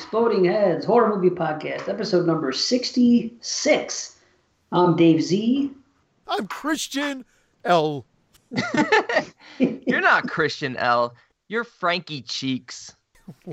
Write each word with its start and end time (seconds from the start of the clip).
to 0.00 0.06
the 0.06 0.16
Exploding 0.16 0.44
Heads 0.46 0.84
Horror 0.84 1.14
Movie 1.16 1.34
Podcast, 1.34 1.88
episode 1.88 2.26
number 2.26 2.52
66. 2.52 4.16
I'm 4.72 4.96
Dave 4.96 5.22
Z. 5.22 5.70
I'm 6.26 6.46
Christian 6.46 7.24
L. 7.64 8.06
You're 9.58 10.00
not 10.00 10.28
Christian 10.28 10.76
L. 10.76 11.14
You're 11.48 11.64
Frankie 11.64 12.22
Cheeks. 12.22 12.94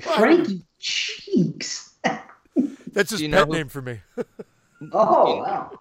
Frankie 0.01 0.63
Cheeks. 0.79 1.95
That's 2.93 3.11
his 3.11 3.19
Do 3.19 3.23
you 3.25 3.29
know 3.29 3.39
pet 3.39 3.47
who- 3.47 3.53
name 3.53 3.69
for 3.69 3.81
me. 3.81 3.99
Oh, 4.93 5.37
wow. 5.37 5.71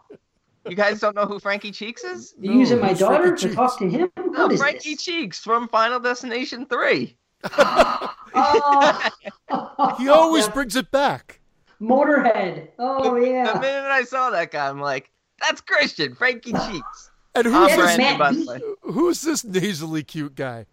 You 0.68 0.74
guys 0.74 0.98
don't 1.00 1.14
know 1.14 1.26
who 1.26 1.38
Frankie 1.38 1.70
Cheeks 1.70 2.02
is? 2.02 2.34
You 2.40 2.52
using 2.52 2.80
my 2.80 2.92
daughter 2.92 3.24
Frankie 3.36 3.40
to 3.42 3.48
Cheeks? 3.48 3.54
talk 3.54 3.78
to 3.78 3.88
him? 3.88 4.10
No, 4.16 4.42
What 4.44 4.52
is 4.52 4.60
Frankie 4.60 4.94
this? 4.94 5.02
Cheeks 5.04 5.38
from 5.38 5.68
Final 5.68 6.00
Destination 6.00 6.66
3. 6.66 7.16
He 9.98 10.08
always 10.08 10.46
Yeah. 10.46 10.52
brings 10.52 10.76
it 10.76 10.90
back. 10.90 11.40
Motorhead. 11.80 12.68
Oh, 12.78 13.16
yeah. 13.16 13.44
The 13.44 13.52
yeah. 13.54 13.60
minute 13.60 13.90
I 13.90 14.02
saw 14.04 14.30
that 14.30 14.50
guy, 14.50 14.68
I'm 14.68 14.80
like, 14.80 15.10
that's 15.40 15.60
Christian, 15.60 16.14
Frankie 16.14 16.52
Cheeks. 16.70 17.10
And 17.34 17.46
I'm 17.46 17.52
who's 17.52 17.68
this, 17.68 17.76
Brandon, 17.76 18.06
Matt 18.06 18.18
by 18.18 18.32
the 18.32 18.38
B. 18.40 18.46
way. 18.46 18.60
who's 18.82 19.20
this 19.22 19.44
nasally 19.44 20.02
cute 20.02 20.34
guy? 20.34 20.66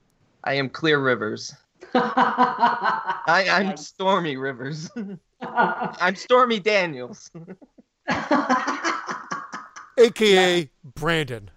I 0.43 0.55
am 0.55 0.69
Clear 0.69 0.99
Rivers. 0.99 1.53
I, 1.93 3.45
I'm 3.49 3.77
Stormy 3.77 4.37
Rivers. 4.37 4.89
I'm 5.41 6.15
Stormy 6.15 6.59
Daniels. 6.59 7.29
AKA 9.97 10.69
Brandon. 10.95 11.51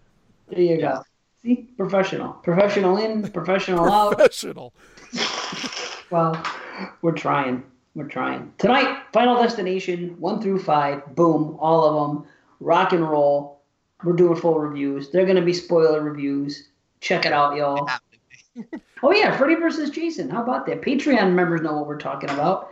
there 0.49 0.61
you 0.61 0.81
go. 0.81 1.03
See? 1.43 1.69
Professional. 1.77 2.33
Professional 2.35 2.97
in, 2.99 3.29
professional 3.31 3.91
out. 3.91 4.17
Professional. 4.17 4.75
Well, 6.11 6.41
we're 7.03 7.13
trying. 7.13 7.65
We're 7.97 8.07
trying. 8.07 8.53
Tonight, 8.59 9.03
Final 9.13 9.43
Destination, 9.43 10.15
one 10.21 10.41
through 10.41 10.61
five, 10.61 11.17
boom, 11.17 11.57
all 11.59 11.85
of 11.85 11.95
them, 12.09 12.27
rock 12.61 12.93
and 12.93 13.09
roll. 13.09 13.63
We're 14.05 14.13
doing 14.13 14.37
full 14.37 14.59
reviews. 14.59 15.11
They're 15.11 15.25
going 15.25 15.37
to 15.37 15.43
be 15.43 15.53
spoiler 15.53 16.01
reviews. 16.01 16.69
Check 17.01 17.27
it 17.27 17.33
out, 17.33 17.57
y'all. 17.57 17.89
Oh, 19.03 19.13
yeah, 19.13 19.37
Freddy 19.37 19.57
versus 19.57 19.91
Jason. 19.91 20.31
How 20.31 20.43
about 20.43 20.65
that? 20.67 20.81
Patreon 20.81 21.35
members 21.35 21.61
know 21.61 21.75
what 21.75 21.87
we're 21.87 21.99
talking 21.99 22.31
about. 22.31 22.71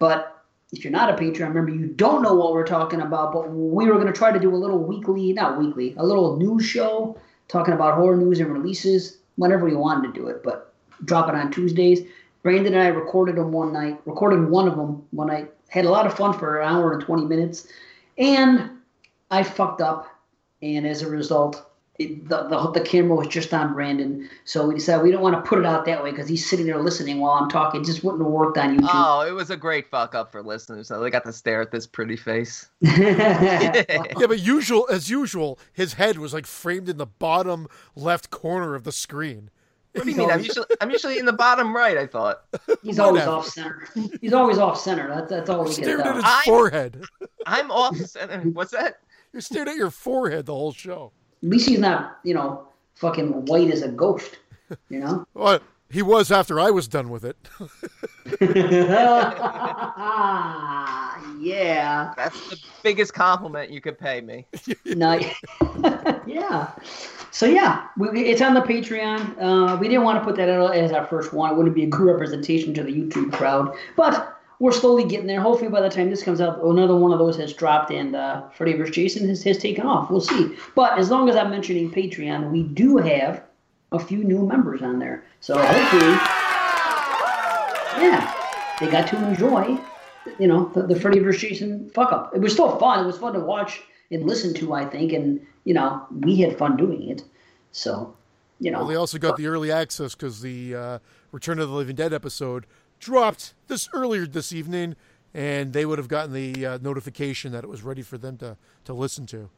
But 0.00 0.44
if 0.72 0.82
you're 0.82 0.90
not 0.90 1.08
a 1.08 1.16
Patreon 1.16 1.54
member, 1.54 1.70
you 1.70 1.86
don't 1.86 2.22
know 2.22 2.34
what 2.34 2.52
we're 2.52 2.66
talking 2.66 3.00
about. 3.00 3.32
But 3.32 3.52
we 3.52 3.86
were 3.86 3.94
going 3.94 4.08
to 4.08 4.12
try 4.12 4.32
to 4.32 4.40
do 4.40 4.52
a 4.52 4.56
little 4.56 4.82
weekly, 4.82 5.32
not 5.32 5.56
weekly, 5.56 5.94
a 5.96 6.04
little 6.04 6.36
news 6.36 6.64
show 6.64 7.16
talking 7.46 7.72
about 7.72 7.94
horror 7.94 8.16
news 8.16 8.40
and 8.40 8.52
releases 8.52 9.18
whenever 9.36 9.64
we 9.64 9.76
wanted 9.76 10.12
to 10.12 10.20
do 10.20 10.26
it. 10.26 10.42
But 10.42 10.69
drop 11.04 11.28
it 11.28 11.34
on 11.34 11.50
Tuesdays. 11.50 12.00
Brandon 12.42 12.72
and 12.74 12.82
I 12.82 12.88
recorded 12.88 13.36
them 13.36 13.52
one 13.52 13.72
night, 13.72 14.00
recorded 14.06 14.48
one 14.48 14.66
of 14.66 14.76
them 14.76 15.04
one 15.10 15.28
night, 15.28 15.52
had 15.68 15.84
a 15.84 15.90
lot 15.90 16.06
of 16.06 16.14
fun 16.14 16.38
for 16.38 16.60
an 16.60 16.68
hour 16.68 16.92
and 16.92 17.02
20 17.02 17.26
minutes. 17.26 17.68
And 18.16 18.70
I 19.30 19.42
fucked 19.42 19.80
up. 19.80 20.06
And 20.62 20.86
as 20.86 21.02
a 21.02 21.08
result, 21.08 21.70
it, 22.00 22.28
the, 22.30 22.44
the, 22.44 22.70
the 22.70 22.80
camera 22.80 23.14
was 23.14 23.28
just 23.28 23.52
on 23.52 23.74
Brandon. 23.74 24.28
So 24.44 24.66
we 24.66 24.74
decided 24.74 25.02
we 25.02 25.10
don't 25.10 25.20
want 25.20 25.36
to 25.36 25.46
put 25.46 25.58
it 25.58 25.66
out 25.66 25.84
that 25.84 26.02
way 26.02 26.10
because 26.10 26.28
he's 26.28 26.48
sitting 26.48 26.64
there 26.64 26.78
listening 26.78 27.20
while 27.20 27.32
I'm 27.32 27.50
talking. 27.50 27.82
It 27.82 27.84
just 27.84 28.02
wouldn't 28.02 28.22
have 28.22 28.32
worked 28.32 28.56
on 28.56 28.78
YouTube. 28.78 28.88
Oh, 28.90 29.20
it 29.20 29.32
was 29.32 29.50
a 29.50 29.56
great 29.56 29.90
fuck 29.90 30.14
up 30.14 30.32
for 30.32 30.42
listeners. 30.42 30.88
So 30.88 30.98
they 30.98 31.10
got 31.10 31.24
to 31.26 31.32
stare 31.32 31.60
at 31.60 31.70
this 31.70 31.86
pretty 31.86 32.16
face. 32.16 32.68
Yeah, 32.82 33.84
but 34.26 34.40
usual 34.40 34.86
as 34.90 35.10
usual, 35.10 35.58
his 35.72 35.94
head 35.94 36.18
was 36.18 36.32
like 36.32 36.46
framed 36.46 36.88
in 36.88 36.96
the 36.96 37.06
bottom 37.06 37.68
left 37.94 38.30
corner 38.30 38.74
of 38.74 38.84
the 38.84 38.92
screen. 38.92 39.50
What 39.92 40.04
do 40.04 40.10
you 40.10 40.16
mean? 40.16 40.30
I'm 40.30 40.40
usually 40.40 40.66
I'm 40.80 40.90
usually 40.90 41.18
in 41.18 41.26
the 41.26 41.32
bottom 41.32 41.74
right. 41.74 41.96
I 41.98 42.06
thought. 42.06 42.42
He's 42.82 42.98
always 42.98 43.24
off 43.24 43.46
center. 43.48 43.88
He's 44.20 44.32
always 44.32 44.58
off 44.58 44.78
center. 44.80 45.08
That's 45.08 45.30
that's 45.30 45.50
all 45.50 45.64
we 45.64 45.74
can 45.74 45.82
Staring 45.84 46.06
at 46.06 46.14
his 46.14 46.24
I- 46.26 46.42
forehead. 46.44 47.04
I'm 47.46 47.70
off 47.70 47.96
center. 47.96 48.40
What's 48.50 48.70
that? 48.72 49.00
You're 49.32 49.40
staring 49.42 49.68
at 49.68 49.76
your 49.76 49.90
forehead 49.90 50.46
the 50.46 50.54
whole 50.54 50.72
show. 50.72 51.12
At 51.42 51.48
least 51.48 51.68
he's 51.68 51.78
not, 51.78 52.18
you 52.24 52.34
know, 52.34 52.68
fucking 52.94 53.46
white 53.46 53.70
as 53.70 53.82
a 53.82 53.88
ghost. 53.88 54.38
You 54.88 55.00
know. 55.00 55.24
Well, 55.34 55.58
he 55.90 56.02
was 56.02 56.30
after 56.30 56.60
I 56.60 56.70
was 56.70 56.88
done 56.88 57.10
with 57.10 57.24
it. 57.24 57.36
yeah. 61.40 62.14
That's 62.16 62.50
the 62.50 62.58
biggest 62.82 63.14
compliment 63.14 63.70
you 63.70 63.80
could 63.80 63.98
pay 63.98 64.20
me. 64.20 64.46
No. 64.96 65.18
yeah. 66.26 66.72
So 67.30 67.46
yeah, 67.46 67.86
we, 67.96 68.08
it's 68.24 68.42
on 68.42 68.54
the 68.54 68.60
Patreon. 68.60 69.36
Uh, 69.40 69.76
we 69.76 69.88
didn't 69.88 70.04
want 70.04 70.18
to 70.18 70.24
put 70.24 70.36
that 70.36 70.48
out 70.48 70.74
as 70.74 70.92
our 70.92 71.06
first 71.06 71.32
one. 71.32 71.50
It 71.52 71.56
wouldn't 71.56 71.74
be 71.74 71.84
a 71.84 71.86
good 71.86 72.06
representation 72.06 72.74
to 72.74 72.82
the 72.82 72.92
YouTube 72.92 73.32
crowd, 73.32 73.74
but 73.96 74.40
we're 74.58 74.72
slowly 74.72 75.04
getting 75.04 75.26
there. 75.26 75.40
Hopefully, 75.40 75.70
by 75.70 75.80
the 75.80 75.88
time 75.88 76.10
this 76.10 76.22
comes 76.22 76.40
out, 76.40 76.62
another 76.62 76.96
one 76.96 77.12
of 77.12 77.18
those 77.18 77.36
has 77.36 77.52
dropped, 77.52 77.90
and 77.90 78.14
uh, 78.14 78.48
Freddy 78.50 78.74
vs. 78.74 78.94
Jason 78.94 79.28
has, 79.28 79.42
has 79.44 79.58
taken 79.58 79.86
off. 79.86 80.10
We'll 80.10 80.20
see. 80.20 80.54
But 80.74 80.98
as 80.98 81.10
long 81.10 81.28
as 81.28 81.36
I'm 81.36 81.50
mentioning 81.50 81.90
Patreon, 81.90 82.50
we 82.50 82.64
do 82.64 82.98
have 82.98 83.42
a 83.92 83.98
few 83.98 84.22
new 84.22 84.46
members 84.46 84.82
on 84.82 84.98
there. 84.98 85.24
So 85.40 85.58
hopefully, 85.58 86.12
yeah, 88.02 88.32
they 88.78 88.90
got 88.90 89.08
to 89.08 89.16
enjoy, 89.28 89.78
you 90.38 90.46
know, 90.46 90.70
the, 90.74 90.82
the 90.82 90.98
Freddy 90.98 91.18
vs. 91.18 91.40
Jason 91.40 91.90
fuck 91.90 92.12
up. 92.12 92.34
It 92.34 92.40
was 92.40 92.52
still 92.52 92.76
fun. 92.78 93.02
It 93.02 93.06
was 93.06 93.18
fun 93.18 93.32
to 93.32 93.40
watch 93.40 93.80
and 94.10 94.26
listen 94.26 94.52
to, 94.54 94.74
I 94.74 94.84
think, 94.84 95.12
and 95.12 95.44
you 95.64 95.74
know, 95.74 96.06
we 96.10 96.36
had 96.40 96.58
fun 96.58 96.76
doing 96.76 97.08
it. 97.08 97.22
So, 97.72 98.14
you 98.58 98.70
know, 98.70 98.78
Well, 98.80 98.88
they 98.88 98.96
also 98.96 99.18
got 99.18 99.36
the 99.36 99.46
early 99.46 99.70
access 99.72 100.14
because 100.14 100.40
the 100.42 100.74
uh, 100.74 100.98
Return 101.32 101.58
of 101.58 101.68
the 101.68 101.74
Living 101.74 101.96
Dead 101.96 102.12
episode 102.12 102.66
dropped 102.98 103.54
this 103.68 103.88
earlier 103.94 104.26
this 104.26 104.52
evening, 104.52 104.96
and 105.32 105.72
they 105.72 105.86
would 105.86 105.98
have 105.98 106.08
gotten 106.08 106.32
the 106.32 106.66
uh, 106.66 106.78
notification 106.82 107.52
that 107.52 107.64
it 107.64 107.70
was 107.70 107.82
ready 107.82 108.02
for 108.02 108.18
them 108.18 108.36
to, 108.38 108.56
to 108.84 108.92
listen 108.92 109.26
to. 109.26 109.48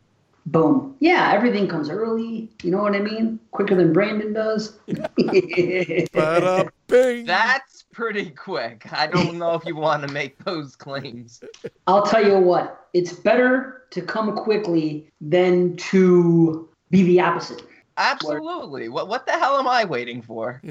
Boom. 0.46 0.96
Yeah, 1.00 1.32
everything 1.32 1.68
comes 1.68 1.90
early. 1.90 2.50
You 2.62 2.70
know 2.70 2.82
what 2.82 2.94
I 2.94 3.00
mean? 3.00 3.38
Quicker 3.50 3.74
than 3.74 3.92
Brandon 3.92 4.32
does. 4.32 4.78
That's 7.26 7.84
pretty 7.92 8.30
quick. 8.30 8.92
I 8.92 9.06
don't 9.06 9.38
know 9.38 9.54
if 9.54 9.64
you 9.64 9.76
want 9.76 10.06
to 10.06 10.12
make 10.12 10.38
those 10.44 10.76
claims. 10.76 11.42
I'll 11.86 12.06
tell 12.06 12.26
you 12.26 12.38
what, 12.38 12.88
it's 12.92 13.12
better 13.12 13.84
to 13.90 14.02
come 14.02 14.36
quickly 14.36 15.10
than 15.20 15.76
to 15.76 16.68
be 16.90 17.02
the 17.02 17.20
opposite. 17.20 17.62
Absolutely. 17.96 18.88
What 18.88 19.08
what 19.08 19.26
the 19.26 19.32
hell 19.32 19.58
am 19.58 19.68
I 19.68 19.84
waiting 19.84 20.22
for? 20.22 20.62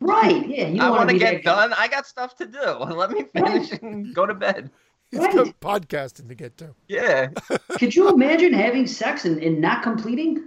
Right? 0.00 0.48
Yeah, 0.48 0.68
you 0.68 0.82
I 0.82 0.86
don't 0.86 0.96
want 0.96 1.10
to 1.10 1.18
get 1.18 1.36
that 1.36 1.44
guy. 1.44 1.54
done. 1.54 1.72
I 1.72 1.88
got 1.88 2.06
stuff 2.06 2.36
to 2.36 2.46
do. 2.46 2.60
Let 2.60 3.10
me 3.10 3.24
finish 3.32 3.72
and 3.72 4.14
go 4.14 4.26
to 4.26 4.34
bed. 4.34 4.70
He's 5.14 5.22
Right. 5.22 5.32
got 5.32 5.60
podcasting 5.60 6.26
to 6.28 6.34
get 6.34 6.56
to. 6.56 6.74
Yeah. 6.88 7.28
Could 7.78 7.94
you 7.94 8.08
imagine 8.08 8.52
having 8.52 8.84
sex 8.88 9.24
and, 9.24 9.40
and 9.40 9.60
not 9.60 9.84
completing? 9.84 10.42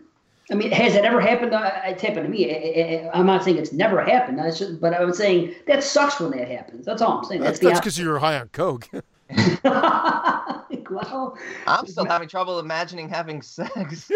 I 0.52 0.56
mean, 0.56 0.72
has 0.72 0.94
it 0.96 1.06
ever 1.06 1.22
happened? 1.22 1.54
Uh, 1.54 1.72
It's 1.86 2.02
happened 2.02 2.26
to 2.26 2.30
me. 2.30 2.52
I- 2.52 3.08
I- 3.08 3.18
I'm 3.18 3.26
not 3.26 3.46
saying 3.46 3.58
it's 3.58 3.72
never 3.72 4.04
happened. 4.04 4.40
That's 4.40 4.60
just, 4.60 4.82
but 4.82 4.94
I'm 4.94 5.14
saying 5.14 5.56
that 5.68 5.84
sucks 5.86 6.20
when 6.20 6.32
that 6.32 6.50
happens. 6.50 6.86
That's 6.86 7.02
all 7.02 7.20
I'm 7.20 7.24
saying. 7.24 7.42
That's 7.42 7.60
That's, 7.60 7.80
because 7.80 7.98
you 7.98 8.10
were 8.10 8.20
high 8.20 8.38
on 8.40 8.50
coke. 8.50 8.90
well, 9.64 11.38
I'm 11.66 11.88
still 11.88 12.06
having 12.06 12.28
trouble 12.28 12.60
imagining 12.60 13.08
having 13.08 13.42
sex. 13.42 14.12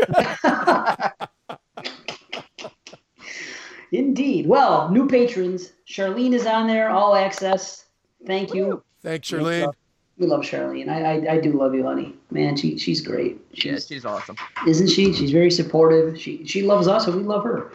indeed. 3.92 4.48
Well, 4.48 4.90
new 4.90 5.08
patrons. 5.08 5.72
Charlene 5.88 6.34
is 6.34 6.46
on 6.46 6.68
there, 6.68 6.90
all 6.90 7.16
access. 7.16 7.86
Thank 8.26 8.54
you. 8.54 8.84
Thanks, 9.02 9.30
Charlene. 9.30 9.74
We 10.22 10.28
love 10.28 10.42
Charlene. 10.42 10.88
I, 10.88 11.16
I, 11.16 11.34
I 11.34 11.40
do 11.42 11.52
love 11.54 11.74
you, 11.74 11.84
honey. 11.84 12.14
Man, 12.30 12.56
she 12.56 12.78
she's 12.78 13.02
great. 13.02 13.42
yeah, 13.54 13.74
She's, 13.74 13.88
she's 13.88 14.06
awesome. 14.06 14.36
isn't 14.68 14.88
she? 14.90 15.12
She's 15.14 15.32
very 15.32 15.50
supportive. 15.50 16.20
She 16.22 16.46
she 16.46 16.62
loves 16.62 16.88
us, 16.88 17.08
and 17.08 17.16
we 17.16 17.24
love 17.24 17.44
her. 17.44 17.72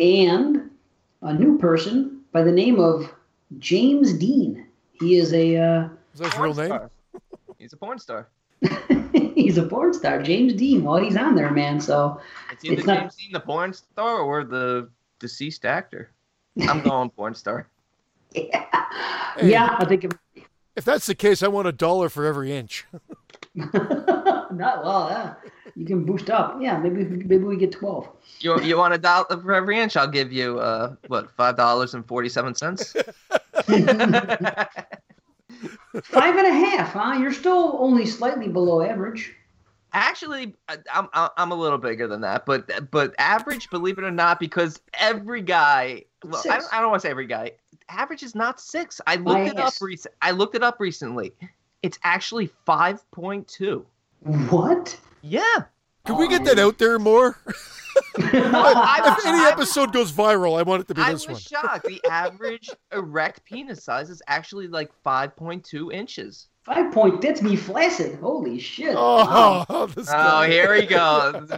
And 0.00 0.70
a 1.20 1.34
new 1.34 1.58
person 1.58 2.22
by 2.32 2.42
the 2.42 2.52
name 2.52 2.80
of 2.80 3.12
James 3.58 4.14
Dean. 4.14 4.66
He 4.98 5.16
is 5.18 5.34
a 5.34 5.56
uh, 5.58 5.88
Is 6.14 6.20
that 6.20 6.32
his 6.32 6.38
real 6.40 6.54
name? 6.54 6.66
star. 6.68 6.90
He's 7.58 7.74
a 7.74 7.76
porn 7.76 7.98
star. 7.98 8.28
he's 9.34 9.58
a 9.58 9.64
porn 9.64 9.92
star. 9.92 10.22
James 10.22 10.54
Dean. 10.54 10.82
Well, 10.82 10.96
he's 10.96 11.18
on 11.18 11.34
there, 11.34 11.50
man. 11.50 11.82
So 11.82 12.18
It's 12.50 12.64
either 12.64 12.74
It's 12.76 12.86
not- 12.86 13.00
James 13.00 13.16
Dean, 13.16 13.32
the 13.32 13.40
porn 13.40 13.74
star, 13.74 14.20
or 14.20 14.42
the 14.44 14.88
deceased 15.18 15.66
actor. 15.66 16.08
I'm 16.66 16.80
going 16.82 17.10
porn 17.10 17.34
star. 17.34 17.68
yeah, 18.34 19.76
I 19.78 19.84
think 19.86 20.04
it, 20.04 20.14
If 20.80 20.86
that's 20.86 21.04
the 21.04 21.14
case, 21.14 21.42
I 21.42 21.48
want 21.48 21.68
a 21.68 21.72
dollar 21.72 22.08
for 22.08 22.24
every 22.24 22.56
inch. 22.56 22.86
not 23.54 24.82
well. 24.82 25.08
Yeah, 25.10 25.34
you 25.76 25.84
can 25.84 26.06
boost 26.06 26.30
up. 26.30 26.56
Yeah, 26.58 26.78
maybe 26.78 27.04
maybe 27.04 27.44
we 27.44 27.58
get 27.58 27.70
twelve. 27.70 28.08
You 28.38 28.58
you 28.62 28.78
want 28.78 28.94
a 28.94 28.98
dollar 28.98 29.26
for 29.28 29.52
every 29.52 29.78
inch? 29.78 29.98
I'll 29.98 30.08
give 30.08 30.32
you 30.32 30.58
uh 30.58 30.94
what 31.08 31.30
five 31.32 31.58
dollars 31.58 31.92
and 31.92 32.08
forty 32.08 32.30
seven 32.30 32.54
cents. 32.54 32.94
Five 33.66 33.88
and 36.38 36.46
a 36.46 36.54
half, 36.54 36.94
huh? 36.94 37.18
You're 37.20 37.34
still 37.34 37.76
only 37.78 38.06
slightly 38.06 38.48
below 38.48 38.80
average. 38.80 39.34
Actually, 39.92 40.54
I- 40.66 40.78
I'm 40.94 41.08
I'm 41.12 41.52
a 41.52 41.56
little 41.56 41.76
bigger 41.76 42.08
than 42.08 42.22
that, 42.22 42.46
but 42.46 42.90
but 42.90 43.14
average, 43.18 43.68
believe 43.68 43.98
it 43.98 44.04
or 44.04 44.10
not, 44.10 44.40
because 44.40 44.80
every 44.94 45.42
guy, 45.42 46.04
well, 46.24 46.42
I 46.48 46.56
don't, 46.58 46.74
I 46.74 46.80
don't 46.80 46.88
want 46.88 47.02
to 47.02 47.06
say 47.06 47.10
every 47.10 47.26
guy, 47.26 47.52
average 47.92 48.22
is 48.22 48.34
not 48.34 48.60
six. 48.60 49.00
I 49.06 49.16
My 49.16 49.44
looked 49.44 49.54
it 49.54 49.58
up 49.60 49.66
ass. 49.66 49.82
recent. 49.82 50.14
I 50.22 50.30
looked 50.32 50.54
it 50.54 50.62
up 50.62 50.80
recently. 50.80 51.32
It's 51.82 51.98
actually 52.04 52.50
five 52.66 53.08
point 53.10 53.48
two. 53.48 53.86
What? 54.20 54.98
Yeah. 55.22 55.64
Can 56.06 56.16
we 56.16 56.28
get 56.28 56.44
that 56.44 56.58
out 56.58 56.78
there 56.78 56.98
more? 56.98 57.38
I, 58.18 59.16
if 59.18 59.26
any 59.26 59.44
episode 59.44 59.92
goes 59.92 60.10
viral, 60.12 60.58
I 60.58 60.62
want 60.62 60.82
it 60.82 60.88
to 60.88 60.94
be 60.94 61.02
I 61.02 61.12
this 61.12 61.26
was 61.28 61.50
one. 61.52 61.62
shocked. 61.62 61.86
The 61.86 62.00
average 62.10 62.70
erect 62.92 63.44
penis 63.44 63.82
size 63.84 64.10
is 64.10 64.22
actually 64.26 64.66
like 64.68 64.90
five 65.04 65.36
point 65.36 65.64
two 65.64 65.90
inches. 65.92 66.48
Five 66.62 66.92
point. 66.92 67.20
That's 67.20 67.42
me 67.42 67.56
flaccid. 67.56 68.18
Holy 68.20 68.58
shit. 68.58 68.94
Oh, 68.96 69.16
wow. 69.24 69.66
Oh, 69.68 69.86
this 69.94 70.08
Oh, 70.12 70.42
here 70.42 70.74
he 70.74 70.86
goes. 70.86 71.50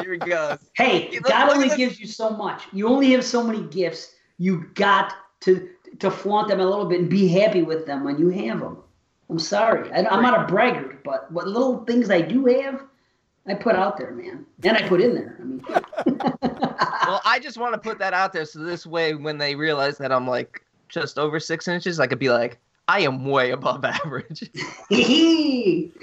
Here 0.00 0.12
he 0.12 0.18
goes. 0.18 0.58
Hey, 0.74 1.10
Look- 1.12 1.24
God 1.24 1.48
look 1.48 1.56
only 1.56 1.76
gives 1.76 1.98
you 1.98 2.06
so 2.06 2.30
much. 2.30 2.62
You 2.72 2.88
only 2.88 3.10
have 3.12 3.24
so 3.24 3.42
many 3.42 3.62
gifts. 3.68 4.12
You 4.38 4.66
got 4.74 5.14
to 5.46 5.68
to 6.00 6.10
flaunt 6.10 6.48
them 6.48 6.60
a 6.60 6.64
little 6.66 6.84
bit 6.84 7.00
and 7.00 7.08
be 7.08 7.26
happy 7.28 7.62
with 7.62 7.86
them 7.86 8.04
when 8.04 8.18
you 8.18 8.28
have 8.28 8.60
them. 8.60 8.76
I'm 9.30 9.38
sorry. 9.38 9.90
I, 9.92 10.04
I'm 10.06 10.22
not 10.22 10.42
a 10.42 10.46
braggart, 10.46 11.02
but 11.02 11.30
what 11.32 11.48
little 11.48 11.84
things 11.84 12.10
I 12.10 12.20
do 12.20 12.44
have, 12.46 12.82
I 13.46 13.54
put 13.54 13.74
out 13.74 13.96
there, 13.96 14.10
man, 14.12 14.44
and 14.62 14.76
I 14.76 14.86
put 14.86 15.00
in 15.00 15.14
there. 15.14 15.38
I 15.40 15.44
mean, 15.44 15.64
Well, 17.06 17.22
I 17.24 17.38
just 17.40 17.56
want 17.56 17.72
to 17.74 17.78
put 17.78 17.98
that 18.00 18.12
out 18.12 18.32
there 18.32 18.44
so 18.44 18.58
this 18.60 18.84
way, 18.86 19.14
when 19.14 19.38
they 19.38 19.54
realize 19.54 19.96
that 19.98 20.12
I'm 20.12 20.26
like 20.28 20.62
just 20.88 21.18
over 21.18 21.40
six 21.40 21.66
inches, 21.68 21.98
I 22.00 22.06
could 22.06 22.18
be 22.18 22.30
like, 22.30 22.58
I 22.88 23.00
am 23.00 23.24
way 23.24 23.50
above 23.52 23.84
average. 23.84 24.50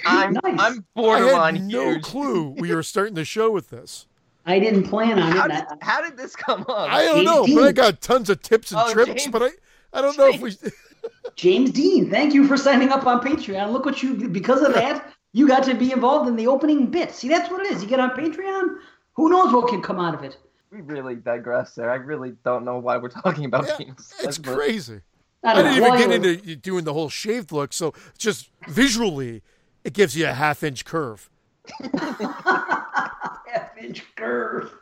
I'm 0.05 0.33
nice. 0.33 0.41
I'm 0.45 0.85
I 0.97 1.19
had 1.19 1.61
no 1.61 1.91
huge. 1.91 2.03
clue 2.03 2.49
we 2.57 2.73
were 2.73 2.83
starting 2.83 3.15
the 3.15 3.25
show 3.25 3.51
with 3.51 3.69
this. 3.69 4.07
I 4.45 4.59
didn't 4.59 4.83
plan 4.83 5.19
on 5.19 5.31
How 5.31 5.45
it. 5.45 5.49
did, 5.49 5.57
I- 5.57 5.77
how 5.81 6.01
did 6.01 6.17
this 6.17 6.35
come 6.35 6.61
up? 6.61 6.69
I 6.91 7.05
don't 7.05 7.23
James 7.25 7.49
know, 7.49 7.55
but 7.55 7.63
I 7.67 7.71
got 7.71 8.01
tons 8.01 8.29
of 8.29 8.41
tips 8.41 8.71
and 8.71 8.81
Oh, 8.83 8.91
trips, 8.91 9.23
James- 9.23 9.31
but 9.31 9.41
I, 9.43 9.49
I 9.93 10.01
don't 10.01 10.17
know 10.17 10.27
if 10.29 10.41
we. 10.41 10.55
James 11.35 11.71
Dean, 11.71 12.09
thank 12.09 12.33
you 12.33 12.47
for 12.47 12.57
signing 12.57 12.89
up 12.89 13.05
on 13.05 13.21
Patreon. 13.21 13.71
Look 13.71 13.85
what 13.85 14.03
you 14.03 14.29
because 14.29 14.61
of 14.61 14.73
that, 14.73 15.13
you 15.31 15.47
got 15.47 15.63
to 15.63 15.73
be 15.75 15.91
involved 15.91 16.27
in 16.29 16.35
the 16.35 16.47
opening 16.47 16.87
bit. 16.87 17.11
See, 17.11 17.27
that's 17.29 17.49
what 17.49 17.65
it 17.65 17.71
is. 17.71 17.81
You 17.81 17.87
get 17.89 17.99
on 17.99 18.11
Patreon, 18.11 18.77
who 19.13 19.29
knows 19.29 19.53
what 19.53 19.67
can 19.69 19.81
come 19.81 19.99
out 19.99 20.13
of 20.13 20.23
it. 20.23 20.37
We 20.71 20.81
really 20.81 21.15
digress 21.15 21.75
there. 21.75 21.89
I 21.91 21.95
really 21.95 22.33
don't 22.43 22.65
know 22.65 22.79
why 22.79 22.97
we're 22.97 23.09
talking 23.09 23.45
about 23.45 23.67
Yeah, 23.67 23.77
penis. 23.77 24.13
it's 24.23 24.37
But- 24.37 24.55
crazy. 24.55 25.01
I 25.45 25.51
I 25.51 25.55
didn't 25.55 25.65
know, 25.65 25.71
even 25.77 25.81
while 25.89 25.97
get 25.97 26.01
you 26.03 26.07
were- 26.21 26.27
into 26.33 26.55
doing 26.55 26.83
the 26.85 26.93
whole 26.93 27.09
shaved 27.09 27.51
look, 27.51 27.73
so 27.73 27.93
just 28.17 28.49
visually, 28.69 29.41
it 29.83 29.93
gives 29.93 30.15
you 30.17 30.25
a 30.27 30.31
half 30.33 30.63
inch 30.63 30.83
curve. 30.85 31.29
half 33.93 34.03
inch 34.03 34.15
curve. 34.15 34.73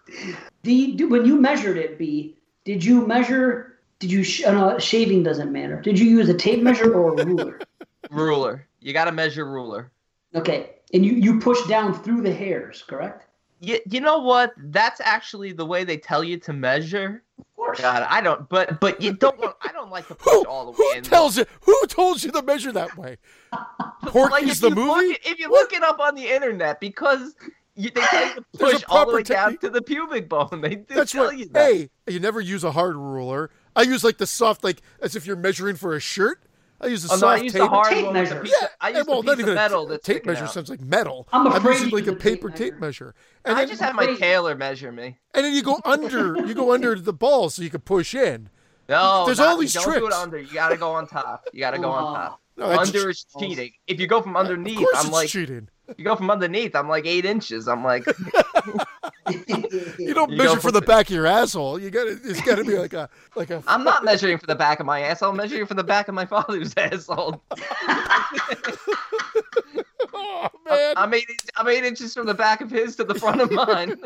Do 0.64 1.10
when 1.10 1.26
you 1.26 1.40
measured 1.40 1.78
it, 1.78 1.98
B, 1.98 2.38
did 2.64 2.84
you 2.84 3.06
measure? 3.06 3.80
Did 4.00 4.12
you? 4.12 4.24
Sh- 4.24 4.44
uh, 4.44 4.52
no, 4.52 4.80
shaving 4.80 5.24
doesn't 5.24 5.52
matter. 5.52 5.80
Did 5.82 6.00
you 6.00 6.10
use 6.10 6.30
a 6.30 6.34
tape 6.34 6.62
measure 6.62 6.94
or 6.94 7.20
a 7.20 7.26
ruler? 7.26 7.60
ruler. 8.12 8.68
You 8.80 8.94
got 8.94 9.06
to 9.06 9.12
measure 9.12 9.46
ruler. 9.46 9.92
Okay, 10.36 10.72
and 10.94 11.06
you 11.06 11.14
you 11.14 11.40
push 11.40 11.62
down 11.68 11.94
through 12.04 12.22
the 12.22 12.34
hairs, 12.34 12.84
correct? 12.88 13.28
You, 13.64 13.80
you 13.88 14.02
know 14.02 14.20
what? 14.20 14.54
That's 14.58 15.00
actually 15.02 15.52
the 15.52 15.66
way 15.66 15.84
they 15.84 15.98
tell 15.98 16.24
you 16.24 16.38
to 16.40 16.54
measure. 16.54 17.22
Of 17.38 17.46
course. 17.56 17.80
God, 17.80 18.08
I 18.10 18.20
don't. 18.22 18.50
But 18.50 18.80
but 18.80 19.02
you 19.02 19.14
don't 19.14 19.38
want. 19.38 19.56
I 19.62 19.72
don't 19.72 19.92
like 19.92 20.08
to 20.08 20.16
push 20.16 20.34
Who, 20.34 20.46
all 20.46 20.66
the 20.66 20.72
way 20.72 20.78
who 20.78 20.98
in. 20.98 21.04
tells 21.04 21.38
you? 21.38 21.46
Who 21.62 21.76
told 21.88 22.24
you 22.24 22.32
to 22.32 22.42
measure 22.42 22.72
that 22.72 22.98
way? 22.98 23.18
Like 24.04 24.14
Porky's 24.14 24.54
if 24.54 24.62
the 24.62 24.70
movie. 24.72 25.10
Look, 25.10 25.20
if 25.26 25.40
you 25.40 25.48
look 25.50 25.74
it 25.74 25.84
up 25.84 26.00
on 26.00 26.16
the 26.16 26.28
internet, 26.28 26.80
because 26.80 27.36
you, 27.76 27.90
they 27.90 28.02
tell 28.02 28.26
you 28.28 28.36
to 28.36 28.42
push 28.58 28.84
all 28.90 29.06
the 29.10 29.16
way 29.16 29.24
down 29.24 29.52
technique. 29.52 29.62
to 29.62 29.70
the 29.70 29.82
pubic 29.82 30.28
bone. 30.30 30.62
They 30.62 30.76
do 30.76 30.96
That's 30.96 31.12
tell 31.12 31.26
what. 31.26 31.38
you 31.38 31.46
that. 31.50 31.72
Hey, 31.74 31.90
you 32.08 32.20
never 32.20 32.42
use 32.42 32.64
a 32.64 32.72
hard 32.72 32.96
ruler. 32.96 33.50
I 33.76 33.84
use 33.84 34.04
like 34.04 34.18
the 34.18 34.28
soft, 34.28 34.64
like 34.64 34.82
as 35.02 35.16
if 35.16 35.26
you're 35.26 35.36
measuring 35.38 35.76
for 35.78 35.96
a 35.96 36.00
shirt. 36.00 36.44
I 36.84 36.88
use 36.88 37.06
a 37.06 37.14
Oh, 37.14 37.18
no, 37.18 37.28
I 37.28 37.36
soft 37.36 37.44
use 37.44 37.54
tape. 37.54 37.62
the 37.62 37.68
hard 37.68 37.88
Tape 37.94 38.06
one 38.06 38.14
with 38.20 38.30
the 38.30 38.36
measure. 38.36 38.48
Yeah, 38.60 38.66
of, 38.66 38.70
I 38.82 38.88
and 38.90 38.98
use 38.98 39.06
well, 39.08 39.22
the 39.22 39.26
not 39.28 39.38
piece 39.38 39.44
even 39.44 39.50
of 39.52 39.56
metal 39.56 39.86
a 39.86 39.90
that's 39.90 40.06
tape 40.06 40.26
measure 40.26 40.44
out. 40.46 40.52
sounds 40.52 40.70
like 40.70 40.82
metal. 40.82 41.28
I'm 41.32 41.46
afraid 41.48 41.74
using 41.80 41.90
like 41.92 42.08
a 42.08 42.12
a 42.12 42.14
tape 42.16 42.22
paper 42.42 42.50
tape 42.50 42.80
measure, 42.80 43.14
and 43.46 43.56
I 43.56 43.60
then 43.62 43.70
just 43.70 43.82
have 43.82 43.94
my 43.96 44.16
tailor 44.16 44.56
measure 44.56 44.92
me. 44.92 45.18
and 45.36 45.46
then 45.46 45.54
you 45.54 45.62
go 45.62 45.80
under, 45.86 46.38
you 46.48 46.54
go 46.56 46.74
under 46.74 46.96
the 46.96 47.14
ball 47.14 47.50
so 47.52 47.62
you 47.62 47.70
can 47.70 47.82
push 47.82 48.14
in. 48.16 48.50
No, 48.90 49.24
There's 49.26 49.38
not- 49.38 49.48
all 49.50 49.58
these 49.58 49.72
don't 49.74 49.94
do 49.94 50.08
it 50.08 50.12
under. 50.12 50.38
You 50.38 50.54
got 50.54 50.70
to 50.70 50.76
go 50.76 50.92
on 50.92 51.08
top. 51.08 51.48
You 51.54 51.62
got 51.62 51.72
to 51.72 51.78
go 51.78 51.88
Oh. 51.88 51.92
on 51.92 52.14
top. 52.16 52.42
No, 52.58 52.68
that's 52.68 52.90
under 52.90 53.10
is 53.12 53.26
Oh. 53.36 53.40
cheating. 53.40 53.72
If 53.88 54.02
you 54.02 54.08
go 54.08 54.22
from 54.22 54.36
underneath, 54.36 54.80
course, 54.80 54.90
I'm 54.98 55.06
it's 55.06 55.14
like, 55.14 55.30
cheating. 55.30 55.70
You 55.98 56.06
go 56.06 56.16
from 56.16 56.30
underneath, 56.30 56.76
I'm 56.76 56.90
like 56.90 57.06
eight 57.06 57.26
inches. 57.26 57.68
I'm 57.68 57.84
like, 57.84 58.06
You 60.00 60.14
don't 60.14 60.32
You 60.32 60.38
go 60.38 60.44
measure 60.44 60.60
for 60.60 60.72
the 60.72 60.82
back 60.82 61.10
of 61.10 61.16
your 61.16 61.28
asshole. 61.28 61.80
You 61.80 61.90
got 61.90 62.06
to 62.06 62.20
It's 62.24 62.42
got 62.42 62.56
to 62.56 62.64
be 62.64 62.78
like 62.78 62.94
a 62.94 63.10
like 63.36 63.50
a. 63.50 63.64
I'm 63.68 63.84
not 63.84 64.04
measuring 64.04 64.38
for 64.38 64.48
the 64.48 64.56
back 64.56 64.80
of 64.80 64.86
my 64.86 65.02
ass. 65.02 65.22
I'm 65.22 65.36
measuring 65.38 65.66
for 65.66 65.74
the 65.74 65.84
back 65.84 66.08
of 66.08 66.16
my 66.16 66.26
father's 66.26 66.74
asshole. 66.78 67.42
Oh 70.14 70.50
man! 70.68 70.94
I'm 70.98 71.14
eight. 71.14 71.30
I'm 71.56 71.68
eight 71.68 71.84
inches 71.84 72.14
from 72.14 72.26
the 72.26 72.34
back 72.34 72.62
of 72.62 72.72
his 72.72 72.96
to 72.98 73.04
the 73.04 73.16
front 73.16 73.42
of 73.42 73.52
mine. 73.52 74.00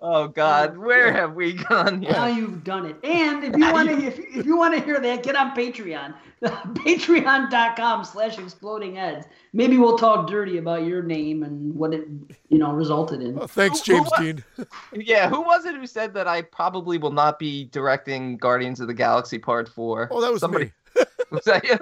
oh 0.00 0.28
God, 0.28 0.74
oh, 0.76 0.80
where 0.80 1.12
have 1.12 1.34
we 1.34 1.54
gone 1.54 2.00
Now 2.00 2.26
you've 2.26 2.64
done 2.64 2.86
it. 2.86 2.96
And 3.04 3.44
if 3.44 3.56
you 3.56 3.72
want 3.72 3.88
to, 3.88 3.96
if, 3.96 4.18
if 4.18 4.46
you 4.46 4.56
want 4.56 4.74
to 4.74 4.80
hear 4.80 5.00
that, 5.00 5.22
get 5.22 5.36
on 5.36 5.54
Patreon, 5.56 6.14
patreon.com 6.42 8.04
slash 8.04 8.38
exploding 8.38 8.96
heads. 8.96 9.26
Maybe 9.52 9.78
we'll 9.78 9.98
talk 9.98 10.28
dirty 10.28 10.58
about 10.58 10.84
your 10.84 11.02
name 11.02 11.42
and 11.42 11.74
what 11.74 11.94
it, 11.94 12.06
you 12.48 12.58
know, 12.58 12.72
resulted 12.72 13.22
in. 13.22 13.38
Oh, 13.38 13.46
thanks, 13.46 13.84
Who- 13.86 13.94
who 13.96 13.98
James 14.00 14.10
wa- 14.10 14.18
Dean. 14.18 14.44
Yeah, 15.06 15.28
who 15.28 15.40
was 15.42 15.64
it 15.64 15.74
who 15.74 15.86
said 15.86 16.14
that 16.14 16.28
I 16.28 16.42
probably 16.42 16.98
will 16.98 17.12
not 17.12 17.38
be 17.38 17.64
directing 17.66 18.36
Guardians 18.36 18.80
of 18.80 18.86
the 18.86 18.94
Galaxy 18.94 19.38
Part 19.38 19.68
Four? 19.68 20.08
Oh, 20.10 20.20
that 20.20 20.30
was 20.32 20.40
Somebody. 20.40 20.66
me. 20.66 20.72
Was 21.30 21.44
that 21.44 21.62
you? 21.64 21.78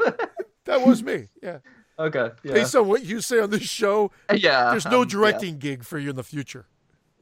That 0.64 0.84
was 0.84 1.02
me. 1.04 1.28
Yeah. 1.40 1.58
okay. 1.98 2.30
Yeah. 2.42 2.52
Based 2.54 2.74
on 2.74 2.88
what 2.88 3.04
you 3.04 3.20
say 3.20 3.38
on 3.40 3.48
this 3.50 3.62
show, 3.62 4.10
yeah. 4.34 4.70
there's 4.70 4.84
no 4.86 5.02
um, 5.02 5.06
directing 5.08 5.58
gig 5.58 5.84
for 5.84 5.98
you 5.98 6.10
in 6.10 6.16
the 6.16 6.24
future. 6.24 6.66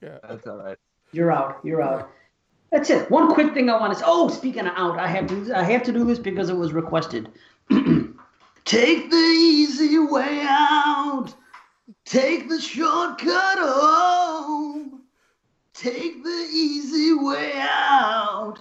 Yeah, 0.03 0.19
that's 0.27 0.47
all 0.47 0.57
right. 0.57 0.79
You're 1.13 1.31
out. 1.31 1.61
You're 1.63 1.83
out. 1.83 2.11
That's 2.75 2.91
it. 2.91 3.09
One 3.09 3.33
quick 3.33 3.55
thing 3.55 3.71
I 3.71 3.79
want 3.79 3.93
to 3.93 3.99
say. 4.01 4.05
Oh, 4.05 4.29
speaking 4.29 4.67
of 4.67 4.73
out, 4.75 4.99
I 4.99 5.07
have 5.07 5.29
to. 5.29 5.57
I 5.57 5.63
have 5.63 5.85
to 5.85 5.93
do 5.93 6.03
this 6.03 6.19
because 6.19 6.51
it 6.51 6.57
was 6.57 6.73
requested. 6.73 7.31
Take 8.65 9.11
the 9.11 9.17
easy 9.17 9.97
way 10.01 10.41
out. 10.43 11.33
Take 12.05 12.49
the 12.49 12.61
shortcut 12.61 13.59
home. 13.61 15.03
Take 15.73 16.25
the 16.25 16.49
easy 16.53 17.15
way 17.15 17.53
out. 17.55 18.57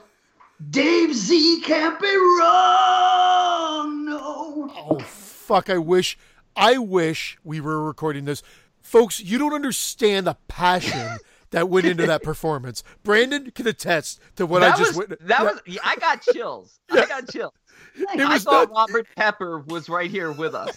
Dave 0.69 1.15
Z 1.15 1.61
can't 1.61 1.99
be 1.99 2.15
wrong. 2.15 4.05
No. 4.05 4.71
Oh 4.77 4.99
fuck! 4.99 5.71
I 5.71 5.79
wish, 5.79 6.19
I 6.55 6.77
wish 6.77 7.39
we 7.43 7.59
were 7.59 7.83
recording 7.83 8.25
this, 8.25 8.43
folks. 8.79 9.19
You 9.19 9.39
don't 9.39 9.55
understand 9.55 10.27
the 10.27 10.37
passion 10.47 11.17
that 11.53 11.69
went 11.69 11.87
into 11.87 12.05
that 12.05 12.21
performance. 12.21 12.83
Brandon 13.03 13.49
can 13.51 13.65
attest 13.67 14.19
to 14.35 14.45
what 14.45 14.59
that 14.59 14.75
I 14.75 14.77
just 14.77 14.91
was 14.91 14.97
witnessed. 14.97 15.27
that 15.27 15.41
Yeah. 15.41 15.51
was. 15.51 15.61
I 15.83 15.95
got 15.95 16.21
chills. 16.21 16.79
I 16.91 17.05
got 17.05 17.29
chills. 17.29 17.53
It 17.95 18.19
I 18.21 18.33
was 18.33 18.43
thought 18.43 18.69
not- 18.69 18.89
Robert 18.89 19.07
Tepper 19.15 19.67
was 19.67 19.87
right 19.87 20.09
here 20.09 20.31
with 20.31 20.55
us. 20.55 20.75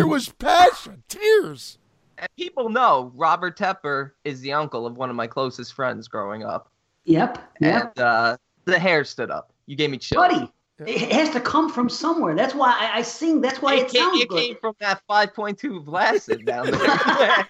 was 0.07 0.29
passion, 0.29 1.03
tears. 1.09 1.79
And 2.19 2.29
people 2.37 2.69
know 2.69 3.13
Robert 3.15 3.59
Tepper 3.59 4.13
is 4.25 4.41
the 4.41 4.53
uncle 4.53 4.87
of 4.87 4.97
one 4.97 5.11
of 5.11 5.17
my 5.17 5.27
closest 5.27 5.73
friends 5.73 6.09
growing 6.09 6.45
up. 6.45 6.71
Yep. 7.05 7.39
Yep. 7.61 7.93
And 7.97 8.05
uh, 8.05 8.37
the 8.67 8.79
hair 8.79 9.05
stood 9.05 9.31
up. 9.31 9.53
You 9.67 9.77
gave 9.77 9.91
me 9.91 9.99
chills. 9.99 10.27
Buddy, 10.29 10.53
it 10.87 11.13
has 11.13 11.31
to 11.31 11.41
come 11.41 11.71
from 11.71 11.89
somewhere. 11.89 12.35
That's 12.35 12.55
why 12.55 12.77
I, 12.79 12.99
I 12.99 13.03
sing. 13.03 13.41
That's 13.41 13.61
why 13.61 13.75
it, 13.75 13.83
it, 13.83 13.91
came, 13.91 14.03
sounds 14.03 14.21
it 14.21 14.29
good. 14.29 14.39
came 14.39 14.57
from 14.61 14.75
that 14.81 15.03
5.2 15.09 15.85
Vlasic 15.85 16.45
down 16.47 16.71
there. 16.71 17.47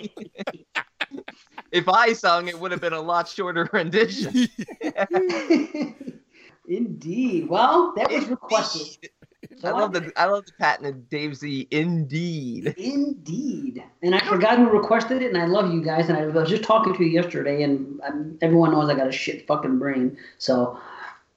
if 1.72 1.88
I 1.88 2.12
sung, 2.12 2.48
it 2.48 2.58
would 2.58 2.70
have 2.70 2.80
been 2.80 2.92
a 2.92 3.00
lot 3.00 3.28
shorter 3.28 3.68
rendition. 3.72 4.48
Indeed. 6.68 7.48
Well, 7.48 7.92
that 7.96 8.10
was 8.10 8.26
requested. 8.26 9.10
So 9.56 9.68
I 9.68 9.72
love 9.72 9.92
the 9.92 10.12
I 10.16 10.26
love 10.26 10.46
the 10.46 10.52
patented 10.60 11.08
Dave 11.08 11.34
Z. 11.34 11.66
Indeed. 11.70 12.74
Indeed. 12.76 13.82
And 14.02 14.14
I 14.14 14.20
forgot 14.20 14.58
who 14.58 14.70
requested 14.70 15.22
it, 15.22 15.32
and 15.32 15.38
I 15.42 15.46
love 15.46 15.72
you 15.72 15.82
guys. 15.82 16.08
And 16.08 16.16
I 16.16 16.26
was 16.26 16.48
just 16.48 16.62
talking 16.62 16.94
to 16.94 17.02
you 17.02 17.10
yesterday, 17.10 17.62
and 17.62 18.00
um 18.02 18.38
everyone 18.42 18.70
knows 18.70 18.88
I 18.88 18.94
got 18.94 19.08
a 19.08 19.12
shit 19.12 19.46
fucking 19.46 19.78
brain, 19.78 20.16
so 20.38 20.78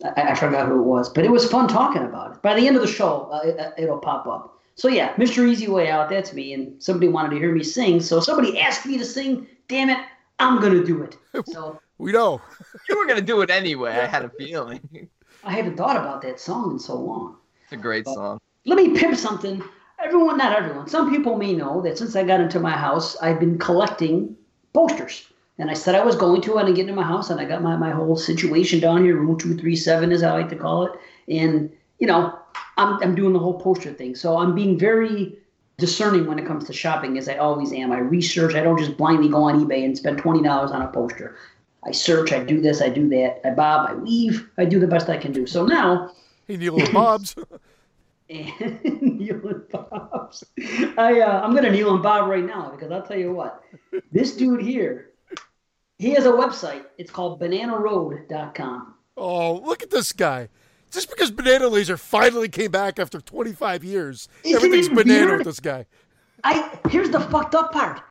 I, 0.03 0.31
I 0.31 0.35
forgot 0.35 0.67
who 0.67 0.79
it 0.79 0.83
was. 0.83 1.09
But 1.09 1.25
it 1.25 1.31
was 1.31 1.49
fun 1.49 1.67
talking 1.67 2.03
about 2.03 2.35
it. 2.35 2.41
By 2.41 2.55
the 2.59 2.67
end 2.67 2.75
of 2.75 2.81
the 2.81 2.87
show, 2.87 3.29
uh, 3.31 3.41
it, 3.43 3.73
it'll 3.77 3.99
pop 3.99 4.27
up. 4.27 4.59
So 4.75 4.87
yeah, 4.87 5.13
Mr. 5.15 5.47
Easy 5.47 5.67
Way 5.67 5.89
Out, 5.89 6.09
that's 6.09 6.33
me. 6.33 6.53
And 6.53 6.81
somebody 6.81 7.07
wanted 7.07 7.29
to 7.31 7.37
hear 7.37 7.53
me 7.53 7.63
sing, 7.63 7.99
so 8.01 8.19
somebody 8.19 8.59
asked 8.59 8.85
me 8.85 8.97
to 8.97 9.05
sing. 9.05 9.47
Damn 9.67 9.89
it, 9.89 9.99
I'm 10.39 10.59
gonna 10.61 10.83
do 10.83 11.03
it. 11.03 11.17
So 11.47 11.79
We 11.97 12.11
know. 12.11 12.41
You 12.89 12.97
were 12.97 13.05
gonna 13.05 13.21
do 13.21 13.41
it 13.41 13.49
anyway. 13.49 13.91
I 13.91 14.05
had 14.05 14.25
a 14.25 14.29
feeling. 14.29 15.09
I 15.43 15.51
hadn't 15.51 15.77
thought 15.77 15.97
about 15.97 16.21
that 16.23 16.39
song 16.39 16.71
in 16.71 16.79
so 16.79 16.95
long. 16.95 17.37
It's 17.63 17.73
a 17.73 17.77
great 17.77 18.05
song. 18.05 18.39
let 18.65 18.77
me 18.77 18.97
pimp 18.97 19.15
something. 19.15 19.63
Everyone, 20.03 20.37
not 20.37 20.53
everyone, 20.55 20.87
some 20.87 21.09
people 21.09 21.37
may 21.37 21.53
know 21.53 21.81
that 21.81 21.97
since 21.97 22.15
I 22.15 22.23
got 22.23 22.41
into 22.41 22.59
my 22.59 22.71
house, 22.71 23.15
I've 23.17 23.39
been 23.39 23.57
collecting 23.57 24.35
posters 24.73 25.27
And 25.59 25.69
I 25.69 25.73
said 25.73 25.95
I 25.95 26.03
was 26.03 26.15
going 26.15 26.41
to, 26.41 26.57
and 26.57 26.67
I 26.67 26.71
get 26.71 26.81
into 26.81 26.93
my 26.93 27.03
house, 27.03 27.29
and 27.29 27.39
I 27.39 27.45
got 27.45 27.61
my, 27.61 27.75
my 27.77 27.91
whole 27.91 28.15
situation 28.15 28.79
down 28.79 29.03
here. 29.03 29.15
Room 29.15 29.37
two 29.37 29.55
three 29.55 29.75
seven 29.75 30.11
is 30.11 30.21
how 30.21 30.35
I 30.35 30.39
like 30.39 30.49
to 30.49 30.55
call 30.55 30.85
it. 30.85 30.93
And 31.27 31.71
you 31.99 32.07
know, 32.07 32.37
I'm 32.77 33.01
I'm 33.03 33.15
doing 33.15 33.33
the 33.33 33.39
whole 33.39 33.59
poster 33.59 33.93
thing. 33.93 34.15
So 34.15 34.37
I'm 34.37 34.55
being 34.55 34.77
very 34.77 35.37
discerning 35.77 36.25
when 36.25 36.39
it 36.39 36.45
comes 36.45 36.65
to 36.65 36.73
shopping, 36.73 37.17
as 37.17 37.29
I 37.29 37.35
always 37.35 37.71
am. 37.71 37.91
I 37.91 37.99
research. 37.99 38.55
I 38.55 38.63
don't 38.63 38.79
just 38.79 38.97
blindly 38.97 39.29
go 39.29 39.43
on 39.43 39.63
eBay 39.63 39.85
and 39.85 39.97
spend 39.97 40.17
twenty 40.17 40.41
dollars 40.41 40.71
on 40.71 40.81
a 40.81 40.87
poster. 40.87 41.37
I 41.85 41.91
search. 41.91 42.31
I 42.31 42.43
do 42.43 42.61
this. 42.61 42.81
I 42.81 42.89
do 42.89 43.07
that. 43.09 43.41
I 43.45 43.51
bob. 43.51 43.89
I 43.89 43.93
weave. 43.93 44.49
I 44.57 44.65
do 44.65 44.79
the 44.79 44.87
best 44.87 45.09
I 45.09 45.17
can 45.17 45.31
do. 45.31 45.45
So 45.45 45.65
now. 45.65 46.11
Hey, 46.47 46.57
Neil 46.57 46.77
and 46.79 46.91
Bob's. 46.93 47.35
and 48.29 48.79
Neil 49.01 49.47
and 49.47 49.69
Bob's. 49.69 50.43
I 50.97 51.21
uh, 51.21 51.41
I'm 51.41 51.53
gonna 51.55 51.71
Neil 51.71 51.93
and 51.93 52.03
Bob 52.03 52.29
right 52.29 52.45
now 52.45 52.71
because 52.71 52.91
I'll 52.91 53.03
tell 53.03 53.19
you 53.19 53.33
what, 53.33 53.63
this 54.11 54.35
dude 54.35 54.61
here, 54.61 55.11
he 56.03 56.11
has 56.11 56.25
a 56.25 56.31
website. 56.31 56.83
It's 56.97 57.09
called 57.11 57.39
BananaRoad.com. 57.41 58.93
Oh, 59.15 59.53
look 59.65 59.83
at 59.83 59.89
this 59.89 60.11
guy! 60.11 60.49
Just 60.91 61.09
because 61.09 61.31
Banana 61.31 61.67
Laser 61.67 61.97
finally 61.97 62.49
came 62.49 62.71
back 62.71 62.99
after 62.99 63.19
25 63.19 63.83
years, 63.83 64.27
Isn't 64.43 64.57
everything's 64.57 64.89
banana 64.89 65.25
weird? 65.27 65.39
with 65.39 65.45
this 65.47 65.59
guy. 65.59 65.85
I 66.43 66.79
here's 66.89 67.09
the 67.09 67.19
fucked 67.19 67.55
up 67.55 67.71
part. 67.71 68.01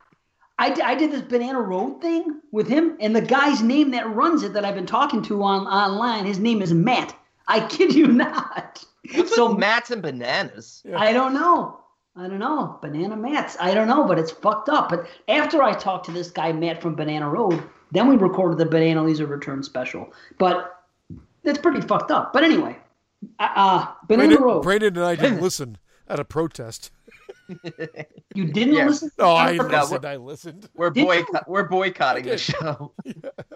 I, 0.59 0.75
I 0.83 0.95
did 0.95 1.11
this 1.11 1.21
Banana 1.21 1.59
Road 1.61 1.99
thing 2.01 2.39
with 2.51 2.67
him, 2.67 2.95
and 2.99 3.15
the 3.15 3.21
guy's 3.21 3.61
name 3.61 3.91
that 3.91 4.07
runs 4.13 4.43
it 4.43 4.53
that 4.53 4.63
I've 4.63 4.75
been 4.75 4.85
talking 4.85 5.21
to 5.23 5.41
on 5.43 5.65
online, 5.67 6.25
his 6.25 6.39
name 6.39 6.61
is 6.61 6.73
Matt. 6.73 7.15
I 7.47 7.65
kid 7.67 7.93
you 7.93 8.07
not. 8.25 8.83
What's 9.15 9.35
so 9.35 9.53
mats 9.53 9.91
and 9.91 10.01
bananas? 10.01 10.81
Yeah. 10.85 10.97
I 10.99 11.11
don't 11.11 11.33
know. 11.33 11.79
I 12.15 12.27
don't 12.27 12.39
know. 12.39 12.77
Banana 12.81 13.15
mats. 13.15 13.57
I 13.59 13.73
don't 13.73 13.87
know, 13.87 14.03
but 14.03 14.19
it's 14.19 14.31
fucked 14.31 14.69
up. 14.69 14.89
But 14.89 15.07
after 15.27 15.63
I 15.63 15.73
talked 15.73 16.05
to 16.05 16.11
this 16.11 16.29
guy 16.29 16.51
Matt 16.51 16.81
from 16.81 16.93
Banana 16.95 17.27
Road, 17.27 17.63
then 17.91 18.07
we 18.07 18.15
recorded 18.15 18.59
the 18.59 18.65
Banana 18.67 19.03
Laser 19.03 19.25
Return 19.25 19.63
special. 19.63 20.13
But 20.37 20.79
it's 21.43 21.57
pretty 21.57 21.81
fucked 21.81 22.11
up. 22.11 22.31
But 22.31 22.43
anyway, 22.43 22.77
uh, 23.39 23.49
uh 23.55 23.87
Banana 24.07 24.27
Brandon, 24.27 24.43
Road. 24.43 24.63
Brandon 24.63 24.97
and 24.97 25.05
I 25.05 25.15
didn't 25.15 25.41
listen 25.47 25.77
at 26.07 26.19
a 26.19 26.25
protest. 26.25 26.91
you 28.35 28.45
didn't 28.45 28.75
yeah. 28.75 28.85
listen? 28.85 29.09
No, 29.17 29.31
I 29.31 29.53
listened. 29.53 30.05
I 30.05 30.17
listened. 30.17 30.69
We're 30.75 30.91
boycott- 30.91 31.49
we're 31.49 31.67
boycotting 31.67 32.25
the 32.25 32.37
show. 32.37 32.93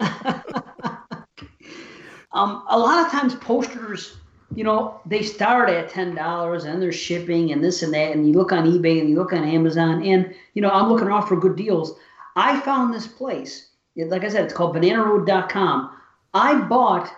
um, 2.32 2.64
a 2.68 2.78
lot 2.78 3.06
of 3.06 3.12
times 3.12 3.36
posters 3.36 4.16
you 4.54 4.64
know, 4.64 5.00
they 5.06 5.22
start 5.22 5.68
at 5.68 5.90
ten 5.90 6.14
dollars 6.14 6.64
and 6.64 6.80
they're 6.80 6.92
shipping 6.92 7.52
and 7.52 7.62
this 7.62 7.82
and 7.82 7.92
that. 7.94 8.12
And 8.12 8.26
you 8.26 8.34
look 8.34 8.52
on 8.52 8.64
eBay 8.64 9.00
and 9.00 9.08
you 9.08 9.16
look 9.16 9.32
on 9.32 9.44
Amazon, 9.44 10.02
and 10.02 10.34
you 10.54 10.62
know, 10.62 10.70
I'm 10.70 10.88
looking 10.88 11.06
around 11.06 11.26
for 11.26 11.38
good 11.38 11.56
deals. 11.56 11.94
I 12.36 12.60
found 12.60 12.92
this 12.92 13.06
place. 13.06 13.68
Like 13.96 14.24
I 14.24 14.28
said, 14.28 14.44
it's 14.44 14.54
called 14.54 14.76
BananaRoad.com. 14.76 15.90
I 16.34 16.54
bought 16.62 17.10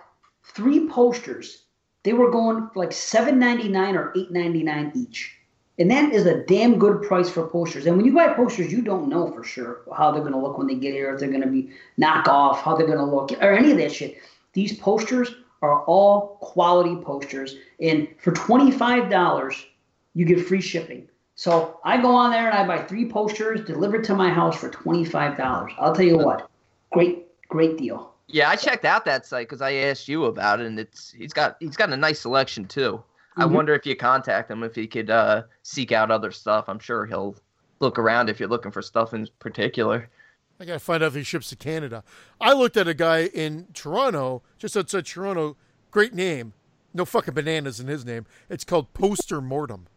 three 0.43 0.87
posters. 0.89 1.63
They 2.03 2.13
were 2.13 2.31
going 2.31 2.69
for 2.73 2.79
like 2.79 2.91
seven 2.91 3.37
ninety 3.37 3.69
nine 3.69 3.95
or 3.95 4.11
eight 4.15 4.31
ninety 4.31 4.63
nine 4.63 4.91
each. 4.95 5.35
And 5.79 5.89
that 5.89 6.13
is 6.13 6.25
a 6.25 6.43
damn 6.45 6.77
good 6.77 7.01
price 7.01 7.29
for 7.29 7.47
posters. 7.47 7.87
And 7.87 7.97
when 7.97 8.05
you 8.05 8.13
buy 8.13 8.33
posters, 8.33 8.71
you 8.71 8.81
don't 8.81 9.09
know 9.09 9.31
for 9.31 9.43
sure 9.43 9.81
how 9.95 10.11
they're 10.11 10.21
going 10.21 10.33
to 10.33 10.39
look 10.39 10.57
when 10.57 10.67
they 10.67 10.75
get 10.75 10.93
here, 10.93 11.13
if 11.13 11.19
they're 11.19 11.29
going 11.29 11.41
to 11.41 11.47
be 11.47 11.71
knockoff, 11.99 12.57
how 12.57 12.75
they're 12.75 12.85
going 12.85 12.99
to 12.99 13.05
look, 13.05 13.31
or 13.31 13.53
any 13.53 13.71
of 13.71 13.77
that 13.77 13.91
shit. 13.91 14.17
These 14.53 14.77
posters 14.77 15.33
are 15.61 15.83
all 15.83 16.37
quality 16.41 16.95
posters. 16.95 17.55
And 17.79 18.07
for 18.17 18.31
$25, 18.31 19.65
you 20.13 20.25
get 20.25 20.45
free 20.45 20.61
shipping. 20.61 21.07
So 21.35 21.79
I 21.83 22.01
go 22.01 22.13
on 22.13 22.31
there 22.31 22.49
and 22.49 22.57
I 22.57 22.65
buy 22.67 22.83
three 22.83 23.09
posters 23.09 23.65
delivered 23.65 24.03
to 24.05 24.15
my 24.15 24.29
house 24.29 24.59
for 24.59 24.69
$25. 24.69 25.73
I'll 25.79 25.95
tell 25.95 26.05
you 26.05 26.17
what, 26.17 26.49
great, 26.91 27.27
great 27.47 27.77
deal. 27.77 28.13
Yeah, 28.27 28.49
I 28.49 28.55
checked 28.55 28.85
out 28.85 29.05
that 29.05 29.25
site 29.25 29.47
because 29.47 29.61
I 29.61 29.73
asked 29.73 30.07
you 30.07 30.25
about 30.25 30.61
it, 30.61 30.67
and 30.67 30.79
it's 30.79 31.11
he's 31.11 31.33
got 31.33 31.57
he's 31.59 31.75
got 31.75 31.91
a 31.91 31.97
nice 31.97 32.21
selection 32.21 32.65
too. 32.65 32.93
Mm-hmm. 32.93 33.41
I 33.41 33.45
wonder 33.45 33.73
if 33.73 33.85
you 33.85 33.95
contact 33.95 34.49
him 34.49 34.63
if 34.63 34.75
he 34.75 34.87
could 34.87 35.09
uh, 35.09 35.43
seek 35.63 35.91
out 35.91 36.11
other 36.11 36.31
stuff. 36.31 36.65
I'm 36.67 36.79
sure 36.79 37.05
he'll 37.05 37.35
look 37.79 37.99
around 37.99 38.29
if 38.29 38.39
you're 38.39 38.49
looking 38.49 38.71
for 38.71 38.81
stuff 38.81 39.13
in 39.13 39.27
particular. 39.39 40.09
I 40.61 40.65
gotta 40.65 40.79
find 40.79 41.01
out 41.01 41.07
if 41.07 41.15
he 41.15 41.23
ships 41.23 41.49
to 41.49 41.55
Canada. 41.55 42.03
I 42.39 42.53
looked 42.53 42.77
at 42.77 42.87
a 42.87 42.93
guy 42.93 43.23
in 43.23 43.65
Toronto, 43.73 44.43
just 44.59 44.77
outside 44.77 45.07
Toronto. 45.07 45.57
Great 45.89 46.13
name. 46.13 46.53
No 46.93 47.03
fucking 47.03 47.33
bananas 47.33 47.79
in 47.79 47.87
his 47.87 48.05
name. 48.05 48.27
It's 48.47 48.63
called 48.63 48.93
Poster 48.93 49.41
Mortem. 49.41 49.87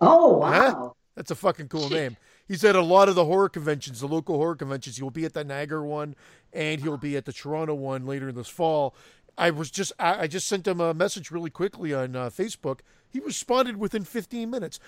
Oh 0.00 0.38
wow. 0.38 0.50
Huh? 0.50 0.90
That's 1.16 1.30
a 1.30 1.34
fucking 1.34 1.68
cool 1.68 1.90
name. 1.90 2.16
He's 2.48 2.64
at 2.64 2.76
a 2.76 2.80
lot 2.80 3.10
of 3.10 3.14
the 3.14 3.26
horror 3.26 3.50
conventions, 3.50 4.00
the 4.00 4.08
local 4.08 4.36
horror 4.36 4.56
conventions. 4.56 4.96
He 4.96 5.02
will 5.02 5.10
be 5.10 5.26
at 5.26 5.34
the 5.34 5.44
Niagara 5.44 5.86
one, 5.86 6.14
and 6.52 6.80
he'll 6.80 6.96
be 6.96 7.16
at 7.16 7.26
the 7.26 7.32
Toronto 7.32 7.74
one 7.74 8.06
later 8.06 8.30
in 8.30 8.36
this 8.36 8.48
fall. 8.48 8.94
I 9.36 9.50
was 9.50 9.70
just 9.70 9.92
I 9.98 10.26
just 10.26 10.46
sent 10.46 10.66
him 10.66 10.80
a 10.80 10.94
message 10.94 11.30
really 11.30 11.50
quickly 11.50 11.92
on 11.92 12.16
uh, 12.16 12.30
Facebook. 12.30 12.80
He 13.08 13.20
responded 13.20 13.76
within 13.76 14.04
15 14.04 14.50
minutes. 14.50 14.78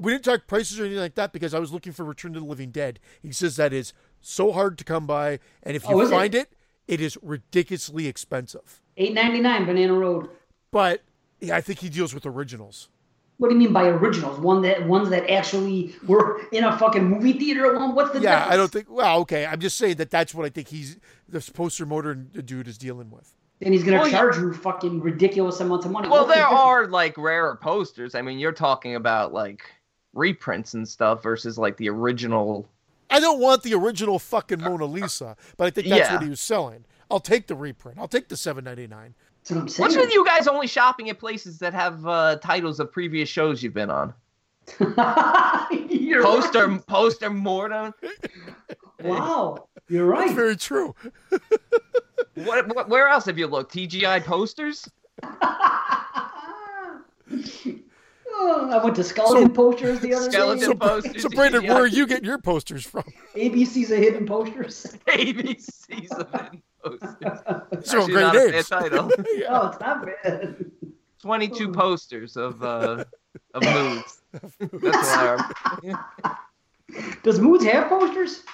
We 0.00 0.12
didn't 0.12 0.24
talk 0.24 0.46
prices 0.46 0.78
or 0.78 0.84
anything 0.84 1.00
like 1.00 1.14
that 1.14 1.32
because 1.32 1.54
I 1.54 1.58
was 1.58 1.72
looking 1.72 1.92
for 1.92 2.04
Return 2.04 2.32
to 2.34 2.40
the 2.40 2.46
Living 2.46 2.70
Dead. 2.70 3.00
He 3.22 3.32
says 3.32 3.56
that 3.56 3.72
is 3.72 3.92
so 4.20 4.52
hard 4.52 4.78
to 4.78 4.84
come 4.84 5.06
by, 5.06 5.38
and 5.62 5.76
if 5.76 5.86
oh, 5.86 5.90
you 5.90 6.02
oh, 6.02 6.08
find 6.08 6.34
it? 6.34 6.50
it, 6.86 7.00
it 7.00 7.00
is 7.00 7.18
ridiculously 7.22 8.06
expensive. 8.06 8.80
Eight 8.96 9.14
ninety 9.14 9.40
nine 9.40 9.64
Banana 9.64 9.92
Road. 9.92 10.28
But 10.70 11.02
yeah, 11.40 11.56
I 11.56 11.60
think 11.60 11.78
he 11.80 11.88
deals 11.88 12.14
with 12.14 12.26
originals. 12.26 12.88
What 13.38 13.48
do 13.48 13.54
you 13.54 13.60
mean 13.60 13.72
by 13.72 13.86
originals? 13.86 14.40
One 14.40 14.62
that 14.62 14.86
ones 14.88 15.10
that 15.10 15.30
actually 15.30 15.94
were 16.06 16.40
in 16.50 16.64
a 16.64 16.76
fucking 16.76 17.04
movie 17.04 17.34
theater. 17.34 17.72
One, 17.78 17.94
what's 17.94 18.12
the 18.12 18.20
yeah? 18.20 18.40
Difference? 18.40 18.52
I 18.52 18.56
don't 18.56 18.72
think. 18.72 18.90
Well, 18.90 19.20
okay. 19.20 19.46
I'm 19.46 19.60
just 19.60 19.76
saying 19.76 19.96
that 19.96 20.10
that's 20.10 20.34
what 20.34 20.44
I 20.44 20.48
think 20.48 20.68
he's 20.68 20.98
the 21.28 21.40
poster 21.54 21.86
motor 21.86 22.14
dude 22.14 22.66
is 22.66 22.76
dealing 22.76 23.10
with. 23.10 23.32
And 23.60 23.72
he's 23.74 23.84
gonna 23.84 23.98
well, 23.98 24.10
charge 24.10 24.36
yeah. 24.36 24.42
you 24.42 24.54
fucking 24.54 25.00
ridiculous 25.00 25.60
amounts 25.60 25.86
of 25.86 25.92
money. 25.92 26.08
Well, 26.08 26.26
what's 26.26 26.34
there 26.34 26.48
the 26.48 26.56
are 26.56 26.86
like 26.88 27.16
rarer 27.16 27.56
posters. 27.56 28.14
I 28.14 28.22
mean, 28.22 28.38
you're 28.38 28.52
talking 28.52 28.96
about 28.96 29.32
like 29.32 29.62
reprints 30.14 30.74
and 30.74 30.88
stuff 30.88 31.22
versus 31.22 31.58
like 31.58 31.76
the 31.76 31.88
original 31.88 32.68
I 33.10 33.20
don't 33.20 33.40
want 33.40 33.62
the 33.62 33.74
original 33.74 34.18
fucking 34.18 34.60
Mona 34.60 34.84
Lisa, 34.84 35.36
but 35.56 35.66
I 35.66 35.70
think 35.70 35.88
that's 35.88 36.08
yeah. 36.08 36.14
what 36.14 36.22
he 36.22 36.28
was 36.28 36.40
selling. 36.40 36.84
I'll 37.10 37.20
take 37.20 37.46
the 37.46 37.54
reprint. 37.54 37.98
I'll 37.98 38.08
take 38.08 38.28
the 38.28 38.36
seven 38.36 38.64
ninety 38.64 38.86
nine. 38.86 39.14
What's 39.50 39.78
with 39.78 40.12
you 40.12 40.26
guys 40.26 40.46
only 40.46 40.66
shopping 40.66 41.08
at 41.08 41.18
places 41.18 41.58
that 41.60 41.72
have 41.72 42.06
uh, 42.06 42.36
titles 42.36 42.80
of 42.80 42.92
previous 42.92 43.28
shows 43.28 43.62
you've 43.62 43.72
been 43.72 43.90
on? 43.90 44.12
poster, 44.78 46.68
right. 46.68 46.86
poster 46.86 47.30
mortem. 47.30 47.94
Wow, 49.00 49.68
you're 49.88 50.06
right. 50.06 50.26
That's 50.26 50.32
very 50.32 50.56
true. 50.56 50.92
what, 52.34 52.74
what? 52.74 52.88
Where 52.88 53.06
else 53.06 53.26
have 53.26 53.38
you 53.38 53.46
looked? 53.46 53.72
TGI 53.72 54.24
posters. 54.24 54.88
I 58.40 58.80
went 58.82 58.96
to 58.96 59.04
skeleton 59.04 59.48
so, 59.48 59.48
posters 59.48 60.00
the 60.00 60.14
other 60.14 60.30
skeleton 60.30 60.58
day. 60.58 60.64
So, 60.66 60.74
posters. 60.74 61.22
So, 61.22 61.28
Brandon, 61.30 61.62
yeah. 61.62 61.74
where 61.74 61.82
are 61.82 61.86
you 61.86 62.06
getting 62.06 62.24
your 62.24 62.38
posters 62.38 62.86
from? 62.86 63.04
ABC's 63.34 63.90
of 63.90 63.98
Hidden 63.98 64.26
Posters. 64.26 64.96
ABC's 65.08 66.10
of 66.12 66.30
Hidden 66.30 66.62
Posters. 66.82 67.90
So 67.90 68.06
great 68.06 68.32
names. 68.32 68.68
title. 68.68 69.10
yeah. 69.34 69.46
Oh, 69.48 69.68
it's 69.68 69.80
not 69.80 70.06
bad. 70.06 70.70
Twenty-two 71.20 71.72
posters 71.72 72.36
of 72.36 72.62
uh, 72.62 73.04
of 73.54 73.62
moods. 73.74 74.20
That's 74.60 75.16
why. 75.82 75.96
Does 77.22 77.40
Moods 77.40 77.64
have 77.64 77.88
posters? 77.88 78.44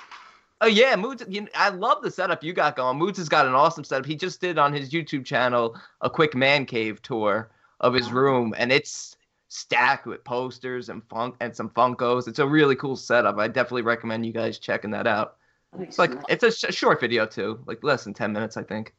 Oh 0.61 0.67
yeah, 0.67 0.97
Moods. 0.97 1.23
You 1.29 1.43
know, 1.43 1.49
I 1.55 1.69
love 1.69 2.03
the 2.03 2.11
setup 2.11 2.43
you 2.43 2.55
got 2.55 2.77
going. 2.77 2.97
Moods 2.97 3.19
has 3.19 3.29
got 3.29 3.47
an 3.47 3.55
awesome 3.55 3.85
setup. 3.85 4.07
He 4.07 4.17
just 4.17 4.41
did 4.41 4.59
on 4.59 4.73
his 4.73 4.91
YouTube 4.91 5.25
channel 5.25 5.77
a 6.01 6.09
quick 6.09 6.35
man 6.35 6.65
cave 6.65 7.03
tour 7.03 7.51
of 7.81 7.93
his 7.93 8.11
room, 8.13 8.55
and 8.57 8.73
it's 8.73 9.17
stacked 9.55 10.05
with 10.05 10.25
posters 10.25 10.89
and 10.89 11.03
funk 11.09 11.37
and 11.41 11.55
some 11.55 11.71
Funkos. 11.71 12.27
It's 12.27 12.41
a 12.41 12.47
really 12.47 12.75
cool 12.75 12.97
setup. 12.97 13.39
I 13.39 13.47
definitely 13.47 13.83
recommend 13.83 14.27
you 14.27 14.33
guys 14.33 14.59
checking 14.59 14.91
that 14.91 15.07
out. 15.07 15.37
It's 15.79 15.99
like 15.99 16.11
it's 16.29 16.43
a 16.43 16.51
sh- 16.51 16.75
short 16.75 17.01
video 17.01 17.25
too, 17.25 17.61
like 17.67 17.83
less 17.85 18.05
than 18.05 18.15
ten 18.15 18.33
minutes, 18.33 18.57
I 18.57 18.65
think. 18.65 18.95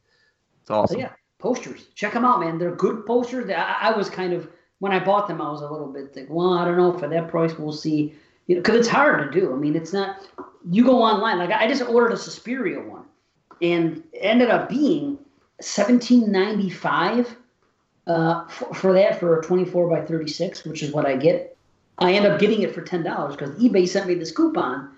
It's 0.62 0.70
oh, 0.70 0.80
awesome. 0.80 0.94
So 0.94 1.00
yeah, 1.00 1.12
posters. 1.38 1.88
Check 1.94 2.14
them 2.14 2.24
out, 2.24 2.40
man. 2.40 2.58
They're 2.58 2.74
good 2.74 3.04
posters. 3.06 3.50
I, 3.50 3.76
I, 3.82 3.96
was 3.96 4.08
kind 4.08 4.32
of 4.32 4.48
when 4.78 4.92
I 4.92 4.98
bought 4.98 5.28
them, 5.28 5.40
I 5.40 5.50
was 5.50 5.60
a 5.60 5.70
little 5.70 5.92
bit 5.92 6.16
like, 6.16 6.28
well, 6.30 6.54
I 6.54 6.64
don't 6.64 6.76
know 6.76 6.98
for 6.98 7.08
that 7.08 7.28
price. 7.28 7.58
We'll 7.58 7.72
see. 7.72 8.14
You 8.46 8.56
know, 8.56 8.62
because 8.62 8.76
it's 8.76 8.88
hard 8.88 9.30
to 9.30 9.40
do. 9.40 9.52
I 9.52 9.56
mean, 9.56 9.76
it's 9.76 9.92
not. 9.92 10.26
You 10.70 10.84
go 10.84 11.02
online. 11.02 11.38
Like 11.38 11.50
I 11.50 11.68
just 11.68 11.82
ordered 11.82 12.12
a 12.12 12.16
Suspiria 12.16 12.80
one, 12.80 13.04
and 13.60 14.02
ended 14.14 14.48
up 14.48 14.70
being 14.70 15.18
seventeen 15.60 16.32
ninety 16.32 16.70
five 16.70 17.36
uh, 18.06 18.46
for, 18.48 18.74
for, 18.74 18.92
that 18.92 19.18
for 19.18 19.38
a 19.38 19.42
24 19.42 19.88
by 19.88 20.04
36, 20.04 20.64
which 20.64 20.82
is 20.82 20.92
what 20.92 21.06
I 21.06 21.16
get. 21.16 21.56
I 21.98 22.12
end 22.12 22.26
up 22.26 22.38
getting 22.38 22.62
it 22.62 22.74
for 22.74 22.82
ten 22.82 23.02
dollars 23.02 23.36
because 23.36 23.54
eBay 23.58 23.88
sent 23.88 24.06
me 24.06 24.14
this 24.14 24.30
coupon, 24.30 24.90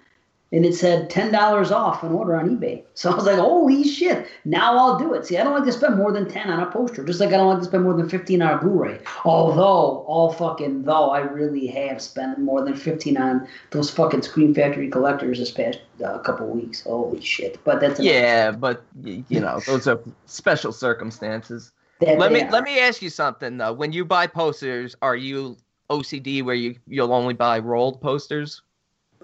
and 0.51 0.65
it 0.65 0.75
said 0.75 1.09
ten 1.09 1.31
dollars 1.31 1.71
off 1.71 2.03
an 2.03 2.13
order 2.13 2.37
on 2.37 2.57
eBay. 2.57 2.83
So 2.99 3.13
I 3.13 3.15
was 3.15 3.27
like, 3.27 3.39
holy 3.39 3.85
shit! 3.85 4.27
Now 4.45 4.77
I'll 4.77 4.99
do 4.99 5.15
it. 5.15 5.25
See, 5.25 5.39
I 5.39 5.45
don't 5.45 5.55
like 5.55 5.65
to 5.67 5.73
spend 5.73 5.97
more 5.97 6.11
than 6.11 6.29
ten 6.29 6.51
on 6.51 6.59
a 6.59 6.69
poster, 6.69 7.05
just 7.05 7.21
like 7.21 7.29
I 7.29 7.37
don't 7.37 7.47
like 7.49 7.61
to 7.61 7.65
spend 7.67 7.85
more 7.85 7.95
than 7.95 8.09
fifteen 8.09 8.43
on 8.43 8.59
a 8.59 8.61
Blu-ray. 8.61 8.99
Although, 9.25 10.03
all 10.09 10.33
fucking 10.33 10.83
though, 10.83 11.11
I 11.11 11.21
really 11.21 11.69
have 11.69 12.03
spent 12.03 12.41
more 12.41 12.65
than 12.65 12.75
fifteen 12.75 13.17
on 13.17 13.47
those 13.71 13.89
fucking 13.89 14.23
Scream 14.23 14.53
Factory 14.53 14.89
collectors 14.91 15.39
this 15.39 15.53
past 15.53 15.79
uh, 16.05 16.19
couple 16.19 16.49
weeks. 16.49 16.83
Holy 16.83 17.21
shit! 17.21 17.63
But 17.63 17.81
that's 17.81 18.01
yeah, 18.01 18.51
but 18.51 18.83
you 19.05 19.39
know 19.39 19.61
those 19.61 19.87
are 19.87 20.01
special 20.27 20.73
circumstances. 20.73 21.71
Let 22.01 22.33
me 22.33 22.43
are. 22.43 22.51
let 22.51 22.65
me 22.65 22.79
ask 22.79 23.03
you 23.03 23.11
something 23.11 23.57
though. 23.59 23.73
When 23.73 23.93
you 23.93 24.05
buy 24.05 24.27
posters, 24.27 24.95
are 25.03 25.17
you 25.17 25.57
OCD 25.91 26.43
where 26.45 26.55
you 26.55 26.77
you'll 26.87 27.13
only 27.13 27.35
buy 27.35 27.59
rolled 27.59 28.01
posters? 28.01 28.63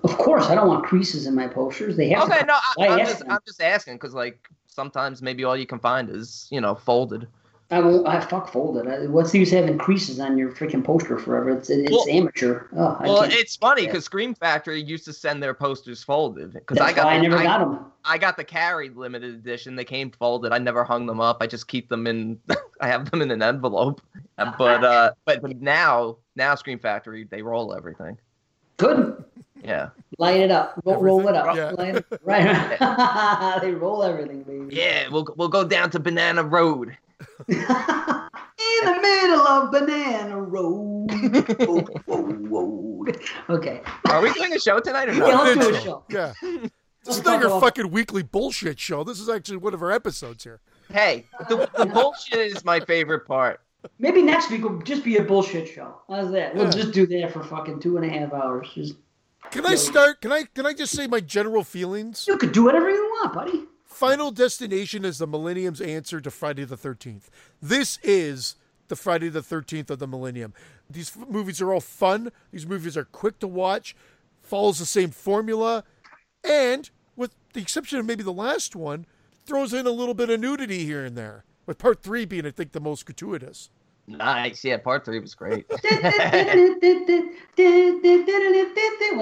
Of 0.02 0.18
course, 0.18 0.46
I 0.46 0.54
don't 0.54 0.68
want 0.68 0.84
creases 0.84 1.26
in 1.26 1.34
my 1.34 1.46
posters. 1.46 1.96
They 1.96 2.08
have 2.10 2.28
Okay, 2.28 2.40
to. 2.40 2.46
no, 2.46 2.54
I, 2.78 2.88
I'm 2.88 2.98
just 2.98 3.20
them. 3.20 3.30
I'm 3.30 3.38
just 3.46 3.62
asking 3.62 3.94
because 3.94 4.12
like 4.12 4.48
sometimes 4.66 5.22
maybe 5.22 5.44
all 5.44 5.56
you 5.56 5.66
can 5.66 5.78
find 5.78 6.10
is 6.10 6.48
you 6.50 6.60
know 6.60 6.74
folded. 6.74 7.28
I 7.70 7.80
won't. 7.80 8.06
I 8.06 8.20
fuck 8.20 8.52
folded. 8.52 8.86
I, 8.86 9.06
what's 9.06 9.30
the 9.30 9.38
use 9.38 9.52
of 9.52 9.60
having 9.60 9.78
creases 9.78 10.20
on 10.20 10.36
your 10.36 10.52
freaking 10.52 10.84
poster 10.84 11.18
forever? 11.18 11.50
It's 11.50 11.70
it's 11.70 11.90
Well- 11.90 12.04
amateur. 12.10 12.66
Oh, 12.76 12.96
I 13.00 13.04
Well, 13.08 13.20
can't- 13.22 13.32
it's 13.32 13.56
funny 13.56 13.86
because 13.86 14.04
Scream 14.04 14.34
Factory 14.34 14.82
used 14.82 15.04
to 15.06 15.12
send 15.12 15.42
their 15.42 15.54
posters 15.54 16.02
folded 16.04 16.52
because 16.52 16.76
that's 16.78 16.90
I 16.90 16.94
got 16.94 17.06
why 17.06 17.14
I 17.14 17.20
never 17.20 17.36
I, 17.38 17.42
got 17.42 17.58
them. 17.60 17.86
I 18.04 18.18
got 18.18 18.36
the 18.36 18.44
carried 18.44 18.96
limited 18.96 19.34
edition. 19.34 19.76
They 19.76 19.84
came 19.84 20.10
folded. 20.10 20.52
I 20.52 20.58
never 20.58 20.84
hung 20.84 21.06
them 21.06 21.20
up. 21.20 21.38
I 21.40 21.46
just 21.46 21.66
keep 21.68 21.88
them 21.88 22.06
in. 22.06 22.38
I 22.80 22.86
have 22.86 23.10
them 23.10 23.22
in 23.22 23.30
an 23.30 23.42
envelope. 23.42 24.02
Uh, 24.36 24.52
But 24.58 24.84
uh, 24.84 25.12
but 25.24 25.40
but 25.40 25.60
now 25.60 26.18
now 26.36 26.54
Scream 26.56 26.78
Factory 26.78 27.24
they 27.24 27.40
roll 27.40 27.74
everything. 27.74 28.18
Good. 28.76 29.24
Yeah. 29.64 29.88
Light 30.18 30.40
it 30.40 30.50
up. 30.50 30.78
Roll, 30.84 31.00
roll 31.00 31.28
it 31.28 31.34
up. 31.34 31.56
Everything? 31.56 31.76
Light 31.78 31.96
it, 31.96 32.06
right. 32.24 33.60
they 33.62 33.70
roll 33.70 34.02
everything, 34.02 34.42
baby. 34.42 34.76
Yeah, 34.76 35.08
we'll 35.08 35.26
we'll 35.36 35.48
go 35.48 35.64
down 35.64 35.88
to 35.90 35.98
Banana 35.98 36.42
Road. 36.42 36.94
In 37.48 38.84
the 38.84 38.98
middle 39.02 39.46
of 39.46 39.70
Banana 39.70 40.40
Road. 40.40 41.10
whoa, 41.66 41.80
whoa, 42.06 42.64
whoa. 42.64 43.06
Okay. 43.50 43.82
Are 44.08 44.22
we 44.22 44.32
doing 44.32 44.52
a 44.54 44.58
show 44.58 44.80
tonight 44.80 45.08
or 45.08 45.12
Yeah, 45.14 45.24
let's 45.24 45.60
do 45.66 45.74
a 45.74 45.80
show. 45.80 46.04
Yeah. 46.10 46.32
This 47.04 47.18
is 47.18 47.24
not 47.26 47.38
your 47.42 47.60
fucking 47.60 47.90
weekly 47.90 48.22
bullshit 48.22 48.80
show. 48.80 49.04
This 49.04 49.20
is 49.20 49.28
actually 49.28 49.58
one 49.58 49.74
of 49.74 49.82
our 49.82 49.92
episodes 49.92 50.42
here. 50.42 50.60
Hey, 50.90 51.26
the, 51.50 51.68
the 51.76 51.84
bullshit 51.84 52.38
is 52.38 52.64
my 52.64 52.80
favorite 52.80 53.26
part. 53.26 53.60
Maybe 53.98 54.22
next 54.22 54.50
week 54.50 54.62
will 54.62 54.78
just 54.80 55.04
be 55.04 55.18
a 55.18 55.22
bullshit 55.22 55.68
show. 55.68 56.00
How's 56.08 56.32
that? 56.32 56.54
We'll 56.54 56.64
Yeah. 56.64 56.70
just 56.70 56.92
do 56.92 57.06
that 57.08 57.30
for 57.30 57.44
fucking 57.44 57.80
two 57.80 57.98
and 57.98 58.06
a 58.06 58.08
half 58.08 58.32
hours. 58.32 58.70
Just 58.74 58.94
Can 59.50 59.66
I 59.66 59.74
start? 59.74 60.22
Can 60.22 60.32
I? 60.32 60.44
Can 60.54 60.64
I 60.64 60.72
just 60.72 60.96
say 60.96 61.06
my 61.06 61.20
general 61.20 61.62
feelings? 61.62 62.24
you 62.26 62.38
could 62.38 62.52
do 62.52 62.64
whatever 62.64 62.88
you 62.88 63.04
want, 63.20 63.34
buddy. 63.34 63.64
Final 64.04 64.32
Destination 64.32 65.02
is 65.02 65.16
the 65.16 65.26
Millennium's 65.26 65.80
answer 65.80 66.20
to 66.20 66.30
Friday 66.30 66.64
the 66.64 66.76
13th. 66.76 67.28
This 67.62 67.98
is 68.02 68.56
the 68.88 68.96
Friday 68.96 69.30
the 69.30 69.40
13th 69.40 69.88
of 69.88 69.98
the 69.98 70.06
Millennium. 70.06 70.52
These 70.90 71.16
f- 71.16 71.26
movies 71.26 71.62
are 71.62 71.72
all 71.72 71.80
fun. 71.80 72.30
These 72.52 72.66
movies 72.66 72.98
are 72.98 73.06
quick 73.06 73.38
to 73.38 73.46
watch, 73.46 73.96
follows 74.42 74.78
the 74.78 74.84
same 74.84 75.10
formula, 75.10 75.84
and 76.46 76.90
with 77.16 77.34
the 77.54 77.62
exception 77.62 77.98
of 77.98 78.04
maybe 78.04 78.22
the 78.22 78.30
last 78.30 78.76
one, 78.76 79.06
throws 79.46 79.72
in 79.72 79.86
a 79.86 79.90
little 79.90 80.12
bit 80.12 80.28
of 80.28 80.38
nudity 80.38 80.84
here 80.84 81.02
and 81.02 81.16
there. 81.16 81.46
With 81.64 81.78
part 81.78 82.02
three 82.02 82.26
being, 82.26 82.44
I 82.44 82.50
think, 82.50 82.72
the 82.72 82.80
most 82.80 83.06
gratuitous. 83.06 83.70
Nice. 84.06 84.64
Yeah, 84.64 84.76
part 84.76 85.04
three 85.04 85.18
was 85.18 85.34
great. 85.34 85.66
when 85.70 85.80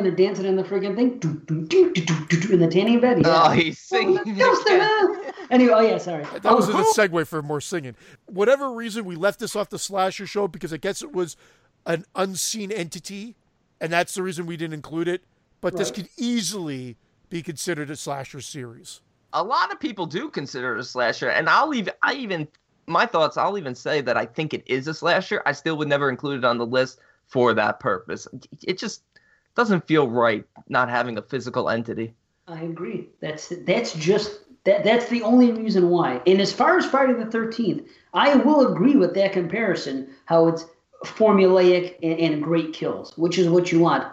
they're 0.03 0.11
dancing 0.11 0.47
in 0.47 0.57
the 0.57 0.65
friggin' 0.65 0.97
thing, 0.97 1.21
in 2.51 2.59
the 2.59 2.69
tanning 2.69 3.01
bed. 3.01 3.23
Oh, 3.25 3.51
he's 3.51 3.89
oh, 3.93 3.97
singing. 3.97 4.23
Anyway, 5.51 5.73
oh 5.75 5.81
yeah, 5.81 5.99
sorry. 5.99 6.25
That 6.41 6.57
was 6.57 6.71
a 6.71 6.73
oh, 6.73 6.79
oh, 6.79 6.93
segue 6.97 7.27
for 7.27 7.43
more 7.43 7.61
singing. 7.61 7.95
Whatever 8.25 8.73
reason, 8.73 9.05
we 9.05 9.17
left 9.17 9.39
this 9.39 9.55
off 9.55 9.69
the 9.69 9.79
slasher 9.79 10.27
show 10.27 10.49
because 10.49 10.73
I 10.73 10.79
guess 10.79 11.03
it 11.03 11.13
was 11.13 11.37
an 11.85 12.07
unseen 12.15 12.73
entity, 12.73 13.37
and 13.79 13.93
that's 13.93 14.15
the 14.15 14.23
reason 14.23 14.47
we 14.47 14.57
didn't 14.57 14.73
include 14.73 15.09
it. 15.09 15.25
But 15.61 15.77
this 15.77 15.91
could 15.91 16.09
easily 16.17 16.97
be 17.29 17.43
considered 17.43 17.91
a 17.91 17.97
slasher 17.97 18.41
series. 18.41 19.03
a 19.35 19.45
lot 19.45 19.71
of 19.73 19.79
people 19.79 20.07
do 20.07 20.31
consider 20.31 20.75
it 20.75 20.81
a 20.81 20.85
slasher, 20.85 21.29
and 21.29 21.51
I'll 21.51 21.75
even 21.75 21.93
I 22.03 22.15
even 22.15 22.49
my 22.87 23.07
thoughts. 23.07 23.37
I'll 23.37 23.59
even 23.59 23.75
say 23.75 24.01
that 24.01 24.17
I 24.17 24.27
think 24.27 24.55
it 24.55 24.63
is 24.67 24.89
a 24.89 24.95
slasher. 24.95 25.43
I 25.47 25.53
still 25.53 25.77
would 25.77 25.89
never 25.89 26.09
include 26.09 26.39
it 26.39 26.45
on 26.45 26.59
the 26.59 26.67
list 26.67 27.01
for 27.27 27.55
that 27.55 27.81
purpose. 27.81 28.29
It 28.63 28.79
just 28.79 29.03
doesn't 29.55 29.87
feel 29.87 30.09
right 30.09 30.45
not 30.69 30.89
having 30.89 31.19
a 31.19 31.23
physical 31.23 31.69
entity. 31.69 32.15
I 32.49 32.63
agree. 32.63 33.09
That's 33.21 33.53
that's 33.67 33.95
just 33.95 34.41
that 34.65 34.85
that's 34.85 35.09
the 35.09 35.23
only 35.23 35.53
reason 35.53 35.89
why. 35.91 36.21
And 36.27 36.41
as 36.41 36.53
far 36.53 36.77
as 36.77 36.87
Friday 36.87 37.15
the 37.15 37.31
Thirteenth, 37.31 37.89
I 38.15 38.37
will 38.37 38.73
agree 38.73 38.97
with 38.97 39.15
that 39.15 39.33
comparison. 39.33 40.11
How 40.25 40.49
it's 40.49 40.67
formulaic 41.05 41.97
and, 42.03 42.19
and 42.19 42.43
great 42.43 42.73
kills, 42.73 43.17
which 43.17 43.39
is 43.39 43.49
what 43.49 43.73
you 43.73 43.81
want. 43.81 44.05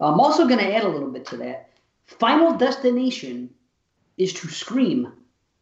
I'm 0.00 0.20
also 0.20 0.46
going 0.46 0.60
to 0.60 0.74
add 0.74 0.84
a 0.84 0.88
little 0.88 1.10
bit 1.10 1.26
to 1.26 1.36
that. 1.38 1.70
Final 2.06 2.56
Destination 2.56 3.50
is 4.16 4.32
to 4.32 4.48
Scream 4.48 5.12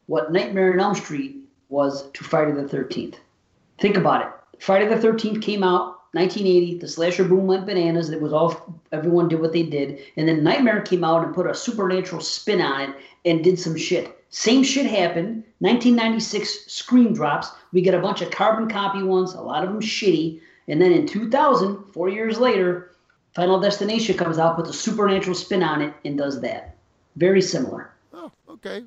what 0.07 0.33
Nightmare 0.33 0.73
on 0.73 0.81
Elm 0.81 0.94
Street 0.94 1.48
was 1.69 2.11
to 2.13 2.25
Friday 2.25 2.53
the 2.53 2.69
Thirteenth. 2.69 3.19
Think 3.79 3.97
about 3.97 4.23
it. 4.23 4.63
Friday 4.63 4.89
the 4.89 5.01
Thirteenth 5.01 5.43
came 5.43 5.63
out 5.63 5.99
1980. 6.13 6.79
The 6.79 6.89
slasher 6.89 7.25
boom 7.25 7.47
went 7.47 7.67
bananas. 7.67 8.11
It 8.11 8.21
was 8.21 8.33
all 8.33 8.81
everyone 8.93 9.29
did 9.29 9.41
what 9.41 9.53
they 9.53 9.63
did, 9.63 10.01
and 10.17 10.27
then 10.27 10.43
Nightmare 10.43 10.81
came 10.81 11.05
out 11.05 11.25
and 11.25 11.35
put 11.35 11.47
a 11.47 11.55
supernatural 11.55 12.23
spin 12.23 12.61
on 12.63 12.81
it 12.91 12.97
and 13.25 13.45
did 13.45 13.59
some 13.59 13.77
shit. 13.77 14.19
Same 14.31 14.63
shit 14.63 14.87
happened. 14.87 15.45
1996 15.61 16.73
Scream 16.73 17.13
drops. 17.13 17.51
We 17.73 17.83
get 17.83 17.95
a 17.95 18.01
bunch 18.01 18.23
of 18.23 18.31
carbon 18.31 18.69
copy 18.69 19.03
ones, 19.03 19.35
a 19.35 19.41
lot 19.41 19.65
of 19.65 19.71
them 19.71 19.81
shitty, 19.81 20.41
and 20.69 20.81
then 20.81 20.93
in 20.93 21.07
2000, 21.07 21.85
four 21.93 22.09
years 22.09 22.39
later, 22.39 22.93
Final 23.35 23.61
Destination 23.61 24.17
comes 24.17 24.39
out, 24.39 24.57
puts 24.57 24.71
a 24.71 24.75
supernatural 24.75 25.35
spin 25.35 25.63
on 25.63 25.83
it, 25.83 25.95
and 26.05 26.17
does 26.17 26.41
that. 26.41 26.77
Very 27.17 27.43
similar. 27.43 27.93
Oh, 28.13 28.33
okay. 28.49 28.85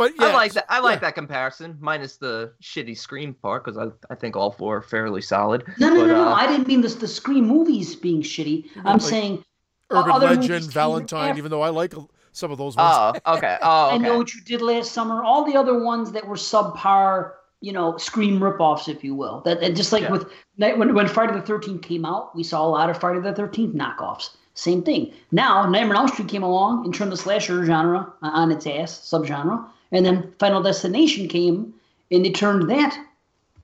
But 0.00 0.14
yeah, 0.18 0.28
I 0.28 0.32
like 0.32 0.54
that. 0.54 0.64
I 0.70 0.80
like 0.80 0.94
yeah. 0.96 1.00
that 1.00 1.14
comparison, 1.14 1.76
minus 1.78 2.16
the 2.16 2.54
shitty 2.62 2.96
Scream 2.96 3.34
part, 3.34 3.62
because 3.62 3.76
I, 3.76 3.88
I 4.10 4.14
think 4.14 4.34
all 4.34 4.50
four 4.50 4.78
are 4.78 4.82
fairly 4.82 5.20
solid. 5.20 5.62
No, 5.78 5.90
no, 5.90 6.00
But, 6.00 6.06
no, 6.06 6.24
no. 6.24 6.28
uh, 6.30 6.32
I 6.32 6.46
didn't 6.46 6.66
mean 6.66 6.80
this, 6.80 6.94
the 6.94 7.06
Scream 7.06 7.46
movies 7.46 7.94
being 7.96 8.22
shitty. 8.22 8.70
I'm 8.78 8.94
like 8.94 9.02
saying 9.02 9.44
Urban 9.90 10.10
other 10.10 10.28
Legend, 10.36 10.72
Valentine. 10.72 11.36
Even 11.36 11.50
though 11.50 11.60
I 11.60 11.68
like 11.68 11.92
some 12.32 12.50
of 12.50 12.56
those 12.56 12.76
ones. 12.78 13.20
Oh, 13.26 13.36
okay. 13.36 13.58
Oh, 13.60 13.90
I 13.92 13.98
know 13.98 14.16
what 14.16 14.32
you 14.34 14.40
did 14.40 14.62
last 14.62 14.92
summer. 14.92 15.22
All 15.22 15.44
the 15.44 15.54
other 15.54 15.78
ones 15.78 16.12
that 16.12 16.26
were 16.26 16.36
subpar, 16.36 17.32
you 17.60 17.74
know, 17.74 17.98
Scream 17.98 18.40
ripoffs, 18.40 18.88
if 18.88 19.04
you 19.04 19.14
will. 19.14 19.42
That 19.42 19.62
and 19.62 19.76
just 19.76 19.92
like 19.92 20.04
Yeah. 20.04 20.12
with 20.12 20.32
when 20.56 20.94
when 20.94 21.08
Friday 21.08 21.34
the 21.34 21.42
Thirteenth 21.42 21.82
came 21.82 22.06
out, 22.06 22.34
we 22.34 22.42
saw 22.42 22.64
a 22.64 22.70
lot 22.70 22.88
of 22.88 22.98
Friday 22.98 23.20
the 23.20 23.34
Thirteenth 23.34 23.74
knockoffs. 23.74 24.30
Same 24.54 24.82
thing. 24.82 25.12
Now 25.30 25.68
Nightmare 25.68 25.96
on 25.96 26.04
Elm 26.04 26.08
Street 26.08 26.28
came 26.28 26.42
along 26.42 26.86
and 26.86 26.94
turned 26.94 27.12
the 27.12 27.18
slasher 27.18 27.66
genre 27.66 28.10
on 28.22 28.50
its 28.50 28.66
ass, 28.66 28.98
subgenre, 28.98 29.66
and 29.92 30.04
then 30.06 30.32
Final 30.38 30.62
Destination 30.62 31.28
came 31.28 31.74
and 32.10 32.24
they 32.24 32.30
turned 32.30 32.70
that. 32.70 32.98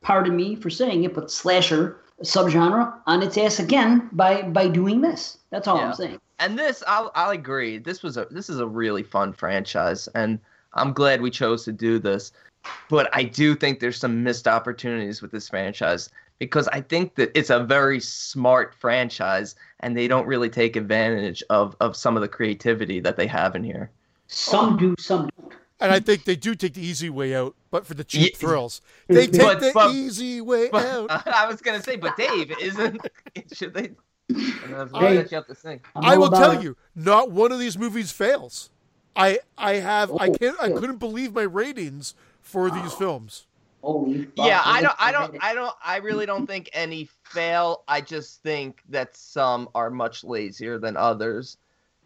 Pardon 0.02 0.36
me 0.36 0.54
for 0.56 0.70
saying 0.70 1.04
it, 1.04 1.14
but 1.14 1.30
slasher 1.30 1.96
subgenre 2.22 2.94
on 3.06 3.22
its 3.22 3.36
ass 3.36 3.58
again 3.58 4.08
by 4.12 4.42
by 4.42 4.68
doing 4.68 5.00
this. 5.00 5.38
That's 5.50 5.68
all 5.68 5.78
Yeah. 5.78 5.88
I'm 5.88 5.94
saying. 5.94 6.20
And 6.38 6.58
this, 6.58 6.82
I'll, 6.86 7.10
I'll 7.14 7.30
agree. 7.30 7.78
This 7.78 8.02
was 8.02 8.16
a 8.16 8.26
this 8.30 8.50
is 8.50 8.60
a 8.60 8.66
really 8.66 9.02
fun 9.02 9.32
franchise, 9.32 10.06
and 10.08 10.38
I'm 10.74 10.92
glad 10.92 11.22
we 11.22 11.30
chose 11.30 11.64
to 11.64 11.72
do 11.72 11.98
this. 11.98 12.32
But 12.90 13.08
I 13.12 13.22
do 13.22 13.54
think 13.54 13.80
there's 13.80 13.98
some 13.98 14.22
missed 14.22 14.48
opportunities 14.48 15.22
with 15.22 15.30
this 15.30 15.48
franchise 15.48 16.10
because 16.38 16.68
I 16.68 16.80
think 16.80 17.14
that 17.14 17.30
it's 17.34 17.50
a 17.50 17.60
very 17.60 18.00
smart 18.00 18.74
franchise, 18.74 19.54
and 19.80 19.96
they 19.96 20.08
don't 20.08 20.26
really 20.26 20.50
take 20.50 20.76
advantage 20.76 21.42
of 21.48 21.74
of 21.80 21.96
some 21.96 22.16
of 22.16 22.22
the 22.22 22.28
creativity 22.28 23.00
that 23.00 23.16
they 23.16 23.26
have 23.26 23.56
in 23.56 23.64
here. 23.64 23.90
Some 24.28 24.76
do, 24.76 24.94
some 24.98 25.30
don't. 25.38 25.52
And 25.78 25.92
I 25.92 26.00
think 26.00 26.24
they 26.24 26.36
do 26.36 26.54
take 26.54 26.74
the 26.74 26.80
easy 26.86 27.10
way 27.10 27.34
out, 27.34 27.54
but 27.70 27.86
for 27.86 27.94
the 27.94 28.04
cheap 28.04 28.32
Yeah. 28.32 28.38
thrills. 28.48 28.80
They 29.08 29.26
take 29.26 29.40
But- 29.42 29.60
the 29.60 29.70
but- 29.74 29.94
easy 29.94 30.40
way 30.40 30.68
But 30.70 30.86
out. 30.86 31.10
I 31.26 31.46
was 31.46 31.60
gonna 31.60 31.82
say, 31.82 31.96
but 31.96 32.16
Dave, 32.16 32.50
isn't 32.60 33.00
should 33.52 33.74
they? 33.74 33.90
I 34.34 34.82
was 34.82 34.90
I- 34.94 35.00
gonna 35.00 35.14
let 35.16 35.30
you 35.30 35.36
have 35.36 35.46
to 35.48 35.54
sing. 35.54 35.80
I'm 35.94 36.04
I 36.04 36.14
all 36.14 36.20
will 36.22 36.30
tell 36.30 36.52
it. 36.52 36.62
you, 36.62 36.76
not 36.94 37.30
one 37.30 37.52
of 37.52 37.58
these 37.58 37.76
movies 37.78 38.10
fails. 38.10 38.70
I 39.14 39.38
I 39.58 39.74
have 39.74 40.10
I 40.12 40.28
Oh, 40.28 40.34
can't 40.34 40.56
I 40.60 40.70
couldn't 40.70 40.98
believe 40.98 41.34
my 41.34 41.42
ratings 41.42 42.14
for 42.40 42.70
these 42.70 42.92
films. 42.94 43.46
Holy 43.82 44.26
yeah 44.34 44.62
i 44.64 44.80
don't 44.82 44.96
i 44.98 45.12
don't 45.12 45.36
i 45.40 45.54
don't 45.54 45.72
i 45.84 45.98
really 45.98 46.26
don't 46.26 46.44
think 46.44 46.68
any 46.72 47.08
fail 47.22 47.84
i 47.86 48.00
just 48.00 48.42
think 48.42 48.82
that 48.88 49.16
some 49.16 49.68
are 49.76 49.90
much 49.90 50.24
lazier 50.24 50.76
than 50.76 50.96
others 50.96 51.56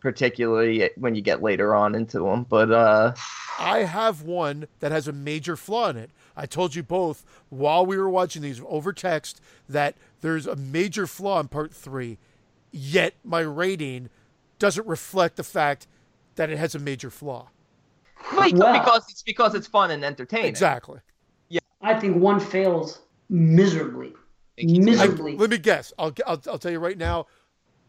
particularly 0.01 0.91
when 0.97 1.15
you 1.15 1.21
get 1.23 1.43
later 1.43 1.75
on 1.75 1.95
into 1.95 2.21
them 2.21 2.45
but 2.49 2.71
uh 2.73 3.13
I 3.59 3.81
have 3.81 4.23
one 4.23 4.67
that 4.79 4.91
has 4.91 5.07
a 5.07 5.13
major 5.13 5.55
flaw 5.55 5.91
in 5.91 5.99
it. 5.99 6.09
I 6.35 6.47
told 6.47 6.75
you 6.75 6.83
both 6.83 7.27
while 7.51 7.85
we 7.85 7.99
were 7.99 8.09
watching 8.09 8.41
these 8.41 8.63
over 8.67 8.91
text 8.95 9.39
that 9.69 9.97
there's 10.23 10.47
a 10.47 10.57
major 10.57 11.07
flaw 11.07 11.41
in 11.41 11.49
part 11.49 11.75
three, 11.75 12.17
yet 12.73 13.13
my 13.23 13.41
rating 13.41 14.09
doesn't 14.59 14.87
reflect 14.87 15.37
the 15.37 15.43
fact 15.43 15.87
that 16.37 16.49
it 16.49 16.57
has 16.57 16.75
a 16.75 16.79
major 16.79 17.11
flaw. 17.11 17.49
Well, 18.33 18.51
Well- 18.55 18.79
because 18.81 19.05
it's 19.11 19.23
because 19.23 19.55
it's 19.55 19.67
fun 19.67 19.91
and 19.91 20.03
entertaining. 20.07 20.47
Exactly. 20.47 21.01
Yeah. 21.51 21.61
I 21.83 22.01
think 22.01 22.17
one 22.17 22.41
fails 22.41 23.01
miserably. 23.29 24.15
I 24.59 24.63
think 24.63 24.71
he's- 24.71 24.81
I, 25.01 25.03
Miserably. 25.07 25.37
let 25.37 25.51
me 25.51 25.59
guess. 25.59 25.93
I'll, 25.99 26.15
I'll 26.27 26.41
I'll 26.49 26.59
tell 26.59 26.73
you 26.73 26.79
right 26.79 26.97
now. 26.99 27.27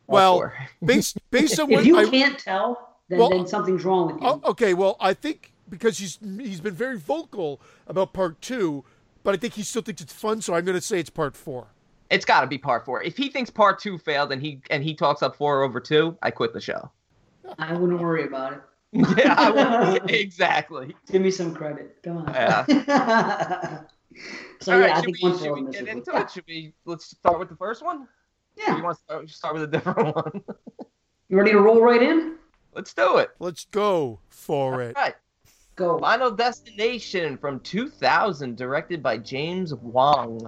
All 0.08 0.16
Well, 0.16 0.54
based 0.86 1.18
based 1.32 1.60
on 1.60 1.70
what 1.70 1.82
if 1.82 1.86
you 1.88 1.98
I 1.98 2.06
can't 2.10 2.38
tell, 2.40 2.98
then, 3.10 3.20
Well, 3.20 3.30
then 3.30 3.48
something's 3.48 3.84
wrong 3.86 4.14
with 4.14 4.22
you. 4.22 4.28
Oh, 4.28 4.42
okay, 4.46 4.74
well, 4.74 4.98
I 5.00 5.14
think 5.14 5.54
because 5.70 5.98
he's 5.98 6.20
he's 6.38 6.62
been 6.62 6.76
very 6.76 6.98
vocal 6.98 7.62
about 7.88 8.14
part 8.14 8.42
two, 8.42 8.84
but 9.24 9.34
I 9.34 9.38
think 9.38 9.54
he 9.54 9.64
still 9.64 9.82
thinks 9.82 10.02
it's 10.02 10.14
fun, 10.14 10.42
so 10.42 10.54
I'm 10.54 10.66
going 10.66 10.76
to 10.78 10.82
say 10.82 11.00
it's 11.00 11.10
part 11.10 11.36
four. 11.38 11.68
it's 12.10 12.26
got 12.26 12.42
to 12.42 12.48
be 12.48 12.58
part 12.58 12.84
four. 12.86 13.02
If 13.04 13.16
he 13.18 13.30
thinks 13.30 13.50
part 13.50 13.80
two 13.80 13.98
failed 13.98 14.32
and 14.32 14.42
he 14.42 14.62
and 14.70 14.84
he 14.84 14.94
talks 14.94 15.22
up 15.24 15.36
four 15.36 15.64
over 15.64 15.80
two, 15.80 16.18
I 16.22 16.32
quit 16.32 16.54
the 16.54 16.62
show. 16.62 16.92
I 17.58 17.74
wouldn't 17.74 18.00
worry 18.02 18.26
about 18.26 18.54
it. 18.54 18.62
yeah, 19.18 19.98
exactly. 20.10 20.94
Give 21.10 21.22
me 21.22 21.32
some 21.32 21.54
credit. 21.56 21.98
Come 22.04 22.18
on. 22.18 22.34
Yeah. 22.34 22.66
so 24.60 24.74
All 24.74 24.80
yeah, 24.80 24.86
right, 24.86 24.92
I 24.92 24.96
should 24.96 25.06
think 25.06 25.18
we, 25.24 25.30
one 25.30 25.40
should 25.40 25.52
we 25.54 25.72
get 25.72 25.88
into 25.88 26.16
it? 26.18 26.30
Should 26.32 26.44
we? 26.48 26.74
Let's 26.86 27.06
start 27.06 27.40
with 27.40 27.48
the 27.48 27.56
first 27.56 27.84
one. 27.84 28.08
You 28.68 28.84
want 28.84 28.98
to 28.98 29.04
start, 29.04 29.30
start 29.30 29.54
with 29.56 29.64
a 29.64 29.68
different 29.78 30.16
one? 30.16 30.44
You 31.30 31.38
ready 31.38 31.52
to 31.52 31.60
roll 31.60 31.82
right 31.82 32.02
in? 32.02 32.38
Let's 32.74 32.94
do 32.94 33.18
it. 33.18 33.30
Let's 33.40 33.66
go 33.66 34.20
for 34.30 34.82
it. 34.82 34.96
All 34.96 35.04
right. 35.04 35.16
Go. 35.76 36.00
Final 36.00 36.32
Destination 36.32 37.38
from 37.38 37.60
2000, 37.62 38.56
directed 38.58 39.02
by 39.02 39.18
James 39.18 39.74
Wong. 39.74 40.40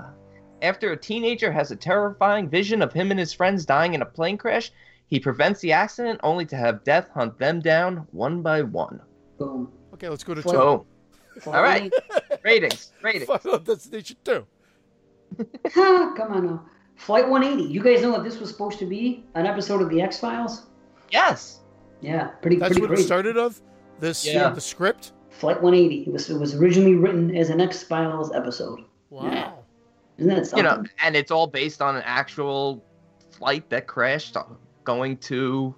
After 0.62 0.92
a 0.92 0.98
teenager 0.98 1.52
has 1.52 1.72
a 1.72 1.76
terrifying 1.76 2.50
vision 2.50 2.82
of 2.82 2.94
him 2.94 3.12
and 3.12 3.20
his 3.20 3.34
friends 3.34 3.66
dying 3.66 3.94
in 3.94 4.02
a 4.02 4.06
plane 4.06 4.38
crash, 4.38 4.72
he 5.08 5.20
prevents 5.20 5.60
the 5.62 5.72
accident 5.72 6.20
only 6.24 6.46
to 6.48 6.56
have 6.56 6.84
death 6.84 7.08
hunt 7.14 7.38
them 7.38 7.60
down 7.60 8.08
one 8.12 8.42
by 8.42 8.62
one. 8.62 9.02
Boom. 9.38 9.72
Okay, 9.94 10.10
let's 10.10 10.24
go 10.24 10.34
to 10.34 10.42
two. 10.42 10.50
So, 10.50 10.86
All 11.48 11.62
right. 11.62 11.92
180. 11.92 12.42
ratings. 12.44 12.92
Ratings. 13.02 13.26
Final 13.42 13.60
Destination 13.60 14.18
two. 14.24 14.46
Come 15.74 16.32
on 16.32 16.46
now. 16.46 16.66
Flight 17.06 17.28
180. 17.28 17.70
You 17.72 17.82
guys 17.84 18.02
know 18.02 18.12
what 18.12 18.24
this 18.24 18.40
was 18.40 18.50
supposed 18.50 18.80
to 18.80 18.86
be? 18.86 19.26
An 19.36 19.46
episode 19.46 19.82
of 19.82 19.90
the 19.90 20.02
X 20.02 20.20
Files? 20.20 20.68
Yes. 21.12 21.60
Yeah, 22.00 22.28
pretty 22.42 22.58
That's 22.58 22.70
pretty 22.70 22.82
what 22.82 22.88
great. 22.88 23.00
it 23.00 23.04
started 23.04 23.38
of. 23.38 23.62
This 24.00 24.26
Yeah. 24.26 24.50
the 24.50 24.62
script. 24.62 25.12
Flight 25.30 25.62
180. 25.62 26.04
It 26.04 26.12
was 26.14 26.30
it 26.30 26.38
was 26.40 26.56
originally 26.56 26.96
written 26.96 27.36
as 27.36 27.50
an 27.50 27.60
X 27.60 27.84
Files 27.84 28.34
episode. 28.34 28.80
Wow. 29.10 29.26
Yeah. 29.26 29.52
Isn't 30.18 30.30
that 30.30 30.48
something? 30.48 30.66
You 30.66 30.72
know, 30.72 30.84
and 31.04 31.16
it's 31.16 31.32
all 31.32 31.48
based 31.48 31.82
on 31.82 31.96
an 31.98 32.04
actual 32.06 32.84
flight 33.32 33.70
that 33.70 33.88
crashed 33.88 34.38
uh, 34.38 34.44
going 34.86 35.18
to 35.18 35.76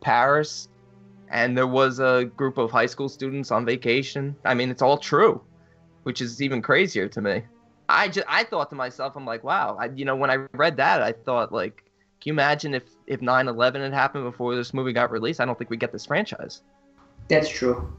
Paris. 0.00 0.68
And 1.30 1.56
there 1.56 1.66
was 1.66 2.00
a 2.00 2.30
group 2.36 2.58
of 2.58 2.70
high 2.70 2.86
school 2.86 3.08
students 3.08 3.50
on 3.50 3.64
vacation. 3.64 4.34
I 4.44 4.54
mean, 4.54 4.70
it's 4.70 4.82
all 4.82 4.98
true, 4.98 5.40
which 6.02 6.20
is 6.20 6.42
even 6.42 6.62
crazier 6.62 7.08
to 7.08 7.20
me. 7.20 7.42
I 7.88 8.08
just 8.08 8.26
I 8.28 8.44
thought 8.44 8.70
to 8.70 8.76
myself, 8.76 9.16
I'm 9.16 9.24
like, 9.26 9.44
wow. 9.44 9.76
I, 9.78 9.86
you 9.86 10.04
know, 10.04 10.16
when 10.16 10.30
I 10.30 10.38
read 10.52 10.76
that, 10.78 11.02
I 11.02 11.12
thought 11.12 11.52
like, 11.52 11.84
can 12.20 12.30
you 12.30 12.32
imagine 12.32 12.74
if 12.74 12.84
if 13.06 13.20
9/11 13.20 13.80
had 13.80 13.92
happened 13.92 14.24
before 14.24 14.54
this 14.54 14.72
movie 14.72 14.92
got 14.92 15.10
released? 15.10 15.40
I 15.40 15.44
don't 15.44 15.58
think 15.58 15.70
we'd 15.70 15.80
get 15.80 15.92
this 15.92 16.06
franchise. 16.06 16.62
That's 17.28 17.48
true. 17.48 17.92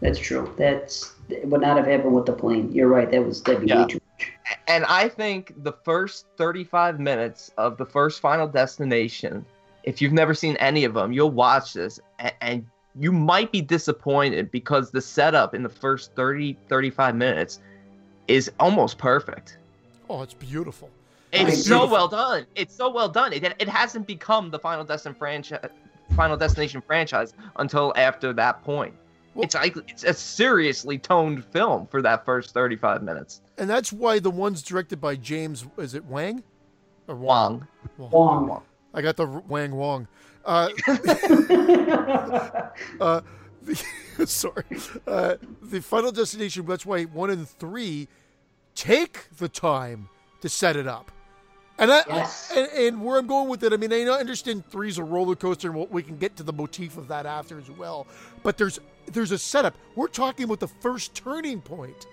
That's 0.00 0.18
true. 0.18 0.54
That's 0.58 1.14
it 1.28 1.46
would 1.48 1.62
not 1.62 1.76
have 1.76 1.86
happened 1.86 2.14
with 2.14 2.26
the 2.26 2.32
plane. 2.32 2.70
You're 2.72 2.88
right. 2.88 3.10
That 3.10 3.24
was 3.24 3.42
that'd 3.42 3.62
be 3.62 3.68
Yeah. 3.68 3.82
way 3.82 3.88
too 3.88 4.00
much. 4.18 4.32
And 4.68 4.84
I 4.84 5.08
think 5.08 5.54
the 5.62 5.72
first 5.72 6.26
35 6.36 7.00
minutes 7.00 7.50
of 7.56 7.76
the 7.78 7.86
first 7.86 8.20
Final 8.20 8.46
Destination, 8.46 9.44
if 9.82 10.00
you've 10.02 10.12
never 10.12 10.34
seen 10.34 10.56
any 10.56 10.84
of 10.84 10.94
them, 10.94 11.12
you'll 11.12 11.30
watch 11.30 11.72
this 11.72 11.98
and, 12.18 12.32
and 12.40 12.66
you 12.98 13.10
might 13.10 13.50
be 13.50 13.60
disappointed 13.60 14.50
because 14.50 14.90
the 14.90 15.00
setup 15.00 15.54
in 15.54 15.62
the 15.62 15.68
first 15.68 16.14
30, 16.14 16.56
35 16.68 17.16
minutes 17.16 17.60
is 18.28 18.50
almost 18.60 18.98
perfect. 18.98 19.58
Oh, 20.08 20.22
it's 20.22 20.34
beautiful. 20.34 20.90
It's 21.32 21.52
It's 21.52 21.62
so 21.66 21.78
beautiful. 21.80 21.88
well 21.92 22.08
done. 22.08 22.46
It's 22.54 22.74
so 22.74 22.90
well 22.90 23.08
done. 23.08 23.32
It, 23.32 23.42
it 23.58 23.68
hasn't 23.68 24.06
become 24.06 24.50
the 24.50 24.58
Final 24.58 24.84
Destin 24.84 25.14
franchise, 25.14 25.68
Final 26.14 26.36
Destination 26.36 26.80
franchise 26.80 27.34
until 27.56 27.92
after 27.96 28.32
that 28.34 28.62
point. 28.62 28.94
Well- 29.34 29.44
it's 29.44 29.54
like 29.54 29.76
it's 29.88 30.04
a 30.04 30.14
seriously 30.14 30.98
toned 30.98 31.44
film 31.44 31.86
for 31.88 32.00
that 32.02 32.24
first 32.24 32.54
35 32.54 33.02
minutes. 33.02 33.40
And 33.58 33.68
that's 33.68 33.92
why 33.92 34.20
the 34.20 34.30
one's 34.30 34.62
directed 34.62 35.00
by 35.00 35.16
James 35.16 35.66
is 35.76 35.94
it 35.94 36.04
Wang? 36.04 36.42
Or 37.08 37.16
Wong? 37.16 37.66
Wong. 37.98 38.46
Wong. 38.46 38.62
I 38.94 39.02
got 39.02 39.16
the 39.16 39.26
R- 39.26 39.42
Wang 39.48 39.74
Wong. 39.74 40.06
Uh, 40.44 40.68
uh, 43.00 43.20
the, 43.64 44.26
sorry. 44.26 44.64
Uh, 45.06 45.36
the 45.62 45.80
Final 45.80 46.12
Destination, 46.12 46.64
that's 46.66 46.86
why 46.86 47.04
one 47.04 47.30
and 47.30 47.48
three 47.48 48.08
take 48.74 49.28
the 49.38 49.48
time 49.48 50.08
to 50.40 50.48
set 50.48 50.76
it 50.76 50.86
up. 50.86 51.10
And 51.78 51.90
I, 51.90 52.02
Yes. 52.06 52.52
and, 52.54 52.68
and 52.72 53.04
where 53.04 53.18
I'm 53.18 53.26
going 53.26 53.48
with 53.48 53.64
it, 53.64 53.72
I 53.72 53.76
mean, 53.76 53.92
I 53.92 54.02
understand 54.02 54.64
three's 54.70 54.98
a 54.98 55.02
roller 55.04 55.34
coaster, 55.34 55.70
and 55.72 55.90
we 55.90 56.02
can 56.04 56.16
get 56.18 56.36
to 56.36 56.42
the 56.44 56.52
motif 56.52 56.96
of 56.96 57.08
that 57.08 57.26
after 57.26 57.58
as 57.58 57.68
well. 57.70 58.06
But 58.42 58.56
there's 58.56 58.78
there's 59.06 59.32
a 59.32 59.38
setup. 59.38 59.74
We're 59.96 60.08
talking 60.08 60.44
about 60.44 60.60
the 60.60 60.68
first 60.68 61.14
turning 61.14 61.60
point 61.60 62.06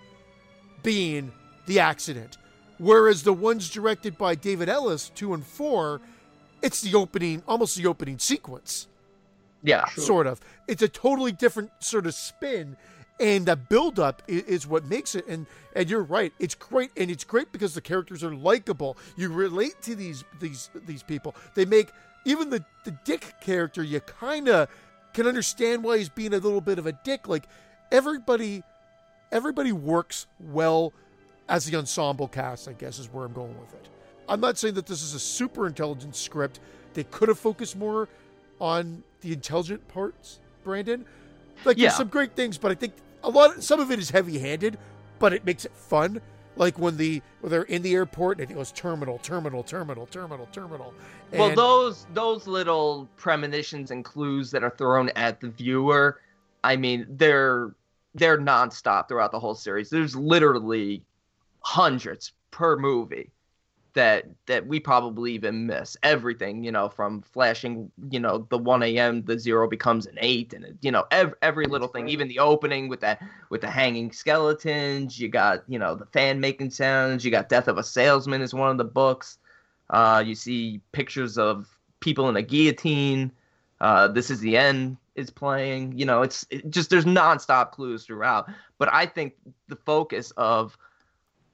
being 0.84 1.32
the 1.68 1.80
accident, 1.80 2.38
whereas 2.80 3.22
the 3.24 3.34
ones 3.34 3.70
directed 3.70 4.18
by 4.18 4.34
David 4.36 4.68
Ellis, 4.68 5.10
two 5.10 5.34
and 5.36 5.46
four, 5.46 6.02
it's 6.64 6.82
the 6.82 6.96
opening, 6.98 7.44
almost 7.48 7.76
the 7.78 7.86
opening 7.88 8.18
sequence 8.18 8.88
Yeah. 9.64 9.86
True. 9.86 10.04
sort 10.04 10.28
of. 10.28 10.40
It's 10.68 10.82
a 10.82 10.88
totally 10.88 11.32
different 11.32 11.72
sort 11.80 12.06
of 12.08 12.14
spin, 12.14 12.78
and 13.20 13.46
the 13.46 13.56
build-up 13.56 14.22
is, 14.28 14.44
is 14.44 14.68
what 14.68 14.86
makes 14.86 15.16
it. 15.16 15.28
And 15.28 15.46
and 15.76 15.90
you're 15.90 16.04
right, 16.04 16.34
it's 16.40 16.56
great, 16.56 16.92
and 16.98 17.10
it's 17.12 17.24
great 17.24 17.52
because 17.52 17.74
the 17.74 17.82
characters 17.82 18.24
are 18.24 18.34
likable. 18.34 18.98
You 19.18 19.32
relate 19.32 19.82
to 19.84 19.96
these 19.96 20.24
these 20.40 20.70
these 20.86 21.04
people. 21.04 21.36
They 21.56 21.66
make 21.66 21.92
even 22.26 22.50
the 22.50 22.64
the 22.84 22.92
Dick 23.04 23.36
character. 23.42 23.84
You 23.84 24.00
kind 24.00 24.50
of 24.50 24.70
can 25.14 25.28
understand 25.28 25.84
why 25.84 25.98
he's 25.98 26.10
being 26.10 26.34
a 26.34 26.38
little 26.38 26.62
bit 26.62 26.80
of 26.80 26.86
a 26.86 26.92
dick. 26.92 27.28
Like 27.28 27.48
everybody, 27.92 28.64
everybody 29.32 29.72
works 29.72 30.28
well 30.40 30.94
as 31.50 31.66
the 31.66 31.78
ensemble 31.78 32.28
cast. 32.28 32.68
I 32.68 32.74
guess 32.74 33.00
is 33.00 33.12
where 33.12 33.26
I'm 33.26 33.34
going 33.34 33.58
with 33.60 33.74
it. 33.74 33.90
I'm 34.30 34.40
not 34.40 34.58
saying 34.58 34.76
that 34.76 34.86
this 34.86 35.02
is 35.02 35.14
a 35.14 35.20
super 35.20 35.68
intelligent 35.68 36.16
script. 36.16 36.60
They 36.94 37.04
could 37.04 37.30
have 37.30 37.40
focused 37.40 37.76
more 37.76 38.08
on 38.60 39.04
the 39.22 39.34
intelligent 39.34 39.88
parts, 39.88 40.40
Brandon. 40.64 41.06
Like 41.66 41.78
Yeah. 41.78 41.88
there's 41.88 41.98
some 41.98 42.08
great 42.08 42.36
things, 42.36 42.58
but 42.58 42.72
I 42.72 42.76
think 42.76 42.94
a 43.24 43.30
lot 43.30 43.62
some 43.64 43.80
of 43.80 43.92
it 43.92 44.00
is 44.00 44.10
heavy-handed, 44.10 44.78
but 45.20 45.34
it 45.34 45.46
makes 45.46 45.66
it 45.66 45.72
fun. 45.74 46.22
Like 46.58 46.78
when 46.78 46.98
the 46.98 47.22
when 47.40 47.52
they're 47.52 47.64
in 47.64 47.82
the 47.82 47.94
airport 47.94 48.40
and 48.40 48.52
it 48.52 48.54
goes 48.54 48.72
terminal, 48.72 49.20
terminal, 49.20 49.64
terminal, 49.64 50.06
terminal, 50.08 50.48
terminal. 50.52 50.94
Well, 51.32 51.56
those 51.56 52.06
those 52.14 52.46
little 52.46 53.08
premonitions 53.16 53.92
and 53.92 54.04
clues 54.04 54.52
that 54.52 54.64
are 54.64 54.72
thrown 54.72 55.10
at 55.16 55.40
the 55.40 55.50
viewer, 55.50 56.20
I 56.64 56.76
mean, 56.76 57.06
they're 57.10 57.74
they're 58.16 58.38
nonstop 58.38 59.08
throughout 59.08 59.32
the 59.32 59.40
whole 59.40 59.56
series. 59.56 59.90
There's 59.90 60.16
literally 60.16 61.04
hundreds 61.62 62.34
per 62.52 62.78
movie 62.78 63.32
that 63.94 64.26
that 64.46 64.66
we 64.66 64.80
probably 64.80 65.34
even 65.34 65.66
miss. 65.68 65.98
Everything, 66.04 66.64
you 66.64 66.72
know, 66.72 66.90
from 66.90 67.22
flashing, 67.22 67.92
you 68.10 68.20
know, 68.20 68.48
the 68.50 68.58
1 68.58 68.84
a.m. 68.84 69.24
the 69.24 69.38
zero 69.38 69.68
becomes 69.68 70.06
an 70.06 70.18
eight, 70.20 70.54
and 70.54 70.66
it, 70.66 70.76
you 70.82 70.92
know, 70.92 71.06
every, 71.12 71.34
every 71.42 71.66
little 71.66 71.88
thing, 71.88 72.08
even 72.08 72.28
the 72.28 72.40
opening 72.40 72.88
with 72.88 73.02
that 73.02 73.22
with 73.50 73.62
the 73.62 73.70
hanging 73.70 74.12
skeletons. 74.12 75.20
You 75.20 75.30
got, 75.30 75.64
you 75.68 75.80
know, 75.80 75.96
the 75.96 76.06
fan 76.06 76.40
making 76.40 76.72
sounds. 76.72 77.26
You 77.26 77.32
got 77.32 77.50
Death 77.50 77.68
of 77.68 77.78
a 77.78 77.84
Salesman 77.84 78.42
is 78.42 78.54
one 78.54 78.72
of 78.72 78.78
the 78.78 78.84
books. 78.84 79.38
Uh, 79.90 80.24
you 80.26 80.36
see 80.36 80.82
pictures 80.92 81.38
of 81.38 81.68
people 82.00 82.30
in 82.30 82.36
a 82.38 82.42
guillotine. 82.42 83.32
Uh, 83.82 84.08
this 84.08 84.30
is 84.30 84.40
the 84.40 84.56
end 84.58 84.98
is 85.16 85.30
playing. 85.30 85.98
You 85.98 86.06
know, 86.06 86.22
it's 86.22 86.46
it 86.50 86.70
just 86.70 86.90
there's 86.90 87.06
nonstop 87.06 87.72
clues 87.72 88.06
throughout. 88.06 88.50
But 88.78 88.94
I 88.94 89.06
think 89.06 89.34
the 89.68 89.76
focus 89.76 90.32
of 90.38 90.78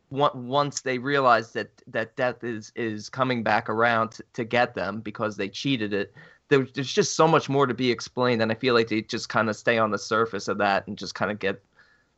once 0.09 0.81
they 0.81 0.97
realize 0.97 1.51
that 1.53 1.69
that 1.87 2.15
death 2.15 2.43
is 2.43 2.71
is 2.75 3.09
coming 3.09 3.43
back 3.43 3.69
around 3.69 4.11
to, 4.11 4.23
to 4.33 4.43
get 4.43 4.73
them 4.73 5.01
because 5.01 5.35
they 5.35 5.49
cheated 5.49 5.93
it. 5.93 6.13
There, 6.49 6.65
there's 6.73 6.93
just 6.93 7.15
so 7.15 7.27
much 7.27 7.49
more 7.49 7.65
to 7.67 7.73
be 7.73 7.91
explained, 7.91 8.41
and 8.41 8.51
I 8.51 8.55
feel 8.55 8.73
like 8.73 8.87
they 8.87 9.01
just 9.01 9.27
kind 9.27 9.49
of 9.49 9.55
stay 9.57 9.77
on 9.77 9.91
the 9.91 9.97
surface 9.97 10.47
of 10.47 10.57
that 10.59 10.87
and 10.87 10.97
just 10.97 11.13
kind 11.13 11.29
of 11.29 11.39
get 11.39 11.61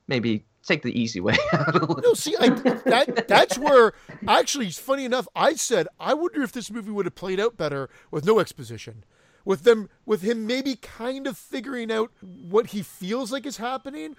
maybe 0.07 0.45
take 0.63 0.83
the 0.83 0.99
easy 0.99 1.19
way 1.27 1.35
out. 1.53 2.03
No, 2.03 2.13
see, 2.13 2.35
I, 2.39 2.49
that 2.49 3.27
that's 3.27 3.57
where 3.57 3.93
actually, 4.27 4.69
funny 4.69 5.05
enough. 5.05 5.27
I 5.35 5.55
said 5.55 5.87
I 5.99 6.13
wonder 6.13 6.43
if 6.43 6.51
this 6.51 6.69
movie 6.69 6.91
would 6.91 7.05
have 7.05 7.15
played 7.15 7.39
out 7.39 7.57
better 7.57 7.89
with 8.11 8.23
no 8.23 8.39
exposition, 8.39 9.03
with 9.45 9.63
them, 9.63 9.89
with 10.05 10.21
him 10.21 10.45
maybe 10.45 10.75
kind 10.75 11.25
of 11.25 11.37
figuring 11.37 11.91
out 11.91 12.11
what 12.21 12.67
he 12.67 12.83
feels 12.83 13.31
like 13.31 13.47
is 13.47 13.57
happening. 13.57 14.15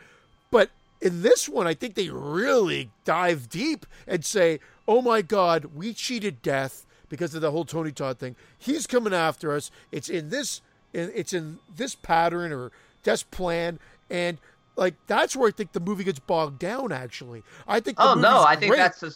But 0.51 0.71
in 1.01 1.23
this 1.23 1.49
one, 1.49 1.67
I 1.67 1.75
think 1.75 1.95
they 1.95 2.09
really 2.11 2.91
dive 3.05 3.49
deep 3.49 3.87
and 4.07 4.25
say, 4.25 4.61
"Oh 4.87 5.03
my 5.03 5.23
God, 5.23 5.67
we 5.75 5.95
cheated 5.95 6.43
death." 6.43 6.87
Because 7.09 7.35
of 7.35 7.41
the 7.41 7.51
whole 7.51 7.65
Tony 7.65 7.91
Todd 7.91 8.21
thing, 8.21 8.37
he's 8.57 8.87
coming 8.87 9.13
after 9.13 9.53
us. 9.53 9.73
It's 9.91 10.09
in 10.09 10.29
this 10.29 10.63
it's 10.93 11.33
in 11.33 11.59
this 11.75 11.97
pattern 11.97 12.53
or 12.53 12.71
this 13.03 13.25
plan, 13.25 13.81
and 14.09 14.39
like 14.77 14.95
that's 15.09 15.35
where 15.35 15.49
I 15.49 15.51
think 15.51 15.73
the 15.73 15.81
movie 15.81 16.05
gets 16.05 16.21
bogged 16.21 16.61
down. 16.61 16.93
Actually, 16.93 17.43
I 17.67 17.81
think. 17.81 17.97
oh 18.01 18.15
no, 18.15 18.41
I 18.41 18.55
great. 18.55 18.61
think 18.61 18.77
that's 18.77 19.01
the, 19.01 19.15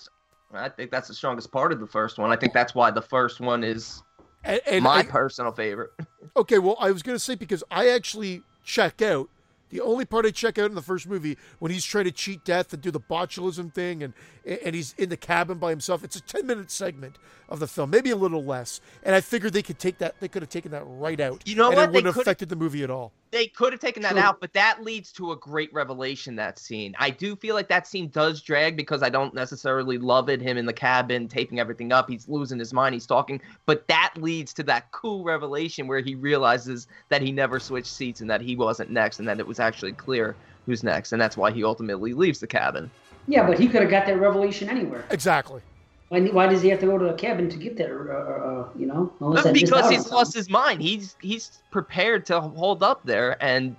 I 0.53 0.68
think 0.68 0.90
that's 0.90 1.07
the 1.07 1.14
strongest 1.14 1.53
part 1.53 1.73
of 1.73 1.79
the 1.79 1.87
first 1.87 2.18
one. 2.18 2.33
I 2.33 2.37
think 2.37 2.53
that's 2.53 2.75
why 2.75 2.90
the 2.90 3.03
first 3.03 3.40
one 3.40 3.62
is 3.62 4.03
and, 4.44 4.61
and 4.66 4.85
my 4.85 4.99
I, 4.99 5.03
personal 5.03 5.53
favorite. 5.53 5.90
Okay, 6.37 6.59
well, 6.59 6.77
I 6.81 6.90
was 6.90 7.05
going 7.05 7.14
to 7.14 7.23
say 7.23 7.37
because 7.37 7.62
I 7.70 7.90
actually 7.90 8.42
check 8.64 9.01
out 9.01 9.29
the 9.75 9.81
only 9.81 10.05
part 10.05 10.25
I 10.25 10.31
check 10.31 10.57
out 10.57 10.67
in 10.71 10.77
the 10.77 10.83
first 10.83 11.09
movie 11.09 11.37
when 11.59 11.73
he's 11.73 11.85
trying 11.85 12.05
to 12.05 12.13
cheat 12.13 12.45
death 12.45 12.73
and 12.73 12.81
do 12.81 12.93
the 12.93 13.01
botulism 13.01 13.75
thing, 13.75 14.05
and 14.05 14.15
and 14.47 14.73
he's 14.75 14.95
in 14.99 15.09
the 15.09 15.17
cabin 15.17 15.59
by 15.59 15.71
himself. 15.71 16.05
It's 16.05 16.15
a 16.15 16.21
ten 16.23 16.47
minute 16.47 16.71
segment 16.71 17.17
of 17.49 17.59
the 17.59 17.67
film, 17.67 17.91
maybe 17.91 18.11
a 18.11 18.17
little 18.17 18.45
less. 18.45 18.81
And 19.03 19.15
I 19.17 19.21
figured 19.21 19.53
they 19.53 19.63
could 19.63 19.79
take 19.81 19.99
that. 19.99 20.15
They 20.21 20.29
could 20.29 20.43
have 20.43 20.49
taken 20.51 20.71
that 20.71 20.85
right 20.87 21.19
out. 21.21 21.43
You 21.47 21.57
know 21.57 21.69
and 21.69 21.77
what? 21.77 21.89
It 21.89 21.93
wouldn't 21.93 22.15
could've- 22.15 22.23
affected 22.27 22.49
the 22.51 22.57
movie 22.57 22.85
at 22.85 22.91
all. 22.91 23.13
they 23.33 23.49
could 23.49 23.73
have 23.73 23.81
taken 23.81 24.01
that 24.03 24.13
True. 24.13 24.21
out, 24.21 24.41
but 24.41 24.53
that 24.53 24.85
leads 24.85 25.11
to 25.13 25.33
a 25.33 25.37
great 25.37 25.73
revelation. 25.75 26.37
That 26.37 26.57
scene, 26.59 26.95
I 27.01 27.11
do 27.11 27.35
feel 27.35 27.57
like 27.57 27.69
that 27.69 27.87
scene 27.89 28.09
does 28.11 28.41
drag 28.41 28.77
because 28.77 29.03
I 29.03 29.09
don't 29.09 29.35
necessarily 29.35 29.99
love 29.99 30.29
it. 30.29 30.41
Him 30.41 30.57
in 30.57 30.67
the 30.67 30.73
cabin, 30.73 31.27
taping 31.27 31.59
everything 31.59 31.91
up, 31.93 32.09
he's 32.09 32.29
losing 32.29 32.61
his 32.61 32.73
mind, 32.73 32.95
he's 32.95 33.07
talking, 33.07 33.41
but 33.67 33.89
that 33.89 34.15
leads 34.17 34.53
to 34.55 34.63
that 34.65 34.93
cool 34.93 35.25
revelation 35.25 35.89
where 35.89 35.99
he 36.01 36.15
realizes 36.15 36.87
that 37.09 37.23
he 37.23 37.33
never 37.33 37.59
switched 37.59 37.91
seats 37.93 38.21
and 38.21 38.31
that 38.31 38.41
he 38.41 38.55
wasn't 38.55 38.89
next, 38.91 39.19
and 39.19 39.27
that 39.27 39.41
it 39.41 39.47
was 39.47 39.59
actually 39.64 39.92
clear 39.92 40.37
who's 40.66 40.83
next, 40.83 41.12
and 41.12 41.20
that's 41.20 41.37
why 41.37 41.50
he 41.50 41.64
ultimately 41.64 42.14
leaves 42.14 42.40
the 42.40 42.46
cabin. 42.46 42.90
Yeah, 43.27 43.46
but 43.46 43.59
he 43.59 43.68
could 43.68 43.83
have 43.83 43.90
got 43.90 44.07
that 44.07 44.18
revelation 44.18 44.68
anywhere. 44.68 45.05
Exactly. 45.11 45.62
Why, 46.09 46.20
why 46.27 46.46
does 46.46 46.62
he 46.62 46.68
have 46.68 46.81
to 46.81 46.87
go 46.87 46.98
to 46.98 47.07
the 47.07 47.14
cabin 47.14 47.48
to 47.48 47.57
get 47.57 47.77
that? 47.79 47.90
Uh, 47.90 48.12
uh, 48.12 48.68
you 48.79 48.87
know, 48.87 49.12
unless 49.20 49.50
because 49.50 49.90
he's 49.90 50.11
lost 50.11 50.35
his 50.35 50.50
mind. 50.50 50.83
He's 50.83 51.16
he's 51.20 51.62
prepared 51.70 52.27
to 52.27 52.40
hold 52.40 52.83
up 52.83 53.05
there 53.05 53.42
and 53.42 53.74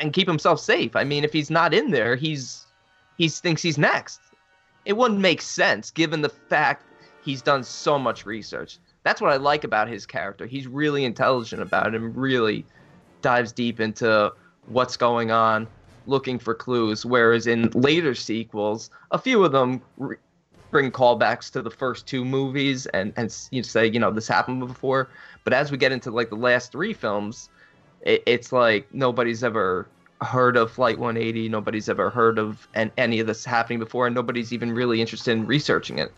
and 0.00 0.12
keep 0.12 0.26
himself 0.26 0.60
safe. 0.60 0.96
I 0.96 1.04
mean, 1.04 1.24
if 1.24 1.32
he's 1.32 1.50
not 1.50 1.72
in 1.72 1.90
there, 1.90 2.16
he's 2.16 2.66
he 3.18 3.28
thinks 3.28 3.62
he's 3.62 3.78
next. 3.78 4.20
It 4.84 4.96
wouldn't 4.96 5.20
make 5.20 5.42
sense 5.42 5.90
given 5.90 6.22
the 6.22 6.28
fact 6.28 6.84
he's 7.24 7.42
done 7.42 7.62
so 7.62 7.98
much 7.98 8.26
research. 8.26 8.78
That's 9.02 9.20
what 9.20 9.32
I 9.32 9.36
like 9.36 9.64
about 9.64 9.88
his 9.88 10.06
character. 10.06 10.46
He's 10.46 10.66
really 10.66 11.04
intelligent 11.04 11.62
about 11.62 11.88
it 11.88 11.94
and 11.94 12.16
really 12.16 12.66
dives 13.22 13.52
deep 13.52 13.80
into 13.80 14.32
what's 14.70 14.96
going 14.96 15.30
on, 15.30 15.66
looking 16.06 16.38
for 16.38 16.54
clues. 16.54 17.04
Whereas 17.04 17.46
in 17.46 17.70
later 17.70 18.14
sequels, 18.14 18.90
a 19.10 19.18
few 19.18 19.44
of 19.44 19.52
them 19.52 19.82
re- 19.98 20.16
bring 20.70 20.90
callbacks 20.90 21.50
to 21.50 21.62
the 21.62 21.70
first 21.70 22.06
two 22.06 22.24
movies 22.24 22.86
and 22.86 23.12
and 23.16 23.36
you 23.50 23.60
say 23.62 23.86
you 23.86 23.98
know 23.98 24.10
this 24.10 24.28
happened 24.28 24.66
before. 24.66 25.10
But 25.44 25.52
as 25.52 25.70
we 25.70 25.78
get 25.78 25.92
into 25.92 26.10
like 26.10 26.30
the 26.30 26.36
last 26.36 26.72
three 26.72 26.92
films, 26.92 27.48
it, 28.02 28.22
it's 28.26 28.52
like 28.52 28.92
nobody's 28.94 29.42
ever 29.44 29.88
heard 30.22 30.56
of 30.56 30.70
Flight 30.70 30.98
180. 30.98 31.48
Nobody's 31.48 31.88
ever 31.88 32.10
heard 32.10 32.38
of 32.38 32.68
an, 32.74 32.92
any 32.98 33.20
of 33.20 33.26
this 33.26 33.44
happening 33.44 33.78
before, 33.78 34.06
and 34.06 34.14
nobody's 34.14 34.52
even 34.52 34.72
really 34.72 35.00
interested 35.00 35.32
in 35.32 35.46
researching 35.46 35.98
it. 35.98 36.12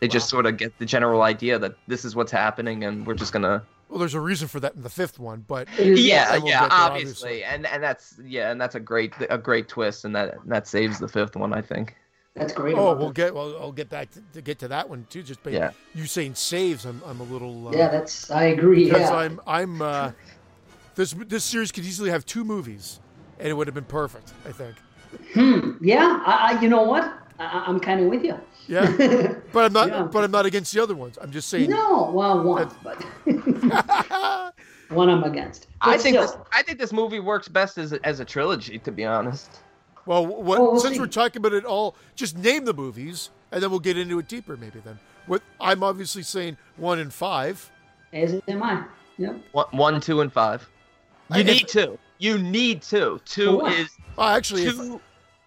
They 0.00 0.08
just 0.08 0.28
sort 0.28 0.44
of 0.44 0.56
get 0.56 0.76
the 0.78 0.84
general 0.84 1.22
idea 1.22 1.58
that 1.58 1.76
this 1.86 2.04
is 2.04 2.16
what's 2.16 2.32
happening, 2.32 2.84
and 2.84 3.06
we're 3.06 3.14
just 3.14 3.32
gonna 3.32 3.62
Well, 3.88 3.98
there's 3.98 4.14
a 4.14 4.20
reason 4.20 4.48
for 4.48 4.60
that 4.60 4.74
in 4.74 4.82
the 4.82 4.90
fifth 4.90 5.18
one, 5.18 5.44
but 5.46 5.68
yeah, 5.78 6.36
yeah, 6.36 6.38
there, 6.60 6.68
obviously, 6.70 7.44
and 7.44 7.66
and 7.66 7.82
that's 7.82 8.18
yeah, 8.24 8.50
and 8.50 8.60
that's 8.60 8.74
a 8.74 8.80
great 8.80 9.12
a 9.30 9.38
great 9.38 9.68
twist, 9.68 10.04
and 10.04 10.14
that 10.16 10.36
that 10.46 10.66
saves 10.66 10.98
the 10.98 11.06
fifth 11.08 11.36
one, 11.36 11.52
I 11.52 11.60
think. 11.62 11.94
that's 12.34 12.52
great. 12.52 12.74
oh, 12.76 12.94
we'll 12.96 13.08
that. 13.08 13.14
get. 13.14 13.34
Well, 13.34 13.56
I'll 13.60 13.70
get 13.72 13.88
back 13.90 14.10
to, 14.12 14.22
to 14.32 14.40
get 14.42 14.58
to 14.60 14.68
that 14.68 14.88
one 14.88 15.06
too. 15.10 15.22
Just 15.22 15.42
by 15.42 15.50
Yeah. 15.50 15.70
you 15.94 16.06
saying 16.06 16.34
saves, 16.34 16.84
I'm 16.86 17.00
I'm 17.06 17.20
a 17.20 17.24
little. 17.24 17.68
Uh, 17.68 17.72
Yeah, 17.72 17.88
that's. 17.88 18.30
I 18.30 18.44
agree. 18.46 18.86
because 18.86 19.02
Yeah. 19.10 19.16
I'm 19.16 19.40
I'm 19.46 19.80
uh, 19.82 20.10
this 20.96 21.12
this 21.28 21.44
series 21.44 21.70
could 21.70 21.84
easily 21.84 22.10
have 22.10 22.24
two 22.26 22.42
movies, 22.42 22.98
and 23.38 23.48
it 23.48 23.52
would 23.52 23.66
have 23.68 23.74
been 23.74 23.84
perfect. 23.84 24.32
I 24.46 24.50
think. 24.52 24.74
Hmm. 25.34 25.72
Yeah. 25.80 26.22
I, 26.26 26.54
I. 26.56 26.60
You 26.60 26.68
know 26.68 26.82
what? 26.82 27.12
I, 27.38 27.64
I'm 27.66 27.80
kind 27.80 28.00
of 28.00 28.06
with 28.06 28.24
you. 28.24 28.38
Yeah, 28.66 29.34
but 29.52 29.64
I'm 29.66 29.72
not. 29.72 29.88
Yeah. 29.88 30.02
But 30.04 30.24
I'm 30.24 30.30
not 30.30 30.46
against 30.46 30.72
the 30.72 30.82
other 30.82 30.94
ones. 30.94 31.18
I'm 31.20 31.30
just 31.30 31.48
saying. 31.48 31.70
No. 31.70 32.10
Well, 32.14 32.42
one, 32.42 32.70
but 32.82 33.02
one 34.90 35.08
I'm 35.10 35.24
against. 35.24 35.66
I 35.80 35.98
think 35.98 36.16
still, 36.16 36.26
this 36.26 36.36
I 36.52 36.62
think 36.62 36.78
this 36.78 36.92
movie 36.92 37.20
works 37.20 37.48
best 37.48 37.78
as 37.78 37.92
a, 37.92 38.04
as 38.06 38.20
a 38.20 38.24
trilogy, 38.24 38.78
to 38.80 38.92
be 38.92 39.04
honest. 39.04 39.60
well, 40.06 40.26
what 40.26 40.44
Well, 40.44 40.72
we'll 40.72 40.80
since 40.80 40.94
see. 40.94 41.00
we're 41.00 41.06
talking 41.06 41.40
about 41.40 41.52
it 41.52 41.64
all, 41.64 41.96
just 42.14 42.38
name 42.38 42.64
the 42.64 42.74
movies, 42.74 43.30
and 43.52 43.62
then 43.62 43.70
we'll 43.70 43.80
get 43.80 43.98
into 43.98 44.18
it 44.18 44.28
deeper. 44.28 44.56
Maybe 44.56 44.80
then. 44.84 44.98
What 45.26 45.42
I'm 45.60 45.82
obviously 45.82 46.22
saying 46.22 46.56
one 46.76 46.98
and 46.98 47.12
five. 47.12 47.70
as 48.12 48.40
am 48.48 48.62
I. 48.62 48.84
Yep. 49.18 49.36
One, 49.52 49.66
one 49.72 50.00
two, 50.00 50.20
and 50.20 50.32
five. 50.32 50.68
You 51.32 51.40
I- 51.40 51.42
need 51.42 51.68
two. 51.68 51.98
You 52.18 52.38
need 52.38 52.80
two. 52.82 53.20
Two 53.24 53.66
is. 53.66 53.88
Oh, 54.16 54.28
actually, 54.28 54.64
if- 54.64 54.76
two 54.76 55.00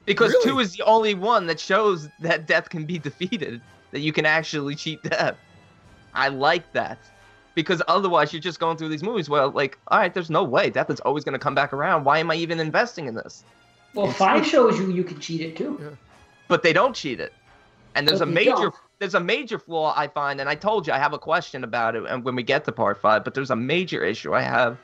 because 0.08 0.32
Really? 0.32 0.50
two 0.50 0.60
is 0.60 0.74
the 0.76 0.82
only 0.84 1.13
one 1.13 1.46
that 1.46 1.60
shows 1.60 2.10
that 2.22 2.48
death 2.48 2.70
can 2.70 2.86
be 2.86 2.98
defeated. 2.98 3.62
That 3.91 4.00
you 4.00 4.12
can 4.12 4.26
actually 4.26 4.74
cheat 4.76 5.02
death. 5.04 5.38
I 6.15 6.30
like 6.30 6.74
that 6.74 6.98
because 7.56 7.82
otherwise 7.88 8.34
you're 8.34 8.41
just 8.41 8.60
going 8.60 8.76
through 8.78 8.89
these 8.89 9.04
movies. 9.04 9.30
Well, 9.30 9.52
like, 9.52 9.78
all 9.88 10.00
right, 10.00 10.13
there's 10.13 10.30
no 10.32 10.43
way 10.43 10.70
death 10.72 10.89
is 10.89 11.00
always 11.02 11.24
going 11.24 11.34
to 11.34 11.39
come 11.39 11.54
back 11.56 11.72
around. 11.74 12.04
Why 12.04 12.17
am 12.20 12.30
I 12.32 12.36
even 12.36 12.60
investing 12.60 13.06
in 13.08 13.13
this? 13.13 13.43
Well, 13.93 14.06
It's- 14.08 14.17
five 14.17 14.46
shows 14.46 14.78
you 14.80 14.91
you 14.91 15.04
can 15.04 15.20
cheat 15.20 15.41
it 15.41 15.56
too. 15.56 15.96
but 16.48 16.63
they 16.63 16.74
don't 16.74 16.96
cheat 16.96 17.20
it. 17.20 17.34
And 17.96 18.08
there's 18.08 18.20
But 18.20 18.28
a 18.28 18.32
major 18.32 18.52
don't. 18.52 18.76
there's 19.00 19.15
a 19.15 19.20
major 19.20 19.58
flaw 19.60 19.93
I 19.98 20.08
find, 20.08 20.39
and 20.41 20.50
I 20.50 20.56
told 20.56 20.86
you 20.88 20.93
I 20.93 20.98
have 21.00 21.13
a 21.13 21.20
question 21.20 21.63
about 21.63 21.96
it, 21.96 22.04
and 22.08 22.24
when 22.24 22.36
we 22.36 22.43
get 22.43 22.63
to 22.65 22.72
part 22.72 23.00
five, 23.02 23.24
but 23.24 23.34
there's 23.34 23.50
a 23.52 23.56
major 23.56 24.04
issue 24.04 24.34
I 24.36 24.41
have 24.41 24.78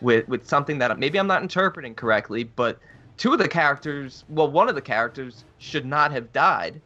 with 0.00 0.28
with 0.28 0.46
something 0.46 0.78
that 0.78 0.96
maybe 0.98 1.18
I'm 1.18 1.26
not 1.26 1.42
interpreting 1.42 1.94
correctly, 1.94 2.44
but 2.44 2.78
two 3.18 3.32
of 3.32 3.38
the 3.38 3.48
characters, 3.48 4.24
well, 4.28 4.50
one 4.50 4.68
of 4.68 4.74
the 4.74 4.80
characters 4.80 5.44
should 5.58 5.84
not 5.84 6.12
have 6.12 6.32
died. 6.32 6.80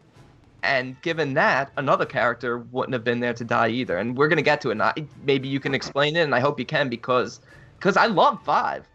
And 0.64 1.00
given 1.02 1.34
that, 1.34 1.70
another 1.76 2.06
character 2.06 2.58
wouldn't 2.58 2.92
have 2.92 3.04
been 3.04 3.20
there 3.20 3.34
to 3.34 3.44
die 3.44 3.68
either. 3.68 3.98
And 3.98 4.16
we're 4.16 4.28
gonna 4.28 4.42
get 4.42 4.60
to 4.62 4.68
it. 4.68 4.72
And 4.72 4.82
I, 4.82 4.94
maybe 5.24 5.48
you 5.48 5.60
can 5.60 5.74
explain 5.74 6.16
it, 6.16 6.22
and 6.22 6.34
I 6.34 6.40
hope 6.40 6.58
you 6.58 6.66
can 6.66 6.88
because 6.88 7.40
because 7.78 7.96
I 7.96 8.06
love 8.06 8.42
five. 8.44 8.86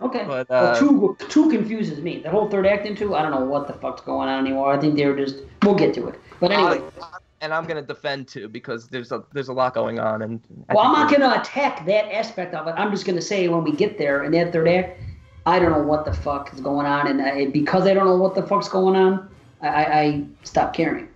Okay. 0.00 0.24
But, 0.26 0.48
well, 0.48 0.66
uh, 0.66 0.78
two 0.78 1.16
two 1.28 1.50
confuses 1.50 2.00
me. 2.00 2.20
The 2.20 2.30
whole 2.30 2.48
third 2.48 2.66
act 2.66 2.86
into 2.86 3.16
I 3.16 3.22
don't 3.22 3.32
know 3.32 3.44
what 3.44 3.66
the 3.66 3.74
fuck's 3.74 4.00
going 4.02 4.28
on 4.28 4.46
anymore. 4.46 4.72
I 4.72 4.78
think 4.78 4.96
they 4.96 5.06
were 5.06 5.16
just. 5.16 5.42
We'll 5.64 5.74
get 5.74 5.92
to 5.94 6.08
it. 6.08 6.20
But 6.40 6.52
anyway, 6.52 6.80
I- 7.02 7.18
and 7.40 7.52
I'm 7.54 7.66
gonna 7.66 7.82
defend 7.82 8.28
two 8.28 8.48
because 8.48 8.88
there's 8.88 9.12
a 9.12 9.24
there's 9.32 9.48
a 9.48 9.52
lot 9.52 9.74
going 9.74 9.98
on, 9.98 10.22
and 10.22 10.40
I 10.68 10.74
well, 10.74 10.84
I'm 10.84 10.92
not 10.92 11.10
going 11.10 11.20
to 11.20 11.40
attack 11.40 11.86
that 11.86 12.12
aspect 12.12 12.54
of 12.54 12.66
it. 12.66 12.74
I'm 12.76 12.90
just 12.90 13.04
going 13.04 13.16
to 13.16 13.22
say 13.22 13.48
when 13.48 13.62
we 13.62 13.72
get 13.72 13.96
there 13.98 14.24
in 14.24 14.32
that 14.32 14.52
third 14.52 14.68
act, 14.68 15.00
I 15.48 15.58
don't 15.58 15.72
know 15.72 15.82
what 15.82 16.04
the 16.04 16.12
fuck 16.12 16.52
is 16.52 16.60
going 16.60 16.84
on, 16.84 17.06
and 17.06 17.22
I, 17.22 17.46
because 17.46 17.86
I 17.86 17.94
don't 17.94 18.04
know 18.04 18.18
what 18.18 18.34
the 18.34 18.42
fuck's 18.42 18.68
going 18.68 18.96
on, 18.96 19.30
I, 19.62 20.24
I, 20.54 20.68
caring. 20.74 21.08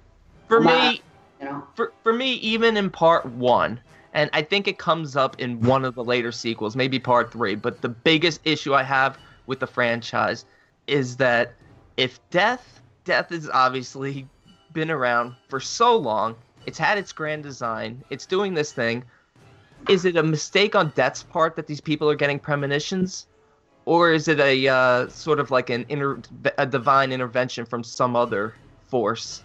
for 0.48 0.58
me. 0.58 1.02
You 1.38 1.46
know. 1.46 1.62
for 1.74 1.92
for 2.02 2.14
me, 2.14 2.34
even 2.36 2.78
in 2.78 2.88
part 2.88 3.26
one, 3.26 3.78
and 4.14 4.30
I 4.32 4.40
think 4.40 4.66
it 4.68 4.78
comes 4.78 5.16
up 5.16 5.38
in 5.38 5.60
one 5.60 5.84
of 5.84 5.94
the 5.94 6.02
later 6.02 6.32
sequels, 6.32 6.74
maybe 6.74 6.98
part 6.98 7.30
three. 7.30 7.56
But 7.56 7.82
the 7.82 7.90
biggest 7.90 8.40
issue 8.44 8.72
I 8.72 8.82
have 8.84 9.18
with 9.44 9.60
the 9.60 9.66
franchise 9.66 10.46
is 10.86 11.18
that 11.18 11.52
if 11.98 12.18
death, 12.30 12.80
death 13.04 13.28
has 13.28 13.50
obviously 13.50 14.26
been 14.72 14.90
around 14.90 15.34
for 15.48 15.60
so 15.60 15.94
long. 15.94 16.36
It's 16.64 16.78
had 16.78 16.96
its 16.96 17.12
grand 17.12 17.42
design. 17.42 18.02
It's 18.08 18.24
doing 18.24 18.54
this 18.54 18.72
thing. 18.72 19.04
Is 19.90 20.06
it 20.06 20.16
a 20.16 20.22
mistake 20.22 20.74
on 20.74 20.90
Death's 20.94 21.22
part 21.22 21.54
that 21.56 21.66
these 21.66 21.82
people 21.82 22.08
are 22.08 22.14
getting 22.14 22.38
premonitions? 22.38 23.26
Or 23.84 24.12
is 24.12 24.28
it 24.28 24.38
a 24.38 24.68
uh, 24.68 25.08
sort 25.08 25.40
of 25.40 25.50
like 25.50 25.70
an 25.70 25.84
inter- 25.88 26.20
a 26.58 26.66
divine 26.66 27.10
intervention 27.12 27.64
from 27.64 27.82
some 27.82 28.14
other 28.14 28.54
force? 28.86 29.42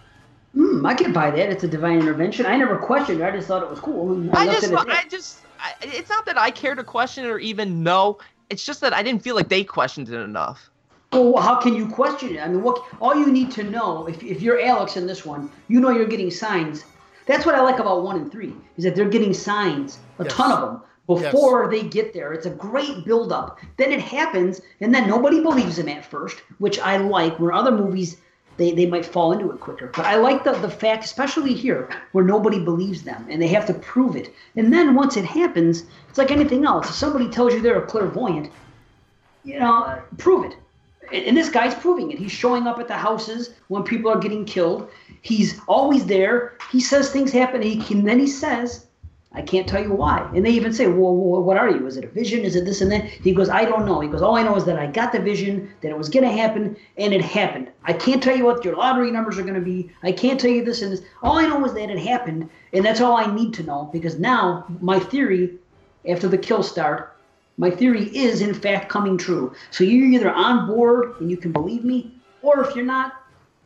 Hmm, 0.54 0.86
I 0.86 0.94
can 0.94 1.12
buy 1.12 1.32
that. 1.32 1.50
It's 1.50 1.64
a 1.64 1.68
divine 1.68 2.00
intervention. 2.00 2.46
I 2.46 2.56
never 2.58 2.78
questioned 2.78 3.22
it. 3.22 3.24
I 3.24 3.32
just 3.32 3.48
thought 3.48 3.64
it 3.64 3.70
was 3.70 3.80
cool. 3.80 4.14
and 4.14 4.32
I 4.32 4.46
just, 4.46 4.64
it 4.64 4.74
at 4.74 4.88
that. 4.88 5.06
I 5.06 5.10
just, 5.10 5.40
I, 5.60 5.74
it's 5.82 6.10
not 6.10 6.26
that 6.26 6.38
I 6.38 6.52
care 6.52 6.76
to 6.76 6.84
question 6.84 7.26
it 7.26 7.30
or 7.30 7.40
even 7.40 7.84
know. 7.84 8.20
It's 8.50 8.66
just 8.66 8.82
that 8.82 8.94
I 8.94 9.04
didn't 9.04 9.24
feel 9.24 9.36
like 9.36 9.50
they 9.50 9.64
questioned 9.64 10.10
it 10.10 10.16
enough. 10.20 10.70
Well, 11.12 11.38
how 11.38 11.56
can 11.60 11.74
you 11.76 11.88
question 11.88 12.36
it? 12.36 12.40
I 12.40 12.48
mean, 12.48 12.62
what? 12.64 12.84
All 13.00 13.16
you 13.16 13.32
need 13.32 13.52
to 13.52 13.64
know, 13.64 14.08
if, 14.08 14.22
if 14.24 14.42
you're 14.42 14.60
Alex 14.62 14.98
in 14.98 15.08
this 15.08 15.26
one, 15.26 15.50
you 15.68 15.80
know 15.80 15.90
you're 15.90 16.06
getting 16.06 16.30
signs. 16.32 16.86
That's 17.26 17.46
what 17.46 17.56
I 17.56 17.62
like 17.62 17.80
about 17.80 18.04
one 18.04 18.16
and 18.18 18.32
three 18.32 18.54
is 18.78 18.84
that 18.84 18.96
they're 18.96 19.10
getting 19.10 19.34
signs, 19.34 20.00
a 20.20 20.24
Yes. 20.24 20.34
ton 20.34 20.52
of 20.52 20.62
them, 20.62 20.82
before 21.08 21.70
they 21.70 21.84
get 21.84 22.14
there. 22.14 22.34
It's 22.34 22.46
a 22.46 22.52
great 22.52 23.06
build-up. 23.06 23.60
Then 23.78 23.92
it 23.92 24.02
happens, 24.02 24.62
and 24.82 24.94
then 24.94 25.08
nobody 25.08 25.42
believes 25.42 25.78
them 25.78 25.90
at 25.90 26.06
first, 26.06 26.38
which 26.60 26.80
I 26.80 26.98
like. 26.98 27.40
Where 27.40 27.54
other 27.54 27.72
movies, 27.72 28.18
they, 28.58 28.72
they 28.72 28.86
might 28.86 29.06
fall 29.06 29.32
into 29.32 29.52
it 29.52 29.60
quicker. 29.60 29.88
But 29.88 30.06
I 30.06 30.16
like 30.16 30.44
the 30.44 30.54
the 30.54 30.70
fact, 30.70 31.06
especially 31.06 31.54
here, 31.54 31.90
where 32.12 32.26
nobody 32.26 32.60
believes 32.60 33.04
them 33.04 33.26
and 33.30 33.42
they 33.42 33.48
have 33.48 33.66
to 33.68 33.74
prove 33.74 34.16
it. 34.16 34.34
And 34.56 34.74
then 34.74 34.96
once 34.96 35.16
it 35.16 35.26
happens, 35.26 35.86
it's 36.10 36.18
like 36.18 36.32
anything 36.32 36.66
else. 36.66 36.90
If 36.90 36.96
somebody 36.96 37.30
tells 37.30 37.54
you 37.54 37.62
they're 37.62 37.82
a 37.82 37.86
clairvoyant, 37.86 38.52
you 39.44 39.60
know, 39.60 40.02
prove 40.18 40.46
it. 40.52 40.58
And 41.14 41.24
and 41.24 41.38
this 41.38 41.50
guy's 41.50 41.76
proving 41.76 42.12
it. 42.12 42.20
He's 42.20 42.34
showing 42.34 42.68
up 42.68 42.80
at 42.80 42.90
the 42.90 42.98
houses 42.98 43.52
when 43.70 43.84
people 43.84 44.12
are 44.12 44.20
getting 44.20 44.44
killed. 44.44 44.90
He's 45.22 45.62
always 45.68 46.06
there. 46.06 46.58
He 46.70 46.82
says 46.82 47.12
things 47.12 47.32
happen. 47.32 47.62
He 47.62 47.78
can 47.78 48.04
then 48.04 48.20
he 48.20 48.28
says, 48.28 48.87
I 49.38 49.44
can't 49.44 49.68
tell 49.68 49.84
you 49.84 49.94
why. 49.94 50.28
And 50.34 50.44
they 50.44 50.50
even 50.50 50.74
say, 50.74 50.88
well, 50.88 51.14
what 51.14 51.58
are 51.58 51.70
you? 51.70 51.86
Is 51.86 51.96
it 51.96 52.04
a 52.04 52.08
vision? 52.08 52.44
Is 52.44 52.56
it 52.56 52.66
this 52.66 52.82
and 52.82 52.92
that? 52.92 53.06
He 53.06 53.36
goes, 53.36 53.50
I 53.50 53.66
don't 53.66 53.86
know. 53.86 54.00
He 54.00 54.10
goes, 54.10 54.24
all 54.24 54.36
I 54.36 54.42
know 54.42 54.56
is 54.56 54.66
that 54.66 54.80
I 54.80 54.88
got 54.88 55.12
the 55.12 55.20
vision, 55.20 55.72
that 55.82 55.90
it 55.90 55.98
was 55.98 56.10
going 56.10 56.26
to 56.26 56.32
happen, 56.32 56.76
and 56.98 57.14
it 57.14 57.22
happened. 57.22 57.70
I 57.84 57.94
can't 57.94 58.22
tell 58.22 58.36
you 58.36 58.46
what 58.46 58.66
your 58.66 58.76
lottery 58.76 59.12
numbers 59.12 59.38
are 59.38 59.44
going 59.44 59.54
to 59.54 59.62
be. 59.62 59.92
I 60.02 60.12
can't 60.12 60.40
tell 60.40 60.50
you 60.50 60.66
this 60.66 60.82
and 60.82 60.92
this. 60.92 61.04
All 61.22 61.38
I 61.38 61.46
know 61.46 61.64
is 61.66 61.74
that 61.74 61.92
it 61.92 62.00
happened, 62.00 62.50
and 62.74 62.84
that's 62.84 63.00
all 63.00 63.16
I 63.16 63.32
need 63.32 63.54
to 63.54 63.64
know 63.64 63.92
because 63.94 64.18
now 64.18 64.66
my 64.82 65.00
theory, 65.00 65.60
after 66.10 66.28
the 66.28 66.38
kill 66.40 66.64
start, 66.64 67.16
my 67.58 67.70
theory 67.70 68.06
is 68.18 68.42
in 68.42 68.56
fact 68.56 68.90
coming 68.90 69.20
true. 69.20 69.54
So 69.70 69.84
you're 69.84 70.08
either 70.08 70.32
on 70.32 70.66
board 70.66 71.22
and 71.22 71.30
you 71.30 71.38
can 71.38 71.52
believe 71.52 71.84
me, 71.84 72.12
or 72.42 72.62
if 72.62 72.76
you're 72.76 72.86
not, 72.86 73.14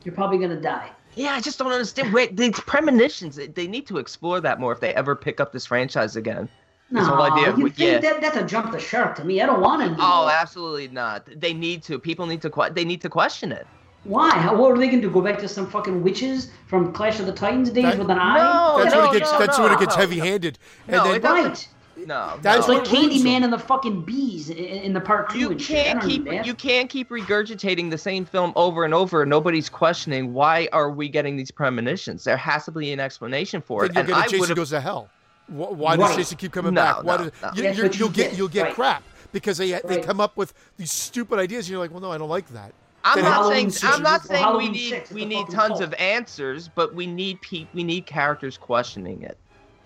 you're 0.03 0.15
probably 0.15 0.37
going 0.37 0.49
to 0.49 0.61
die. 0.61 0.91
Yeah, 1.15 1.33
I 1.33 1.41
just 1.41 1.59
don't 1.59 1.71
understand. 1.71 2.13
Wait, 2.13 2.37
these 2.37 2.59
premonitions, 2.61 3.35
they 3.53 3.67
need 3.67 3.85
to 3.87 3.97
explore 3.97 4.39
that 4.41 4.59
more 4.59 4.71
if 4.71 4.79
they 4.79 4.93
ever 4.93 5.15
pick 5.15 5.39
up 5.39 5.51
this 5.51 5.65
franchise 5.65 6.15
again. 6.15 6.47
No, 6.89 7.03
whole 7.05 7.21
idea 7.21 7.49
of- 7.49 7.57
you 7.59 7.67
yeah. 7.77 7.99
think 7.99 8.01
that, 8.01 8.21
that's 8.21 8.37
a 8.37 8.43
jump 8.43 8.71
the 8.71 8.79
shark 8.79 9.15
to 9.15 9.23
me. 9.23 9.41
I 9.41 9.45
don't 9.45 9.61
want 9.61 9.81
to. 9.81 9.95
Oh, 9.99 10.29
absolutely 10.29 10.89
not. 10.89 11.27
They 11.39 11.53
need 11.53 11.83
to. 11.83 11.97
People 11.99 12.25
need 12.25 12.41
to. 12.41 12.69
They 12.73 12.83
need 12.83 13.01
to 13.01 13.09
question 13.09 13.51
it. 13.51 13.65
Why? 14.03 14.31
How, 14.31 14.55
what 14.55 14.71
are 14.71 14.77
they 14.77 14.87
going 14.87 15.01
to 15.01 15.07
do? 15.07 15.13
Go 15.13 15.21
back 15.21 15.37
to 15.39 15.47
some 15.47 15.69
fucking 15.69 16.01
witches 16.01 16.49
from 16.67 16.91
Clash 16.91 17.19
of 17.19 17.27
the 17.27 17.31
Titans 17.33 17.69
days 17.69 17.83
That- 17.83 17.99
with 17.99 18.09
an 18.09 18.17
eye? 18.19 18.37
No, 18.37 18.83
That's 18.83 18.95
no, 18.95 19.01
when 19.07 19.15
it 19.15 19.19
gets. 19.19 19.31
no, 19.31 19.39
that's 19.39 19.59
when 19.59 19.71
it 19.71 19.79
gets 19.79 19.95
no. 19.95 20.01
heavy-handed. 20.01 20.59
And 20.87 20.95
No, 20.97 21.03
then, 21.03 21.15
it 21.15 21.21
doesn't- 21.21 21.45
Right. 21.45 21.67
No, 22.05 22.37
That's 22.41 22.67
no. 22.67 22.73
like 22.75 22.83
what 22.83 22.91
ruins 22.91 23.23
Candyman 23.23 23.43
and 23.43 23.53
the 23.53 23.59
fucking 23.59 24.01
bees 24.03 24.49
in, 24.49 24.55
in 24.57 24.93
the 24.93 25.01
park. 25.01 25.31
two 25.31 25.39
you 25.39 25.51
and 25.51 25.61
shit. 25.61 25.79
I 25.79 25.83
can't 25.93 26.01
keep 26.03 26.23
need 26.23 26.33
that. 26.39 26.45
you 26.45 26.53
can't 26.53 26.89
keep 26.89 27.09
regurgitating 27.09 27.89
the 27.89 27.97
same 27.97 28.25
film 28.25 28.53
over 28.55 28.85
and 28.85 28.93
over 28.93 29.25
nobody's 29.25 29.69
questioning 29.69 30.33
why 30.33 30.67
are 30.73 30.89
we 30.89 31.09
getting 31.09 31.35
these 31.37 31.51
premonitions 31.51 32.23
there 32.23 32.37
has 32.37 32.65
to 32.65 32.71
be 32.71 32.91
an 32.91 32.99
explanation 32.99 33.61
for 33.61 33.87
then 33.87 33.89
it 33.89 33.93
you'll 33.93 33.99
and 33.99 34.07
get 34.07 34.15
a 34.15 34.19
i 34.19 34.23
Jason 34.23 34.39
would 34.39 34.49
have 34.49 34.55
goes 34.57 34.69
to 34.71 34.81
hell. 34.81 35.09
Wh- 35.47 35.51
Why 35.53 35.95
Right. 35.95 36.07
does 36.07 36.15
Jason 36.17 36.37
keep 36.37 36.51
coming 36.51 36.73
No, 36.73 36.81
back? 36.81 37.03
Why 37.03 37.17
no, 37.17 37.23
does, 37.25 37.31
no. 37.41 37.51
You, 37.55 37.63
That's 37.63 37.77
you're- 37.77 37.89
what 37.89 37.99
you'll 37.99 38.07
you 38.09 38.13
get 38.13 38.29
get, 38.31 38.37
you'll 38.37 38.47
get 38.47 38.63
right. 38.63 38.73
crap 38.75 39.03
because 39.31 39.57
they 39.57 39.79
they 39.85 40.01
come 40.01 40.19
up 40.21 40.37
with 40.37 40.53
these 40.77 40.91
stupid 40.91 41.39
ideas. 41.39 41.65
and 41.65 41.71
You're 41.71 41.79
like, 41.79 41.91
well, 41.91 42.01
no, 42.01 42.11
I 42.11 42.17
don't 42.17 42.29
like 42.29 42.47
that. 42.49 42.73
i'm 43.03 43.15
Then 43.15 43.25
not 43.25 43.33
Halloween 43.33 43.69
saying 43.71 43.93
i'm 43.93 44.03
not 44.03 44.23
saying 44.23 44.57
we 44.57 44.69
need 44.69 45.03
we 45.11 45.25
need 45.25 45.47
tons 45.49 45.79
cult. 45.79 45.81
of 45.81 45.93
answers 45.95 46.69
but 46.73 46.93
we 46.93 47.07
need 47.07 47.41
pe- 47.41 47.67
we 47.73 47.83
need 47.83 48.05
characters 48.05 48.57
questioning 48.57 49.23
it 49.23 49.37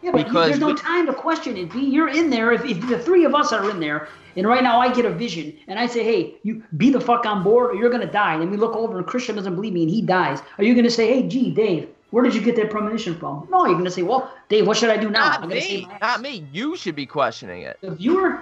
Yeah, 0.06 0.12
but 0.12 0.26
because 0.26 0.50
there's 0.50 0.60
no 0.60 0.68
we- 0.68 0.76
time 0.76 1.08
to 1.08 1.14
question 1.14 1.58
it. 1.58 1.72
B. 1.74 1.84
You're 1.84 2.10
in 2.10 2.30
there. 2.30 2.52
If, 2.52 2.64
if 2.64 2.80
the 2.88 3.00
three 3.00 3.26
of 3.26 3.34
us 3.34 3.52
are 3.52 3.68
in 3.72 3.80
there, 3.80 4.08
and 4.36 4.48
right 4.48 4.62
now 4.62 4.80
I 4.80 4.94
get 4.94 5.04
a 5.04 5.10
vision, 5.10 5.58
and 5.68 5.80
I 5.80 5.88
say, 5.88 6.04
"Hey, 6.04 6.36
you 6.44 6.62
be 6.78 6.92
the 6.92 7.02
fuck 7.02 7.26
on 7.26 7.42
board, 7.42 7.72
or 7.72 7.76
you're 7.76 7.90
gonna 7.90 8.06
die." 8.12 8.34
And 8.34 8.44
then 8.44 8.52
we 8.52 8.58
look 8.58 8.76
over, 8.76 9.00
and 9.00 9.08
Christian 9.08 9.36
doesn't 9.36 9.56
believe 9.56 9.74
me, 9.74 9.82
and 9.82 9.90
he 9.90 10.04
dies. 10.04 10.44
Are 10.60 10.64
you 10.64 10.76
gonna 10.76 10.92
say, 10.92 11.08
"Hey, 11.08 11.28
gee, 11.28 11.50
Dave, 11.50 11.90
where 12.12 12.24
did 12.24 12.36
you 12.36 12.42
get 12.42 12.56
that 12.58 12.70
premonition 12.70 13.16
from?" 13.18 13.48
No, 13.50 13.66
you're 13.66 13.76
gonna 13.78 13.90
say, 13.90 14.04
"Well, 14.04 14.32
Dave, 14.48 14.68
what 14.68 14.78
should 14.78 14.92
I 14.92 14.98
do 14.98 15.10
now?" 15.10 15.26
not 15.26 15.42
I'm 15.42 15.50
gonna 15.50 15.60
say 15.62 15.78
me 15.78 15.86
my 15.88 15.98
not 16.00 16.22
me 16.22 16.48
you 16.54 16.78
should 16.78 16.96
be 16.96 17.08
questioning 17.08 17.64
it 17.64 17.80
The 17.82 17.90
viewer. 17.90 18.42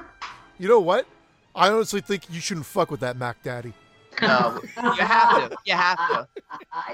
You 0.60 0.68
know 0.68 0.82
what? 0.82 1.06
I 1.56 1.70
honestly 1.70 2.02
think 2.02 2.24
you 2.30 2.42
shouldn't 2.42 2.66
fuck 2.66 2.92
with 2.92 3.00
that 3.00 3.16
Mac 3.16 3.42
Daddy. 3.42 3.74
no 4.22 4.60
you 4.62 4.92
have 5.06 5.50
to 5.50 5.58
you 5.66 5.74
have 5.74 5.98
to 5.98 6.28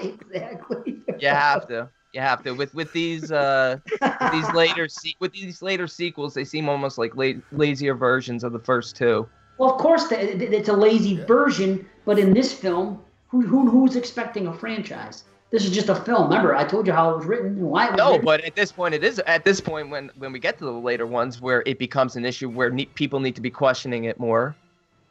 exactly. 0.00 1.00
you 1.18 1.28
have 1.28 1.66
to 1.66 1.88
you 2.12 2.20
have 2.20 2.42
to 2.42 2.52
with 2.52 2.72
with 2.74 2.92
these 2.92 3.30
uh 3.30 3.78
with 4.00 4.32
these 4.32 4.52
later 4.54 4.88
se- 4.88 5.14
with 5.20 5.32
these 5.32 5.62
later 5.62 5.86
sequels 5.86 6.34
they 6.34 6.44
seem 6.44 6.68
almost 6.68 6.98
like 6.98 7.14
la- 7.16 7.32
lazier 7.52 7.94
versions 7.94 8.42
of 8.44 8.52
the 8.52 8.58
first 8.58 8.96
two 8.96 9.28
Well, 9.58 9.70
of 9.72 9.78
course, 9.78 10.08
th- 10.08 10.38
th- 10.38 10.50
it's 10.50 10.68
a 10.70 10.72
lazy 10.76 11.16
version, 11.24 11.86
but 12.06 12.18
in 12.18 12.32
this 12.32 12.50
film, 12.52 13.00
who, 13.28 13.42
who 13.42 13.68
who's 13.68 13.94
expecting 13.94 14.46
a 14.46 14.52
franchise? 14.54 15.24
This 15.52 15.64
is 15.64 15.70
just 15.70 15.88
a 15.88 15.96
film. 15.96 16.28
Remember, 16.30 16.54
I 16.54 16.64
told 16.64 16.86
you 16.86 16.92
how 16.92 17.10
it 17.10 17.16
was 17.16 17.26
written 17.26 17.48
and 17.58 17.62
why 17.62 17.86
it 17.88 17.90
was 17.92 17.98
No, 17.98 18.10
written. 18.12 18.24
but 18.24 18.40
at 18.44 18.54
this 18.56 18.70
point, 18.72 18.94
it 18.94 19.04
is 19.04 19.18
at 19.26 19.44
this 19.44 19.60
point 19.60 19.90
when 19.90 20.10
when 20.16 20.32
we 20.32 20.38
get 20.38 20.58
to 20.58 20.64
the 20.64 20.72
later 20.72 21.06
ones 21.06 21.40
where 21.40 21.62
it 21.66 21.78
becomes 21.78 22.16
an 22.16 22.24
issue 22.24 22.48
where 22.48 22.70
ne- 22.70 22.86
people 22.86 23.20
need 23.20 23.34
to 23.36 23.42
be 23.42 23.50
questioning 23.50 24.04
it 24.04 24.18
more. 24.18 24.54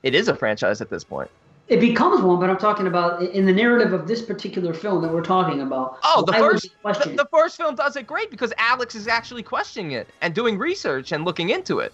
It 0.01 0.15
is 0.15 0.27
a 0.29 0.35
franchise 0.35 0.81
at 0.81 0.89
this 0.89 1.03
point. 1.03 1.29
It 1.69 1.79
becomes 1.79 2.21
one, 2.23 2.39
but 2.39 2.49
I'm 2.49 2.58
talking 2.58 2.88
about 2.88 3.21
in 3.21 3.45
the 3.45 3.53
narrative 3.53 3.93
of 3.93 4.08
this 4.08 4.23
particular 4.23 4.73
film 4.73 5.03
that 5.03 5.13
we're 5.13 5.21
talking 5.23 5.62
about. 5.62 5.99
Oh, 6.03 6.23
the 6.25 6.34
first 6.34 6.69
question 6.82 7.15
the, 7.15 7.23
the 7.23 7.29
first 7.32 7.58
film 7.58 7.75
does 7.75 7.95
it 7.95 8.08
great 8.08 8.32
because 8.32 8.51
Alex 8.58 8.95
is 8.95 9.08
actually 9.08 9.43
questioning 9.43 9.91
it 9.91 10.08
and 10.21 10.34
doing 10.34 10.58
research 10.58 11.12
and 11.12 11.25
looking 11.25 11.51
into 11.51 11.77
it. 11.79 11.93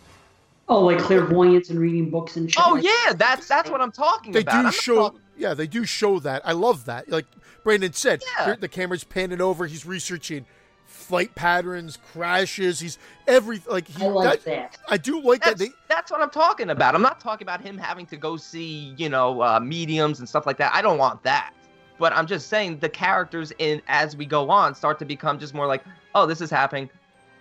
oh, 0.69 0.79
like 0.85 0.97
clairvoyance 0.99 1.69
and 1.69 1.77
reading 1.79 2.09
books 2.09 2.38
and 2.38 2.49
shit. 2.51 2.63
Oh 2.65 2.75
like- 2.75 2.85
yeah, 2.85 3.13
that's 3.13 3.47
that's 3.49 3.69
what 3.69 3.81
I'm 3.81 3.91
talking 3.91 4.31
They 4.31 4.39
about. 4.41 4.63
They 4.63 4.69
do 4.69 4.75
show. 4.75 4.95
talking- 4.95 5.19
Yeah, 5.38 5.53
they 5.53 5.67
do 5.67 5.83
show 5.85 6.19
that. 6.19 6.41
I 6.45 6.53
love 6.53 6.85
that. 6.85 7.09
Like 7.09 7.25
Brandon 7.65 7.91
said, 7.91 8.23
Yeah. 8.39 8.51
the- 8.53 8.61
the 8.61 8.67
camera's 8.69 9.03
panning 9.03 9.41
over. 9.41 9.65
He's 9.67 9.85
researching 9.85 10.45
flight 10.95 11.36
patterns, 11.36 11.99
crashes. 12.12 12.79
He's 12.79 12.97
every 13.27 13.62
like. 13.69 13.88
He, 13.88 14.03
I 14.03 14.08
like 14.08 14.43
that. 14.43 14.77
I 14.88 14.97
do 14.97 15.21
like 15.21 15.41
that. 15.43 15.58
That's, 15.58 15.69
They 15.69 15.75
that's 15.88 16.12
what 16.12 16.21
I'm 16.21 16.29
talking 16.29 16.69
about. 16.69 16.95
I'm 16.95 17.01
not 17.01 17.19
talking 17.19 17.45
about 17.45 17.62
him 17.62 17.77
having 17.77 18.05
to 18.08 18.17
go 18.17 18.38
see, 18.38 18.95
you 18.97 19.10
know, 19.10 19.41
uh, 19.41 19.60
mediums 19.60 20.19
and 20.19 20.27
stuff 20.27 20.45
like 20.45 20.58
that. 20.58 20.73
I 20.73 20.81
don't 20.81 20.97
want 20.97 21.21
that. 21.23 21.53
But 21.97 22.13
I'm 22.13 22.27
just 22.27 22.49
saying 22.49 22.79
the 22.79 22.89
characters 22.89 23.53
in 23.60 23.81
as 23.88 24.17
we 24.17 24.25
go 24.25 24.49
on 24.49 24.75
start 24.75 24.99
to 24.99 25.05
become 25.05 25.39
just 25.39 25.53
more 25.53 25.67
like, 25.67 25.84
oh, 26.13 26.25
this 26.25 26.41
is 26.41 26.49
happening. 26.49 26.89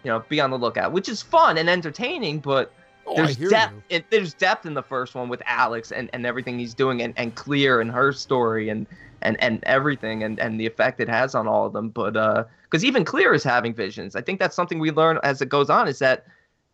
You 0.04 0.10
know, 0.10 0.24
be 0.28 0.40
on 0.40 0.50
the 0.50 0.58
lookout, 0.58 0.92
which 0.92 1.08
is 1.08 1.22
fun 1.22 1.56
and 1.56 1.68
entertaining, 1.68 2.40
but 2.40 2.72
oh, 3.06 3.16
there's 3.16 3.36
depth. 3.36 3.74
It, 3.88 4.04
there's 4.10 4.34
depth 4.34 4.66
in 4.66 4.74
the 4.74 4.82
first 4.82 5.14
one 5.14 5.28
with 5.28 5.42
Alex 5.46 5.92
and, 5.92 6.10
and 6.12 6.26
everything 6.26 6.58
he's 6.58 6.74
doing, 6.74 7.00
and, 7.02 7.14
and 7.16 7.34
Clear 7.34 7.80
and 7.80 7.90
her 7.90 8.12
story 8.12 8.68
and 8.68 8.86
and 9.22 9.42
and 9.42 9.64
everything, 9.64 10.22
and 10.22 10.38
and 10.38 10.60
the 10.60 10.66
effect 10.66 11.00
it 11.00 11.08
has 11.08 11.34
on 11.34 11.48
all 11.48 11.66
of 11.66 11.72
them. 11.72 11.88
But 11.88 12.16
uh, 12.16 12.44
because 12.74 12.84
even 12.84 13.04
Clear 13.04 13.32
is 13.32 13.44
having 13.44 13.72
visions. 13.72 14.16
I 14.16 14.20
think 14.20 14.40
that's 14.40 14.56
something 14.56 14.80
we 14.80 14.90
learn 14.90 15.20
as 15.22 15.40
it 15.40 15.48
goes 15.48 15.70
on. 15.70 15.86
Is 15.86 16.00
that 16.00 16.26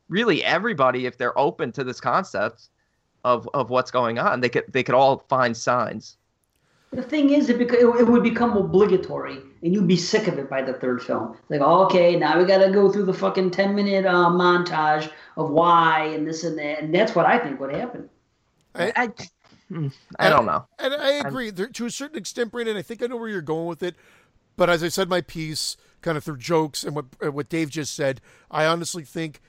really 0.09 0.43
everybody, 0.43 1.05
if 1.05 1.19
they're 1.19 1.39
open 1.39 1.73
to 1.73 1.85
this 1.85 2.01
concept 2.01 2.71
of 3.23 3.47
of 3.53 3.69
what's 3.69 3.91
going 3.91 4.19
on, 4.19 4.41
they 4.41 4.49
could 4.49 4.65
they 4.67 4.83
could 4.83 4.95
all 4.95 5.27
find 5.29 5.55
signs. 5.55 6.17
The 6.93 7.03
thing 7.03 7.29
is, 7.31 7.51
it, 7.51 7.59
bec- 7.59 7.73
it, 7.75 7.85
it 7.85 8.07
would 8.09 8.23
become 8.23 8.57
obligatory, 8.57 9.37
and 9.63 9.75
you'd 9.75 9.87
be 9.87 9.97
sick 9.99 10.27
of 10.27 10.39
it 10.39 10.49
by 10.49 10.63
the 10.63 10.73
third 10.73 11.03
film. 11.03 11.37
Like, 11.51 11.61
okay, 11.61 12.17
now 12.17 12.39
we 12.39 12.47
got 12.47 12.65
to 12.65 12.73
go 12.73 12.91
through 12.91 13.05
the 13.05 13.13
fucking 13.13 13.51
ten 13.51 13.75
minute 13.75 14.07
uh, 14.07 14.31
montage 14.31 15.13
of 15.37 15.51
why 15.51 16.07
and 16.07 16.27
this 16.27 16.45
and 16.45 16.59
that, 16.59 16.83
and 16.83 16.95
that's 16.95 17.15
what 17.15 17.27
I 17.27 17.39
think 17.39 17.61
would 17.61 17.75
happen. 17.75 18.09
I- 18.75 18.93
I, 18.97 19.09
hmm, 19.69 19.89
I 20.19 20.31
don't 20.31 20.47
know. 20.47 20.65
And 20.79 20.95
I 20.95 21.11
agree 21.29 21.51
there, 21.51 21.67
to 21.69 21.85
a 21.85 21.91
certain 21.91 22.17
extent, 22.17 22.53
Brandon. 22.53 22.79
I 22.79 22.83
think 22.83 23.03
I 23.03 23.07
know 23.07 23.19
where 23.19 23.29
you're 23.29 23.43
going 23.43 23.67
with 23.67 23.83
it. 23.83 23.97
But 24.57 24.69
as 24.69 24.83
I 24.83 24.89
said, 24.89 25.09
my 25.09 25.21
piece 25.23 25.77
kind 26.03 26.17
of 26.17 26.25
through 26.25 26.39
jokes 26.39 26.85
and 26.85 26.95
what 26.95 27.07
uh, 27.25 27.33
what 27.33 27.49
Dave 27.49 27.71
just 27.71 27.95
said, 27.95 28.21
I 28.51 28.67
honestly 28.67 29.05
think 29.05 29.41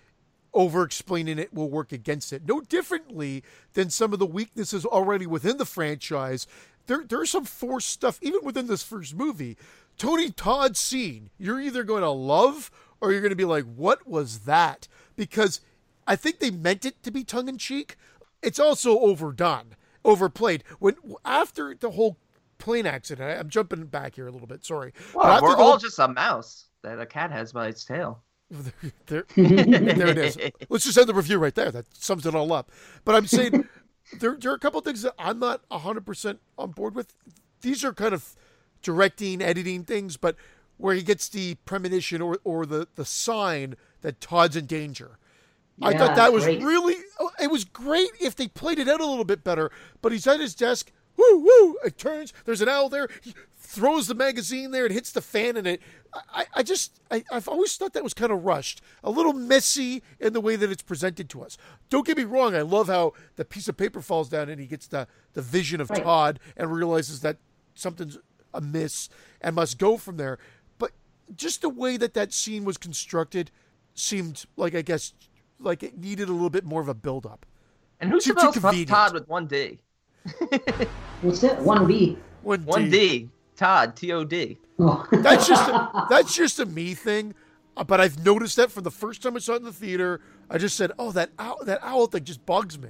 over 0.54 0.84
explaining 0.84 1.40
it 1.40 1.54
will 1.54 1.70
work 1.70 1.92
against 1.92 2.34
it. 2.34 2.46
No 2.46 2.62
differently 2.62 3.44
than 3.74 3.90
some 3.90 4.14
of 4.14 4.20
the 4.20 4.26
weaknesses 4.26 4.86
already 4.86 5.26
within 5.26 5.58
the 5.58 5.66
franchise. 5.66 6.48
There 6.88 7.04
there's 7.08 7.32
some 7.32 7.46
forced 7.46 7.90
stuff 7.90 8.20
even 8.22 8.42
within 8.44 8.68
this 8.68 8.84
first 8.84 9.16
movie. 9.16 9.58
Tony 9.98 10.32
Todd 10.32 10.76
scene, 10.76 11.30
you're 11.38 11.62
either 11.62 11.84
going 11.84 12.02
to 12.02 12.10
love 12.10 12.72
or 13.00 13.12
you're 13.12 13.22
going 13.22 13.30
to 13.30 13.36
be 13.36 13.46
like, 13.46 13.66
"What 13.66 14.08
was 14.08 14.40
that?" 14.40 14.88
Because 15.16 15.62
I 16.08 16.16
think 16.16 16.40
they 16.40 16.52
meant 16.52 16.86
it 16.86 17.02
to 17.04 17.12
be 17.12 17.24
tongue 17.24 17.48
in 17.48 17.58
cheek. 17.58 17.96
It's 18.42 18.60
also 18.60 19.00
overdone, 19.00 19.76
overplayed. 20.04 20.64
When 20.80 20.96
after 21.24 21.76
the 21.76 21.92
whole 21.92 22.18
plane 22.62 22.86
accident, 22.86 23.30
I, 23.30 23.40
I'm 23.40 23.50
jumping 23.50 23.86
back 23.86 24.16
here 24.16 24.28
a 24.28 24.32
little 24.32 24.48
bit. 24.48 24.64
Sorry. 24.64 24.94
Well, 25.14 25.42
we're 25.42 25.50
all 25.50 25.56
whole- 25.56 25.78
just 25.78 26.00
a 26.00 26.08
mouse 26.08 26.68
that 26.84 27.00
a 27.00 27.06
cat 27.06 27.32
has 27.32 27.52
by 27.52 27.68
its 27.68 27.84
tail. 27.84 28.24
there, 29.06 29.26
there 29.36 30.08
it 30.08 30.18
is. 30.18 30.38
Let's 30.70 30.86
just 30.86 30.98
end 30.98 31.08
the 31.08 31.14
review 31.14 31.38
right 31.38 31.56
there. 31.56 31.72
That 31.72 31.86
sums 31.96 32.26
it 32.26 32.36
all 32.36 32.52
up. 32.52 32.72
But 33.06 33.16
I'm 33.16 33.26
saying 33.28 33.68
there, 34.20 34.38
there 34.40 34.52
are 34.52 34.56
a 34.56 34.60
couple 34.60 34.80
of 34.80 34.86
things 34.86 35.02
that 35.04 35.14
I'm 35.18 35.40
not 35.40 35.68
100% 35.70 36.38
on 36.58 36.72
board 36.72 36.96
with. 36.96 37.14
These 37.62 37.84
are 37.84 37.94
kind 37.94 38.14
of 38.14 38.36
directing, 38.82 39.42
editing 39.42 39.84
things, 39.84 40.18
but 40.18 40.36
where 40.78 40.96
he 40.96 41.02
gets 41.02 41.30
the 41.30 41.56
premonition 41.66 42.22
or, 42.22 42.40
or 42.44 42.66
the, 42.66 42.88
the 42.96 43.06
sign 43.06 43.76
that 44.02 44.20
Todd's 44.20 44.56
in 44.56 44.66
danger. 44.66 45.18
I 45.82 45.98
thought 45.98 46.16
that 46.16 46.34
was 46.34 46.44
great. 46.44 46.62
really, 46.62 46.96
oh, 47.20 47.32
it 47.42 47.50
was 47.50 47.64
great 47.64 48.10
if 48.20 48.36
they 48.36 48.48
played 48.48 48.78
it 48.78 48.88
out 48.88 49.02
a 49.02 49.06
little 49.06 49.24
bit 49.24 49.44
better, 49.44 49.72
but 50.02 50.12
he's 50.12 50.28
at 50.28 50.40
his 50.40 50.54
desk. 50.54 50.92
Woo, 51.22 51.40
woo! 51.40 51.78
It 51.86 51.98
turns. 51.98 52.34
There's 52.46 52.62
an 52.62 52.70
owl 52.70 52.90
there. 52.90 53.08
He 53.22 53.34
throws 53.58 54.08
the 54.08 54.16
magazine 54.16 54.72
there. 54.72 54.86
It 54.86 54.92
hits 54.92 55.12
the 55.12 55.22
fan, 55.22 55.56
and 55.58 55.68
it. 55.68 55.82
I, 56.34 56.46
I 56.56 56.64
just. 56.64 57.00
I, 57.12 57.24
I've 57.32 57.48
always 57.48 57.76
thought 57.78 57.94
that 57.94 58.04
was 58.04 58.14
kind 58.14 58.32
of 58.32 58.44
rushed, 58.44 58.82
a 59.04 59.10
little 59.12 59.34
messy 59.34 60.02
in 60.20 60.34
the 60.34 60.42
way 60.42 60.56
that 60.56 60.72
it's 60.72 60.82
presented 60.82 61.30
to 61.30 61.44
us. 61.44 61.58
Don't 61.90 62.06
get 62.06 62.18
me 62.18 62.24
wrong. 62.24 62.56
I 62.56 62.62
love 62.62 62.88
how 62.88 63.14
the 63.36 63.46
piece 63.46 63.68
of 63.68 63.78
paper 63.78 64.02
falls 64.02 64.30
down 64.30 64.50
and 64.50 64.60
he 64.60 64.68
gets 64.68 64.88
the 64.88 65.08
the 65.34 65.42
vision 65.42 65.80
of 65.80 65.90
Right. 65.90 66.04
Todd 66.04 66.40
and 66.58 66.72
realizes 66.74 67.22
that 67.22 67.38
something's 67.76 68.18
amiss 68.54 69.08
and 69.42 69.56
must 69.56 69.78
go 69.78 69.98
from 69.98 70.18
there. 70.18 70.40
But 70.78 70.92
just 71.36 71.62
the 71.62 71.70
way 71.70 71.98
that 71.98 72.14
that 72.16 72.34
scene 72.34 72.66
was 72.66 72.78
constructed 72.78 73.52
seemed 73.94 74.46
like 74.58 74.76
I 74.76 74.82
guess 74.82 75.14
like 75.60 75.84
it 75.84 75.98
needed 75.98 76.28
a 76.28 76.34
little 76.34 76.50
bit 76.50 76.66
more 76.66 76.82
of 76.82 76.88
a 76.90 76.94
build 76.94 77.26
up. 77.26 77.46
And 78.00 78.10
who 78.12 78.20
Too- 78.20 78.34
too. 78.34 78.86
Todd 78.86 79.14
with 79.14 79.28
one 79.30 79.46
D? 79.48 79.80
What's 81.22 81.42
that? 81.42 81.62
One 81.62 81.88
B. 81.88 82.18
One, 82.44 82.66
One 82.66 82.90
D. 82.90 82.90
D. 83.20 83.30
Todd. 83.56 83.96
T 83.96 84.12
O 84.12 84.24
D. 84.24 84.58
Oh. 84.80 85.06
That's 85.12 85.48
just 85.48 85.70
a, 85.70 86.06
that's 86.10 86.34
just 86.36 86.60
a 86.60 86.66
me 86.66 86.94
thing. 86.96 87.36
Uh, 87.78 87.84
But 87.84 88.02
I've 88.02 88.24
noticed 88.26 88.56
that 88.58 88.72
from 88.72 88.84
the 88.84 88.92
first 88.92 89.22
time 89.22 89.36
I 89.36 89.40
saw 89.40 89.54
it 89.54 89.58
in 89.58 89.64
the 89.64 89.72
theater. 89.72 90.22
I 90.50 90.58
just 90.58 90.76
said, 90.76 90.92
"Oh, 90.98 91.12
that 91.12 91.30
owl, 91.38 91.58
that 91.66 91.80
owl 91.84 92.08
thing 92.08 92.24
just 92.24 92.44
bugs 92.46 92.80
me." 92.80 92.90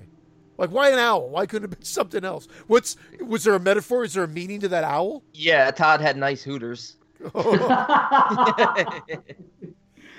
Like, 0.57 0.69
why 0.71 0.89
an 0.91 0.99
owl? 0.99 1.29
Why 1.29 1.45
couldn't 1.45 1.65
it 1.65 1.71
have 1.71 1.79
been 1.79 1.85
something 1.85 2.23
else? 2.23 2.47
What's 2.67 2.95
was 3.19 3.43
there 3.43 3.55
a 3.55 3.59
metaphor? 3.59 4.03
Is 4.05 4.13
there 4.13 4.23
a 4.23 4.27
meaning 4.27 4.59
to 4.61 4.67
that 4.69 4.83
owl? 4.85 5.23
Yeah, 5.33 5.69
Todd 5.71 5.99
had 6.01 6.15
nice 6.17 6.41
hooters. 6.43 6.95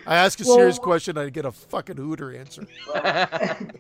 I 0.07 0.17
ask 0.17 0.41
a 0.41 0.45
Well- 0.45 0.57
serious 0.57 0.79
question, 0.79 1.17
I 1.17 1.29
get 1.31 1.45
a 1.45 1.53
fucking 1.53 1.97
hooter 1.97 2.35
answer. 2.35 2.67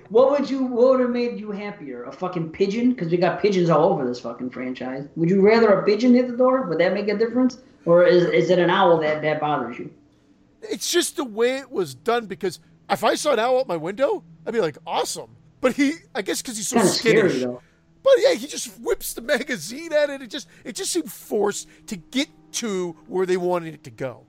what 0.08 0.30
would 0.30 0.48
you? 0.48 0.64
What 0.64 0.90
would 0.90 1.00
have 1.00 1.10
made 1.10 1.38
you 1.38 1.50
happier? 1.50 2.04
A 2.04 2.12
fucking 2.12 2.50
pigeon? 2.50 2.92
Because 2.92 3.10
we 3.10 3.16
got 3.16 3.40
pigeons 3.40 3.70
all 3.70 3.92
over 3.92 4.06
this 4.06 4.20
fucking 4.20 4.50
franchise. 4.50 5.08
Would 5.16 5.30
you 5.30 5.40
rather 5.40 5.68
a 5.70 5.84
pigeon 5.84 6.14
hit 6.14 6.28
the 6.28 6.36
door? 6.36 6.62
Would 6.62 6.78
that 6.78 6.94
make 6.94 7.08
a 7.08 7.16
difference? 7.16 7.58
Or 7.84 8.04
is, 8.04 8.24
is 8.24 8.50
it 8.50 8.58
an 8.58 8.70
owl 8.70 8.98
that, 9.00 9.22
that 9.22 9.40
bothers 9.40 9.78
you? 9.78 9.92
It's 10.62 10.90
just 10.90 11.16
the 11.16 11.24
way 11.24 11.56
it 11.56 11.70
was 11.70 11.94
done. 11.94 12.26
Because 12.26 12.60
if 12.88 13.02
I 13.02 13.16
saw 13.16 13.32
an 13.32 13.40
owl 13.40 13.60
at 13.60 13.66
my 13.66 13.76
window, 13.76 14.22
I'd 14.46 14.52
be 14.52 14.60
like, 14.60 14.78
"Awesome!" 14.86 15.30
But 15.60 15.74
he, 15.74 15.94
I 16.14 16.22
guess, 16.22 16.40
because 16.42 16.56
he's 16.56 16.68
so 16.68 16.76
Kind 16.76 16.88
scary 16.88 17.30
skittish. 17.30 17.48
But 18.04 18.12
yeah, 18.18 18.34
he 18.34 18.46
just 18.46 18.78
whips 18.80 19.14
the 19.14 19.20
magazine 19.34 19.92
at 19.92 20.10
it. 20.10 20.22
It 20.22 20.30
just, 20.30 20.48
it 20.64 20.74
just 20.74 20.92
seemed 20.92 21.10
forced 21.10 21.68
to 21.86 21.96
get 21.96 22.28
to 22.52 22.96
where 23.06 23.26
they 23.26 23.36
wanted 23.36 23.74
it 23.74 23.84
to 23.84 23.90
go. 23.90 24.26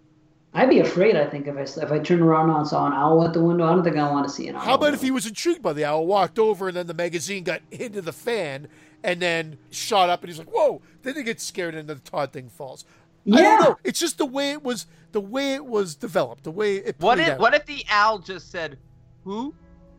I'd 0.56 0.70
be 0.70 0.80
afraid. 0.80 1.16
I 1.16 1.26
think 1.26 1.48
if 1.48 1.56
I 1.58 1.62
if 1.82 1.92
I 1.92 2.00
turned 2.00 2.22
around 2.22 2.48
now 2.50 2.60
and 2.60 2.68
saw 2.68 2.86
an 2.86 2.94
owl 2.94 3.24
at 3.26 3.34
the 3.34 3.42
window, 3.44 3.66
I 3.66 3.74
don't 3.74 3.84
think 3.84 3.98
I 3.98 4.10
want 4.12 4.28
to 4.28 4.34
see 4.34 4.48
an 4.48 4.56
owl. 4.56 4.62
How 4.62 4.76
about 4.76 4.94
if 4.94 5.02
he 5.02 5.10
was 5.12 5.26
intrigued 5.26 5.62
by 5.64 5.74
the 5.74 5.84
owl, 5.86 6.06
walked 6.06 6.38
over, 6.38 6.68
and 6.68 6.78
then 6.78 6.86
the 6.88 6.94
magazine 6.94 7.44
got 7.44 7.62
into 7.72 8.02
the 8.02 8.14
fan, 8.14 8.68
and 9.04 9.20
then 9.20 9.58
shot 9.72 10.10
up, 10.10 10.22
and 10.22 10.30
he's 10.30 10.38
like, 10.38 10.52
"Whoa!" 10.54 10.82
Then 11.02 11.16
he 11.16 11.24
gets 11.24 11.44
scared, 11.44 11.74
and 11.74 11.90
the 11.90 11.96
Todd 11.96 12.32
thing 12.32 12.50
falls. 12.50 12.86
I 13.26 13.40
Yeah. 13.40 13.42
don't 13.42 13.62
know. 13.62 13.78
It's 13.84 14.00
just 14.00 14.18
the 14.20 14.26
way 14.28 14.52
it 14.52 14.64
was, 14.64 14.86
the 15.12 15.22
way 15.22 15.56
it 15.56 15.66
was 15.66 15.96
developed, 15.96 16.44
the 16.44 16.52
way 16.52 16.76
it. 16.78 16.98
What 17.00 17.20
if 17.20 17.30
out. 17.30 17.40
what 17.40 17.56
if 17.56 17.66
the 17.66 17.84
owl 17.90 18.20
just 18.20 18.52
said, 18.52 18.78
"Who? 19.24 19.56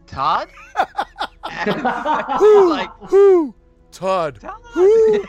Todd?" 0.07 0.49
Who? 2.39 2.69
like 2.71 2.91
Who? 3.09 3.55
Todd. 3.91 4.41
Todd. 4.41 4.61
Who? 4.73 5.25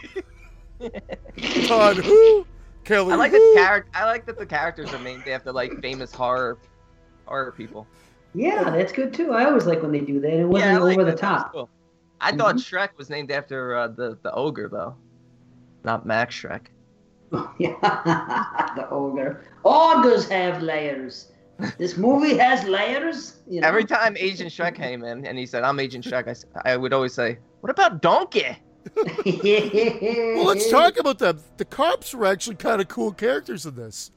Todd. 1.67 1.97
Who? 1.97 2.45
Kelly. 2.86 3.13
I 3.13 3.15
like 3.15 3.31
who? 3.31 3.38
that 3.38 3.53
character. 3.55 3.91
I 3.93 4.05
like 4.05 4.25
that 4.25 4.38
the 4.38 4.45
characters 4.45 4.93
are 4.93 4.99
named 4.99 5.27
after 5.27 5.51
like 5.51 5.81
famous 5.81 6.13
horror 6.13 6.57
horror 7.25 7.51
people. 7.51 7.88
Yeah, 8.33 8.69
that's 8.69 8.91
good 8.91 9.13
too. 9.13 9.31
I 9.31 9.45
always 9.45 9.65
like 9.65 9.81
when 9.81 9.91
they 9.91 9.99
do 9.99 10.19
that. 10.19 10.33
It 10.33 10.45
wasn't 10.45 10.71
I 10.71 10.77
like 10.77 10.97
over 10.97 11.03
the 11.03 11.11
that. 11.11 11.21
That's 11.21 11.43
top. 11.43 11.51
cool. 11.53 11.69
I 12.21 12.36
thought 12.36 12.55
Schreck 12.55 12.97
was 12.97 13.09
named 13.09 13.31
after 13.31 13.75
uh, 13.75 13.88
the 13.88 14.17
the 14.21 14.31
ogre 14.33 14.69
though, 14.69 14.95
not 15.83 16.05
Max 16.05 16.36
Schreck. 16.36 16.67
yeah, 17.59 17.75
the 18.75 18.88
ogre. 18.89 19.43
Ogres 19.63 20.27
have 20.29 20.61
layers. 20.61 21.31
This 21.77 21.97
movie 21.97 22.38
has 22.38 22.65
layers. 22.65 23.41
You 23.47 23.61
know? 23.61 23.67
Every 23.67 23.86
time 23.86 24.17
Agent 24.17 24.51
Schreck 24.51 24.75
came 24.75 25.03
in 25.03 25.25
and 25.25 25.38
he 25.38 25.45
said, 25.45 25.63
"I'm 25.63 25.79
Agent 25.79 26.05
Schreck," 26.05 26.43
I 26.65 26.77
would 26.77 26.93
always 26.93 27.13
say, 27.13 27.39
"What 27.61 27.69
about 27.71 28.01
Donkey?" 28.01 28.57
Well, 28.95 30.45
let's 30.45 30.69
talk 30.69 30.99
about 30.99 31.19
them. 31.19 31.39
The 31.57 31.65
cops 31.65 32.13
were 32.13 32.25
actually 32.25 32.57
kind 32.57 32.81
of 32.81 32.88
cool 32.88 33.11
characters 33.11 33.65
in 33.65 33.75
this. 33.75 34.11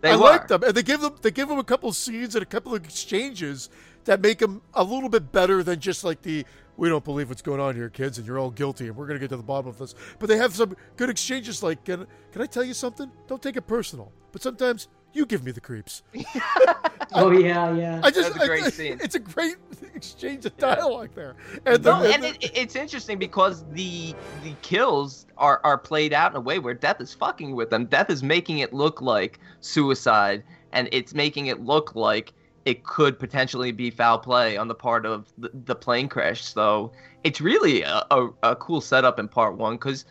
They 0.00 0.10
I 0.10 0.14
like 0.14 0.48
them, 0.48 0.62
and 0.62 0.74
they 0.74 0.82
give 0.82 1.00
them 1.00 1.16
they 1.22 1.30
give 1.30 1.48
them 1.48 1.58
a 1.58 1.64
couple 1.64 1.88
of 1.88 1.96
scenes 1.96 2.34
and 2.34 2.42
a 2.42 2.46
couple 2.46 2.74
of 2.74 2.84
exchanges 2.84 3.68
that 4.04 4.20
make 4.20 4.38
them 4.38 4.62
a 4.74 4.84
little 4.84 5.08
bit 5.08 5.32
better 5.32 5.62
than 5.62 5.80
just 5.80 6.04
like 6.04 6.22
the 6.22 6.44
we 6.76 6.88
don't 6.88 7.04
believe 7.04 7.28
what's 7.28 7.42
going 7.42 7.60
on 7.60 7.74
here, 7.74 7.88
kids, 7.88 8.18
and 8.18 8.26
you're 8.26 8.38
all 8.38 8.50
guilty, 8.50 8.86
and 8.86 8.96
we're 8.96 9.06
gonna 9.06 9.18
get 9.18 9.30
to 9.30 9.36
the 9.36 9.42
bottom 9.42 9.68
of 9.68 9.78
this. 9.78 9.96
But 10.20 10.28
they 10.28 10.36
have 10.36 10.54
some 10.54 10.76
good 10.96 11.10
exchanges, 11.10 11.62
like 11.62 11.84
can, 11.84 12.06
can 12.30 12.40
I 12.42 12.46
tell 12.46 12.62
you 12.62 12.74
something? 12.74 13.10
Don't 13.26 13.42
take 13.42 13.56
it 13.56 13.66
personal, 13.66 14.12
but 14.30 14.42
sometimes 14.42 14.86
you 15.12 15.26
give 15.26 15.44
me 15.44 15.50
the 15.52 15.60
creeps. 15.60 16.02
oh 17.14 17.30
yeah, 17.30 17.72
yeah. 17.74 18.00
I 18.04 18.10
just 18.10 18.32
That's 18.32 18.44
a 18.44 18.46
great 18.46 18.64
I- 18.64 18.70
scene. 18.70 18.98
It's 19.00 19.14
a 19.14 19.18
great 19.20 19.56
exchange 19.94 20.44
of 20.46 20.56
dialogue 20.56 21.10
there, 21.14 21.36
and, 21.66 21.82
the, 21.82 21.90
No, 21.98 22.04
and 22.04 22.24
and 22.24 22.34
the- 22.36 22.44
it, 22.44 22.52
it's 22.54 22.76
interesting 22.76 23.18
because 23.18 23.64
the 23.72 24.14
the 24.44 24.52
kills 24.62 25.26
are 25.36 25.60
are 25.64 25.78
played 25.78 26.12
out 26.12 26.32
in 26.32 26.36
a 26.36 26.40
way 26.40 26.58
where 26.58 26.74
death 26.74 27.00
is 27.00 27.14
fucking 27.14 27.54
with 27.54 27.70
them. 27.70 27.86
Death 27.86 28.10
is 28.10 28.22
making 28.22 28.58
it 28.58 28.72
look 28.72 29.00
like 29.02 29.40
suicide, 29.60 30.42
and 30.72 30.88
it's 30.92 31.14
making 31.14 31.46
it 31.46 31.60
look 31.60 31.94
like 31.94 32.32
it 32.64 32.84
could 32.84 33.18
potentially 33.18 33.72
be 33.72 33.90
foul 33.90 34.18
play 34.18 34.56
on 34.58 34.68
the 34.68 34.74
part 34.74 35.06
of 35.06 35.32
the, 35.38 35.50
the 35.64 35.74
plane 35.74 36.06
crash. 36.08 36.44
So 36.44 36.92
it's 37.24 37.40
really 37.40 37.80
a, 37.82 38.04
a, 38.10 38.28
a 38.42 38.56
cool 38.56 38.82
setup 38.82 39.18
in 39.18 39.26
part 39.26 39.56
one 39.56 39.76
because 39.76 40.04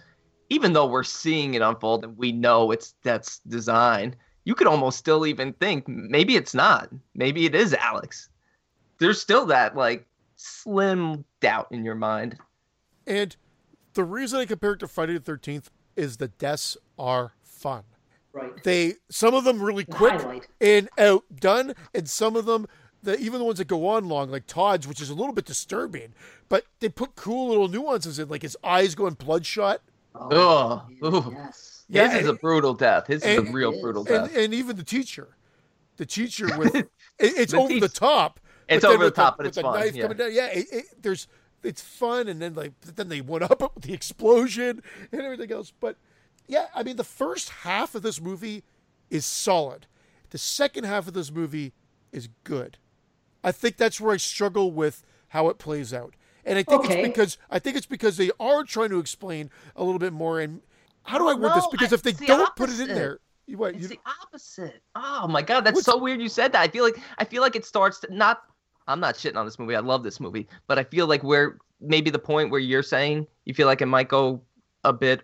even 0.49 0.73
though 0.73 0.87
we're 0.87 1.03
seeing 1.03 1.53
it 1.53 1.61
unfold 1.61 2.03
and 2.03 2.17
we 2.17 2.31
know 2.31 2.71
it's 2.71 2.95
that's 3.03 3.39
design, 3.39 4.15
you 4.47 4.55
could 4.55 4.65
almost 4.65 4.97
still 4.97 5.25
even 5.27 5.51
think 5.51 5.85
maybe 5.89 6.37
it's 6.37 6.53
not. 6.53 6.89
Maybe 7.13 7.45
it 7.45 7.53
is 7.53 7.73
Alex. 7.73 8.29
There's 8.97 9.19
still 9.19 9.45
that 9.47 9.75
like 9.75 10.05
slim 10.37 11.25
doubt 11.41 11.67
in 11.71 11.83
your 11.83 11.95
mind. 11.95 12.37
And 13.05 13.35
the 13.93 14.05
reason 14.05 14.39
I 14.39 14.45
compare 14.45 14.71
it 14.71 14.79
to 14.79 14.87
Friday 14.87 15.13
the 15.15 15.19
Thirteenth 15.19 15.69
is 15.97 16.15
the 16.15 16.29
deaths 16.29 16.77
are 16.97 17.33
fun. 17.43 17.83
right. 18.31 18.63
They 18.63 18.93
some 19.09 19.33
of 19.33 19.43
them 19.43 19.61
really 19.61 19.83
quick 19.83 20.13
highlight. 20.13 20.47
and 20.61 20.87
outdone, 20.97 21.73
and 21.93 22.07
some 22.09 22.37
of 22.37 22.45
them, 22.45 22.67
the, 23.03 23.19
even 23.19 23.39
the 23.39 23.45
ones 23.45 23.57
that 23.57 23.67
go 23.67 23.85
on 23.87 24.07
long, 24.07 24.31
like 24.31 24.47
Todd's, 24.47 24.87
which 24.87 25.01
is 25.01 25.09
a 25.09 25.13
little 25.13 25.33
bit 25.33 25.43
disturbing, 25.43 26.13
but 26.47 26.63
they 26.79 26.87
put 26.87 27.15
cool 27.15 27.49
little 27.49 27.67
nuances 27.67 28.17
in, 28.17 28.29
like 28.29 28.43
his 28.43 28.55
eyes 28.63 28.95
going 28.95 29.15
bloodshot, 29.15 29.81
Oh, 30.15 30.83
Ugh. 31.03 31.13
Ooh. 31.13 31.31
yes. 31.33 31.76
Yeah, 31.89 32.11
His 32.11 32.23
is 32.23 32.29
a 32.29 32.33
brutal 32.33 32.73
death. 32.73 33.07
His 33.07 33.23
is 33.23 33.38
a 33.38 33.41
real 33.51 33.79
brutal 33.81 34.03
death. 34.03 34.35
and 34.35 34.53
even 34.53 34.75
the 34.75 34.83
teacher, 34.83 35.38
the 35.97 36.05
teacher 36.05 36.57
with 36.57 36.75
it, 36.75 36.89
it's 37.19 37.53
The 37.53 37.59
over 37.59 37.79
the 37.79 37.88
top. 37.89 38.39
It's 38.67 38.83
over 38.83 38.97
the 38.97 39.05
with 39.05 39.15
top, 39.15 39.38
but 39.38 39.45
it's 39.45 39.57
fun, 39.59 39.79
Knife 39.79 39.95
yeah. 39.95 40.01
coming 40.03 40.17
down. 40.17 40.33
Yeah, 40.33 40.47
it, 40.47 40.65
it, 40.71 40.85
there's 41.01 41.27
it's 41.63 41.81
fun, 41.81 42.27
and 42.27 42.41
then 42.41 42.53
like 42.55 42.73
then 42.81 43.07
they 43.09 43.21
went 43.21 43.43
up 43.43 43.61
with 43.75 43.83
the 43.85 43.93
explosion 43.93 44.81
and 45.11 45.21
everything 45.21 45.51
else. 45.51 45.71
But 45.79 45.95
yeah, 46.47 46.65
I 46.75 46.83
mean 46.83 46.97
the 46.97 47.03
first 47.05 47.49
half 47.49 47.95
of 47.95 48.01
this 48.01 48.19
movie 48.19 48.63
is 49.09 49.25
solid. 49.25 49.88
The 50.31 50.38
second 50.38 50.83
half 50.83 51.07
of 51.07 51.13
this 51.13 51.31
movie 51.31 51.71
is 52.11 52.27
good. 52.43 52.77
I 53.43 53.53
think 53.53 53.77
that's 53.77 54.01
where 54.01 54.13
I 54.13 54.17
struggle 54.17 54.71
with 54.73 55.03
how 55.29 55.47
it 55.47 55.57
plays 55.57 55.93
out. 55.93 56.15
And 56.43 56.57
I 56.57 56.63
think 56.63 56.83
Okay. 56.85 56.99
it's 56.99 57.07
because 57.07 57.38
I 57.49 57.59
think 57.59 57.77
it's 57.77 57.85
because 57.85 58.17
they 58.17 58.31
are 58.39 58.63
trying 58.65 58.89
to 58.89 58.99
explain 58.99 59.49
a 59.75 59.83
little 59.85 59.99
bit 59.99 60.11
more. 60.11 60.39
And 60.41 60.61
how 61.08 61.18
do 61.18 61.28
I 61.28 61.34
word 61.34 61.53
this? 61.55 61.68
Because 61.72 61.93
I- 61.93 61.95
if 61.95 62.01
they 62.03 62.12
the 62.12 62.26
don't 62.28 62.55
put 62.55 62.70
it 62.70 62.80
in 62.80 62.88
there, 62.89 63.20
you 63.45 63.58
what? 63.58 63.74
It's 63.76 63.84
You, 63.84 63.88
the 63.89 63.99
opposite. 64.24 64.82
Oh 64.95 65.28
my 65.28 65.41
god, 65.41 65.64
that's 65.66 65.76
What's- 65.76 65.86
so 65.86 65.97
weird 65.97 66.22
you 66.22 66.30
said 66.30 66.51
that. 66.53 66.62
I 66.62 66.68
feel 66.68 66.84
like 66.84 66.97
I 67.18 67.24
feel 67.26 67.41
like 67.41 67.55
it 67.55 67.66
starts 67.66 67.99
to 68.01 68.14
not 68.14 68.43
I'm 68.88 68.99
not 68.99 69.16
shitting 69.16 69.36
on 69.36 69.45
this 69.45 69.60
movie. 69.60 69.76
I 69.76 69.80
love 69.82 70.03
this 70.03 70.20
movie, 70.20 70.47
but 70.68 70.78
I 70.80 70.84
feel 70.84 71.08
like 71.08 71.24
where 71.24 71.58
maybe 71.82 72.10
the 72.10 72.20
point 72.20 72.51
where 72.51 72.60
you're 72.60 72.84
saying 72.84 73.28
you 73.45 73.53
feel 73.53 73.68
like 73.68 73.82
it 73.82 73.86
might 73.88 74.08
go 74.10 74.41
a 74.84 74.93
bit 74.93 75.24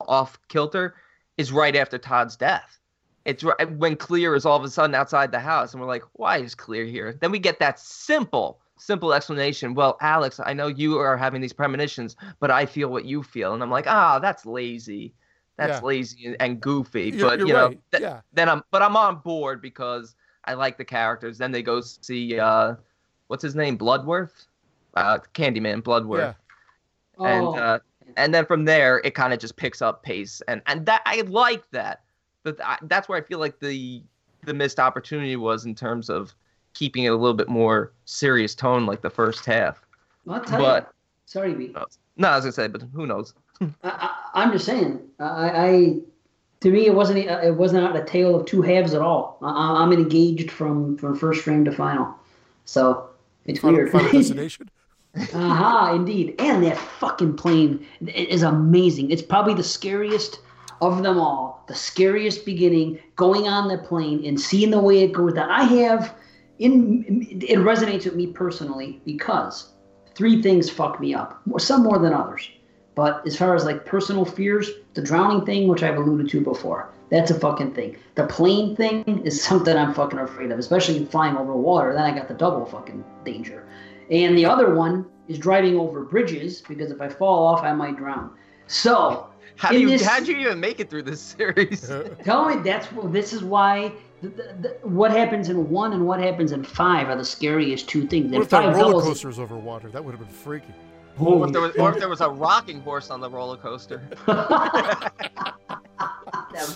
off 0.00 0.38
kilter 0.48 0.94
is 1.38 1.50
right 1.52 1.74
after 1.74 1.98
Todd's 1.98 2.36
death. 2.36 2.78
It's 3.24 3.42
right 3.44 3.70
when 3.72 3.96
Clear 3.96 4.34
is 4.34 4.44
all 4.46 4.56
of 4.56 4.64
a 4.64 4.68
sudden 4.70 4.94
outside 4.94 5.32
the 5.32 5.40
house, 5.40 5.72
and 5.72 5.80
we're 5.80 5.88
like, 5.88 6.04
"Why 6.14 6.38
is 6.38 6.54
Clear 6.54 6.84
here?" 6.84 7.12
Then 7.20 7.30
we 7.30 7.38
get 7.38 7.58
that 7.58 7.78
simple, 7.78 8.60
simple 8.78 9.12
explanation. 9.12 9.74
Well, 9.74 9.96
Alex, 10.00 10.40
I 10.44 10.52
know 10.52 10.68
you 10.68 10.98
are 10.98 11.16
having 11.16 11.40
these 11.40 11.52
premonitions, 11.52 12.16
but 12.40 12.50
I 12.50 12.66
feel 12.66 12.88
what 12.88 13.04
you 13.04 13.22
feel, 13.22 13.54
and 13.54 13.62
I'm 13.62 13.70
like, 13.70 13.86
"Ah, 13.86 14.18
that's 14.18 14.46
lazy. 14.46 15.14
That's 15.56 15.80
Yeah. 15.80 15.86
lazy 15.86 16.26
and, 16.26 16.36
and 16.40 16.60
goofy." 16.60 17.10
You're- 17.10 17.22
but 17.22 17.38
you're 17.40 17.48
you 17.48 17.54
know, 17.54 17.66
right. 17.68 17.80
th- 17.92 18.02
Yeah. 18.02 18.20
then 18.32 18.48
I'm, 18.48 18.62
but 18.70 18.82
I'm 18.82 18.96
on 18.96 19.16
board 19.16 19.60
because 19.60 20.14
I 20.44 20.54
like 20.54 20.78
the 20.78 20.84
characters. 20.84 21.38
Then 21.38 21.52
they 21.52 21.62
go 21.62 21.80
see, 21.80 22.38
uh, 22.38 22.76
what's 23.26 23.42
his 23.42 23.54
name, 23.54 23.76
Bludworth, 23.76 24.46
uh, 24.94 25.18
Candyman, 25.34 25.82
Bludworth 25.82 26.34
yeah. 27.20 27.26
and 27.26 27.46
Oh, 27.46 27.54
uh, 27.54 27.78
and 28.16 28.32
then 28.32 28.46
from 28.46 28.64
there 28.64 29.00
it 29.04 29.14
kind 29.14 29.32
of 29.34 29.38
just 29.38 29.56
picks 29.56 29.82
up 29.82 30.02
pace 30.02 30.40
and 30.48 30.62
and 30.66 30.86
that 30.86 31.02
I 31.04 31.20
like 31.22 31.62
that 31.72 32.00
but 32.42 32.58
I, 32.64 32.78
that's 32.82 33.06
where 33.08 33.18
I 33.18 33.20
feel 33.20 33.38
like 33.38 33.60
the 33.60 34.02
the 34.44 34.54
missed 34.54 34.80
opportunity 34.80 35.36
was 35.36 35.66
in 35.66 35.74
terms 35.74 36.08
of 36.08 36.34
keeping 36.78 37.04
it 37.04 37.08
a 37.08 37.16
little 37.16 37.34
bit 37.34 37.48
more 37.48 37.92
serious 38.04 38.54
tone 38.54 38.86
like 38.86 39.02
the 39.02 39.10
first 39.10 39.44
half 39.44 39.80
I'll 40.28 40.40
tell 40.44 40.60
but 40.60 40.84
you. 40.84 40.88
Sorry, 41.26 41.54
B. 41.54 41.72
Oh, 41.74 41.84
no 42.16 42.28
I 42.28 42.36
was 42.36 42.44
gonna 42.44 42.52
say 42.52 42.68
but 42.68 42.82
who 42.94 43.06
knows 43.06 43.34
I, 43.60 43.66
I, 43.82 44.42
I'm 44.42 44.52
just 44.52 44.64
saying. 44.66 45.00
I, 45.18 45.50
I, 45.50 45.96
to 46.60 46.70
me, 46.70 46.86
it 46.86 46.94
wasn't. 46.94 47.18
It 47.18 47.56
wasn't 47.56 47.96
a 47.96 48.04
tale 48.04 48.36
of 48.36 48.46
two 48.46 48.62
halves 48.62 48.94
at 48.94 49.02
all. 49.02 49.38
I, 49.42 49.82
I'm 49.82 49.92
engaged 49.92 50.50
from 50.50 50.96
from 50.96 51.16
first 51.16 51.42
frame 51.42 51.64
to 51.64 51.72
final. 51.72 52.14
So 52.64 53.08
it's 53.46 53.60
Final, 53.60 53.78
weird. 53.78 53.90
Final 53.90 54.12
Destination. 54.12 54.70
Aha, 55.34 55.94
indeed. 55.94 56.34
And 56.38 56.62
that 56.64 56.76
fucking 56.76 57.36
plane 57.36 57.84
is 58.06 58.42
amazing. 58.42 59.10
It's 59.10 59.22
probably 59.22 59.54
the 59.54 59.64
scariest 59.64 60.40
of 60.80 61.02
them 61.02 61.18
all. 61.18 61.64
The 61.66 61.74
scariest 61.74 62.44
beginning, 62.44 63.00
going 63.16 63.48
on 63.48 63.68
the 63.68 63.78
plane 63.78 64.24
and 64.24 64.40
seeing 64.40 64.70
the 64.70 64.78
way 64.78 65.00
it 65.00 65.12
goes 65.12 65.32
down. 65.32 65.50
I 65.50 65.64
have, 65.64 66.14
in 66.58 67.26
it 67.30 67.58
resonates 67.58 68.04
with 68.04 68.14
me 68.14 68.28
personally 68.28 69.00
because 69.04 69.72
three 70.14 70.42
things 70.42 70.68
fuck 70.68 71.00
me 71.00 71.14
up, 71.14 71.40
some 71.58 71.82
more 71.82 71.98
than 71.98 72.12
others. 72.12 72.50
But 72.94 73.24
as 73.26 73.36
far 73.36 73.54
as 73.54 73.64
like 73.64 73.86
personal 73.86 74.24
fears, 74.24 74.70
the 74.94 75.02
drowning 75.02 75.46
thing, 75.46 75.68
which 75.68 75.84
I've 75.84 75.96
alluded 75.96 76.28
to 76.30 76.40
before, 76.40 76.90
that's 77.10 77.30
a 77.30 77.38
fucking 77.38 77.74
thing. 77.74 77.96
The 78.16 78.26
plane 78.26 78.74
thing 78.74 79.22
is 79.24 79.42
something 79.48 79.76
I'm 79.76 79.94
fucking 79.94 80.18
afraid 80.18 80.50
of, 80.50 80.58
especially 80.58 81.04
flying 81.04 81.36
over 81.36 81.54
water. 81.54 81.92
Then 81.92 82.02
I 82.02 82.14
got 82.16 82.28
the 82.28 82.34
double 82.34 82.66
fucking 82.66 83.04
danger. 83.24 83.66
And 84.10 84.36
the 84.36 84.46
other 84.46 84.74
one 84.74 85.06
is 85.28 85.38
driving 85.38 85.76
over 85.76 86.02
bridges 86.02 86.62
because 86.62 86.90
if 86.90 87.00
I 87.00 87.08
fall 87.08 87.46
off, 87.46 87.62
I 87.62 87.72
might 87.72 87.96
drown. 87.96 88.32
So 88.66 89.28
how 89.56 89.70
do 89.70 89.80
you 89.80 89.88
this, 89.88 90.04
how'd 90.04 90.26
you 90.26 90.36
even 90.36 90.60
make 90.60 90.80
it 90.80 90.88
through 90.88 91.02
this 91.02 91.20
series? 91.38 91.90
tell 92.24 92.46
me 92.46 92.62
that's 92.62 92.88
this 93.04 93.32
is 93.32 93.44
why 93.44 93.92
the, 94.20 94.28
the, 94.28 94.56
the, 94.60 94.88
what 94.88 95.10
happens 95.10 95.48
in 95.48 95.68
one 95.70 95.92
and 95.92 96.06
what 96.06 96.20
happens 96.20 96.52
in 96.52 96.64
five 96.64 97.08
are 97.08 97.16
the 97.16 97.24
scariest 97.24 97.88
two 97.88 98.06
things. 98.06 98.32
What 98.32 98.42
if 98.42 98.48
that 98.50 98.74
roller 98.74 99.02
coaster's 99.02 99.38
over 99.38 99.56
water? 99.56 99.90
That 99.90 100.04
would 100.04 100.12
have 100.12 100.20
been 100.20 100.28
freaky. 100.28 100.74
Or 101.18 101.46
if, 101.46 101.52
was, 101.52 101.76
or 101.76 101.92
if, 101.92 101.98
there 101.98 102.08
was, 102.08 102.20
a 102.20 102.28
rocking 102.28 102.80
horse 102.80 103.10
on 103.10 103.20
the 103.20 103.28
roller 103.28 103.56
coaster. 103.56 104.02
that 104.26 105.12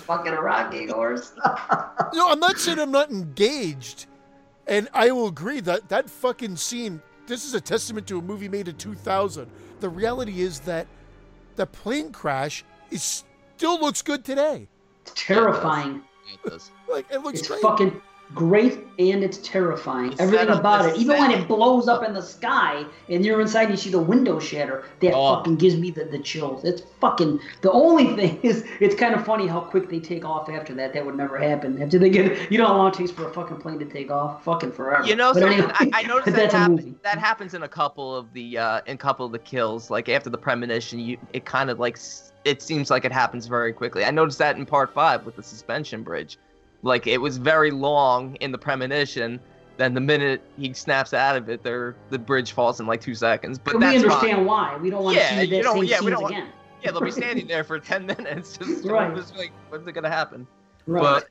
fucking 0.04 0.32
rocking 0.32 0.88
horse. 0.88 1.32
no, 2.14 2.28
I'm 2.28 2.40
not 2.40 2.58
saying 2.58 2.80
I'm 2.80 2.90
not 2.90 3.10
engaged, 3.10 4.06
and 4.66 4.88
I 4.92 5.12
will 5.12 5.28
agree 5.28 5.60
that 5.60 5.88
that 5.90 6.10
fucking 6.10 6.56
scene. 6.56 7.00
This 7.28 7.44
is 7.44 7.54
a 7.54 7.60
testament 7.60 8.08
to 8.08 8.18
a 8.18 8.22
movie 8.22 8.48
made 8.48 8.66
in 8.66 8.76
2000. 8.76 9.48
The 9.78 9.88
reality 9.88 10.40
is 10.42 10.58
that 10.60 10.88
the 11.54 11.66
plane 11.66 12.10
crash 12.10 12.64
is 12.90 13.24
still 13.56 13.80
looks 13.80 14.02
good 14.02 14.24
today. 14.24 14.66
It's 15.02 15.12
terrifying. 15.14 16.02
It 16.32 16.48
does. 16.48 16.70
Like 16.88 17.06
it 17.10 17.22
looks 17.22 17.40
it's 17.40 17.48
great. 17.48 17.62
fucking 17.62 18.00
great 18.34 18.78
and 18.98 19.22
it's 19.22 19.38
terrifying. 19.38 20.12
It's 20.12 20.20
Everything 20.20 20.48
about 20.48 20.86
it. 20.86 20.96
Even 20.96 21.18
when 21.18 21.30
it 21.30 21.46
blows 21.48 21.88
up 21.88 22.02
in 22.02 22.14
the 22.14 22.22
sky 22.22 22.84
and 23.08 23.24
you're 23.24 23.40
inside 23.40 23.64
and 23.64 23.72
you 23.72 23.76
see 23.76 23.90
the 23.90 24.00
window 24.00 24.38
shatter, 24.38 24.84
that 25.00 25.12
oh. 25.12 25.36
fucking 25.36 25.56
gives 25.56 25.76
me 25.76 25.90
the, 25.90 26.04
the 26.04 26.18
chills. 26.18 26.64
It's 26.64 26.82
fucking 27.00 27.40
the 27.60 27.70
only 27.70 28.16
thing 28.16 28.40
is 28.42 28.64
it's 28.80 28.94
kind 28.94 29.14
of 29.14 29.24
funny 29.24 29.46
how 29.46 29.60
quick 29.60 29.88
they 29.88 30.00
take 30.00 30.24
off 30.24 30.48
after 30.48 30.74
that. 30.74 30.92
That 30.94 31.04
would 31.04 31.16
never 31.16 31.38
happen. 31.38 31.82
After 31.82 31.98
they 31.98 32.10
get 32.10 32.50
you 32.50 32.58
know 32.58 32.66
how 32.66 32.76
long 32.76 32.88
it 32.88 32.94
takes 32.94 33.10
for 33.10 33.28
a 33.28 33.32
fucking 33.32 33.58
plane 33.58 33.78
to 33.78 33.84
take 33.84 34.10
off? 34.10 34.44
Fucking 34.44 34.72
forever. 34.72 35.06
You 35.06 35.16
know, 35.16 35.32
anyway, 35.32 35.70
I, 35.74 35.90
I, 35.92 36.02
noticed 36.06 36.36
that 36.36 36.52
happens, 36.52 36.96
that 37.02 37.18
happens 37.18 37.54
in 37.54 37.62
a 37.62 37.68
couple 37.68 38.14
of 38.14 38.32
the 38.32 38.58
uh 38.58 38.80
in 38.86 38.94
a 38.94 38.98
couple 38.98 39.26
of 39.26 39.32
the 39.32 39.38
kills. 39.38 39.90
Like 39.90 40.08
after 40.08 40.30
the 40.30 40.38
premonition, 40.38 40.98
you 40.98 41.18
it 41.32 41.44
kind 41.44 41.70
of 41.70 41.78
like 41.78 41.98
it 42.44 42.62
seems 42.62 42.90
like 42.90 43.04
it 43.04 43.12
happens 43.12 43.46
very 43.46 43.72
quickly. 43.72 44.04
I 44.04 44.10
noticed 44.10 44.38
that 44.38 44.56
in 44.56 44.66
part 44.66 44.92
five 44.92 45.24
with 45.24 45.36
the 45.36 45.42
suspension 45.42 46.02
bridge 46.02 46.38
like 46.82 47.06
it 47.06 47.18
was 47.18 47.38
very 47.38 47.70
long 47.70 48.36
in 48.36 48.52
the 48.52 48.58
premonition. 48.58 49.40
Then 49.78 49.94
the 49.94 50.00
minute 50.00 50.42
he 50.58 50.72
snaps 50.74 51.14
out 51.14 51.36
of 51.36 51.48
it, 51.48 51.62
there 51.62 51.96
the 52.10 52.18
bridge 52.18 52.52
falls 52.52 52.80
in 52.80 52.86
like 52.86 53.00
two 53.00 53.14
seconds. 53.14 53.58
But, 53.58 53.74
but 53.74 53.80
we 53.80 53.96
understand 53.96 54.38
fine. 54.38 54.46
why. 54.46 54.76
We 54.76 54.90
don't 54.90 55.04
want 55.04 55.16
yeah, 55.16 55.30
to 55.30 55.40
see 55.40 55.50
that 55.50 55.64
same 55.64 55.84
yeah, 55.84 55.98
scenes 55.98 56.20
again. 56.20 56.48
Yeah, 56.82 56.90
they'll 56.90 57.00
be 57.00 57.10
standing 57.12 57.46
there 57.46 57.64
for 57.64 57.78
ten 57.78 58.06
minutes, 58.06 58.58
just, 58.58 58.84
right. 58.84 59.14
just 59.14 59.36
like, 59.36 59.52
when's 59.70 59.86
it 59.86 59.92
gonna 59.92 60.10
happen? 60.10 60.46
Right. 60.86 61.02
But 61.02 61.28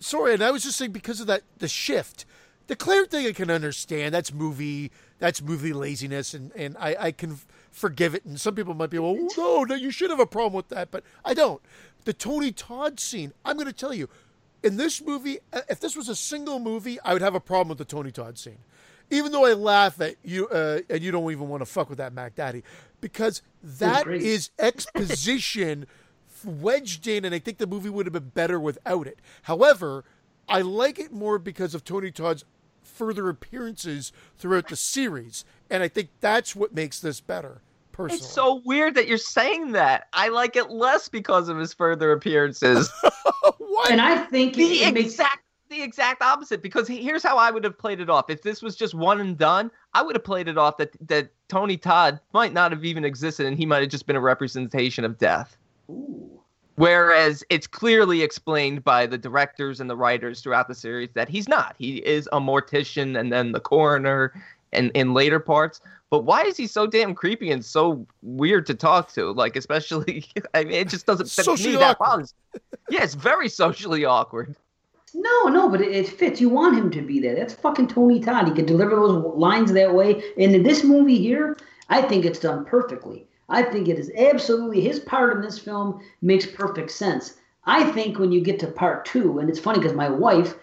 sorry, 0.00 0.34
and 0.34 0.42
I 0.42 0.50
was 0.50 0.64
just 0.64 0.78
saying 0.78 0.92
because 0.92 1.20
of 1.20 1.26
that 1.28 1.42
the 1.58 1.68
shift. 1.68 2.24
The 2.68 2.74
Clear 2.74 3.04
thing 3.04 3.26
I 3.28 3.32
can 3.32 3.48
understand. 3.48 4.12
That's 4.12 4.32
movie. 4.32 4.90
That's 5.20 5.40
movie 5.40 5.72
laziness, 5.72 6.34
and 6.34 6.50
and 6.56 6.76
I 6.78 6.96
I 6.98 7.12
can 7.12 7.38
forgive 7.76 8.14
it. 8.14 8.24
And 8.24 8.40
some 8.40 8.54
people 8.54 8.74
might 8.74 8.90
be, 8.90 8.98
well, 8.98 9.16
no, 9.36 9.64
no, 9.64 9.74
you 9.74 9.90
should 9.90 10.10
have 10.10 10.18
a 10.18 10.26
problem 10.26 10.54
with 10.54 10.68
that, 10.70 10.90
but 10.90 11.04
I 11.24 11.34
don't. 11.34 11.60
The 12.04 12.14
Tony 12.14 12.50
Todd 12.50 12.98
scene. 12.98 13.32
I'm 13.44 13.56
going 13.56 13.66
to 13.66 13.72
tell 13.72 13.92
you, 13.92 14.08
in 14.62 14.78
this 14.78 15.02
movie, 15.02 15.38
uh, 15.52 15.60
if 15.68 15.78
this 15.78 15.94
was 15.94 16.08
a 16.08 16.16
single 16.16 16.58
movie, 16.58 16.98
I 17.00 17.12
would 17.12 17.22
have 17.22 17.34
a 17.34 17.40
problem 17.40 17.68
with 17.68 17.78
the 17.78 17.84
Tony 17.84 18.10
Todd 18.10 18.38
scene. 18.38 18.58
Even 19.10 19.30
though 19.30 19.44
I 19.44 19.52
laugh 19.52 20.00
at 20.00 20.16
you, 20.24 20.48
uh, 20.48 20.80
and 20.88 21.02
you 21.02 21.12
don't 21.12 21.30
even 21.30 21.48
want 21.48 21.60
to 21.60 21.66
fuck 21.66 21.88
with 21.88 21.98
that 21.98 22.12
Mac 22.12 22.34
Daddy, 22.34 22.64
because 23.00 23.42
that 23.62 24.08
is 24.08 24.50
exposition 24.58 25.86
wedged 26.44 27.06
in, 27.06 27.24
and 27.24 27.34
I 27.34 27.38
think 27.38 27.58
the 27.58 27.66
movie 27.66 27.90
would 27.90 28.06
have 28.06 28.12
been 28.12 28.30
better 28.30 28.58
without 28.58 29.06
it. 29.06 29.18
However, 29.42 30.04
I 30.48 30.62
like 30.62 30.98
it 30.98 31.12
more 31.12 31.38
because 31.38 31.74
of 31.74 31.84
Tony 31.84 32.10
Todd's 32.10 32.44
further 32.82 33.28
appearances 33.28 34.12
throughout 34.38 34.68
the 34.68 34.76
series, 34.76 35.44
and 35.70 35.82
I 35.82 35.88
think 35.88 36.08
that's 36.20 36.56
what 36.56 36.74
makes 36.74 36.98
this 36.98 37.20
better. 37.20 37.60
Personally. 37.96 38.18
It's 38.18 38.30
so 38.30 38.60
weird 38.66 38.94
that 38.96 39.08
you're 39.08 39.16
saying 39.16 39.72
that. 39.72 40.08
I 40.12 40.28
like 40.28 40.54
it 40.54 40.70
less 40.70 41.08
because 41.08 41.48
of 41.48 41.56
his 41.56 41.72
further 41.72 42.12
appearances. 42.12 42.92
what? 43.56 43.90
And 43.90 44.02
I 44.02 44.18
think 44.26 44.52
the 44.52 44.82
it, 44.82 44.98
exact 44.98 45.44
the 45.70 45.80
exact 45.80 46.20
opposite. 46.20 46.60
Because 46.60 46.86
here's 46.86 47.22
how 47.22 47.38
I 47.38 47.50
would 47.50 47.64
have 47.64 47.78
played 47.78 48.00
it 48.00 48.10
off. 48.10 48.28
If 48.28 48.42
this 48.42 48.60
was 48.60 48.76
just 48.76 48.92
one 48.92 49.18
and 49.18 49.38
done, 49.38 49.70
I 49.94 50.02
would 50.02 50.14
have 50.14 50.24
played 50.24 50.46
it 50.46 50.58
off 50.58 50.76
that 50.76 50.90
that 51.08 51.30
Tony 51.48 51.78
Todd 51.78 52.20
might 52.34 52.52
not 52.52 52.70
have 52.70 52.84
even 52.84 53.02
existed, 53.02 53.46
and 53.46 53.56
he 53.56 53.64
might 53.64 53.80
have 53.80 53.90
just 53.90 54.06
been 54.06 54.16
a 54.16 54.20
representation 54.20 55.02
of 55.02 55.16
death. 55.16 55.56
Ooh. 55.88 56.36
Whereas 56.74 57.42
it's 57.48 57.66
clearly 57.66 58.20
explained 58.20 58.84
by 58.84 59.06
the 59.06 59.16
directors 59.16 59.80
and 59.80 59.88
the 59.88 59.96
writers 59.96 60.42
throughout 60.42 60.68
the 60.68 60.74
series 60.74 61.08
that 61.14 61.30
he's 61.30 61.48
not. 61.48 61.74
He 61.78 62.04
is 62.04 62.28
a 62.32 62.40
mortician 62.40 63.18
and 63.18 63.32
then 63.32 63.52
the 63.52 63.60
coroner 63.60 64.34
and 64.72 64.90
in 64.94 65.14
later 65.14 65.40
parts. 65.40 65.80
But 66.10 66.20
why 66.20 66.42
is 66.42 66.56
he 66.56 66.66
so 66.66 66.86
damn 66.86 67.14
creepy 67.14 67.50
and 67.50 67.64
so 67.64 68.06
weird 68.22 68.66
to 68.66 68.74
talk 68.74 69.12
to? 69.14 69.32
Like, 69.32 69.56
especially, 69.56 70.26
I 70.54 70.64
mean, 70.64 70.74
it 70.74 70.88
just 70.88 71.06
doesn't 71.06 71.30
fit 71.30 71.46
me 71.46 71.76
that 71.76 71.98
well. 71.98 72.24
Yeah, 72.88 73.02
it's 73.02 73.14
very 73.14 73.48
socially 73.48 74.04
awkward. 74.04 74.54
No, 75.14 75.44
no, 75.44 75.68
but 75.68 75.80
it, 75.80 75.92
it, 75.92 76.08
fits. 76.08 76.40
You 76.40 76.48
want 76.48 76.76
him 76.76 76.90
to 76.90 77.02
be 77.02 77.18
there. 77.20 77.34
That's 77.34 77.54
fucking 77.54 77.88
Tony 77.88 78.20
Todd. 78.20 78.48
He 78.48 78.54
can 78.54 78.66
deliver 78.66 78.94
those 78.94 79.34
lines 79.34 79.72
that 79.72 79.94
way. 79.94 80.22
And 80.38 80.54
in 80.54 80.62
this 80.62 80.84
movie 80.84 81.18
here, 81.18 81.56
I 81.88 82.02
think 82.02 82.24
it's 82.24 82.38
done 82.38 82.64
perfectly. 82.64 83.26
I 83.48 83.62
think 83.62 83.88
it 83.88 83.98
is 83.98 84.10
absolutely 84.16 84.80
his 84.80 85.00
part 85.00 85.34
in 85.34 85.40
this 85.40 85.58
film 85.58 86.00
makes 86.20 86.46
perfect 86.46 86.90
sense. 86.90 87.34
I 87.64 87.90
think 87.92 88.18
when 88.18 88.30
you 88.30 88.40
get 88.40 88.58
to 88.60 88.66
part 88.66 89.04
two, 89.04 89.38
and 89.38 89.48
it's 89.48 89.58
funny 89.58 89.78
because 89.78 89.94
my 89.94 90.08
wife, 90.08 90.54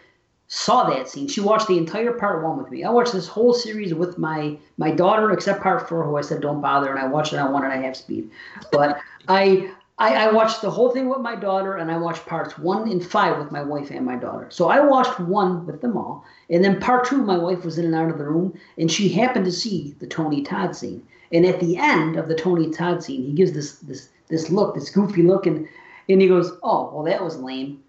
saw 0.47 0.89
that 0.89 1.07
scene. 1.07 1.27
She 1.27 1.41
watched 1.41 1.67
the 1.67 1.77
entire 1.77 2.13
part 2.13 2.43
one 2.43 2.57
with 2.57 2.69
me. 2.69 2.83
I 2.83 2.89
watched 2.89 3.13
this 3.13 3.27
whole 3.27 3.53
series 3.53 3.93
with 3.93 4.17
my 4.17 4.57
my 4.77 4.91
daughter, 4.91 5.31
except 5.31 5.63
part 5.63 5.87
four, 5.87 6.03
who 6.03 6.17
I 6.17 6.21
said 6.21 6.41
don't 6.41 6.61
bother, 6.61 6.91
and 6.91 6.99
I 6.99 7.07
watched 7.07 7.33
it 7.33 7.37
on 7.37 7.51
one 7.51 7.63
and 7.63 7.73
a 7.73 7.85
half 7.85 7.95
speed. 7.95 8.29
But 8.71 8.99
I, 9.27 9.71
I 9.97 10.27
I 10.27 10.31
watched 10.31 10.61
the 10.61 10.69
whole 10.69 10.91
thing 10.91 11.09
with 11.09 11.19
my 11.19 11.35
daughter, 11.35 11.77
and 11.77 11.91
I 11.91 11.97
watched 11.97 12.25
parts 12.25 12.57
one 12.57 12.89
and 12.89 13.05
five 13.05 13.37
with 13.37 13.51
my 13.51 13.63
wife 13.63 13.89
and 13.89 14.05
my 14.05 14.15
daughter. 14.15 14.47
So 14.49 14.69
I 14.69 14.79
watched 14.79 15.19
one 15.19 15.65
with 15.65 15.81
them 15.81 15.97
all, 15.97 16.25
and 16.49 16.63
then 16.63 16.79
part 16.79 17.05
two, 17.05 17.23
my 17.23 17.37
wife 17.37 17.63
was 17.63 17.77
in 17.77 17.85
and 17.85 17.95
out 17.95 18.09
of 18.09 18.17
the 18.17 18.25
room, 18.25 18.53
and 18.77 18.91
she 18.91 19.09
happened 19.09 19.45
to 19.45 19.51
see 19.51 19.95
the 19.99 20.07
Tony 20.07 20.41
Todd 20.41 20.75
scene. 20.75 21.05
And 21.31 21.45
at 21.45 21.59
the 21.59 21.77
end 21.77 22.15
of 22.15 22.27
the 22.27 22.35
Tony 22.35 22.69
Todd 22.69 23.03
scene, 23.03 23.23
he 23.23 23.33
gives 23.33 23.53
this 23.53 23.79
this 23.79 24.09
this 24.27 24.49
look, 24.49 24.75
this 24.75 24.89
goofy 24.89 25.23
look, 25.23 25.45
and 25.45 25.67
and 26.09 26.21
he 26.21 26.27
goes, 26.27 26.51
"Oh, 26.63 26.91
well, 26.93 27.03
that 27.05 27.23
was 27.23 27.37
lame." 27.37 27.82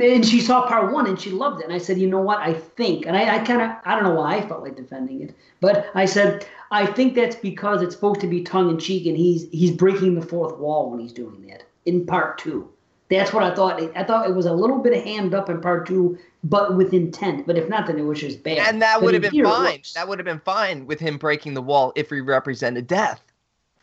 And 0.00 0.26
she 0.26 0.40
saw 0.40 0.66
part 0.66 0.92
one 0.92 1.06
and 1.06 1.20
she 1.20 1.30
loved 1.30 1.60
it. 1.60 1.64
And 1.64 1.72
I 1.72 1.78
said, 1.78 1.98
you 1.98 2.08
know 2.08 2.20
what? 2.20 2.38
I 2.38 2.54
think, 2.54 3.06
and 3.06 3.16
I, 3.16 3.36
I 3.36 3.38
kind 3.44 3.62
of, 3.62 3.70
I 3.84 3.94
don't 3.94 4.04
know 4.04 4.14
why 4.14 4.36
I 4.36 4.48
felt 4.48 4.62
like 4.62 4.76
defending 4.76 5.22
it, 5.22 5.34
but 5.60 5.90
I 5.94 6.04
said, 6.04 6.46
I 6.70 6.86
think 6.86 7.14
that's 7.14 7.36
because 7.36 7.82
it's 7.82 7.94
supposed 7.94 8.20
to 8.20 8.26
be 8.26 8.42
tongue 8.42 8.70
in 8.70 8.78
cheek, 8.78 9.06
and 9.06 9.16
he's 9.16 9.48
he's 9.50 9.70
breaking 9.70 10.14
the 10.14 10.26
fourth 10.26 10.58
wall 10.58 10.90
when 10.90 11.00
he's 11.00 11.12
doing 11.12 11.46
that 11.48 11.64
in 11.84 12.06
part 12.06 12.38
two. 12.38 12.68
That's 13.10 13.32
what 13.32 13.42
I 13.42 13.54
thought. 13.54 13.78
I 13.94 14.04
thought 14.04 14.26
it 14.26 14.34
was 14.34 14.46
a 14.46 14.52
little 14.54 14.78
bit 14.78 14.96
of 14.96 15.04
hand 15.04 15.34
up 15.34 15.50
in 15.50 15.60
part 15.60 15.86
two, 15.86 16.18
but 16.44 16.76
with 16.76 16.94
intent. 16.94 17.46
But 17.46 17.58
if 17.58 17.68
not, 17.68 17.86
then 17.86 17.98
it 17.98 18.02
was 18.02 18.20
just 18.20 18.42
bad. 18.42 18.58
And 18.58 18.80
that 18.80 19.02
would 19.02 19.12
have 19.12 19.22
been 19.22 19.44
fine. 19.44 19.82
That 19.94 20.08
would 20.08 20.18
have 20.18 20.24
been 20.24 20.40
fine 20.40 20.86
with 20.86 20.98
him 20.98 21.18
breaking 21.18 21.52
the 21.52 21.60
wall 21.60 21.92
if 21.94 22.08
he 22.08 22.20
represented 22.20 22.86
death. 22.86 23.20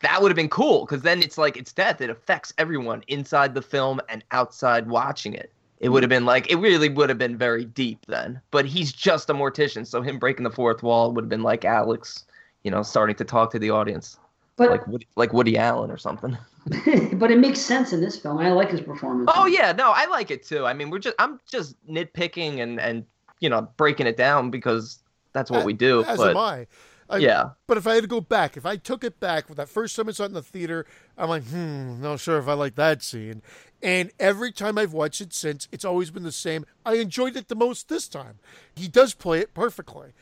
That 0.00 0.20
would 0.20 0.30
have 0.30 0.36
been 0.36 0.48
cool 0.48 0.84
because 0.84 1.02
then 1.02 1.22
it's 1.22 1.38
like 1.38 1.56
it's 1.56 1.72
death. 1.72 2.00
It 2.00 2.10
affects 2.10 2.52
everyone 2.58 3.04
inside 3.06 3.54
the 3.54 3.62
film 3.62 4.00
and 4.08 4.24
outside 4.32 4.88
watching 4.88 5.34
it 5.34 5.52
it 5.80 5.88
would 5.88 6.02
have 6.02 6.10
been 6.10 6.26
like 6.26 6.50
it 6.50 6.56
really 6.56 6.88
would 6.88 7.08
have 7.08 7.18
been 7.18 7.36
very 7.36 7.64
deep 7.64 8.04
then. 8.06 8.40
But 8.50 8.66
he's 8.66 8.92
just 8.92 9.30
a 9.30 9.34
mortician, 9.34 9.86
so 9.86 10.02
him 10.02 10.18
breaking 10.18 10.44
the 10.44 10.50
fourth 10.50 10.82
wall 10.82 11.12
would 11.12 11.24
have 11.24 11.28
been 11.28 11.42
like 11.42 11.64
Alex, 11.64 12.26
you 12.62 12.70
know, 12.70 12.82
starting 12.82 13.16
to 13.16 13.24
talk 13.24 13.50
to 13.52 13.58
the 13.58 13.70
audience, 13.70 14.18
but 14.56 14.70
like 14.70 14.86
Woody, 14.86 15.06
like 15.16 15.32
Woody 15.32 15.56
Allen 15.56 15.90
or 15.90 15.96
something. 15.96 16.36
but 17.14 17.30
it 17.30 17.38
makes 17.38 17.58
sense 17.58 17.94
in 17.94 18.02
this 18.02 18.18
film. 18.18 18.36
I 18.38 18.52
like 18.52 18.70
his 18.70 18.82
performance. 18.82 19.30
Oh 19.34 19.46
yeah, 19.46 19.72
no, 19.72 19.92
I 19.94 20.06
like 20.06 20.30
it 20.30 20.44
too. 20.44 20.66
I 20.66 20.74
mean, 20.74 20.90
we're 20.90 20.98
just 20.98 21.16
I'm 21.18 21.40
just 21.50 21.74
nitpicking 21.88 22.60
and 22.60 22.78
and 22.78 23.06
you 23.40 23.48
know 23.48 23.66
breaking 23.78 24.06
it 24.06 24.18
down 24.18 24.50
because 24.50 24.98
that's 25.32 25.50
what 25.50 25.64
we 25.64 25.72
do. 25.72 26.04
As 26.04 26.18
but, 26.18 26.30
am 26.30 26.36
I. 26.36 26.66
I, 27.10 27.18
yeah. 27.18 27.50
But 27.66 27.76
if 27.76 27.86
I 27.86 27.94
had 27.94 28.04
to 28.04 28.08
go 28.08 28.20
back, 28.20 28.56
if 28.56 28.64
I 28.64 28.76
took 28.76 29.02
it 29.02 29.18
back 29.18 29.48
with 29.48 29.58
that 29.58 29.68
first 29.68 29.96
time 29.96 30.08
I 30.08 30.12
saw 30.12 30.24
it 30.24 30.26
in 30.26 30.32
the 30.32 30.42
theater, 30.42 30.86
I'm 31.18 31.28
like, 31.28 31.44
hmm, 31.44 32.00
not 32.00 32.20
sure 32.20 32.38
if 32.38 32.46
I 32.46 32.52
like 32.52 32.76
that 32.76 33.02
scene. 33.02 33.42
And 33.82 34.12
every 34.20 34.52
time 34.52 34.78
I've 34.78 34.92
watched 34.92 35.20
it 35.20 35.34
since, 35.34 35.66
it's 35.72 35.84
always 35.84 36.10
been 36.10 36.22
the 36.22 36.32
same. 36.32 36.64
I 36.86 36.94
enjoyed 36.94 37.36
it 37.36 37.48
the 37.48 37.56
most 37.56 37.88
this 37.88 38.08
time. 38.08 38.38
He 38.74 38.86
does 38.86 39.12
play 39.14 39.40
it 39.40 39.54
perfectly. 39.54 40.12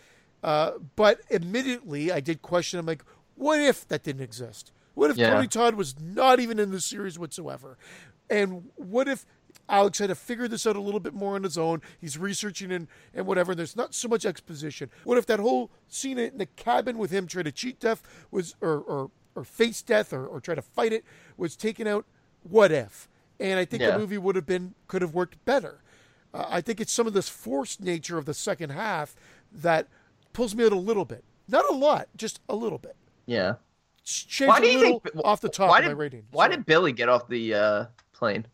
Uh, 0.43 0.73
but 0.97 1.21
admittedly, 1.31 2.11
I 2.11 2.21
did 2.21 2.41
question. 2.41 2.81
I'm 2.81 2.87
like, 2.87 3.05
what 3.35 3.61
if 3.61 3.87
that 3.89 4.03
didn't 4.03 4.23
exist? 4.23 4.73
What 4.95 5.11
if 5.11 5.17
yeah. 5.17 5.31
Tony 5.31 5.47
Todd 5.47 5.75
was 5.75 5.95
not 6.01 6.41
even 6.41 6.59
in 6.59 6.71
the 6.71 6.81
series 6.81 7.19
whatsoever? 7.19 7.77
And 8.31 8.71
what 8.77 9.09
if 9.09 9.27
Alex 9.69 9.99
had 9.99 10.09
to 10.09 10.15
figure 10.15 10.49
this 10.49 10.67
out 10.67 10.77
a 10.77 10.81
little 10.81 11.01
bit 11.01 11.15
more 11.15 11.35
on 11.35 11.43
his 11.43 11.59
own. 11.59 11.83
He's 12.01 12.17
researching 12.19 12.73
and, 12.73 12.89
and 13.15 13.27
whatever. 13.27 13.55
There's 13.55 13.77
not 13.77 13.95
so 13.95 14.09
much 14.09 14.25
exposition. 14.25 14.91
What 15.05 15.19
if 15.19 15.27
that 15.27 15.41
whole 15.41 15.71
scene 15.89 16.19
in 16.19 16.39
the 16.39 16.47
cabin 16.47 16.97
with 16.99 17.11
him 17.11 17.27
trying 17.27 17.45
to 17.45 17.53
cheat 17.53 17.79
death 17.81 18.03
was, 18.31 18.55
or, 18.61 18.79
or 18.81 19.11
or 19.39 19.45
face 19.45 19.83
death 19.83 20.13
or, 20.13 20.27
or 20.27 20.41
try 20.41 20.55
to 20.57 20.63
fight 20.63 20.93
it 20.93 21.05
was 21.37 21.55
taken 21.57 21.87
out. 21.87 22.05
What 22.43 22.73
if? 22.73 23.09
And 23.39 23.59
I 23.61 23.65
think 23.65 23.83
Yeah. 23.83 23.93
the 23.93 23.99
movie 23.99 24.19
would 24.19 24.35
have 24.35 24.47
been 24.47 24.75
could 24.89 25.01
have 25.01 25.15
worked 25.15 25.43
better. 25.45 25.81
Uh, 26.35 26.45
I 26.49 26.61
think 26.61 26.81
it's 26.81 26.93
some 26.93 27.07
of 27.07 27.13
this 27.13 27.29
forced 27.29 27.81
nature 27.81 28.19
of 28.19 28.25
the 28.25 28.35
second 28.35 28.71
half 28.71 29.15
that 29.53 29.87
pulls 30.33 30.55
me 30.57 30.65
out 30.67 30.73
a 30.73 30.77
little 30.77 31.05
bit. 31.05 31.23
Not 31.47 31.69
a 31.71 31.73
lot, 31.73 32.09
just 32.17 32.41
a 32.49 32.57
little 32.57 32.79
bit. 32.79 32.97
Yeah. 33.27 33.55
Change 34.05 34.49
Why 34.49 34.61
do 34.61 34.67
you 34.67 34.81
think? 34.81 35.03
off 35.25 35.41
the 35.41 35.49
top 35.49 35.69
why 35.69 35.79
of 35.79 35.85
did, 35.85 35.91
my 35.91 35.95
rating. 35.95 36.25
Why 36.33 36.47
Sorry. 36.47 36.57
did 36.57 36.67
Billy 36.67 36.93
get 36.93 37.09
off 37.09 37.29
the 37.29 37.55
uh, 37.55 37.85
plane? 38.13 38.45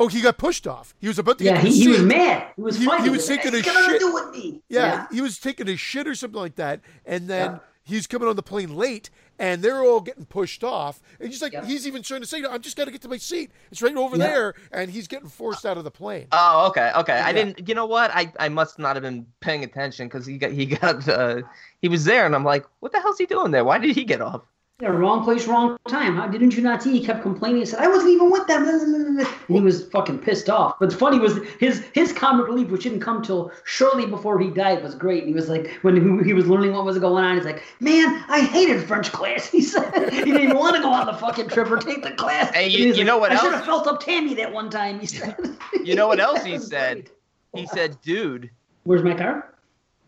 Oh, 0.00 0.08
he 0.08 0.22
got 0.22 0.38
pushed 0.38 0.66
off. 0.66 0.94
He 0.98 1.06
was 1.08 1.18
about 1.18 1.36
to 1.38 1.44
Yeah, 1.44 1.56
get 1.56 1.62
to 1.64 1.68
he, 1.68 1.80
he 1.82 1.88
was 1.88 2.02
mad. 2.02 2.48
He 2.56 2.62
was 2.62 2.76
He- 2.78 3.02
he 3.02 3.10
was 3.10 3.26
taking 3.26 3.54
It's 3.54 3.68
a 3.68 3.72
shit. 3.72 3.92
to 3.92 3.98
do 3.98 4.14
with 4.14 4.30
me. 4.32 4.62
Yeah, 4.70 5.06
he 5.12 5.20
was 5.20 5.38
taking 5.38 5.68
a 5.68 5.76
shit 5.76 6.08
or 6.08 6.14
something 6.14 6.40
like 6.40 6.56
that, 6.56 6.80
and 7.04 7.28
then 7.28 7.50
Yeah. 7.52 7.58
he's 7.84 8.06
coming 8.06 8.26
on 8.26 8.34
the 8.34 8.42
plane 8.42 8.74
late, 8.74 9.10
and 9.38 9.62
they're 9.62 9.82
all 9.82 10.00
getting 10.00 10.24
pushed 10.24 10.64
off. 10.64 11.02
And 11.18 11.28
he's 11.28 11.42
like, 11.42 11.52
Yeah. 11.52 11.64
he's 11.66 11.86
even 11.86 12.02
trying 12.02 12.22
to 12.22 12.26
say, 12.26 12.42
"I'm 12.44 12.62
just 12.62 12.76
got 12.78 12.86
to 12.86 12.90
get 12.90 13.02
to 13.02 13.08
my 13.08 13.18
seat. 13.18 13.50
It's 13.70 13.82
right 13.82 13.94
over 13.96 14.16
Yeah. 14.16 14.26
there," 14.26 14.54
and 14.72 14.90
he's 14.90 15.06
getting 15.06 15.28
forced 15.28 15.66
out 15.66 15.76
of 15.76 15.84
the 15.84 15.90
plane. 15.90 16.28
Oh, 16.32 16.68
okay, 16.68 16.92
okay. 16.96 17.18
I 17.20 17.32
didn't. 17.34 17.68
You 17.68 17.74
know 17.74 17.86
what? 17.86 18.10
I, 18.14 18.32
I 18.40 18.48
must 18.48 18.78
not 18.78 18.96
have 18.96 19.02
been 19.02 19.26
paying 19.40 19.64
attention 19.64 20.08
because 20.08 20.24
he 20.24 20.38
got 20.38 20.50
he 20.52 20.64
got 20.82 21.06
uh, 21.08 21.42
he 21.82 21.88
was 21.88 22.06
there, 22.06 22.24
and 22.24 22.34
I'm 22.34 22.44
like, 22.44 22.64
what 22.80 22.92
the 22.92 23.00
hell's 23.00 23.18
he 23.18 23.26
doing 23.26 23.50
there? 23.50 23.64
Why 23.64 23.76
did 23.76 23.94
he 23.94 24.04
get 24.04 24.22
off? 24.22 24.42
Yeah, 24.80 24.88
wrong 24.88 25.22
place, 25.24 25.46
wrong 25.46 25.76
time. 25.88 26.16
How 26.16 26.26
didn't 26.26 26.56
you 26.56 26.62
not 26.62 26.82
see? 26.82 26.92
He 26.98 27.04
kept 27.04 27.20
complaining. 27.22 27.58
He 27.60 27.66
said, 27.66 27.80
"I 27.80 27.88
wasn't 27.88 28.12
even 28.12 28.30
with 28.30 28.46
them." 28.46 28.66
And 28.70 29.26
he 29.48 29.60
was 29.60 29.86
fucking 29.88 30.20
pissed 30.20 30.48
off. 30.48 30.78
But 30.78 30.90
the 30.90 30.96
funny 30.96 31.18
was 31.18 31.38
his 31.58 31.84
his 31.92 32.12
comic 32.12 32.46
relief, 32.46 32.70
which 32.70 32.84
didn't 32.84 33.00
come 33.00 33.20
till 33.22 33.52
shortly 33.64 34.06
before 34.06 34.38
he 34.38 34.48
died, 34.48 34.82
was 34.82 34.94
great. 34.94 35.24
And 35.24 35.28
he 35.28 35.34
was 35.34 35.48
like, 35.50 35.70
when 35.82 36.24
he, 36.24 36.32
was 36.32 36.46
learning 36.46 36.72
what 36.72 36.84
was 36.84 36.98
going 36.98 37.22
on, 37.24 37.36
he's 37.36 37.44
like, 37.44 37.62
"Man, 37.80 38.24
I 38.28 38.40
hated 38.40 38.82
French 38.86 39.12
class." 39.12 39.46
He 39.50 39.60
said 39.62 39.92
he 40.12 40.24
didn't 40.24 40.40
even 40.42 40.56
want 40.56 40.76
to 40.76 40.82
go 40.82 40.90
on 40.90 41.04
the 41.06 41.12
fucking 41.14 41.48
trip 41.48 41.70
or 41.70 41.76
take 41.76 42.02
the 42.02 42.12
class. 42.12 42.54
Hey, 42.54 42.68
you- 42.68 42.94
you 42.94 43.04
know 43.04 43.18
what 43.18 43.32
I 43.32 43.34
else? 43.34 43.42
should 43.44 43.52
have 43.52 43.64
felt 43.64 43.86
up 43.86 44.00
Tammy 44.02 44.34
that 44.34 44.50
one 44.52 44.70
time. 44.70 44.98
He 45.00 45.06
said. 45.06 45.36
You 45.84 45.94
know 45.94 46.08
what 46.08 46.20
else 46.20 46.44
he 46.44 46.58
said? 46.58 47.04
great. 47.52 47.60
He 47.62 47.66
said, 47.66 48.00
"Dude." 48.02 48.50
"Where's 48.84 49.02
my 49.02 49.14
car?" 49.14 49.54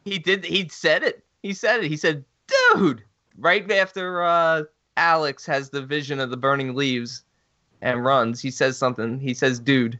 He 0.04 0.18
did. 0.18 0.44
He 0.44 0.68
said 0.68 1.02
it. 1.02 1.24
He 1.42 1.52
said 1.54 1.82
it. 1.84 1.88
He 1.90 1.96
said, 1.96 2.24
"Dude." 2.74 3.02
Right 3.38 3.70
after 3.72 4.22
uh, 4.22 4.64
Alex 4.96 5.46
has 5.46 5.70
the 5.70 5.82
vision 5.82 6.20
of 6.20 6.30
the 6.30 6.36
burning 6.36 6.74
leaves 6.74 7.24
and 7.80 8.04
runs, 8.04 8.40
he 8.40 8.50
says 8.50 8.76
something. 8.78 9.18
He 9.18 9.34
says, 9.34 9.58
"Dude." 9.58 9.98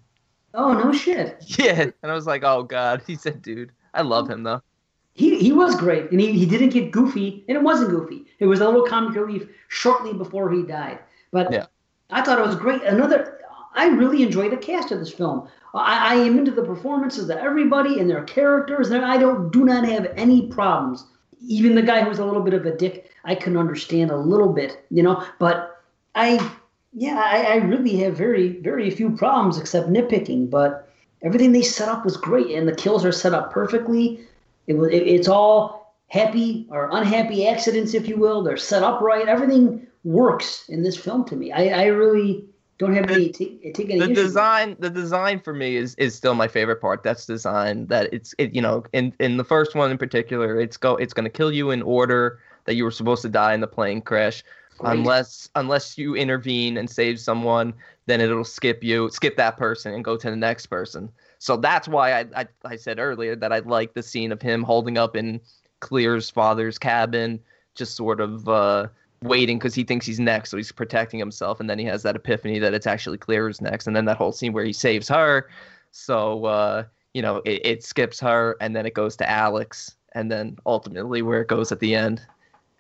Oh 0.55 0.72
no 0.74 0.93
shit. 0.93 1.43
Yeah, 1.59 1.91
and 2.03 2.12
I 2.12 2.14
was 2.14 2.26
like, 2.26 2.43
"Oh 2.45 2.62
God." 2.62 3.03
He 3.07 3.16
said, 3.16 3.43
"Dude." 3.43 3.72
I 3.95 4.03
love 4.03 4.28
him 4.30 4.43
though. 4.43 4.62
he 5.14 5.39
he 5.39 5.53
was 5.53 5.74
great, 5.76 6.11
and 6.11 6.20
he, 6.20 6.33
he 6.33 6.47
didn't 6.47 6.70
get 6.70 6.91
goofy, 6.91 7.45
and 7.49 7.57
it 7.57 7.62
wasn't 7.62 7.91
goofy. 7.91 8.24
It 8.39 8.47
was 8.47 8.61
a 8.61 8.66
little 8.66 8.87
comic 8.87 9.14
relief 9.16 9.49
shortly 9.68 10.12
before 10.12 10.51
he 10.51 10.62
died. 10.62 10.99
But 11.30 11.53
Yeah. 11.53 11.66
I 12.11 12.22
thought 12.22 12.39
it 12.39 12.47
was 12.47 12.57
great. 12.57 12.83
Another, 12.83 13.41
I 13.74 13.87
really 13.89 14.22
enjoy 14.22 14.51
the 14.51 14.57
cast 14.59 14.93
of 14.93 14.99
this 14.99 15.12
film. 15.12 15.49
I, 15.74 16.12
I 16.12 16.14
am 16.16 16.37
into 16.39 16.51
the 16.51 16.62
performances 16.64 17.30
of 17.30 17.39
everybody 17.39 17.99
and 18.01 18.09
their 18.11 18.24
characters. 18.24 18.91
And 18.91 19.03
I 19.05 19.16
don't 19.16 19.51
do 19.51 19.64
not 19.64 19.85
have 19.87 20.12
any 20.16 20.49
problems. 20.49 21.07
Even 21.47 21.74
the 21.74 21.82
guy 21.82 22.03
who 22.03 22.09
was 22.09 22.18
a 22.18 22.24
little 22.24 22.43
bit 22.43 22.55
of 22.55 22.66
a 22.66 22.76
dick, 22.76 23.11
I 23.24 23.34
can 23.34 23.57
understand 23.57 24.11
a 24.11 24.16
little 24.16 24.53
bit, 24.53 24.84
you 24.90 25.03
know. 25.03 25.24
But 25.38 25.82
I, 26.14 26.53
yeah, 26.93 27.20
I, 27.24 27.55
I 27.55 27.57
really 27.57 27.97
have 27.99 28.16
very 28.16 28.61
very 28.61 28.90
few 28.90 29.11
problems 29.11 29.59
except 29.59 29.88
nitpicking. 29.88 30.51
But 30.51 30.88
everything 31.22 31.53
they 31.53 31.62
set 31.62 31.88
up 31.88 32.05
was 32.05 32.16
great, 32.16 32.51
and 32.57 32.66
the 32.66 32.74
kills 32.74 33.05
are 33.05 33.12
set 33.12 33.34
up 33.34 33.53
perfectly. 33.53 34.20
It 34.66 34.74
was 34.74 34.90
it, 34.93 35.07
it's 35.07 35.28
all 35.28 35.95
happy 36.09 36.66
or 36.70 36.90
unhappy 36.93 37.49
accidents, 37.49 37.95
if 37.95 38.07
you 38.07 38.16
will. 38.16 38.43
They're 38.43 38.57
set 38.57 38.82
up 38.82 39.01
right. 39.01 39.26
Everything 39.26 39.86
works 40.05 40.68
in 40.68 40.82
this 40.82 40.97
film 40.97 41.24
to 41.26 41.36
me. 41.36 41.53
I, 41.53 41.82
I 41.82 41.86
really 41.86 42.45
don't 42.83 42.95
have 42.95 43.11
any 43.11 43.28
take, 43.28 43.74
take 43.74 43.91
any 43.91 44.01
the 44.01 44.09
design 44.12 44.76
the 44.80 44.91
design 44.91 45.41
for 45.41 45.55
me 45.55 45.76
is 45.76 45.95
is 45.97 46.14
still 46.14 46.35
my 46.35 46.49
favorite 46.49 46.80
part. 46.80 47.03
That's 47.03 47.26
design 47.26 47.87
that 47.87 48.12
it's 48.12 48.35
it 48.39 48.55
you 48.55 48.61
know 48.61 48.85
in 48.93 49.14
in 49.20 49.37
the 49.37 49.45
first 49.45 49.74
one 49.74 49.91
in 49.91 49.99
particular 49.99 50.61
it's 50.61 50.76
go 50.76 50.97
it's 50.97 51.14
going 51.14 51.24
to 51.24 51.30
kill 51.30 51.53
you 51.53 51.70
in 51.70 51.83
order 51.83 52.41
that 52.64 52.74
you 52.74 52.85
were 52.85 52.91
supposed 52.91 53.22
to 53.22 53.28
die 53.28 53.55
in 53.55 53.61
the 53.61 53.66
plane 53.66 54.01
crash. 54.01 54.43
Great. 54.78 54.93
unless 54.95 55.51
unless 55.55 55.99
you 55.99 56.16
intervene 56.16 56.78
and 56.78 56.89
save 56.89 57.20
someone 57.20 57.74
then 58.07 58.20
it'll 58.22 58.43
skip 58.43 58.83
you 58.83 59.11
skip 59.12 59.37
that 59.37 59.57
person 59.59 59.93
and 59.95 60.03
go 60.03 60.16
to 60.16 60.30
the 60.30 60.37
next 60.37 60.66
person. 60.66 61.11
So 61.39 61.57
that's 61.57 61.87
why 61.87 62.12
i 62.12 62.24
i, 62.35 62.47
I 62.64 62.76
said 62.76 62.99
earlier 62.99 63.37
that 63.37 63.53
i 63.53 63.59
like 63.61 63.95
the 63.95 64.03
scene 64.03 64.33
of 64.33 64.43
him 64.43 64.62
holding 64.62 64.99
up 64.99 65.14
in 65.14 65.41
clear's 65.80 66.30
father's 66.30 66.78
cabin 66.78 67.39
just 67.74 67.95
sort 67.97 68.20
of 68.20 68.49
uh 68.49 68.89
waiting 69.23 69.59
because 69.59 69.75
he 69.75 69.85
thinks 69.85 70.07
he's 70.07 70.20
next, 70.20 70.51
so 70.51 70.57
he's 70.57 70.73
protecting 70.73 71.18
himself, 71.18 71.61
and 71.61 71.68
then 71.68 71.79
he 71.79 71.85
has 71.87 72.03
that 72.03 72.16
epiphany 72.16 72.59
that 72.59 72.75
it's 72.75 72.87
actually 72.87 73.18
Clear's 73.18 73.61
next, 73.61 73.87
and 73.87 73.95
then 73.97 74.05
that 74.07 74.16
whole 74.16 74.33
scene 74.33 74.53
where 74.53 74.64
he 74.64 74.73
saves 74.73 75.09
her. 75.09 75.49
So 75.91 76.45
uh, 76.47 76.85
you 77.14 77.23
know, 77.23 77.43
it, 77.45 77.64
it 77.64 77.85
skips 77.85 78.20
her, 78.20 78.57
and 78.61 78.75
then 78.75 78.87
it 78.87 78.95
goes 78.95 79.16
to 79.16 79.31
Alex, 79.31 79.97
and 80.14 80.31
then 80.31 80.57
ultimately 80.66 81.23
where 81.23 81.43
it 81.43 81.49
goes 81.49 81.73
at 81.73 81.81
the 81.81 81.95
end, 81.95 82.20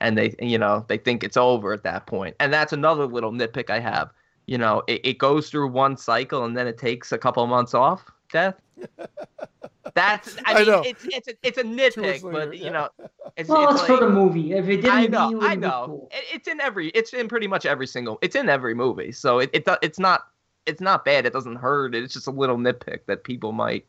and 0.00 0.16
they 0.16 0.34
you 0.40 0.58
know 0.58 0.84
they 0.88 0.98
think 0.98 1.24
it's 1.24 1.36
over 1.36 1.72
at 1.72 1.84
that 1.84 2.06
point, 2.06 2.36
and 2.40 2.52
that's 2.52 2.72
another 2.72 3.06
little 3.06 3.32
nitpick 3.32 3.70
I 3.70 3.80
have. 3.80 4.10
You 4.46 4.58
know, 4.58 4.82
it, 4.88 5.00
it 5.04 5.18
goes 5.18 5.50
through 5.50 5.68
one 5.68 5.96
cycle, 5.96 6.44
and 6.44 6.56
then 6.56 6.66
it 6.66 6.78
takes 6.78 7.12
a 7.12 7.18
couple 7.18 7.46
months 7.46 7.74
off. 7.74 8.04
Death. 8.30 8.60
That's 9.94 10.36
I 10.44 10.54
I 10.54 10.58
mean 10.58 10.66
know. 10.68 10.82
it's 10.82 11.04
it's 11.04 11.28
a, 11.28 11.34
it's 11.42 11.58
a 11.58 11.64
nitpick, 11.64 12.22
later, 12.22 12.30
but 12.30 12.56
you 12.56 12.64
yeah. 12.66 12.70
know, 12.70 12.88
it's, 13.36 13.48
Well, 13.48 13.64
it's 13.64 13.80
it's 13.80 13.88
like, 13.88 13.98
for 13.98 14.04
the 14.04 14.10
movie. 14.10 14.52
If 14.52 14.68
it 14.68 14.76
didn't 14.76 14.90
I 14.90 15.02
be, 15.06 15.08
know, 15.08 15.42
it 15.42 15.44
I 15.44 15.54
know. 15.56 15.84
cool. 15.86 16.08
It's 16.32 16.46
in 16.46 16.60
every. 16.60 16.88
It's 16.90 17.12
in 17.12 17.28
pretty 17.28 17.48
much 17.48 17.66
every 17.66 17.86
single. 17.86 18.18
It's 18.22 18.36
in 18.36 18.48
every 18.48 18.74
movie, 18.74 19.12
so 19.12 19.40
it, 19.40 19.50
it 19.52 19.66
it's 19.82 19.98
not 19.98 20.28
it's 20.66 20.80
not 20.80 21.04
bad. 21.04 21.26
It 21.26 21.32
doesn't 21.32 21.56
hurt. 21.56 21.94
It's 21.94 22.14
just 22.14 22.26
a 22.28 22.30
little 22.30 22.56
nitpick 22.56 23.00
that 23.06 23.24
people 23.24 23.52
might 23.52 23.84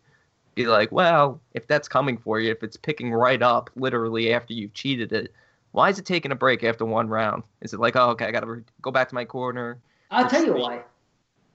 be 0.55 0.65
like, 0.67 0.91
well, 0.91 1.41
if 1.53 1.67
that's 1.67 1.87
coming 1.87 2.17
for 2.17 2.39
you, 2.39 2.51
if 2.51 2.63
it's 2.63 2.77
picking 2.77 3.11
right 3.13 3.41
up 3.41 3.69
literally 3.75 4.33
after 4.33 4.53
you've 4.53 4.73
cheated 4.73 5.11
it, 5.11 5.33
why 5.71 5.89
is 5.89 5.99
it 5.99 6.05
taking 6.05 6.31
a 6.31 6.35
break 6.35 6.63
after 6.63 6.85
one 6.85 7.07
round? 7.07 7.43
Is 7.61 7.73
it 7.73 7.79
like, 7.79 7.95
oh, 7.95 8.09
okay, 8.11 8.25
I 8.25 8.31
gotta 8.31 8.47
re- 8.47 8.63
go 8.81 8.91
back 8.91 9.09
to 9.09 9.15
my 9.15 9.25
corner? 9.25 9.79
I'll 10.11 10.29
tell 10.29 10.45
you 10.45 10.53
why. 10.53 10.83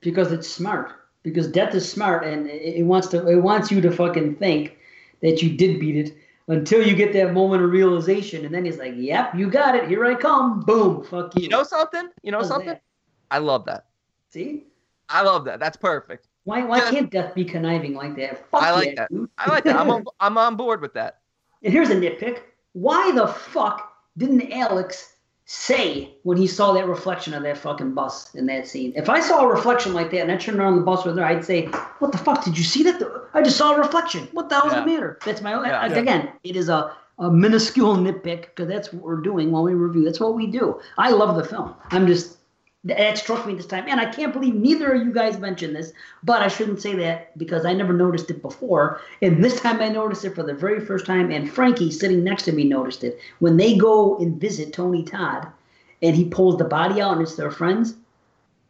Because 0.01 0.33
it's 0.33 0.49
smart. 0.49 0.93
Because 1.23 1.49
death 1.49 1.75
is 1.75 1.91
smart, 1.91 2.25
and 2.25 2.47
it, 2.49 2.85
wants 2.85 3.09
to. 3.09 3.27
It 3.29 3.37
wants 3.37 3.71
you 3.71 3.81
to 3.81 3.91
fucking 3.91 4.37
think 4.37 4.79
that 5.21 5.43
you 5.43 5.57
did 5.57 5.81
beat 5.81 5.97
it 5.97 6.17
until 6.47 6.87
you 6.87 6.95
get 6.95 7.13
that 7.13 7.33
moment 7.35 7.63
of 7.63 7.71
realization, 7.71 8.45
and 8.45 8.55
then 8.55 8.65
he's 8.65 8.79
like, 8.79 8.95
"Yep, 8.97 9.35
you 9.35 9.51
got 9.51 9.75
it. 9.75 9.89
Here 9.89 10.05
I 10.05 10.15
come. 10.15 10.61
Boom. 10.61 11.05
Fuck 11.05 11.35
you." 11.37 11.43
You 11.43 11.49
know 11.49 11.65
something? 11.65 12.09
You 12.23 12.33
know 12.33 12.39
How's 12.39 12.49
something? 12.49 12.69
that? 12.69 12.83
I 13.31 13.39
love 13.39 13.65
that. 13.67 13.87
See? 14.31 14.65
I 15.09 15.23
love 15.23 15.45
that. 15.47 15.59
That's 15.59 15.77
perfect. 15.77 16.29
Why? 16.45 16.63
Why 16.65 16.79
Yeah. 16.79 16.91
can't 16.91 17.11
death 17.11 17.35
be 17.35 17.45
conniving 17.45 17.95
like 17.95 18.17
that? 18.17 18.49
Fuck 18.51 18.63
I 18.63 18.71
like 18.71 18.95
yeah, 18.95 19.07
that. 19.11 19.29
I 19.39 19.51
like 19.51 19.65
that. 19.65 19.77
I'm 19.77 19.91
on, 19.91 20.05
I'm 20.21 20.39
on 20.39 20.57
board 20.57 20.81
with 20.81 20.95
that. 20.95 21.19
And 21.63 21.73
here's 21.73 21.91
a 21.91 21.97
nitpick. 21.97 22.41
Why 22.73 23.11
the 23.13 23.27
fuck 23.27 23.93
didn't 24.17 24.51
Alex 24.53 25.15
say 25.51 26.15
when 26.25 26.37
he 26.37 26.47
saw 26.47 26.73
that 26.73 26.87
reflection 26.87 27.33
of 27.33 27.43
that 27.43 27.57
fucking 27.57 27.95
bus 27.95 28.35
in 28.35 28.45
that 28.47 28.69
scene? 28.69 28.93
If 28.95 29.09
I 29.09 29.19
saw 29.21 29.41
a 29.41 29.47
reflection 29.49 29.95
like 29.95 30.11
that 30.11 30.21
and 30.21 30.31
I 30.31 30.37
turned 30.37 30.59
around 30.59 30.77
the 30.77 30.83
bus 30.83 31.07
with 31.07 31.17
her, 31.17 31.25
I'd 31.25 31.45
say, 31.45 31.67
What 32.01 32.13
the 32.13 32.19
fuck? 32.19 32.45
Did 32.45 32.57
you 32.59 32.65
see 32.65 32.83
that? 32.85 33.03
I 33.33 33.43
just 33.43 33.57
saw 33.57 33.75
a 33.75 33.79
reflection. 33.79 34.29
What 34.33 34.51
the 34.51 34.57
hell's 34.57 34.73
Yeah. 34.73 34.81
the 34.81 34.87
matter? 34.87 35.19
That's 35.25 35.41
my 35.41 35.53
Yeah. 35.53 35.87
again, 35.87 36.29
it 36.45 36.55
is 36.55 36.69
a, 36.69 36.93
a 37.19 37.31
minuscule 37.31 37.97
nitpick 37.97 38.43
because 38.43 38.69
that's 38.69 38.93
what 38.93 39.03
we're 39.03 39.23
doing 39.23 39.51
when 39.51 39.63
we 39.63 39.73
review. 39.73 40.05
That's 40.05 40.21
what 40.21 40.35
we 40.35 40.47
do. 40.47 40.81
I 40.99 41.11
love 41.11 41.35
the 41.35 41.45
film. 41.45 41.75
I'm 41.93 42.07
just 42.07 42.38
that 42.85 43.19
struck 43.19 43.47
me 43.47 43.55
this 43.55 43.67
time. 43.67 43.85
And 43.89 44.01
I 44.01 44.07
can't 44.07 44.33
believe 44.33 44.55
neither 44.55 44.93
of 44.93 45.03
you 45.03 45.13
guys 45.13 45.39
mentioned 45.39 45.75
this, 45.75 45.93
but 46.23 46.43
I 46.43 46.49
shouldn't 46.49 46.81
say 46.81 46.95
that 46.97 47.37
because 47.37 47.65
I 47.65 47.73
never 47.73 47.93
noticed 47.93 48.31
it 48.31 48.41
before. 48.41 49.01
And 49.21 49.43
this 49.43 49.61
time 49.61 49.81
I 49.81 49.89
noticed 49.89 50.25
it 50.25 50.35
for 50.35 50.43
the 50.43 50.55
very 50.55 50.81
first 50.81 51.05
time, 51.05 51.31
and 51.31 51.51
Frankie 51.51 51.91
sitting 51.91 52.23
next 52.23 52.45
to 52.45 52.53
me 52.53 52.65
noticed 52.65 53.05
it. 53.05 53.19
When 53.41 53.57
they 53.57 53.77
go 53.77 54.17
and 54.19 54.41
visit 54.41 54.73
Tony 54.73 55.03
Todd 55.03 55.49
and 56.03 56.15
he 56.15 56.25
pulls 56.27 56.57
the 56.57 56.65
body 56.65 57.01
out 57.01 57.15
and 57.15 57.23
it's 57.23 57.35
their 57.35 57.51
friends, 57.51 57.95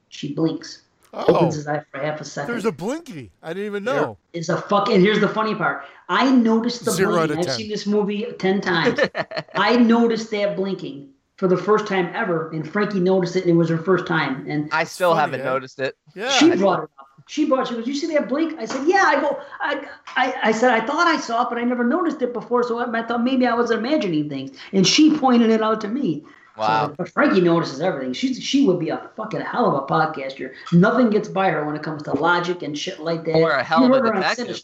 she 0.09 0.33
blinks. 0.33 0.83
Oh, 1.15 1.37
Opens 1.37 1.55
his 1.55 1.67
eye 1.67 1.83
for 1.91 2.01
half 2.01 2.21
a 2.21 2.25
second. 2.25 2.53
there's 2.53 2.67
a 2.67 2.73
blinky. 2.73 3.31
I 3.43 3.55
didn't 3.55 3.67
even 3.67 3.85
know. 3.85 4.19
Is 4.35 4.51
a 4.51 4.59
fuck. 4.59 4.91
And 4.91 5.03
here's 5.03 5.21
the 5.21 5.29
funny 5.29 5.55
part. 5.55 5.85
I 6.11 6.31
noticed 6.31 6.85
the 6.85 6.91
Zero 6.91 7.27
blinking. 7.27 7.49
I've 7.49 7.55
seen 7.55 7.71
this 7.71 7.87
movie 7.87 8.27
ten 8.39 8.61
times. 8.61 9.01
I 9.55 9.77
noticed 9.77 10.31
that 10.33 10.55
blinking 10.55 11.09
for 11.39 11.49
the 11.49 11.57
first 11.57 11.87
time 11.87 12.11
ever, 12.15 12.51
and 12.51 12.69
Frankie 12.69 13.01
noticed 13.01 13.37
it, 13.37 13.43
and 13.45 13.51
it 13.51 13.55
was 13.55 13.69
her 13.69 13.79
first 13.79 14.07
time. 14.07 14.45
And 14.49 14.69
I 14.73 14.85
still 14.85 15.13
funny, 15.13 15.21
haven't 15.21 15.41
eh? 15.41 15.45
noticed 15.45 15.79
it. 15.79 15.97
Yeah. 16.15 16.29
she 16.31 16.55
brought 16.57 16.81
it 16.81 16.91
up. 16.99 17.07
She 17.29 17.47
brought. 17.47 17.69
She 17.69 17.75
goes, 17.75 17.87
"You 17.87 17.95
see 17.95 18.07
that 18.15 18.29
blink?" 18.29 18.59
I 18.59 18.65
said, 18.65 18.87
"Yeah." 18.89 19.05
I 19.07 19.21
go, 19.21 19.41
I, 19.61 19.87
I, 20.17 20.35
I 20.45 20.53
said, 20.53 20.71
"I 20.71 20.85
thought 20.85 21.07
I 21.07 21.19
saw 21.19 21.45
it, 21.45 21.49
but 21.49 21.59
I 21.59 21.63
never 21.65 21.85
noticed 21.85 22.21
it 22.23 22.33
before, 22.33 22.63
so 22.65 22.79
I, 22.79 22.99
I 22.99 23.07
thought 23.07 23.23
maybe 23.23 23.47
I 23.47 23.55
was 23.55 23.71
imagining 23.71 24.29
things." 24.29 24.57
And 24.73 24.87
she 24.87 25.17
pointed 25.17 25.51
it 25.51 25.63
out 25.63 25.81
to 25.83 25.89
me. 25.89 26.25
Wow. 26.57 26.89
So, 26.89 26.95
but 26.99 27.09
Frankie 27.11 27.41
notices 27.41 27.81
everything. 27.81 28.15
She's 28.15 28.43
she 28.43 28.67
would 28.67 28.81
be 28.81 28.89
a 28.89 29.11
fucking 29.17 29.43
hell 29.43 29.67
of 29.67 29.75
a 29.85 29.87
podcaster. 29.87 30.55
Nothing 30.73 31.11
gets 31.11 31.29
by 31.29 31.51
her 31.51 31.65
when 31.65 31.77
it 31.77 31.83
comes 31.85 32.03
to 32.05 32.13
logic 32.15 32.63
and 32.63 32.77
shit 32.77 32.99
like 32.99 33.25
that. 33.27 33.37
Or 33.37 33.51
a 33.53 33.63
hell 33.63 33.85
of 33.85 33.93
a 33.93 34.01
heard 34.01 34.15
detective. 34.15 34.63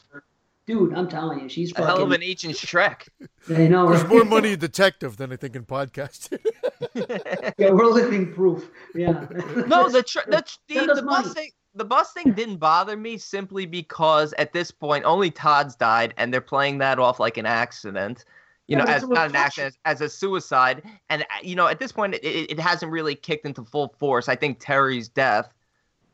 Dude, 0.67 0.95
I'm 0.95 1.09
telling 1.09 1.41
you, 1.41 1.49
she's 1.51 1.71
A 1.73 1.75
fucking. 1.75 1.87
hell 1.87 2.03
of 2.03 2.13
an 2.13 2.23
agent 2.23 2.55
Schreck. 2.55 3.07
I 3.51 3.67
know. 3.69 3.91
There's 3.91 4.09
more 4.09 4.25
money 4.25 4.53
in 4.53 4.59
detective 4.59 5.19
than 5.19 5.31
I 5.31 5.37
think 5.37 5.55
in 5.55 5.67
podcast. 5.67 6.37
yeah, 7.59 7.71
we're 7.71 7.87
living 7.87 8.33
proof. 8.33 8.71
Yeah. 8.95 9.27
no, 9.65 9.89
the 9.89 10.03
tr- 10.03 10.29
the 10.29 10.45
the, 10.73 10.91
the 10.93 11.03
bus 11.03 11.33
thing. 11.33 11.51
The 11.75 11.85
bus 11.85 12.13
thing 12.13 12.35
didn't 12.35 12.59
bother 12.59 12.97
me 12.97 13.19
simply 13.19 13.67
because 13.67 14.33
at 14.35 14.53
this 14.53 14.71
point 14.71 15.05
only 15.05 15.31
Todd's 15.31 15.75
died 15.75 16.15
and 16.17 16.33
they're 16.33 16.41
playing 16.41 16.79
that 16.79 16.99
off 17.01 17.19
like 17.19 17.37
an 17.37 17.47
accident. 17.47 18.25
You 18.69 18.77
Yeah, 18.77 18.79
know, 18.79 18.85
as 18.85 19.09
not 19.11 19.29
an 19.29 19.37
accident, 19.37 19.77
as 19.85 20.01
a 20.01 20.09
suicide. 20.09 20.83
And 21.11 21.23
uh, 21.23 21.27
you 21.43 21.57
know, 21.57 21.67
at 21.67 21.79
this 21.81 21.93
point, 21.93 22.15
it, 22.15 22.25
it, 22.25 22.51
it 22.53 22.61
hasn't 22.61 22.93
really 22.93 23.15
kicked 23.17 23.45
into 23.47 23.65
full 23.65 23.89
force. 23.99 24.29
I 24.29 24.37
think 24.37 24.59
Terry's 24.61 25.09
death 25.09 25.53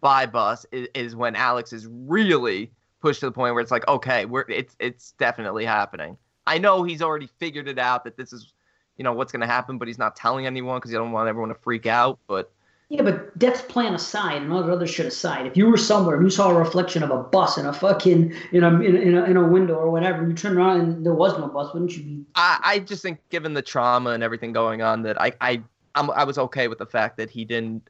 by 0.00 0.26
bus 0.26 0.66
is, 0.72 0.88
is 0.94 1.16
when 1.16 1.36
Alex 1.36 1.72
is 1.72 1.86
really 1.88 2.72
pushed 3.00 3.20
to 3.20 3.26
the 3.26 3.32
point 3.32 3.54
where 3.54 3.62
it's 3.62 3.70
like, 3.70 3.86
okay, 3.88 4.24
we're 4.26 4.44
it's 4.48 4.76
it's 4.80 5.12
definitely 5.12 5.64
happening. 5.64 6.16
I 6.46 6.58
know 6.58 6.82
he's 6.82 7.02
already 7.02 7.28
figured 7.38 7.68
it 7.68 7.78
out 7.78 8.04
that 8.04 8.16
this 8.16 8.32
is, 8.32 8.52
you 9.00 9.04
know, 9.04 9.14
what's 9.14 9.32
going 9.32 9.40
to 9.40 9.46
happen, 9.46 9.78
but 9.78 9.88
he's 9.88 9.96
not 9.96 10.14
telling 10.14 10.44
anyone 10.44 10.76
because 10.76 10.90
he 10.90 10.96
don't 10.98 11.10
want 11.10 11.26
everyone 11.26 11.48
to 11.48 11.54
freak 11.54 11.86
out. 11.86 12.18
But 12.26 12.52
Yeah, 12.90 13.00
but 13.00 13.38
death 13.38 13.66
plan 13.66 13.94
aside 13.94 14.42
and 14.42 14.52
all 14.52 14.62
the 14.62 14.70
other 14.70 14.86
shit 14.86 15.06
aside, 15.06 15.46
if 15.46 15.56
you 15.56 15.70
were 15.70 15.78
somewhere 15.78 16.16
and 16.16 16.24
you 16.26 16.28
saw 16.28 16.50
a 16.50 16.54
reflection 16.54 17.02
of 17.02 17.10
a 17.10 17.16
bus 17.16 17.56
in 17.56 17.64
a 17.64 17.72
fucking 17.72 18.34
in 18.52 18.62
a 18.62 18.68
in 18.68 18.96
a, 18.96 19.00
in 19.00 19.16
a, 19.16 19.24
in 19.24 19.36
a 19.38 19.48
window 19.48 19.76
or 19.76 19.90
whatever, 19.90 20.18
and 20.18 20.28
you 20.28 20.36
turn 20.36 20.58
around 20.58 20.80
and 20.80 21.06
there 21.06 21.14
was 21.14 21.32
no 21.38 21.48
bus, 21.48 21.72
wouldn't 21.72 21.96
you 21.96 22.02
be? 22.02 22.26
I, 22.34 22.60
I 22.62 22.78
just 22.80 23.02
think, 23.02 23.26
given 23.30 23.54
the 23.54 23.62
trauma 23.62 24.10
and 24.10 24.22
everything 24.22 24.52
going 24.52 24.82
on, 24.82 25.00
that 25.04 25.18
I 25.18 25.32
I 25.40 25.62
I'm, 25.94 26.10
I 26.10 26.24
was 26.24 26.36
okay 26.36 26.68
with 26.68 26.76
the 26.76 26.84
fact 26.84 27.16
that 27.16 27.30
he 27.30 27.46
didn't 27.46 27.88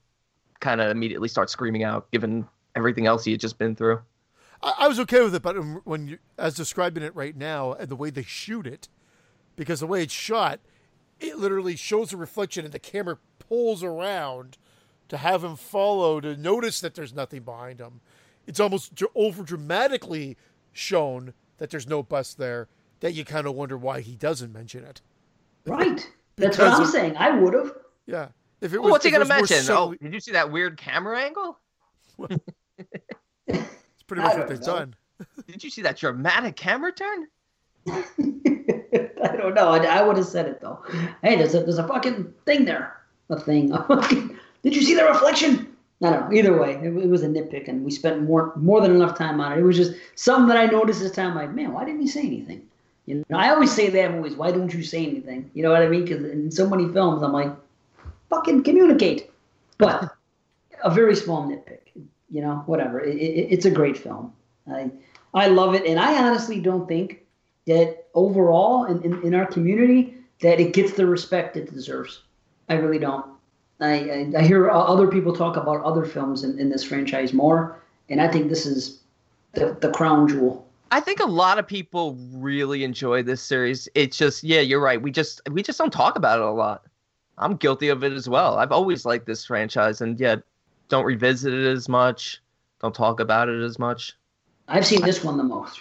kind 0.61 0.81
of 0.81 0.93
immediately 0.93 1.27
start 1.27 1.51
screaming 1.51 1.83
out, 1.83 2.09
given 2.13 2.47
everything 2.77 3.07
else 3.07 3.25
he 3.25 3.33
had 3.33 3.41
just 3.41 3.59
been 3.59 3.75
through. 3.75 4.01
I, 4.63 4.75
I 4.79 4.89
was 4.89 5.01
okay 5.01 5.23
with 5.25 5.35
it, 5.35 5.43
but 5.43 5.57
when 5.85 6.07
you, 6.07 6.19
as 6.39 6.55
describing 6.55 7.03
it 7.03 7.17
right 7.17 7.37
now, 7.37 7.73
and 7.73 7.89
the 7.89 7.97
way 7.97 8.11
they 8.11 8.23
shoot 8.23 8.65
it, 8.65 8.89
because 9.57 9.81
the 9.81 9.89
way 9.89 10.05
it's 10.05 10.13
shot, 10.13 10.61
it 11.21 11.39
literally 11.39 11.77
shows 11.77 12.13
a 12.13 12.17
reflection, 12.17 12.65
and 12.65 12.73
the 12.75 12.79
camera 12.79 13.19
pulls 13.39 13.83
around 13.83 14.57
to 15.09 15.17
have 15.19 15.43
him 15.45 15.57
follow 15.57 16.21
to 16.21 16.37
notice 16.37 16.81
that 16.81 16.95
there's 16.95 17.13
nothing 17.15 17.43
behind 17.43 17.81
him. 17.81 18.01
It's 18.47 18.61
almost 18.61 18.95
dr- 18.95 19.11
over 19.15 19.43
dramatically 19.43 20.37
shown 20.73 21.35
that 21.59 21.71
there's 21.71 21.87
no 21.89 22.03
bus 22.03 22.35
there. 22.35 22.69
That 23.01 23.13
you 23.15 23.25
kind 23.25 23.47
of 23.47 23.55
wonder 23.55 23.77
why 23.79 24.01
he 24.03 24.15
doesn't 24.15 24.53
mention 24.53 24.85
it. 24.85 25.01
Right. 25.67 26.07
That's 26.37 26.59
what 26.59 26.69
I'm 26.69 26.83
of- 26.83 26.89
saying. 26.89 27.17
I 27.17 27.31
would 27.31 27.55
have. 27.55 27.73
Yeah. 28.07 28.29
If 28.61 28.73
it 28.75 28.79
Well, 28.79 28.85
was, 28.87 28.91
what's 28.93 29.05
he 29.05 29.09
if 29.09 29.15
it 29.15 29.19
gonna 29.19 29.29
mention? 29.41 29.63
subtly- 29.63 29.99
Oh, 30.01 30.05
did 30.05 30.13
you 30.15 30.21
see 30.21 30.33
that 30.33 30.53
weird 30.53 30.77
camera 30.77 31.19
angle? 31.21 31.59
it's 33.47 34.03
pretty 34.07 34.23
much 34.23 34.37
what 34.37 34.49
they've 34.49 34.61
know. 34.61 34.67
done. 34.67 34.95
Did 35.47 35.65
you 35.65 35.71
see 35.71 35.83
that 35.83 35.97
dramatic 35.99 36.57
camera 36.57 36.93
turn? 36.93 37.27
I 37.89 39.37
don't 39.37 39.55
know. 39.55 39.69
I, 39.69 39.85
I 39.85 40.03
would 40.03 40.17
have 40.17 40.27
said 40.27 40.47
it 40.47 40.61
though. 40.61 40.83
Hey, 41.23 41.37
there's 41.37 41.55
a 41.55 41.61
there's 41.61 41.79
a 41.79 41.87
fucking 41.87 42.33
thing 42.47 42.65
there. 42.65 42.97
A 43.31 43.39
thing. 43.39 43.73
A 43.73 43.85
fucking, 43.85 44.37
did 44.63 44.75
you 44.75 44.83
see 44.83 44.95
the 44.95 45.05
reflection? 45.05 45.77
I 46.03 46.11
don't 46.11 46.31
know. 46.31 46.37
Either 46.37 46.59
way, 46.59 46.75
it, 46.75 46.87
it 46.87 47.09
was 47.09 47.23
a 47.23 47.29
nitpick, 47.29 47.69
and 47.69 47.85
we 47.85 47.91
spent 47.91 48.23
more 48.23 48.53
more 48.57 48.81
than 48.81 48.95
enough 48.95 49.17
time 49.17 49.41
on 49.41 49.53
it. 49.53 49.59
It 49.59 49.63
was 49.63 49.77
just 49.77 49.93
something 50.15 50.49
that 50.49 50.57
I 50.57 50.67
noticed 50.67 51.01
this 51.01 51.13
time. 51.13 51.35
Like, 51.35 51.53
man, 51.53 51.73
why 51.73 51.85
didn't 51.85 52.01
he 52.01 52.09
say 52.09 52.23
anything? 52.23 52.67
You 53.07 53.25
know, 53.29 53.39
I 53.39 53.51
always 53.51 53.73
say 53.73 53.91
that 53.91 54.13
movies. 54.13 54.35
Why 54.35 54.51
don't 54.51 54.73
you 54.73 54.83
say 54.83 55.07
anything? 55.07 55.51
You 55.55 55.63
know 55.63 55.71
what 55.71 55.83
I 55.83 55.89
mean? 55.89 56.05
Because 56.05 56.25
in 56.25 56.51
so 56.51 56.69
many 56.69 56.89
films, 56.93 57.23
I'm 57.23 57.33
like, 57.33 57.53
fucking 58.31 58.63
communicate. 58.63 59.31
But 59.79 60.15
a 60.85 60.91
very 60.91 61.17
small 61.17 61.47
nitpick. 61.47 61.81
You 62.31 62.43
know, 62.43 62.63
whatever. 62.67 63.01
It, 63.01 63.17
it, 63.17 63.49
it's 63.51 63.65
a 63.65 63.71
great 63.71 63.97
film. 63.97 64.33
I 64.71 64.91
I 65.35 65.47
love 65.47 65.75
it, 65.75 65.87
and 65.87 66.01
I 66.01 66.27
honestly 66.27 66.61
don't 66.61 66.89
think 66.89 67.25
that 67.67 68.07
overall 68.15 68.85
in, 68.85 69.03
in, 69.03 69.23
in 69.23 69.35
our 69.35 69.47
community 69.47 70.17
that 70.41 70.61
it 70.61 70.73
gets 70.73 70.93
the 70.93 71.07
respect 71.07 71.57
it 71.57 71.73
deserves. 71.73 72.23
I 72.69 72.75
really 72.75 72.99
don't. 72.99 73.27
I, 73.81 73.93
I, 73.93 74.33
I 74.39 74.43
hear 74.43 74.71
other 74.71 75.07
people 75.07 75.35
talk 75.35 75.57
about 75.57 75.83
other 75.85 76.05
films 76.05 76.45
in, 76.45 76.59
in 76.59 76.69
this 76.69 76.85
franchise 76.85 77.33
more, 77.33 77.83
and 78.09 78.21
I 78.21 78.29
think 78.29 78.49
this 78.49 78.67
is 78.67 79.01
the, 79.53 79.77
the 79.81 79.91
crown 79.91 80.29
jewel. 80.29 80.67
I 80.93 81.01
think 81.01 81.21
a 81.21 81.27
lot 81.27 81.59
of 81.59 81.67
people 81.67 82.17
really 82.33 82.85
enjoy 82.85 83.23
this 83.23 83.41
series. 83.41 83.89
It's 83.95 84.17
just, 84.17 84.43
yeah, 84.43 84.61
you're 84.61 84.81
right. 84.81 85.01
We 85.01 85.11
just 85.11 85.41
we 85.51 85.63
just 85.63 85.79
don't 85.79 85.93
talk 85.93 86.17
about 86.17 86.41
it 86.41 86.45
a 86.45 86.51
lot. 86.51 86.83
I'm 87.39 87.57
guilty 87.57 87.89
of 87.89 88.05
it 88.05 88.13
as 88.13 88.29
well. 88.29 88.59
I've 88.59 88.73
always 88.73 89.07
liked 89.07 89.27
this 89.27 89.45
franchise, 89.47 90.01
and 90.01 90.19
yet 90.21 90.43
don't 90.89 91.05
revisit 91.05 91.55
it 91.55 91.67
as 91.67 91.89
much. 91.89 92.43
Don't 92.83 92.95
talk 92.95 93.21
about 93.21 93.49
it 93.49 93.63
as 93.63 93.79
much. 93.79 94.15
I've 94.69 94.87
seen 94.87 95.03
this 95.03 95.25
one 95.25 95.37
the 95.37 95.45
most. 95.45 95.81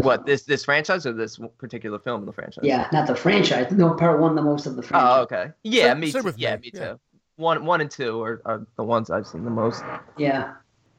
What 0.00 0.26
this 0.26 0.42
this 0.44 0.64
franchise 0.64 1.06
or 1.06 1.12
this 1.12 1.38
particular 1.58 1.98
film 1.98 2.20
in 2.20 2.26
the 2.26 2.32
franchise? 2.32 2.64
Yeah, 2.64 2.88
not 2.92 3.06
the 3.06 3.14
franchise. 3.14 3.70
No, 3.72 3.94
part 3.94 4.20
one 4.20 4.34
the 4.34 4.42
most 4.42 4.66
of 4.66 4.76
the 4.76 4.82
franchise. 4.82 5.18
Oh, 5.18 5.22
okay. 5.22 5.50
Yeah, 5.62 5.88
Same- 5.88 6.00
me 6.00 6.10
same 6.10 6.22
too. 6.22 6.26
with 6.26 6.38
yeah, 6.38 6.56
me, 6.56 6.62
me 6.62 6.70
yeah. 6.74 6.88
too. 6.92 7.00
One 7.36 7.64
one 7.64 7.80
and 7.80 7.90
two 7.90 8.22
are, 8.22 8.40
are 8.44 8.66
the 8.76 8.84
ones 8.84 9.10
I've 9.10 9.26
seen 9.26 9.44
the 9.44 9.50
most. 9.50 9.82
Yeah, 10.16 10.54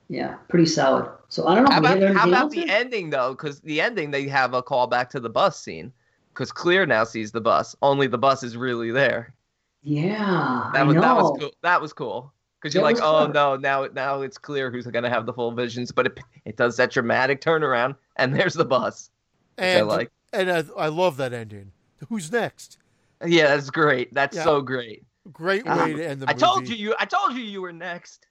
yeah, 0.09 0.35
pretty 0.49 0.65
solid. 0.65 1.09
So 1.29 1.47
I 1.47 1.55
don't 1.55 1.65
know. 1.65 1.71
How 1.71 1.79
about, 1.79 2.15
how 2.15 2.27
about 2.27 2.51
the 2.51 2.69
ending 2.69 3.09
though? 3.09 3.31
Because 3.31 3.61
the 3.61 3.79
ending 3.81 4.11
they 4.11 4.27
have 4.27 4.53
a 4.53 4.61
callback 4.61 5.09
to 5.09 5.19
the 5.19 5.29
bus 5.29 5.59
scene. 5.59 5.91
Because 6.33 6.51
Clear 6.51 6.85
now 6.87 7.03
sees 7.03 7.31
the 7.31 7.41
bus. 7.41 7.75
Only 7.83 8.07
the 8.07 8.17
bus 8.17 8.41
is 8.41 8.57
really 8.57 8.89
there. 8.91 9.35
Yeah, 9.83 10.71
That 10.73 10.81
I 10.81 10.83
was 10.83 10.95
know. 10.95 11.01
that 11.01 11.15
was 11.15 11.37
cool. 11.39 11.51
That 11.61 11.81
was 11.81 11.93
cool. 11.93 12.33
Because 12.63 12.73
you're 12.75 12.81
That 12.83 12.93
like, 12.95 13.03
oh 13.03 13.17
clever. 13.25 13.33
no, 13.33 13.55
now 13.57 13.87
now 13.93 14.21
it's 14.21 14.37
clear 14.37 14.71
who's 14.71 14.87
gonna 14.87 15.09
have 15.09 15.25
the 15.25 15.33
full 15.33 15.51
visions. 15.51 15.91
But 15.91 16.05
it 16.07 16.19
it 16.45 16.55
does 16.55 16.77
that 16.77 16.91
dramatic 16.91 17.41
turnaround, 17.41 17.97
and 18.15 18.33
there's 18.33 18.53
the 18.53 18.63
bus. 18.65 19.09
Which 19.57 19.63
I 19.65 19.67
And 19.67 19.87
like. 19.89 20.11
and 20.31 20.49
I, 20.49 20.63
I 20.77 20.87
love 20.87 21.17
that 21.17 21.33
ending. 21.33 21.73
Who's 22.07 22.31
next? 22.31 22.77
Yeah, 23.25 23.47
that's 23.47 23.69
great. 23.69 24.13
That's 24.13 24.37
Yeah. 24.37 24.43
so 24.45 24.61
great. 24.61 25.03
Great 25.33 25.65
Yeah. 25.65 25.83
way 25.85 25.93
to 25.93 26.07
end 26.07 26.21
the 26.21 26.29
I 26.29 26.33
movie. 26.33 26.39
told 26.45 26.67
you 26.69 26.75
you. 26.75 26.95
I 26.99 27.05
told 27.05 27.33
you 27.33 27.43
you 27.43 27.61
were 27.61 27.73
next. 27.73 28.27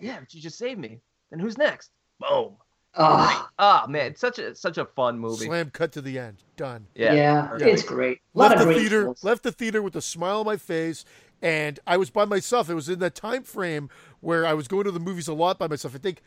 Yeah, 0.00 0.18
but 0.20 0.34
you 0.34 0.40
just 0.40 0.58
saved 0.58 0.80
me. 0.80 1.00
Then 1.30 1.38
who's 1.38 1.56
next? 1.56 1.92
Boom. 2.18 2.56
Oh, 2.96 3.48
Oh 3.60 3.86
man, 3.86 4.06
it's 4.12 4.20
such 4.20 4.38
a 4.40 4.54
such 4.56 4.78
a 4.78 4.84
fun 4.84 5.18
movie. 5.20 5.46
Slam 5.46 5.70
cut 5.70 5.92
to 5.92 6.00
the 6.00 6.18
end. 6.18 6.42
Done. 6.56 6.86
Yeah. 6.94 7.12
yeah, 7.12 7.56
Yeah. 7.58 7.66
it's 7.66 7.82
great. 7.82 8.18
A 8.34 8.38
lot 8.38 8.50
Left 8.50 8.54
of 8.54 8.58
the 8.60 8.64
great 8.74 8.80
theater. 8.80 9.04
kills. 9.04 9.22
Left 9.24 9.42
the 9.44 9.52
theater 9.52 9.82
with 9.82 9.94
a 9.96 10.00
smile 10.02 10.40
on 10.40 10.46
my 10.46 10.56
face, 10.56 11.04
and 11.42 11.78
I 11.86 11.96
was 11.96 12.10
by 12.10 12.24
myself. 12.24 12.68
It 12.68 12.74
was 12.74 12.88
in 12.88 12.98
that 13.00 13.14
time 13.14 13.42
frame 13.42 13.90
where 14.20 14.46
I 14.46 14.54
was 14.54 14.68
going 14.68 14.84
to 14.84 14.90
the 14.90 15.00
movies 15.00 15.28
a 15.28 15.34
lot 15.34 15.58
by 15.58 15.66
myself. 15.68 15.94
I 15.94 15.98
think 15.98 16.22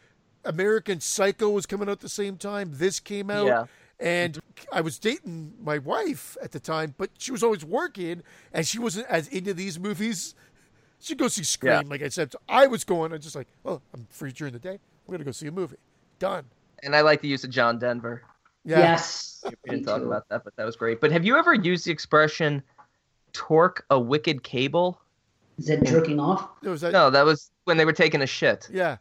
American 0.46 1.00
Psycho 1.00 1.50
was 1.50 1.66
coming 1.66 1.88
out 1.88 1.94
at 1.94 2.00
the 2.00 2.10
same 2.10 2.38
time. 2.38 2.72
This 2.74 3.00
came 3.00 3.30
out. 3.30 3.46
Yeah. 3.48 3.66
And 4.00 4.40
I 4.72 4.82
was 4.82 4.98
dating 4.98 5.54
my 5.62 5.78
wife 5.78 6.36
at 6.42 6.52
the 6.52 6.60
time, 6.60 6.96
but 6.98 7.12
she 7.20 7.32
was 7.32 7.44
always 7.44 7.64
working, 7.64 8.24
and 8.52 8.66
she 8.66 8.80
wasn't 8.80 9.06
as 9.08 9.28
into 9.28 9.54
these 9.54 9.80
movies. 9.80 10.34
She'd 11.00 11.20
go 11.20 11.28
see 11.28 11.44
Scream, 11.44 11.72
Yeah. 11.74 11.82
like 11.86 12.02
I 12.02 12.10
said. 12.10 12.32
So 12.32 12.40
I 12.50 12.66
was 12.66 12.84
going. 12.84 13.14
I 13.14 13.18
just 13.18 13.36
like, 13.36 13.48
oh, 13.64 13.82
I'm 13.94 14.08
free 14.10 14.32
during 14.32 14.54
the 14.54 14.60
day. 14.60 14.80
I'm 15.08 15.12
gonna 15.12 15.24
go 15.24 15.32
see 15.32 15.48
a 15.48 15.52
movie. 15.52 15.78
Done. 16.18 16.46
And 16.84 16.96
I 16.96 17.02
like 17.02 17.22
the 17.22 17.28
use 17.28 17.44
of 17.44 17.52
John 17.52 17.78
Denver. 17.78 18.24
Yeah. 18.64 18.80
Yes, 18.80 19.44
We 19.66 19.72
didn't 19.72 19.86
talk 19.86 20.02
about 20.04 20.30
that, 20.30 20.44
but 20.44 20.56
that 20.56 20.66
was 20.66 20.76
great. 20.76 21.00
But 21.02 21.12
have 21.12 21.26
you 21.26 21.38
ever 21.38 21.54
used 21.54 21.86
the 21.86 21.92
expression 21.92 22.62
"torque 23.34 23.86
a 23.90 24.00
wicked 24.00 24.44
cable"? 24.44 25.00
Is 25.58 25.66
that 25.68 25.84
jerking 25.84 26.20
off? 26.20 26.50
No, 26.64 26.72
was 26.72 26.82
that? 26.82 26.92
No, 26.94 27.10
that 27.10 27.24
was 27.26 27.52
when 27.66 27.78
they 27.78 27.86
were 27.86 27.94
taking 27.94 28.22
a 28.22 28.28
shit 28.28 28.68
Yeah. 28.72 28.98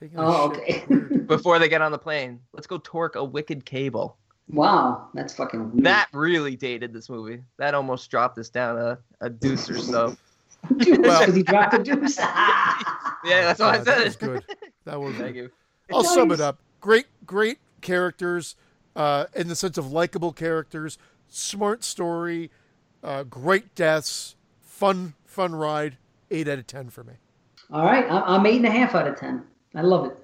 Taking 0.00 0.18
a 0.18 0.22
Oh, 0.26 0.54
shit. 0.66 0.84
okay. 0.90 1.16
before 1.26 1.58
they 1.58 1.68
get 1.68 1.82
on 1.82 1.92
the 1.92 1.98
plane. 1.98 2.40
Let's 2.52 2.66
go 2.66 2.78
torque 2.82 3.16
a 3.16 3.24
wicked 3.24 3.64
cable. 3.64 4.16
wow, 4.48 5.08
that's 5.14 5.34
fucking 5.34 5.72
weird. 5.72 5.84
That 5.84 6.08
really 6.12 6.56
dated 6.56 6.92
this 6.92 7.08
movie. 7.10 7.42
That 7.58 7.74
almost 7.74 8.10
dropped 8.10 8.38
us 8.38 8.48
down 8.48 8.78
a, 8.78 8.98
a 9.20 9.28
deuce 9.30 9.68
or 9.70 9.78
so. 9.78 10.16
because 10.76 10.98
Well- 10.98 11.30
he 11.32 11.42
dropped 11.42 11.72
the 11.72 11.78
deuce. 11.78 12.18
Yeah, 13.24 13.42
that's 13.42 13.60
what 13.60 13.68
I 13.68 13.76
God, 13.78 13.86
that 13.86 14.04
was 14.04 14.14
said. 14.14 14.18
good. 14.20 14.44
That 14.84 15.00
was 15.00 15.14
Thank 15.14 15.36
you. 15.36 15.50
I'll 15.92 16.02
sum 16.02 16.32
it 16.32 16.40
up. 16.40 16.58
Great, 16.80 17.06
great 17.24 17.58
characters, 17.80 18.56
uh, 18.96 19.26
in 19.36 19.46
the 19.46 19.54
sense 19.54 19.78
of 19.78 19.92
likable 19.92 20.32
characters, 20.32 20.98
smart 21.28 21.84
story, 21.84 22.50
uh, 23.02 23.22
great 23.24 23.74
deaths, 23.74 24.36
fun, 24.60 25.14
fun 25.24 25.54
ride. 25.54 25.96
Eight 26.30 26.48
out 26.48 26.58
of 26.58 26.66
ten 26.66 26.88
for 26.88 27.04
me. 27.04 27.14
All 27.70 27.84
right, 27.84 28.04
I- 28.10 28.34
I'm 28.34 28.46
eight 28.46 28.56
and 28.56 28.66
a 28.66 28.70
half 28.70 28.94
out 28.94 29.06
of 29.06 29.18
ten. 29.18 29.42
I 29.74 29.82
love 29.82 30.06
it. 30.06 30.18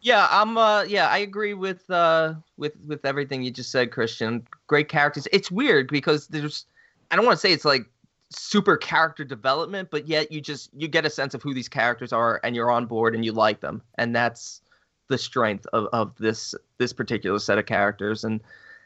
Yeah, 0.00 0.28
I'm. 0.30 0.56
Uh, 0.58 0.82
yeah, 0.82 1.08
I 1.08 1.18
agree 1.18 1.54
with 1.54 1.88
uh, 1.90 2.34
with 2.56 2.74
with 2.86 3.04
everything 3.04 3.42
you 3.42 3.50
just 3.50 3.70
said, 3.72 3.90
Christian. 3.90 4.46
Great 4.66 4.88
characters. 4.88 5.26
It's 5.32 5.50
weird 5.50 5.88
because 5.88 6.26
there's. 6.28 6.66
I 7.10 7.16
don't 7.16 7.24
want 7.24 7.36
to 7.36 7.40
say 7.40 7.52
it's 7.52 7.64
like 7.64 7.86
super 8.30 8.76
character 8.76 9.24
development, 9.24 9.88
but 9.90 10.06
yet 10.06 10.30
you 10.30 10.40
just 10.40 10.70
you 10.74 10.88
get 10.88 11.04
a 11.06 11.10
sense 11.10 11.34
of 11.34 11.42
who 11.42 11.54
these 11.54 11.68
characters 11.68 12.12
are, 12.12 12.40
and 12.44 12.54
you're 12.54 12.70
on 12.70 12.86
board 12.86 13.14
and 13.14 13.24
you 13.24 13.32
like 13.32 13.60
them, 13.60 13.80
and 13.96 14.14
that's 14.14 14.60
the 15.08 15.18
strength 15.18 15.66
of, 15.72 15.88
of 15.92 16.14
this 16.18 16.54
this 16.78 16.92
particular 16.92 17.38
set 17.38 17.58
of 17.58 17.66
characters. 17.66 18.24
And 18.24 18.40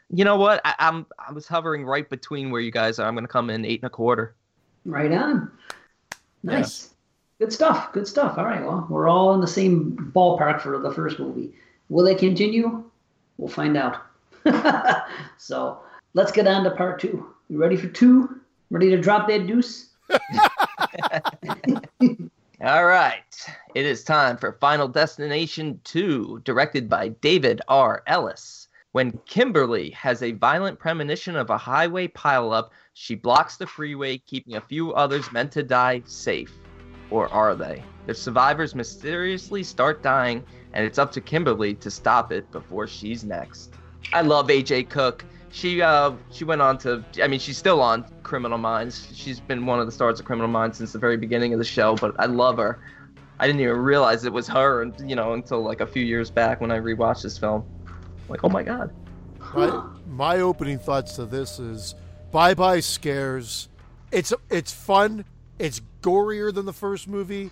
you 0.09 0.23
know 0.25 0.37
what? 0.37 0.61
I, 0.65 0.75
I'm 0.79 1.05
I 1.19 1.31
was 1.31 1.47
hovering 1.47 1.85
right 1.85 2.09
between 2.09 2.51
where 2.51 2.61
you 2.61 2.71
guys 2.71 2.99
are. 2.99 3.07
I'm 3.07 3.13
going 3.13 3.25
to 3.25 3.31
come 3.31 3.49
in 3.49 3.65
eight 3.65 3.81
and 3.81 3.87
a 3.87 3.89
quarter. 3.89 4.35
Right 4.85 5.11
on. 5.11 5.51
Nice. 6.43 6.93
Good 7.39 7.51
stuff. 7.53 7.91
Good 7.93 8.07
stuff. 8.07 8.37
All 8.37 8.45
right. 8.45 8.63
Well, 8.63 8.87
we're 8.89 9.07
all 9.07 9.33
in 9.33 9.41
the 9.41 9.47
same 9.47 10.11
ballpark 10.15 10.61
for 10.61 10.79
the 10.79 10.91
first 10.91 11.19
movie. 11.19 11.53
Will 11.89 12.05
they 12.05 12.15
continue? 12.15 12.83
We'll 13.37 13.49
find 13.49 13.77
out. 13.77 14.01
so 15.37 15.79
let's 16.13 16.31
get 16.31 16.47
on 16.47 16.63
to 16.63 16.71
part 16.71 16.99
two. 16.99 17.33
You 17.49 17.57
ready 17.57 17.75
for 17.75 17.87
two? 17.87 18.39
Ready 18.69 18.89
to 18.89 18.97
drop 18.97 19.27
that 19.27 19.45
deuce? 19.45 19.89
All 22.61 22.85
right. 22.85 23.47
It 23.75 23.85
is 23.85 24.03
time 24.03 24.37
for 24.37 24.53
Final 24.53 24.87
Destination 24.87 25.79
2, 25.83 26.41
directed 26.43 26.89
by 26.89 27.09
David 27.09 27.61
R. 27.67 28.01
Ellis. 28.07 28.66
When 28.93 29.19
Kimberly 29.25 29.89
has 29.91 30.23
a 30.23 30.31
violent 30.31 30.79
premonition 30.79 31.35
of 31.35 31.49
a 31.49 31.57
highway 31.57 32.07
pileup, 32.07 32.69
she 32.93 33.15
blocks 33.15 33.57
the 33.57 33.67
freeway, 33.67 34.17
keeping 34.19 34.55
a 34.55 34.61
few 34.61 34.93
others 34.93 35.31
meant 35.33 35.51
to 35.51 35.63
die 35.63 36.01
safe. 36.05 36.53
Or 37.11 37.27
are 37.33 37.53
they? 37.53 37.83
The 38.05 38.13
survivors 38.13 38.75
mysteriously 38.75 39.63
start 39.63 40.01
dying, 40.01 40.43
and 40.73 40.85
it's 40.85 40.97
up 40.97 41.11
to 41.11 41.21
Kimberly 41.21 41.73
to 41.75 41.91
stop 41.91 42.31
it 42.31 42.49
before 42.51 42.87
she's 42.87 43.25
next. 43.25 43.73
I 44.13 44.21
love 44.21 44.47
AJ 44.47 44.89
Cook. 44.89 45.25
She 45.51 45.81
uh 45.81 46.13
she 46.31 46.45
went 46.45 46.61
on 46.61 46.77
to 46.79 47.03
I 47.21 47.27
mean 47.27 47.39
she's 47.39 47.57
still 47.57 47.81
on 47.81 48.05
Criminal 48.23 48.57
Minds. 48.57 49.11
She's 49.13 49.39
been 49.39 49.65
one 49.65 49.79
of 49.79 49.85
the 49.85 49.91
stars 49.91 50.19
of 50.19 50.25
Criminal 50.25 50.49
Minds 50.49 50.77
since 50.77 50.93
the 50.93 50.99
very 50.99 51.17
beginning 51.17 51.51
of 51.53 51.59
the 51.59 51.65
show, 51.65 51.95
but 51.95 52.15
I 52.19 52.25
love 52.25 52.57
her. 52.57 52.79
I 53.39 53.47
didn't 53.47 53.61
even 53.61 53.77
realize 53.77 54.23
it 54.23 54.33
was 54.33 54.47
her, 54.47 54.91
you 55.05 55.15
know, 55.15 55.33
until 55.33 55.61
like 55.61 55.81
a 55.81 55.87
few 55.87 56.03
years 56.03 56.31
back 56.31 56.61
when 56.61 56.71
I 56.71 56.79
rewatched 56.79 57.23
this 57.23 57.37
film. 57.37 57.65
Like, 58.29 58.43
oh 58.43 58.49
my 58.49 58.63
god. 58.63 58.93
My, 59.55 59.87
my 60.07 60.39
opening 60.41 60.77
thoughts 60.79 61.15
to 61.15 61.25
this 61.25 61.59
is 61.59 61.95
bye 62.31 62.53
bye 62.53 62.79
scares. 62.81 63.69
It's 64.11 64.33
it's 64.49 64.73
fun. 64.73 65.25
It's 65.59 65.81
gorier 66.01 66.53
than 66.53 66.65
the 66.65 66.73
first 66.73 67.07
movie, 67.07 67.49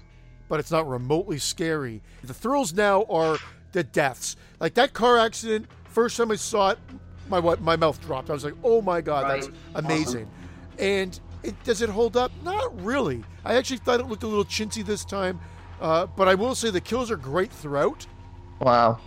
but 0.50 0.60
it's 0.60 0.72
not 0.72 0.88
remotely 0.88 1.38
scary. 1.40 2.02
The 2.24 2.34
thrills 2.34 2.74
now 2.74 3.04
are 3.04 3.38
the 3.72 3.84
deaths. 3.84 4.36
Like 4.60 4.74
that 4.76 4.94
car 4.94 5.18
accident. 5.18 5.68
First 5.86 6.18
time 6.18 6.32
I 6.32 6.36
saw 6.36 6.72
it, 6.72 6.80
my 7.30 7.40
what 7.40 7.62
my 7.62 7.76
mouth 7.78 8.02
dropped. 8.02 8.30
I 8.30 8.34
was 8.34 8.44
like, 8.44 8.56
oh 8.64 8.82
my 8.82 9.00
god, 9.02 9.24
Right. 9.24 9.42
that's 9.42 9.54
amazing. 9.76 10.30
And 10.78 11.18
it, 11.44 11.56
does 11.64 11.82
it 11.82 11.90
hold 11.90 12.18
up? 12.18 12.32
Not 12.44 12.84
really. 12.84 13.24
I 13.46 13.56
actually 13.56 13.78
thought 13.78 14.00
it 14.02 14.08
looked 14.08 14.24
a 14.24 14.28
little 14.28 14.44
chintzy 14.44 14.86
this 14.86 15.06
time, 15.06 15.40
uh, 15.80 16.08
but 16.08 16.28
I 16.28 16.36
will 16.36 16.54
say 16.56 16.70
the 16.70 16.82
kills 16.82 17.10
are 17.12 17.16
great 17.18 17.52
throughout. 17.52 18.06
Wow. 18.60 19.00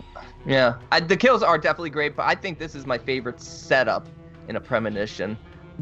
Yeah. 0.45 0.75
I, 0.91 0.99
the 0.99 1.17
kills 1.17 1.43
are 1.43 1.57
definitely 1.57 1.89
great, 1.89 2.15
but 2.15 2.25
I 2.25 2.35
think 2.35 2.59
this 2.59 2.75
is 2.75 2.85
my 2.85 2.97
favorite 2.97 3.41
setup 3.41 4.07
in 4.47 4.55
a 4.55 4.61
premonition. 4.61 5.37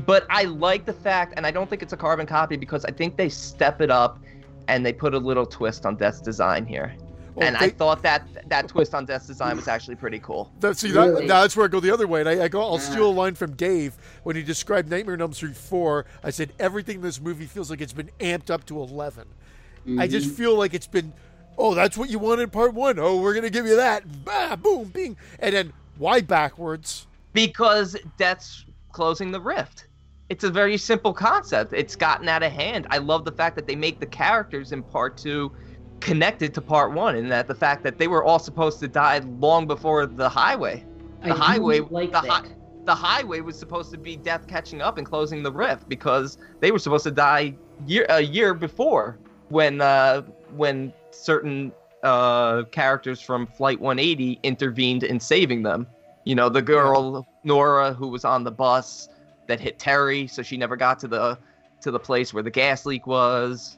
But 0.06 0.26
I 0.30 0.44
like 0.44 0.86
the 0.86 0.94
fact, 0.94 1.34
and 1.38 1.46
I 1.48 1.52
don't 1.52 1.70
think 1.70 1.82
it's 1.82 1.94
a 1.94 1.98
carbon 1.98 2.26
copy 2.28 2.56
because 2.58 2.86
I 2.86 2.92
think 2.92 3.18
they 3.18 3.30
step 3.30 3.82
it 3.82 3.90
up 3.90 4.20
and 4.68 4.86
they 4.86 4.94
put 4.94 5.14
a 5.14 5.18
little 5.18 5.46
twist 5.46 5.86
on 5.86 5.96
Death's 5.96 6.22
design 6.22 6.66
here. 6.66 6.94
Well, 7.34 7.48
and 7.48 7.56
I 7.58 7.70
thought 7.70 8.02
that 8.02 8.28
that 8.50 8.68
twist 8.68 8.94
on 8.96 9.06
Death's 9.06 9.28
design 9.28 9.56
was 9.56 9.68
actually 9.68 9.96
pretty 9.96 10.20
cool. 10.20 10.52
That, 10.60 10.76
see, 10.78 10.92
that, 10.92 11.08
Really? 11.08 11.28
that's 11.28 11.56
where 11.56 11.66
I 11.66 11.68
go 11.70 11.80
the 11.80 11.92
other 11.92 12.08
way. 12.08 12.20
And 12.22 12.30
I, 12.30 12.46
I 12.46 12.48
go, 12.48 12.62
I'll 12.62 12.74
Yeah. 12.74 12.80
steal 12.80 13.10
a 13.10 13.12
line 13.12 13.36
from 13.36 13.54
Dave 13.54 13.96
when 14.24 14.36
he 14.36 14.42
described 14.44 14.90
Nightmare 14.90 15.14
on 15.16 15.22
Elm 15.22 15.34
Street 15.34 15.56
4. 15.56 16.06
I 16.24 16.32
said, 16.32 16.52
everything 16.60 16.96
in 16.98 17.02
this 17.04 17.22
movie 17.22 17.46
feels 17.46 17.70
like 17.70 17.80
it's 17.80 17.94
been 17.94 18.10
amped 18.20 18.50
up 18.50 18.66
to 18.66 18.80
11. 18.80 19.28
I 19.28 19.90
Mm-hmm. 19.90 20.12
just 20.12 20.32
feel 20.32 20.56
like 20.56 20.74
it's 20.74 20.88
been, 20.88 21.14
oh, 21.58 21.74
that's 21.74 21.98
what 21.98 22.10
you 22.10 22.20
wanted 22.20 22.44
in 22.44 22.50
part 22.50 22.74
one. 22.74 23.00
Oh, 23.00 23.20
we're 23.22 23.34
going 23.34 23.44
to 23.44 23.50
give 23.50 23.66
you 23.66 23.76
that. 23.76 24.26
Bah, 24.26 24.56
boom, 24.56 24.86
bing. 24.86 25.18
And 25.40 25.56
then 25.56 25.74
why 25.98 26.22
backwards? 26.22 27.08
Because 27.34 27.96
Death's 28.18 28.66
closing 28.92 29.32
the 29.32 29.42
rift. 29.42 29.88
It's 30.30 30.44
a 30.44 30.52
very 30.52 30.78
simple 30.78 31.14
concept. 31.14 31.74
It's 31.74 31.96
gotten 31.96 32.28
out 32.28 32.44
of 32.44 32.52
hand. 32.52 32.88
I 32.90 32.98
love 32.98 33.24
the 33.26 33.32
fact 33.32 33.56
that 33.56 33.66
they 33.66 33.76
make 33.76 34.00
the 34.00 34.06
characters 34.06 34.72
in 34.72 34.84
part 34.84 35.18
two 35.18 35.52
connected 36.00 36.54
to 36.54 36.62
part 36.62 36.94
one, 36.94 37.16
and 37.16 37.32
that 37.32 37.48
the 37.48 37.56
fact 37.56 37.84
that 37.84 37.98
they 37.98 38.08
were 38.08 38.24
all 38.24 38.40
supposed 38.40 38.80
to 38.82 38.88
die 38.88 39.20
long 39.40 39.66
before 39.66 40.06
the 40.06 40.30
highway. 40.30 40.86
The 41.22 41.30
do 41.30 41.34
highway 41.34 41.80
like 41.80 42.12
the, 42.12 42.22
that. 42.22 42.30
hi- 42.30 42.50
the 42.84 42.96
highway 42.96 43.42
was 43.42 43.58
supposed 43.58 43.92
to 43.92 43.98
be 43.98 44.16
death 44.16 44.48
catching 44.48 44.82
up 44.82 44.98
and 44.98 45.06
closing 45.06 45.44
the 45.44 45.52
rift 45.52 45.90
because 45.90 46.38
they 46.60 46.72
were 46.72 46.80
supposed 46.80 47.04
to 47.06 47.12
die 47.12 47.56
year 47.86 48.06
a 48.10 48.22
year 48.22 48.54
before 48.54 49.18
when 49.50 49.82
uh 49.82 50.22
when 50.56 50.94
certain 51.18 51.72
uh 52.04 52.64
characters 52.66 53.20
from 53.20 53.48
flight 53.48 53.80
180 53.80 54.40
intervened 54.44 55.04
in 55.04 55.20
saving 55.20 55.64
them 55.64 55.88
you 56.26 56.36
know 56.36 56.48
the 56.48 56.62
girl 56.62 57.28
nora 57.44 57.94
who 57.94 58.08
was 58.08 58.24
on 58.24 58.44
the 58.44 58.52
bus 58.52 59.10
that 59.48 59.60
hit 59.60 59.80
terry 59.80 60.28
so 60.28 60.44
she 60.44 60.58
never 60.58 60.76
got 60.76 61.00
to 61.00 61.08
the 61.08 61.38
to 61.82 61.90
the 61.90 62.00
place 62.00 62.34
where 62.34 62.44
the 62.44 62.52
gas 62.52 62.86
leak 62.86 63.08
was 63.08 63.78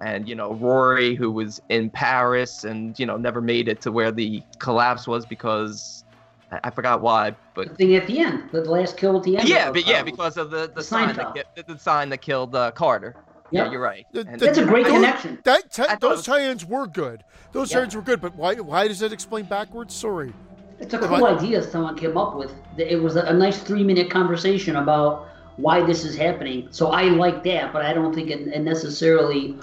and 0.00 0.26
you 0.26 0.34
know 0.34 0.54
rory 0.54 1.14
who 1.14 1.30
was 1.30 1.60
in 1.68 1.90
paris 1.90 2.64
and 2.64 2.98
you 2.98 3.04
know 3.04 3.18
never 3.18 3.42
made 3.42 3.68
it 3.68 3.82
to 3.82 3.92
where 3.92 4.10
the 4.10 4.42
collapse 4.58 5.06
was 5.06 5.26
because 5.26 6.04
I, 6.50 6.60
I 6.64 6.70
forgot 6.70 7.00
why, 7.00 7.34
but 7.54 7.68
the 7.68 7.74
thing 7.74 7.94
at 7.96 8.06
the 8.06 8.18
end, 8.18 8.50
the 8.52 8.62
last 8.62 8.96
kill 8.96 9.16
at 9.16 9.22
the 9.22 9.36
end. 9.36 9.48
yeah, 9.48 9.70
but 9.70 9.86
yeah, 9.86 10.02
because 10.02 10.36
of 10.36 10.50
the 10.50 10.66
the, 10.66 10.74
the 10.74 10.82
sign 10.82 11.14
that 11.16 11.34
the, 11.54 11.62
the 11.62 11.78
sign 11.78 12.08
that 12.10 12.18
killed 12.18 12.54
uh, 12.54 12.70
Carter. 12.72 13.14
Yeah, 13.50 13.64
Yep. 13.64 13.72
you're 13.72 13.80
right. 13.82 14.06
The- 14.12 14.24
the- 14.24 14.36
That's 14.36 14.58
a 14.58 14.64
great 14.64 14.84
those- 14.84 14.94
connection. 14.94 15.38
That 15.44 15.70
ti- 15.72 15.82
those 16.00 16.22
tie-ins 16.24 16.64
were 16.64 16.86
good. 16.86 17.24
Those 17.52 17.70
Yeah. 17.70 17.78
tie-ins 17.78 17.96
were 17.96 18.02
good, 18.02 18.20
but 18.20 18.34
why 18.36 18.54
why 18.56 18.86
does 18.88 19.00
that 19.00 19.12
explain 19.12 19.44
backwards? 19.44 19.94
Sorry. 19.94 20.32
It's 20.78 20.94
a 20.94 20.98
But 20.98 21.08
cool 21.08 21.18
my- 21.18 21.30
idea 21.30 21.62
someone 21.62 21.96
came 21.96 22.16
up 22.16 22.36
with. 22.36 22.52
It 22.78 23.02
was 23.02 23.16
a, 23.16 23.22
a 23.22 23.32
nice 23.34 23.58
three 23.58 23.82
minute 23.84 24.08
conversation 24.10 24.76
about 24.76 25.26
why 25.56 25.82
this 25.82 26.04
is 26.04 26.16
happening. 26.16 26.68
So 26.70 26.88
I 26.92 27.02
like 27.04 27.42
that, 27.44 27.72
but 27.72 27.84
I 27.84 27.92
don't 27.92 28.14
think 28.14 28.30
it, 28.30 28.46
it 28.48 28.60
necessarily 28.62 29.56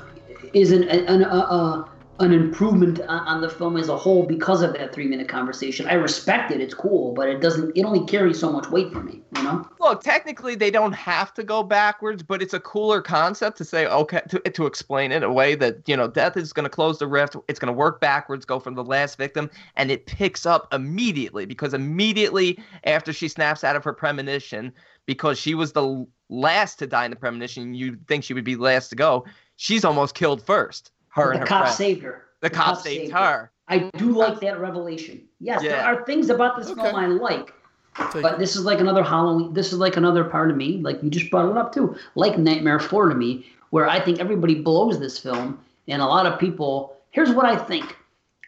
is 0.53 0.71
an 0.71 0.83
an, 0.89 1.23
uh, 1.23 1.27
uh, 1.49 1.83
an 2.19 2.33
improvement 2.33 2.99
on, 3.01 3.41
the 3.41 3.49
film 3.49 3.77
as 3.77 3.89
a 3.89 3.95
whole 3.95 4.25
because 4.25 4.61
of 4.61 4.73
that 4.73 4.93
three 4.93 5.07
minute 5.07 5.27
conversation. 5.27 5.87
I 5.87 5.93
respect 5.93 6.51
it; 6.51 6.59
it's 6.59 6.73
cool, 6.73 7.13
but 7.13 7.29
it 7.29 7.41
doesn't. 7.41 7.77
It 7.77 7.83
only 7.83 8.05
carries 8.05 8.39
so 8.39 8.51
much 8.51 8.69
weight 8.69 8.91
for 8.91 9.01
me. 9.01 9.21
You 9.35 9.43
know? 9.43 9.67
Look, 9.79 10.01
technically 10.03 10.55
they 10.55 10.71
don't 10.71 10.93
have 10.93 11.33
to 11.35 11.43
go 11.43 11.63
backwards, 11.63 12.23
but 12.23 12.41
it's 12.41 12.53
a 12.53 12.59
cooler 12.59 13.01
concept 13.01 13.57
to 13.57 13.65
say 13.65 13.85
okay 13.87 14.21
to 14.29 14.39
to 14.39 14.65
explain 14.65 15.11
it 15.11 15.17
in 15.17 15.23
a 15.23 15.31
way 15.31 15.55
that 15.55 15.87
you 15.87 15.95
know 15.95 16.07
death 16.07 16.37
is 16.37 16.53
going 16.53 16.63
to 16.63 16.69
close 16.69 16.99
the 16.99 17.07
rift. 17.07 17.35
It's 17.47 17.59
going 17.59 17.73
to 17.73 17.77
work 17.77 18.01
backwards, 18.01 18.45
go 18.45 18.59
from 18.59 18.75
the 18.75 18.83
last 18.83 19.17
victim, 19.17 19.49
and 19.75 19.91
it 19.91 20.05
picks 20.07 20.45
up 20.45 20.73
immediately 20.73 21.45
because 21.45 21.73
immediately 21.73 22.59
after 22.83 23.13
she 23.13 23.27
snaps 23.27 23.63
out 23.63 23.75
of 23.75 23.83
her 23.83 23.93
premonition, 23.93 24.73
because 25.05 25.37
she 25.37 25.53
was 25.53 25.73
the 25.73 26.05
last 26.29 26.79
to 26.79 26.87
die 26.87 27.05
in 27.05 27.11
the 27.11 27.17
premonition, 27.17 27.73
you'd 27.73 28.07
think 28.07 28.23
she 28.23 28.33
would 28.33 28.43
be 28.43 28.55
last 28.55 28.89
to 28.89 28.95
go. 28.95 29.25
She's 29.55 29.85
almost 29.85 30.15
killed 30.15 30.45
first. 30.45 30.91
Her 31.17 31.31
and 31.31 31.37
the 31.37 31.39
her 31.41 31.45
cop 31.45 31.63
friend. 31.63 31.75
saved 31.75 32.03
her. 32.03 32.25
the 32.41 32.49
cop 32.49 32.77
saved 32.77 33.11
her. 33.11 33.51
I 33.67 33.79
do 33.97 34.11
like 34.11 34.39
that 34.39 34.59
revelation. 34.59 35.21
Yes, 35.39 35.61
there 35.61 35.83
are 35.83 36.05
things 36.05 36.29
about 36.29 36.57
this 36.57 36.69
Okay. 36.69 36.81
film 36.81 36.95
I 36.95 37.07
like. 37.07 37.53
I'll 37.97 38.21
But 38.21 38.39
this 38.39 38.55
is 38.55 38.63
like 38.63 38.79
another 38.79 39.03
Halloween. 39.03 39.53
This 39.53 39.73
is 39.73 39.79
like 39.79 39.97
another 39.97 40.23
part 40.23 40.51
of 40.51 40.55
me, 40.57 40.77
like 40.77 41.01
you 41.03 41.09
just 41.09 41.29
brought 41.31 41.49
it 41.49 41.57
up 41.57 41.73
too, 41.73 41.95
like 42.15 42.37
Nightmare 42.37 42.79
4 42.79 43.09
to 43.09 43.15
me, 43.15 43.45
where 43.71 43.89
I 43.89 43.99
think 43.99 44.19
everybody 44.19 44.55
blows 44.55 44.99
this 44.99 45.17
film. 45.19 45.59
And 45.87 46.01
a 46.01 46.05
lot 46.05 46.25
of 46.25 46.39
people, 46.39 46.95
here's 47.11 47.31
what 47.31 47.45
I 47.45 47.55
think 47.57 47.95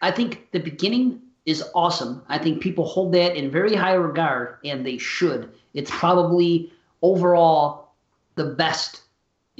I 0.02 0.10
think 0.10 0.48
the 0.52 0.60
beginning 0.60 1.20
is 1.46 1.62
awesome. 1.74 2.22
I 2.28 2.38
think 2.38 2.60
people 2.62 2.84
hold 2.86 3.12
that 3.12 3.36
in 3.36 3.50
very 3.50 3.74
high 3.74 3.94
regard, 3.94 4.56
and 4.64 4.86
they 4.86 4.96
should. 4.98 5.50
It's 5.74 5.90
probably 5.90 6.72
overall 7.02 7.90
the 8.36 8.44
best 8.44 9.02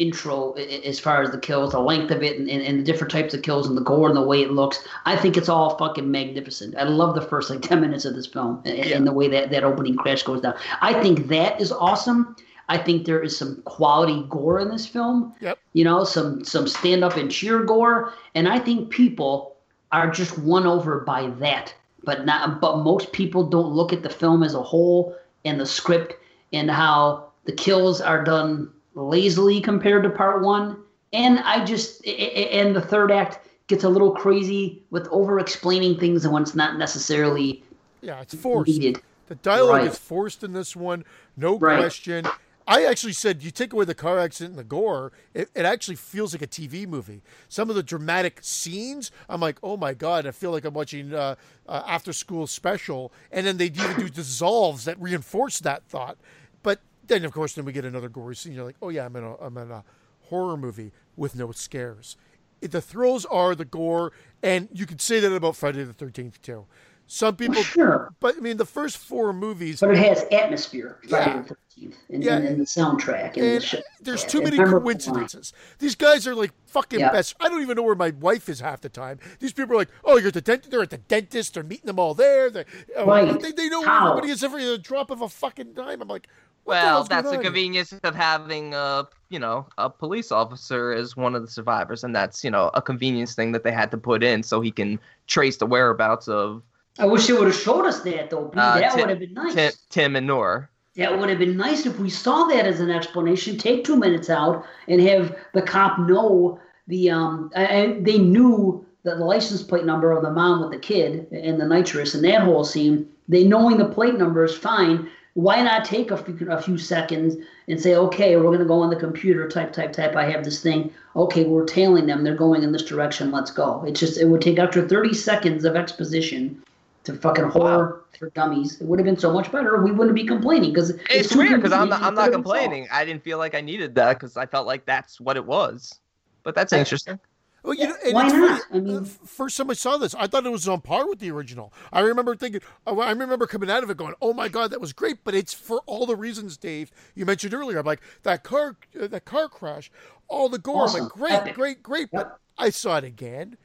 intro 0.01 0.53
as 0.53 0.99
far 0.99 1.23
as 1.23 1.31
the 1.31 1.39
kills, 1.39 1.73
the 1.73 1.81
length 1.81 2.11
of 2.11 2.23
it, 2.23 2.39
and, 2.39 2.49
and, 2.49 2.63
and 2.63 2.81
the 2.81 2.83
different 2.85 3.13
types 3.13 3.35
of 3.35 3.43
kills, 3.43 3.69
and 3.69 3.77
the 3.77 3.83
gore, 3.83 4.09
and 4.09 4.17
the 4.17 4.23
way 4.23 4.41
it 4.43 4.51
looks. 4.51 4.83
I 5.05 5.15
think 5.17 5.37
it's 5.37 5.49
all 5.49 5.77
fucking 5.77 6.11
magnificent. 6.11 6.75
I 6.77 6.85
love 6.85 7.15
the 7.15 7.21
first 7.23 7.51
like 7.51 7.61
ten 7.71 7.81
minutes 7.81 8.05
of 8.05 8.15
this 8.15 8.27
film, 8.27 8.63
and, 8.65 8.79
Yeah. 8.79 8.97
and 8.97 9.07
the 9.07 9.13
way 9.13 9.29
that 9.29 9.51
that 9.51 9.65
opening 9.65 9.97
crash 9.97 10.23
goes 10.23 10.41
down. 10.41 10.55
I 10.81 11.01
think 11.03 11.29
that 11.29 11.61
is 11.61 11.71
awesome. 11.71 12.35
I 12.69 12.79
think 12.79 13.05
there 13.05 13.21
is 13.21 13.37
some 13.37 13.63
quality 13.63 14.25
gore 14.29 14.61
in 14.61 14.69
this 14.71 14.87
film. 14.87 15.35
Yep. 15.41 15.59
You 15.75 15.85
know, 15.85 16.05
some 16.05 16.45
some 16.45 16.67
stand 16.67 17.05
up 17.05 17.17
and 17.17 17.31
cheer 17.31 17.63
gore, 17.63 18.15
and 18.35 18.49
I 18.49 18.59
think 18.59 18.91
people 18.91 19.57
are 19.93 20.09
just 20.11 20.39
won 20.39 20.67
over 20.67 21.01
by 21.01 21.29
that. 21.41 21.75
But 22.05 22.25
not. 22.25 22.61
But 22.61 22.79
most 22.79 23.13
people 23.13 23.49
don't 23.49 23.73
look 23.73 23.93
at 23.93 24.03
the 24.03 24.09
film 24.09 24.43
as 24.43 24.55
a 24.55 24.63
whole 24.63 25.15
and 25.45 25.61
the 25.61 25.67
script 25.67 26.15
and 26.53 26.71
how 26.71 27.29
the 27.45 27.53
kills 27.53 28.01
are 28.01 28.23
done 28.25 28.71
lazily 28.95 29.61
compared 29.61 30.03
to 30.05 30.11
part 30.11 30.43
one. 30.43 30.83
And 31.13 31.41
I 31.41 31.65
just 31.65 32.07
and 32.07 32.75
the 32.75 32.81
third 32.81 33.11
act 33.11 33.47
gets 33.67 33.85
a 33.85 33.89
little 33.89 34.13
crazy 34.13 34.85
with 34.91 35.07
over 35.11 35.39
explaining 35.39 35.99
things 35.99 36.27
when 36.27 36.43
it's 36.43 36.55
not 36.55 36.79
necessarily 36.79 37.65
Yeah, 38.01 38.21
it's 38.21 38.35
forced. 38.35 38.79
needed. 38.79 39.03
The 39.29 39.37
dialogue 39.37 39.79
Right. 39.79 39.87
is 39.87 39.99
forced 39.99 40.43
in 40.43 40.53
this 40.53 40.75
one, 40.75 41.05
no 41.37 41.59
Right. 41.59 41.79
question. 41.79 42.27
I 42.67 42.85
actually 42.85 43.15
said 43.15 43.43
you 43.43 43.51
take 43.51 43.73
away 43.73 43.85
the 43.85 43.95
car 43.95 44.19
accident 44.19 44.51
and 44.51 44.59
the 44.59 44.65
gore, 44.65 45.13
it, 45.35 45.51
it 45.55 45.65
actually 45.65 45.97
feels 45.97 46.33
like 46.33 46.43
a 46.43 46.47
TV 46.47 46.87
movie. 46.87 47.23
Some 47.49 47.69
of 47.69 47.75
the 47.77 47.83
dramatic 47.83 48.39
scenes, 48.43 49.11
I'm 49.29 49.41
like, 49.41 49.59
oh 49.63 49.77
my 49.77 49.93
god, 49.95 50.27
I 50.27 50.31
feel 50.31 50.53
like 50.53 50.65
I'm 50.65 50.75
watching 50.75 51.13
uh, 51.13 51.35
uh, 51.69 51.83
after 51.87 52.13
school 52.13 52.47
special, 52.47 53.13
and 53.33 53.47
then 53.47 53.57
they 53.57 53.67
even 53.67 53.97
do 53.97 54.09
dissolves 54.09 54.85
that 54.85 55.01
reinforce 55.01 55.59
that 55.61 55.85
thought. 55.85 56.19
But 56.63 56.81
then, 57.11 57.25
of 57.27 57.33
course, 57.33 57.53
then 57.55 57.65
we 57.67 57.73
get 57.73 57.85
another 57.85 58.09
gory 58.09 58.35
scene. 58.37 58.55
You're 58.55 58.65
like, 58.65 58.77
oh 58.81 58.89
yeah, 58.89 59.05
I'm 59.05 59.15
in 59.17 59.25
a, 59.25 59.35
I'm 59.37 59.57
in 59.59 59.71
a 59.71 59.85
horror 60.29 60.57
movie 60.57 60.93
with 61.17 61.35
no 61.37 61.51
scares. 61.53 62.17
The 62.63 62.81
thrills 62.81 63.25
are 63.27 63.55
the 63.55 63.65
gore, 63.65 64.13
and 64.43 64.69
you 64.73 64.87
could 64.87 65.01
say 65.01 65.19
that 65.21 65.33
about 65.35 65.57
Friday 65.57 65.83
the 65.85 65.93
Thirteenth 65.93 66.41
too. 66.41 66.67
Some 67.13 67.35
people, 67.35 67.57
Well, 67.57 67.65
sure, 67.65 68.15
but 68.21 68.37
I 68.37 68.41
mean, 68.41 68.57
the 68.57 68.65
first 68.65 68.97
four 68.97 69.33
movies, 69.33 69.81
but 69.81 69.91
it 69.91 69.97
has 69.97 70.25
atmosphere. 70.31 71.01
Friday 71.09 71.39
the 71.39 71.55
Thirteenth, 71.57 71.97
and, 72.09 72.23
Yeah. 72.23 72.37
and, 72.37 72.47
and 72.47 72.61
the 72.61 72.65
soundtrack, 72.65 73.35
and, 73.37 73.45
and 73.45 73.57
the 73.57 73.61
shit. 73.61 73.85
there's 74.01 74.25
too 74.25 74.41
many 74.43 74.59
coincidences. 74.59 75.53
These 75.81 75.97
guys 75.97 76.27
are 76.29 76.35
like 76.37 76.53
fucking 76.67 77.01
Yeah. 77.01 77.11
best. 77.11 77.35
I 77.41 77.49
don't 77.49 77.63
even 77.63 77.75
know 77.77 77.83
where 77.83 77.97
my 77.97 78.11
wife 78.11 78.49
is 78.49 78.61
half 78.61 78.83
the 78.83 78.89
time. 78.91 79.19
These 79.41 79.55
people 79.55 79.73
are 79.75 79.79
like, 79.79 79.89
oh, 80.05 80.19
you're 80.19 80.29
at 80.29 80.35
the 80.35 80.41
dentist. 80.41 80.71
They're 80.71 80.83
at 80.83 80.91
the 80.91 80.99
dentist. 80.99 81.55
They're 81.55 81.65
meeting 81.65 81.87
them 81.87 81.99
all 81.99 82.15
there. 82.15 82.49
They, 82.49 82.65
oh, 82.97 83.07
Right. 83.07 83.41
they, 83.41 83.51
they 83.53 83.69
know 83.69 83.81
where 83.81 83.89
How? 83.89 84.11
everybody 84.11 84.31
is 84.33 84.45
every 84.45 84.79
drop 84.79 85.11
of 85.11 85.21
a 85.21 85.29
fucking 85.29 85.73
dime. 85.73 86.03
I'm 86.03 86.09
like, 86.09 86.29
Well, 86.71 87.05
that's 87.05 87.25
the 87.25 87.29
on 87.29 87.35
here? 87.35 87.43
convenience 87.43 87.93
of 87.93 88.15
having 88.15 88.75
a, 88.75 89.07
you 89.29 89.39
know, 89.39 89.67
a 89.79 89.91
police 89.91 90.33
officer 90.33 90.93
as 90.93 91.17
one 91.17 91.35
of 91.35 91.43
the 91.43 91.51
survivors, 91.51 92.05
and 92.05 92.15
that's, 92.15 92.43
you 92.43 92.51
know, 92.51 92.71
a 92.75 92.83
convenience 92.83 93.35
thing 93.35 93.53
that 93.53 93.65
they 93.65 93.73
had 93.73 93.91
to 93.91 93.99
put 93.99 94.23
in 94.23 94.43
so 94.43 94.61
he 94.61 94.71
can 94.71 94.99
trace 95.27 95.57
the 95.59 95.67
whereabouts 95.67 96.29
of 96.29 96.63
I 96.99 97.07
wish 97.07 97.27
they 97.27 97.33
would 97.33 97.47
have 97.47 97.57
showed 97.57 97.87
us 97.87 98.01
that 98.01 98.31
though. 98.31 98.47
B. 98.47 98.59
Uh, 98.59 98.81
that 98.81 98.97
would 98.97 99.09
have 99.09 99.19
been 99.19 99.35
nice. 99.35 99.55
Tim, 99.55 99.73
Tim 99.89 100.17
and 100.17 100.27
Noor. 100.27 100.71
That 100.97 101.19
would 101.19 101.31
have 101.31 101.39
been 101.39 101.57
nice 101.57 101.87
if 101.87 101.99
we 101.99 102.11
saw 102.11 102.45
that 102.45 102.67
as 102.67 102.81
an 102.81 102.91
explanation. 102.91 103.57
Take 103.57 103.85
two 103.85 103.97
minutes 103.97 104.29
out 104.29 104.67
and 104.89 105.01
have 105.01 105.37
the 105.55 105.63
cop 105.63 105.99
know 106.01 106.61
the 106.89 107.11
um. 107.11 107.51
And 107.55 108.05
they 108.05 108.19
knew 108.19 108.85
the, 109.05 109.15
the 109.15 109.25
license 109.25 109.63
plate 109.63 109.85
number 109.85 110.13
of 110.13 110.23
the 110.23 110.31
mom 110.31 110.61
with 110.61 110.73
the 110.73 110.79
kid 110.79 111.27
and 111.33 111.61
the 111.61 111.67
nitrous 111.67 112.15
and 112.15 112.25
that 112.25 112.43
whole 112.43 112.65
scene. 112.65 113.09
They 113.29 113.45
knowing 113.45 113.79
the 113.79 113.87
plate 113.89 114.19
number 114.19 114.45
is 114.45 114.57
fine. 114.57 115.09
Why 115.35 115.63
not 115.63 115.85
take 115.85 116.11
a 116.11 116.17
few, 116.17 116.51
a 116.51 116.61
few 116.61 116.77
seconds 116.77 117.37
and 117.69 117.81
say, 117.81 117.95
okay, 117.95 118.37
we're 118.37 118.51
gonna 118.51 118.65
go 118.65 118.81
on 118.81 118.91
the 118.91 118.97
computer, 118.97 119.49
type, 119.49 119.73
type, 119.73 119.93
type. 119.93 120.17
I 120.17 120.29
have 120.31 120.45
this 120.45 120.61
thing. 120.61 120.93
Okay, 121.15 121.45
we're 121.45 121.65
tailing 121.65 122.07
them. 122.07 122.25
They're 122.25 122.35
going 122.35 122.63
in 122.63 122.73
this 122.73 122.85
direction. 122.85 123.31
Let's 123.31 123.51
go. 123.51 123.85
It's 123.87 124.01
just 124.01 124.19
it 124.19 124.27
would 124.27 124.41
take 124.41 124.59
after 124.59 124.87
30 124.87 125.15
seconds 125.15 125.65
of 125.65 125.77
exposition 125.77 126.63
to 127.05 127.15
fucking 127.15 127.45
horror 127.45 128.05
for 128.19 128.31
dummies. 128.31 128.81
It 128.81 128.87
would 128.87 128.99
have 128.99 129.07
been 129.07 129.19
so 129.19 129.33
much 129.33 129.51
better. 129.51 129.83
We 129.83 129.93
wouldn't 129.93 130.15
be 130.15 130.27
complaining 130.27 130.73
because 130.73 130.91
It's, 131.09 131.35
weird 131.35 131.63
because 131.63 131.73
I'm 131.73 131.89
not, 131.89 132.03
I'm 132.03 132.15
not 132.15 132.33
complaining. 132.33 132.89
I 132.93 133.05
didn't 133.05 133.23
feel 133.23 133.39
like 133.39 133.55
I 133.55 133.61
needed 133.61 133.95
that 133.95 134.19
because 134.19 134.37
I 134.37 134.47
felt 134.47 134.67
like 134.67 134.85
that's 134.85 135.21
what 135.21 135.37
it 135.37 135.45
was. 135.45 135.99
But 136.43 136.55
that's 136.55 136.73
interesting. 136.73 137.19
Well, 137.63 137.75
you 137.75 137.83
Yeah, 137.83 137.89
know, 137.89 138.13
why 138.13 138.29
not? 138.29 138.63
funny, 138.63 138.65
I 138.73 138.81
mean- 138.81 138.97
uh, 138.97 139.05
first 139.27 139.57
time 139.57 139.71
I 139.71 139.75
saw 139.75 139.97
this, 139.99 140.15
I 140.15 140.27
thought 140.27 140.47
it 140.47 140.51
was 140.53 140.67
on 140.69 140.81
par 140.81 141.07
with 141.09 141.19
the 141.19 141.31
original. 141.31 141.73
I 141.93 142.01
remember 142.01 142.35
thinking, 142.35 142.63
oh, 142.87 143.01
I 143.01 143.11
remember 143.11 143.47
coming 143.47 143.71
out 143.71 143.83
of 143.83 143.91
it 143.91 143.97
going, 143.97 144.15
"Oh 144.23 144.33
my 144.33 144.49
god, 144.49 144.71
that 144.71 144.81
was 144.81 144.93
great!" 144.93 145.25
But 145.25 145.35
it's 145.35 145.53
for 145.53 145.81
all 145.87 146.07
the 146.07 146.17
reasons, 146.17 146.57
Dave, 146.57 146.91
you 147.15 147.27
mentioned 147.27 147.53
earlier. 147.55 147.79
I'm 147.79 147.87
like 147.87 148.01
that 148.23 148.45
car, 148.45 148.77
uh, 149.01 149.07
that 149.09 149.25
car 149.25 149.49
crash, 149.49 149.91
all 150.29 150.49
the 150.49 150.59
gore. 150.59 150.89
I'm 150.89 150.95
like, 151.03 151.13
great, 151.13 151.33
Epic. 151.33 151.55
great, 151.55 151.83
great. 151.83 152.09
Yep. 152.13 152.23
But 152.23 152.39
I 152.57 152.71
saw 152.71 152.97
it 152.97 153.05
again, 153.05 153.57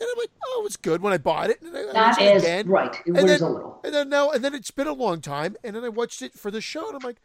and 0.00 0.08
I'm 0.10 0.18
like, 0.18 0.30
oh, 0.46 0.60
it 0.60 0.64
was 0.64 0.76
good 0.76 1.00
when 1.00 1.12
I 1.14 1.18
bought 1.18 1.48
it. 1.50 1.62
And 1.62 1.74
I, 1.76 1.88
I 1.88 1.92
Not 1.92 2.20
it 2.20 2.36
again, 2.38 2.68
right. 2.68 2.94
It 2.94 3.06
and 3.06 3.14
wears 3.16 3.40
then, 3.40 3.48
a 3.48 3.52
little. 3.52 3.80
and 3.82 3.94
then 3.94 4.08
now, 4.10 4.30
and 4.30 4.44
then 4.44 4.54
it's 4.54 4.70
been 4.70 4.86
a 4.86 4.92
long 4.92 5.20
time, 5.22 5.56
and 5.64 5.74
then 5.74 5.84
I 5.84 5.88
watched 5.88 6.20
it 6.20 6.34
for 6.34 6.50
the 6.50 6.60
show, 6.60 6.86
and 6.88 6.96
I'm 6.96 7.02
like. 7.02 7.16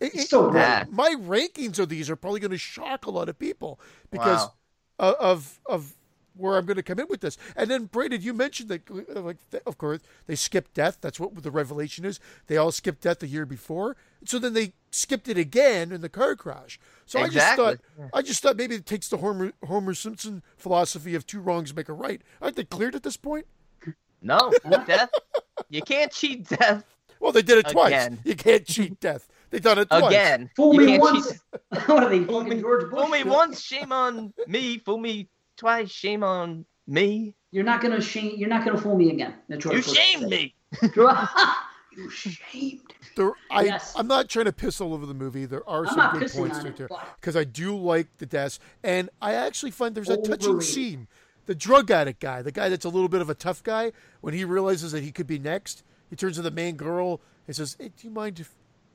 It, 0.00 0.06
It's 0.12 0.24
it- 0.24 0.26
still 0.26 0.50
great. 0.50 0.60
Yeah. 0.60 0.84
my 0.90 1.14
rankings 1.16 1.78
of 1.78 1.88
these 1.88 2.10
are 2.10 2.16
probably 2.16 2.40
going 2.40 2.50
to 2.50 2.58
shock 2.58 3.06
a 3.06 3.10
lot 3.12 3.28
of 3.28 3.38
people 3.38 3.78
because 4.10 4.40
Wow. 4.40 4.54
Of 4.98 5.60
of 5.66 5.94
where 6.36 6.56
I'm 6.56 6.66
going 6.66 6.76
to 6.76 6.82
come 6.82 6.98
in 6.98 7.06
with 7.08 7.20
this. 7.20 7.38
And 7.56 7.70
then 7.70 7.84
Brandon, 7.84 8.20
you 8.20 8.34
mentioned 8.34 8.68
that 8.68 8.82
uh, 8.90 9.20
like 9.20 9.36
of 9.66 9.78
course 9.78 10.00
they 10.26 10.34
skipped 10.34 10.74
death. 10.74 10.98
That's 11.00 11.20
what 11.20 11.42
the 11.42 11.50
revelation 11.50 12.04
is. 12.04 12.20
They 12.46 12.56
all 12.56 12.72
skipped 12.72 13.02
death 13.02 13.20
the 13.20 13.26
year 13.26 13.46
before, 13.46 13.96
so 14.24 14.38
then 14.38 14.52
they 14.52 14.72
skipped 14.90 15.28
it 15.28 15.38
again 15.38 15.92
in 15.92 16.00
the 16.00 16.08
car 16.08 16.36
crash. 16.36 16.78
So 17.06 17.20
I 17.20 17.28
just 17.28 17.56
thought 17.56 17.78
I 18.12 18.22
just 18.22 18.42
thought 18.42 18.56
maybe 18.56 18.74
it 18.74 18.86
takes 18.86 19.08
the 19.08 19.18
Homer 19.18 19.52
Homer 19.64 19.94
Simpson 19.94 20.42
philosophy 20.56 21.14
of 21.14 21.26
two 21.26 21.40
wrongs 21.40 21.74
make 21.74 21.88
a 21.88 21.92
right. 21.92 22.22
Aren't 22.40 22.56
they 22.56 22.64
cleared 22.64 22.94
at 22.94 23.02
this 23.02 23.16
point? 23.16 23.46
No, 24.22 24.52
death. 24.86 25.10
You 25.68 25.82
can't 25.82 26.10
cheat 26.10 26.48
death 26.48 26.84
Well, 27.20 27.32
they 27.32 27.42
did 27.42 27.58
it 27.58 27.68
twice. 27.70 28.10
You 28.24 28.36
can't 28.36 28.66
cheat 28.66 29.00
death. 29.00 29.28
They 29.54 29.60
done 29.60 29.78
it 29.78 29.88
twice. 29.88 30.02
again. 30.06 30.50
Fool 30.56 30.74
you 30.74 30.80
me 30.84 30.98
once. 30.98 31.30
cheat. 31.30 31.40
what 31.86 32.02
are 32.02 32.08
they? 32.08 32.24
Fool 32.24 32.42
me, 32.42 32.60
George 32.60 32.90
Bush? 32.90 32.98
fool 33.00 33.08
me 33.08 33.22
once, 33.22 33.60
shame 33.62 33.92
on 33.92 34.34
me. 34.48 34.78
Fool 34.78 34.98
me 34.98 35.28
twice, 35.56 35.92
shame 35.92 36.24
on 36.24 36.66
me. 36.88 37.34
You're 37.52 37.62
not 37.62 37.80
gonna 37.80 38.00
shame. 38.00 38.32
You're 38.36 38.48
not 38.48 38.64
gonna 38.64 38.80
fool 38.80 38.96
me 38.96 39.10
again. 39.12 39.34
That's 39.48 39.62
George 39.62 39.76
You 39.76 39.82
Bush 39.84 39.96
shamed 39.96 40.22
said. 40.22 40.30
me. 40.30 40.54
you 41.96 42.10
shamed. 42.10 42.80
There, 43.16 43.30
I, 43.48 43.62
Yes. 43.62 43.94
I'm 43.96 44.08
not 44.08 44.28
trying 44.28 44.46
to 44.46 44.52
piss 44.52 44.80
all 44.80 44.92
over 44.92 45.06
the 45.06 45.14
movie. 45.14 45.44
There 45.46 45.62
are 45.68 45.86
I'm 45.86 45.94
some 45.94 46.18
good 46.18 46.32
points 46.32 46.56
on 46.58 46.64
to 46.64 46.68
it, 46.70 46.80
it 46.80 46.88
but- 46.88 47.06
because 47.20 47.36
I 47.36 47.44
do 47.44 47.76
like 47.76 48.08
the 48.18 48.26
deaths, 48.26 48.58
and 48.82 49.08
I 49.22 49.34
actually 49.34 49.70
find 49.70 49.94
there's 49.94 50.08
a 50.10 50.16
touching 50.16 50.60
scene. 50.62 51.06
The 51.46 51.54
drug 51.54 51.92
addict 51.92 52.18
guy, 52.20 52.42
the 52.42 52.50
guy 52.50 52.68
that's 52.70 52.84
a 52.84 52.88
little 52.88 53.08
bit 53.08 53.20
of 53.20 53.30
a 53.30 53.34
tough 53.34 53.62
guy, 53.62 53.92
when 54.20 54.34
he 54.34 54.44
realizes 54.44 54.90
that 54.90 55.04
he 55.04 55.12
could 55.12 55.28
be 55.28 55.38
next, 55.38 55.84
he 56.10 56.16
turns 56.16 56.34
to 56.36 56.42
the 56.42 56.50
main 56.50 56.74
girl 56.74 57.20
and 57.46 57.54
says, 57.54 57.76
"Hey, 57.78 57.92
do 57.96 58.08
you 58.08 58.10
mind 58.10 58.40
if, 58.40 58.52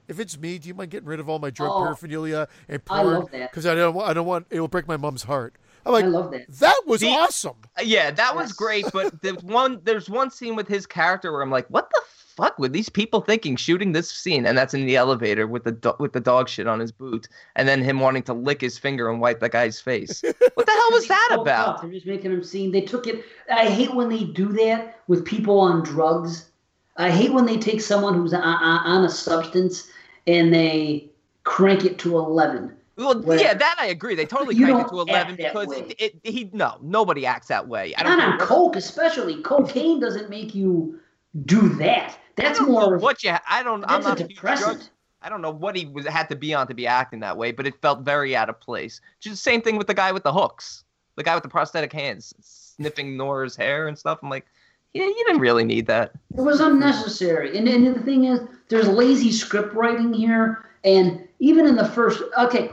if 0.10 0.20
it's 0.20 0.38
me? 0.38 0.58
Do 0.58 0.68
you 0.68 0.74
mind 0.74 0.92
getting 0.92 1.08
rid 1.08 1.20
of 1.20 1.30
all 1.30 1.40
my 1.40 1.50
drug 1.50 1.72
Oh, 1.74 1.84
paraphernalia 1.84 2.48
and 2.68 2.82
I 2.90 3.02
porn? 3.04 3.14
love 3.14 3.32
that. 3.32 3.52
Because 3.52 3.66
I 3.66 3.76
don't, 3.76 3.94
want, 3.94 4.10
I 4.10 4.14
don't 4.14 4.28
want 4.28 4.48
it'll 4.50 4.68
break 4.68 4.88
my 4.88 4.98
mom's 4.98 5.24
heart." 5.24 5.56
I'm 5.86 5.94
like, 5.94 6.04
I 6.04 6.08
love 6.08 6.32
that. 6.32 6.46
that 6.60 6.82
was 6.86 7.00
The- 7.02 7.08
awesome. 7.08 7.56
Uh, 7.78 7.84
Yeah, 7.84 8.12
that 8.12 8.36
was 8.36 8.52
great. 8.52 8.86
But 8.92 9.22
the 9.22 9.32
one, 9.44 9.80
there's 9.86 10.10
one 10.10 10.30
scene 10.30 10.56
with 10.58 10.68
his 10.68 10.86
character 10.86 11.32
where 11.32 11.42
I'm 11.42 11.50
like, 11.52 11.68
what 11.70 11.90
the 11.90 12.02
fuck 12.36 12.60
were 12.60 12.68
these 12.68 12.90
people 12.90 13.22
thinking 13.22 13.56
shooting 13.56 13.94
this 13.94 14.10
scene? 14.12 14.46
And 14.46 14.58
that's 14.58 14.74
in 14.74 14.86
the 14.86 14.98
elevator 14.98 15.48
with 15.48 15.64
the 15.64 15.72
do- 15.72 15.96
with 15.98 16.12
the 16.12 16.20
dog 16.20 16.50
shit 16.50 16.68
on 16.68 16.80
his 16.82 16.92
boot, 16.92 17.30
and 17.56 17.66
then 17.68 17.82
him 17.82 18.02
wanting 18.02 18.24
to 18.24 18.34
lick 18.34 18.60
his 18.60 18.78
finger 18.78 19.10
and 19.10 19.22
wipe 19.22 19.40
that 19.40 19.52
guy's 19.52 19.80
face. 19.80 20.22
What 20.56 20.66
the 20.66 20.72
hell 20.74 20.90
was 20.92 21.08
that 21.08 21.38
about? 21.40 21.76
up. 21.76 21.82
They're 21.82 21.92
just 21.92 22.06
making 22.06 22.32
them 22.32 22.44
seem. 22.44 22.72
They 22.74 22.82
took 22.82 23.08
it. 23.08 23.24
I 23.50 23.68
hate 23.70 23.96
when 23.96 24.10
they 24.10 24.26
do 24.26 24.50
that 24.54 25.00
with 25.08 25.24
people 25.24 25.58
on 25.62 25.84
drugs. 25.84 26.50
I 26.98 27.10
hate 27.10 27.32
when 27.32 27.46
they 27.46 27.56
take 27.58 27.80
someone 27.80 28.14
who's 28.16 28.34
on, 28.34 28.42
on 28.44 28.86
on 28.86 29.06
a 29.06 29.10
substance 29.10 29.88
and 30.28 30.54
they 30.54 31.10
crank 31.44 31.86
it 31.86 31.98
to 32.00 32.18
eleven. 32.18 32.76
Well, 32.96 33.22
Where- 33.22 33.40
yeah, 33.40 33.54
that 33.54 33.78
I 33.80 33.88
agree. 33.88 34.16
They 34.16 34.26
totally 34.26 34.56
crank 34.56 34.86
it 34.86 34.90
to 34.90 35.00
eleven 35.00 35.36
because 35.36 35.72
it, 35.72 35.96
it, 36.00 36.20
he 36.24 36.50
no 36.54 36.78
nobody 36.82 37.26
acts 37.26 37.48
that 37.48 37.68
way. 37.68 37.94
I 37.96 38.04
don't 38.04 38.18
Not 38.18 38.34
on 38.34 38.40
coke, 38.40 38.76
especially. 38.76 39.42
Cocaine 39.42 40.00
doesn't 40.00 40.30
make 40.30 40.54
you 40.54 41.00
do 41.46 41.70
that. 41.76 42.18
That's 42.36 42.60
more. 42.62 42.98
what 42.98 43.24
you. 43.24 43.36
I 43.48 43.64
don't. 43.64 43.84
I'm 43.88 44.02
not 44.02 44.20
a 44.20 44.28
depressant. 44.28 44.90
I 45.22 45.30
don't 45.30 45.42
know 45.42 45.52
what 45.52 45.76
he 45.76 45.86
was 45.86 46.06
had 46.06 46.30
to 46.30 46.36
be 46.36 46.54
on 46.54 46.68
to 46.68 46.74
be 46.74 46.88
acting 46.88 47.20
that 47.22 47.38
way, 47.38 47.52
but 47.52 47.68
it 47.68 47.82
felt 47.82 48.02
very 48.02 48.36
out 48.36 48.50
of 48.50 48.60
place. 48.60 49.02
Just 49.20 49.34
the 49.34 49.52
same 49.52 49.62
thing 49.62 49.76
with 49.76 49.88
the 49.88 49.94
guy 49.94 50.12
with 50.12 50.24
the 50.24 50.32
hooks, 50.32 50.86
the 51.16 51.24
guy 51.24 51.36
with 51.36 51.44
the 51.44 51.50
prosthetic 51.50 51.92
hands, 51.92 52.34
sniffing 52.40 53.18
Nora's 53.18 53.56
hair 53.56 53.88
and 53.88 53.98
stuff. 53.98 54.20
I'm 54.24 54.30
like, 54.30 54.46
yeah, 54.94 55.04
you 55.04 55.24
didn't 55.28 55.42
really 55.42 55.66
need 55.66 55.86
that. 55.88 56.12
It 56.38 56.42
was 56.42 56.60
unnecessary. 56.60 57.58
And, 57.58 57.68
and 57.68 57.96
the 57.96 58.02
thing 58.02 58.26
is, 58.26 58.42
there's 58.70 58.88
lazy 58.88 59.32
script 59.32 59.74
writing 59.74 60.14
here. 60.14 60.66
And 60.84 61.28
even 61.40 61.68
in 61.68 61.76
the 61.76 61.86
first, 61.86 62.22
okay, 62.38 62.72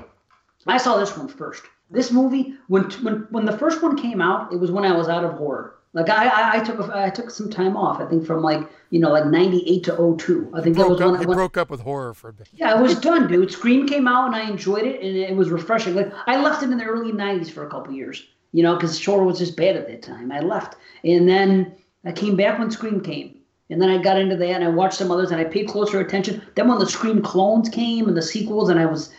I 0.67 0.79
saw 0.79 0.97
this 0.97 1.17
one 1.17 1.29
first. 1.29 1.65
This 1.91 2.11
movie, 2.11 2.55
when 2.67 2.91
when 3.03 3.29
when 3.31 3.45
the 3.45 3.57
first 3.57 3.81
one 3.81 3.97
came 3.97 4.21
out, 4.21 4.53
it 4.53 4.59
was 4.59 4.73
when 4.73 4.85
I 4.85 4.97
was 4.97 5.09
out 5.09 5.25
of 5.25 5.35
horror. 5.35 5.77
Like 5.93 6.11
I, 6.11 6.27
I, 6.27 6.57
I 6.59 6.65
took 6.65 6.81
a, 6.81 6.91
I 6.93 7.11
took 7.11 7.31
some 7.31 7.49
time 7.49 7.77
off. 7.77 8.01
I 8.01 8.07
think 8.07 8.27
from 8.27 8.43
like 8.43 8.69
you 8.91 8.99
know 8.99 9.11
like 9.11 9.27
'98 9.27 9.85
to 9.85 10.17
02. 10.19 10.51
I 10.53 10.61
think 10.63 10.77
that 10.77 10.89
was 10.89 10.99
Broke 10.99 11.13
when, 11.13 11.15
up, 11.15 11.21
he 11.21 11.27
when 11.27 11.37
broke 11.37 11.57
up 11.57 11.71
with 11.71 11.81
horror 11.81 12.13
for 12.13 12.31
a 12.31 12.33
bit. 12.33 12.49
yeah, 12.53 12.75
I 12.75 12.83
was 12.83 12.99
done, 12.99 13.29
dude. 13.29 13.53
Scream 13.53 13.87
came 13.87 14.09
out 14.09 14.27
and 14.27 14.35
I 14.35 14.51
enjoyed 14.51 14.83
it, 14.83 15.01
and 15.01 15.17
it 15.17 15.37
was 15.37 15.51
refreshing. 15.51 15.95
Like 15.95 16.13
I 16.27 16.41
left 16.41 16.63
it 16.65 16.71
in 16.71 16.77
the 16.79 16.85
early 16.85 17.13
'90s 17.13 17.51
for 17.51 17.65
a 17.65 17.71
couple 17.71 17.95
years, 17.95 18.27
you 18.51 18.65
know, 18.65 18.75
because 18.75 19.03
horror 19.03 19.25
was 19.25 19.39
just 19.39 19.57
bad 19.57 19.77
at 19.77 19.87
that 19.87 20.03
time. 20.03 20.33
I 20.33 20.41
left, 20.41 20.77
and 21.05 21.29
then 21.29 21.73
I 22.07 22.13
came 22.13 22.37
back 22.37 22.59
when 22.59 22.71
Scream 22.71 23.01
came, 23.01 23.37
and 23.69 23.83
then 23.83 23.91
I 23.91 23.99
got 23.99 24.19
into 24.19 24.37
that 24.37 24.49
and 24.49 24.65
I 24.65 24.69
watched 24.69 24.99
some 24.99 25.11
others 25.11 25.33
and 25.33 25.41
I 25.41 25.45
paid 25.45 25.69
closer 25.69 26.01
attention. 26.01 26.41
Then 26.55 26.69
when 26.69 26.79
the 26.79 26.87
Scream 26.87 27.21
clones 27.21 27.69
came 27.69 28.07
and 28.07 28.17
the 28.17 28.23
sequels, 28.23 28.71
and 28.71 28.79
I 28.79 28.87
was 28.87 29.13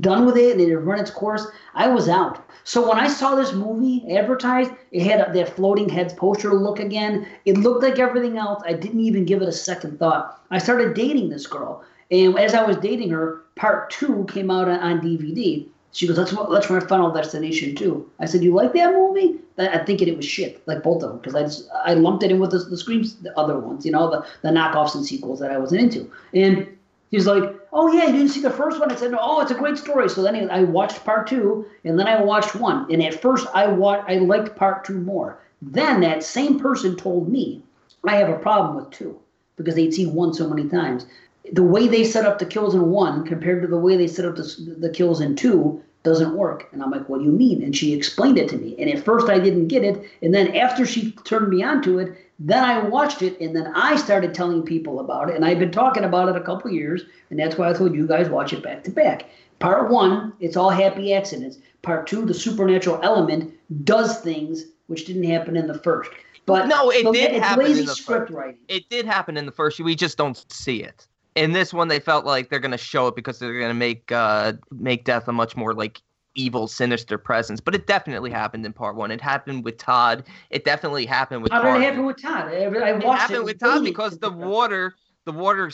done 0.00 0.26
with 0.26 0.36
it 0.36 0.52
and 0.52 0.60
it 0.60 0.70
had 0.70 0.84
run 0.84 0.98
its 0.98 1.10
course, 1.10 1.46
I 1.74 1.86
was 1.86 2.08
out. 2.08 2.44
So 2.64 2.88
when 2.88 2.98
I 2.98 3.06
saw 3.06 3.36
this 3.36 3.52
movie 3.52 4.04
advertised, 4.16 4.72
it 4.90 5.04
had 5.04 5.32
that 5.32 5.54
floating 5.54 5.88
heads 5.88 6.12
poster 6.14 6.52
look 6.52 6.80
again. 6.80 7.28
It 7.44 7.58
looked 7.58 7.84
like 7.84 8.00
everything 8.00 8.36
else. 8.36 8.60
I 8.66 8.72
didn't 8.72 9.00
even 9.00 9.24
give 9.24 9.40
it 9.40 9.48
a 9.48 9.52
second 9.52 10.00
thought. 10.00 10.42
I 10.50 10.58
started 10.58 10.94
dating 10.94 11.28
this 11.28 11.46
girl, 11.46 11.84
and 12.10 12.36
as 12.36 12.54
I 12.54 12.64
was 12.64 12.76
dating 12.78 13.10
her, 13.10 13.42
part 13.54 13.90
two 13.90 14.26
came 14.28 14.50
out 14.50 14.68
on, 14.68 15.00
DVD. 15.00 15.68
She 15.96 16.06
goes, 16.06 16.16
"That's 16.16 16.68
my 16.68 16.80
Final 16.80 17.10
Destination 17.10 17.74
too." 17.74 18.06
I 18.20 18.26
said, 18.26 18.42
"You 18.42 18.52
like 18.52 18.74
that 18.74 18.92
movie?" 18.92 19.36
I, 19.56 19.78
think 19.78 20.02
it 20.02 20.14
was 20.14 20.26
shit, 20.26 20.60
like 20.66 20.82
both 20.82 21.02
of 21.02 21.08
them, 21.08 21.18
because 21.18 21.34
I 21.34 21.42
just 21.44 21.70
I 21.86 21.94
lumped 21.94 22.22
it 22.22 22.30
in 22.30 22.38
with 22.38 22.50
the, 22.50 22.58
the 22.58 22.76
screams, 22.76 23.14
the 23.14 23.34
other 23.38 23.58
ones, 23.58 23.86
you 23.86 23.92
know, 23.92 24.10
the 24.10 24.26
the 24.42 24.50
knockoffs 24.50 24.94
and 24.94 25.06
sequels 25.06 25.40
that 25.40 25.50
I 25.50 25.56
wasn't 25.56 25.80
into. 25.80 26.10
And 26.34 26.68
he's 27.10 27.26
like, 27.26 27.44
"Oh 27.72 27.90
yeah, 27.90 28.04
you 28.08 28.12
didn't 28.12 28.28
see 28.28 28.42
the 28.42 28.50
first 28.50 28.78
one?" 28.78 28.92
I 28.92 28.96
said, 28.96 29.14
"Oh, 29.18 29.40
it's 29.40 29.50
a 29.50 29.54
great 29.54 29.78
story." 29.78 30.10
So 30.10 30.22
then 30.22 30.50
I 30.50 30.64
watched 30.64 31.02
part 31.02 31.26
two, 31.28 31.64
and 31.82 31.98
then 31.98 32.06
I 32.06 32.22
watched 32.22 32.54
one. 32.54 32.86
And 32.92 33.02
at 33.02 33.22
first, 33.22 33.46
I 33.54 33.66
wa- 33.66 34.04
I 34.06 34.16
liked 34.16 34.54
part 34.54 34.84
two 34.84 35.00
more. 35.00 35.38
Then 35.62 36.02
that 36.02 36.22
same 36.22 36.60
person 36.60 36.94
told 36.94 37.30
me 37.30 37.62
I 38.04 38.16
have 38.16 38.28
a 38.28 38.38
problem 38.38 38.76
with 38.76 38.90
two 38.90 39.18
because 39.56 39.76
they'd 39.76 39.94
seen 39.94 40.12
one 40.12 40.34
so 40.34 40.46
many 40.46 40.68
times. 40.68 41.06
The 41.54 41.62
way 41.62 41.88
they 41.88 42.04
set 42.04 42.26
up 42.26 42.38
the 42.38 42.44
kills 42.44 42.74
in 42.74 42.90
one 42.90 43.24
compared 43.24 43.62
to 43.62 43.68
the 43.68 43.78
way 43.78 43.96
they 43.96 44.08
set 44.08 44.26
up 44.26 44.36
the, 44.36 44.76
the 44.78 44.90
kills 44.90 45.22
in 45.22 45.36
two 45.36 45.82
doesn't 46.06 46.34
work. 46.34 46.68
And 46.72 46.82
I'm 46.82 46.90
like, 46.90 47.06
what 47.10 47.18
do 47.18 47.24
you 47.26 47.32
mean? 47.32 47.62
And 47.62 47.76
she 47.76 47.92
explained 47.92 48.38
it 48.38 48.48
to 48.48 48.56
me. 48.56 48.74
And 48.78 48.88
at 48.88 49.04
first 49.04 49.28
I 49.28 49.38
didn't 49.38 49.68
get 49.68 49.84
it. 49.84 49.96
And 50.22 50.32
then 50.32 50.56
after 50.56 50.86
she 50.86 51.12
turned 51.24 51.50
me 51.50 51.62
onto 51.62 51.98
it, 51.98 52.08
Then 52.38 52.64
I 52.64 52.80
watched 52.86 53.22
it, 53.22 53.40
and 53.40 53.56
then 53.56 53.72
I 53.74 53.96
started 53.96 54.34
telling 54.34 54.62
people 54.62 55.00
about 55.00 55.30
it, 55.30 55.36
and 55.36 55.44
I've 55.44 55.58
been 55.58 55.70
talking 55.70 56.04
about 56.04 56.28
it 56.28 56.36
a 56.36 56.40
couple 56.44 56.70
years, 56.70 57.02
and 57.30 57.38
that's 57.38 57.56
why 57.56 57.70
I 57.70 57.72
told 57.72 57.94
you 57.94 58.06
guys 58.06 58.28
watch 58.28 58.52
it 58.52 58.62
back 58.62 58.84
to 58.84 58.90
back. 58.90 59.24
Part 59.58 59.90
one, 59.90 60.34
it's 60.38 60.56
all 60.56 60.68
happy 60.68 61.14
accidents. 61.14 61.58
Part 61.80 62.06
two, 62.06 62.26
the 62.26 62.34
supernatural 62.34 63.00
element 63.02 63.54
does 63.84 64.20
things 64.20 64.66
which 64.88 65.06
didn't 65.06 65.24
happen 65.24 65.56
in 65.56 65.66
the 65.66 65.78
first. 65.78 66.10
But 66.44 66.68
no, 66.68 66.90
it 66.90 67.02
so 67.04 67.12
did 67.12 67.32
it's 67.32 67.44
happen 67.44 67.64
lazy 67.64 67.80
in 67.80 67.86
the 67.86 67.94
script 67.94 68.28
first. 68.28 68.36
writing. 68.36 68.60
It 68.68 68.88
did 68.90 69.06
happen 69.06 69.36
in 69.38 69.46
the 69.46 69.52
first. 69.52 69.80
We 69.80 69.96
just 69.96 70.18
don't 70.18 70.44
see 70.52 70.82
it. 70.82 71.08
In 71.36 71.52
this 71.52 71.72
one, 71.72 71.88
they 71.88 72.00
felt 72.00 72.24
like 72.24 72.50
they're 72.50 72.58
going 72.58 72.70
to 72.72 72.78
show 72.78 73.06
it 73.08 73.14
because 73.14 73.38
they're 73.38 73.58
going 73.58 73.70
to 73.70 73.74
make 73.74 74.10
uh, 74.10 74.54
make 74.72 75.04
death 75.04 75.28
a 75.28 75.32
much 75.32 75.54
more 75.56 75.74
like 75.74 76.00
evil, 76.34 76.66
sinister 76.66 77.18
presence. 77.18 77.60
But 77.60 77.74
it 77.74 77.86
definitely 77.86 78.30
happened 78.30 78.66
in 78.66 78.72
part 78.72 78.96
one. 78.96 79.10
It 79.10 79.20
happened 79.20 79.64
with 79.64 79.78
Todd. 79.78 80.24
It 80.50 80.64
definitely 80.64 81.06
happened 81.06 81.42
with. 81.42 81.52
Part 81.52 81.64
it 81.80 81.84
happen 81.84 82.04
with 82.06 82.20
Todd? 82.20 82.48
I 82.48 82.64
I 82.64 82.90
It 82.96 83.04
watched 83.04 83.20
happened 83.20 83.36
it 83.38 83.44
with 83.44 83.58
Todd 83.60 83.84
because 83.84 84.18
the 84.18 84.30
pick 84.30 84.38
it 84.38 84.42
up. 84.42 84.48
water, 84.48 84.94
the 85.26 85.32
water 85.32 85.70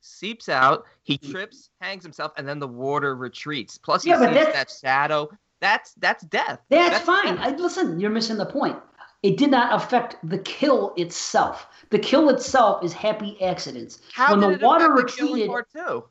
seeps 0.00 0.48
out. 0.48 0.84
He 1.04 1.18
trips, 1.18 1.70
hangs 1.80 2.02
himself, 2.02 2.32
and 2.36 2.46
then 2.46 2.58
the 2.58 2.68
water 2.68 3.14
retreats. 3.16 3.78
Plus, 3.78 4.02
he 4.02 4.10
Yeah, 4.10 4.18
sees 4.18 4.34
that's- 4.34 4.54
that 4.54 4.70
shadow. 4.86 5.28
That's 5.60 5.94
that's 5.94 6.22
death. 6.26 6.60
That's, 6.68 6.98
fine. 7.04 7.38
I, 7.38 7.56
listen, 7.56 7.98
you're 7.98 8.10
missing 8.10 8.36
the 8.36 8.44
point. 8.44 8.76
It 9.22 9.36
did 9.38 9.50
not 9.50 9.74
affect 9.74 10.16
the 10.22 10.38
kill 10.38 10.92
itself. 10.96 11.66
The 11.90 11.98
kill 11.98 12.28
itself 12.28 12.84
is 12.84 12.92
happy 12.92 13.40
accidents. 13.42 14.00
How 14.12 14.32
when 14.32 14.40
did 14.40 14.60
the 14.60 14.62
it 14.64 14.66
water 14.66 14.92
affect 14.94 15.16
the 15.16 15.16
kill 15.26 15.34
in 15.34 15.48
part 15.48 15.68
two? 15.72 16.04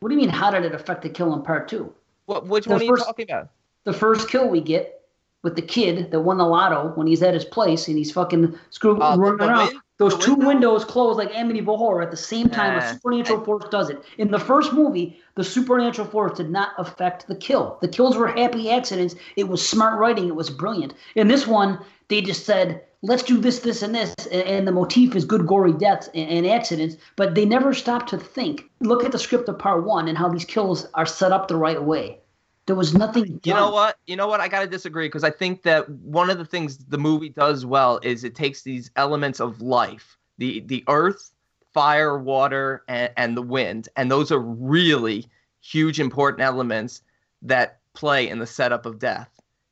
what 0.00 0.08
do 0.08 0.14
you 0.14 0.20
mean? 0.20 0.28
How 0.30 0.50
did 0.50 0.64
it 0.64 0.74
affect 0.74 1.02
the 1.02 1.08
kill 1.08 1.32
in 1.34 1.42
part 1.42 1.68
two? 1.68 1.92
What, 2.26 2.46
which 2.46 2.64
The 2.64 2.70
one 2.72 2.80
are 2.80 2.84
you 2.84 2.90
first- 2.90 3.06
talking 3.06 3.30
about? 3.30 3.48
The 3.84 3.92
first 3.92 4.28
kill 4.28 4.48
we 4.48 4.60
get 4.60 4.94
with 5.42 5.54
the 5.56 5.62
kid 5.62 6.10
that 6.10 6.20
won 6.20 6.36
the 6.38 6.44
lotto 6.44 6.92
when 6.94 7.06
he's 7.06 7.22
at 7.22 7.32
his 7.32 7.44
place 7.44 7.88
and 7.88 7.96
he's 7.96 8.10
fucking 8.10 8.58
screwing 8.70 9.00
Uh, 9.00 9.16
running 9.16 9.48
around. 9.48 9.68
win- 9.68 9.80
Those 9.98 10.16
two 10.18 10.32
window? 10.34 10.46
windows 10.48 10.84
close 10.84 11.16
like 11.16 11.32
Amityville 11.32 11.76
Horror 11.78 12.02
at 12.02 12.10
the 12.12 12.16
same 12.16 12.48
time. 12.48 12.76
Nah, 12.78 12.84
a 12.84 12.94
supernatural 12.94 13.44
force 13.44 13.64
does 13.70 13.88
it. 13.90 14.00
In 14.18 14.30
the 14.30 14.38
first 14.38 14.72
movie, 14.72 15.18
the 15.36 15.42
supernatural 15.42 16.06
force 16.06 16.36
did 16.36 16.50
not 16.50 16.70
affect 16.78 17.26
the 17.28 17.34
kill. 17.34 17.78
The 17.80 17.88
kills 17.88 18.16
were 18.16 18.28
happy 18.28 18.70
accidents. 18.70 19.14
It 19.36 19.48
was 19.48 19.66
smart 19.66 19.98
writing. 19.98 20.28
It 20.28 20.36
was 20.36 20.50
brilliant. 20.50 20.94
In 21.16 21.26
this 21.28 21.46
one, 21.48 21.78
they 22.08 22.20
just 22.20 22.44
said, 22.44 22.82
"Let's 23.02 23.22
do 23.22 23.38
this, 23.38 23.60
this, 23.60 23.82
and 23.82 23.94
this," 23.94 24.14
and, 24.32 24.66
the 24.66 24.72
motif 24.72 25.14
is 25.14 25.24
good, 25.24 25.46
gory 25.46 25.72
deaths 25.72 26.08
and, 26.14 26.46
accidents. 26.46 26.96
But 27.16 27.34
they 27.34 27.44
never 27.44 27.74
stopped 27.74 28.08
to 28.10 28.18
think. 28.18 28.70
Look 28.80 29.04
at 29.04 29.12
the 29.12 29.18
script 29.18 29.48
of 29.48 29.58
part 29.58 29.84
one 29.84 30.08
and 30.08 30.18
how 30.18 30.28
these 30.28 30.44
kills 30.44 30.86
are 30.94 31.06
set 31.06 31.32
up 31.32 31.48
the 31.48 31.56
right 31.56 31.82
way. 31.82 32.18
There 32.66 32.76
was 32.76 32.94
nothing. 32.94 33.24
Done. 33.24 33.40
You 33.44 33.54
know 33.54 33.70
what? 33.70 33.96
You 34.06 34.16
know 34.16 34.26
what? 34.26 34.40
I 34.40 34.48
got 34.48 34.60
to 34.60 34.66
disagree 34.66 35.06
because 35.06 35.24
I 35.24 35.30
think 35.30 35.62
that 35.62 35.88
one 35.88 36.28
of 36.28 36.38
the 36.38 36.44
things 36.44 36.78
the 36.78 36.98
movie 36.98 37.30
does 37.30 37.64
well 37.64 37.98
is 38.02 38.24
it 38.24 38.34
takes 38.34 38.62
these 38.62 38.90
elements 38.96 39.40
of 39.40 39.60
life, 39.62 40.18
the 40.38 40.60
the 40.60 40.84
earth, 40.88 41.32
fire, 41.72 42.18
water, 42.18 42.82
and, 42.88 43.10
and 43.16 43.36
the 43.36 43.42
wind, 43.42 43.88
and 43.96 44.10
those 44.10 44.32
are 44.32 44.40
really 44.40 45.26
huge, 45.60 46.00
important 46.00 46.42
elements 46.42 47.02
that 47.42 47.78
play 47.94 48.28
in 48.28 48.38
the 48.38 48.46
setup 48.46 48.86
of 48.86 48.98
death. 48.98 49.28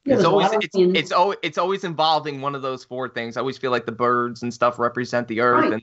It's 0.07 0.25
always 0.25 0.49
it's, 0.53 0.77
wind. 0.77 0.97
it's 0.97 1.13
always 1.13 1.39
it's 1.43 1.59
always 1.59 1.85
involving 1.85 2.41
one 2.41 2.55
of 2.55 2.63
those 2.63 2.85
four 2.85 3.09
things. 3.09 3.37
I 3.37 3.41
always 3.41 3.59
feel 3.59 3.71
like 3.71 3.87
the 3.87 3.93
birds 3.93 4.43
and 4.43 4.53
stuff 4.53 4.79
represent 4.79 5.29
the 5.29 5.41
earth 5.41 5.65
Right. 5.65 5.73
and 5.75 5.83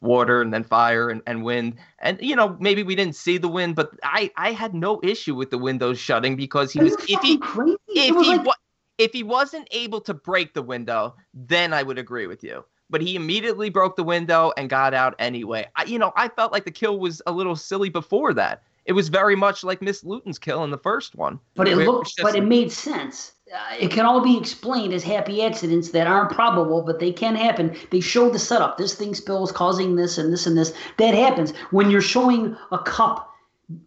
water 0.00 0.42
and 0.42 0.52
then 0.52 0.64
fire 0.64 1.08
and, 1.10 1.22
and 1.26 1.44
wind. 1.44 1.76
And 1.98 2.18
you 2.20 2.36
know, 2.36 2.56
maybe 2.60 2.82
we 2.82 2.94
didn't 2.94 3.16
see 3.16 3.38
the 3.38 3.48
wind, 3.48 3.74
but 3.74 3.90
I 4.02 4.30
I 4.36 4.52
had 4.52 4.74
no 4.74 5.00
issue 5.02 5.34
with 5.34 5.50
the 5.50 5.58
windows 5.58 5.98
shutting 5.98 6.36
because 6.36 6.72
he 6.72 6.80
Are 6.80 6.84
was 6.84 6.96
if 7.08 7.20
he 7.20 7.38
crazy? 7.38 7.76
if 7.88 8.14
was 8.14 8.26
he 8.26 8.36
like, 8.36 8.56
if 8.98 9.12
he 9.12 9.22
wasn't 9.22 9.66
able 9.72 10.00
to 10.02 10.14
break 10.14 10.54
the 10.54 10.62
window, 10.62 11.16
then 11.32 11.72
I 11.72 11.82
would 11.82 11.98
agree 11.98 12.26
with 12.26 12.44
you. 12.44 12.64
But 12.90 13.00
he 13.00 13.16
immediately 13.16 13.70
broke 13.70 13.96
the 13.96 14.04
window 14.04 14.52
and 14.56 14.68
got 14.68 14.94
out 14.94 15.14
anyway. 15.18 15.66
I, 15.74 15.84
you 15.84 15.98
know, 15.98 16.12
I 16.16 16.28
felt 16.28 16.52
like 16.52 16.64
the 16.64 16.70
kill 16.70 16.98
was 17.00 17.20
a 17.26 17.32
little 17.32 17.56
silly 17.56 17.88
before 17.88 18.34
that. 18.34 18.62
It 18.84 18.92
was 18.92 19.08
very 19.08 19.34
much 19.34 19.64
like 19.64 19.80
Miss 19.80 20.04
Lewton's 20.04 20.38
kill 20.38 20.62
in 20.64 20.70
the 20.70 20.78
first 20.78 21.14
one. 21.16 21.40
But 21.54 21.66
it 21.66 21.76
looked, 21.76 21.88
was 21.88 22.14
just 22.14 22.22
but 22.22 22.36
it 22.36 22.44
made 22.44 22.70
sense. 22.70 23.32
Uh, 23.52 23.76
it 23.78 23.90
can 23.90 24.06
all 24.06 24.22
be 24.22 24.38
explained 24.38 24.94
as 24.94 25.02
happy 25.02 25.42
accidents 25.42 25.90
that 25.90 26.06
aren't 26.06 26.30
probable, 26.30 26.80
but 26.80 26.98
they 26.98 27.12
can 27.12 27.36
happen. 27.36 27.76
They 27.90 28.00
show 28.00 28.30
the 28.30 28.38
setup. 28.38 28.78
This 28.78 28.94
thing 28.94 29.14
spills, 29.14 29.52
causing 29.52 29.96
this 29.96 30.16
and 30.16 30.32
this 30.32 30.46
and 30.46 30.56
this. 30.56 30.72
That 30.96 31.14
happens 31.14 31.52
when 31.70 31.90
you're 31.90 32.00
showing 32.00 32.56
a 32.72 32.78
cup 32.78 33.30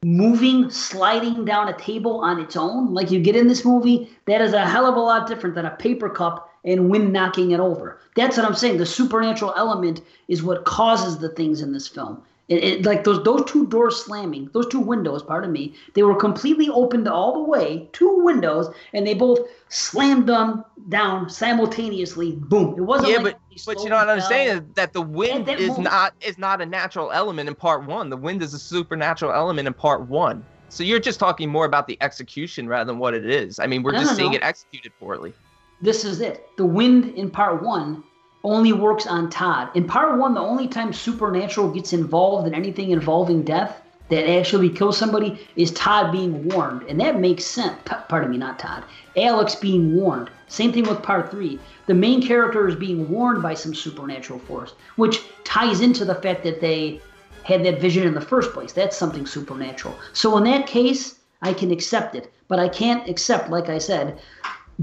moving, 0.04 0.70
sliding 0.70 1.46
down 1.46 1.70
a 1.70 1.78
table 1.78 2.20
on 2.22 2.40
its 2.40 2.56
own, 2.56 2.94
like 2.94 3.10
you 3.10 3.20
get 3.20 3.36
in 3.36 3.48
this 3.48 3.66
movie. 3.66 4.10
That 4.26 4.42
is 4.42 4.54
a 4.54 4.66
hell 4.66 4.86
of 4.86 4.96
a 4.96 5.00
lot 5.00 5.28
different 5.28 5.56
than 5.56 5.66
a 5.66 5.76
paper 5.76 6.10
cup 6.10 6.52
and 6.64 6.90
wind 6.90 7.12
knocking 7.12 7.52
it 7.52 7.60
over. 7.60 8.00
That's 8.16 8.38
what 8.38 8.46
I'm 8.46 8.56
saying. 8.56 8.78
The 8.78 8.86
supernatural 8.86 9.54
element 9.56 10.02
is 10.28 10.44
what 10.44 10.66
causes 10.66 11.18
the 11.18 11.30
things 11.30 11.62
in 11.62 11.72
this 11.72 11.88
film. 11.88 12.22
It, 12.50 12.64
it, 12.64 12.86
like 12.86 13.04
those 13.04 13.22
those 13.24 13.44
two 13.46 13.68
doors 13.68 14.02
slamming, 14.06 14.50
those 14.54 14.68
two 14.68 14.80
windows, 14.80 15.22
pardon 15.22 15.52
me, 15.52 15.76
they 15.96 16.04
were 16.04 16.16
completely 16.16 16.70
opened 16.70 17.08
all 17.10 17.34
the 17.34 17.44
way, 17.44 17.90
two 17.92 18.24
windows, 18.24 18.74
and 18.94 19.06
they 19.06 19.14
both 19.14 19.40
slammed 19.68 20.28
them 20.30 20.64
down 20.88 21.30
simultaneously. 21.30 22.32
Boom! 22.34 22.76
It 22.78 22.82
wasn't 22.84 23.12
Yeah, 23.12 23.18
like 23.18 23.38
but 23.52 23.66
but 23.66 23.84
you 23.84 23.90
know 23.90 23.98
what 23.98 24.10
I'm 24.10 24.22
saying 24.22 24.48
is 24.50 24.62
that 24.76 24.94
the 24.94 25.02
wind 25.02 25.46
that 25.48 25.60
is 25.60 25.70
moment- 25.70 25.84
not 25.86 26.14
is 26.22 26.38
not 26.38 26.62
a 26.62 26.66
natural 26.66 27.12
element 27.12 27.50
in 27.50 27.56
part 27.56 27.86
one. 27.86 28.10
The 28.10 28.16
wind 28.18 28.42
is 28.42 28.54
a 28.54 28.60
supernatural 28.60 29.34
element 29.34 29.68
in 29.68 29.74
part 29.74 30.08
one. 30.08 30.46
So 30.70 30.84
you're 30.84 31.00
just 31.00 31.20
talking 31.20 31.50
more 31.50 31.66
about 31.66 31.88
the 31.88 31.98
execution 32.02 32.68
rather 32.70 32.86
than 32.86 32.98
what 33.00 33.14
it 33.14 33.26
is. 33.30 33.60
I 33.60 33.68
mean, 33.68 33.84
we're 33.84 33.92
No, 33.94 34.00
just 34.00 34.12
no, 34.12 34.18
seeing 34.18 34.32
no. 34.32 34.38
it 34.38 34.44
executed 34.44 34.92
poorly. 35.00 35.34
This 35.82 36.06
is 36.06 36.22
it. 36.22 36.48
The 36.58 36.66
wind 36.66 37.14
in 37.16 37.30
part 37.30 37.62
one 37.62 38.04
only 38.44 38.74
works 38.74 39.08
on 39.08 39.30
Todd. 39.30 39.70
In 39.76 39.86
part 39.88 40.18
one, 40.18 40.34
the 40.34 40.40
only 40.40 40.68
time 40.68 40.94
supernatural 40.94 41.72
gets 41.72 41.94
involved 41.94 42.48
in 42.48 42.54
anything 42.54 42.92
involving 42.92 43.44
death 43.44 43.82
that 44.10 44.30
actually 44.30 44.70
kills 44.70 44.98
somebody 44.98 45.48
is 45.56 45.72
Todd 45.72 46.12
being 46.12 46.48
warned. 46.50 46.84
And 46.84 47.00
that 47.02 47.20
makes 47.20 47.44
sense. 47.44 47.78
Pardon 48.08 48.32
me, 48.32 48.38
not 48.38 48.60
Todd. 48.60 48.84
Alex 49.18 49.56
being 49.56 49.96
warned. 49.96 50.30
Same 50.48 50.72
thing 50.72 50.88
with 50.88 51.04
part 51.04 51.30
three. 51.30 51.60
The 51.88 51.94
main 51.94 52.26
character 52.26 52.68
is 52.68 52.76
being 52.76 53.10
warned 53.10 53.44
by 53.44 53.54
some 53.54 53.74
supernatural 53.74 54.40
force, 54.40 54.74
which 54.96 55.24
ties 55.44 55.82
into 55.82 56.06
the 56.06 56.16
fact 56.16 56.44
that 56.44 56.62
they 56.62 57.02
had 57.44 57.66
that 57.66 57.82
vision 57.82 58.08
in 58.08 58.14
the 58.14 58.22
first 58.22 58.54
place. 58.54 58.72
That's 58.72 58.96
something 58.96 59.26
supernatural. 59.26 59.96
So 60.14 60.38
in 60.38 60.44
that 60.46 60.68
case, 60.68 61.20
I 61.42 61.54
can 61.54 61.72
accept 61.72 62.16
it. 62.16 62.32
But 62.48 62.60
I 62.60 62.70
can't 62.70 63.10
accept, 63.10 63.50
like 63.50 63.68
I 63.68 63.78
said, 63.78 64.20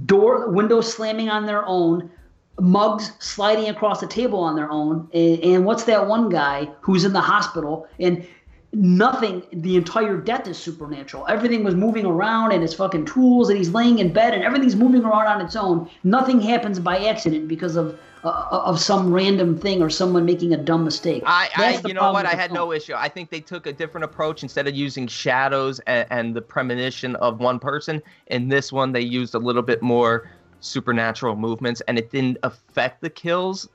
door 0.04 0.50
windows 0.50 0.92
slamming 0.92 1.30
on 1.30 1.46
their 1.46 1.64
own, 1.66 2.10
mugs 2.60 3.12
sliding 3.18 3.68
across 3.68 4.00
the 4.00 4.06
table 4.06 4.38
on 4.38 4.56
their 4.56 4.70
own, 4.70 5.08
and, 5.12 5.40
and 5.40 5.64
what's 5.64 5.84
that 5.84 6.06
one 6.06 6.28
guy 6.28 6.68
who's 6.80 7.04
in 7.04 7.12
the 7.12 7.20
hospital 7.20 7.86
and 7.98 8.26
nothing 8.74 9.42
the 9.52 9.76
entire 9.76 10.16
death 10.16 10.48
is 10.48 10.58
supernatural 10.58 11.24
everything 11.28 11.62
was 11.62 11.74
moving 11.74 12.04
around 12.04 12.52
and 12.52 12.60
his 12.60 12.74
fucking 12.74 13.04
tools 13.04 13.48
and 13.48 13.56
he's 13.56 13.70
laying 13.70 14.00
in 14.00 14.12
bed 14.12 14.34
and 14.34 14.42
everything's 14.42 14.74
moving 14.74 15.04
around 15.04 15.26
on 15.28 15.40
its 15.40 15.54
own 15.54 15.88
nothing 16.02 16.40
happens 16.40 16.80
by 16.80 16.98
accident 17.06 17.46
because 17.46 17.76
of 17.76 17.98
uh, 18.24 18.48
of 18.50 18.80
some 18.80 19.12
random 19.12 19.56
thing 19.56 19.82
or 19.82 19.90
someone 19.90 20.24
making 20.24 20.54
a 20.54 20.56
dumb 20.56 20.82
mistake 20.82 21.22
I, 21.26 21.50
I 21.56 21.80
you 21.86 21.94
know 21.94 22.10
what? 22.12 22.24
I 22.24 22.34
had 22.34 22.52
no 22.52 22.72
issue. 22.72 22.94
I 22.96 23.08
think 23.08 23.28
they 23.28 23.40
took 23.40 23.66
a 23.66 23.72
different 23.72 24.04
approach 24.04 24.42
instead 24.42 24.66
of 24.66 24.74
using 24.74 25.06
shadows 25.06 25.78
and, 25.80 26.06
and 26.10 26.34
the 26.34 26.40
premonition 26.40 27.16
of 27.16 27.40
one 27.40 27.58
person. 27.58 28.02
In 28.28 28.48
this 28.48 28.72
one, 28.72 28.92
they 28.92 29.02
used 29.02 29.34
a 29.34 29.38
little 29.38 29.62
bit 29.62 29.82
more 29.82 30.30
supernatural 30.64 31.36
movements, 31.36 31.80
and 31.82 31.98
it 31.98 32.10
didn't 32.10 32.38
affect 32.42 33.00
the 33.00 33.10
kills 33.10 33.68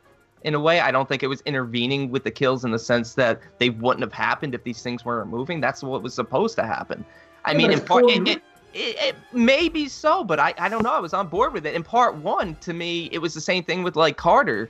in 0.43 0.55
a 0.55 0.59
way. 0.59 0.79
I 0.79 0.91
don't 0.91 1.07
think 1.07 1.23
it 1.23 1.27
was 1.27 1.41
intervening 1.41 2.09
with 2.09 2.23
the 2.23 2.31
kills 2.31 2.65
in 2.65 2.71
the 2.71 2.79
sense 2.79 3.13
that 3.15 3.41
they 3.57 3.69
wouldn't 3.69 4.01
have 4.01 4.13
happened 4.13 4.55
if 4.55 4.63
these 4.63 4.81
things 4.81 5.05
weren't 5.05 5.29
moving. 5.29 5.59
That's 5.59 5.83
what 5.83 6.01
was 6.01 6.13
supposed 6.13 6.55
to 6.55 6.63
happen. 6.63 7.05
I 7.45 7.53
Yeah, 7.53 7.57
mean, 7.57 7.71
in 7.71 7.81
part, 7.81 8.05
it, 8.09 8.27
it, 8.27 8.41
it, 8.73 8.95
it 8.99 9.15
may 9.33 9.69
be 9.69 9.87
so, 9.87 10.23
but 10.23 10.39
I, 10.39 10.53
I 10.57 10.69
don't 10.69 10.83
know. 10.83 10.93
I 10.93 10.99
was 10.99 11.13
on 11.13 11.27
board 11.27 11.53
with 11.53 11.65
it. 11.65 11.75
In 11.75 11.83
part 11.83 12.15
one, 12.15 12.55
to 12.61 12.73
me, 12.73 13.09
it 13.11 13.19
was 13.19 13.33
the 13.33 13.41
same 13.41 13.63
thing 13.63 13.83
with 13.83 13.95
like 13.95 14.17
Carter. 14.17 14.69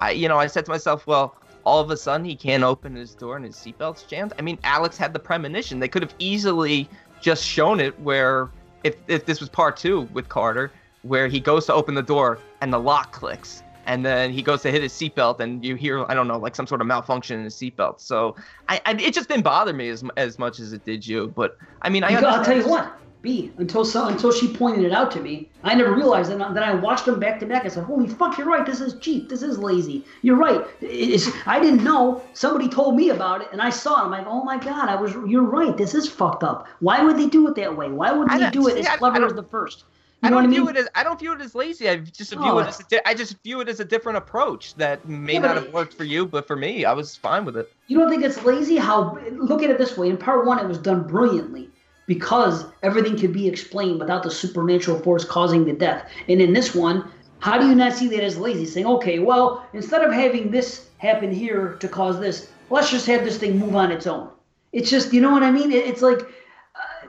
I, 0.00 0.10
you 0.10 0.28
know, 0.28 0.38
I 0.38 0.46
said 0.46 0.64
to 0.66 0.70
myself, 0.70 1.06
well, 1.06 1.36
all 1.64 1.80
of 1.80 1.90
a 1.90 1.96
sudden 1.96 2.24
he 2.24 2.36
can't 2.36 2.62
open 2.62 2.94
his 2.94 3.14
door 3.14 3.36
and 3.36 3.44
his 3.44 3.56
seatbelt's 3.56 4.04
jammed. 4.04 4.32
I 4.38 4.42
mean, 4.42 4.58
Alex 4.62 4.96
had 4.96 5.12
the 5.12 5.18
premonition. 5.18 5.80
They 5.80 5.88
could 5.88 6.02
have 6.02 6.14
easily 6.18 6.88
just 7.20 7.44
shown 7.44 7.80
it 7.80 7.98
where, 8.00 8.50
if, 8.84 8.96
if 9.08 9.26
this 9.26 9.40
was 9.40 9.48
part 9.48 9.76
two 9.76 10.02
with 10.12 10.28
Carter, 10.28 10.70
where 11.08 11.28
he 11.28 11.40
goes 11.40 11.66
to 11.66 11.74
open 11.74 11.94
the 11.94 12.02
door 12.02 12.38
and 12.60 12.72
the 12.72 12.78
lock 12.78 13.12
clicks. 13.12 13.62
And 13.88 14.04
then 14.04 14.32
he 14.32 14.42
goes 14.42 14.62
to 14.62 14.70
hit 14.72 14.82
his 14.82 14.92
seatbelt, 14.92 15.38
and 15.38 15.64
you 15.64 15.76
hear, 15.76 16.04
I 16.08 16.14
don't 16.14 16.26
know, 16.26 16.38
like 16.38 16.56
some 16.56 16.66
sort 16.66 16.80
of 16.80 16.88
malfunction 16.88 17.38
in 17.38 17.44
his 17.44 17.54
seatbelt. 17.54 18.00
So 18.00 18.34
I, 18.68 18.80
I, 18.84 18.92
it 18.94 19.14
just 19.14 19.28
didn't 19.28 19.44
bother 19.44 19.72
me 19.72 19.88
as, 19.90 20.02
as 20.16 20.40
much 20.40 20.58
as 20.58 20.72
it 20.72 20.84
did 20.84 21.06
you. 21.06 21.32
But 21.36 21.56
I 21.82 21.88
mean, 21.88 22.02
I 22.02 22.08
Because 22.08 22.24
I'll 22.24 22.44
tell 22.44 22.56
you 22.56 22.68
what, 22.68 22.92
B, 23.22 23.52
until 23.58 23.84
so, 23.84 24.08
until 24.08 24.32
she 24.32 24.52
pointed 24.52 24.84
it 24.84 24.90
out 24.90 25.12
to 25.12 25.20
me, 25.20 25.48
I 25.62 25.76
never 25.76 25.92
realized 25.94 26.32
it. 26.32 26.40
And 26.40 26.56
then 26.56 26.64
I 26.64 26.74
watched 26.74 27.04
them 27.06 27.20
back 27.20 27.38
to 27.40 27.46
back. 27.46 27.64
I 27.64 27.68
said, 27.68 27.84
"Holy 27.84 28.08
fuck, 28.08 28.36
you're 28.38 28.48
right. 28.48 28.66
This 28.66 28.80
is 28.80 28.98
cheap. 28.98 29.28
This 29.28 29.42
is 29.42 29.56
lazy. 29.56 30.04
You're 30.22 30.36
right. 30.36 30.64
It's, 30.80 31.28
I 31.46 31.60
didn't 31.60 31.84
know. 31.84 32.24
Somebody 32.34 32.68
told 32.68 32.96
me 32.96 33.10
about 33.10 33.42
it, 33.42 33.48
and 33.52 33.62
I 33.62 33.70
saw 33.70 34.00
it. 34.00 34.04
I'm 34.06 34.10
like, 34.10 34.26
oh 34.26 34.42
my 34.42 34.58
god, 34.58 34.88
I 34.88 34.96
was. 34.96 35.12
You're 35.28 35.42
right. 35.44 35.76
This 35.76 35.94
is 35.94 36.08
fucked 36.08 36.42
up. 36.42 36.66
Why 36.80 37.04
would 37.04 37.16
they 37.18 37.28
do 37.28 37.46
it 37.46 37.54
that 37.54 37.76
way? 37.76 37.88
Why 37.88 38.10
wouldn't 38.10 38.36
they 38.36 38.50
don't- 38.50 38.68
it 38.68 38.74
see, 38.74 38.80
as 38.80 38.86
I- 38.88 38.94
I 38.94 38.96
clever 38.96 39.26
as 39.26 39.34
the 39.34 39.44
first? 39.44 39.84
I 40.22 40.30
don't 40.30 40.36
what 40.36 40.44
I 40.44 40.48
view 40.48 40.66
mean? 40.66 40.70
it 40.70 40.76
as 40.76 40.88
I 40.94 41.02
don't 41.04 41.18
view 41.18 41.32
it 41.32 41.40
as 41.40 41.54
lazy. 41.54 41.88
I 41.88 41.96
just 41.96 42.32
view 42.32 42.40
No, 42.40 42.58
it 42.58 42.66
as 42.68 42.80
a 42.80 42.84
di- 42.84 43.00
I 43.04 43.14
just 43.14 43.42
view 43.42 43.60
it 43.60 43.68
as 43.68 43.80
a 43.80 43.84
different 43.84 44.18
approach 44.18 44.74
that 44.74 45.06
may 45.06 45.34
Yeah, 45.34 45.40
not 45.40 45.56
have 45.56 45.72
worked 45.72 45.94
for 45.94 46.04
you, 46.04 46.26
but 46.26 46.46
for 46.46 46.56
me, 46.56 46.84
I 46.84 46.92
was 46.92 47.16
fine 47.16 47.44
with 47.44 47.56
it. 47.56 47.70
You 47.86 47.98
don't 47.98 48.10
think 48.10 48.24
it's 48.24 48.42
lazy? 48.44 48.76
How 48.76 49.18
look 49.32 49.62
at 49.62 49.70
it 49.70 49.78
this 49.78 49.96
way: 49.96 50.08
in 50.08 50.16
part 50.16 50.46
one, 50.46 50.58
it 50.58 50.66
was 50.66 50.78
done 50.78 51.06
brilliantly 51.06 51.70
because 52.06 52.64
everything 52.82 53.16
could 53.18 53.32
be 53.32 53.48
explained 53.48 53.98
without 54.00 54.22
the 54.22 54.30
supernatural 54.30 54.98
force 55.00 55.24
causing 55.24 55.64
the 55.64 55.72
death. 55.72 56.08
And 56.28 56.40
in 56.40 56.52
this 56.52 56.74
one, 56.74 57.10
how 57.38 57.58
do 57.58 57.66
you 57.66 57.74
not 57.74 57.92
see 57.92 58.08
that 58.08 58.22
as 58.22 58.38
lazy? 58.38 58.64
Saying, 58.66 58.86
okay, 58.86 59.18
well, 59.18 59.66
instead 59.72 60.02
of 60.02 60.12
having 60.12 60.50
this 60.50 60.90
happen 60.98 61.32
here 61.32 61.74
to 61.80 61.88
cause 61.88 62.20
this, 62.20 62.48
let's 62.70 62.90
just 62.90 63.06
have 63.06 63.24
this 63.24 63.38
thing 63.38 63.58
move 63.58 63.74
on 63.74 63.90
its 63.92 64.06
own. 64.06 64.30
It's 64.72 64.90
just, 64.90 65.12
you 65.12 65.20
know 65.20 65.30
what 65.32 65.42
I 65.42 65.50
mean? 65.50 65.72
It's 65.72 66.02
like 66.02 66.20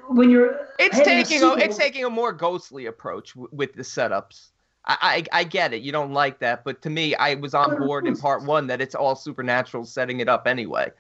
when 0.10 0.30
you're 0.30 0.68
It's 0.80 0.98
having 0.98 1.20
a 1.20 1.24
taking 1.24 1.44
a, 1.44 1.54
it's 1.56 1.78
taking 1.78 2.06
a 2.06 2.10
more 2.10 2.34
ghostly 2.34 2.86
approach 2.88 3.34
w- 3.34 3.50
with 3.52 3.74
the 3.74 3.84
setups. 3.84 4.50
I, 4.86 5.26
I 5.34 5.40
I 5.40 5.44
get 5.44 5.74
it. 5.74 5.82
You 5.82 5.92
don't 5.92 6.14
like 6.14 6.40
that, 6.40 6.64
but 6.64 6.82
to 6.84 6.90
me, 6.90 7.14
I 7.16 7.36
was 7.36 7.54
on 7.54 7.78
board 7.78 8.08
in 8.08 8.16
part 8.18 8.44
one 8.44 8.68
that 8.68 8.80
it's 8.82 8.96
all 8.96 9.16
supernatural 9.16 9.84
setting 9.86 10.20
it 10.22 10.30
up 10.30 10.48
anyway. 10.48 10.92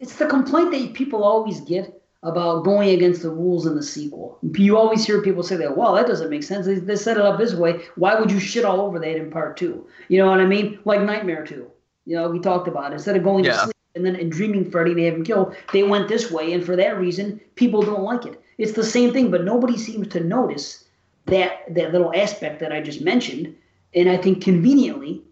it's 0.00 0.16
the 0.16 0.26
complaint 0.26 0.70
that 0.72 0.94
people 0.94 1.24
always 1.24 1.60
get 1.62 1.94
about 2.24 2.64
going 2.64 2.88
against 2.90 3.22
the 3.22 3.30
rules 3.30 3.66
in 3.66 3.74
the 3.76 3.82
sequel. 3.82 4.38
You 4.54 4.76
always 4.76 5.04
hear 5.06 5.22
people 5.22 5.42
say 5.44 5.56
that, 5.56 5.76
well, 5.76 5.94
that 5.94 6.06
doesn't 6.06 6.30
make 6.30 6.42
sense. 6.42 6.66
They, 6.66 6.76
they 6.76 6.96
set 6.96 7.16
it 7.16 7.22
up 7.22 7.38
this 7.38 7.54
way. 7.54 7.82
Why 7.96 8.18
would 8.18 8.30
you 8.30 8.40
shit 8.40 8.64
all 8.64 8.80
over 8.80 8.98
that 8.98 9.16
in 9.16 9.30
part 9.30 9.56
two? 9.56 9.86
You 10.08 10.18
know 10.18 10.28
what 10.30 10.40
I 10.40 10.46
mean? 10.46 10.80
Like 10.84 11.02
Nightmare 11.02 11.44
2. 11.46 11.70
You 12.06 12.16
know, 12.16 12.28
we 12.30 12.40
talked 12.40 12.66
about 12.66 12.90
it. 12.90 12.94
Instead 12.94 13.16
of 13.16 13.22
going 13.22 13.44
Yeah. 13.44 13.52
to 13.52 13.58
sleep 13.58 13.76
and 13.94 14.04
then 14.04 14.16
in 14.16 14.30
dreaming 14.30 14.70
Freddy 14.70 14.94
they 14.94 15.04
have 15.04 15.14
him 15.14 15.24
killed, 15.24 15.56
they 15.72 15.82
went 15.82 16.08
this 16.08 16.30
way. 16.30 16.52
And 16.52 16.64
for 16.64 16.76
that 16.76 16.98
reason, 16.98 17.40
people 17.54 17.82
don't 17.82 18.02
like 18.02 18.26
it. 18.26 18.40
It's 18.58 18.72
the 18.72 18.84
same 18.84 19.12
thing, 19.12 19.30
but 19.30 19.44
nobody 19.44 19.76
seems 19.76 20.08
to 20.08 20.20
notice 20.20 20.84
that, 21.26 21.74
that 21.74 21.92
little 21.92 22.12
aspect 22.14 22.60
that 22.60 22.72
I 22.72 22.80
just 22.80 23.00
mentioned. 23.00 23.54
And 23.94 24.08
I 24.08 24.16
think 24.16 24.42
conveniently, 24.42 25.22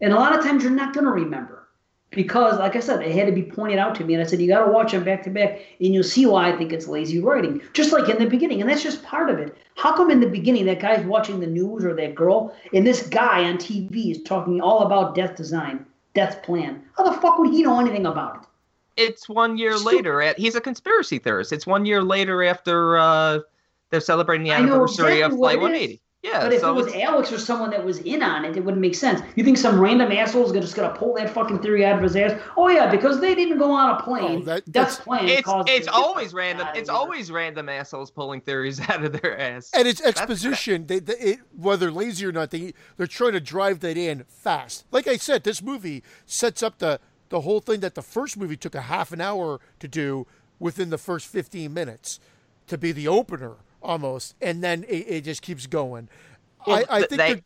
and 0.00 0.12
a 0.12 0.16
lot 0.16 0.36
of 0.36 0.44
times 0.44 0.62
you're 0.62 0.72
not 0.72 0.94
going 0.94 1.04
to 1.04 1.12
remember 1.12 1.60
because, 2.10 2.58
like 2.58 2.74
I 2.74 2.80
said, 2.80 3.02
it 3.02 3.12
had 3.12 3.26
to 3.26 3.32
be 3.32 3.42
pointed 3.42 3.78
out 3.78 3.94
to 3.96 4.04
me, 4.04 4.14
and 4.14 4.22
I 4.22 4.26
said 4.26 4.40
you 4.40 4.48
got 4.48 4.64
to 4.64 4.72
watch 4.72 4.92
them 4.92 5.04
back 5.04 5.22
to 5.24 5.30
back, 5.30 5.60
and 5.80 5.94
you'll 5.94 6.02
see 6.02 6.26
why 6.26 6.52
I 6.52 6.56
think 6.56 6.72
it's 6.72 6.88
lazy 6.88 7.20
writing. 7.20 7.62
Just 7.72 7.92
like 7.92 8.08
in 8.08 8.18
the 8.18 8.28
beginning, 8.28 8.60
and 8.60 8.68
that's 8.68 8.82
just 8.82 9.02
part 9.04 9.30
of 9.30 9.38
it. 9.38 9.56
How 9.76 9.94
come 9.94 10.10
in 10.10 10.20
the 10.20 10.28
beginning 10.28 10.66
that 10.66 10.80
guy's 10.80 11.04
watching 11.04 11.38
the 11.38 11.46
news 11.46 11.84
or 11.84 11.94
that 11.94 12.14
girl, 12.14 12.54
and 12.74 12.86
this 12.86 13.06
guy 13.06 13.44
on 13.44 13.58
TV 13.58 14.10
is 14.10 14.22
talking 14.22 14.60
all 14.60 14.80
about 14.80 15.14
death 15.14 15.36
design, 15.36 15.86
death 16.14 16.42
plan? 16.42 16.82
How 16.96 17.04
the 17.04 17.20
fuck 17.20 17.38
would 17.38 17.52
he 17.52 17.62
know 17.62 17.80
anything 17.80 18.06
about 18.06 18.36
it? 18.36 18.42
It's 18.96 19.28
one 19.28 19.56
year 19.56 19.76
Stupid. 19.76 19.94
later. 19.96 20.22
At, 20.22 20.38
he's 20.38 20.54
a 20.54 20.60
conspiracy 20.60 21.18
theorist. 21.18 21.52
It's 21.52 21.66
one 21.66 21.86
year 21.86 22.02
later 22.02 22.44
after 22.44 22.98
uh, 22.98 23.40
they're 23.90 24.00
celebrating 24.00 24.44
the 24.44 24.52
anniversary 24.52 25.20
exactly 25.20 25.22
of 25.22 25.32
Flight 25.38 25.74
it 25.74 25.90
is. 25.90 25.98
180. 26.22 26.28
Yeah, 26.28 26.40
But 26.44 26.52
if 26.52 26.60
so 26.60 26.70
it 26.70 26.84
was 26.84 26.94
Alex 26.94 27.32
or 27.32 27.38
someone 27.38 27.70
that 27.70 27.84
was 27.84 27.98
in 28.00 28.22
on 28.22 28.44
it, 28.44 28.56
it 28.56 28.64
wouldn't 28.64 28.80
make 28.80 28.94
sense. 28.94 29.22
You 29.36 29.44
think 29.44 29.56
some 29.56 29.80
random 29.80 30.12
asshole 30.12 30.46
is 30.46 30.52
just 30.52 30.76
gonna 30.76 30.94
pull 30.94 31.14
that 31.14 31.30
fucking 31.30 31.60
theory 31.60 31.84
out 31.84 31.96
of 31.96 32.02
his 32.02 32.14
ass? 32.16 32.38
Oh 32.56 32.68
yeah, 32.68 32.90
because 32.90 33.20
they 33.20 33.34
didn't 33.34 33.58
go 33.58 33.70
on 33.70 33.90
a 33.90 33.98
oh, 33.98 34.02
plane. 34.02 34.40
Oh, 34.42 34.44
that- 34.44 34.64
that's- 34.66 34.98
plan. 35.00 35.28
it's 35.28 35.48
it's 35.68 35.88
always 35.88 36.34
random. 36.34 36.68
It's 36.74 36.90
here. 36.90 36.96
always 36.96 37.30
random 37.30 37.68
assholes 37.68 38.10
pulling 38.10 38.40
theories 38.40 38.80
out 38.88 39.04
of 39.04 39.20
their 39.20 39.38
ass. 39.38 39.70
And 39.74 39.88
it's 39.88 40.02
exposition. 40.02 40.86
They, 40.86 40.98
they 40.98 41.14
it, 41.14 41.40
whether 41.56 41.90
lazy 41.90 42.26
or 42.26 42.32
not, 42.32 42.50
they 42.50 42.74
they're 42.96 43.06
trying 43.06 43.32
to 43.32 43.40
drive 43.40 43.80
that 43.80 43.96
in 43.96 44.24
fast. 44.28 44.84
Like 44.90 45.06
I 45.08 45.16
said, 45.16 45.44
this 45.44 45.62
movie 45.62 46.02
sets 46.26 46.62
up 46.62 46.78
the 46.78 47.00
the 47.30 47.42
whole 47.42 47.60
thing 47.60 47.80
that 47.80 47.94
the 47.94 48.02
first 48.02 48.36
movie 48.36 48.56
took 48.56 48.74
a 48.74 48.82
half 48.82 49.12
an 49.12 49.20
hour 49.20 49.60
to 49.78 49.88
do 49.88 50.26
within 50.58 50.90
the 50.90 50.98
first 50.98 51.26
fifteen 51.26 51.72
minutes 51.72 52.20
to 52.66 52.76
be 52.76 52.92
the 52.92 53.08
opener 53.08 53.56
almost, 53.82 54.34
and 54.40 54.62
then 54.62 54.84
it, 54.88 55.06
it 55.08 55.24
just 55.24 55.42
keeps 55.42 55.66
going. 55.66 56.08
Well, 56.66 56.84
I, 56.88 56.98
I 56.98 57.02
think 57.02 57.10
they- 57.10 57.32
they're, 57.34 57.42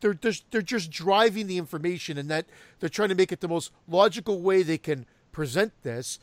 they're 0.00 0.14
just 0.14 0.50
they're 0.50 0.62
just 0.62 0.90
driving 0.90 1.46
the 1.46 1.58
information, 1.58 2.18
and 2.18 2.28
that 2.30 2.46
they're 2.80 2.88
trying 2.88 3.08
to 3.08 3.14
make 3.14 3.32
it 3.32 3.40
the 3.40 3.48
most 3.48 3.72
logical 3.88 4.40
way 4.42 4.62
they 4.62 4.78
can 4.78 5.06
present 5.32 5.72
this, 5.82 6.18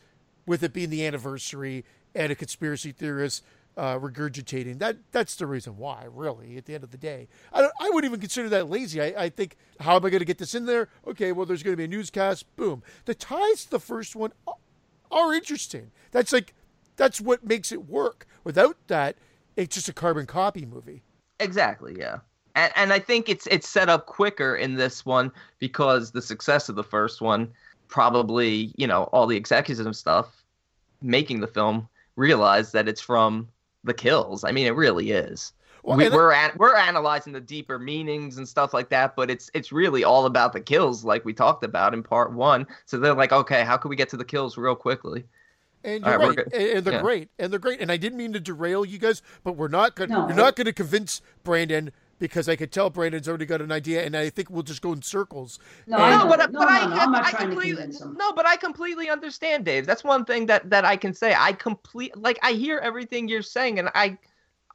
with 0.45 0.63
it 0.63 0.73
being 0.73 0.89
the 0.89 1.05
anniversary 1.05 1.85
and 2.15 2.31
a 2.31 2.35
conspiracy 2.35 2.91
theorist 2.91 3.43
uh, 3.75 3.97
regurgitating. 3.97 4.79
That 4.79 4.97
that's 5.11 5.35
the 5.35 5.47
reason 5.47 5.77
why, 5.77 6.05
really. 6.07 6.57
At 6.57 6.65
the 6.65 6.75
end 6.75 6.83
of 6.83 6.91
the 6.91 6.97
day, 6.97 7.27
I 7.51 7.61
don't, 7.61 7.73
I 7.79 7.89
wouldn't 7.89 8.05
even 8.05 8.19
consider 8.19 8.49
that 8.49 8.69
lazy. 8.69 9.01
I, 9.01 9.23
I 9.25 9.29
think, 9.29 9.57
how 9.79 9.95
am 9.95 10.05
I 10.05 10.09
going 10.09 10.19
to 10.19 10.25
get 10.25 10.37
this 10.37 10.53
in 10.53 10.65
there? 10.65 10.89
Okay, 11.07 11.31
well, 11.31 11.45
there's 11.45 11.63
going 11.63 11.73
to 11.73 11.77
be 11.77 11.85
a 11.85 11.87
newscast. 11.87 12.55
Boom. 12.55 12.83
The 13.05 13.15
ties 13.15 13.65
to 13.65 13.71
the 13.71 13.79
first 13.79 14.15
one 14.15 14.33
are 15.09 15.33
interesting. 15.33 15.91
That's 16.11 16.31
like 16.31 16.53
that's 16.95 17.19
what 17.19 17.43
makes 17.43 17.71
it 17.71 17.89
work. 17.89 18.27
Without 18.43 18.77
that, 18.87 19.15
it's 19.55 19.75
just 19.75 19.89
a 19.89 19.93
carbon 19.93 20.25
copy 20.25 20.65
movie. 20.65 21.03
Exactly, 21.39 21.95
yeah. 21.97 22.19
And 22.55 22.71
and 22.75 22.93
I 22.93 22.99
think 22.99 23.29
it's 23.29 23.47
it's 23.47 23.67
set 23.67 23.89
up 23.89 24.05
quicker 24.05 24.55
in 24.55 24.75
this 24.75 25.05
one 25.05 25.31
because 25.59 26.11
the 26.11 26.21
success 26.21 26.69
of 26.69 26.75
the 26.75 26.83
first 26.83 27.21
one 27.21 27.51
probably, 27.87 28.73
you 28.77 28.87
know, 28.87 29.03
all 29.05 29.27
the 29.27 29.37
executives 29.37 29.85
and 29.85 29.95
stuff 29.95 30.43
making 31.01 31.39
the 31.41 31.47
film 31.47 31.87
realize 32.15 32.71
that 32.71 32.87
it's 32.87 33.01
from 33.01 33.47
the 33.83 33.93
kills. 33.93 34.43
I 34.43 34.51
mean, 34.51 34.65
it 34.67 34.75
really 34.75 35.11
is. 35.11 35.53
Well, 35.83 35.97
we, 35.97 36.05
I- 36.07 36.09
we're 36.09 36.31
an, 36.31 36.51
we're 36.57 36.75
analyzing 36.77 37.33
the 37.33 37.41
deeper 37.41 37.77
meanings 37.77 38.37
and 38.37 38.47
stuff 38.47 38.73
like 38.73 38.89
that, 38.89 39.15
but 39.15 39.29
it's 39.29 39.49
it's 39.53 39.71
really 39.71 40.03
all 40.03 40.25
about 40.25 40.53
the 40.53 40.61
kills, 40.61 41.03
like 41.03 41.25
we 41.25 41.33
talked 41.33 41.63
about 41.63 41.93
in 41.93 42.03
part 42.03 42.31
one. 42.33 42.65
So 42.85 42.97
they're 42.97 43.13
like, 43.13 43.31
okay, 43.33 43.63
how 43.63 43.77
can 43.77 43.89
we 43.89 43.95
get 43.95 44.09
to 44.09 44.17
the 44.17 44.25
kills 44.25 44.57
real 44.57 44.75
quickly? 44.75 45.25
And 45.83 46.05
you're 46.05 46.17
right, 46.17 46.37
right, 46.37 46.47
and, 46.53 46.63
and 46.77 46.85
they're 46.85 46.93
Yeah. 46.93 47.01
great, 47.01 47.29
and 47.37 47.51
they're 47.51 47.59
great. 47.59 47.81
And 47.81 47.91
I 47.91 47.97
didn't 47.97 48.17
mean 48.17 48.33
to 48.33 48.39
derail 48.39 48.85
you 48.85 48.97
guys, 48.97 49.21
but 49.43 49.53
we're 49.57 49.67
not 49.67 49.95
going. 49.95 50.09
to 50.09 50.15
No. 50.15 50.27
You're 50.27 50.35
not 50.37 50.55
going 50.55 50.65
to 50.65 50.73
convince 50.73 51.21
Brandon 51.43 51.91
because 52.19 52.47
I 52.47 52.55
could 52.55 52.71
tell 52.71 52.89
Brandon's 52.89 53.27
already 53.27 53.45
got 53.45 53.61
an 53.61 53.71
idea, 53.71 54.05
and 54.05 54.15
I 54.15 54.29
think 54.29 54.49
we'll 54.49 54.63
just 54.63 54.81
go 54.81 54.93
in 54.93 55.01
circles. 55.01 55.59
No, 55.87 55.97
And- 55.97 56.19
No, 56.19 56.27
but 56.29 56.39
No, 56.51 56.59
but 56.59 56.65
no, 56.65 56.67
I, 56.67 56.85
no, 56.87 56.95
I'm 56.95 57.11
not 57.11 57.25
I 57.25 57.31
trying 57.31 57.41
to 57.41 57.47
completely 57.55 57.75
convince 57.81 58.01
him. 58.01 58.15
no, 58.17 58.31
but 58.31 58.47
I 58.47 58.55
completely 58.55 59.09
understand, 59.09 59.65
Dave. 59.65 59.85
That's 59.85 60.03
one 60.05 60.23
thing 60.23 60.45
that 60.45 60.69
that 60.69 60.85
I 60.85 60.95
can 60.95 61.13
say. 61.13 61.35
I 61.37 61.51
complete 61.51 62.15
like 62.17 62.39
I 62.41 62.53
hear 62.53 62.77
everything 62.79 63.27
you're 63.27 63.41
saying, 63.41 63.77
and 63.79 63.89
I 63.93 64.17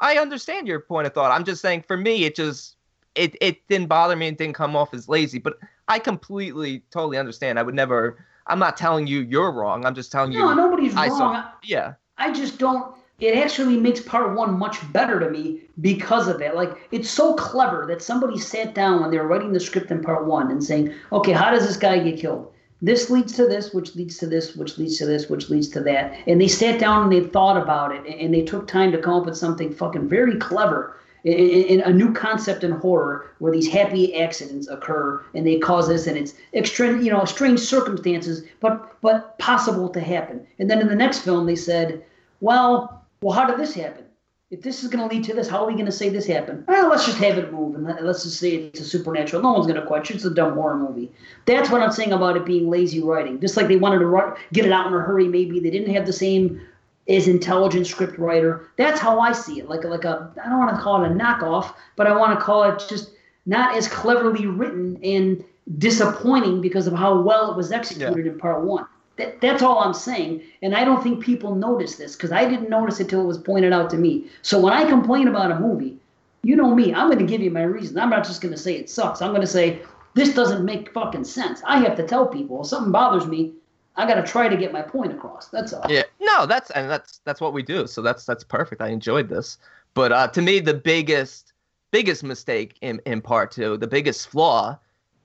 I 0.00 0.18
understand 0.18 0.68
your 0.68 0.80
point 0.80 1.06
of 1.06 1.14
thought. 1.14 1.30
I'm 1.32 1.44
just 1.44 1.62
saying, 1.62 1.84
for 1.88 1.96
me, 1.96 2.24
it 2.24 2.34
just 2.36 2.76
it 3.14 3.34
it 3.40 3.66
didn't 3.68 3.88
bother 3.88 4.14
me 4.14 4.28
and 4.28 4.36
didn't 4.36 4.54
come 4.54 4.76
off 4.76 4.92
as 4.92 5.08
lazy. 5.08 5.38
But 5.38 5.58
I 5.88 5.98
completely 6.00 6.82
totally 6.90 7.16
understand. 7.16 7.58
I 7.58 7.62
would 7.62 7.74
never. 7.74 8.18
I'm 8.48 8.58
not 8.58 8.76
telling 8.76 9.06
you 9.06 9.20
you're 9.20 9.52
wrong. 9.52 9.84
I'm 9.84 9.94
just 9.94 10.10
telling 10.10 10.32
No, 10.32 10.38
you. 10.38 10.44
No, 10.44 10.68
nobody's 10.68 10.96
I 10.96 11.08
wrong. 11.08 11.18
saw. 11.18 11.44
Yeah. 11.64 11.94
I 12.16 12.32
just 12.32 12.58
don't. 12.58 12.94
It 13.20 13.36
actually 13.36 13.76
makes 13.76 14.00
part 14.00 14.34
one 14.36 14.58
much 14.58 14.76
better 14.92 15.18
to 15.18 15.28
me 15.28 15.62
because 15.80 16.28
of 16.28 16.40
it. 16.40 16.54
Like 16.54 16.88
it's 16.92 17.10
so 17.10 17.34
clever 17.34 17.84
that 17.88 18.00
somebody 18.00 18.38
sat 18.38 18.74
down 18.74 19.00
when 19.00 19.10
they 19.10 19.18
were 19.18 19.26
writing 19.26 19.52
the 19.52 19.60
script 19.60 19.90
in 19.90 20.02
part 20.02 20.26
one 20.26 20.50
and 20.50 20.62
saying, 20.62 20.94
"Okay, 21.12 21.32
how 21.32 21.50
does 21.50 21.66
this 21.66 21.76
guy 21.76 21.98
get 21.98 22.18
killed? 22.20 22.52
This 22.80 23.10
leads 23.10 23.32
to 23.34 23.46
this, 23.48 23.74
which 23.74 23.96
leads 23.96 24.18
to 24.18 24.26
this, 24.28 24.54
which 24.54 24.78
leads 24.78 24.98
to 24.98 25.06
this, 25.06 25.28
which 25.28 25.50
leads 25.50 25.68
to 25.70 25.80
that." 25.80 26.14
And 26.28 26.40
they 26.40 26.46
sat 26.46 26.78
down 26.78 27.02
and 27.04 27.12
they 27.12 27.28
thought 27.28 27.60
about 27.60 27.92
it 27.94 28.06
and 28.06 28.32
they 28.32 28.42
took 28.42 28.68
time 28.68 28.92
to 28.92 28.98
come 28.98 29.14
up 29.14 29.26
with 29.26 29.36
something 29.36 29.72
fucking 29.72 30.08
very 30.08 30.36
clever. 30.36 30.96
In, 31.24 31.80
a 31.80 31.92
new 31.92 32.12
concept 32.12 32.64
in 32.64 32.70
horror 32.70 33.34
where 33.38 33.52
these 33.52 33.68
happy 33.68 34.20
accidents 34.20 34.68
occur 34.68 35.22
and 35.34 35.46
they 35.46 35.58
cause 35.58 35.88
this 35.88 36.06
and 36.06 36.16
it's 36.16 36.34
extra 36.54 36.96
you 37.02 37.10
know 37.10 37.24
strange 37.24 37.60
circumstances 37.60 38.44
but 38.60 39.00
but 39.00 39.38
possible 39.38 39.88
to 39.88 40.00
happen 40.00 40.46
and 40.58 40.70
then 40.70 40.80
in 40.80 40.88
the 40.88 40.94
next 40.94 41.20
film 41.20 41.44
they 41.46 41.56
said 41.56 42.04
well, 42.40 43.04
well, 43.22 43.34
how 43.34 43.46
did 43.46 43.58
this 43.58 43.74
happen? 43.74 44.04
If 44.50 44.62
this 44.62 44.82
is 44.82 44.88
going 44.88 45.06
to 45.06 45.14
lead 45.14 45.24
to 45.24 45.34
this, 45.34 45.48
how 45.48 45.62
are 45.62 45.66
we 45.66 45.74
going 45.74 45.86
to 45.86 45.92
say 45.92 46.08
this 46.08 46.26
happened? 46.26 46.64
Well, 46.66 46.88
let's 46.88 47.04
just 47.04 47.18
have 47.18 47.36
it 47.36 47.52
move 47.52 47.74
and 47.74 47.84
let- 47.84 48.02
let's 48.02 48.22
just 48.22 48.38
say 48.38 48.54
it's 48.54 48.80
a 48.80 48.84
supernatural. 48.84 49.42
No 49.42 49.52
one's 49.52 49.66
going 49.66 49.78
to 49.78 49.86
question. 49.86 50.16
It's 50.16 50.24
a 50.24 50.30
dumb 50.30 50.54
horror 50.54 50.78
movie. 50.78 51.12
That's 51.44 51.68
what 51.68 51.82
I'm 51.82 51.92
saying 51.92 52.12
about 52.12 52.36
it 52.36 52.46
being 52.46 52.70
lazy 52.70 53.02
writing. 53.02 53.40
Just 53.40 53.58
like 53.58 53.68
they 53.68 53.76
wanted 53.76 53.98
to 53.98 54.36
get 54.54 54.64
it 54.64 54.72
out 54.72 54.86
in 54.86 54.94
a 54.94 55.00
hurry, 55.00 55.28
maybe 55.28 55.60
they 55.60 55.68
didn't 55.68 55.94
have 55.94 56.06
the 56.06 56.14
same 56.14 56.62
as 57.08 57.26
intelligent 57.28 57.86
script 57.86 58.18
writer. 58.18 58.70
That's 58.76 59.00
how 59.00 59.20
I 59.20 59.32
see 59.32 59.58
it. 59.60 59.68
Like 59.68 59.84
like 59.84 60.04
a 60.04 60.32
I 60.44 60.48
don't 60.48 60.58
want 60.58 60.74
to 60.74 60.82
call 60.82 61.04
it 61.04 61.10
a 61.10 61.14
knockoff, 61.14 61.74
but 61.96 62.06
I 62.06 62.16
want 62.16 62.38
to 62.38 62.44
call 62.44 62.64
it 62.64 62.82
just 62.88 63.12
not 63.46 63.76
as 63.76 63.88
cleverly 63.88 64.46
written 64.46 64.98
and 65.02 65.42
disappointing 65.78 66.60
because 66.60 66.86
of 66.86 66.94
how 66.94 67.20
well 67.20 67.50
it 67.50 67.56
was 67.56 67.72
executed 67.72 68.26
in 68.26 68.38
part 68.38 68.64
one. 68.64 68.86
That, 69.16 69.40
that's 69.40 69.62
all 69.62 69.80
I'm 69.80 69.94
saying. 69.94 70.42
And 70.62 70.76
I 70.76 70.84
don't 70.84 71.02
think 71.02 71.24
people 71.24 71.54
notice 71.54 71.96
this 71.96 72.14
because 72.14 72.30
I 72.30 72.48
didn't 72.48 72.70
notice 72.70 73.00
it 73.00 73.08
till 73.08 73.20
it 73.20 73.26
was 73.26 73.38
pointed 73.38 73.72
out 73.72 73.90
to 73.90 73.96
me. 73.96 74.26
So 74.42 74.60
when 74.60 74.72
I 74.72 74.84
complain 74.84 75.28
about 75.28 75.50
a 75.50 75.58
movie, 75.58 75.98
you 76.42 76.54
know 76.56 76.74
me, 76.74 76.94
I'm 76.94 77.08
going 77.08 77.18
to 77.18 77.26
give 77.26 77.40
you 77.40 77.50
my 77.50 77.62
reason. 77.62 77.98
I'm 77.98 78.10
not 78.10 78.24
just 78.24 78.40
going 78.40 78.54
to 78.54 78.60
say 78.60 78.76
it 78.76 78.88
sucks. 78.88 79.20
I'm 79.20 79.30
going 79.30 79.40
to 79.40 79.46
say 79.46 79.82
this 80.14 80.34
doesn't 80.34 80.64
make 80.64 80.92
fucking 80.92 81.24
sense. 81.24 81.60
I 81.64 81.78
have 81.80 81.96
to 81.96 82.06
tell 82.06 82.26
people 82.26 82.60
if 82.60 82.68
something 82.68 82.92
bothers 82.92 83.26
me, 83.26 83.54
I 83.98 84.06
got 84.06 84.14
to 84.14 84.22
try 84.22 84.48
to 84.48 84.56
get 84.56 84.72
my 84.72 84.80
point 84.80 85.12
across. 85.12 85.48
That's 85.48 85.72
all. 85.72 85.84
Yeah. 85.90 86.04
No, 86.20 86.46
that's 86.46 86.70
and 86.70 86.88
that's 86.88 87.20
that's 87.24 87.40
what 87.40 87.52
we 87.52 87.62
do. 87.62 87.86
So 87.86 88.00
that's 88.00 88.24
that's 88.24 88.44
perfect. 88.44 88.80
I 88.80 88.88
enjoyed 88.88 89.28
this. 89.28 89.58
But 89.94 90.12
uh, 90.12 90.28
to 90.28 90.40
me, 90.40 90.60
the 90.60 90.74
biggest 90.74 91.52
biggest 91.90 92.22
mistake 92.22 92.78
in 92.80 93.00
in 93.06 93.20
part 93.20 93.50
two, 93.50 93.76
the 93.76 93.88
biggest 93.88 94.28
flaw, 94.28 94.78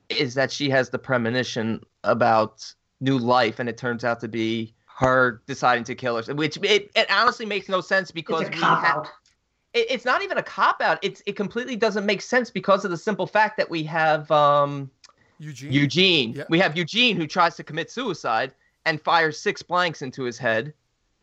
is 0.09 0.33
that 0.33 0.51
she 0.51 0.69
has 0.71 0.89
the 0.89 0.97
premonition 0.99 1.81
about 2.03 2.73
new 2.99 3.17
life, 3.19 3.59
and 3.59 3.69
it 3.69 3.77
turns 3.77 4.03
out 4.03 4.19
to 4.21 4.27
be 4.27 4.73
her 4.87 5.41
deciding 5.45 5.83
to 5.83 5.95
kill 5.95 6.15
herself. 6.15 6.37
Which 6.37 6.57
it, 6.63 6.89
it 6.95 7.11
honestly 7.11 7.45
makes 7.45 7.69
no 7.69 7.79
sense 7.79 8.09
because 8.09 8.41
It's 8.41 8.49
a 8.49 8.53
we 8.53 8.59
cop 8.59 8.79
ha- 8.83 8.99
out. 8.99 9.07
it, 9.73 9.85
it's 9.91 10.05
not 10.05 10.23
even 10.23 10.39
a 10.39 10.43
cop 10.43 10.81
out. 10.81 10.97
It's 11.03 11.21
it 11.27 11.35
completely 11.35 11.75
doesn't 11.75 12.07
make 12.07 12.21
sense 12.23 12.49
because 12.49 12.85
of 12.85 12.91
the 12.91 12.97
simple 12.97 13.27
fact 13.27 13.55
that 13.57 13.69
we 13.69 13.83
have 13.83 14.31
um, 14.31 14.89
Eugene. 15.37 15.71
Eugene. 15.71 16.33
Yeah. 16.33 16.43
We 16.49 16.57
have 16.59 16.75
Eugene 16.75 17.17
who 17.17 17.27
tries 17.27 17.55
to 17.57 17.63
commit 17.63 17.91
suicide 17.91 18.51
and 18.85 19.01
fires 19.01 19.39
six 19.39 19.61
blanks 19.61 20.01
into 20.01 20.23
his 20.23 20.37
head, 20.37 20.73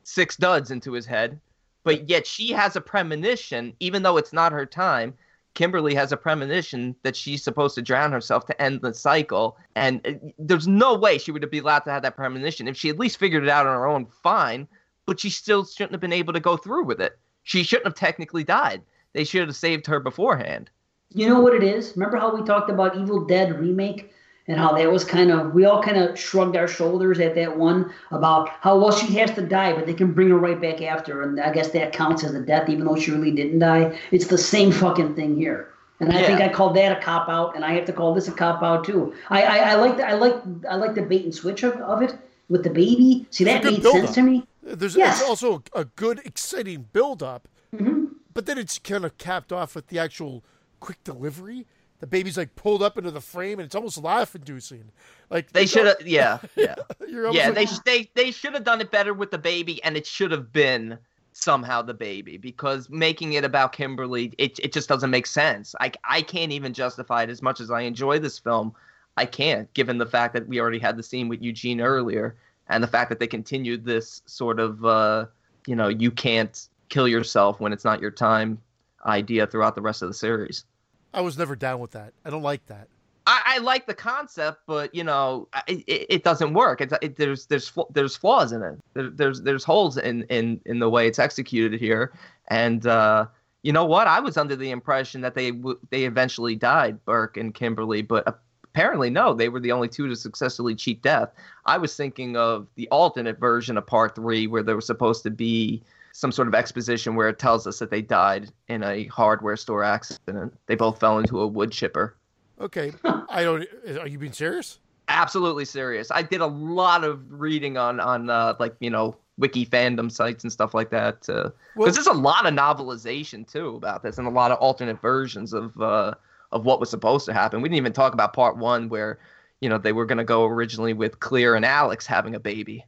six 0.02 0.36
duds 0.36 0.70
into 0.70 0.92
his 0.92 1.06
head. 1.06 1.40
But 1.82 2.08
yet 2.08 2.26
she 2.26 2.52
has 2.52 2.76
a 2.76 2.80
premonition, 2.80 3.74
even 3.80 4.02
though 4.02 4.16
it's 4.16 4.32
not 4.32 4.52
her 4.52 4.66
time. 4.66 5.14
Kimberly 5.54 5.94
has 5.94 6.12
a 6.12 6.16
premonition 6.16 6.94
that 7.02 7.16
she's 7.16 7.42
supposed 7.42 7.74
to 7.74 7.82
drown 7.82 8.12
herself 8.12 8.46
to 8.46 8.62
end 8.62 8.82
the 8.82 8.94
cycle. 8.94 9.56
And 9.74 10.06
uh, 10.06 10.12
there's 10.38 10.68
no 10.68 10.94
way 10.94 11.18
she 11.18 11.32
would 11.32 11.48
be 11.50 11.58
allowed 11.58 11.80
to 11.80 11.90
have 11.90 12.02
that 12.02 12.16
premonition. 12.16 12.68
If 12.68 12.76
she 12.76 12.88
at 12.88 12.98
least 12.98 13.18
figured 13.18 13.42
it 13.42 13.48
out 13.48 13.66
on 13.66 13.74
her 13.74 13.86
own, 13.86 14.06
fine. 14.06 14.68
But 15.06 15.18
she 15.18 15.30
still 15.30 15.64
shouldn't 15.64 15.92
have 15.92 16.00
been 16.00 16.12
able 16.12 16.32
to 16.34 16.40
go 16.40 16.56
through 16.56 16.84
with 16.84 17.00
it. 17.00 17.18
She 17.42 17.64
shouldn't 17.64 17.86
have 17.86 17.94
technically 17.94 18.44
died. 18.44 18.82
They 19.12 19.24
should 19.24 19.48
have 19.48 19.56
saved 19.56 19.86
her 19.86 19.98
beforehand. 19.98 20.70
You 21.12 21.28
know 21.28 21.40
what 21.40 21.54
it 21.54 21.64
is? 21.64 21.94
Remember 21.96 22.18
how 22.18 22.34
we 22.34 22.44
talked 22.44 22.70
about 22.70 22.96
Evil 22.96 23.24
Dead 23.24 23.58
remake 23.58 24.12
and 24.50 24.58
how 24.58 24.72
that 24.72 24.90
was 24.90 25.04
kind 25.04 25.30
of 25.30 25.54
we 25.54 25.64
all 25.64 25.80
kind 25.80 25.96
of 25.96 26.18
shrugged 26.18 26.56
our 26.56 26.66
shoulders 26.66 27.20
at 27.20 27.36
that 27.36 27.56
one 27.56 27.92
about 28.10 28.48
how 28.60 28.76
well 28.76 28.90
she 28.90 29.06
has 29.14 29.30
to 29.36 29.42
die, 29.42 29.72
but 29.72 29.86
they 29.86 29.94
can 29.94 30.12
bring 30.12 30.28
her 30.28 30.38
right 30.38 30.60
back 30.60 30.82
after, 30.82 31.22
and 31.22 31.40
I 31.40 31.52
guess 31.52 31.68
that 31.70 31.92
counts 31.92 32.24
as 32.24 32.34
a 32.34 32.40
death, 32.40 32.68
even 32.68 32.84
though 32.84 32.96
she 32.96 33.12
really 33.12 33.30
didn't 33.30 33.60
die. 33.60 33.96
It's 34.10 34.26
the 34.26 34.36
same 34.36 34.72
fucking 34.72 35.14
thing 35.14 35.36
here. 35.36 35.68
And 36.00 36.12
I 36.12 36.20
Yeah. 36.20 36.26
think 36.26 36.40
I 36.40 36.48
called 36.48 36.74
that 36.76 36.90
a 36.96 37.00
cop 37.00 37.28
out, 37.28 37.54
and 37.54 37.64
I 37.64 37.72
have 37.74 37.84
to 37.86 37.92
call 37.92 38.12
this 38.12 38.26
a 38.26 38.32
cop 38.32 38.60
out 38.62 38.84
too. 38.84 39.14
I 39.30 39.42
I, 39.44 39.56
I 39.70 39.74
like 39.76 39.96
the, 39.98 40.08
I 40.08 40.14
like 40.14 40.34
I 40.68 40.74
like 40.74 40.94
the 40.96 41.02
bait 41.02 41.24
and 41.24 41.34
switch 41.34 41.62
of, 41.62 41.74
of 41.76 42.02
it 42.02 42.12
with 42.48 42.64
the 42.64 42.70
baby. 42.70 43.26
See 43.30 43.44
that 43.44 43.64
a 43.64 43.70
made 43.70 43.82
sense 43.84 44.14
to 44.16 44.22
me. 44.22 44.44
There's 44.62 44.96
Yes. 44.96 45.22
also 45.22 45.62
a 45.74 45.84
good, 45.84 46.18
exciting 46.24 46.88
build 46.92 47.22
up, 47.22 47.46
Mm-hmm. 47.72 48.06
but 48.34 48.46
then 48.46 48.58
it's 48.58 48.78
kind 48.80 49.04
of 49.04 49.16
capped 49.16 49.52
off 49.52 49.76
with 49.76 49.86
the 49.88 49.98
actual 50.00 50.42
quick 50.80 50.98
delivery. 51.04 51.66
The 52.00 52.06
baby's 52.06 52.38
like 52.38 52.56
pulled 52.56 52.82
up 52.82 52.96
into 52.96 53.10
the 53.10 53.20
frame, 53.20 53.58
and 53.58 53.66
it's 53.66 53.74
almost 53.74 54.02
laugh 54.02 54.34
inducing. 54.34 54.90
Like 55.28 55.52
They 55.52 55.66
should 55.66 55.86
have, 55.86 56.06
yeah, 56.06 56.38
yeah. 56.56 56.74
You're 57.06 57.30
yeah, 57.32 57.50
like, 57.50 57.68
they 57.68 57.76
they 57.84 58.10
they 58.14 58.30
should 58.30 58.54
have 58.54 58.64
done 58.64 58.80
it 58.80 58.90
better 58.90 59.14
with 59.14 59.30
the 59.30 59.38
baby, 59.38 59.82
and 59.84 59.96
it 59.96 60.06
should 60.06 60.32
have 60.32 60.52
been 60.52 60.98
somehow 61.32 61.80
the 61.80 61.94
baby 61.94 62.36
because 62.36 62.90
making 62.90 63.34
it 63.34 63.44
about 63.44 63.72
Kimberly, 63.72 64.32
it 64.38 64.58
it 64.60 64.72
just 64.72 64.88
doesn't 64.88 65.10
make 65.10 65.26
sense. 65.26 65.74
I 65.78 65.92
I 66.08 66.22
can't 66.22 66.52
even 66.52 66.72
justify 66.72 67.22
it 67.22 67.30
as 67.30 67.42
much 67.42 67.60
as 67.60 67.70
I 67.70 67.82
enjoy 67.82 68.18
this 68.18 68.38
film. 68.38 68.74
I 69.16 69.26
can't, 69.26 69.72
given 69.74 69.98
the 69.98 70.06
fact 70.06 70.32
that 70.34 70.48
we 70.48 70.58
already 70.58 70.78
had 70.78 70.96
the 70.96 71.02
scene 71.02 71.28
with 71.28 71.42
Eugene 71.42 71.80
earlier, 71.82 72.36
and 72.68 72.82
the 72.82 72.88
fact 72.88 73.10
that 73.10 73.18
they 73.18 73.26
continued 73.26 73.84
this 73.84 74.22
sort 74.24 74.58
of 74.58 74.84
uh, 74.86 75.26
you 75.66 75.76
know 75.76 75.88
you 75.88 76.10
can't 76.10 76.68
kill 76.88 77.06
yourself 77.06 77.60
when 77.60 77.72
it's 77.74 77.84
not 77.84 78.00
your 78.00 78.10
time 78.10 78.58
idea 79.06 79.46
throughout 79.46 79.74
the 79.74 79.82
rest 79.82 80.00
of 80.00 80.08
the 80.08 80.14
series. 80.14 80.64
I 81.12 81.20
was 81.20 81.36
never 81.36 81.56
down 81.56 81.80
with 81.80 81.92
that. 81.92 82.12
I 82.24 82.30
don't 82.30 82.42
like 82.42 82.64
that. 82.66 82.88
I, 83.26 83.42
I 83.44 83.58
like 83.58 83.86
the 83.86 83.94
concept, 83.94 84.62
but 84.66 84.94
you 84.94 85.04
know, 85.04 85.48
it, 85.66 85.84
it 85.86 86.24
doesn't 86.24 86.54
work. 86.54 86.80
It's, 86.80 86.92
it, 87.02 87.16
there's 87.16 87.46
there's 87.46 87.72
there's 87.90 88.16
flaws 88.16 88.52
in 88.52 88.62
it. 88.62 88.78
There, 88.94 89.10
there's 89.10 89.42
there's 89.42 89.64
holes 89.64 89.98
in, 89.98 90.22
in 90.24 90.60
in 90.66 90.78
the 90.78 90.88
way 90.88 91.06
it's 91.06 91.18
executed 91.18 91.78
here. 91.78 92.12
And 92.48 92.86
uh, 92.86 93.26
you 93.62 93.72
know 93.72 93.84
what? 93.84 94.06
I 94.06 94.20
was 94.20 94.36
under 94.36 94.56
the 94.56 94.70
impression 94.70 95.20
that 95.20 95.34
they 95.34 95.50
w- 95.50 95.78
they 95.90 96.04
eventually 96.04 96.56
died, 96.56 97.04
Burke 97.04 97.36
and 97.36 97.54
Kimberly, 97.54 98.02
but 98.02 98.40
apparently 98.64 99.10
no. 99.10 99.34
They 99.34 99.48
were 99.48 99.60
the 99.60 99.72
only 99.72 99.88
two 99.88 100.08
to 100.08 100.16
successfully 100.16 100.74
cheat 100.74 101.02
death. 101.02 101.30
I 101.66 101.76
was 101.78 101.94
thinking 101.94 102.36
of 102.36 102.66
the 102.74 102.88
alternate 102.88 103.38
version 103.38 103.76
of 103.76 103.86
Part 103.86 104.14
Three, 104.14 104.46
where 104.46 104.62
there 104.62 104.76
was 104.76 104.86
supposed 104.86 105.22
to 105.24 105.30
be 105.30 105.82
some 106.12 106.32
sort 106.32 106.48
of 106.48 106.54
exposition 106.54 107.14
where 107.14 107.28
it 107.28 107.38
tells 107.38 107.66
us 107.66 107.78
that 107.78 107.90
they 107.90 108.02
died 108.02 108.50
in 108.68 108.82
a 108.82 109.04
hardware 109.06 109.56
store 109.56 109.82
accident. 109.84 110.52
They 110.66 110.74
both 110.74 110.98
fell 111.00 111.18
into 111.18 111.40
a 111.40 111.46
wood 111.46 111.70
chipper. 111.72 112.16
Okay, 112.60 112.92
I 113.04 113.42
don't. 113.44 113.66
Are 113.98 114.08
you 114.08 114.18
being 114.18 114.32
serious? 114.32 114.78
absolutely 115.08 115.64
serious. 115.64 116.08
I 116.12 116.22
did 116.22 116.40
a 116.40 116.46
lot 116.46 117.02
of 117.02 117.20
reading 117.40 117.76
on 117.76 117.98
on 117.98 118.30
uh, 118.30 118.54
like 118.60 118.76
you 118.80 118.90
know 118.90 119.16
wiki 119.38 119.64
fandom 119.66 120.12
sites 120.12 120.44
and 120.44 120.52
stuff 120.52 120.72
like 120.74 120.90
that 120.90 121.20
because 121.22 121.52
Well- 121.74 121.90
there's 121.90 122.06
a 122.06 122.12
lot 122.12 122.46
of 122.46 122.54
novelization 122.54 123.50
too 123.50 123.74
about 123.76 124.02
this 124.04 124.18
and 124.18 124.26
a 124.28 124.30
lot 124.30 124.50
of 124.52 124.58
alternate 124.58 125.00
versions 125.00 125.52
of 125.52 125.80
uh, 125.80 126.14
of 126.52 126.64
what 126.64 126.78
was 126.78 126.90
supposed 126.90 127.26
to 127.26 127.32
happen. 127.32 127.60
We 127.62 127.68
didn't 127.68 127.78
even 127.78 127.92
talk 127.92 128.12
about 128.12 128.32
part 128.34 128.56
one 128.56 128.88
where 128.88 129.18
you 129.60 129.68
know 129.68 129.78
they 129.78 129.92
were 129.92 130.06
going 130.06 130.18
to 130.18 130.24
go 130.24 130.44
originally 130.44 130.92
with 130.92 131.18
Clear 131.20 131.54
and 131.56 131.64
Alex 131.64 132.06
having 132.06 132.34
a 132.36 132.40
baby. 132.40 132.84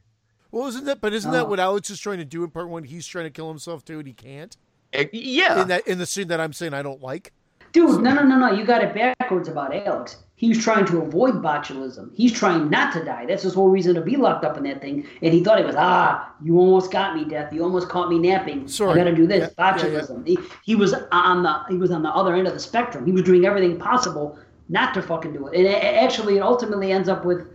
Well, 0.53 0.67
isn't 0.67 0.85
that? 0.85 1.01
But 1.01 1.13
isn't 1.13 1.29
Oh. 1.31 1.33
that 1.33 1.49
what 1.49 1.59
Alex 1.59 1.89
is 1.89 1.99
trying 1.99 2.19
to 2.19 2.25
do 2.25 2.43
in 2.43 2.51
part 2.51 2.69
one? 2.69 2.83
He's 2.83 3.07
trying 3.07 3.25
to 3.25 3.31
kill 3.31 3.49
himself 3.49 3.83
too, 3.83 3.97
and 3.97 4.07
he 4.07 4.13
can't. 4.13 4.55
Eh, 4.93 5.07
yeah, 5.11 5.63
In 5.63 5.67
that, 5.69 5.87
in 5.87 5.97
the 5.97 6.05
scene 6.05 6.27
that 6.27 6.39
I'm 6.39 6.53
saying 6.53 6.75
I 6.75 6.83
don't 6.83 7.01
like. 7.01 7.33
Dude, 7.71 8.01
no, 8.03 8.13
no, 8.13 8.21
no, 8.21 8.37
no. 8.37 8.51
You 8.51 8.63
got 8.63 8.83
it 8.83 8.93
backwards 8.93 9.47
about 9.49 9.75
Alex. 9.75 10.17
He 10.35 10.49
was 10.49 10.59
trying 10.63 10.85
to 10.85 11.01
avoid 11.01 11.35
botulism. 11.41 12.11
He's 12.13 12.31
trying 12.31 12.69
not 12.69 12.93
to 12.93 13.03
die. 13.03 13.25
That's 13.25 13.41
his 13.41 13.55
whole 13.55 13.69
reason 13.69 13.95
to 13.95 14.01
be 14.01 14.15
locked 14.15 14.45
up 14.45 14.55
in 14.57 14.63
that 14.65 14.79
thing. 14.81 15.07
And 15.23 15.33
he 15.33 15.43
thought 15.43 15.59
it 15.59 15.65
was, 15.65 15.75
ah, 15.75 16.29
you 16.43 16.59
almost 16.59 16.91
got 16.91 17.15
me, 17.15 17.25
death. 17.25 17.51
You 17.51 17.63
almost 17.63 17.89
caught 17.89 18.09
me 18.09 18.19
napping. 18.19 18.67
Sorry. 18.67 18.91
I 18.91 19.03
got 19.03 19.09
to 19.09 19.15
do 19.15 19.25
this. 19.25 19.51
Yeah, 19.57 19.75
yeah, 19.77 19.87
yeah. 19.87 19.99
botulism. 20.01 20.27
He, 20.27 20.37
he 20.63 20.75
was 20.75 20.93
on 21.11 21.41
the 21.41 21.61
he 21.69 21.77
was 21.77 21.89
on 21.89 22.03
the 22.03 22.09
other 22.09 22.35
end 22.35 22.45
of 22.45 22.53
the 22.53 22.59
spectrum. 22.59 23.05
He 23.07 23.11
was 23.11 23.23
doing 23.23 23.45
everything 23.47 23.79
possible 23.79 24.37
not 24.69 24.93
to 24.93 25.01
fucking 25.01 25.33
do 25.33 25.47
it. 25.47 25.57
And 25.57 25.65
a- 25.65 26.01
actually, 26.03 26.37
it 26.37 26.41
ultimately 26.41 26.91
ends 26.91 27.09
up 27.09 27.25
with 27.25 27.47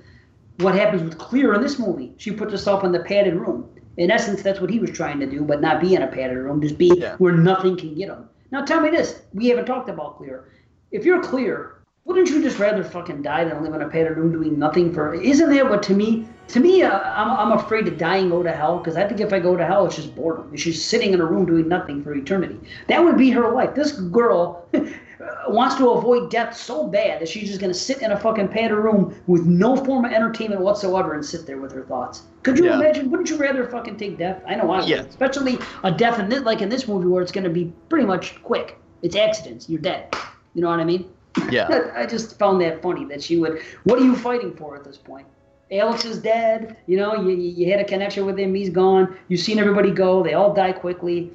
what 0.59 0.74
happens 0.74 1.02
with 1.02 1.18
Clear 1.18 1.55
in 1.55 1.60
this 1.60 1.78
movie. 1.78 2.12
She 2.16 2.30
puts 2.32 2.52
herself 2.52 2.85
in 2.85 2.93
the 2.93 3.01
padded 3.01 3.35
room. 3.35 3.68
In 3.97 4.10
essence, 4.10 4.43
that's 4.43 4.60
what 4.60 4.70
he 4.70 4.78
was 4.78 4.90
trying 4.90 5.18
to 5.20 5.26
do, 5.26 5.43
but 5.43 5.60
not 5.60 5.80
be 5.80 5.94
in 5.94 6.02
a 6.02 6.06
padded 6.06 6.36
room, 6.36 6.60
just 6.60 6.78
be 6.78 6.93
Yeah. 6.97 7.16
where 7.16 7.32
nothing 7.32 7.76
can 7.76 7.94
get 7.94 8.09
him. 8.09 8.28
Now, 8.51 8.64
tell 8.64 8.80
me 8.80 8.90
this: 8.90 9.22
we 9.35 9.48
haven't 9.48 9.66
talked 9.66 9.89
about 9.89 10.18
Clear. 10.18 10.44
If 10.90 11.05
you're 11.05 11.22
Clear, 11.22 11.74
wouldn't 12.05 12.30
you 12.30 12.43
just 12.43 12.59
rather 12.59 12.82
fucking 12.82 13.22
die 13.22 13.44
than 13.44 13.62
live 13.62 13.74
in 13.74 13.82
a 13.82 13.89
padded 13.89 14.16
room 14.16 14.32
doing 14.32 14.59
nothing 14.59 14.93
for? 14.94 15.14
Isn't 15.14 15.51
that 15.51 15.68
what 15.68 15.82
to 15.85 15.94
me? 15.94 16.26
To 16.48 16.60
me, 16.60 16.82
uh, 16.82 16.98
I'm, 16.98 17.30
I'm 17.52 17.59
afraid 17.59 17.85
to 17.85 17.90
die 17.90 18.16
and 18.16 18.30
go 18.30 18.43
to 18.43 18.51
hell 18.51 18.78
because 18.78 18.97
I 18.97 19.06
think 19.06 19.20
if 19.20 19.32
I 19.35 19.39
go 19.40 19.56
to 19.56 19.66
hell, 19.66 19.85
it's 19.85 19.97
just 19.97 20.14
boredom. 20.16 20.56
She's 20.56 20.82
sitting 20.82 21.12
in 21.12 21.20
a 21.20 21.24
room 21.26 21.44
doing 21.44 21.68
nothing 21.68 22.02
for 22.02 22.14
eternity. 22.14 22.59
That 22.86 23.05
would 23.05 23.18
be 23.18 23.30
her 23.30 23.52
life. 23.52 23.74
This 23.74 23.93
girl 23.93 24.66
Uh, 25.20 25.51
wants 25.51 25.74
to 25.74 25.90
avoid 25.90 26.31
death 26.31 26.57
so 26.57 26.86
bad 26.86 27.20
that 27.20 27.28
she's 27.28 27.49
just 27.49 27.61
going 27.61 27.73
to 27.73 27.78
sit 27.78 28.03
in 28.03 28.12
a 28.12 28.19
fucking 28.19 28.47
padded 28.49 28.77
room 28.78 29.15
with 29.27 29.45
no 29.47 29.74
form 29.77 30.05
of 30.05 30.12
entertainment 30.12 30.61
whatsoever 30.61 31.15
and 31.15 31.24
sit 31.24 31.45
there 31.45 31.61
with 31.61 31.73
her 31.73 31.82
thoughts. 31.82 32.23
Could 32.45 32.57
you 32.59 32.66
Yeah. 32.66 32.77
imagine? 32.78 33.11
Wouldn't 33.11 33.28
you 33.28 33.36
rather 33.36 33.66
fucking 33.66 33.97
take 33.97 34.16
death? 34.16 34.40
I 34.47 34.55
know 34.55 34.70
I 34.70 34.81
would. 34.81 34.89
Yeah. 34.89 35.03
Especially 35.03 35.59
a 35.82 35.90
death 35.90 36.20
in 36.20 36.28
this, 36.28 36.43
like 36.43 36.62
in 36.62 36.69
this 36.69 36.86
movie 36.86 37.09
where 37.09 37.20
it's 37.23 37.32
going 37.32 37.45
to 37.45 37.51
be 37.51 37.73
pretty 37.89 38.07
much 38.07 38.40
quick. 38.45 38.78
It's 39.03 39.16
accidents. 39.16 39.69
You're 39.69 39.81
dead. 39.81 40.15
You 40.55 40.62
know 40.62 40.69
what 40.69 40.78
I 40.81 40.85
mean? 40.85 41.11
yeah. 41.51 41.90
I 41.97 42.07
just 42.07 42.39
found 42.39 42.61
that 42.62 42.81
funny 42.81 43.05
that 43.07 43.23
she 43.23 43.39
would. 43.39 43.61
What 43.85 43.99
are 44.01 44.05
you 44.05 44.15
fighting 44.15 44.55
for 44.55 44.77
at 44.77 44.85
this 44.85 44.97
point? 44.99 45.27
Alex 45.73 46.05
is 46.05 46.19
dead. 46.19 46.77
You 46.86 46.97
know, 46.97 47.15
you 47.20 47.31
you 47.36 47.70
had 47.70 47.81
a 47.81 47.85
connection 47.85 48.24
with 48.24 48.39
him. 48.39 48.55
He's 48.55 48.70
gone. 48.70 49.16
You've 49.28 49.40
seen 49.40 49.59
everybody 49.59 49.90
go. 49.90 50.23
They 50.23 50.32
all 50.35 50.55
die 50.55 50.73
quickly. 50.73 51.31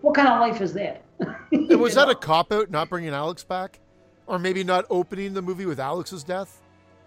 What 0.00 0.14
kind 0.14 0.28
of 0.28 0.40
life 0.40 0.60
is 0.60 0.72
that? 0.74 1.02
And 1.50 1.80
was 1.80 1.94
that 1.94 2.08
a 2.08 2.14
cop 2.14 2.52
out 2.52 2.70
not 2.70 2.88
bringing 2.88 3.10
Alex 3.10 3.42
back, 3.44 3.80
or 4.26 4.38
maybe 4.38 4.62
not 4.64 4.84
opening 4.90 5.34
the 5.34 5.42
movie 5.42 5.66
with 5.66 5.80
Alex's 5.80 6.22
death? 6.24 6.60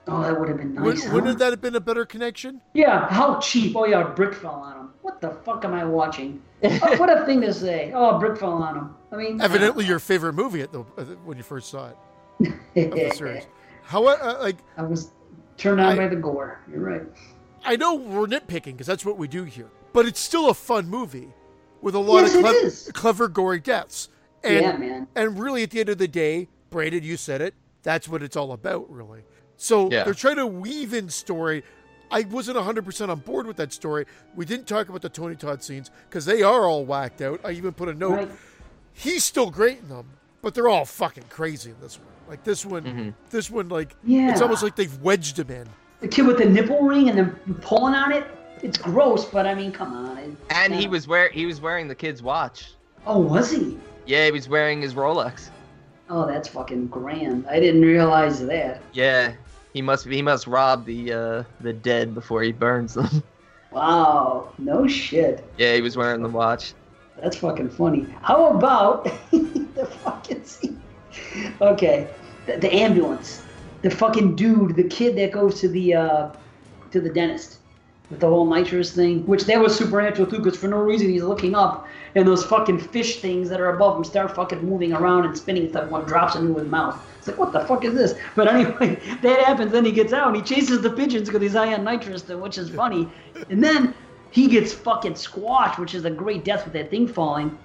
Oh, 0.08 0.22
that 0.24 0.40
would 0.40 0.50
have 0.50 0.58
been 0.58 0.76
Would, 0.82 1.00
huh? 1.00 1.10
Wouldn't 1.14 1.38
that 1.40 1.52
have 1.52 1.62
been 1.62 1.76
a 1.76 1.80
better 1.80 2.06
connection? 2.06 2.60
Yeah, 2.74 3.08
how 3.08 3.40
cheap. 3.40 3.76
Oh, 3.76 3.86
yeah, 3.86 4.02
a 4.02 4.14
brick 4.14 4.34
fell 4.34 4.56
on 4.56 4.78
him. 4.78 4.90
What 5.04 5.22
the 5.22 5.30
fuck 5.30 5.64
am 5.64 5.74
I 5.76 5.86
watching? 5.86 6.42
Oh, 6.64 6.98
what 6.98 7.10
a 7.10 7.26
thing 7.26 7.42
to 7.42 7.54
say. 7.54 7.92
Oh, 7.94 8.16
a 8.16 8.20
brick 8.20 8.38
fell 8.40 8.54
on 8.54 8.76
him. 8.76 8.96
I 9.12 9.16
mean, 9.16 9.40
Evidently, 9.42 9.86
your 9.86 10.00
favorite 10.00 10.34
movie 10.34 10.62
at 10.62 10.72
the 10.72 10.80
uh, 10.98 11.04
when 11.26 11.38
you 11.38 11.44
first 11.44 11.70
saw 11.70 11.90
it 11.90 11.98
of 12.48 12.92
the 12.92 13.12
series. 13.16 13.44
How 13.84 14.06
uh, 14.08 14.38
like 14.42 14.58
I 14.78 14.84
was 14.84 15.12
turned 15.58 15.80
on 15.82 15.94
I- 15.94 15.96
by 15.96 16.08
the 16.08 16.16
gore. 16.16 16.62
You're 16.70 16.82
right. 16.82 17.04
I 17.64 17.76
know 17.76 17.94
we're 17.96 18.26
nitpicking 18.26 18.64
because 18.74 18.88
that's 18.88 19.06
what 19.06 19.18
we 19.20 19.28
do 19.28 19.44
here, 19.44 19.70
but 19.94 20.08
it's 20.08 20.20
still 20.20 20.50
a 20.50 20.54
fun 20.56 20.88
movie 20.90 21.32
with 21.82 21.96
a 21.96 22.00
lot 22.00 22.22
Yes, 22.22 22.36
of 22.36 22.46
it 22.46 22.46
clev- 22.46 22.94
clever, 22.94 23.28
gory 23.28 23.60
deaths. 23.60 24.10
And, 24.44 24.62
Yeah, 24.62 24.78
man. 24.78 25.08
And 25.16 25.40
really, 25.40 25.64
at 25.64 25.72
the 25.72 25.80
end 25.80 25.90
of 25.90 25.98
the 25.98 26.08
day, 26.08 26.48
Brandon, 26.70 27.04
you 27.04 27.18
said 27.18 27.42
it. 27.42 27.54
That's 27.84 28.08
what 28.08 28.24
it's 28.24 28.36
all 28.36 28.52
about, 28.52 28.90
really. 28.92 29.22
So 29.58 29.90
Yeah. 29.92 30.04
they're 30.04 30.14
trying 30.14 30.38
to 30.38 30.48
weave 30.48 30.94
in 30.94 31.10
story. 31.10 31.64
I 32.12 32.22
wasn't 32.22 32.58
100% 32.58 33.10
on 33.10 33.20
board 33.20 33.48
with 33.48 33.58
that 33.58 33.72
story. 33.72 34.06
We 34.36 34.46
didn't 34.46 34.68
talk 34.68 34.90
about 34.90 35.02
the 35.02 35.10
Tony 35.10 35.36
Todd 35.36 35.64
scenes 35.64 35.90
because 36.10 36.26
they 36.26 36.42
are 36.44 36.66
all 36.66 36.84
whacked 36.86 37.22
out. 37.22 37.40
I 37.44 37.52
even 37.52 37.72
put 37.74 37.88
a 37.90 37.94
note. 37.94 38.12
Right. 38.12 38.32
He's 38.94 39.24
still 39.24 39.50
great 39.50 39.80
in 39.80 39.90
them, 39.90 40.06
but 40.42 40.54
they're 40.54 40.68
all 40.68 40.86
fucking 40.86 41.26
crazy 41.30 41.70
in 41.72 41.78
this 41.80 41.98
one. 41.98 42.08
Like 42.28 42.44
this 42.44 42.66
one, 42.66 42.84
Mm-hmm. 42.84 43.10
this 43.30 43.50
one, 43.50 43.70
like 43.70 43.96
Yeah. 44.04 44.32
it's 44.32 44.42
almost 44.42 44.62
like 44.64 44.76
they've 44.76 44.98
wedged 45.02 45.40
him 45.40 45.50
in. 45.52 45.68
The 46.02 46.08
kid 46.08 46.26
with 46.28 46.38
the 46.40 46.46
nipple 46.46 46.82
ring 46.82 47.10
and 47.10 47.18
then 47.18 47.32
pulling 47.62 47.94
on 47.94 48.12
it. 48.12 48.26
It's 48.64 48.78
gross, 48.78 49.26
but 49.26 49.46
I 49.48 49.54
mean, 49.56 49.72
come 49.72 49.94
on. 49.94 50.18
It- 50.18 50.38
And 50.50 50.74
he 50.74 50.88
was 50.88 51.08
wear 51.08 51.30
he 51.30 51.46
was 51.46 51.60
wearing 51.62 51.88
the 51.88 51.96
kid's 51.96 52.22
watch. 52.22 52.74
Oh, 53.06 53.20
was 53.20 53.52
he? 53.52 53.78
Yeah, 54.06 54.26
he 54.26 54.32
was 54.32 54.48
wearing 54.50 54.82
his 54.82 54.94
Rolex. 54.94 55.50
Oh, 56.10 56.26
that's 56.28 56.48
fucking 56.50 56.88
grand. 56.88 57.46
I 57.50 57.60
didn't 57.60 57.82
realize 57.82 58.46
that. 58.46 58.82
Yeah, 58.94 59.34
he 59.74 59.82
must 59.82 60.06
he 60.06 60.22
must 60.22 60.46
rob 60.48 60.86
the 60.86 61.14
uh, 61.14 61.44
the 61.62 61.74
dead 61.74 62.14
before 62.14 62.42
he 62.44 62.52
burns 62.52 62.94
them. 62.96 63.24
Wow. 63.72 64.50
No 64.58 64.86
shit. 64.86 65.46
yeah, 65.58 65.74
he 65.76 65.82
was 65.82 65.96
wearing 65.96 66.22
the 66.22 66.28
watch. 66.28 66.74
That's 67.22 67.38
fucking 67.38 67.70
funny. 67.70 68.06
How 68.22 68.48
about 68.48 69.06
the 69.32 69.90
fucking 70.04 70.44
scene? 70.44 70.82
Okay, 71.62 72.10
the, 72.48 72.58
the 72.58 72.74
ambulance, 72.74 73.42
the 73.82 73.90
fucking 73.90 74.36
dude, 74.36 74.76
the 74.76 74.84
kid 74.84 75.16
that 75.16 75.32
goes 75.32 75.62
to 75.62 75.70
the 75.70 75.94
uh, 75.94 76.30
to 76.92 77.00
the 77.00 77.10
dentist 77.10 77.60
with 78.12 78.20
the 78.20 78.28
whole 78.28 78.46
nitrous 78.46 78.92
thing, 78.92 79.26
which 79.26 79.46
that 79.46 79.60
was 79.60 79.76
supernatural 79.76 80.30
too, 80.30 80.38
because 80.38 80.58
for 80.58 80.68
no 80.68 80.78
reason 80.78 81.10
he's 81.10 81.24
looking 81.24 81.56
up 81.56 81.88
and 82.14 82.28
those 82.28 82.46
fucking 82.46 82.78
fish 82.78 83.22
things 83.22 83.50
that 83.50 83.62
are 83.62 83.74
above 83.74 83.98
him 83.98 84.04
start 84.04 84.36
fucking 84.36 84.62
moving 84.68 84.92
around 84.92 85.26
and 85.26 85.38
spinning 85.38 85.70
stuff. 85.70 85.90
One 85.90 86.04
drops 86.04 86.36
into 86.36 86.54
his 86.56 86.68
mouth. 86.68 87.02
It's 87.18 87.28
like, 87.28 87.38
what 87.38 87.54
the 87.54 87.62
fuck 87.62 87.86
is 87.86 87.94
this? 87.94 88.16
But 88.36 88.50
anyway, 88.50 89.00
that 89.22 89.40
happens. 89.40 89.72
Then 89.72 89.86
he 89.86 89.94
gets 89.94 90.12
out 90.12 90.28
and 90.28 90.36
he 90.36 90.42
chases 90.42 90.82
the 90.82 90.90
pigeons 90.90 91.30
because 91.30 91.42
he's 91.42 91.54
high 91.54 91.74
on 91.74 91.86
nitrous, 91.86 92.28
which 92.28 92.58
is 92.58 92.70
funny. 92.70 93.10
And 93.50 93.64
then 93.64 93.94
he 94.32 94.48
gets 94.48 94.74
fucking 94.74 95.16
squashed, 95.16 95.80
which 95.80 95.96
is 95.96 96.04
a 96.04 96.12
great 96.12 96.44
death 96.44 96.66
with 96.66 96.74
that 96.74 96.90
thing 96.90 97.08
falling. 97.08 97.58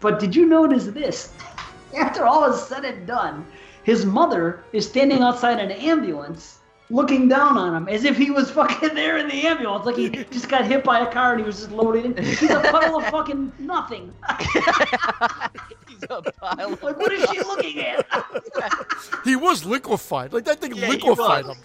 But 0.00 0.20
did 0.20 0.36
you 0.36 0.44
notice 0.44 0.84
this? 0.86 1.32
After 1.96 2.26
all 2.26 2.44
is 2.52 2.60
said 2.62 2.84
and 2.84 3.06
done, 3.06 3.46
his 3.84 4.04
mother 4.04 4.64
is 4.72 4.86
standing 4.86 5.22
outside 5.22 5.60
an 5.60 5.70
ambulance 5.70 6.58
looking 6.90 7.28
down 7.28 7.56
on 7.56 7.74
him 7.74 7.88
as 7.88 8.04
if 8.04 8.16
he 8.16 8.30
was 8.30 8.50
fucking 8.58 8.94
there 8.94 9.18
in 9.18 9.28
the 9.28 9.46
ambulance. 9.46 9.86
Like 9.86 9.96
he 9.96 10.08
just 10.30 10.48
got 10.48 10.64
hit 10.66 10.84
by 10.84 11.00
a 11.00 11.10
car 11.12 11.32
and 11.32 11.40
he 11.40 11.46
was 11.46 11.58
just 11.58 11.70
loaded 11.70 12.04
in. 12.04 12.24
He's 12.24 12.50
a 12.50 12.60
puddle 12.60 12.96
of 12.98 13.04
fucking 13.06 13.52
nothing. 13.58 14.12
He's 15.88 16.02
a 16.10 16.22
pile 16.22 16.72
of 16.72 16.82
Like, 16.82 16.98
what 16.98 17.12
is 17.12 17.28
she 17.30 17.38
looking 17.40 17.80
at? 17.80 18.06
He 19.24 19.36
was 19.36 19.64
liquefied. 19.64 20.32
Like 20.32 20.44
that 20.44 20.60
thing 20.60 20.74
Yeah, 20.74 20.88
liquefied 20.88 21.46
him. 21.46 21.56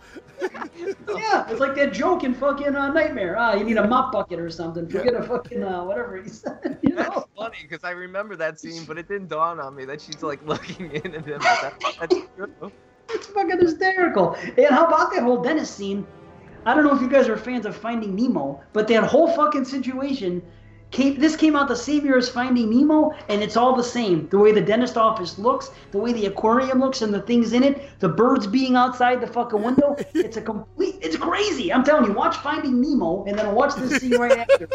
yeah, 0.42 1.50
it's 1.50 1.60
like 1.60 1.76
that 1.76 1.92
joke 1.92 2.24
in 2.24 2.34
fucking 2.34 2.76
uh, 2.76 2.92
Nightmare. 2.94 3.36
Ah, 3.38 3.54
you 3.56 3.64
need 3.64 3.78
a 3.78 3.88
mop 3.88 4.12
bucket 4.12 4.40
or 4.40 4.50
something. 4.50 4.88
Forget 4.88 5.14
a 5.16 5.24
fucking, 5.24 5.64
uh, 5.64 5.84
whatever 5.84 6.22
he 6.22 6.30
said. 6.30 6.80
You 6.84 6.96
That's 6.96 7.10
know? 7.16 7.26
funny 7.36 7.58
because 7.62 7.84
I 7.84 7.92
remember 7.92 8.36
that 8.38 8.60
scene, 8.60 8.86
but 8.86 8.98
it 8.98 9.08
didn't 9.08 9.28
dawn 9.28 9.60
on 9.60 9.76
me 9.76 9.86
that 9.86 10.02
she's 10.02 10.24
like 10.24 10.42
looking 10.44 10.92
in 10.92 11.14
at 11.16 11.26
him. 11.26 11.40
That, 11.42 11.74
that's 12.00 12.18
true. 12.36 12.72
It's 13.12 13.28
fucking 13.28 13.60
hysterical. 13.60 14.36
And 14.58 14.68
how 14.68 14.86
about 14.86 15.12
that 15.14 15.24
whole 15.24 15.42
dentist 15.42 15.76
scene? 15.76 16.06
I 16.66 16.76
don't 16.76 16.84
know 16.84 16.96
if 16.96 17.02
you 17.02 17.10
guys 17.10 17.28
are 17.28 17.38
fans 17.38 17.66
of 17.66 17.76
Finding 17.76 18.16
Nemo, 18.16 18.62
but 18.74 18.88
that 18.90 19.04
whole 19.04 19.32
fucking 19.32 19.66
situation 19.66 20.42
came. 20.92 21.20
This 21.20 21.36
came 21.36 21.56
out 21.56 21.68
the 21.68 21.76
same 21.76 22.06
year 22.06 22.18
as 22.18 22.30
Finding 22.30 22.70
Nemo, 22.70 23.12
and 23.30 23.42
it's 23.42 23.56
all 23.56 23.76
the 23.76 23.84
same. 23.84 24.28
The 24.30 24.38
way 24.38 24.52
the 24.52 24.62
dentist 24.62 24.98
office 24.98 25.40
looks, 25.40 25.72
the 25.92 25.98
way 25.98 26.14
the 26.14 26.26
aquarium 26.26 26.80
looks, 26.80 27.02
and 27.02 27.14
the 27.14 27.22
things 27.22 27.54
in 27.54 27.64
it, 27.64 28.00
the 28.00 28.10
birds 28.10 28.46
being 28.46 28.76
outside 28.76 29.22
the 29.22 29.28
fucking 29.28 29.62
window. 29.62 29.96
It's 30.14 30.38
a 30.38 30.42
complete. 30.42 30.98
It's 31.02 31.16
crazy. 31.18 31.72
I'm 31.72 31.84
telling 31.84 32.06
you. 32.06 32.14
Watch 32.14 32.36
Finding 32.38 32.82
Nemo, 32.82 33.24
and 33.26 33.40
then 33.40 33.56
watch 33.56 33.76
this 33.76 34.02
scene 34.02 34.18
right 34.18 34.38
after. 34.38 34.68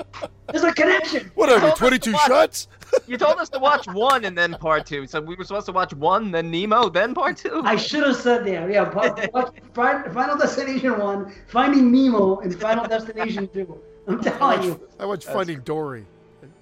There's 0.50 0.64
a 0.64 0.72
connection. 0.72 1.30
What 1.34 1.50
are 1.50 1.56
we, 1.56 1.60
told 1.60 1.72
us 1.72 1.78
to 1.78 1.84
22 1.84 2.12
shots? 2.26 2.68
You 3.06 3.16
told 3.16 3.38
us 3.38 3.48
to 3.50 3.58
watch 3.58 3.86
one 3.88 4.24
and 4.24 4.36
then 4.36 4.54
part 4.54 4.84
two. 4.86 5.06
So 5.06 5.20
we 5.20 5.36
were 5.36 5.44
supposed 5.44 5.66
to 5.66 5.72
watch 5.72 5.92
one, 5.94 6.30
then 6.32 6.50
Nemo, 6.50 6.88
then 6.88 7.14
part 7.14 7.36
two. 7.36 7.62
I 7.64 7.76
should 7.76 8.04
have 8.04 8.16
said 8.16 8.44
that. 8.46 8.70
Yeah, 8.70 8.84
but 8.84 9.30
watch 9.34 9.54
Fi- 9.74 10.08
Final 10.10 10.36
Destination 10.36 10.98
One, 10.98 11.32
Finding 11.48 11.92
Nemo, 11.92 12.38
and 12.40 12.54
Final 12.60 12.84
Destination 12.96 13.48
Two. 13.48 13.80
I'm 14.08 14.20
telling 14.20 14.62
you. 14.64 14.88
I 14.98 15.06
watched 15.06 15.28
Finding 15.28 15.60
Dory. 15.60 16.04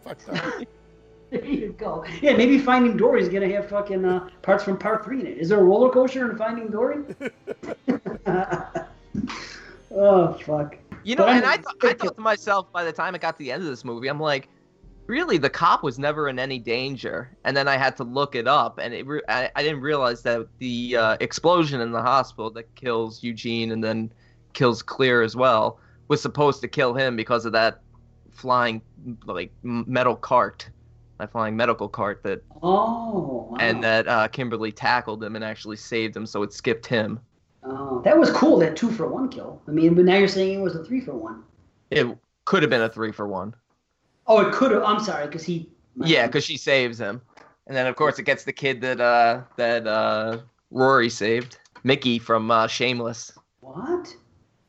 Fuck 0.05 0.19
that. 0.27 0.67
There 1.31 1.45
you 1.45 1.73
go. 1.79 2.05
Yeah, 2.21 2.37
maybe 2.37 2.59
Finding 2.59 2.97
Dory 2.97 3.23
is 3.23 3.29
gonna 3.29 3.49
have 3.49 3.69
fucking 3.69 4.05
uh, 4.05 4.29
parts 4.43 4.65
from 4.65 4.77
Part 4.79 5.05
Three 5.05 5.21
in 5.21 5.27
it. 5.27 5.39
Is 5.39 5.49
there 5.49 5.59
a 5.61 5.65
roller 5.65 5.91
coaster 5.91 6.31
in 6.31 6.37
Finding 6.37 6.69
Dory? 6.69 7.05
oh 9.91 10.33
fuck. 10.45 10.77
You 11.05 11.17
know, 11.17 11.25
But 11.25 11.37
and 11.37 11.45
I'm- 11.45 11.53
I, 11.53 11.57
th- 11.57 11.67
I 11.83 11.95
thought 12.05 12.15
to 12.17 12.21
myself 12.21 12.73
by 12.73 12.85
the 12.85 12.93
time 12.93 13.15
I 13.15 13.19
got 13.19 13.33
to 13.37 13.39
the 13.39 13.53
end 13.53 13.63
of 13.63 13.69
this 13.69 13.85
movie, 13.85 14.09
I'm 14.09 14.21
like, 14.21 14.49
really, 15.07 15.39
the 15.39 15.51
cop 15.51 15.83
was 15.83 15.99
never 15.99 16.29
in 16.29 16.39
any 16.39 16.59
danger. 16.59 17.31
And 17.45 17.57
then 17.57 17.69
I 17.69 17.77
had 17.77 17.97
to 17.99 18.05
look 18.05 18.35
it 18.35 18.47
up, 18.47 18.79
and 18.79 18.93
it 18.95 19.07
re- 19.07 19.23
I, 19.29 19.51
I 19.55 19.63
didn't 19.63 19.81
realize 19.81 20.23
that 20.23 20.47
the 20.59 20.97
uh, 20.97 21.17
explosion 21.21 21.81
in 21.81 21.93
the 21.93 22.03
hospital 22.03 22.51
that 22.53 22.75
kills 22.75 23.23
Eugene 23.23 23.73
and 23.73 23.83
then 23.83 24.13
kills 24.53 24.83
Clear 24.83 25.23
as 25.23 25.35
well 25.37 25.79
was 26.09 26.21
supposed 26.23 26.61
to 26.61 26.69
kill 26.69 26.95
him 26.95 27.17
because 27.17 27.45
of 27.45 27.53
that 27.53 27.81
flying 28.31 28.81
like 29.27 29.53
metal 29.63 30.17
cart, 30.17 30.69
that 31.19 31.31
flying 31.33 31.57
medical 31.57 31.89
cart 31.89 32.23
that, 32.25 32.43
Oh. 32.63 33.49
Wow. 33.51 33.57
and 33.61 33.83
that 33.85 34.07
uh, 34.09 34.29
Kimberly 34.29 34.73
tackled 34.73 35.23
him 35.23 35.37
and 35.37 35.45
actually 35.45 35.77
saved 35.77 36.17
him, 36.17 36.27
so 36.27 36.43
it 36.43 36.53
skipped 36.53 36.87
him. 36.87 37.21
Oh, 37.63 38.03
that 38.05 38.19
was 38.19 38.31
cool. 38.31 38.59
That 38.59 38.77
two 38.77 38.91
for 38.91 39.07
one 39.09 39.29
kill. 39.31 39.63
I 39.67 39.71
mean, 39.71 39.95
but 39.95 40.05
now 40.05 40.17
you're 40.17 40.29
saying 40.29 40.59
it 40.61 40.63
was 40.63 40.75
a 40.77 40.85
three 40.85 41.01
for 41.01 41.15
one. 41.15 41.43
It 41.91 42.07
could 42.45 42.63
have 42.63 42.71
been 42.71 42.83
a 42.83 42.89
three 42.91 43.13
for 43.13 43.27
one. 43.27 43.55
Oh, 44.27 44.41
it 44.41 44.53
could 44.55 44.71
have. 44.71 44.83
I'm 44.83 45.01
sorry, 45.03 45.27
because 45.27 45.45
he. 45.45 45.69
Yeah, 45.97 46.27
because 46.27 46.45
she 46.45 46.57
saves 46.57 46.99
him, 46.99 47.21
and 47.67 47.77
then 47.77 47.87
of 47.87 47.95
course 47.97 48.19
it 48.19 48.25
gets 48.25 48.45
the 48.45 48.53
kid 48.53 48.81
that 48.81 49.01
uh 49.01 49.43
that 49.57 49.87
uh 49.87 50.39
Rory 50.71 51.09
saved, 51.11 51.59
Mickey 51.85 52.19
from 52.19 52.51
uh, 52.51 52.67
Shameless. 52.67 53.33
What? 53.61 54.15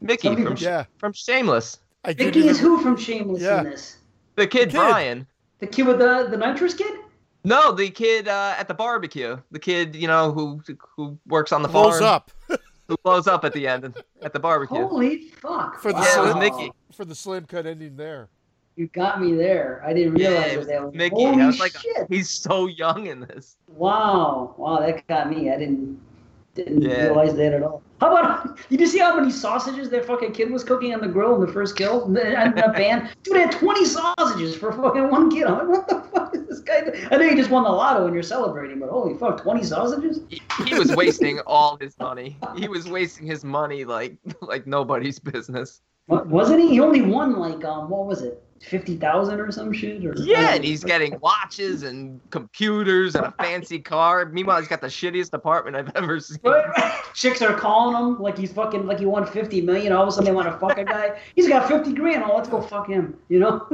Mickey 0.02 0.28
Somebody 0.28 0.46
from 0.46 0.56
from- 0.58 0.64
Yeah. 0.64 0.84
from 0.98 1.14
Shameless. 1.14 1.80
I 2.04 2.10
Mickey 2.10 2.40
is 2.40 2.46
even- 2.46 2.56
who 2.58 2.82
from 2.82 2.96
Shameless 2.98 3.42
Yeah. 3.42 3.60
in 3.62 3.70
this? 3.72 3.98
The 4.36 4.46
kid, 4.46 4.70
kid. 4.70 4.74
Brian. 4.78 5.26
The 5.60 5.68
kid 5.68 5.88
with 5.88 5.98
the 6.00 6.28
the 6.30 6.38
nitrous 6.38 6.74
kid? 6.76 7.00
No, 7.44 7.72
the 7.72 7.90
kid 7.90 8.28
uh, 8.28 8.54
at 8.58 8.68
the 8.68 8.74
barbecue. 8.74 9.38
The 9.52 9.60
kid, 9.60 9.96
you 9.96 10.08
know, 10.08 10.32
who 10.32 10.62
who 10.96 11.18
works 11.28 11.52
on 11.52 11.62
the 11.64 11.68
blows 11.68 12.00
farm, 12.00 12.22
Blows 12.48 12.60
up 12.60 12.62
who 12.88 12.98
blows 13.04 13.28
up 13.28 13.44
at 13.46 13.54
the 13.54 13.68
end 13.68 13.96
at 14.22 14.32
the 14.34 14.40
barbecue. 14.40 14.78
Holy 14.86 15.30
fuck! 15.30 15.80
for 15.80 15.92
the 15.92 16.00
Yeah, 16.00 16.18
it 16.18 16.22
was 16.22 16.32
slim, 16.32 16.40
Mickey. 16.40 16.72
for 16.94 17.06
the 17.06 17.16
slim 17.16 17.46
cut 17.46 17.66
ending 17.66 17.96
there. 17.96 18.30
You 18.76 18.88
got 18.88 19.22
me 19.22 19.34
there. 19.36 19.82
I 19.86 19.94
didn't 19.94 20.14
realize 20.16 20.58
was 20.58 20.68
that 20.68 20.84
was 20.84 20.94
Mickey. 20.94 21.16
Holy 21.16 21.42
I 21.42 21.48
was 21.48 21.60
like, 21.60 21.78
shit! 21.78 22.08
he's 22.10 22.30
so 22.30 22.68
young 22.68 23.08
in 23.08 23.22
this. 23.22 23.56
Wow, 23.70 24.54
wow, 24.58 24.80
that 24.80 25.08
got 25.08 25.30
me. 25.30 25.50
I 25.50 25.58
didn't 25.58 26.00
didn't 26.56 26.82
Yeah. 26.82 27.04
realize 27.08 27.36
that 27.36 27.54
at 27.54 27.64
all. 27.64 27.82
How 28.02 28.16
about 28.16 28.58
did 28.70 28.80
you 28.82 28.88
see 28.88 29.00
how 29.00 29.16
many 29.18 29.32
sausages 29.32 29.90
that 29.90 30.06
fucking 30.06 30.32
kid 30.34 30.52
was 30.52 30.64
cooking 30.64 30.94
on 30.94 31.02
the 31.02 31.08
grill 31.08 31.36
in 31.36 31.42
the 31.46 31.52
first 31.52 31.78
kill? 31.78 32.06
In 32.06 32.14
the 32.14 32.22
band, 32.76 33.10
dude 33.24 33.38
had 33.38 33.52
twenty 33.52 33.86
sausages 33.86 34.56
for 34.56 34.72
fucking 34.74 35.10
one 35.10 35.30
kid. 35.32 35.44
I'm 35.48 35.58
like, 35.58 35.68
what 35.70 35.88
the 35.88 36.02
fuck 36.14 36.36
is 36.36 36.46
this 36.48 36.60
guy? 36.60 36.82
doing? 36.82 37.08
I 37.12 37.18
know 37.18 37.24
you 37.24 37.36
just 37.38 37.50
won 37.50 37.64
the 37.64 37.70
lotto 37.70 38.06
and 38.06 38.14
you're 38.14 38.24
celebrating, 38.24 38.80
but 38.80 38.90
holy 38.90 39.18
fuck, 39.18 39.42
twenty 39.42 39.64
sausages? 39.64 40.20
He, 40.30 40.42
he 40.66 40.76
was 40.78 40.94
wasting 40.96 41.40
all 41.42 41.78
his 41.80 41.98
money. 42.00 42.38
He 42.58 42.68
was 42.68 42.90
wasting 42.90 43.26
his 43.26 43.46
money 43.46 43.86
like 43.86 44.18
like 44.42 44.68
nobody's 44.68 45.20
business. 45.20 45.82
What, 46.08 46.28
wasn't 46.28 46.60
he? 46.62 46.70
He 46.70 46.80
only 46.82 47.02
won 47.02 47.38
like 47.40 47.66
um, 47.66 47.90
what 47.90 48.06
was 48.06 48.22
it, 48.22 48.44
fifty 48.62 48.96
thousand 48.98 49.40
or 49.40 49.52
some 49.52 49.72
shit? 49.74 50.04
Or 50.06 50.14
Yeah, 50.18 50.56
and 50.56 50.64
he's 50.64 50.84
getting 50.84 51.20
watches 51.20 51.84
and 51.84 52.20
computers 52.32 53.16
and 53.16 53.26
a 53.26 53.32
fancy 53.40 53.80
car. 53.80 54.26
Meanwhile, 54.26 54.60
he's 54.60 54.68
got 54.68 54.82
the 54.82 54.88
shittiest 54.88 55.34
apartment 55.34 55.76
I've 55.76 55.92
ever 55.96 56.20
seen. 56.20 56.40
But 56.42 56.74
chicks 57.14 57.42
are 57.42 57.54
calling 57.54 57.96
him 57.96 58.22
like 58.22 58.38
he's 58.38 58.52
fucking 58.54 58.86
like 58.88 59.00
he 59.00 59.06
won 59.06 59.26
fifty 59.26 59.62
million. 59.62 59.92
All 59.94 60.04
of 60.04 60.10
a 60.10 60.12
sudden 60.12 60.26
they 60.26 60.32
want 60.32 60.48
to 60.52 60.58
fuck 60.58 60.78
a 60.78 60.84
guy. 60.96 61.20
He's 61.36 61.48
got 61.48 61.68
fifty 61.68 61.94
grand. 61.94 62.24
Oh, 62.26 62.36
let's 62.36 62.50
go 62.50 62.62
fuck 62.62 62.88
him. 62.88 63.18
You 63.30 63.40
know. 63.40 63.68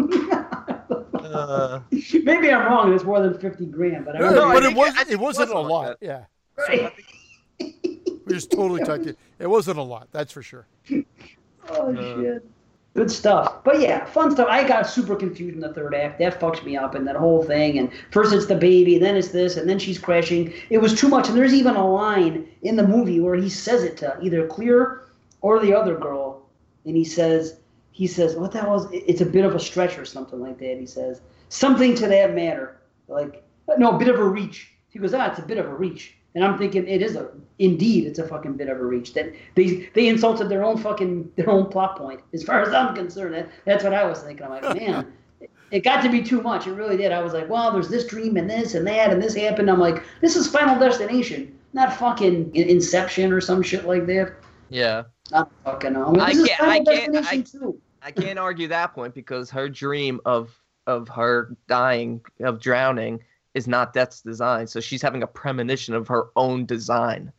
Uh, 1.14 1.80
Maybe 2.24 2.52
I'm 2.52 2.66
wrong. 2.66 2.94
It's 2.94 3.04
more 3.04 3.22
than 3.22 3.38
fifty 3.40 3.66
grand, 3.66 4.06
but 4.06 4.16
I 4.16 4.20
Yeah, 4.20 4.26
remember. 4.26 4.42
No, 4.48 4.52
I 4.52 4.54
but 4.56 4.64
it 4.64 4.76
was 4.76 4.94
I 4.96 4.98
think 5.04 5.10
it 5.10 5.14
it 5.14 5.20
wasn't 5.20 5.54
was 5.54 5.66
a 5.66 5.70
lot. 5.70 6.00
that. 6.00 6.06
Yeah, 6.06 6.26
Right. 6.58 6.92
we 8.26 8.34
just 8.34 8.52
totally 8.52 8.84
tucked 8.84 9.06
it. 9.06 9.18
It 9.40 9.48
wasn't 9.50 9.78
a 9.78 9.84
lot. 9.84 10.08
That's 10.12 10.32
for 10.34 10.42
sure. 10.42 10.68
Oh 11.70 11.96
Uh, 11.96 12.22
shit. 12.22 12.46
Good 12.94 13.10
stuff. 13.10 13.64
But 13.64 13.80
yeah, 13.80 14.04
fun 14.04 14.32
stuff. 14.32 14.48
I 14.50 14.68
got 14.68 14.86
super 14.86 15.16
confused 15.16 15.56
in 15.56 15.62
the 15.62 15.74
third 15.74 15.96
act. 15.96 16.20
That 16.20 16.40
fucks 16.40 16.64
me 16.66 16.76
up 16.76 16.94
and 16.94 17.08
that 17.08 17.16
whole 17.16 17.42
thing. 17.42 17.80
And 17.80 17.90
first 18.12 18.34
it's 18.34 18.48
the 18.48 18.56
baby, 18.56 18.98
then 18.98 19.16
it's 19.16 19.30
this, 19.30 19.56
and 19.56 19.70
then 19.70 19.80
she's 19.80 19.98
crashing. 19.98 20.54
It 20.70 20.80
was 20.80 20.94
too 20.94 21.08
much. 21.08 21.30
And 21.30 21.38
there's 21.38 21.54
even 21.54 21.76
a 21.78 21.90
line 21.90 22.50
in 22.64 22.76
the 22.76 22.86
movie 22.86 23.22
where 23.22 23.36
he 23.36 23.50
says 23.50 23.84
it 23.84 23.96
to 23.98 24.18
either 24.22 24.46
Clear 24.48 25.06
or 25.40 25.60
the 25.60 25.74
other 25.74 25.98
girl. 25.98 26.46
And 26.86 26.98
he 26.98 27.06
says, 27.06 27.60
he 27.92 28.08
says, 28.08 28.36
what 28.36 28.54
hell 28.54 28.76
is 28.76 28.88
it's 28.92 29.22
a 29.22 29.26
bit 29.26 29.46
of 29.46 29.56
a 29.56 29.60
stretch 29.60 29.98
or 29.98 30.06
something 30.06 30.42
like 30.42 30.60
that. 30.60 30.78
He 30.78 30.86
says, 30.86 31.22
something 31.48 31.96
to 31.96 32.08
that 32.08 32.36
matter. 32.36 32.78
Like, 33.08 33.44
no, 33.78 33.96
a 33.96 34.00
bit 34.00 34.10
of 34.10 34.20
a 34.20 34.24
reach. 34.28 34.74
He 34.90 35.00
goes, 35.00 35.14
ah, 35.14 35.30
it's 35.30 35.40
a 35.40 35.44
bit 35.44 35.58
of 35.58 35.68
a 35.68 35.74
reach. 35.74 36.16
And 36.34 36.44
I'm 36.46 36.58
thinking 36.58 36.88
it 36.88 37.02
is 37.02 37.16
a 37.16 37.30
indeed 37.60 38.06
it's 38.08 38.18
a 38.20 38.28
fucking 38.28 38.54
bit 38.54 38.70
of 38.70 38.80
a 38.80 38.86
reach. 38.86 39.14
That 39.14 39.34
they 39.56 39.90
they 39.94 40.08
insulted 40.08 40.48
their 40.50 40.64
own 40.64 40.78
fucking 40.78 41.32
their 41.36 41.50
own 41.50 41.66
plot 41.68 41.98
point. 41.98 42.22
As 42.34 42.44
far 42.44 42.62
as 42.62 42.74
I'm 42.74 42.96
concerned, 42.96 43.34
that, 43.36 43.50
that's 43.66 43.84
what 43.84 43.94
I 43.94 44.06
was 44.06 44.20
thinking. 44.22 44.46
I'm 44.46 44.52
like, 44.62 44.76
man, 44.80 45.12
it 45.72 45.84
got 45.84 46.02
to 46.04 46.10
be 46.10 46.22
too 46.24 46.42
much. 46.42 46.68
It 46.68 46.74
really 46.74 46.96
did. 46.98 47.12
I 47.12 47.22
was 47.22 47.34
like, 47.34 47.50
well, 47.50 47.72
there's 47.74 47.90
this 47.90 48.06
dream 48.08 48.38
and 48.38 48.50
this 48.50 48.76
and 48.76 48.88
that 48.88 49.12
and 49.12 49.22
this 49.22 49.36
happened. 49.36 49.70
I'm 49.70 49.80
like, 49.80 50.04
this 50.22 50.36
is 50.38 50.48
Final 50.48 50.80
Destination, 50.80 51.58
not 51.74 51.94
fucking 51.98 52.56
Inception 52.56 53.34
or 53.34 53.42
some 53.42 53.62
shit 53.62 53.86
like 53.86 54.06
that. 54.08 54.34
yeah, 54.70 55.04
Not 55.32 55.52
fucking. 55.66 55.96
Uh, 55.98 56.06
I'm 56.06 56.14
like, 56.14 56.30
I 56.30 56.34
this 56.34 56.42
is 56.44 56.48
can't- 56.48 56.60
Final 56.60 56.72
I 56.90 56.96
can't- 56.98 57.14
Destination 57.14 57.60
too. 57.62 57.82
I 58.04 58.10
can't 58.12 58.40
argue 58.40 58.68
that 58.70 58.94
point 58.96 59.14
because 59.14 59.50
her 59.52 59.68
dream 59.70 60.22
of 60.26 60.58
of 60.88 61.08
her 61.10 61.56
dying 61.68 62.22
of 62.40 62.60
drowning 62.60 63.20
is 63.54 63.68
not 63.68 63.94
death's 63.94 64.22
design. 64.22 64.68
So 64.68 64.80
she's 64.80 65.02
having 65.02 65.24
a 65.24 65.28
premonition 65.28 65.94
of 65.94 66.08
her 66.08 66.28
own 66.36 66.66
design, 66.66 67.32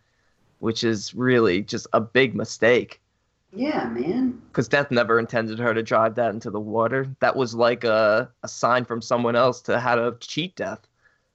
which 0.59 0.85
is 0.85 1.15
really 1.15 1.63
just 1.63 1.87
a 1.93 2.01
big 2.01 2.35
mistake. 2.35 3.01
Yeah, 3.55 3.87
man. 3.89 4.41
Because 4.49 4.69
Death 4.69 4.91
never 4.91 5.19
intended 5.19 5.59
her 5.59 5.75
to 5.75 5.83
drive 5.83 6.15
that 6.15 6.33
into 6.33 6.51
the 6.51 6.61
water. 6.61 7.15
That 7.21 7.37
was 7.37 7.55
like 7.55 7.85
a, 7.85 8.31
a 8.43 8.49
sign 8.49 8.85
from 8.85 9.03
someone 9.03 9.37
else 9.37 9.61
to 9.63 9.79
how 9.79 9.95
to 9.95 10.17
cheat 10.21 10.57
Death. 10.57 10.81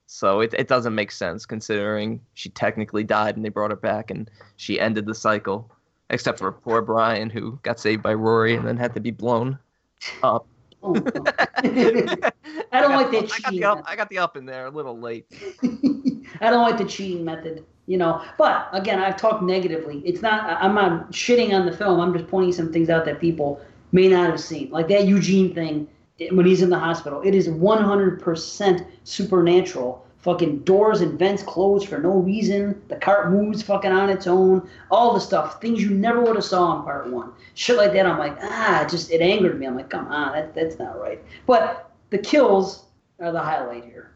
So 0.06 0.40
it, 0.40 0.54
it 0.54 0.68
doesn't 0.68 0.94
make 0.94 1.12
sense 1.12 1.46
considering 1.46 2.20
she 2.34 2.48
technically 2.48 3.04
died 3.04 3.36
and 3.36 3.44
they 3.44 3.50
brought 3.50 3.70
her 3.70 3.76
back 3.76 4.10
and 4.10 4.28
she 4.56 4.80
ended 4.80 5.06
the 5.06 5.14
cycle. 5.14 5.70
Except 6.10 6.38
for 6.38 6.50
poor 6.50 6.80
Brian 6.80 7.28
who 7.28 7.58
got 7.62 7.78
saved 7.78 8.02
by 8.02 8.14
Rory 8.14 8.56
and 8.56 8.66
then 8.66 8.78
had 8.78 8.94
to 8.94 9.00
be 9.00 9.10
blown 9.10 9.58
up. 10.22 10.46
Oh, 10.82 10.94
I 10.94 12.80
don't 12.80 12.92
like 12.92 13.10
that 13.10 13.24
I 13.24 13.26
got, 13.26 13.30
cheating. 13.30 13.60
the 13.60 13.64
up, 13.64 13.84
I 13.86 13.96
got 13.96 14.08
the 14.08 14.18
up 14.18 14.36
in 14.36 14.46
there 14.46 14.66
a 14.66 14.70
little 14.70 14.98
late. 14.98 15.26
I 16.40 16.50
don't 16.50 16.62
like 16.62 16.78
the 16.78 16.84
cheating 16.84 17.24
method, 17.24 17.64
you 17.86 17.96
know. 17.96 18.24
But 18.36 18.68
again, 18.72 19.00
I've 19.00 19.16
talked 19.16 19.42
negatively. 19.42 20.00
It's 20.04 20.22
not. 20.22 20.44
I'm 20.62 20.74
not 20.74 21.10
shitting 21.10 21.52
on 21.52 21.66
the 21.66 21.76
film. 21.76 22.00
I'm 22.00 22.12
just 22.12 22.28
pointing 22.28 22.52
some 22.52 22.72
things 22.72 22.90
out 22.90 23.04
that 23.06 23.20
people 23.20 23.60
may 23.92 24.08
not 24.08 24.30
have 24.30 24.40
seen, 24.40 24.70
like 24.70 24.88
that 24.88 25.06
Eugene 25.06 25.54
thing 25.54 25.88
when 26.30 26.46
he's 26.46 26.62
in 26.62 26.70
the 26.70 26.78
hospital. 26.78 27.22
It 27.22 27.34
is 27.34 27.48
100% 27.48 28.86
supernatural. 29.04 30.04
Fucking 30.18 30.60
doors 30.60 31.00
and 31.00 31.16
vents 31.18 31.44
closed 31.44 31.88
for 31.88 31.98
no 31.98 32.10
reason. 32.10 32.80
The 32.88 32.96
cart 32.96 33.30
moves 33.30 33.62
fucking 33.62 33.92
on 33.92 34.10
its 34.10 34.26
own. 34.26 34.68
All 34.90 35.14
the 35.14 35.20
stuff, 35.20 35.60
things 35.60 35.80
you 35.80 35.90
never 35.90 36.20
would 36.22 36.34
have 36.34 36.44
saw 36.44 36.76
in 36.76 36.82
part 36.82 37.08
one. 37.08 37.30
Shit 37.54 37.76
like 37.76 37.92
that. 37.92 38.04
I'm 38.04 38.18
like, 38.18 38.36
ah, 38.42 38.84
just 38.90 39.12
it 39.12 39.20
angered 39.20 39.60
me. 39.60 39.66
I'm 39.66 39.76
like, 39.76 39.90
come 39.90 40.08
on, 40.08 40.32
that, 40.32 40.54
that's 40.54 40.78
not 40.78 41.00
right. 41.00 41.22
But 41.46 41.92
the 42.10 42.18
kills 42.18 42.86
are 43.20 43.30
the 43.30 43.40
highlight 43.40 43.84
here. 43.84 44.10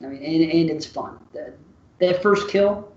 I 0.00 0.06
mean, 0.06 0.22
and, 0.22 0.50
and 0.50 0.70
it's 0.70 0.86
fun. 0.86 1.18
That, 1.34 1.56
that 1.98 2.22
first 2.22 2.48
kill, 2.48 2.92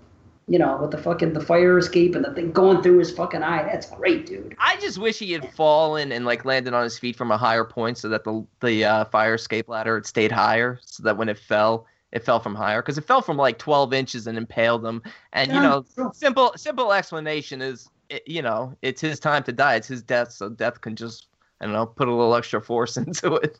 you 0.46 0.58
know, 0.58 0.76
with 0.76 0.92
the 0.92 0.98
fucking 0.98 1.32
the 1.32 1.40
fire 1.40 1.78
escape 1.78 2.14
and 2.14 2.24
the 2.24 2.32
thing 2.32 2.52
going 2.52 2.82
through 2.82 2.98
his 2.98 3.10
fucking 3.10 3.42
eye. 3.42 3.64
That's 3.64 3.90
great, 3.90 4.26
dude. 4.26 4.54
I 4.58 4.76
just 4.76 4.98
wish 4.98 5.18
he 5.18 5.32
had 5.32 5.52
fallen 5.54 6.12
and 6.12 6.24
like 6.24 6.44
landed 6.44 6.74
on 6.74 6.84
his 6.84 6.98
feet 6.98 7.16
from 7.16 7.32
a 7.32 7.36
higher 7.36 7.64
point 7.64 7.98
so 7.98 8.08
that 8.08 8.24
the 8.24 8.46
the 8.60 8.84
uh, 8.84 9.04
fire 9.06 9.34
escape 9.34 9.68
ladder 9.68 9.96
had 9.96 10.06
stayed 10.06 10.30
higher 10.30 10.78
so 10.82 11.02
that 11.02 11.16
when 11.16 11.28
it 11.28 11.38
fell 11.38 11.86
it 12.12 12.24
fell 12.24 12.38
from 12.40 12.54
higher 12.54 12.82
because 12.82 12.98
it 12.98 13.04
fell 13.04 13.22
from 13.22 13.36
like 13.36 13.58
12 13.58 13.92
inches 13.92 14.26
and 14.26 14.36
impaled 14.38 14.84
him 14.84 15.02
and 15.32 15.50
you 15.52 15.60
know 15.60 15.84
true. 15.94 16.10
simple 16.14 16.52
simple 16.56 16.92
explanation 16.92 17.60
is 17.62 17.88
it, 18.10 18.22
you 18.26 18.42
know 18.42 18.76
it's 18.82 19.00
his 19.00 19.18
time 19.18 19.42
to 19.42 19.52
die 19.52 19.74
it's 19.76 19.88
his 19.88 20.02
death 20.02 20.30
so 20.32 20.48
death 20.48 20.80
can 20.80 20.94
just 20.94 21.26
I 21.60 21.64
don't 21.66 21.74
know 21.74 21.86
put 21.86 22.08
a 22.08 22.10
little 22.14 22.34
extra 22.34 22.60
force 22.60 22.96
into 23.02 23.34
it 23.36 23.58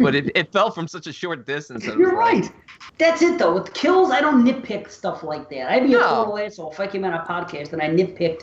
but 0.00 0.14
it, 0.14 0.30
it 0.34 0.52
fell 0.52 0.70
from 0.70 0.88
such 0.88 1.06
a 1.06 1.12
short 1.12 1.46
distance 1.46 1.84
You're 1.84 1.96
was 1.98 2.12
like- 2.12 2.42
right. 2.44 2.52
That's 2.98 3.22
it 3.22 3.38
though. 3.38 3.54
With 3.54 3.72
kills, 3.74 4.10
I 4.10 4.20
don't 4.20 4.44
nitpick 4.44 4.90
stuff 4.90 5.22
like 5.22 5.48
that. 5.50 5.70
I'd 5.72 5.84
be 5.84 5.94
a 5.94 5.98
No. 5.98 6.08
total 6.08 6.38
asshole 6.38 6.70
if 6.72 6.78
I 6.78 6.86
came 6.86 7.04
on 7.04 7.12
a 7.14 7.24
podcast 7.24 7.72
and 7.72 7.80
I 7.82 7.88
nitpicked 7.88 8.42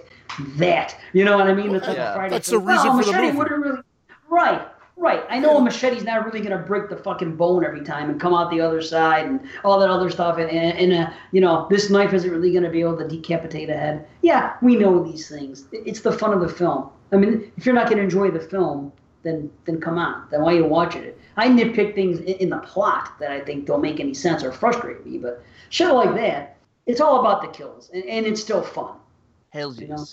that. 0.58 0.98
You 1.14 1.24
know 1.24 1.38
what 1.38 1.48
I 1.48 1.54
mean? 1.54 1.74
It's 1.76 1.88
like 1.88 1.98
Yeah. 1.98 2.12
a 2.12 2.16
Friday. 2.16 2.34
That's 2.34 2.50
the 2.50 2.58
reason 2.60 2.88
oh, 2.90 2.98
for 3.02 3.06
the 3.12 3.22
movie. 3.22 3.38
really. 3.38 3.82
Right. 4.28 4.68
Right. 5.00 5.24
I 5.30 5.40
know 5.40 5.58
a 5.58 5.64
machete's 5.64 6.04
not 6.04 6.26
really 6.26 6.42
gonna 6.42 6.62
break 6.62 6.90
the 6.90 6.98
fucking 6.98 7.38
bone 7.38 7.64
every 7.64 7.86
time 7.86 8.10
and 8.10 8.20
come 8.20 8.34
out 8.34 8.52
the 8.52 8.60
other 8.60 8.82
side 8.82 9.26
and 9.26 9.40
all 9.64 9.80
that 9.80 9.90
other 9.90 10.10
stuff. 10.10 10.38
And, 10.38 10.50
and, 10.52 10.78
and 10.78 10.94
uh, 11.08 11.14
you 11.32 11.40
know, 11.40 11.68
this 11.70 11.90
knife 11.90 12.14
isn't 12.14 12.30
really 12.30 12.52
gonna 12.52 12.70
be 12.70 12.82
able 12.82 12.98
to 12.98 13.08
decapitate 13.08 13.70
a 13.70 13.78
head. 13.78 14.06
Yeah, 14.22 14.58
we 14.62 14.76
know 14.76 15.02
these 15.02 15.30
things. 15.30 15.68
It's 15.72 16.02
the 16.02 16.12
fun 16.12 16.34
of 16.34 16.42
the 16.42 16.50
film. 16.50 16.90
I 17.14 17.16
mean, 17.16 17.50
if 17.56 17.66
you're 17.66 17.76
not 17.76 17.90
gonna 17.90 18.02
enjoy 18.02 18.30
the 18.30 18.42
film, 18.42 18.92
then 19.24 19.50
then 19.64 19.80
come 19.80 19.98
on. 19.98 20.28
Then 20.32 20.42
why 20.42 20.54
are 20.54 20.58
you 20.58 20.66
watching 20.66 21.04
it? 21.04 21.18
I 21.38 21.48
nitpick 21.48 21.96
things 21.96 22.20
in, 22.20 22.36
in 22.36 22.50
the 22.50 22.58
plot 22.58 23.18
that 23.22 23.32
I 23.32 23.40
think 23.40 23.68
don't 23.68 23.82
make 23.82 24.02
any 24.02 24.14
sense 24.14 24.44
or 24.44 24.52
frustrate 24.52 25.06
me. 25.06 25.18
But 25.18 25.42
shit 25.70 25.94
like 25.94 26.14
that, 26.16 26.58
it's 26.88 27.00
all 27.00 27.22
about 27.22 27.42
the 27.42 27.48
kills, 27.48 27.90
and, 27.94 28.04
and 28.04 28.26
it's 28.26 28.42
still 28.42 28.62
fun. 28.62 28.96
Hells 29.52 29.80
You 29.80 29.88
know? 29.88 30.06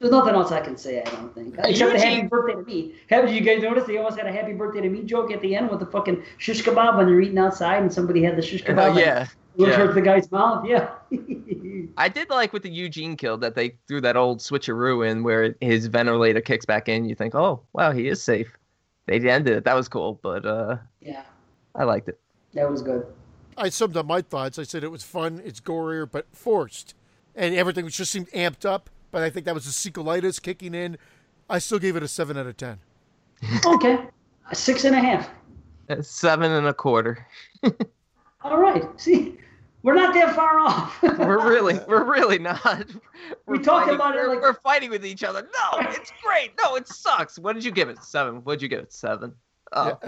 Yes. 0.00 0.10
There's 0.10 0.12
nothing 0.12 0.34
else 0.34 0.52
I 0.52 0.60
can 0.60 0.76
say. 0.76 1.00
I 1.00 1.04
don't 1.10 1.34
think, 1.34 1.56
except 1.58 1.94
a 1.94 1.98
happy 1.98 2.26
birthday 2.26 2.54
to 2.54 2.62
me. 2.62 2.94
Have 3.08 3.32
you 3.32 3.40
guys 3.40 3.62
noticed 3.62 3.86
they 3.86 3.96
almost 3.96 4.18
had 4.18 4.26
a 4.26 4.32
happy 4.32 4.52
birthday 4.52 4.80
to 4.80 4.88
me 4.88 5.02
joke 5.02 5.32
at 5.32 5.40
the 5.40 5.54
end 5.56 5.70
with 5.70 5.80
the 5.80 5.86
fucking 5.86 6.22
shish 6.38 6.62
kebab 6.62 6.96
when 6.96 7.06
they're 7.06 7.20
eating 7.20 7.38
outside 7.38 7.82
and 7.82 7.92
somebody 7.92 8.22
had 8.22 8.36
the 8.36 8.42
shish 8.42 8.62
kebab. 8.62 8.78
Oh 8.78 8.88
and 8.90 8.98
yeah 8.98 9.26
Look 9.56 9.68
yeah. 9.68 9.76
towards 9.76 9.94
the 9.94 10.02
guy's 10.02 10.30
mouth. 10.32 10.66
Yeah. 10.66 10.90
I 11.96 12.08
did 12.08 12.28
like 12.28 12.52
with 12.52 12.64
the 12.64 12.70
Eugene 12.70 13.16
kill 13.16 13.38
that 13.38 13.54
they 13.54 13.76
threw 13.86 14.00
that 14.00 14.16
old 14.16 14.40
switcheroo 14.40 15.08
in 15.08 15.22
where 15.22 15.54
his 15.60 15.86
ventilator 15.86 16.40
kicks 16.40 16.64
back 16.64 16.88
in. 16.88 17.04
You 17.04 17.14
think, 17.14 17.34
oh 17.34 17.62
wow, 17.72 17.92
he 17.92 18.08
is 18.08 18.22
safe. 18.22 18.56
They 19.06 19.16
ended 19.16 19.58
it. 19.58 19.64
That 19.64 19.76
was 19.76 19.86
cool, 19.88 20.18
but 20.22 20.44
uh, 20.44 20.78
yeah. 21.00 21.22
I 21.74 21.84
liked 21.84 22.08
it. 22.08 22.18
That 22.54 22.70
was 22.70 22.82
good. 22.82 23.06
I 23.56 23.68
summed 23.68 23.96
up 23.96 24.06
my 24.06 24.22
thoughts. 24.22 24.58
I 24.58 24.64
said 24.64 24.82
it 24.82 24.90
was 24.90 25.04
fun, 25.04 25.40
it's 25.44 25.60
gorier, 25.60 26.10
but 26.10 26.26
forced. 26.32 26.94
And 27.36 27.54
everything 27.54 27.86
just 27.88 28.10
seemed 28.10 28.30
amped 28.30 28.68
up, 28.68 28.90
but 29.14 29.22
I 29.22 29.30
think 29.30 29.46
that 29.46 29.54
was 29.54 29.64
the 29.64 29.70
sequelitis 29.70 30.42
kicking 30.42 30.74
in. 30.74 30.98
I 31.48 31.60
still 31.60 31.78
gave 31.78 31.94
it 31.94 32.02
a 32.02 32.08
7 32.08 32.36
out 32.36 32.46
of 32.46 32.56
10. 32.56 32.78
Okay. 33.64 33.98
A 34.50 34.54
six 34.54 34.84
and 34.84 34.94
a 34.94 34.98
half. 34.98 35.30
Seven 36.02 36.50
and 36.50 36.66
a 36.66 36.74
quarter. 36.74 37.26
All 38.42 38.58
right. 38.58 38.82
See, 39.00 39.38
we're 39.82 39.94
not 39.94 40.12
that 40.14 40.34
far 40.34 40.58
off. 40.58 41.00
We're 41.18 41.46
really, 41.48 41.78
we're 41.88 42.04
really 42.04 42.38
not. 42.38 42.86
We 42.88 42.94
We're 43.46 43.62
talked 43.62 43.84
fighting- 43.86 43.94
about 43.94 44.16
it 44.16 44.18
we're, 44.20 44.28
like- 44.34 44.42
we're 44.42 44.54
fighting 44.54 44.90
with 44.90 45.06
each 45.06 45.22
other. 45.24 45.42
No, 45.42 45.78
it's 45.90 46.12
great. 46.22 46.52
No, 46.62 46.74
it 46.76 46.88
sucks. 46.88 47.38
What 47.38 47.54
did 47.54 47.64
you 47.64 47.70
give 47.70 47.88
it? 47.88 48.02
Seven. 48.02 48.36
What 48.44 48.54
did 48.54 48.62
you 48.62 48.68
give 48.68 48.80
it? 48.80 48.92
Seven. 48.92 49.32
Oh, 49.72 49.98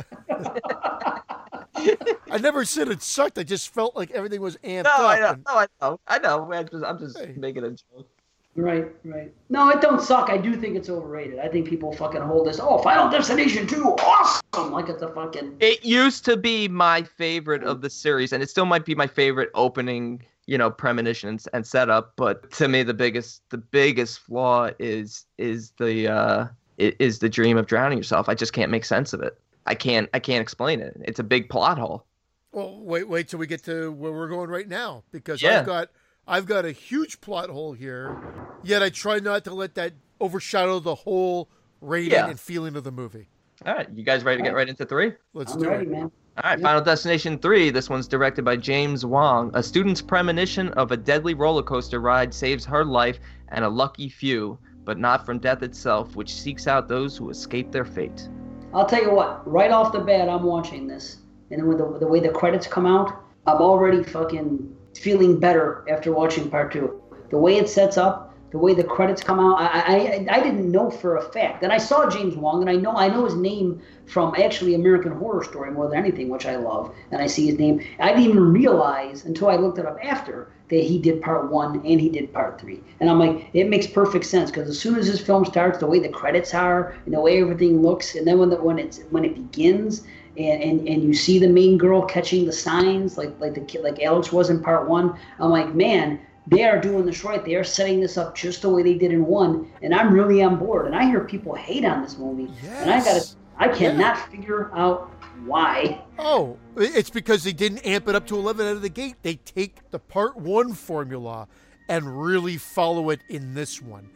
I 2.30 2.38
never 2.40 2.64
said 2.64 2.88
it 2.88 3.02
sucked. 3.02 3.38
I 3.38 3.42
just 3.42 3.72
felt 3.72 3.94
like 3.96 4.10
everything 4.10 4.40
was 4.40 4.56
amped 4.64 4.84
no, 4.84 4.90
up. 4.90 5.00
I 5.00 5.18
know. 5.20 5.30
and- 5.30 5.44
No, 5.46 5.54
I 5.56 5.66
know. 5.80 6.00
I 6.08 6.18
know. 6.18 6.52
I'm 6.52 6.68
just, 6.68 6.84
I'm 6.84 6.98
just 6.98 7.18
Hey. 7.18 7.34
making 7.36 7.64
a 7.64 7.70
joke. 7.70 8.08
Right, 8.56 8.86
right. 9.04 9.32
No, 9.50 9.68
it 9.68 9.82
don't 9.82 10.00
suck. 10.00 10.30
I 10.30 10.38
do 10.38 10.56
think 10.56 10.76
it's 10.76 10.88
overrated. 10.88 11.38
I 11.38 11.48
think 11.48 11.68
people 11.68 11.92
fucking 11.92 12.22
hold 12.22 12.46
this. 12.46 12.58
Oh, 12.60 12.78
Final 12.78 13.10
Destination 13.10 13.66
2, 13.66 13.84
awesome! 13.84 14.72
Like 14.72 14.88
it's 14.88 15.02
a 15.02 15.08
fucking. 15.08 15.56
It 15.60 15.84
used 15.84 16.24
to 16.24 16.38
be 16.38 16.66
my 16.66 17.02
favorite 17.02 17.62
of 17.62 17.82
the 17.82 17.90
series, 17.90 18.32
and 18.32 18.42
it 18.42 18.48
still 18.48 18.64
might 18.64 18.86
be 18.86 18.94
my 18.94 19.06
favorite 19.06 19.50
opening, 19.54 20.22
you 20.46 20.56
know, 20.56 20.70
premonitions 20.70 21.46
and 21.48 21.66
setup. 21.66 22.14
But 22.16 22.50
to 22.52 22.66
me, 22.68 22.82
the 22.82 22.94
biggest, 22.94 23.42
the 23.50 23.58
biggest 23.58 24.20
flaw 24.20 24.70
is 24.78 25.26
is 25.36 25.72
the 25.78 26.08
uh, 26.08 26.46
is 26.78 27.18
the 27.18 27.28
dream 27.28 27.58
of 27.58 27.66
drowning 27.66 27.98
yourself. 27.98 28.28
I 28.28 28.34
just 28.34 28.54
can't 28.54 28.70
make 28.70 28.86
sense 28.86 29.12
of 29.12 29.20
it. 29.20 29.38
I 29.66 29.74
can't, 29.74 30.08
I 30.14 30.18
can't 30.18 30.40
explain 30.40 30.80
it. 30.80 30.96
It's 31.04 31.18
a 31.18 31.24
big 31.24 31.50
plot 31.50 31.76
hole. 31.76 32.06
Well, 32.52 32.78
wait, 32.80 33.08
wait 33.08 33.28
till 33.28 33.38
we 33.38 33.46
get 33.46 33.64
to 33.64 33.90
where 33.92 34.12
we're 34.12 34.28
going 34.28 34.48
right 34.48 34.68
now, 34.68 35.02
because 35.10 35.42
Yeah. 35.42 35.60
I've 35.60 35.66
got 35.66 35.90
I've 36.26 36.46
got 36.46 36.64
a 36.64 36.72
huge 36.72 37.20
plot 37.20 37.50
hole 37.50 37.72
here. 37.72 38.16
Yet 38.64 38.82
I 38.82 38.90
try 38.90 39.18
not 39.18 39.44
to 39.44 39.54
let 39.54 39.74
that 39.76 39.92
overshadow 40.20 40.80
the 40.80 40.94
whole 40.94 41.48
rating 41.80 42.12
Yeah. 42.12 42.28
and 42.28 42.38
feeling 42.40 42.74
of 42.76 42.84
the 42.84 42.90
movie. 42.92 43.28
All 43.64 43.74
right, 43.74 43.88
you 43.94 44.02
guys 44.02 44.24
ready 44.24 44.38
to 44.38 44.42
get 44.42 44.54
right 44.54 44.68
into 44.68 44.84
three? 44.84 45.12
Let's 45.34 45.54
I'm 45.54 45.60
do 45.62 45.68
ready, 45.68 45.84
it. 45.86 45.90
man. 45.90 46.02
All 46.02 46.50
right, 46.50 46.58
Yeah. 46.58 46.62
Final 46.66 46.82
Destination 46.82 47.38
3. 47.38 47.70
This 47.70 47.88
one's 47.88 48.06
directed 48.08 48.44
by 48.44 48.56
James 48.56 49.06
Wong. 49.06 49.50
A 49.54 49.62
student's 49.62 50.02
premonition 50.02 50.68
of 50.70 50.92
a 50.92 50.96
deadly 50.96 51.32
roller 51.34 51.62
coaster 51.62 52.00
ride 52.00 52.34
saves 52.34 52.64
her 52.66 52.84
life 52.84 53.18
and 53.48 53.64
a 53.64 53.68
lucky 53.68 54.08
few, 54.08 54.58
but 54.84 54.98
not 54.98 55.24
from 55.24 55.38
death 55.38 55.62
itself, 55.62 56.14
which 56.16 56.34
seeks 56.34 56.66
out 56.66 56.88
those 56.88 57.16
who 57.16 57.30
escape 57.30 57.72
their 57.72 57.84
fate. 57.86 58.28
I'll 58.74 58.84
tell 58.86 59.02
you 59.02 59.12
what, 59.12 59.50
right 59.50 59.70
off 59.70 59.92
the 59.92 60.00
bat, 60.00 60.28
I'm 60.28 60.42
watching 60.42 60.86
this. 60.86 61.18
And 61.50 61.60
then 61.60 61.68
with 61.68 61.78
the, 61.78 61.98
the 62.00 62.06
way 62.06 62.20
the 62.20 62.28
credits 62.28 62.66
come 62.66 62.84
out, 62.84 63.22
I'm 63.46 63.58
already 63.62 64.02
fucking 64.02 64.75
feeling 64.98 65.38
better 65.38 65.84
after 65.88 66.12
watching 66.12 66.50
part 66.50 66.72
two. 66.72 67.02
The 67.30 67.38
way 67.38 67.56
it 67.56 67.68
sets 67.68 67.98
up, 67.98 68.34
the 68.50 68.58
way 68.58 68.74
the 68.74 68.84
credits 68.84 69.22
come 69.22 69.40
out, 69.40 69.60
I, 69.60 69.66
I, 69.66 70.26
I 70.30 70.40
didn't 70.40 70.70
know 70.70 70.88
for 70.88 71.16
a 71.16 71.22
fact. 71.22 71.62
And 71.62 71.72
I 71.72 71.78
saw 71.78 72.08
James 72.08 72.36
Wong, 72.36 72.60
and 72.60 72.70
I 72.70 72.76
know 72.76 72.92
I 72.92 73.08
know 73.08 73.24
his 73.24 73.34
name 73.34 73.82
from 74.06 74.34
actually 74.36 74.74
American 74.74 75.12
Horror 75.12 75.44
Story 75.44 75.70
more 75.72 75.88
than 75.88 75.98
anything, 75.98 76.28
which 76.28 76.46
I 76.46 76.56
love. 76.56 76.94
And 77.10 77.20
I 77.20 77.26
see 77.26 77.46
his 77.46 77.58
name. 77.58 77.82
I 77.98 78.08
didn't 78.08 78.24
even 78.24 78.52
realize 78.52 79.24
until 79.24 79.48
I 79.48 79.56
looked 79.56 79.78
it 79.78 79.86
up 79.86 79.98
after 80.02 80.48
that 80.68 80.82
he 80.82 80.98
did 80.98 81.20
part 81.20 81.50
one 81.50 81.76
and 81.84 82.00
he 82.00 82.08
did 82.08 82.32
part 82.32 82.60
three. 82.60 82.82
And 83.00 83.08
I'm 83.08 83.18
like, 83.18 83.48
it 83.52 83.68
makes 83.68 83.86
perfect 83.86 84.24
sense 84.24 84.50
because 84.50 84.68
as 84.68 84.78
soon 84.78 84.96
as 84.96 85.06
this 85.06 85.20
film 85.20 85.44
starts, 85.44 85.78
the 85.78 85.86
way 85.86 85.98
the 85.98 86.08
credits 86.08 86.54
are 86.54 86.96
and 87.04 87.14
the 87.14 87.20
way 87.20 87.40
everything 87.40 87.82
looks, 87.82 88.14
and 88.14 88.26
then 88.26 88.38
when 88.38 88.50
the, 88.50 88.56
when 88.56 88.78
it's 88.78 89.00
when 89.10 89.24
it 89.24 89.34
begins, 89.34 90.02
and, 90.38 90.62
and, 90.62 90.88
and 90.88 91.02
you 91.02 91.14
see 91.14 91.38
the 91.38 91.48
main 91.48 91.78
girl 91.78 92.02
catching 92.02 92.44
the 92.44 92.52
signs 92.52 93.16
like 93.16 93.32
like 93.40 93.54
the 93.54 93.60
kid 93.60 93.82
like 93.82 94.02
Alex 94.02 94.32
was 94.32 94.50
in 94.50 94.62
part 94.62 94.88
one. 94.88 95.18
I'm 95.38 95.50
like, 95.50 95.74
man, 95.74 96.20
they 96.46 96.64
are 96.64 96.80
doing 96.80 97.06
this 97.06 97.24
right. 97.24 97.44
They 97.44 97.54
are 97.54 97.64
setting 97.64 98.00
this 98.00 98.16
up 98.16 98.36
just 98.36 98.62
the 98.62 98.70
way 98.70 98.82
they 98.82 98.94
did 98.94 99.12
in 99.12 99.26
one, 99.26 99.70
and 99.82 99.94
I'm 99.94 100.12
really 100.12 100.42
on 100.42 100.56
board. 100.56 100.86
And 100.86 100.94
I 100.94 101.04
hear 101.04 101.20
people 101.24 101.54
hate 101.54 101.84
on 101.84 102.02
this 102.02 102.18
movie, 102.18 102.52
and 102.64 102.90
I 102.90 103.02
gotta, 103.02 103.26
I 103.56 103.68
cannot 103.68 104.30
figure 104.30 104.70
out 104.74 105.10
why. 105.44 106.02
Oh, 106.18 106.56
it's 106.76 107.10
because 107.10 107.44
they 107.44 107.52
didn't 107.52 107.86
amp 107.86 108.08
it 108.08 108.14
up 108.14 108.26
to 108.28 108.38
11 108.38 108.66
out 108.66 108.76
of 108.76 108.82
the 108.82 108.88
gate. 108.88 109.16
They 109.22 109.36
take 109.36 109.90
the 109.90 109.98
part 109.98 110.36
one 110.36 110.72
formula 110.72 111.48
and 111.88 112.20
really 112.20 112.56
follow 112.56 113.10
it 113.10 113.20
in 113.28 113.54
this 113.54 113.80
one. 113.80 114.08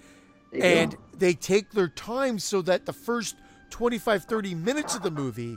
They 0.53 0.81
and 0.81 0.93
do. 0.93 0.99
they 1.17 1.35
take 1.35 1.71
their 1.71 1.89
time 1.89 2.39
so 2.39 2.63
that 2.63 2.87
the 2.87 2.93
first 2.93 3.37
25 3.71 4.25
30 4.25 4.55
minutes 4.55 4.97
of 4.97 5.03
the 5.03 5.11
movie 5.11 5.57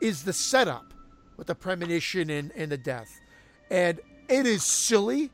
is 0.00 0.22
the 0.24 0.32
setup 0.32 0.92
with 1.36 1.46
the 1.46 1.54
premonition 1.54 2.30
and, 2.30 2.52
and 2.54 2.70
the 2.72 2.78
death 2.78 3.20
and 3.70 4.00
it 4.28 4.46
is 4.46 4.62
silly 4.64 5.30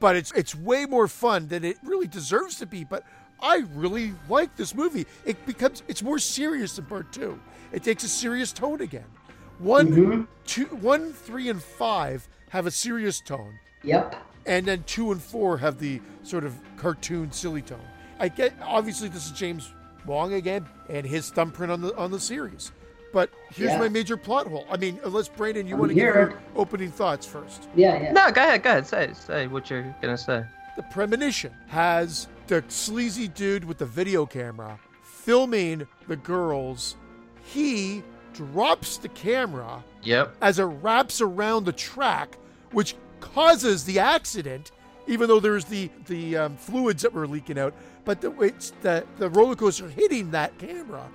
but 0.00 0.16
it's 0.16 0.32
it's 0.32 0.54
way 0.54 0.86
more 0.86 1.06
fun 1.08 1.48
than 1.48 1.64
it 1.64 1.76
really 1.84 2.06
deserves 2.06 2.58
to 2.58 2.66
be 2.66 2.84
but 2.84 3.04
I 3.40 3.64
really 3.74 4.14
like 4.30 4.56
this 4.56 4.74
movie. 4.74 5.06
It 5.26 5.44
becomes 5.44 5.82
it's 5.86 6.02
more 6.02 6.18
serious 6.18 6.76
than 6.76 6.86
part 6.86 7.12
two. 7.12 7.38
It 7.72 7.82
takes 7.82 8.02
a 8.02 8.08
serious 8.08 8.52
tone 8.54 8.80
again. 8.80 9.04
One, 9.58 9.88
Mhm. 9.88 10.26
two, 10.46 10.64
one, 10.66 11.12
three, 11.12 11.50
and 11.50 11.62
five 11.62 12.26
have 12.50 12.66
a 12.66 12.70
serious 12.70 13.20
tone, 13.20 13.58
Yep. 13.82 14.14
and 14.46 14.64
then 14.64 14.84
two 14.84 15.12
and 15.12 15.20
four 15.20 15.58
have 15.58 15.78
the 15.78 16.00
sort 16.22 16.44
of 16.44 16.54
cartoon, 16.78 17.32
silly 17.32 17.60
tone. 17.60 17.84
I 18.18 18.28
get 18.28 18.54
obviously 18.62 19.08
this 19.08 19.26
is 19.26 19.32
James 19.32 19.70
Wong 20.06 20.32
again 20.32 20.66
and 20.88 21.04
his 21.04 21.28
thumbprint 21.28 21.70
on 21.70 21.82
the 21.82 21.94
on 21.96 22.12
the 22.12 22.20
series. 22.20 22.72
But 23.14 23.30
here's 23.52 23.70
Yeah. 23.70 23.78
my 23.78 23.88
major 23.88 24.16
plot 24.16 24.48
hole. 24.48 24.66
I 24.68 24.76
mean, 24.76 24.98
unless 25.04 25.28
Brandon, 25.28 25.68
you 25.68 25.74
I'm 25.74 25.80
want 25.80 25.90
to 25.90 25.94
give 25.94 26.02
your 26.04 26.34
opening 26.56 26.90
thoughts 26.90 27.24
first. 27.24 27.68
Yeah, 27.76 28.02
yeah. 28.02 28.12
No, 28.12 28.30
go 28.32 28.42
ahead, 28.42 28.64
go 28.64 28.70
ahead. 28.70 28.86
Say 28.88 29.10
say 29.14 29.46
what 29.46 29.70
you're 29.70 29.94
gonna 30.02 30.18
say. 30.18 30.44
The 30.74 30.82
premonition 30.82 31.52
has 31.68 32.26
the 32.48 32.64
sleazy 32.66 33.28
dude 33.28 33.64
with 33.64 33.78
the 33.78 33.86
video 33.86 34.26
camera 34.26 34.80
filming 35.04 35.86
the 36.08 36.16
girls. 36.16 36.96
He 37.44 38.02
drops 38.34 38.96
the 38.96 39.08
camera 39.10 39.84
Yep. 40.02 40.34
as 40.42 40.58
it 40.58 40.64
wraps 40.64 41.20
around 41.20 41.66
the 41.66 41.72
track, 41.72 42.36
which 42.72 42.96
causes 43.20 43.84
the 43.84 44.00
accident, 44.00 44.72
even 45.06 45.28
though 45.28 45.38
there's 45.38 45.66
the 45.66 45.88
the 46.06 46.36
um, 46.36 46.56
fluids 46.56 47.02
that 47.02 47.12
were 47.12 47.28
leaking 47.28 47.60
out. 47.60 47.74
But 48.04 48.20
the, 48.20 48.32
it's 48.40 48.72
the 48.82 49.04
the 49.18 49.30
roller 49.30 49.54
coaster 49.54 49.88
hitting 49.88 50.32
that 50.32 50.58
camera 50.58 51.08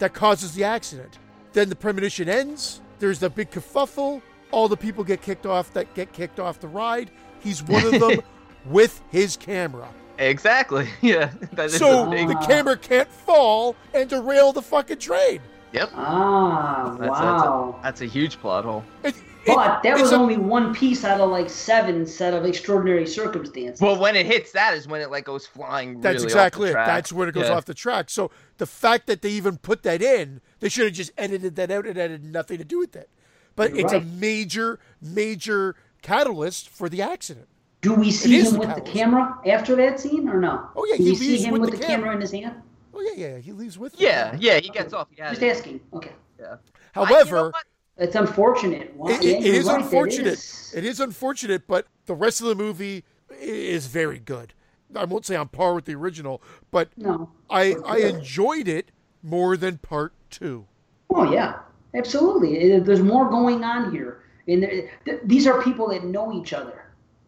that 0.00 0.12
causes 0.12 0.52
the 0.54 0.64
accident. 0.64 1.18
Then 1.52 1.68
the 1.68 1.76
premonition 1.76 2.28
ends. 2.28 2.80
There's 2.98 3.18
the 3.18 3.30
big 3.30 3.50
kerfuffle. 3.50 4.22
All 4.50 4.68
the 4.68 4.76
people 4.76 5.04
get 5.04 5.22
kicked 5.22 5.46
off 5.46 5.72
that 5.74 5.92
get 5.94 6.12
kicked 6.12 6.38
off 6.40 6.60
the 6.60 6.68
ride. 6.68 7.10
He's 7.40 7.62
one 7.62 7.84
of 7.86 8.00
them 8.00 8.20
with 8.66 9.02
his 9.10 9.36
camera. 9.36 9.88
Exactly. 10.18 10.88
Yeah. 11.02 11.30
That 11.52 11.66
is 11.66 11.76
So 11.78 12.06
a 12.06 12.10
big. 12.10 12.28
the 12.28 12.34
camera 12.36 12.76
can't 12.76 13.08
fall 13.08 13.76
and 13.92 14.08
derail 14.08 14.52
the 14.52 14.62
fucking 14.62 14.98
train. 14.98 15.40
Yep. 15.72 15.90
Ah, 15.94 16.96
That's, 16.98 17.10
wow. 17.10 17.78
That's 17.82 18.00
a, 18.00 18.00
that's 18.00 18.00
a 18.00 18.06
huge 18.06 18.38
plot 18.40 18.64
hole. 18.64 18.84
It- 19.02 19.14
but 19.46 19.82
that 19.82 19.92
it's 19.94 20.02
was 20.02 20.12
a- 20.12 20.16
only 20.16 20.36
one 20.36 20.74
piece 20.74 21.04
out 21.04 21.20
of 21.20 21.30
like 21.30 21.48
seven 21.50 22.06
set 22.06 22.34
of 22.34 22.44
extraordinary 22.44 23.06
circumstances. 23.06 23.80
Well, 23.80 23.98
when 23.98 24.16
it 24.16 24.26
hits 24.26 24.52
that 24.52 24.74
is 24.74 24.86
when 24.88 25.00
it 25.00 25.10
like 25.10 25.24
goes 25.24 25.46
flying. 25.46 26.00
That's 26.00 26.16
really 26.16 26.24
exactly 26.26 26.68
off 26.68 26.70
it. 26.70 26.72
track. 26.72 26.86
That's 26.86 27.12
when 27.12 27.28
it 27.28 27.32
goes 27.34 27.48
Yeah. 27.48 27.54
off 27.56 27.64
the 27.64 27.74
track. 27.74 28.10
So 28.10 28.30
the 28.58 28.66
fact 28.66 29.06
that 29.06 29.22
they 29.22 29.30
even 29.30 29.56
put 29.58 29.82
that 29.84 30.02
in, 30.02 30.40
they 30.60 30.68
should 30.68 30.84
have 30.86 30.94
just 30.94 31.12
edited 31.16 31.56
that 31.56 31.70
out. 31.70 31.86
It 31.86 31.96
had 31.96 32.24
nothing 32.24 32.58
to 32.58 32.64
do 32.64 32.78
with 32.78 32.96
it. 32.96 33.08
But 33.54 33.70
You're 33.74 33.80
it's 33.86 33.92
a 33.92 34.00
major, 34.00 34.78
major 35.00 35.76
catalyst 36.02 36.68
for 36.68 36.88
the 36.88 37.02
accident. 37.02 37.48
Do 37.80 37.94
we 37.94 38.10
see 38.10 38.40
him 38.40 38.54
the 38.54 38.58
with 38.58 38.74
the 38.74 38.80
camera 38.80 39.38
after 39.46 39.76
that 39.76 40.00
scene 40.00 40.28
or 40.28 40.40
no? 40.40 40.68
Oh, 40.76 40.84
yeah, 40.90 40.96
Do 40.96 41.02
he 41.04 41.10
we 41.10 41.16
see 41.16 41.38
him 41.38 41.52
with 41.52 41.60
with 41.62 41.70
the 41.70 41.76
the, 41.76 41.82
camera. 41.84 41.98
camera 42.00 42.14
in 42.16 42.20
his 42.20 42.32
hand? 42.32 42.54
Oh 42.94 43.00
yeah, 43.00 43.28
yeah. 43.28 43.38
He 43.38 43.52
leaves 43.52 43.78
with. 43.78 43.94
Yeah, 44.00 44.24
camera. 44.30 44.38
yeah, 44.40 44.58
he 44.60 44.68
gets 44.70 44.92
off. 44.94 45.08
Yeah, 45.16 45.28
Just 45.30 45.42
asking. 45.42 45.80
Okay. 45.92 46.12
yeah. 46.40 46.56
However, 46.92 47.14
I- 47.14 47.24
you 47.24 47.34
know 47.34 47.42
what? 47.50 47.64
It's 47.98 48.14
unfortunate. 48.14 48.94
Wow, 48.94 49.08
it, 49.08 49.22
yeah, 49.22 49.30
it 49.38 49.44
you're 49.44 49.64
right, 49.64 49.82
unfortunate. 49.82 50.34
is. 50.34 50.72
It 50.76 50.84
is 50.84 51.00
unfortunate, 51.00 51.66
but 51.66 51.86
the 52.06 52.14
rest 52.14 52.40
of 52.40 52.46
the 52.46 52.54
movie 52.54 53.04
is 53.40 53.86
very 53.86 54.18
good. 54.18 54.52
I 54.94 55.04
won't 55.04 55.24
say 55.26 55.34
on 55.36 55.48
par 55.48 55.74
with 55.74 55.86
the 55.86 55.94
original, 55.94 56.42
but 56.70 56.90
No. 56.96 57.30
I 57.50 57.74
but 57.74 57.86
I 57.86 57.98
enjoyed 58.00 58.68
it 58.68 58.90
more 59.22 59.56
than 59.56 59.78
part 59.78 60.12
two. 60.30 60.66
Oh 61.10 61.30
yeah, 61.32 61.58
absolutely. 61.94 62.78
There's 62.80 63.00
more 63.02 63.28
going 63.30 63.64
on 63.64 63.90
here, 63.92 64.20
and 64.46 64.62
there- 64.62 64.90
th- 65.04 65.20
these 65.24 65.46
are 65.46 65.62
people 65.62 65.88
that 65.88 66.04
know 66.04 66.32
each 66.32 66.52
other, 66.52 66.84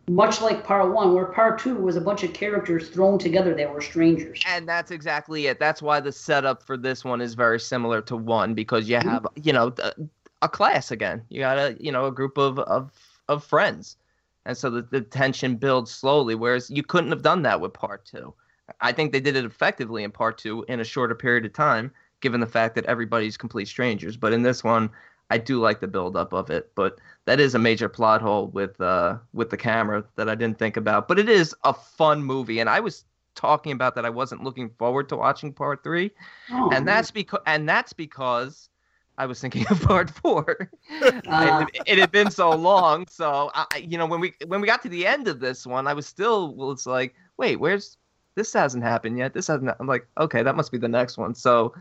much 0.09 0.41
like 0.41 0.63
part 0.65 0.93
one, 0.93 1.15
where 1.15 1.27
part 1.27 1.59
two 1.59 1.75
was 1.77 1.97
a 1.97 2.01
bunch 2.01 2.23
of 2.23 2.33
characters 2.33 2.91
thrown 2.91 3.19
together 3.19 3.55
that 3.55 3.73
were 3.73 3.81
strangers. 3.81 4.41
And 4.47 4.69
that's 4.69 4.91
exactly 4.93 5.47
it. 5.47 5.59
That's 5.59 5.83
why 5.83 5.99
the 6.01 6.13
setup 6.13 6.63
for 6.63 6.77
this 6.77 7.05
one 7.05 7.21
is 7.21 7.35
very 7.35 7.59
similar 7.59 8.01
to 8.03 8.17
one 8.17 8.55
because 8.55 8.89
you 8.89 8.97
have, 8.97 9.27
you 9.43 9.53
know, 9.53 9.71
th- 9.71 9.95
a 10.43 10.49
class 10.49 10.91
again. 10.91 11.25
You 11.29 11.41
got 11.41 11.59
a, 11.59 11.77
you 11.81 11.93
know, 11.93 12.07
a 12.07 12.13
group 12.13 12.39
of 12.39 12.59
of 12.61 12.93
of 13.29 13.45
friends, 13.45 13.97
and 14.47 14.57
so 14.57 14.71
the, 14.71 14.83
the 14.83 15.01
tension 15.01 15.57
builds 15.57 15.91
slowly. 15.91 16.35
Whereas 16.35 16.71
you 16.71 16.83
couldn't 16.83 17.11
have 17.11 17.23
done 17.23 17.43
that 17.43 17.61
with 17.61 17.73
part 17.73 18.05
two. 18.05 18.35
I 18.81 18.93
think 18.93 19.13
they 19.13 19.21
did 19.21 19.37
it 19.37 19.45
effectively 19.45 20.05
in 20.05 20.11
part 20.13 20.39
two 20.39 20.65
in 20.69 20.81
a 20.81 20.85
shorter 20.85 21.15
period 21.15 21.45
of 21.47 21.53
time, 21.55 21.93
given 22.21 22.41
the 22.41 22.47
fact 22.47 22.75
that 22.75 22.85
everybody's 22.87 23.37
complete 23.37 23.69
strangers. 23.69 24.17
But 24.17 24.33
in 24.33 24.43
this 24.43 24.63
one, 24.63 24.91
I 25.31 25.39
do 25.39 25.59
like 25.61 25.81
the 25.81 25.89
buildup 25.89 26.33
of 26.33 26.51
it. 26.51 26.71
But 26.75 26.99
that 27.25 27.41
is 27.41 27.55
a 27.55 27.59
major 27.59 27.89
plot 27.89 28.21
hole 28.23 28.49
with 28.49 28.81
uh 28.81 29.19
with 29.33 29.51
the 29.51 29.57
camera 29.57 30.05
that 30.17 30.29
I 30.29 30.35
didn't 30.35 30.59
think 30.59 30.77
about. 30.77 31.09
But 31.09 31.19
it 31.19 31.29
is 31.29 31.55
a 31.65 31.73
fun 31.75 32.23
movie, 32.23 32.61
and 32.61 32.69
I 32.71 32.81
was 32.81 33.05
talking 33.35 33.73
about 33.73 33.95
that 33.95 34.05
I 34.05 34.11
wasn't 34.11 34.43
looking 34.43 34.71
forward 34.79 35.09
to 35.11 35.17
watching 35.17 35.53
part 35.53 35.83
three, 35.85 36.11
Oh, 36.51 36.71
and 36.73 36.87
that's 36.87 37.11
because 37.11 37.41
and 37.47 37.69
that's 37.69 37.93
because 37.93 38.69
I 39.19 39.27
was 39.27 39.41
thinking 39.41 39.67
of 39.71 39.81
part 39.83 40.09
four. 40.11 40.71
Uh, 41.03 41.67
it, 41.75 41.83
it 41.87 41.99
had 41.99 42.11
been 42.11 42.31
so 42.31 42.51
long, 42.51 43.07
so 43.09 43.51
I, 43.55 43.67
I- 43.75 43.79
you 43.79 43.99
know 43.99 44.07
when 44.07 44.21
we 44.21 44.33
when 44.47 44.61
we 44.63 44.67
got 44.67 44.81
to 44.83 44.89
the 44.89 45.07
end 45.07 45.29
of 45.29 45.41
this 45.41 45.67
one, 45.67 45.87
I 45.87 45.93
was 45.93 46.07
still 46.07 46.55
well, 46.55 46.71
it's 46.71 46.87
like, 46.87 47.15
wait, 47.37 47.57
where's 47.57 47.99
this 48.37 48.53
hasn't 48.53 48.85
happened 48.85 49.19
yet? 49.19 49.35
This 49.35 49.49
hasn't. 49.49 49.71
I'm 49.81 49.87
like, 49.87 50.07
okay, 50.19 50.43
that 50.43 50.57
must 50.57 50.73
be 50.73 50.79
the 50.79 50.89
next 50.89 51.19
one. 51.19 51.35
So 51.35 51.75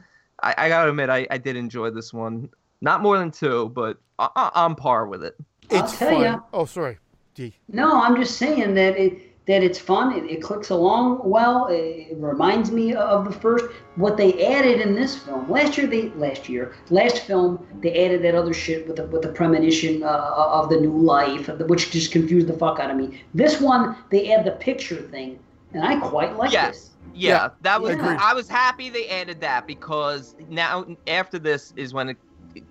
I, 0.43 0.53
I 0.57 0.69
gotta 0.69 0.89
admit, 0.89 1.09
I, 1.09 1.27
I 1.31 1.37
did 1.37 1.55
enjoy 1.55 1.91
this 1.91 2.11
one. 2.13 2.49
Not 2.81 3.01
more 3.01 3.17
than 3.17 3.31
two, 3.31 3.69
but 3.69 3.97
I, 4.19 4.29
I, 4.35 4.51
on 4.65 4.75
par 4.75 5.07
with 5.07 5.23
it. 5.23 5.35
I'll 5.71 5.83
It's 5.83 5.97
tell 5.97 6.11
fun. 6.11 6.21
ya. 6.23 6.39
Oh, 6.53 6.65
sorry, 6.65 6.97
D. 7.35 7.55
No, 7.69 8.01
I'm 8.01 8.15
just 8.15 8.37
saying 8.37 8.73
that 8.73 8.97
it 8.97 9.21
that 9.47 9.63
it's 9.63 9.79
fun. 9.79 10.13
It, 10.13 10.29
it 10.29 10.41
clicks 10.41 10.69
along 10.69 11.21
well. 11.23 11.67
It, 11.67 12.09
it 12.11 12.17
reminds 12.17 12.71
me 12.71 12.93
of 12.93 13.25
the 13.25 13.31
first. 13.31 13.65
What 13.95 14.17
they 14.17 14.45
added 14.45 14.81
in 14.81 14.93
this 14.93 15.17
film 15.17 15.49
last 15.49 15.77
year, 15.77 15.87
they 15.87 16.09
last 16.09 16.47
year 16.47 16.75
last 16.89 17.19
film 17.19 17.65
they 17.81 18.05
added 18.05 18.21
that 18.23 18.35
other 18.35 18.53
shit 18.53 18.87
with 18.87 18.97
the 18.97 19.07
with 19.07 19.23
the 19.23 19.29
premonition 19.29 20.03
uh, 20.03 20.33
of 20.35 20.69
the 20.69 20.79
new 20.79 20.95
life, 20.97 21.47
which 21.61 21.91
just 21.91 22.11
confused 22.11 22.47
the 22.47 22.53
fuck 22.53 22.79
out 22.79 22.91
of 22.91 22.97
me. 22.97 23.23
This 23.33 23.59
one 23.59 23.95
they 24.11 24.31
add 24.33 24.45
the 24.45 24.51
picture 24.51 24.97
thing, 25.01 25.39
and 25.73 25.83
I 25.83 25.99
quite 25.99 26.35
like 26.37 26.51
Yes. 26.51 26.67
this. 26.75 26.89
Yeah, 27.13 27.29
Yeah, 27.31 27.49
that 27.61 27.81
was. 27.81 27.91
agreed. 27.95 28.17
I 28.19 28.33
was 28.33 28.47
happy 28.49 28.89
they 28.89 29.07
added 29.07 29.41
that 29.41 29.65
because 29.65 30.35
now 30.49 30.85
after 31.07 31.39
this 31.39 31.73
is 31.75 31.93
when 31.93 32.09
it, 32.09 32.17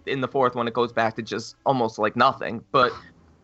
in 0.04 0.20
the 0.20 0.28
fourth 0.28 0.54
one 0.54 0.68
it 0.68 0.74
goes 0.74 0.92
back 0.92 1.16
to 1.16 1.22
just 1.22 1.56
almost 1.64 1.98
like 1.98 2.14
nothing. 2.16 2.62
But 2.70 2.92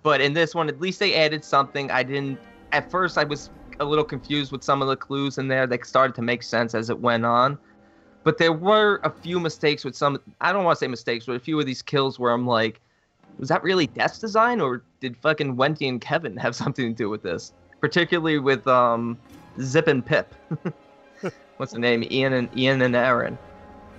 but 0.02 0.20
in 0.20 0.34
this 0.34 0.54
one 0.54 0.68
at 0.68 0.80
least 0.80 1.00
they 1.00 1.14
added 1.14 1.44
something. 1.44 1.90
I 1.90 2.02
didn't 2.04 2.38
at 2.72 2.90
first 2.90 3.18
I 3.18 3.24
was 3.24 3.50
a 3.80 3.84
little 3.84 4.04
confused 4.04 4.52
with 4.52 4.64
some 4.64 4.82
of 4.82 4.88
the 4.88 4.96
clues 4.96 5.38
in 5.38 5.48
there. 5.48 5.66
They 5.66 5.78
started 5.78 6.14
to 6.16 6.22
make 6.22 6.42
sense 6.42 6.74
as 6.74 6.90
it 6.90 6.98
went 6.98 7.24
on. 7.24 7.58
But 8.24 8.38
there 8.38 8.52
were 8.52 9.00
a 9.02 9.10
few 9.10 9.40
mistakes 9.40 9.84
with 9.84 9.96
some. 9.96 10.18
I 10.40 10.52
don't 10.52 10.64
want 10.64 10.78
to 10.78 10.84
say 10.84 10.88
mistakes, 10.88 11.26
but 11.26 11.34
a 11.34 11.40
few 11.40 11.58
of 11.58 11.66
these 11.66 11.82
kills 11.82 12.18
where 12.18 12.32
I'm 12.32 12.46
like, 12.46 12.80
was 13.38 13.48
that 13.48 13.62
really 13.62 13.86
Death's 13.86 14.18
design, 14.18 14.60
or 14.60 14.82
did 15.00 15.16
fucking 15.16 15.56
Wendy 15.56 15.88
and 15.88 16.00
Kevin 16.00 16.36
have 16.36 16.54
something 16.62 16.88
to 16.88 16.94
do 16.94 17.08
with 17.08 17.22
this? 17.22 17.52
Particularly 17.80 18.38
with 18.38 18.66
um, 18.68 19.18
Zip 19.60 19.88
and 19.88 20.04
Pip. 20.06 20.32
What's 21.56 21.72
the 21.72 21.80
name? 21.80 22.04
Ian 22.10 22.32
and 22.32 22.56
Ian 22.56 22.82
and 22.82 22.94
Erin. 22.94 23.36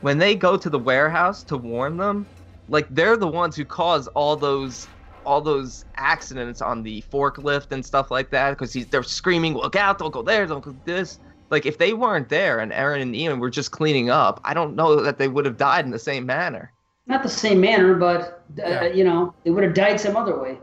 When 0.02 0.18
they 0.18 0.36
go 0.36 0.58
to 0.58 0.70
the 0.70 0.80
warehouse 0.80 1.44
to 1.44 1.58
warn 1.58 1.98
them, 1.98 2.26
like 2.70 2.88
they're 2.90 3.18
the 3.18 3.28
ones 3.28 3.56
who 3.56 3.66
cause 3.66 4.08
all 4.10 4.36
those 4.36 4.88
all 5.26 5.42
those 5.42 5.86
accidents 5.96 6.62
on 6.62 6.84
the 6.84 7.04
forklift 7.12 7.72
and 7.72 7.86
stuff 7.86 8.12
like 8.12 8.30
that 8.32 8.52
because 8.58 8.74
they're 8.88 9.04
screaming, 9.04 9.54
"Look 9.56 9.76
out! 9.76 9.98
Don't 10.00 10.12
go 10.12 10.22
there! 10.22 10.46
Don't 10.46 10.64
go 10.64 10.76
this!" 10.86 11.20
Like 11.50 11.66
if 11.66 11.78
they 11.78 11.94
weren't 11.94 12.30
there 12.30 12.60
and 12.60 12.74
Erin 12.74 13.02
and 13.02 13.16
Ian 13.16 13.40
were 13.40 13.50
just 13.50 13.72
cleaning 13.72 14.10
up, 14.10 14.40
I 14.44 14.54
don't 14.54 14.76
know 14.76 15.02
that 15.02 15.18
they 15.18 15.28
would 15.28 15.46
have 15.46 15.58
died 15.58 15.86
in 15.86 15.92
the 15.92 16.00
same 16.00 16.26
manner. 16.26 16.72
Not 17.06 17.22
the 17.22 17.30
same 17.30 17.60
manner, 17.62 17.96
but 17.96 18.44
uh, 18.60 18.68
Yeah. 18.70 18.86
you 18.88 19.04
know 19.04 19.34
they 19.44 19.52
would 19.52 19.64
have 19.64 19.74
died 19.74 20.00
some 20.00 20.16
other 20.16 20.40
way. 20.40 20.58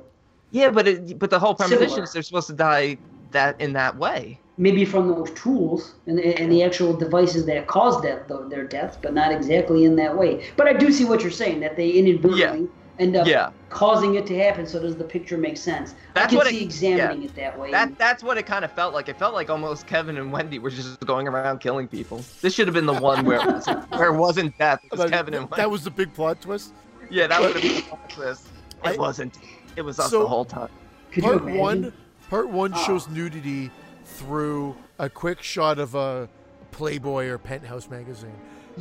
Yeah, 0.50 0.70
but 0.70 0.88
it, 0.88 1.18
but 1.18 1.30
the 1.30 1.38
whole 1.38 1.54
premonition 1.54 1.88
Similar. 1.88 2.04
is 2.04 2.12
they're 2.12 2.22
supposed 2.22 2.48
to 2.48 2.54
die 2.54 2.98
that 3.30 3.60
in 3.60 3.72
that 3.74 3.96
way. 3.98 4.40
maybe 4.58 4.84
from 4.84 5.08
those 5.08 5.30
tools 5.30 5.94
and, 6.06 6.18
and 6.20 6.50
the 6.52 6.62
actual 6.62 6.92
devices 6.92 7.46
that 7.46 7.66
caused 7.66 8.02
that, 8.04 8.28
their 8.50 8.64
deaths, 8.64 8.98
but 9.00 9.14
not 9.14 9.30
exactly 9.32 9.84
in 9.84 9.96
that 9.96 10.14
way. 10.18 10.44
But 10.56 10.66
I 10.66 10.72
do 10.74 10.90
see 10.92 11.04
what 11.06 11.22
you're 11.22 11.30
saying 11.30 11.60
that 11.60 11.76
they 11.76 11.88
inadvertently 11.90 12.68
end 13.00 13.16
up 13.16 13.26
Yeah. 13.26 13.50
causing 13.70 14.14
it 14.14 14.26
to 14.26 14.38
happen. 14.38 14.66
So 14.66 14.78
does 14.80 14.94
the 14.96 15.04
picture 15.04 15.36
make 15.38 15.56
sense? 15.56 15.94
That's 16.14 16.26
I 16.26 16.28
can 16.28 16.38
what 16.38 16.46
it- 16.46 16.50
see 16.50 16.62
examining 16.62 17.24
it 17.24 17.34
that 17.34 17.58
way. 17.58 17.70
That 17.72 17.98
that's 17.98 18.22
what 18.22 18.36
it 18.38 18.46
kind 18.46 18.64
of 18.64 18.70
felt 18.72 18.92
like. 18.94 19.08
It 19.08 19.18
felt 19.18 19.34
like 19.34 19.50
almost 19.50 19.86
Kevin 19.86 20.16
and 20.18 20.30
Wendy 20.30 20.58
were 20.58 20.70
just 20.70 21.00
going 21.06 21.26
around 21.26 21.58
killing 21.60 21.88
people. 21.88 22.22
This 22.42 22.54
should 22.54 22.68
have 22.68 22.74
been 22.74 22.86
the 22.86 22.94
one 23.00 23.24
where 23.24 23.40
it 23.40 23.46
wasn't, 23.46 23.90
where 23.90 24.08
it 24.14 24.16
wasn't 24.16 24.56
death. 24.58 24.80
It 24.84 24.92
was 24.92 25.00
But 25.00 25.10
Kevin 25.10 25.34
and 25.34 25.44
Wendy. 25.50 25.56
that 25.56 25.70
was 25.70 25.82
the 25.82 25.90
big 25.90 26.12
plot 26.14 26.40
twist. 26.40 26.72
yeah, 27.10 27.26
that 27.26 27.40
would 27.40 27.54
have 27.54 27.62
been 27.62 27.74
the 27.76 27.82
plot 27.82 28.10
twist. 28.10 28.46
It 28.84 28.90
I- 28.90 28.96
wasn't. 28.96 29.38
It 29.76 29.82
was 29.82 29.98
us 29.98 30.10
So- 30.10 30.20
the 30.20 30.28
whole 30.28 30.44
time. 30.44 30.68
Could 31.10 31.24
Part 31.24 31.38
imagine? 31.38 31.58
one, 31.58 31.92
part 32.28 32.48
one 32.48 32.72
Oh. 32.74 32.84
shows 32.84 33.08
nudity 33.08 33.70
through 34.04 34.76
a 34.98 35.08
quick 35.08 35.42
shot 35.42 35.78
of 35.78 35.94
a 35.94 36.28
Playboy 36.70 37.26
or 37.26 37.38
Penthouse 37.38 37.88
magazine. 37.90 38.36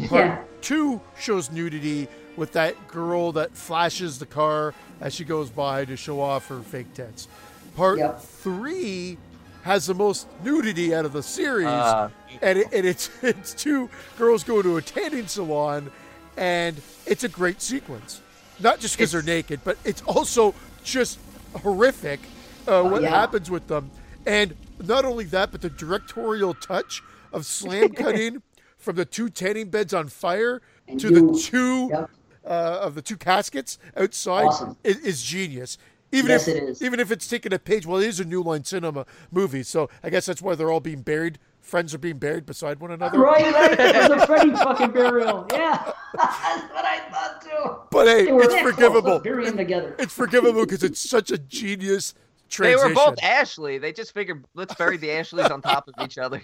Part 0.07 0.25
Yeah. 0.25 0.37
two 0.61 1.01
shows 1.19 1.49
nudity 1.51 2.07
with 2.35 2.53
that 2.53 2.87
girl 2.87 3.31
that 3.33 3.55
flashes 3.55 4.19
the 4.19 4.25
car 4.25 4.73
as 5.01 5.13
she 5.13 5.23
goes 5.25 5.49
by 5.49 5.85
to 5.85 5.97
show 5.97 6.21
off 6.21 6.47
her 6.47 6.61
fake 6.61 6.93
tits. 6.93 7.27
Part 7.75 7.99
Yep. 7.99 8.21
three 8.21 9.17
has 9.63 9.87
the 9.87 9.93
most 9.93 10.27
nudity 10.43 10.95
out 10.95 11.05
of 11.05 11.13
the 11.13 11.23
series, 11.23 11.67
Uh, 11.67 12.09
and, 12.41 12.59
it, 12.59 12.67
and 12.71 12.85
it's 12.85 13.09
it's 13.21 13.53
two 13.53 13.89
girls 14.17 14.43
going 14.43 14.63
to 14.63 14.77
a 14.77 14.81
tanning 14.81 15.27
salon, 15.27 15.91
and 16.37 16.81
it's 17.05 17.23
a 17.23 17.29
great 17.29 17.61
sequence. 17.61 18.21
Not 18.59 18.79
just 18.79 18.97
because 18.97 19.11
they're 19.11 19.21
naked, 19.21 19.61
but 19.63 19.77
it's 19.85 20.01
also 20.03 20.53
just 20.83 21.17
horrific 21.61 22.19
uh, 22.67 22.83
what 22.83 23.01
yeah. 23.01 23.09
happens 23.09 23.49
with 23.49 23.67
them. 23.67 23.89
And 24.25 24.53
not 24.85 25.05
only 25.05 25.23
that, 25.25 25.51
but 25.51 25.61
the 25.61 25.69
directorial 25.69 26.53
touch 26.53 27.01
of 27.33 27.45
slam 27.45 27.89
cutting 27.93 28.41
from 28.79 28.95
the 28.95 29.05
two 29.05 29.29
tanning 29.29 29.69
beds 29.69 29.93
on 29.93 30.07
fire 30.07 30.61
And 30.87 30.99
to 30.99 31.09
the 31.11 31.39
two 31.39 31.89
Yep. 31.91 32.09
uh, 32.45 32.79
of 32.81 32.95
the 32.95 33.01
two 33.03 33.17
caskets 33.17 33.77
outside 33.95 34.45
Awesome. 34.45 34.77
is, 34.83 34.97
is 34.97 35.21
genius. 35.21 35.77
Even 36.11 36.31
Yes, 36.31 36.47
if 36.47 36.55
it 36.57 36.63
is. 36.63 36.81
even 36.81 36.99
if 36.99 37.11
it's 37.11 37.27
taking 37.27 37.53
a 37.53 37.59
page, 37.59 37.85
well, 37.85 38.01
it 38.01 38.07
is 38.07 38.19
a 38.19 38.25
New 38.25 38.41
Line 38.41 38.63
Cinema 38.63 39.05
movie, 39.31 39.61
so 39.61 39.89
I 40.03 40.09
guess 40.09 40.25
that's 40.25 40.41
why 40.41 40.55
they're 40.55 40.71
all 40.71 40.79
being 40.79 41.03
buried. 41.03 41.37
Friends 41.61 41.93
are 41.93 41.99
being 41.99 42.17
buried 42.17 42.47
beside 42.47 42.79
one 42.79 42.89
another. 42.89 43.19
Right, 43.21 43.53
right. 43.53 43.79
It 43.79 44.09
was 44.09 44.23
a 44.23 44.25
Freddy 44.25 44.49
fucking 44.51 44.89
burial. 44.91 45.45
Yeah, 45.51 45.75
that's 46.15 46.73
what 46.73 46.83
I 46.85 46.99
thought 47.11 47.41
too. 47.43 47.81
But 47.91 48.07
hey, 48.07 48.27
it's 48.27 48.55
forgivable. 48.59 49.11
Let's 49.11 49.23
bury 49.23 49.45
them 49.45 49.57
together. 49.57 49.95
It's 49.99 50.13
forgivable 50.13 50.65
because 50.65 50.81
it's 50.83 50.99
such 50.99 51.29
a 51.29 51.37
genius 51.37 52.15
Transition. 52.49 52.87
they 52.87 52.89
were 52.89 52.95
both 52.95 53.21
Ashley. 53.21 53.77
They 53.77 53.91
just 53.93 54.11
figured 54.15 54.43
let's 54.55 54.73
bury 54.73 54.97
the 54.97 55.11
Ashleys 55.11 55.51
on 55.51 55.61
top 55.61 55.87
of 55.87 55.93
each 56.03 56.17
other. 56.17 56.41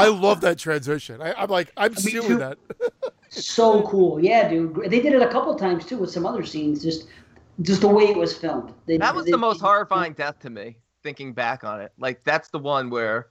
I 0.00 0.08
love 0.08 0.40
that 0.42 0.58
transition. 0.58 1.20
I, 1.22 1.32
I'm 1.34 1.48
like, 1.50 1.72
I'm 1.76 1.94
stealing 1.96 2.28
too. 2.28 2.38
that. 2.38 2.58
so 3.28 3.82
cool. 3.82 4.22
Yeah, 4.22 4.48
dude. 4.48 4.76
They 4.90 5.00
did 5.00 5.12
it 5.12 5.22
a 5.22 5.28
couple 5.28 5.54
times 5.56 5.84
too 5.86 5.98
with 5.98 6.10
some 6.10 6.26
other 6.26 6.44
scenes. 6.44 6.82
Just, 6.82 7.08
just 7.62 7.80
the 7.82 7.88
way 7.88 8.04
it 8.04 8.16
was 8.16 8.36
filmed. 8.36 8.72
They, 8.86 8.96
That 8.98 9.14
was 9.14 9.24
they- 9.26 9.30
the 9.32 9.38
most 9.38 9.60
horrifying 9.60 10.12
death 10.14 10.38
to 10.40 10.50
me, 10.50 10.76
thinking 11.02 11.32
back 11.32 11.64
on 11.64 11.80
it. 11.80 11.92
Like 11.98 12.22
that's 12.24 12.48
the 12.48 12.58
one 12.58 12.90
where, 12.90 13.28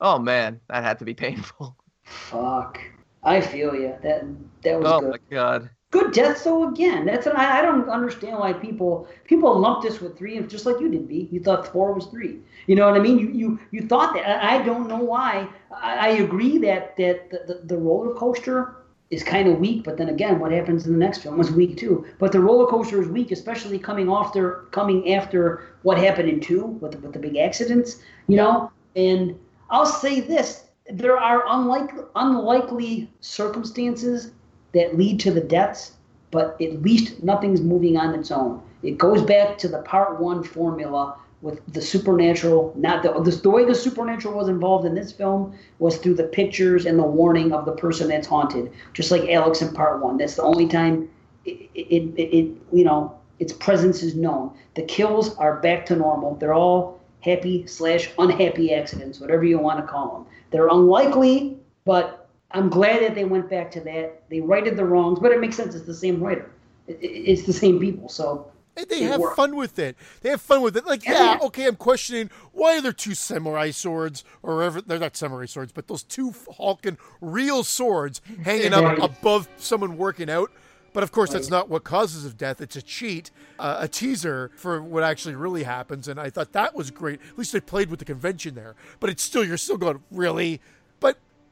oh 0.00 0.18
man, 0.18 0.60
that 0.68 0.82
had 0.84 0.98
to 1.00 1.04
be 1.04 1.14
painful. 1.26 1.76
Fuck. 2.04 2.80
I 3.24 3.40
feel 3.40 3.74
you. 3.74 3.94
That 4.02 4.24
that 4.62 4.80
was 4.80 4.90
Oh 4.90 5.00
good. 5.00 5.10
my 5.10 5.18
god. 5.30 5.70
Good 5.92 6.14
death 6.14 6.42
though. 6.42 6.70
Again, 6.70 7.04
that's 7.04 7.26
an, 7.26 7.36
I, 7.36 7.58
I 7.58 7.62
don't 7.62 7.86
understand 7.90 8.38
why 8.38 8.54
people 8.54 9.06
people 9.24 9.56
lump 9.60 9.82
this 9.82 10.00
with 10.00 10.16
three, 10.16 10.38
and 10.38 10.48
just 10.48 10.64
like 10.64 10.80
you 10.80 10.88
did, 10.88 11.06
B. 11.06 11.28
You 11.30 11.38
thought 11.38 11.70
four 11.70 11.92
was 11.92 12.06
three. 12.06 12.38
You 12.66 12.76
know 12.76 12.90
what 12.90 12.98
I 12.98 13.02
mean? 13.02 13.18
You 13.18 13.28
you 13.28 13.60
you 13.72 13.86
thought 13.86 14.14
that. 14.14 14.42
I, 14.42 14.62
don't 14.62 14.88
know 14.88 14.96
why. 14.96 15.46
I, 15.70 15.96
I 15.96 16.08
agree 16.24 16.56
that 16.58 16.96
that 16.96 17.28
the, 17.28 17.44
the, 17.46 17.60
the 17.66 17.76
roller 17.76 18.14
coaster 18.14 18.76
is 19.10 19.22
kind 19.22 19.46
of 19.46 19.58
weak, 19.58 19.84
but 19.84 19.98
then 19.98 20.08
again, 20.08 20.38
what 20.38 20.50
happens 20.50 20.86
in 20.86 20.94
the 20.94 20.98
next 20.98 21.18
film 21.18 21.38
is 21.38 21.50
weak 21.50 21.76
too. 21.76 22.06
But 22.18 22.32
the 22.32 22.40
roller 22.40 22.66
coaster 22.66 23.02
is 23.02 23.08
weak, 23.08 23.30
especially 23.30 23.78
coming 23.78 24.08
after 24.08 24.68
coming 24.70 25.12
after 25.12 25.74
what 25.82 25.98
happened 25.98 26.30
in 26.30 26.40
two 26.40 26.64
with 26.64 26.92
the, 26.92 26.98
with 27.00 27.12
the 27.12 27.18
big 27.18 27.36
accidents. 27.36 28.00
You 28.28 28.38
know, 28.38 28.72
and 28.96 29.38
I'll 29.68 29.84
say 29.84 30.20
this: 30.20 30.68
there 30.90 31.18
are 31.18 31.44
unlikely 31.48 32.04
unlikely 32.16 33.10
circumstances 33.20 34.30
that 34.72 34.96
lead 34.96 35.20
to 35.20 35.30
the 35.30 35.40
deaths, 35.40 35.92
but 36.30 36.60
at 36.60 36.82
least 36.82 37.22
nothing's 37.22 37.60
moving 37.60 37.96
on 37.96 38.14
its 38.14 38.30
own. 38.30 38.62
It 38.82 38.98
goes 38.98 39.22
back 39.22 39.58
to 39.58 39.68
the 39.68 39.78
part 39.78 40.20
one 40.20 40.42
formula 40.42 41.16
with 41.42 41.60
the 41.72 41.82
supernatural. 41.82 42.72
Not 42.76 43.02
the, 43.02 43.12
the 43.20 43.30
the 43.30 43.50
way 43.50 43.64
the 43.64 43.74
supernatural 43.74 44.34
was 44.34 44.48
involved 44.48 44.86
in 44.86 44.94
this 44.94 45.12
film 45.12 45.56
was 45.78 45.98
through 45.98 46.14
the 46.14 46.24
pictures 46.24 46.86
and 46.86 46.98
the 46.98 47.04
warning 47.04 47.52
of 47.52 47.64
the 47.64 47.72
person 47.72 48.08
that's 48.08 48.26
haunted, 48.26 48.72
just 48.92 49.10
like 49.10 49.28
Alex 49.28 49.60
in 49.60 49.72
part 49.74 50.02
one. 50.02 50.16
That's 50.16 50.36
the 50.36 50.42
only 50.42 50.68
time 50.68 51.08
it, 51.44 51.68
it, 51.74 52.02
it, 52.16 52.36
it 52.36 52.56
you 52.72 52.84
know 52.84 53.18
its 53.38 53.52
presence 53.52 54.02
is 54.02 54.14
known. 54.14 54.52
The 54.74 54.82
kills 54.82 55.36
are 55.36 55.56
back 55.60 55.84
to 55.86 55.96
normal. 55.96 56.36
They're 56.36 56.54
all 56.54 57.00
happy 57.20 57.66
slash 57.66 58.08
unhappy 58.18 58.72
accidents, 58.72 59.20
whatever 59.20 59.44
you 59.44 59.58
want 59.58 59.80
to 59.80 59.86
call 59.86 60.14
them. 60.14 60.26
They're 60.50 60.68
unlikely, 60.68 61.56
but 61.84 62.21
I'm 62.54 62.68
glad 62.68 63.02
that 63.02 63.14
they 63.14 63.24
went 63.24 63.48
back 63.50 63.70
to 63.72 63.80
that. 63.80 64.22
They 64.28 64.40
righted 64.40 64.76
the 64.76 64.84
wrongs, 64.84 65.18
but 65.20 65.32
it 65.32 65.40
makes 65.40 65.56
sense. 65.56 65.74
It's 65.74 65.86
the 65.86 65.94
same 65.94 66.22
writer. 66.22 66.50
It, 66.86 66.98
it, 67.00 67.06
it's 67.06 67.44
the 67.44 67.52
same 67.52 67.78
people. 67.80 68.08
So 68.08 68.50
And 68.76 68.88
they 68.88 69.02
It 69.02 69.10
have 69.10 69.20
worked. 69.20 69.36
fun 69.36 69.56
with 69.56 69.78
it. 69.78 69.96
They 70.20 70.30
have 70.30 70.40
fun 70.40 70.62
with 70.62 70.76
it. 70.76 70.84
Like, 70.86 71.04
yeah, 71.04 71.32
Yeah. 71.34 71.38
okay, 71.42 71.66
I'm 71.66 71.76
questioning 71.76 72.30
why 72.52 72.76
are 72.76 72.80
there 72.80 72.92
two 72.92 73.14
samurai 73.14 73.70
swords, 73.70 74.24
or 74.42 74.56
whatever, 74.56 74.80
they're 74.82 74.98
not 74.98 75.16
samurai 75.16 75.46
swords, 75.46 75.72
but 75.72 75.88
those 75.88 76.02
two 76.02 76.34
hulking 76.56 76.98
real 77.20 77.64
swords 77.64 78.20
hanging 78.44 78.72
up 78.72 78.98
above 78.98 79.48
someone 79.56 79.96
working 79.96 80.28
out. 80.30 80.50
But 80.94 81.02
of 81.02 81.10
course, 81.10 81.30
that's 81.30 81.48
not 81.48 81.70
what 81.70 81.84
causes 81.84 82.26
of 82.26 82.36
death. 82.36 82.60
It's 82.60 82.76
a 82.76 82.82
cheat, 82.82 83.30
uh, 83.58 83.78
a 83.80 83.88
teaser 83.88 84.50
for 84.56 84.82
what 84.82 85.02
actually 85.02 85.34
really 85.34 85.62
happens. 85.62 86.06
And 86.06 86.20
I 86.20 86.28
thought 86.28 86.52
that 86.52 86.74
was 86.74 86.90
great. 86.90 87.18
At 87.30 87.38
least 87.38 87.52
they 87.54 87.60
played 87.60 87.88
with 87.88 87.98
the 87.98 88.04
convention 88.04 88.54
there. 88.54 88.74
But 89.00 89.08
it's 89.08 89.22
still, 89.22 89.42
you're 89.42 89.56
still 89.56 89.78
going, 89.78 90.02
really? 90.10 90.60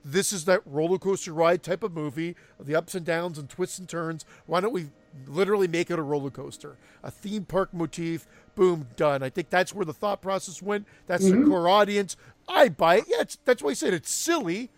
But 0.03 0.13
this 0.13 0.33
is 0.33 0.45
that 0.47 0.63
roller 0.67 0.99
coaster 0.99 1.33
ride 1.33 1.63
type 1.63 1.83
of 1.83 1.93
movie, 1.93 2.37
the 2.59 2.75
ups 2.75 2.95
and 2.95 3.05
downs 3.05 3.39
and 3.39 3.49
twists 3.49 3.79
and 3.79 3.89
turns. 3.89 4.25
Why 4.47 4.61
don't 4.61 4.73
we 4.73 4.91
literally 5.27 5.69
make 5.69 5.91
it 5.91 5.99
a 5.99 6.03
roller 6.03 6.31
coaster, 6.31 6.77
a 7.03 7.11
theme 7.11 7.45
park 7.45 7.73
motif? 7.73 8.27
Boom, 8.55 8.89
done. 8.97 9.23
I 9.23 9.31
think 9.31 9.51
that's 9.51 9.75
where 9.75 9.85
the 9.85 9.93
thought 9.93 10.21
process 10.23 10.61
went. 10.63 10.87
That's 11.07 11.25
the 11.25 11.33
mm-hmm. 11.33 11.49
core 11.49 11.69
audience. 11.69 12.17
I 12.49 12.69
buy 12.69 12.97
it. 12.99 13.05
Yeah, 13.09 13.21
it's, 13.21 13.39
that's 13.45 13.63
why 13.63 13.71
I 13.71 13.75
said 13.75 13.95
it's 13.95 14.11
silly, 14.11 14.71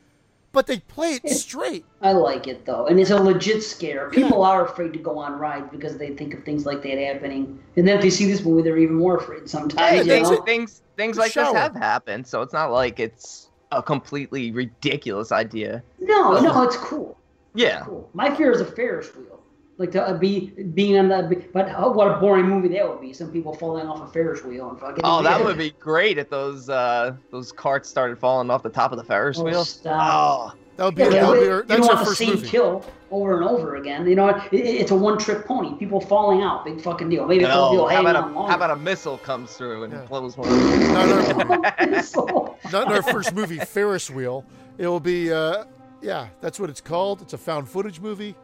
but 0.52 0.66
they 0.66 0.80
play 0.80 1.20
it 1.22 1.28
straight. 1.30 1.84
I 2.00 2.12
like 2.12 2.46
it 2.46 2.66
though, 2.66 2.86
and 2.86 3.00
it's 3.00 3.10
a 3.10 3.16
legit 3.16 3.62
scare. 3.62 4.10
People 4.10 4.42
are 4.42 4.66
afraid 4.66 4.92
to 4.92 4.98
go 4.98 5.18
on 5.18 5.38
rides 5.38 5.68
because 5.70 5.96
they 5.96 6.10
think 6.10 6.34
of 6.34 6.44
things 6.44 6.66
like 6.66 6.82
that 6.82 6.98
happening, 6.98 7.58
and 7.76 7.88
then 7.88 7.96
if 7.96 8.02
they 8.02 8.10
see 8.10 8.26
this 8.26 8.44
movie, 8.44 8.62
they're 8.62 8.78
even 8.78 8.96
more 8.96 9.16
afraid. 9.16 9.48
Sometimes, 9.48 9.96
Yeah, 9.96 10.02
you 10.02 10.04
things, 10.04 10.30
know? 10.30 10.42
things 10.42 10.82
things 10.96 11.16
The 11.16 11.22
like 11.22 11.32
this 11.32 11.52
have 11.52 11.74
happened, 11.74 12.26
so 12.26 12.42
it's 12.42 12.52
not 12.52 12.70
like 12.70 13.00
it's 13.00 13.48
a 13.72 13.82
completely 13.82 14.50
ridiculous 14.52 15.32
idea. 15.32 15.82
No, 15.98 16.38
no, 16.40 16.62
it's 16.62 16.76
cool. 16.76 17.18
Yeah. 17.54 17.82
Cool. 17.84 18.08
My 18.14 18.34
fear 18.34 18.50
is 18.52 18.60
a 18.60 18.64
Ferris 18.64 19.14
wheel, 19.14 19.42
like 19.78 19.90
to 19.92 20.02
uh, 20.02 20.16
be 20.16 20.50
being 20.74 20.98
on 20.98 21.08
the. 21.08 21.44
But 21.52 21.72
oh, 21.76 21.90
what 21.90 22.08
a 22.10 22.18
boring 22.18 22.46
movie 22.46 22.68
that 22.68 22.88
would 22.88 23.00
be! 23.00 23.12
Some 23.12 23.30
people 23.30 23.54
falling 23.54 23.86
off 23.86 24.08
a 24.08 24.10
Ferris 24.12 24.42
wheel 24.44 24.70
and 24.70 24.78
fucking. 24.80 25.02
Oh, 25.04 25.22
that 25.22 25.42
would 25.44 25.58
be 25.58 25.70
great 25.72 26.16
if 26.18 26.30
those 26.30 26.68
uh 26.70 27.14
those 27.30 27.52
carts 27.52 27.88
started 27.88 28.18
falling 28.18 28.50
off 28.50 28.62
the 28.62 28.70
top 28.70 28.92
of 28.92 28.98
the 28.98 29.04
Ferris 29.04 29.38
Oh, 29.38 29.44
wheel. 29.44 29.64
stop. 29.64 30.54
Oh, 30.54 30.58
That 30.76 30.84
would 30.86 30.94
be, 30.94 31.02
Yeah, 31.02 31.10
that 31.10 31.20
but 31.22 31.28
would 31.30 31.38
be 31.40 31.44
you 31.44 31.50
don't 31.50 31.66
that's 31.68 31.80
our 31.88 31.94
want 31.94 31.98
the 32.00 32.04
first 32.06 32.18
same 32.18 32.30
movie. 32.30 32.48
kill 32.48 32.84
over 33.10 33.36
and 33.38 33.44
over 33.48 33.76
again. 33.76 34.06
You 34.06 34.14
know, 34.16 34.28
it, 34.30 34.52
it- 34.52 34.64
it's 34.66 34.90
a 34.90 34.94
one-trick 34.96 35.44
pony. 35.46 35.76
People 35.78 36.00
falling 36.00 36.42
out, 36.42 36.64
big 36.64 36.80
fucking 36.80 37.10
deal. 37.10 37.26
Maybe 37.26 37.44
no. 37.44 37.70
people 37.70 37.88
How 37.88 38.00
about 38.00 38.16
a 38.16 38.22
how 38.22 38.54
about 38.56 38.70
a 38.70 38.76
missile 38.76 39.18
comes 39.18 39.52
through 39.54 39.84
and 39.84 39.92
Yeah. 39.92 40.00
blows 40.06 40.36
one? 40.36 40.48
Not 40.92 41.08
in 41.08 41.94
our 41.94 42.56
Not 42.72 42.86
in 42.86 42.92
our 42.92 43.02
first 43.02 43.34
movie, 43.34 43.58
Ferris 43.58 44.08
Wheel. 44.10 44.44
It 44.78 44.86
will 44.86 45.00
be, 45.00 45.30
uh, 45.30 45.64
yeah, 46.00 46.28
that's 46.40 46.58
what 46.58 46.70
it's 46.70 46.80
called. 46.80 47.20
It's 47.20 47.34
a 47.34 47.38
found 47.38 47.68
footage 47.68 48.00
movie. 48.00 48.34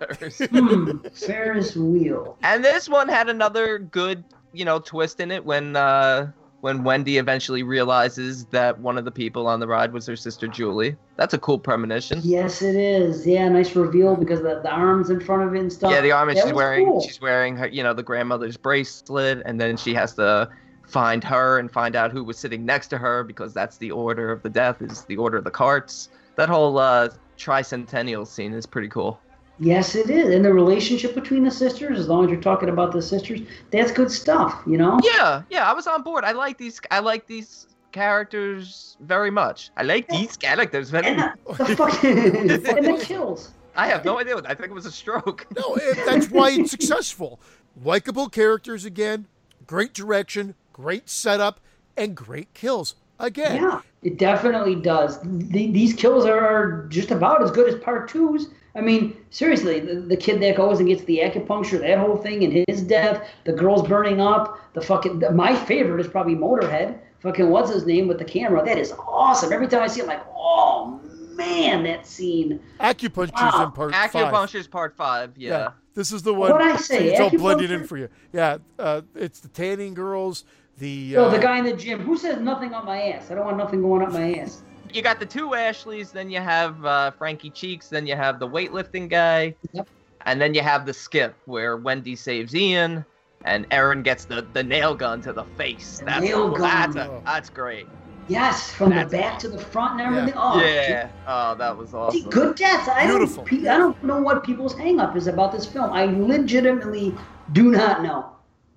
hmm, 0.00 0.98
Ferris 1.14 1.76
wheel. 1.76 2.36
And 2.42 2.64
this 2.64 2.88
one 2.88 3.08
had 3.08 3.28
another 3.28 3.78
good, 3.78 4.24
you 4.52 4.64
know, 4.64 4.80
twist 4.80 5.20
in 5.20 5.30
it 5.30 5.44
when 5.44 5.76
uh 5.76 6.32
when 6.60 6.82
Wendy 6.84 7.18
eventually 7.18 7.62
realizes 7.62 8.46
that 8.46 8.78
one 8.80 8.98
of 8.98 9.04
the 9.04 9.10
people 9.10 9.46
on 9.46 9.60
the 9.60 9.66
ride 9.66 9.92
was 9.92 10.06
her 10.06 10.16
sister 10.16 10.48
Julie. 10.48 10.96
That's 11.16 11.34
a 11.34 11.38
cool 11.38 11.58
premonition. 11.58 12.20
Yes, 12.24 12.62
it 12.62 12.74
is. 12.74 13.26
Yeah, 13.26 13.48
nice 13.48 13.76
reveal 13.76 14.16
because 14.16 14.40
the, 14.40 14.60
the 14.62 14.70
arms 14.70 15.10
in 15.10 15.20
front 15.20 15.42
of 15.42 15.54
it 15.54 15.60
and 15.60 15.72
stuff. 15.72 15.92
Yeah, 15.92 16.00
the 16.00 16.12
arm 16.12 16.28
That 16.28 16.42
she's 16.42 16.52
wearing 16.52 16.86
cool. 16.86 17.00
she's 17.00 17.20
wearing 17.20 17.56
her, 17.56 17.68
you 17.68 17.82
know, 17.82 17.92
the 17.92 18.02
grandmother's 18.02 18.56
bracelet, 18.56 19.42
and 19.44 19.60
then 19.60 19.76
she 19.76 19.94
has 19.94 20.14
to 20.14 20.48
find 20.86 21.22
her 21.24 21.58
and 21.58 21.70
find 21.70 21.96
out 21.96 22.12
who 22.12 22.22
was 22.24 22.38
sitting 22.38 22.64
next 22.64 22.88
to 22.88 22.98
her 22.98 23.24
because 23.24 23.52
that's 23.52 23.76
the 23.78 23.90
order 23.90 24.30
of 24.30 24.42
the 24.42 24.50
death 24.50 24.80
is 24.80 25.04
the 25.04 25.16
order 25.16 25.36
of 25.36 25.44
the 25.44 25.50
carts. 25.50 26.08
That 26.36 26.48
whole 26.48 26.78
uh 26.78 27.10
tricentennial 27.38 28.26
scene 28.26 28.52
is 28.52 28.66
pretty 28.66 28.88
cool. 28.88 29.20
Yes, 29.58 29.94
it 29.94 30.10
is. 30.10 30.34
And 30.34 30.44
the 30.44 30.52
relationship 30.52 31.14
between 31.14 31.42
the 31.44 31.50
sisters, 31.50 31.98
as 31.98 32.08
long 32.08 32.24
as 32.24 32.30
you're 32.30 32.40
talking 32.40 32.68
about 32.68 32.92
the 32.92 33.00
sisters, 33.00 33.40
that's 33.70 33.90
good 33.90 34.10
stuff. 34.10 34.62
You 34.66 34.76
know. 34.76 34.98
Yeah, 35.02 35.42
yeah, 35.50 35.70
I 35.70 35.72
was 35.72 35.86
on 35.86 36.02
board. 36.02 36.24
I 36.24 36.32
like 36.32 36.58
these 36.58 36.80
I 36.90 36.98
like 37.00 37.26
these 37.26 37.66
characters 37.92 38.96
very 39.00 39.30
much. 39.30 39.70
I 39.76 39.82
like 39.82 40.08
these 40.08 40.36
characters 40.36 40.90
very 40.90 41.06
And 41.06 41.16
much. 41.18 41.58
the, 41.58 41.64
the 41.64 41.76
fucking 41.76 42.18
and 42.18 42.50
the 42.50 42.98
kills. 43.04 43.50
I 43.74 43.88
have 43.88 44.04
no 44.04 44.18
idea. 44.18 44.34
what- 44.34 44.46
I 44.48 44.54
think 44.54 44.70
it 44.70 44.74
was 44.74 44.86
a 44.86 44.92
stroke. 44.92 45.46
No, 45.56 45.76
that's 46.06 46.30
why 46.30 46.50
it's 46.50 46.70
successful. 46.78 47.40
Likable 47.84 48.28
characters 48.28 48.84
again, 48.86 49.26
great 49.66 49.92
direction, 49.92 50.54
great 50.72 51.08
setup, 51.10 51.60
and 51.96 52.14
great 52.16 52.52
kills 52.54 52.94
again. 53.18 53.56
Yeah, 53.62 53.80
it 54.02 54.18
definitely 54.18 54.76
does. 54.76 55.20
The, 55.22 55.70
these 55.70 55.92
kills 55.92 56.24
are 56.24 56.86
just 56.88 57.10
about 57.10 57.42
as 57.42 57.50
good 57.50 57.68
as 57.72 57.78
part 57.82 58.08
twos. 58.08 58.48
I 58.76 58.82
mean, 58.82 59.16
seriously, 59.30 59.80
the, 59.80 59.94
the 59.94 60.16
kid 60.16 60.40
that 60.42 60.56
goes 60.56 60.80
and 60.80 60.88
gets 60.88 61.02
the 61.04 61.18
acupuncture, 61.24 61.80
that 61.80 61.98
whole 61.98 62.16
thing, 62.16 62.44
and 62.44 62.64
his 62.68 62.82
death, 62.82 63.26
the 63.44 63.52
girls 63.52 63.86
burning 63.88 64.20
up, 64.20 64.58
the 64.74 64.82
fucking. 64.82 65.20
The, 65.20 65.30
my 65.32 65.56
favorite 65.56 66.00
is 66.00 66.06
probably 66.08 66.34
Motorhead. 66.34 66.98
Fucking 67.20 67.48
what's 67.48 67.72
his 67.72 67.86
name 67.86 68.06
with 68.06 68.18
the 68.18 68.24
camera? 68.24 68.62
That 68.64 68.76
is 68.78 68.92
awesome. 68.98 69.52
Every 69.52 69.66
time 69.66 69.82
I 69.82 69.86
see 69.86 70.00
it, 70.00 70.04
I'm 70.04 70.08
like, 70.08 70.24
oh 70.36 71.00
man, 71.34 71.84
that 71.84 72.06
scene. 72.06 72.60
Acupuncture's 72.78 73.32
Wow. 73.54 73.64
in 73.64 73.72
part 73.72 73.92
five. 73.94 74.10
Acupuncture's 74.10 74.66
part 74.66 74.94
five. 74.94 75.32
Yeah. 75.36 75.50
Yeah, 75.50 75.68
this 75.94 76.12
is 76.12 76.22
the 76.22 76.34
one. 76.34 76.52
What'd 76.52 76.66
I 76.66 76.76
say? 76.76 77.08
It's 77.08 77.20
all 77.20 77.30
blending 77.30 77.70
in 77.70 77.80
Acupuncture? 77.80 77.86
for 77.88 77.96
you. 77.96 78.08
Yeah, 78.32 78.58
uh, 78.78 79.00
it's 79.14 79.40
the 79.40 79.48
tanning 79.48 79.94
girls, 79.94 80.44
The 80.78 81.16
Oh, 81.16 81.24
uh, 81.24 81.28
the 81.30 81.38
guy 81.38 81.58
in 81.58 81.64
the 81.64 81.72
gym. 81.72 82.00
Who 82.00 82.18
says 82.18 82.38
nothing 82.40 82.74
on 82.74 82.84
my 82.84 83.00
ass? 83.12 83.30
I 83.30 83.34
don't 83.34 83.46
want 83.46 83.56
nothing 83.56 83.80
going 83.80 84.02
up 84.02 84.12
my 84.12 84.34
ass. 84.34 84.62
You 84.92 85.02
got 85.02 85.18
the 85.20 85.26
two 85.26 85.54
Ashleys, 85.54 86.10
then 86.12 86.30
you 86.30 86.40
have 86.40 86.84
uh, 86.84 87.10
Frankie 87.12 87.50
Cheeks, 87.50 87.88
then 87.88 88.06
you 88.06 88.16
have 88.16 88.38
the 88.38 88.48
weightlifting 88.48 89.08
guy, 89.08 89.54
Yep. 89.72 89.88
and 90.26 90.40
then 90.40 90.54
you 90.54 90.62
have 90.62 90.86
the 90.86 90.92
skip 90.94 91.34
where 91.46 91.76
Wendy 91.76 92.16
saves 92.16 92.54
Ian, 92.54 93.04
and 93.44 93.66
Erin 93.70 94.02
gets 94.02 94.24
the, 94.24 94.46
the 94.52 94.62
nail 94.62 94.94
gun 94.94 95.20
to 95.22 95.32
the 95.32 95.44
face. 95.56 95.98
The 96.00 96.04
that's 96.06 96.24
nail 96.24 96.54
That's, 96.56 96.94
gun. 96.94 97.10
a, 97.10 97.20
that's 97.24 97.50
great. 97.50 97.86
Yes, 98.28 98.72
from 98.72 98.90
That's 98.90 99.08
the 99.12 99.18
back 99.18 99.38
to 99.38 99.48
the 99.48 99.58
front 99.58 100.00
and 100.00 100.16
everything. 100.16 100.34
Oh, 100.36 100.60
yeah. 100.60 101.08
Oh, 101.28 101.54
that 101.54 101.76
was 101.76 101.90
See, 101.90 101.96
awesome. 101.96 102.30
good 102.30 102.56
death. 102.56 102.88
I 102.88 103.06
Beautiful. 103.06 103.44
don't. 103.44 103.68
I 103.68 103.78
don't 103.78 104.02
know 104.02 104.20
what 104.20 104.42
people's 104.42 104.74
hang 104.74 104.98
up 104.98 105.14
is 105.16 105.28
about 105.28 105.52
this 105.52 105.64
film. 105.64 105.92
I 105.92 106.06
legitimately 106.06 107.14
do 107.52 107.70
not 107.70 108.02
know. 108.02 108.26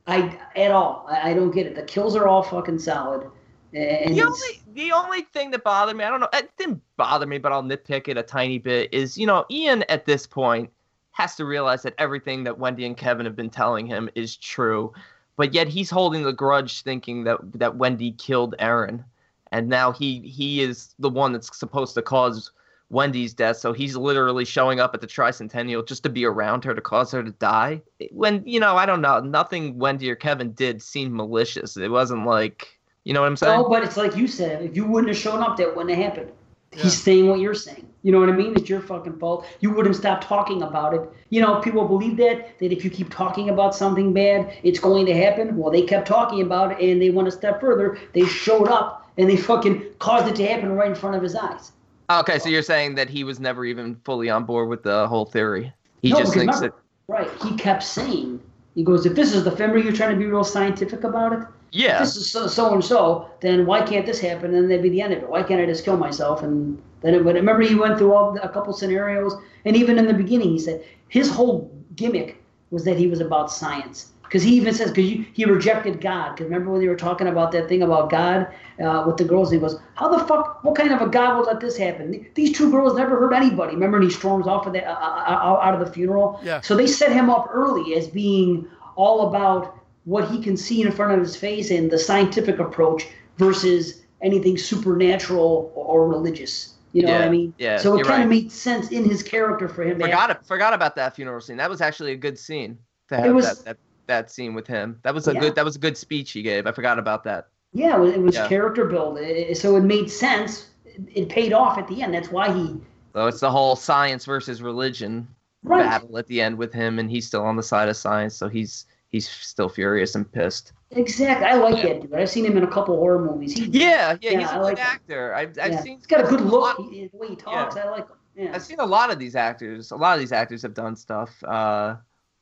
I 0.05 0.37
at 0.55 0.69
all. 0.69 1.07
I, 1.09 1.31
I 1.31 1.33
don't 1.33 1.49
get 1.49 1.65
it. 1.65 1.73
The 1.75 1.81
kills 1.81 2.15
are 2.15 2.27
all 2.27 2.43
fucking 2.43 2.77
solid. 2.77 3.27
And 3.73 4.15
The 4.15 4.21
only 4.21 4.58
the 4.79 4.93
only 4.93 5.23
thing 5.33 5.51
that 5.51 5.63
bothered 5.63 5.97
me, 5.97 6.05
I 6.05 6.09
don't 6.09 6.21
know, 6.21 6.29
it 6.33 6.49
didn't 6.57 6.81
bother 6.95 7.27
me, 7.27 7.37
but 7.37 7.51
I'll 7.51 7.61
nitpick 7.61 8.07
it 8.07 8.17
a 8.17 8.23
tiny 8.23 8.57
bit, 8.57 8.93
is 8.93 9.17
you 9.17 9.27
know, 9.27 9.45
Ian 9.51 9.83
at 9.89 10.05
this 10.05 10.25
point 10.25 10.69
has 11.11 11.35
to 11.35 11.45
realize 11.45 11.81
that 11.83 11.95
everything 11.97 12.45
that 12.45 12.57
Wendy 12.57 12.85
and 12.85 12.95
Kevin 12.95 13.25
have 13.25 13.35
been 13.35 13.49
telling 13.49 13.85
him 13.85 14.09
is 14.15 14.37
true. 14.37 14.93
But 15.35 15.53
yet 15.53 15.67
he's 15.67 15.89
holding 15.89 16.23
the 16.23 16.33
grudge 16.33 16.81
thinking 16.81 17.25
that 17.25 17.39
that 17.53 17.75
Wendy 17.75 18.13
killed 18.13 18.55
Erin. 18.59 19.03
And 19.51 19.67
now 19.67 19.91
he 19.91 20.21
he 20.21 20.61
is 20.61 20.95
the 20.99 21.09
one 21.09 21.33
that's 21.33 21.57
supposed 21.57 21.93
to 21.95 22.01
cause 22.01 22.51
Wendy's 22.89 23.33
death, 23.33 23.57
so 23.57 23.73
he's 23.73 23.95
literally 23.95 24.45
showing 24.45 24.79
up 24.79 24.93
at 24.93 25.01
the 25.01 25.07
tricentennial 25.07 25.85
just 25.85 26.03
to 26.03 26.09
be 26.09 26.25
around 26.25 26.63
her 26.63 26.73
to 26.73 26.81
cause 26.81 27.11
her 27.11 27.23
to 27.23 27.31
die. 27.31 27.81
When 28.11 28.43
you 28.45 28.59
know, 28.59 28.77
I 28.77 28.85
don't 28.85 29.01
know, 29.01 29.19
nothing 29.19 29.77
Wendy 29.77 30.09
or 30.09 30.15
Kevin 30.15 30.53
did 30.53 30.81
seemed 30.81 31.13
malicious. 31.13 31.75
It 31.77 31.91
wasn't 31.91 32.25
like, 32.25 32.78
you 33.05 33.13
know 33.13 33.21
what 33.21 33.27
I'm 33.27 33.37
saying? 33.37 33.59
No, 33.61 33.67
but 33.69 33.83
it's 33.83 33.97
like 33.97 34.15
you 34.15 34.27
said. 34.27 34.61
If 34.61 34.75
you 34.75 34.85
wouldn't 34.85 35.09
have 35.13 35.17
shown 35.17 35.41
up, 35.41 35.57
that 35.57 35.75
wouldn't 35.75 35.95
have 35.95 36.03
happened. 36.03 36.31
Yeah. 36.73 36.83
He's 36.83 37.01
saying 37.01 37.27
what 37.27 37.39
you're 37.39 37.55
saying. 37.55 37.87
You 38.03 38.11
know 38.11 38.19
what 38.19 38.29
I 38.29 38.33
mean? 38.33 38.53
It's 38.55 38.69
your 38.69 38.81
fucking 38.81 39.17
fault. 39.17 39.45
You 39.59 39.71
wouldn't 39.71 39.95
stop 39.95 40.23
talking 40.23 40.61
about 40.61 40.93
it. 40.93 41.01
You 41.29 41.41
know, 41.41 41.59
people 41.61 41.87
believe 41.87 42.15
that 42.17 42.57
that 42.59 42.71
if 42.71 42.83
you 42.85 42.89
keep 42.89 43.09
talking 43.09 43.49
about 43.49 43.75
something 43.75 44.13
bad, 44.13 44.53
it's 44.63 44.79
going 44.79 45.05
to 45.07 45.13
happen. 45.15 45.57
Well, 45.57 45.71
they 45.71 45.81
kept 45.81 46.07
talking 46.07 46.41
about 46.41 46.71
it, 46.71 46.89
and 46.89 47.01
they 47.01 47.09
went 47.09 47.27
a 47.27 47.31
step 47.31 47.59
further. 47.59 47.97
They 48.13 48.25
showed 48.25 48.67
up, 48.69 49.09
and 49.17 49.29
they 49.29 49.35
fucking 49.37 49.83
caused 49.99 50.27
it 50.27 50.35
to 50.37 50.47
happen 50.47 50.73
right 50.73 50.89
in 50.89 50.95
front 50.95 51.15
of 51.15 51.23
his 51.23 51.35
eyes. 51.35 51.71
Okay, 52.11 52.39
so 52.39 52.49
you're 52.49 52.61
saying 52.63 52.95
that 52.95 53.09
he 53.09 53.23
was 53.23 53.39
never 53.39 53.65
even 53.65 53.95
fully 54.05 54.29
on 54.29 54.43
board 54.45 54.69
with 54.69 54.83
the 54.83 55.07
whole 55.07 55.25
theory. 55.25 55.73
He 56.01 56.09
No, 56.11 56.19
just 56.19 56.33
because 56.33 56.41
thinks 56.41 56.55
remember- 56.57 56.75
that 56.75 56.83
Right. 57.11 57.29
He 57.43 57.55
kept 57.57 57.81
saying, 57.81 58.39
he 58.75 58.83
goes, 58.83 59.05
if 59.07 59.15
this 59.15 59.33
is 59.33 59.43
the 59.43 59.51
family, 59.51 59.81
you're 59.81 59.93
trying 59.93 60.11
to 60.11 60.15
be 60.15 60.27
real 60.27 60.43
scientific 60.43 61.03
about 61.03 61.33
it. 61.33 61.39
If 61.71 61.79
yeah. 61.79 61.99
this 61.99 62.15
is 62.15 62.31
so, 62.31 62.47
so 62.47 62.73
and 62.73 62.83
so, 62.83 63.29
then 63.41 63.65
why 63.65 63.81
can't 63.81 64.05
this 64.05 64.19
happen? 64.19 64.45
And 64.45 64.55
then 64.55 64.69
that'd 64.69 64.83
be 64.83 64.89
the 64.89 65.01
end 65.01 65.13
of 65.13 65.23
it. 65.23 65.29
Why 65.29 65.43
can't 65.43 65.61
I 65.61 65.65
just 65.65 65.85
kill 65.85 65.97
myself? 65.97 66.43
And 66.43 66.81
then 67.01 67.13
it 67.13 67.23
would. 67.23 67.35
Remember, 67.35 67.61
he 67.61 67.75
went 67.75 67.97
through 67.97 68.13
all 68.13 68.37
a 68.39 68.49
couple 68.49 68.73
scenarios, 68.73 69.35
and 69.65 69.75
even 69.75 69.97
in 69.97 70.07
the 70.07 70.13
beginning, 70.13 70.49
he 70.49 70.59
said 70.59 70.83
his 71.07 71.29
whole 71.29 71.71
gimmick 71.95 72.41
was 72.71 72.85
that 72.85 72.97
he 72.97 73.07
was 73.07 73.19
about 73.19 73.51
science. 73.51 74.11
Because 74.23 74.43
he 74.43 74.55
even 74.57 74.75
says, 74.75 74.91
because 74.91 75.25
he 75.33 75.45
rejected 75.45 76.01
God. 76.01 76.35
Because 76.35 76.45
remember 76.45 76.69
when 76.69 76.81
they 76.81 76.87
were 76.87 76.95
talking 76.95 77.25
about 77.25 77.51
that 77.53 77.67
thing 77.67 77.81
about 77.81 78.11
God 78.11 78.47
uh, 78.79 79.03
with 79.07 79.17
the 79.17 79.23
girls, 79.23 79.51
and 79.51 79.59
he 79.59 79.67
goes, 79.67 79.79
"How 79.95 80.07
the 80.07 80.23
fuck? 80.25 80.63
What 80.63 80.75
kind 80.75 80.93
of 80.93 81.01
a 81.01 81.07
God 81.07 81.37
would 81.37 81.47
let 81.47 81.59
this 81.59 81.75
happen? 81.75 82.27
These 82.35 82.55
two 82.55 82.69
girls 82.69 82.95
never 82.95 83.19
hurt 83.19 83.33
anybody." 83.33 83.73
Remember, 83.73 83.97
and 83.97 84.03
he 84.03 84.11
storms 84.11 84.45
off 84.45 84.67
of 84.67 84.73
that 84.73 84.87
uh, 84.87 84.93
uh, 84.93 85.59
out 85.63 85.73
of 85.73 85.79
the 85.79 85.91
funeral. 85.91 86.39
Yeah. 86.43 86.61
So 86.61 86.75
they 86.75 86.85
set 86.85 87.11
him 87.11 87.31
up 87.31 87.49
early 87.51 87.95
as 87.95 88.07
being 88.07 88.67
all 88.95 89.29
about 89.29 89.78
what 90.09 90.29
he 90.31 90.41
can 90.41 90.57
see 90.57 90.81
in 90.81 90.91
front 90.91 91.13
of 91.13 91.19
his 91.19 91.35
face 91.35 91.69
and 91.69 91.91
the 91.91 91.99
scientific 91.99 92.57
approach 92.57 93.05
versus 93.37 94.01
anything 94.23 94.57
supernatural 94.57 95.71
or 95.75 96.07
religious. 96.07 96.73
You 96.93 97.03
know 97.03 97.13
what 97.13 97.21
I 97.21 97.29
mean? 97.29 97.53
yeah, 97.59 97.77
So 97.77 97.93
it 97.99 98.03
kind 98.07 98.09
right. 98.17 98.23
of 98.23 98.29
made 98.29 98.51
sense 98.51 98.89
in 98.89 99.07
his 99.07 99.21
character 99.21 99.69
for 99.69 99.83
him. 99.83 99.99
to 99.99 100.07
have- 100.07 100.11
Forgot 100.27 100.45
forgot 100.47 100.73
about 100.73 100.95
that 100.95 101.15
funeral 101.15 101.39
scene. 101.39 101.57
That 101.57 101.69
was 101.69 101.79
actually 101.81 102.13
a 102.13 102.15
good 102.17 102.39
scene 102.39 102.79
to 103.09 103.15
It 103.15 103.19
have 103.25 103.35
was- 103.35 103.45
that, 103.63 103.65
that 103.65 103.77
that 104.07 104.31
scene 104.31 104.55
with 104.55 104.65
him. 104.65 104.97
That 105.03 105.13
was 105.13 105.27
a 105.27 105.33
Yeah. 105.35 105.39
good 105.41 105.55
that 105.55 105.63
was 105.63 105.75
a 105.75 105.79
good 105.79 105.95
speech 105.95 106.31
he 106.31 106.41
gave. 106.41 106.65
I 106.65 106.71
forgot 106.71 106.97
about 106.97 107.23
that. 107.25 107.49
Yeah, 107.73 107.95
it 107.95 107.99
was, 107.99 108.13
it 108.13 108.21
was 108.21 108.33
Yeah. 108.35 108.47
character 108.47 108.85
build. 108.85 109.19
It- 109.19 109.55
so 109.57 109.75
it 109.75 109.81
made 109.83 110.09
sense. 110.09 110.69
It, 110.85 111.01
it 111.13 111.29
paid 111.29 111.53
off 111.53 111.77
at 111.77 111.87
the 111.87 112.01
end. 112.01 112.15
That's 112.15 112.31
why 112.31 112.51
he. 112.51 112.75
So 113.13 113.27
it's 113.27 113.39
the 113.41 113.51
whole 113.51 113.75
science 113.75 114.25
versus 114.25 114.63
religion 114.63 115.27
Right. 115.63 115.83
battle 115.83 116.17
at 116.17 116.25
the 116.25 116.41
end 116.41 116.57
with 116.57 116.73
him, 116.73 116.97
and 116.97 117.11
he's 117.11 117.27
still 117.27 117.43
on 117.43 117.55
the 117.55 117.61
side 117.63 117.87
of 117.89 117.97
science, 117.97 118.35
so 118.35 118.47
he's 118.49 118.85
he's 119.09 119.27
still 119.27 119.69
furious 119.69 120.15
and 120.15 120.31
pissed. 120.31 120.73
Exactly. 120.91 121.45
I 121.45 121.53
like 121.55 121.77
Yeah. 121.83 121.93
that 121.93 122.01
dude. 122.03 122.13
I've 122.13 122.29
seen 122.29 122.45
him 122.45 122.57
in 122.57 122.63
a 122.63 122.67
couple 122.67 122.95
horror 122.97 123.23
movies. 123.23 123.53
He, 123.57 123.65
Yeah, 123.65 124.17
yeah, 124.21 124.31
Yeah, 124.31 124.39
he's 124.39 124.47
a 124.49 124.51
I 124.51 124.55
good 124.57 124.63
like 124.63 124.77
him. 124.79 124.87
actor. 124.87 125.33
I've 125.35 125.49
I've 125.61 125.71
yeah. 125.73 125.81
seen 125.81 125.97
He's 125.97 126.05
got 126.07 126.21
a 126.25 126.27
good 126.27 126.41
look. 126.41 126.77
He, 126.91 127.07
the 127.07 127.17
way 127.17 127.27
he 127.29 127.35
talks, 127.35 127.75
I 127.75 127.89
like 127.89 128.07
him. 128.07 128.15
Yeah. 128.35 128.51
I've 128.55 128.63
seen 128.63 128.79
a 128.79 128.85
lot 128.85 129.11
of 129.11 129.19
these 129.19 129.35
actors. 129.35 129.91
A 129.91 129.95
lot 129.95 130.13
of 130.13 130.19
these 130.19 130.31
actors 130.31 130.61
have 130.61 130.73
done 130.73 130.95
stuff, 130.95 131.31
uh, 131.43 131.95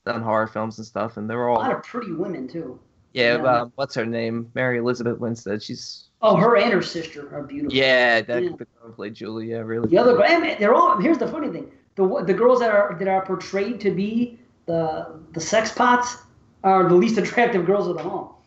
done 0.06 0.22
horror 0.22 0.48
films 0.48 0.78
and 0.78 0.86
stuff, 0.88 1.18
and 1.18 1.30
they're 1.30 1.50
all 1.50 1.58
A 1.58 1.60
lot 1.60 1.72
of 1.74 1.84
pretty 1.84 2.12
women 2.14 2.48
too. 2.48 2.80
yeah. 3.14 3.38
yeah. 3.38 3.44
Uh, 3.44 3.70
what's 3.76 3.96
her 3.96 4.06
name? 4.06 4.50
Mary 4.54 4.78
Elizabeth 4.78 5.18
Winstead. 5.20 5.62
She's 5.64 6.04
Oh, 6.22 6.36
her 6.36 6.58
and 6.58 6.72
her 6.74 6.82
sister 6.82 7.34
are 7.36 7.44
beautiful. 7.44 7.76
yeah. 7.78 8.22
That 8.22 8.44
Yeah. 8.44 8.50
the 8.58 8.66
girl 8.66 8.92
played 8.96 9.14
Julia 9.16 9.64
really. 9.64 9.88
The 9.90 9.98
other, 10.00 10.22
I 10.24 10.40
mean, 10.40 10.56
they're 10.60 10.74
all. 10.74 11.00
Here's 11.00 11.18
the 11.18 11.28
funny 11.28 11.50
thing: 11.50 11.72
the 11.96 12.24
the 12.24 12.34
girls 12.34 12.60
that 12.60 12.72
are 12.72 12.96
that 12.98 13.08
are 13.08 13.24
portrayed 13.26 13.80
to 13.82 13.92
be 13.92 14.40
the 14.68 15.20
the 15.34 15.40
sex 15.42 15.72
pots 15.72 16.18
are 16.64 16.88
the 16.88 16.96
least 16.96 17.18
attractive 17.24 17.66
girls 17.66 17.88
of 17.88 17.98
them 17.98 18.08
all. 18.08 18.44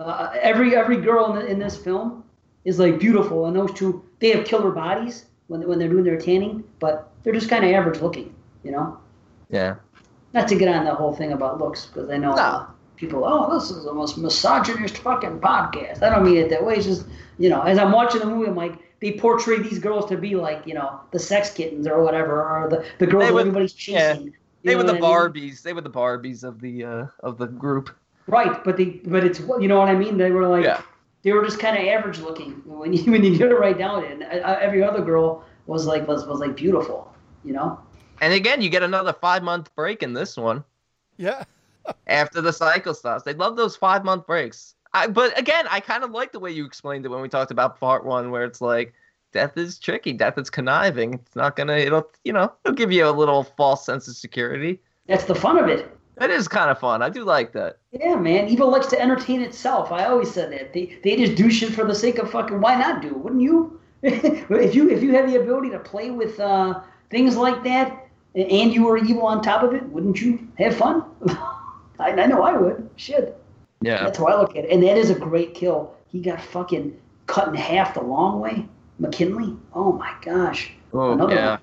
Uh, 0.00 0.30
every 0.40 0.76
every 0.76 0.96
girl 1.00 1.32
in, 1.32 1.38
the, 1.38 1.46
in 1.46 1.58
this 1.58 1.76
film 1.76 2.24
is 2.64 2.78
like 2.78 2.98
beautiful, 2.98 3.46
and 3.46 3.56
those 3.56 3.72
two 3.72 4.02
they 4.18 4.30
have 4.30 4.44
killer 4.44 4.70
bodies 4.70 5.26
when 5.46 5.60
they, 5.60 5.66
when 5.66 5.78
they're 5.78 5.88
doing 5.88 6.04
their 6.04 6.18
tanning, 6.18 6.64
but 6.80 7.10
they're 7.22 7.32
just 7.32 7.48
kind 7.48 7.64
of 7.64 7.70
average 7.70 8.00
looking, 8.00 8.34
you 8.64 8.70
know. 8.72 8.98
Yeah. 9.50 9.76
Not 10.32 10.48
to 10.48 10.56
get 10.56 10.68
on 10.68 10.84
the 10.84 10.94
whole 10.94 11.14
thing 11.14 11.32
about 11.32 11.58
looks, 11.60 11.86
because 11.86 12.10
I 12.10 12.16
know 12.16 12.34
No. 12.34 12.66
people. 12.96 13.24
Oh, 13.24 13.54
this 13.56 13.70
is 13.70 13.84
the 13.84 13.92
most 13.92 14.18
misogynist 14.18 14.98
fucking 14.98 15.38
podcast. 15.40 16.02
I 16.02 16.10
don't 16.10 16.24
mean 16.24 16.38
it 16.38 16.50
that 16.50 16.64
way. 16.64 16.74
It's 16.74 16.86
just 16.86 17.06
you 17.38 17.48
know, 17.48 17.62
as 17.62 17.78
I'm 17.78 17.92
watching 17.92 18.20
the 18.20 18.26
movie, 18.26 18.48
I'm 18.48 18.56
like, 18.56 18.74
they 19.00 19.12
portray 19.12 19.60
these 19.62 19.78
girls 19.78 20.06
to 20.06 20.16
be 20.16 20.34
like 20.34 20.66
you 20.66 20.74
know 20.74 20.98
the 21.12 21.18
sex 21.20 21.52
kittens 21.52 21.86
or 21.86 22.02
whatever, 22.02 22.42
or 22.42 22.68
the 22.68 22.84
the 22.98 23.06
girls 23.06 23.30
would- 23.30 23.40
everybody's 23.42 23.88
yeah. 23.88 24.18
Chasing. 24.64 24.70
You 24.70 24.70
They 24.70 24.74
know 24.74 24.76
were 24.76 24.84
the 24.84 24.94
what 24.94 24.96
I 24.96 25.00
mean? 25.00 25.34
Barbies. 25.34 25.62
They 25.62 25.72
were 25.72 25.80
the 25.80 25.90
Barbies 25.90 26.44
of 26.44 26.60
the 26.60 26.84
uh, 26.84 27.06
of 27.20 27.38
the 27.38 27.46
group. 27.46 27.90
Right, 28.26 28.62
but 28.64 28.76
they 28.76 28.86
but 29.06 29.24
it's 29.24 29.40
you 29.40 29.68
know 29.68 29.78
what 29.78 29.88
I 29.88 29.94
mean. 29.94 30.18
They 30.18 30.30
were 30.30 30.46
like 30.46 30.64
Yeah. 30.64 30.82
they 31.22 31.32
were 31.32 31.44
just 31.44 31.58
kind 31.58 31.76
of 31.76 31.84
average 31.86 32.20
looking 32.20 32.52
when 32.64 32.92
you 32.92 33.10
when 33.12 33.24
you 33.24 33.36
get 33.36 33.50
it 33.50 33.54
right 33.58 33.76
down. 33.78 34.04
And 34.04 34.22
uh, 34.24 34.58
every 34.60 34.82
other 34.82 35.02
girl 35.02 35.44
was 35.66 35.86
like 35.86 36.06
was 36.08 36.26
was 36.26 36.40
like 36.40 36.56
beautiful, 36.56 37.12
you 37.44 37.52
know. 37.52 37.78
And 38.20 38.32
again, 38.32 38.62
you 38.62 38.70
get 38.70 38.82
another 38.82 39.12
five 39.12 39.42
month 39.42 39.74
break 39.74 40.02
in 40.02 40.14
this 40.14 40.36
one 40.36 40.64
Yeah. 41.16 41.44
after 42.06 42.40
the 42.40 42.52
cycle 42.52 42.94
starts, 42.94 43.24
They 43.24 43.34
love 43.34 43.56
those 43.56 43.76
five 43.76 44.04
month 44.04 44.26
breaks. 44.26 44.74
I, 44.92 45.08
but 45.08 45.38
again, 45.38 45.66
I 45.70 45.80
kind 45.80 46.04
of 46.04 46.12
like 46.12 46.32
the 46.32 46.40
way 46.40 46.52
you 46.52 46.64
explained 46.64 47.04
it 47.04 47.08
when 47.08 47.20
we 47.22 47.28
talked 47.28 47.50
about 47.50 47.80
part 47.80 48.04
one, 48.04 48.30
where 48.30 48.44
it's 48.44 48.60
like 48.60 48.94
death 49.34 49.58
is 49.58 49.78
tricky, 49.78 50.14
death 50.14 50.38
is 50.38 50.48
conniving. 50.48 51.14
It's 51.14 51.36
not 51.36 51.56
gonna, 51.56 51.76
it'll, 51.76 52.08
you 52.24 52.32
know, 52.32 52.50
it'll 52.64 52.74
give 52.74 52.90
you 52.90 53.06
a 53.06 53.10
little 53.10 53.42
false 53.42 53.84
sense 53.84 54.08
of 54.08 54.16
security. 54.16 54.80
That's 55.06 55.24
the 55.24 55.34
fun 55.34 55.58
of 55.58 55.68
it. 55.68 55.94
That 56.16 56.30
is 56.30 56.46
kind 56.46 56.70
of 56.70 56.78
fun. 56.78 57.02
I 57.02 57.10
do 57.10 57.24
like 57.24 57.52
that. 57.52 57.78
Yeah, 57.90 58.14
man. 58.14 58.48
Evil 58.48 58.70
likes 58.70 58.86
to 58.86 59.00
entertain 59.00 59.42
itself. 59.42 59.90
I 59.90 60.04
always 60.04 60.32
said 60.32 60.52
that. 60.52 60.72
They 60.72 60.96
they 61.02 61.16
just 61.16 61.34
do 61.34 61.50
shit 61.50 61.72
for 61.72 61.84
the 61.84 61.94
sake 61.94 62.18
of 62.18 62.30
fucking. 62.30 62.60
Why 62.60 62.76
not 62.76 63.02
do? 63.02 63.14
Wouldn't 63.14 63.42
you? 63.42 63.80
if 64.02 64.74
you 64.74 64.90
if 64.90 65.02
you 65.02 65.12
had 65.12 65.28
the 65.28 65.40
ability 65.40 65.70
to 65.70 65.80
play 65.80 66.12
with 66.12 66.38
uh, 66.38 66.80
things 67.10 67.36
like 67.36 67.64
that, 67.64 68.06
and 68.36 68.72
you 68.72 68.84
were 68.84 68.96
evil 68.96 69.26
on 69.26 69.42
top 69.42 69.64
of 69.64 69.74
it, 69.74 69.82
wouldn't 69.88 70.20
you 70.20 70.46
have 70.56 70.76
fun? 70.76 71.04
I, 71.98 72.12
I 72.12 72.26
know 72.26 72.42
I 72.42 72.56
would. 72.56 72.88
Shit. 72.94 73.36
Yeah. 73.80 74.04
That's 74.04 74.18
how 74.18 74.26
I 74.26 74.40
look 74.40 74.56
at 74.56 74.66
it. 74.66 74.70
And 74.70 74.82
that 74.84 74.96
is 74.96 75.10
a 75.10 75.18
great 75.18 75.54
kill. 75.54 75.94
He 76.06 76.20
got 76.20 76.40
fucking 76.40 76.96
cut 77.26 77.48
in 77.48 77.54
half 77.54 77.94
the 77.94 78.02
long 78.02 78.40
way. 78.40 78.68
McKinley. 78.98 79.56
Oh 79.74 79.92
my 79.92 80.14
gosh. 80.22 80.72
Oh, 80.92 81.12
Another 81.12 81.34
yeah. 81.34 81.50
one. 81.50 81.60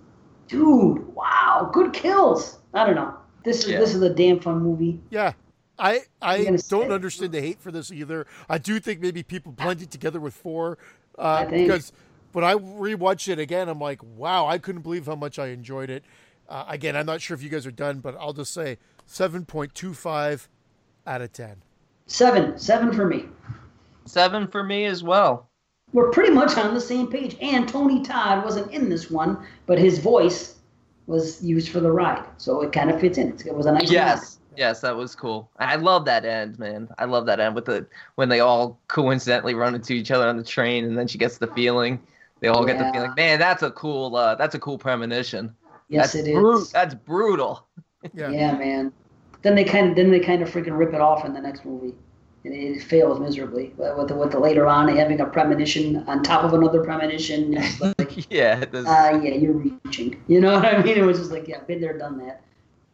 Dude, 0.48 1.16
wow, 1.16 1.70
good 1.74 1.94
kills. 1.94 2.60
I 2.74 2.86
don't 2.86 2.95
know. 2.95 3.14
This 3.44 3.64
is 3.64 3.70
Yeah. 3.72 3.80
this 3.80 3.95
is 3.95 4.02
a 4.02 4.10
damn 4.14 4.40
fun 4.40 4.62
movie. 4.62 4.99
Yeah. 5.10 5.34
I 5.80 6.02
I 6.22 6.44
don't 6.44 6.58
say- 6.60 6.90
understand 6.90 7.32
the 7.32 7.41
hate 7.41 7.60
for 7.62 7.72
this 7.72 7.91
either. 7.91 8.28
I 8.49 8.58
do 8.58 8.80
think 8.80 8.99
maybe 8.99 9.24
people 9.24 9.52
blend 9.52 9.82
it 9.82 9.90
together 9.91 10.20
with 10.20 10.34
four 10.34 10.78
uh, 11.18 11.45
because 11.45 11.91
when 12.34 12.44
I 12.45 12.53
rewatched 12.53 13.30
it 13.30 13.40
again, 13.40 13.68
I'm 13.68 13.80
like, 13.80 14.02
wow, 14.03 14.45
I 14.48 14.58
couldn't 14.58 14.82
believe 14.84 15.06
how 15.08 15.16
much 15.16 15.40
I 15.40 15.48
enjoyed 15.48 15.90
it. 15.90 16.03
Uh, 16.48 16.66
again, 16.68 16.95
I'm 16.95 17.06
not 17.06 17.22
sure 17.22 17.34
if 17.36 17.41
you 17.41 17.49
guys 17.49 17.66
are 17.66 17.72
done, 17.72 17.99
but 17.99 18.16
I'll 18.20 18.34
just 18.34 18.53
say 18.53 18.78
7.25 19.08 20.48
out 21.08 21.22
of 21.22 21.32
10. 21.34 21.56
Seven, 22.08 22.58
seven 22.60 22.91
for 22.94 23.06
me. 23.06 23.26
Seven 24.06 24.48
for 24.48 24.64
me 24.64 24.86
as 24.86 25.02
well. 25.03 25.48
We're 25.93 26.09
pretty 26.09 26.31
much 26.31 26.57
on 26.57 26.73
the 26.73 26.81
same 26.81 27.07
page. 27.07 27.35
And 27.41 27.68
Tony 27.68 28.01
Todd 28.03 28.45
wasn't 28.45 28.72
in 28.72 28.89
this 28.89 29.11
one, 29.11 29.45
but 29.65 29.77
his 29.77 29.99
voice 29.99 30.55
was 31.07 31.43
used 31.43 31.69
for 31.69 31.80
the 31.80 31.91
ride, 31.91 32.23
so 32.38 32.61
it 32.61 32.72
kind 32.72 32.89
of 32.89 32.99
fits 32.99 33.18
in. 33.18 33.38
It 33.45 33.53
was 33.53 33.65
a 33.65 33.72
nice. 33.73 33.91
Yes. 33.91 34.38
Yes, 34.57 34.81
that 34.81 34.95
was 34.95 35.15
cool. 35.15 35.49
I 35.59 35.77
love 35.77 36.03
that 36.05 36.26
end, 36.26 36.59
man. 36.59 36.89
I 36.97 37.05
love 37.05 37.26
that 37.27 37.39
end 37.39 37.55
with 37.55 37.65
the 37.65 37.85
when 38.15 38.27
they 38.27 38.41
all 38.41 38.80
coincidentally 38.89 39.53
run 39.53 39.76
into 39.76 39.93
each 39.93 40.11
other 40.11 40.27
on 40.27 40.35
the 40.35 40.43
train, 40.43 40.84
and 40.84 40.97
then 40.97 41.07
she 41.07 41.18
gets 41.18 41.38
the 41.38 41.47
feeling. 41.47 42.01
They 42.41 42.49
all 42.49 42.65
get 42.65 42.77
the 42.77 42.91
feeling. 42.91 43.13
Man, 43.15 43.39
that's 43.39 43.63
a 43.63 43.72
cool. 43.72 44.15
Uh, 44.15 44.35
that's 44.35 44.53
a 44.53 44.59
cool 44.59 44.77
premonition. 44.77 45.55
Yes, 45.88 46.13
that's 46.13 46.27
it 46.27 46.34
bru- 46.34 46.59
is. 46.59 46.72
That's 46.72 46.95
brutal. 46.95 47.65
Yeah. 48.13 48.30
Yeah, 48.30 48.57
man. 48.57 48.91
Then 49.41 49.55
they 49.55 49.63
kind 49.63 49.89
of 49.89 49.95
then 49.95 50.11
they 50.11 50.19
kind 50.19 50.41
of 50.41 50.49
freaking 50.49 50.77
rip 50.77 50.93
it 50.93 51.01
off 51.01 51.23
in 51.23 51.34
the 51.34 51.41
next 51.41 51.63
movie, 51.63 51.93
and 52.43 52.53
it 52.53 52.81
fails 52.81 53.19
miserably. 53.19 53.73
With 53.77 54.07
the, 54.07 54.15
with 54.15 54.31
the 54.31 54.39
later 54.39 54.68
on 54.68 54.88
having 54.88 55.19
a 55.22 55.26
premonition 55.26 56.03
on 56.07 56.23
top 56.23 56.43
of 56.43 56.53
another 56.53 56.84
premonition, 56.84 57.51
like, 57.80 58.31
yeah. 58.31 58.61
It 58.61 58.73
uh, 58.73 59.19
yeah, 59.22 59.35
you're 59.35 59.53
reaching. 59.53 60.22
You 60.27 60.41
know 60.41 60.55
what 60.55 60.65
I 60.65 60.81
mean? 60.81 60.97
It 60.97 61.03
was 61.03 61.19
just 61.19 61.31
like, 61.31 61.47
yeah, 61.47 61.61
been 61.61 61.81
there, 61.81 61.97
done 61.97 62.18
that. 62.19 62.43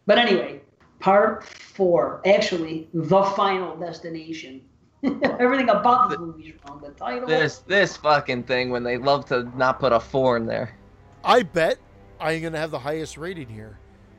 But 0.06 0.18
anyway, 0.18 0.61
part 0.99 1.44
four, 1.45 2.22
actually, 2.26 2.90
the 2.94 3.24
final 3.36 3.76
destination. 3.78 4.61
Everything 5.03 5.69
about 5.69 6.10
this 6.10 6.19
movie 6.19 6.49
is 6.49 6.56
wrong. 6.68 6.82
The 6.82 6.90
title. 6.91 7.28
this 7.28 7.60
this 7.60 7.95
fucking 7.98 8.44
thing 8.44 8.72
when 8.72 8.84
they 8.84 8.98
love 8.98 9.26
to 9.26 9.44
not 9.56 9.80
put 9.80 9.94
a 9.94 9.99
four 9.99 10.38
in 10.38 10.45
there. 10.45 10.76
I 11.24 11.44
bet 11.44 11.78
I'm 12.19 12.41
going 12.41 12.53
to 12.53 12.60
have 12.60 12.72
the 12.72 12.80
highest 12.80 13.18
rating 13.18 13.48
here. 13.48 13.78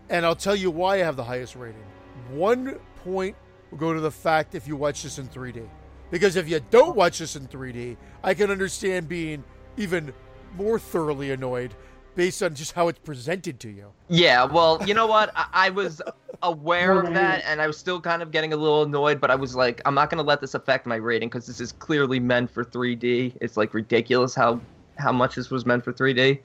And 0.08 0.24
I'll 0.24 0.36
tell 0.36 0.56
you 0.56 0.70
why 0.70 0.94
I 0.94 0.98
have 0.98 1.16
the 1.16 1.24
highest 1.24 1.56
rating. 1.56 1.84
One 2.30 2.78
point 3.04 3.36
will 3.70 3.78
go 3.78 3.92
to 3.92 4.00
the 4.00 4.10
fact 4.10 4.54
if 4.54 4.66
you 4.66 4.76
watch 4.76 5.02
this 5.02 5.18
in 5.18 5.28
3D. 5.28 5.68
Because 6.10 6.36
if 6.36 6.48
you 6.48 6.60
don't 6.70 6.96
watch 6.96 7.18
this 7.18 7.36
in 7.36 7.46
3D, 7.46 7.96
I 8.22 8.34
can 8.34 8.50
understand 8.50 9.08
being 9.08 9.44
even 9.76 10.12
more 10.56 10.78
thoroughly 10.78 11.30
annoyed 11.30 11.74
based 12.14 12.42
on 12.42 12.54
just 12.54 12.72
how 12.72 12.88
it's 12.88 12.98
presented 12.98 13.60
to 13.60 13.68
you. 13.68 13.92
Yeah, 14.08 14.44
well, 14.44 14.82
you 14.84 14.92
know 14.94 15.06
what? 15.06 15.30
I, 15.36 15.46
I 15.52 15.70
was 15.70 16.02
aware 16.42 17.00
of 17.00 17.14
that, 17.14 17.44
and 17.46 17.60
I 17.60 17.66
was 17.66 17.78
still 17.78 18.00
kind 18.00 18.22
of 18.22 18.30
getting 18.30 18.52
a 18.52 18.56
little 18.56 18.82
annoyed. 18.82 19.20
But 19.20 19.30
I 19.30 19.36
was 19.36 19.54
like, 19.54 19.80
I'm 19.84 19.94
not 19.94 20.10
gonna 20.10 20.22
let 20.22 20.40
this 20.40 20.54
affect 20.54 20.86
my 20.86 20.96
rating 20.96 21.28
because 21.28 21.46
this 21.46 21.60
is 21.60 21.72
clearly 21.72 22.18
meant 22.18 22.50
for 22.50 22.64
3D. 22.64 23.34
It's 23.40 23.56
like 23.56 23.72
ridiculous 23.72 24.34
how 24.34 24.60
how 24.96 25.12
much 25.12 25.36
this 25.36 25.50
was 25.50 25.64
meant 25.64 25.84
for 25.84 25.92
3D. 25.92 26.40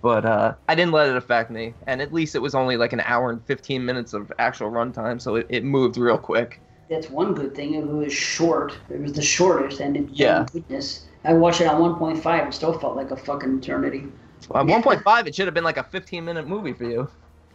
But 0.00 0.24
uh, 0.24 0.54
I 0.68 0.74
didn't 0.74 0.92
let 0.92 1.08
it 1.08 1.16
affect 1.16 1.50
me, 1.50 1.74
and 1.86 2.00
at 2.00 2.12
least 2.12 2.34
it 2.34 2.38
was 2.38 2.54
only 2.54 2.76
like 2.76 2.92
an 2.92 3.00
hour 3.00 3.30
and 3.30 3.44
15 3.44 3.84
minutes 3.84 4.12
of 4.12 4.32
actual 4.38 4.70
runtime, 4.70 5.20
so 5.20 5.34
it, 5.34 5.46
it 5.48 5.64
moved 5.64 5.96
real 5.96 6.16
quick. 6.16 6.60
That's 6.88 7.10
one 7.10 7.34
good 7.34 7.54
thing. 7.54 7.74
It 7.74 7.86
was 7.86 8.12
short. 8.12 8.76
It 8.90 9.00
was 9.00 9.12
the 9.12 9.22
shortest, 9.22 9.80
and 9.80 9.96
it, 9.96 10.08
Yeah. 10.12 10.46
goodness. 10.52 11.04
I 11.24 11.34
watched 11.34 11.60
it 11.60 11.66
on 11.66 11.80
1.5. 11.80 12.48
It 12.48 12.54
still 12.54 12.72
felt 12.78 12.96
like 12.96 13.10
a 13.10 13.16
fucking 13.16 13.58
eternity. 13.58 14.06
At 14.54 14.66
1.5, 14.66 15.26
it 15.26 15.34
should 15.34 15.46
have 15.46 15.54
been 15.54 15.64
like 15.64 15.76
a 15.76 15.82
15 15.82 16.24
minute 16.24 16.46
movie 16.46 16.72
for 16.72 16.84
you. 16.84 17.08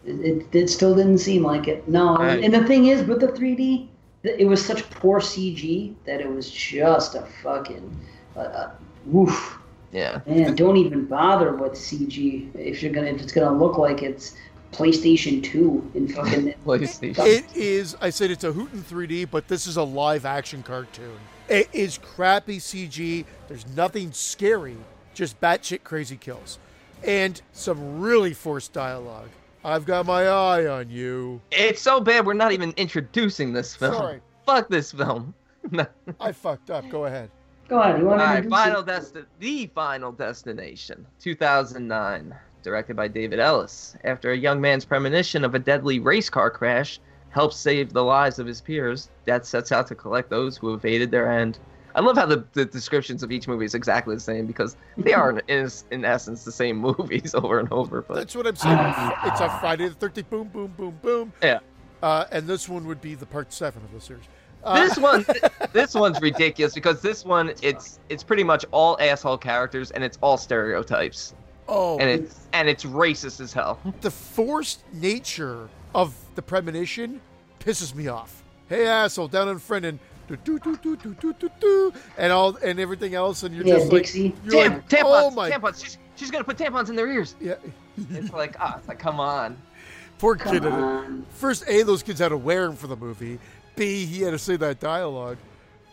It, 0.06 0.20
it, 0.20 0.46
it 0.54 0.68
still 0.68 0.94
didn't 0.94 1.18
seem 1.18 1.42
like 1.42 1.66
it. 1.66 1.88
No, 1.88 2.16
Right. 2.16 2.44
and 2.44 2.52
the 2.52 2.64
thing 2.64 2.86
is, 2.86 3.02
with 3.08 3.20
the 3.20 3.28
3D, 3.28 3.88
it 4.22 4.46
was 4.46 4.64
such 4.64 4.88
poor 4.90 5.18
CG 5.20 5.94
that 6.04 6.20
it 6.20 6.28
was 6.28 6.50
just 6.50 7.14
a 7.14 7.22
fucking, 7.42 7.96
uh, 8.36 8.40
uh, 8.40 8.70
woof. 9.06 9.58
Yeah. 9.92 10.20
Man, 10.26 10.54
don't 10.56 10.76
even 10.76 11.04
bother 11.06 11.52
with 11.52 11.72
CG 11.74 12.50
if 12.54 12.82
you're 12.82 12.92
gonna 12.92 13.06
if 13.06 13.22
it's 13.22 13.32
gonna 13.32 13.56
look 13.56 13.78
like 13.78 14.02
it's 14.02 14.34
PlayStation 14.74 15.42
2 15.42 15.92
in 15.94 16.08
fucking. 16.14 16.54
PlayStation. 16.66 17.18
It 17.26 17.44
is, 17.54 17.96
I 18.00 18.10
said 18.10 18.30
it's 18.30 18.44
a 18.44 18.52
hoot 18.52 18.72
in 18.72 18.82
3D, 18.82 19.28
but 19.30 19.48
this 19.48 19.66
is 19.66 19.76
a 19.76 19.82
live 19.82 20.24
action 20.24 20.62
cartoon. 20.62 21.18
It 21.48 21.68
is 21.72 21.98
crappy 21.98 22.58
CG. 22.58 23.24
There's 23.48 23.66
nothing 23.76 24.12
scary, 24.12 24.76
just 25.14 25.40
batshit 25.40 25.84
crazy 25.84 26.16
kills. 26.16 26.58
And 27.02 27.40
some 27.52 28.00
really 28.00 28.32
forced 28.32 28.72
dialogue. 28.72 29.28
I've 29.62 29.86
got 29.86 30.06
my 30.06 30.26
eye 30.26 30.66
on 30.66 30.90
you. 30.90 31.40
It's 31.50 31.80
so 31.80 32.00
bad 32.00 32.26
we're 32.26 32.34
not 32.34 32.52
even 32.52 32.72
introducing 32.76 33.52
this 33.52 33.74
film. 33.74 33.94
Sorry. 33.94 34.20
Fuck 34.46 34.68
this 34.68 34.92
film. 34.92 35.34
I 36.20 36.32
fucked 36.32 36.70
up. 36.70 36.88
Go 36.90 37.06
ahead. 37.06 37.30
Go 37.68 37.80
ahead, 37.80 37.98
you 37.98 38.04
want 38.06 38.20
All 38.20 38.26
to 38.28 38.34
right, 38.42 38.50
Final 38.50 38.82
Desti- 38.82 39.24
The 39.38 39.66
Final 39.74 40.12
Destination, 40.12 41.06
2009, 41.18 42.34
directed 42.64 42.96
by 42.96 43.06
David 43.06 43.38
Ellis. 43.38 43.94
After 44.02 44.32
a 44.32 44.36
young 44.36 44.60
man's 44.60 44.84
premonition 44.84 45.44
of 45.44 45.54
a 45.54 45.58
deadly 45.58 46.00
race 46.00 46.28
car 46.28 46.50
crash 46.50 46.98
helps 47.30 47.56
save 47.56 47.92
the 47.92 48.02
lives 48.02 48.38
of 48.38 48.46
his 48.46 48.60
peers, 48.60 49.10
Death 49.26 49.44
sets 49.44 49.70
out 49.70 49.86
to 49.88 49.94
collect 49.94 50.30
those 50.30 50.56
who 50.56 50.74
evaded 50.74 51.10
their 51.10 51.30
end. 51.30 51.58
I 51.94 52.00
love 52.00 52.16
how 52.16 52.26
the, 52.26 52.44
the 52.54 52.64
descriptions 52.64 53.22
of 53.22 53.30
each 53.30 53.46
movie 53.46 53.64
is 53.64 53.74
exactly 53.74 54.16
the 54.16 54.20
same 54.20 54.46
because 54.46 54.76
they 54.96 55.12
are, 55.12 55.30
in, 55.30 55.42
in, 55.48 55.70
in 55.92 56.04
essence, 56.04 56.44
the 56.44 56.50
same 56.50 56.76
movies 56.76 57.34
over 57.40 57.60
and 57.60 57.70
over. 57.70 58.02
But 58.02 58.14
That's 58.14 58.34
what 58.34 58.46
I'm 58.46 58.56
saying. 58.56 58.78
It's 59.24 59.40
a 59.40 59.48
Friday 59.60 59.88
the 59.88 59.94
13th. 59.94 60.28
Boom, 60.28 60.48
boom, 60.48 60.74
boom, 60.76 60.98
boom. 61.02 61.32
Yeah. 61.42 61.60
Uh, 62.02 62.24
and 62.32 62.46
this 62.46 62.68
one 62.68 62.86
would 62.86 63.00
be 63.00 63.14
the 63.14 63.26
part 63.26 63.52
seven 63.52 63.82
of 63.84 63.92
the 63.92 64.00
series. 64.00 64.24
Uh, 64.64 64.86
this 64.86 64.98
one 64.98 65.24
this 65.72 65.94
one's 65.94 66.20
ridiculous 66.22 66.72
because 66.72 67.02
this 67.02 67.22
one 67.24 67.52
it's 67.60 68.00
it's 68.08 68.22
pretty 68.22 68.42
much 68.42 68.64
all 68.70 68.96
asshole 68.98 69.36
characters 69.36 69.90
and 69.90 70.02
it's 70.02 70.18
all 70.22 70.38
stereotypes 70.38 71.34
Oh, 71.68 71.98
and 71.98 72.10
it's, 72.10 72.46
and 72.52 72.68
it's 72.68 72.84
racist 72.84 73.40
as 73.40 73.52
hell. 73.52 73.80
The 74.00 74.10
forced 74.10 74.82
nature 74.92 75.68
of 75.94 76.14
the 76.34 76.42
premonition 76.42 77.20
pisses 77.60 77.94
me 77.94 78.08
off. 78.08 78.42
Hey 78.68 78.86
asshole, 78.86 79.28
down 79.28 79.48
in 79.48 79.58
front 79.58 79.84
and 79.84 79.98
do 80.26 80.36
do 80.36 80.58
do 80.58 80.76
do 80.76 80.96
do 80.96 81.14
do 81.14 81.32
do 81.34 81.50
do, 81.60 81.92
and 82.16 82.32
all 82.32 82.56
and 82.56 82.80
everything 82.80 83.14
else, 83.14 83.42
and 83.42 83.54
you're 83.54 83.66
yeah, 83.66 83.76
just 83.76 83.90
Dixie. 83.90 84.24
like, 84.24 84.34
you're 84.44 84.62
Tam- 84.62 84.72
like 84.72 84.88
tampons, 84.88 85.04
oh 85.04 85.30
my, 85.30 85.50
tampons. 85.50 85.82
She's, 85.82 85.98
she's 86.16 86.30
gonna 86.30 86.44
put 86.44 86.56
tampons 86.56 86.88
in 86.88 86.96
their 86.96 87.10
ears. 87.10 87.36
Yeah, 87.40 87.54
it's 88.10 88.32
like 88.32 88.56
ah, 88.58 88.72
oh, 88.74 88.78
it's 88.78 88.88
like 88.88 88.98
come 88.98 89.20
on. 89.20 89.56
Poor 90.18 90.36
kid. 90.36 90.64
On. 90.64 91.26
First, 91.30 91.64
a 91.68 91.82
those 91.82 92.02
kids 92.02 92.20
had 92.20 92.28
to 92.28 92.36
wear 92.36 92.64
him 92.64 92.76
for 92.76 92.86
the 92.86 92.96
movie. 92.96 93.38
B 93.76 94.06
he 94.06 94.22
had 94.22 94.30
to 94.30 94.38
say 94.38 94.56
that 94.56 94.80
dialogue. 94.80 95.36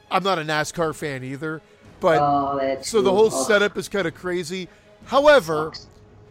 I'm 0.10 0.24
not 0.24 0.40
a 0.40 0.44
NASCAR 0.44 0.94
fan 0.94 1.24
either, 1.24 1.62
but 2.00 2.20
oh, 2.22 2.78
so 2.82 2.98
cool. 2.98 3.04
the 3.04 3.12
whole 3.12 3.32
setup 3.32 3.78
is 3.78 3.90
kind 3.90 4.08
of 4.08 4.14
crazy. 4.14 4.68
However, 5.06 5.72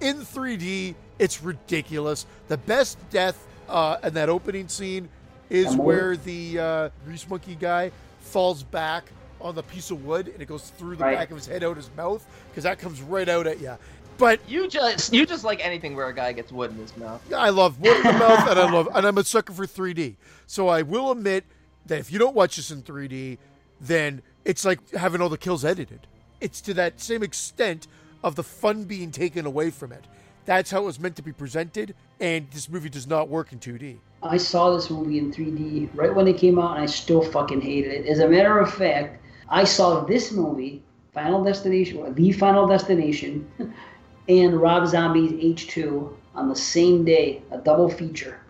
in 0.01 0.17
3D, 0.19 0.95
it's 1.19 1.43
ridiculous. 1.43 2.27
The 2.49 2.57
best 2.57 2.99
death 3.11 3.47
uh, 3.69 3.99
in 4.03 4.15
that 4.15 4.29
opening 4.29 4.69
scene 4.69 5.09
is 5.49 5.77
where 5.77 6.17
the 6.17 6.59
uh, 6.59 6.89
grease 7.05 7.29
monkey 7.29 7.57
guy 7.57 7.91
falls 8.21 8.63
back 8.63 9.11
on 9.41 9.55
the 9.55 9.63
piece 9.63 9.91
of 9.91 10.05
wood 10.05 10.29
and 10.29 10.41
it 10.41 10.47
goes 10.47 10.71
through 10.71 10.97
the 10.97 11.05
Right. 11.05 11.17
back 11.17 11.31
of 11.31 11.37
his 11.37 11.47
head 11.47 11.65
out 11.65 11.77
his 11.77 11.91
mouth 11.97 12.25
because 12.51 12.65
that 12.65 12.79
comes 12.79 13.01
right 13.03 13.29
out 13.29 13.47
at 13.47 13.61
you. 13.61 13.77
But 14.19 14.39
you 14.47 14.69
just 14.69 15.15
you 15.15 15.25
just 15.25 15.45
like 15.45 15.65
anything 15.65 15.97
where 15.97 16.07
a 16.09 16.15
guy 16.15 16.33
gets 16.33 16.53
wood 16.53 16.71
in 16.73 16.77
his 16.77 16.95
mouth 16.99 17.23
I 17.33 17.49
love 17.49 17.81
wood 17.81 17.97
in 17.97 18.03
the 18.03 18.13
mouth 18.13 18.49
and 18.51 18.59
I 18.61 18.71
love 18.73 18.89
and 18.95 19.07
I'm 19.07 19.17
a 19.17 19.25
sucker 19.25 19.53
for 19.55 19.67
3D. 19.67 20.17
So 20.47 20.69
I 20.69 20.83
will 20.83 21.11
admit 21.11 21.45
that 21.87 21.99
if 22.01 22.13
you 22.13 22.19
don't 22.19 22.35
watch 22.37 22.57
this 22.57 22.71
in 22.71 22.83
3D, 22.83 23.39
then 23.81 24.21
it's 24.45 24.65
like 24.65 24.91
having 24.93 25.23
all 25.23 25.31
the 25.31 25.39
kills 25.39 25.65
edited. 25.65 26.07
It's 26.41 26.61
to 26.63 26.75
that 26.75 27.01
same 27.01 27.23
extent 27.23 27.87
of 28.23 28.37
the 28.37 28.43
fun 28.43 28.85
being 28.85 29.11
taken 29.11 29.47
away 29.47 29.71
from 29.71 29.93
it. 29.93 30.05
That's 30.47 30.71
how 30.71 30.83
it 30.83 30.87
was 30.87 30.99
meant 30.99 31.17
to 31.17 31.23
be 31.23 31.33
presented, 31.33 31.95
and 32.19 32.51
this 32.51 32.69
movie 32.69 32.89
does 32.89 33.07
not 33.07 33.29
work 33.29 33.53
in 33.53 33.59
2D. 33.59 33.99
I 34.23 34.37
saw 34.37 34.75
this 34.75 34.91
movie 34.91 35.19
in 35.19 35.33
3D 35.33 35.91
right 35.95 36.15
when 36.15 36.27
it 36.29 36.37
came 36.39 36.59
out, 36.59 36.75
and 36.75 36.83
I 36.83 36.87
still 36.87 37.23
fucking 37.23 37.61
hated 37.61 37.93
it. 37.93 38.07
As 38.07 38.19
a 38.19 38.29
matter 38.29 38.59
of 38.59 38.73
fact, 38.73 39.23
I 39.49 39.65
saw 39.65 40.01
this 40.05 40.33
movie, 40.33 40.83
Final 41.13 41.45
Destination, 41.45 41.99
or 41.99 42.11
The 42.11 42.33
Final 42.33 42.67
Destination, 42.67 43.51
and 44.29 44.61
Rob 44.61 44.87
Zombie's 44.89 45.33
H2 45.33 46.13
on 46.35 46.49
the 46.49 46.57
same 46.57 47.05
day, 47.05 47.43
a 47.51 47.59
double 47.59 47.89
feature. 47.89 48.41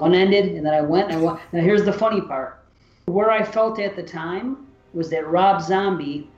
Unended, 0.00 0.46
and 0.54 0.64
then 0.64 0.72
I 0.72 0.80
went 0.80 1.10
and 1.10 1.18
I 1.18 1.22
wa- 1.22 1.40
Now, 1.52 1.60
here's 1.60 1.84
the 1.84 1.92
funny 1.92 2.20
part. 2.20 2.62
Where 3.06 3.30
I 3.30 3.42
felt 3.42 3.78
at 3.78 3.96
the 3.96 4.02
time 4.02 4.66
was 4.94 5.10
that 5.10 5.26
Rob 5.28 5.60
Zombie, 5.62 6.28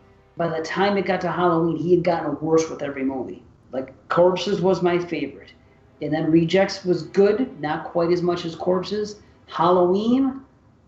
by 0.42 0.58
the 0.58 0.64
time 0.64 0.96
it 0.98 1.06
got 1.06 1.20
to 1.20 1.30
Halloween, 1.30 1.76
he 1.76 1.94
had 1.94 2.02
gotten 2.02 2.36
worse 2.40 2.68
with 2.68 2.82
every 2.82 3.04
movie. 3.04 3.44
Like, 3.70 3.94
Corpses 4.08 4.60
was 4.60 4.82
my 4.82 4.98
favorite. 4.98 5.52
And 6.00 6.12
then 6.12 6.32
Rejects 6.32 6.84
was 6.84 7.04
good, 7.04 7.60
not 7.60 7.84
quite 7.84 8.10
as 8.10 8.22
much 8.22 8.44
as 8.44 8.56
Corpses. 8.56 9.20
Halloween, 9.46 10.40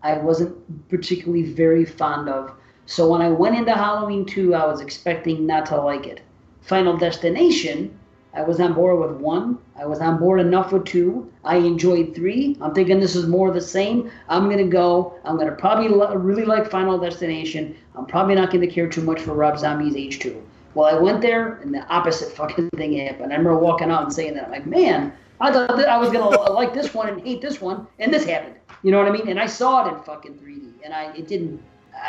I 0.02 0.18
wasn't 0.18 0.56
particularly 0.88 1.44
very 1.52 1.84
fond 1.84 2.28
of. 2.28 2.52
So 2.86 3.08
when 3.08 3.22
I 3.22 3.28
went 3.28 3.54
into 3.54 3.72
Halloween 3.72 4.26
2, 4.26 4.56
I 4.56 4.66
was 4.66 4.80
expecting 4.80 5.46
not 5.46 5.66
to 5.66 5.80
like 5.80 6.08
it. 6.08 6.22
Final 6.62 6.96
Destination, 6.96 7.96
I 8.34 8.42
was 8.42 8.58
on 8.60 8.72
board 8.72 8.98
with 8.98 9.20
one. 9.20 9.58
I 9.76 9.86
was 9.86 10.00
on 10.00 10.18
board 10.18 10.40
enough 10.40 10.72
with 10.72 10.84
two. 10.84 11.30
I 11.44 11.56
enjoyed 11.56 12.14
three. 12.14 12.56
I'm 12.60 12.74
thinking 12.74 12.98
this 12.98 13.14
is 13.14 13.26
more 13.26 13.48
of 13.48 13.54
the 13.54 13.60
same. 13.60 14.10
I'm 14.28 14.50
gonna 14.50 14.66
go. 14.66 15.14
I'm 15.24 15.38
gonna 15.38 15.52
probably 15.52 15.88
lo- 15.88 16.14
really 16.14 16.44
like 16.44 16.70
Final 16.70 16.98
Destination. 16.98 17.76
I'm 17.94 18.06
probably 18.06 18.34
not 18.34 18.50
gonna 18.50 18.66
care 18.66 18.88
too 18.88 19.02
much 19.02 19.20
for 19.20 19.34
Rob 19.34 19.58
Zombie's 19.58 19.94
H2. 19.94 20.40
Well, 20.74 20.92
I 20.92 20.98
went 21.00 21.20
there, 21.20 21.54
and 21.62 21.72
the 21.72 21.86
opposite 21.86 22.32
fucking 22.32 22.70
thing 22.70 22.98
happened. 22.98 23.32
I 23.32 23.36
remember 23.36 23.56
walking 23.56 23.90
out 23.90 24.02
and 24.02 24.12
saying 24.12 24.34
that. 24.34 24.46
I'm 24.46 24.50
like, 24.50 24.66
man, 24.66 25.12
I 25.40 25.52
thought 25.52 25.76
that 25.76 25.88
I 25.88 25.98
was 25.98 26.10
gonna 26.10 26.28
like 26.52 26.74
this 26.74 26.92
one 26.92 27.08
and 27.08 27.20
hate 27.20 27.40
this 27.40 27.60
one, 27.60 27.86
and 28.00 28.12
this 28.12 28.24
happened. 28.24 28.56
You 28.82 28.90
know 28.90 28.98
what 28.98 29.08
I 29.08 29.12
mean? 29.12 29.28
And 29.28 29.38
I 29.38 29.46
saw 29.46 29.86
it 29.86 29.94
in 29.94 30.02
fucking 30.02 30.34
3D, 30.34 30.72
and 30.84 30.92
I 30.92 31.12
it 31.14 31.28
didn't. 31.28 31.62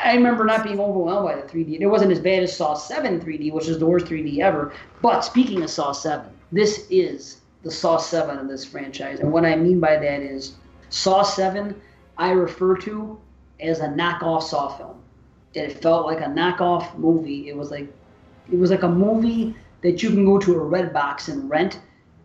I 0.03 0.13
remember 0.13 0.43
not 0.43 0.63
being 0.63 0.79
overwhelmed 0.79 1.25
by 1.25 1.35
the 1.35 1.47
3D. 1.47 1.79
It 1.79 1.87
wasn't 1.87 2.11
as 2.11 2.19
bad 2.19 2.43
as 2.43 2.55
Saw 2.55 2.73
7 2.73 3.21
3D, 3.21 3.51
which 3.53 3.67
is 3.67 3.79
the 3.79 3.85
worst 3.85 4.07
3D 4.07 4.39
ever. 4.39 4.73
But 5.01 5.21
speaking 5.21 5.63
of 5.63 5.69
Saw 5.69 5.93
7, 5.93 6.29
this 6.51 6.85
is 6.89 7.41
the 7.63 7.71
Saw 7.71 7.97
7 7.97 8.37
of 8.37 8.47
this 8.47 8.65
franchise. 8.65 9.19
And 9.19 9.31
what 9.31 9.45
I 9.45 9.55
mean 9.55 9.79
by 9.79 9.97
that 9.97 10.21
is 10.21 10.55
Saw 10.89 11.23
7 11.23 11.79
I 12.17 12.31
refer 12.31 12.77
to 12.77 13.19
as 13.59 13.79
a 13.79 13.87
knockoff 13.87 14.43
Saw 14.43 14.77
film. 14.77 15.01
It 15.53 15.81
felt 15.81 16.05
like 16.05 16.19
a 16.19 16.25
knockoff 16.29 16.97
movie. 16.97 17.49
It 17.49 17.55
was 17.55 17.71
like 17.71 17.87
it 18.51 18.57
was 18.57 18.69
like 18.71 18.83
a 18.83 18.89
movie 18.89 19.55
that 19.81 20.03
you 20.03 20.09
can 20.09 20.25
go 20.25 20.37
to 20.37 20.53
a 20.53 20.57
Redbox 20.57 21.29
and 21.29 21.49
rent, 21.49 21.79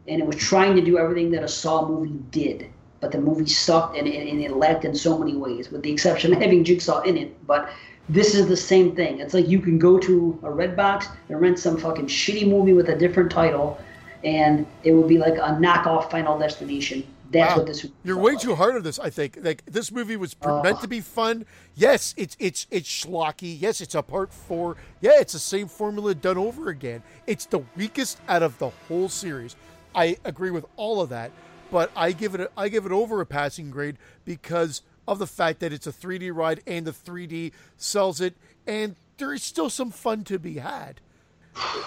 and 0.06 0.20
it 0.20 0.26
was 0.26 0.36
trying 0.36 0.76
to 0.76 0.82
do 0.82 0.98
everything 0.98 1.30
that 1.32 1.42
a 1.42 1.48
Saw 1.48 1.86
movie 1.88 2.18
did. 2.30 2.70
But 3.01 3.12
the 3.12 3.20
movie 3.20 3.47
sucked 3.47 3.97
and, 3.97 4.06
and, 4.06 4.28
and 4.28 4.40
it 4.43 4.56
lacked 4.56 4.85
in 4.85 4.94
so 4.94 5.18
many 5.18 5.35
ways, 5.36 5.70
with 5.70 5.82
the 5.82 5.90
exception 5.93 6.32
of 6.35 6.43
having 6.43 6.64
Jigsaw 6.64 7.01
in 7.02 7.16
it. 7.16 7.47
But 7.47 7.70
this 8.09 8.35
is 8.35 8.47
the 8.48 8.56
same 8.56 8.94
thing. 8.94 9.20
It's 9.20 9.35
like 9.35 9.48
you 9.48 9.60
can 9.60 9.78
go 9.78 9.98
to 9.98 10.39
a 10.43 10.48
Redbox 10.48 11.06
and 11.28 11.40
rent 11.40 11.59
some 11.59 11.77
fucking 11.78 12.06
shitty 12.06 12.48
movie 12.48 12.72
with 12.74 12.89
a 12.90 12.97
different 12.97 13.31
title, 13.31 13.78
and 14.24 14.66
it 14.85 14.93
would 14.93 15.09
be 15.09 15.18
like 15.18 15.35
a 15.35 15.56
knockoff 15.59 16.10
Final 16.10 16.39
Destination. 16.39 17.06
That's 17.32 17.52
Wow. 17.52 17.59
what 17.59 17.66
this. 17.68 17.86
You're 18.02 18.18
way 18.18 18.35
too 18.35 18.56
hard 18.56 18.74
on 18.74 18.82
this. 18.82 18.98
I 18.98 19.09
think 19.09 19.39
like 19.40 19.64
this 19.64 19.93
movie 19.93 20.16
was 20.16 20.35
pr- 20.35 20.62
meant 20.64 20.81
to 20.81 20.89
be 20.89 21.01
fun. 21.01 21.47
Yes, 21.77 22.12
it's 22.16 22.36
it's 22.40 22.66
it's 22.72 22.89
schlocky. 22.89 23.56
Yes, 23.59 23.81
it's 23.81 23.94
a 23.94 24.02
part 24.02 24.32
four. 24.32 24.77
Yeah, 25.01 25.12
it's 25.20 25.32
the 25.32 25.39
same 25.39 25.68
formula 25.68 26.12
done 26.16 26.36
over 26.36 26.70
again. 26.70 27.05
It's 27.28 27.47
the 27.47 27.60
weakest 27.77 28.20
out 28.28 28.43
of 28.43 28.59
the 28.59 28.70
whole 28.89 29.09
series. 29.09 29.55
I 29.94 30.16
agree 30.24 30.51
with 30.51 30.66
all 30.77 31.01
of 31.01 31.09
that, 31.10 31.31
but 31.70 31.90
I 31.97 32.12
give 32.12 32.34
it 32.34 32.40
a, 32.40 32.51
I 32.56 32.68
give 32.68 32.86
it 32.86 32.92
over 32.92 33.20
a 33.20 33.26
passing 33.26 33.70
grade 33.70 33.97
because 34.24 34.82
of 35.06 35.18
the 35.18 35.26
fact 35.26 35.60
that 35.60 35.72
it's 35.72 35.86
a 35.86 35.92
3D 35.92 36.34
ride 36.34 36.62
and 36.66 36.86
the 36.86 36.92
3D 36.92 37.52
sells 37.76 38.20
it, 38.20 38.34
and 38.66 38.97
there 39.18 39.32
is 39.32 39.42
still 39.42 39.70
some 39.70 39.90
fun 39.90 40.24
to 40.24 40.38
be 40.38 40.55
had. 40.55 41.01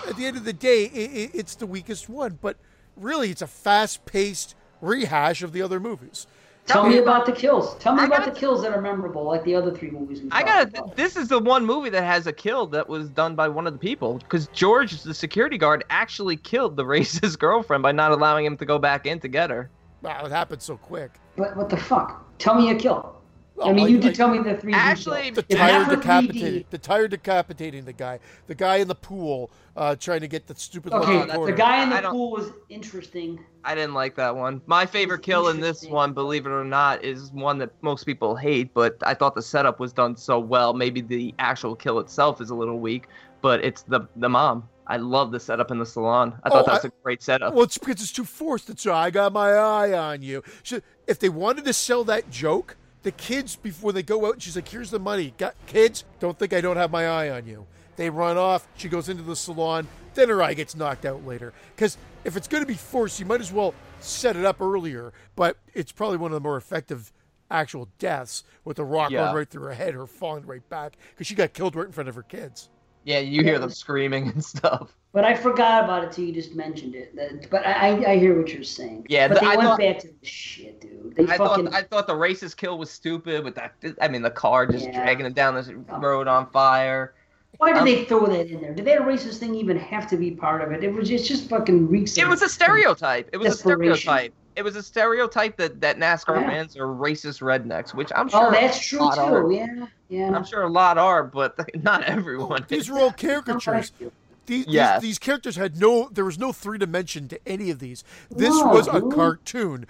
At 0.08 0.18
the 0.18 0.26
end 0.26 0.38
of 0.38 0.44
the 0.44 0.54
day, 0.54 0.86
i 0.86 0.88
i 0.88 1.32
it's 1.34 1.56
the 1.56 1.66
weakest 1.66 2.10
one, 2.10 2.38
but 2.42 2.58
really, 2.98 3.32
it's 3.32 3.42
a 3.42 3.48
fast-paced 3.48 4.56
rehash 4.82 5.42
of 5.42 5.54
the 5.54 5.62
other 5.62 5.80
movies. 5.80 6.28
Tell 6.66 6.88
me 6.88 6.98
about 6.98 7.26
the 7.26 7.32
kills. 7.34 7.76
Tell 7.76 7.94
me 7.94 8.02
I 8.02 8.06
about 8.06 8.20
gotta- 8.20 8.32
the 8.32 8.40
kills 8.40 8.62
that 8.64 8.72
are 8.72 8.82
memorable, 8.82 9.26
like 9.26 9.44
the 9.44 9.54
other 9.54 9.72
three 9.72 9.92
movies 9.92 10.22
we 10.22 10.30
I 10.32 10.44
gotta. 10.44 10.84
This 10.96 11.18
is 11.18 11.28
the 11.28 11.40
one 11.40 11.66
movie 11.66 11.90
that 11.90 12.04
has 12.04 12.26
a 12.26 12.34
kill 12.34 12.68
that 12.68 12.88
was 12.88 13.10
done 13.10 13.36
by 13.36 13.50
one 13.50 13.68
of 13.68 13.74
the 13.74 13.80
people 13.80 14.18
because 14.20 14.48
George, 14.48 15.02
the 15.04 15.14
security 15.14 15.58
guard, 15.58 15.84
actually 15.90 16.38
killed 16.38 16.78
the 16.78 16.84
racist 16.96 17.38
girlfriend 17.38 17.84
by 17.84 17.92
not 17.92 18.12
allowing 18.12 18.46
him 18.46 18.56
to 18.58 18.66
go 18.66 18.80
back 18.80 19.06
in 19.06 19.20
to 19.20 19.28
get 19.28 19.50
her. 19.50 19.70
Wow, 20.02 20.26
it 20.26 20.32
happened 20.32 20.62
so 20.62 20.78
quick. 20.78 21.12
But 21.36 21.56
what 21.58 21.70
the 21.70 21.78
fuck? 21.78 22.24
Tell 22.40 22.56
me 22.56 22.72
a 22.72 22.76
kill. 22.76 23.16
I 23.62 23.66
Oh, 23.66 23.74
mean, 23.74 23.86
I- 23.86 23.88
you 23.88 24.00
did 24.00 24.12
I- 24.12 24.14
tell 24.14 24.30
me 24.30 24.40
the 24.40 24.56
3D. 24.56 24.74
Actually. 24.74 25.30
The 25.30 25.44
tire 25.44 25.80
not 25.80 25.90
for 25.90 25.96
decapitated. 25.98 26.42
3D 26.66 26.70
The 26.72 26.78
tire 26.80 27.08
decapitating 27.08 27.86
the 27.86 27.94
guy. 27.94 28.20
The 28.48 28.56
guy 28.56 28.78
in 28.78 28.88
the 28.88 28.96
pool 28.96 29.52
uh, 29.78 29.96
trying 29.96 30.22
to 30.22 30.28
get 30.28 30.48
the 30.48 30.56
stupid 30.56 30.92
Okay, 30.94 31.26
the 31.28 31.34
quarter. 31.34 31.54
guy 31.54 31.84
in 31.84 31.90
the 31.92 32.02
don't- 32.02 32.12
pool 32.14 32.32
was 32.32 32.52
interesting. 32.70 33.40
I 33.64 33.76
didn't 33.76 33.94
like 33.94 34.16
that 34.16 34.36
one. 34.36 34.62
My 34.66 34.86
favorite 34.88 35.22
kill 35.22 35.50
in 35.50 35.60
this 35.60 35.86
one, 35.86 36.14
believe 36.14 36.46
it 36.46 36.50
or 36.50 36.66
not, 36.66 37.04
is 37.04 37.32
one 37.32 37.58
that 37.60 37.72
most 37.82 38.06
people 38.06 38.36
hate, 38.36 38.74
but 38.74 38.98
I 39.06 39.14
thought 39.14 39.36
the 39.36 39.42
setup 39.42 39.80
was 39.80 39.94
done 39.94 40.16
so 40.16 40.40
well. 40.40 40.74
Maybe 40.74 41.02
the 41.02 41.34
actual 41.40 41.76
kill 41.76 42.00
itself 42.00 42.42
is 42.42 42.50
a 42.50 42.56
little 42.56 42.80
weak, 42.80 43.08
but 43.42 43.64
it's 43.64 43.84
the 43.84 44.02
the 44.16 44.30
mom. 44.30 44.68
I 44.86 44.98
love 44.98 45.32
the 45.32 45.40
setup 45.40 45.72
in 45.72 45.80
the 45.80 45.86
salon. 45.86 46.34
I 46.44 46.50
thought 46.50 46.64
Oh, 46.64 46.66
that 46.66 46.74
was 46.74 46.86
I- 46.86 46.88
a 46.90 46.92
great 47.04 47.22
setup. 47.24 47.54
Well, 47.54 47.64
it's 47.64 47.78
because 47.78 48.02
it's 48.02 48.12
too 48.12 48.26
forced. 48.26 48.70
It's 48.70 48.86
I 48.86 49.12
got 49.12 49.32
my 49.32 49.52
eye 49.54 49.94
on 49.94 50.22
you. 50.24 50.44
She, 50.64 50.82
if 51.08 51.20
they 51.20 51.30
wanted 51.30 51.64
to 51.66 51.74
sell 51.74 52.04
that 52.04 52.30
joke, 52.30 52.76
the 53.04 53.12
kids 53.12 53.56
before 53.56 53.92
they 53.92 54.04
go 54.04 54.26
out, 54.26 54.34
and 54.34 54.42
she's 54.44 54.56
like, 54.56 54.68
"Here's 54.68 54.90
the 54.92 55.00
money, 55.00 55.34
got 55.38 55.56
kids. 55.68 56.04
Don't 56.20 56.38
think 56.40 56.54
I 56.54 56.62
don't 56.62 56.78
have 56.78 56.92
my 56.92 57.08
eye 57.08 57.30
on 57.30 57.46
you." 57.46 57.66
They 57.96 58.10
run 58.10 58.38
off. 58.38 58.68
She 58.76 58.90
goes 58.90 59.08
into 59.10 59.22
the 59.24 59.36
salon. 59.36 59.88
Then 60.16 60.30
her 60.30 60.42
eye 60.42 60.54
gets 60.56 60.76
knocked 60.76 61.06
out 61.06 61.26
later. 61.26 61.54
Because 61.76 61.98
if 62.24 62.36
it's 62.36 62.48
going 62.48 62.64
to 62.64 62.68
be 62.68 62.74
forced, 62.74 63.20
you 63.20 63.26
might 63.26 63.42
as 63.42 63.52
well 63.52 63.74
set 64.00 64.36
it 64.36 64.46
up 64.46 64.62
earlier. 64.62 65.14
But 65.36 65.58
it's 65.74 65.92
probably 65.92 66.18
one 66.18 66.32
of 66.32 66.36
the 66.36 66.40
more 66.48 66.58
effective 66.58 67.12
actual 67.52 67.90
deaths 68.00 68.44
with 68.66 68.78
the 68.78 68.84
rock 68.86 69.12
Yeah. 69.12 69.26
going 69.26 69.36
right 69.36 69.50
through 69.50 69.64
her 69.64 69.74
head, 69.74 69.94
her 69.94 70.08
falling 70.08 70.46
right 70.48 70.68
back 70.70 70.98
because 71.12 71.28
she 71.28 71.36
got 71.36 71.54
killed 71.54 71.76
right 71.76 71.86
in 71.86 71.92
front 71.92 72.10
of 72.10 72.16
her 72.16 72.24
kids. 72.24 72.70
Yeah, 73.04 73.20
you 73.20 73.44
hear 73.44 73.60
them 73.60 73.70
screaming 73.70 74.28
and 74.34 74.44
stuff. 74.44 74.94
But 75.12 75.24
I 75.26 75.36
forgot 75.36 75.84
about 75.84 76.04
it 76.04 76.12
till 76.12 76.24
you 76.26 76.34
just 76.34 76.56
mentioned 76.56 76.96
it. 76.96 77.16
That- 77.16 77.50
But 77.52 77.66
I, 77.68 78.14
I, 78.14 78.18
hear 78.18 78.36
what 78.40 78.52
you're 78.52 78.64
saying. 78.64 79.06
Yeah, 79.10 79.28
but 79.28 79.36
the- 79.36 79.40
they 79.42 79.46
I 79.48 79.56
went 79.56 79.62
thought- 79.70 79.80
back 79.80 80.00
to 80.00 80.08
the 80.08 80.26
shit, 80.26 80.82
dude. 80.82 81.16
They 81.16 81.24
I 81.32 81.38
fucking. 81.38 81.66
thought 81.66 81.74
I 81.76 81.84
thought 81.84 82.08
the 82.08 82.14
racist 82.16 82.58
kill 82.58 82.78
was 82.80 82.90
stupid 82.90 83.44
with 83.44 83.56
that. 83.56 83.76
I 84.02 84.08
mean, 84.08 84.24
the 84.24 84.32
car 84.32 84.66
just 84.66 84.86
Yeah. 84.86 85.04
dragging 85.04 85.26
it 85.28 85.36
down 85.36 85.54
this 85.56 85.70
road 85.70 86.28
on 86.28 86.50
fire. 86.50 87.14
Why 87.58 87.72
did 87.72 87.80
um, 87.80 87.86
they 87.86 88.06
throw 88.06 88.26
that 88.28 88.48
in 88.48 88.62
there? 88.62 88.74
Did 88.74 88.86
that 88.86 89.00
racist 89.02 89.38
thing 89.38 89.56
even 89.56 89.78
have 89.78 90.08
to 90.10 90.18
be 90.18 90.32
part 90.32 90.62
of 90.62 90.72
it? 90.72 90.84
It 90.84 90.94
was 90.94 91.08
just, 91.10 91.28
just 91.28 91.50
fucking 91.50 91.88
reeks. 91.90 92.18
It 92.18 92.28
was 92.28 92.42
a 92.42 92.50
stereotype. 92.50 93.30
It 93.32 93.38
was 93.38 93.54
a 93.54 93.58
stereotype. 93.58 94.34
It 94.56 94.62
was 94.64 94.76
a 94.76 94.84
stereotype 94.84 95.58
that 95.58 95.82
that 95.82 95.98
NASCAR 95.98 96.40
Yeah. 96.42 96.48
fans 96.50 96.78
are 96.78 96.86
racist 96.86 97.42
rednecks, 97.42 97.94
which 97.96 98.12
I'm 98.16 98.30
sure. 98.30 98.48
Oh, 98.48 98.52
that's 98.52 98.80
true 98.86 99.00
lot 99.00 99.18
are. 99.18 99.44
too. 99.44 99.52
Yeah, 99.56 99.86
yeah. 100.10 100.36
I'm 100.36 100.46
sure 100.46 100.62
a 100.64 100.70
lot 100.70 100.98
are, 101.00 101.24
but 101.24 101.58
not 101.84 102.04
everyone. 102.04 102.66
These 102.68 102.82
is. 102.84 102.90
are 102.92 103.00
all 103.00 103.12
caricatures. 103.12 103.92
These, 104.46 104.68
Yes. 104.68 105.00
these 105.02 105.12
these 105.12 105.20
characters 105.20 105.56
had 105.56 105.80
no 105.80 106.10
there 106.12 106.26
was 106.26 106.38
no 106.38 106.52
three 106.52 106.78
dimension 106.78 107.30
to 107.30 107.40
any 107.48 107.70
of 107.72 107.80
these. 107.80 108.04
This 108.30 108.50
No, 108.54 108.68
was 108.68 108.90
a 108.90 109.00
dude. 109.00 109.14
cartoon. 109.14 109.86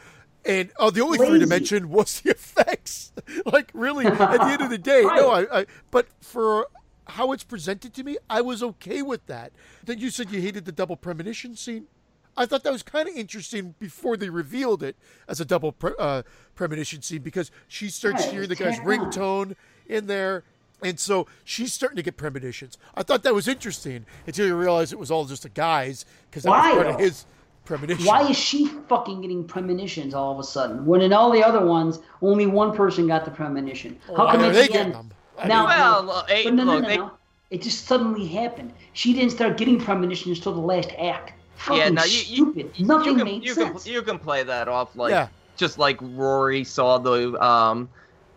And 0.46 0.70
oh, 0.78 0.92
the 0.92 1.02
only 1.02 1.18
three 1.18 1.40
dimension 1.40 1.90
was 1.90 2.22
the 2.22 2.30
effects. 2.38 3.12
like 3.48 3.72
really, 3.74 4.06
at 4.06 4.18
the 4.18 4.44
end 4.46 4.62
of 4.62 4.70
the 4.70 4.78
day, 4.78 5.02
no. 5.02 5.32
I, 5.32 5.62
I 5.62 5.66
but 5.90 6.06
for 6.22 6.68
how 7.08 7.32
it's 7.32 7.44
presented 7.44 7.94
to 7.96 8.04
me, 8.04 8.18
I 8.30 8.42
was 8.42 8.64
okay 8.64 9.02
with 9.02 9.26
that. 9.28 9.52
Then 9.84 10.00
you 10.00 10.10
said 10.10 10.32
you 10.32 10.42
hated 10.42 10.66
the 10.66 10.72
double 10.72 10.96
premonition 10.96 11.56
scene. 11.56 11.88
I 12.36 12.46
thought 12.46 12.64
that 12.64 12.72
was 12.72 12.82
kind 12.84 13.08
of 13.08 13.16
interesting 13.16 13.76
before 13.80 14.18
they 14.18 14.30
revealed 14.30 14.82
it 14.82 14.96
as 15.28 15.40
a 15.40 15.46
double 15.46 15.72
pre- 15.72 15.94
uh, 16.00 16.24
premonition 16.56 17.02
scene 17.02 17.22
because 17.22 17.52
she 17.68 17.90
starts 17.90 18.26
Yeah, 18.26 18.32
hearing 18.32 18.50
the 18.50 18.56
guy's 18.56 18.80
ringtone 18.80 19.56
in 19.88 20.08
there. 20.08 20.44
And 20.82 21.00
so 21.00 21.28
she's 21.44 21.74
starting 21.74 21.96
to 21.98 22.04
get 22.04 22.18
premonitions. 22.18 22.78
I 22.96 23.04
thought 23.04 23.24
that 23.24 23.34
was 23.34 23.48
interesting 23.48 24.06
until 24.26 24.48
you 24.48 24.56
realize 24.56 24.92
it 24.92 25.00
was 25.00 25.12
all 25.12 25.26
just 25.26 25.46
a 25.46 25.50
guy's 25.50 26.06
because 26.30 26.44
that 26.44 26.50
Why, 26.50 26.74
was 26.74 26.84
part 26.84 26.96
of 26.96 27.00
his 27.00 27.26
premonition. 27.66 28.06
Why 28.06 28.28
is 28.28 28.38
she 28.38 28.68
fucking 28.90 29.22
getting 29.22 29.46
premonitions 29.46 30.14
all 30.14 30.34
of 30.34 30.40
a 30.40 30.44
sudden? 30.44 30.86
When 30.86 31.02
in 31.02 31.14
all 31.14 31.32
the 31.32 31.44
other 31.44 31.66
ones, 31.66 32.00
only 32.22 32.48
one 32.48 32.76
person 32.76 33.08
got 33.08 33.26
the 33.26 33.32
premonition. 33.32 34.00
How 34.08 34.26
Why 34.26 34.32
come 34.34 34.42
they 34.54 34.68
the 34.68 34.74
getting 34.74 34.92
them? 34.92 35.14
I 35.44 35.48
Now, 35.48 35.66
Well, 35.66 36.04
no, 36.04 36.24
hey, 36.28 36.46
no, 36.46 36.64
no, 36.64 36.74
look, 36.74 36.84
no, 36.84 36.90
they- 36.90 36.98
no. 36.98 37.12
It 37.52 37.62
just 37.62 37.86
suddenly 37.86 38.26
happened. 38.26 38.74
She 38.94 39.14
didn't 39.14 39.30
start 39.32 39.58
getting 39.58 39.80
premonitions 39.80 40.40
until 40.40 40.54
the 40.54 40.60
last 40.60 40.90
act. 40.98 41.34
Fucking 41.58 41.78
yeah, 41.78 41.90
now 41.90 42.04
you, 42.04 42.12
you, 42.18 42.22
stupid. 42.24 42.72
you, 42.76 42.86
Nothing 42.88 43.10
you 43.12 43.16
can, 43.18 43.26
made 43.26 43.44
you 43.44 43.54
sense. 43.54 43.84
Can, 43.84 43.94
you 43.94 44.02
can 44.02 44.18
play 44.18 44.42
that 44.42 44.68
off 44.68 44.96
like 44.96 45.12
Yeah. 45.12 45.28
just 45.56 45.78
like 45.78 45.98
Rory 46.02 46.64
saw 46.64 46.98
the 46.98 47.40
um 47.44 47.90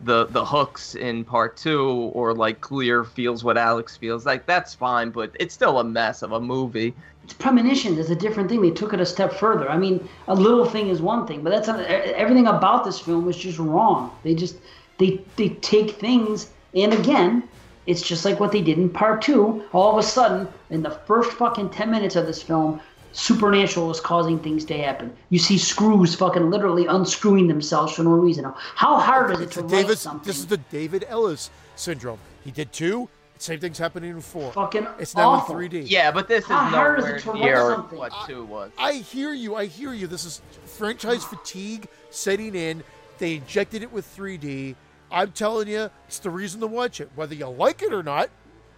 the 0.03 0.27
the 0.27 0.45
hooks 0.45 0.95
in 0.97 1.25
part 1.25 1.57
two, 1.57 1.89
or 2.13 2.35
like 2.35 2.61
Clear 2.61 3.05
feels 3.05 3.43
what 3.43 3.57
Alex 3.57 3.97
feels. 3.97 4.27
Like 4.27 4.45
that's 4.45 4.75
fine, 4.75 5.09
but 5.11 5.31
it's 5.41 5.55
still 5.55 5.79
a 5.79 5.85
mess 5.85 6.21
of 6.21 6.33
a 6.33 6.41
movie. 6.41 6.95
It's 7.25 7.33
premonitions 7.33 7.99
is 7.99 8.11
a 8.11 8.15
different 8.17 8.51
thing. 8.51 8.61
They 8.61 8.71
took 8.71 8.93
it 8.93 9.01
a 9.01 9.07
step 9.07 9.33
further. 9.33 9.71
I 9.71 9.79
mean, 9.79 10.07
a 10.29 10.35
little 10.35 10.67
thing 10.67 10.89
is 10.89 11.01
one 11.01 11.27
thing, 11.27 11.43
but 11.43 11.49
that's 11.51 11.69
not, 11.69 11.81
everything 11.81 12.47
about 12.49 12.85
this 12.85 12.99
film 13.01 13.27
is 13.31 13.37
just 13.39 13.59
wrong. 13.59 14.11
They 14.25 14.35
just 14.35 14.57
they 14.99 15.23
they 15.37 15.49
take 15.49 15.93
things 15.93 16.51
and 16.75 16.93
again, 16.93 17.43
it's 17.87 18.03
just 18.03 18.25
like 18.25 18.41
what 18.41 18.53
they 18.53 18.63
did 18.63 18.79
in 18.79 18.91
part 18.91 19.23
two. 19.23 19.65
All 19.73 19.93
of 19.93 19.99
a 19.99 20.03
sudden, 20.03 20.49
in 20.71 20.83
the 20.83 20.91
first 20.91 21.33
fucking 21.33 21.71
ten 21.71 21.91
minutes 21.91 22.17
of 22.17 22.27
this 22.27 22.43
film, 22.43 22.81
supernatural 23.13 23.91
is 23.91 24.01
causing 24.01 24.39
things 24.39 24.65
to 24.67 24.77
happen. 24.77 25.15
You 25.31 25.39
see 25.39 25.57
screws 25.59 26.15
fucking 26.15 26.51
literally 26.51 26.87
unscrewing 26.87 27.47
themselves 27.49 27.95
for 27.95 28.03
no 28.03 28.11
reason. 28.11 28.45
How 28.75 28.99
hard 28.99 29.33
is 29.33 29.41
it 29.41 29.51
to 29.53 29.63
the 29.63 29.69
write 29.69 29.99
something? 29.99 30.27
this 30.27 30.39
is 30.39 30.47
the 30.47 30.59
David 30.59 31.05
Ellis 31.09 31.51
syndrome. 31.77 32.19
He 32.45 32.51
did 32.51 32.73
two. 32.73 33.09
Same 33.39 33.61
thing's 33.61 33.77
happening 33.79 34.11
in 34.11 34.21
four. 34.21 34.51
Fucking 34.53 34.87
it's 34.99 35.15
now 35.15 35.31
awful. 35.31 35.59
in 35.59 35.71
3D. 35.71 35.85
Yeah, 35.91 36.11
but 36.11 36.27
this 36.27 36.45
is 36.45 36.49
How 36.49 36.65
hard 36.65 37.01
is 37.01 37.05
it 37.07 37.19
to 37.21 37.33
write 37.33 37.41
near 37.43 37.61
something? 37.61 37.99
what 37.99 38.13
two 38.27 38.45
was. 38.45 38.71
I 38.79 38.95
hear 38.95 39.35
you. 39.35 39.55
I 39.57 39.67
hear 39.67 39.93
you. 39.93 40.07
This 40.07 40.25
is 40.25 40.41
franchise 40.65 41.23
fatigue 41.23 41.87
setting 42.11 42.55
in. 42.55 42.83
They 43.19 43.35
injected 43.37 43.83
it 43.83 43.93
with 43.93 44.07
3D. 44.17 44.75
I'm 45.11 45.33
telling 45.33 45.69
you, 45.69 45.91
it's 46.07 46.19
the 46.19 46.31
reason 46.31 46.61
to 46.61 46.67
watch 46.67 47.01
it. 47.01 47.11
Whether 47.15 47.35
you 47.35 47.47
like 47.47 47.83
it 47.83 47.93
or 47.93 48.03
not, 48.03 48.31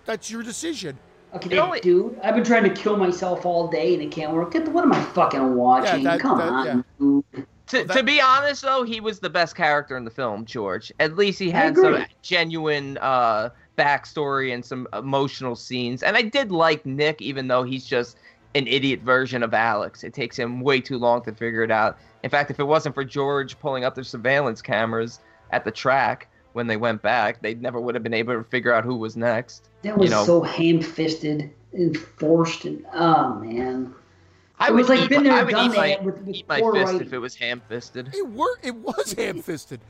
that's 0.05 0.31
your 0.31 0.43
decision. 0.43 0.99
Okay, 1.35 1.51
You 1.51 1.57
know, 1.57 1.73
it- 1.75 1.83
dude, 1.83 2.19
I've 2.23 2.35
been 2.35 2.45
trying 2.45 2.65
to 2.65 2.71
kill 2.71 2.97
myself 2.97 3.45
all 3.45 3.69
day 3.69 3.95
and 3.95 4.03
it 4.03 4.11
can't 4.11 4.33
work. 4.33 4.53
Get 4.53 4.67
what 4.69 4.85
am 4.85 4.93
I 4.93 5.01
fucking 5.03 5.55
watching? 5.55 6.05
that- 6.05 6.21
Come 6.21 6.39
that- 6.39 6.49
on, 6.49 6.67
yeah. 6.67 6.83
dude. 6.99 7.47
To, 7.69 7.85
that- 7.85 7.97
to 7.99 8.03
be 8.03 8.19
honest, 8.21 8.63
though, 8.63 8.83
he 8.83 9.01
was 9.01 9.21
the 9.21 9.29
best 9.29 9.55
character 9.55 9.97
in 9.97 10.05
the 10.05 10.11
film, 10.11 10.47
George. 10.47 10.91
At 11.01 11.17
least 11.17 11.39
he 11.39 11.51
had 11.51 11.77
some 11.77 12.05
genuine 12.23 12.97
uh, 13.03 13.51
backstory 13.77 14.55
and 14.55 14.65
some 14.65 14.89
emotional 14.95 15.55
scenes. 15.55 16.03
And 16.03 16.17
I 16.17 16.23
did 16.23 16.51
like 16.51 16.87
Nick, 16.87 17.21
even 17.21 17.47
though 17.49 17.63
he's 17.65 17.85
just 17.85 18.17
an 18.55 18.67
idiot 18.67 19.01
version 19.03 19.43
of 19.43 19.53
Alex. 19.53 20.03
It 20.03 20.15
takes 20.15 20.39
him 20.39 20.63
way 20.63 20.81
too 20.81 20.97
long 20.97 21.23
to 21.25 21.33
figure 21.33 21.63
it 21.63 21.71
out. 21.71 21.99
In 22.23 22.31
fact, 22.31 22.51
if 22.51 22.59
it 22.59 22.65
wasn't 22.65 22.95
for 22.95 23.05
George 23.05 23.59
pulling 23.61 23.85
up 23.85 23.95
the 23.95 24.03
surveillance 24.03 24.63
cameras 24.63 25.21
at 25.51 25.65
the 25.65 25.71
track 25.71 26.29
when 26.53 26.67
they 26.67 26.77
went 26.77 27.03
back, 27.03 27.41
they 27.41 27.55
never 27.55 27.81
would 27.81 27.95
have 27.95 28.03
been 28.03 28.15
able 28.15 28.35
to 28.35 28.45
figure 28.45 28.73
out 28.73 28.85
who 28.85 28.97
was 28.97 29.17
next. 29.17 29.69
That 29.83 29.97
was 29.97 30.11
you 30.11 30.17
know, 30.17 30.25
so 30.25 30.43
ham-fisted 30.43 31.51
and 31.73 31.97
forced, 31.97 32.65
and 32.65 32.85
oh 32.95 33.35
man, 33.35 33.95
I 34.59 34.69
it 34.69 34.75
was 34.75 34.89
would 34.89 34.97
like 34.99 35.05
eat, 35.05 35.11
been 35.11 35.25
there, 35.25 35.35
I 35.35 35.43
would 35.45 35.53
done 35.53 35.71
eat 35.71 35.77
my, 35.77 35.89
that 35.89 36.05
with, 36.05 36.21
with 36.23 36.35
eat 36.35 36.49
my 36.49 36.61
fist 36.61 36.73
writing. 36.73 37.01
if 37.01 37.13
it 37.13 37.19
was 37.19 37.37
ham-fisted. 37.37 38.11
It 38.15 38.27
worked. 38.29 38.67
It 38.67 38.75
was 38.75 39.13
ham-fisted. 39.13 39.81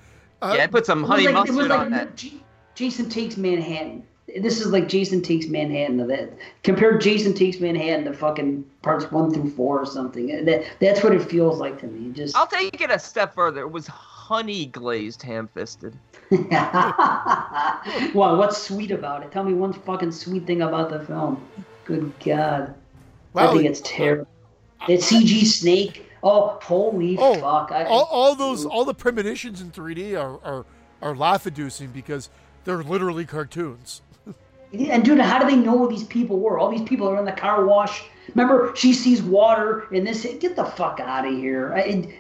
Uh, 0.43 0.55
yeah, 0.59 0.65
I 0.65 0.67
put 0.67 0.87
some 0.87 0.99
It 0.99 1.03
was 1.03 1.11
honey 1.11 1.23
like, 1.25 1.31
it 1.31 1.35
mustard 1.35 1.57
was 1.57 1.67
like 1.69 1.81
on 1.81 1.91
that. 1.93 2.17
J- 2.17 2.43
Jason 2.75 3.09
Takes 3.09 3.37
Manhattan. 3.37 4.05
This 4.41 4.61
is 4.61 4.67
like 4.67 4.89
Jason 4.89 5.23
Takes 5.23 5.47
Manhattan 5.47 5.97
to 5.99 6.05
that. 6.05 6.37
Compare 6.65 6.99
Jason 6.99 7.33
Takes 7.33 7.61
Manhattan 7.61 8.05
to 8.05 8.13
fucking 8.13 8.63
parts 8.83 9.11
one 9.11 9.33
through 9.33 9.51
four 9.51 9.81
or 9.81 9.87
something. 9.87 10.45
That 10.45 10.65
that's 10.81 11.03
what 11.03 11.15
it 11.15 11.23
feels 11.23 11.59
like 11.59 11.81
to 11.81 11.87
me. 11.87 12.13
Just 12.13 12.37
I'll 12.37 12.47
take 12.47 12.81
it 12.81 12.91
a 12.91 12.99
step 12.99 13.35
further. 13.35 13.63
It 13.63 13.71
was 13.71 13.89
honey 14.29 14.67
glazed 14.67 15.23
ham 15.23 15.49
fisted. 15.55 15.97
well, 16.31 18.37
what's 18.37 18.59
sweet 18.59 18.91
about 18.91 19.23
it? 19.23 19.33
Tell 19.33 19.43
me 19.43 19.55
one 19.55 19.73
fucking 19.73 20.13
sweet 20.13 20.47
thing 20.47 20.61
about 20.61 20.91
the 20.91 21.01
film. 21.01 21.43
Good 21.87 22.13
God, 22.23 22.75
I 23.35 23.53
think 23.55 23.65
it's 23.65 23.81
terrible. 23.83 24.29
That 24.87 25.01
CG 25.01 25.45
snake. 25.45 26.05
Oh, 26.23 26.59
holy 26.63 27.17
Oh, 27.19 27.37
fuck! 27.37 27.73
I, 27.73 27.85
all, 27.85 28.07
all 28.11 28.35
those 28.35 28.67
all 28.67 28.85
the 28.85 28.93
premonitions 28.93 29.63
in 29.63 29.71
3D 29.71 30.21
are 30.21 30.39
are, 30.45 30.67
are 31.01 31.17
laugh 31.17 31.47
inducing 31.47 31.89
because 31.89 32.29
they're 32.65 32.83
literally 32.83 33.25
cartoons. 33.25 34.03
Yeah, 34.73 34.95
And 34.95 35.05
dude, 35.05 35.21
how 35.21 35.39
do 35.39 35.47
they 35.47 35.57
know 35.57 35.79
who 35.79 35.89
these 35.89 36.05
people 36.05 36.41
were? 36.41 36.59
All 36.59 36.71
these 36.71 36.87
people 36.87 37.09
are 37.09 37.19
in 37.19 37.25
the 37.25 37.33
car 37.33 37.65
wash. 37.65 38.05
Remember, 38.35 38.75
she 38.77 38.93
sees 38.93 39.23
water 39.23 39.87
and 39.95 40.07
this. 40.07 40.27
Get 40.41 40.57
the 40.57 40.65
fuck 40.65 41.01
out 41.01 41.27
of 41.27 41.33
here! 41.33 41.73
I, 41.73 41.81
and 41.83 42.13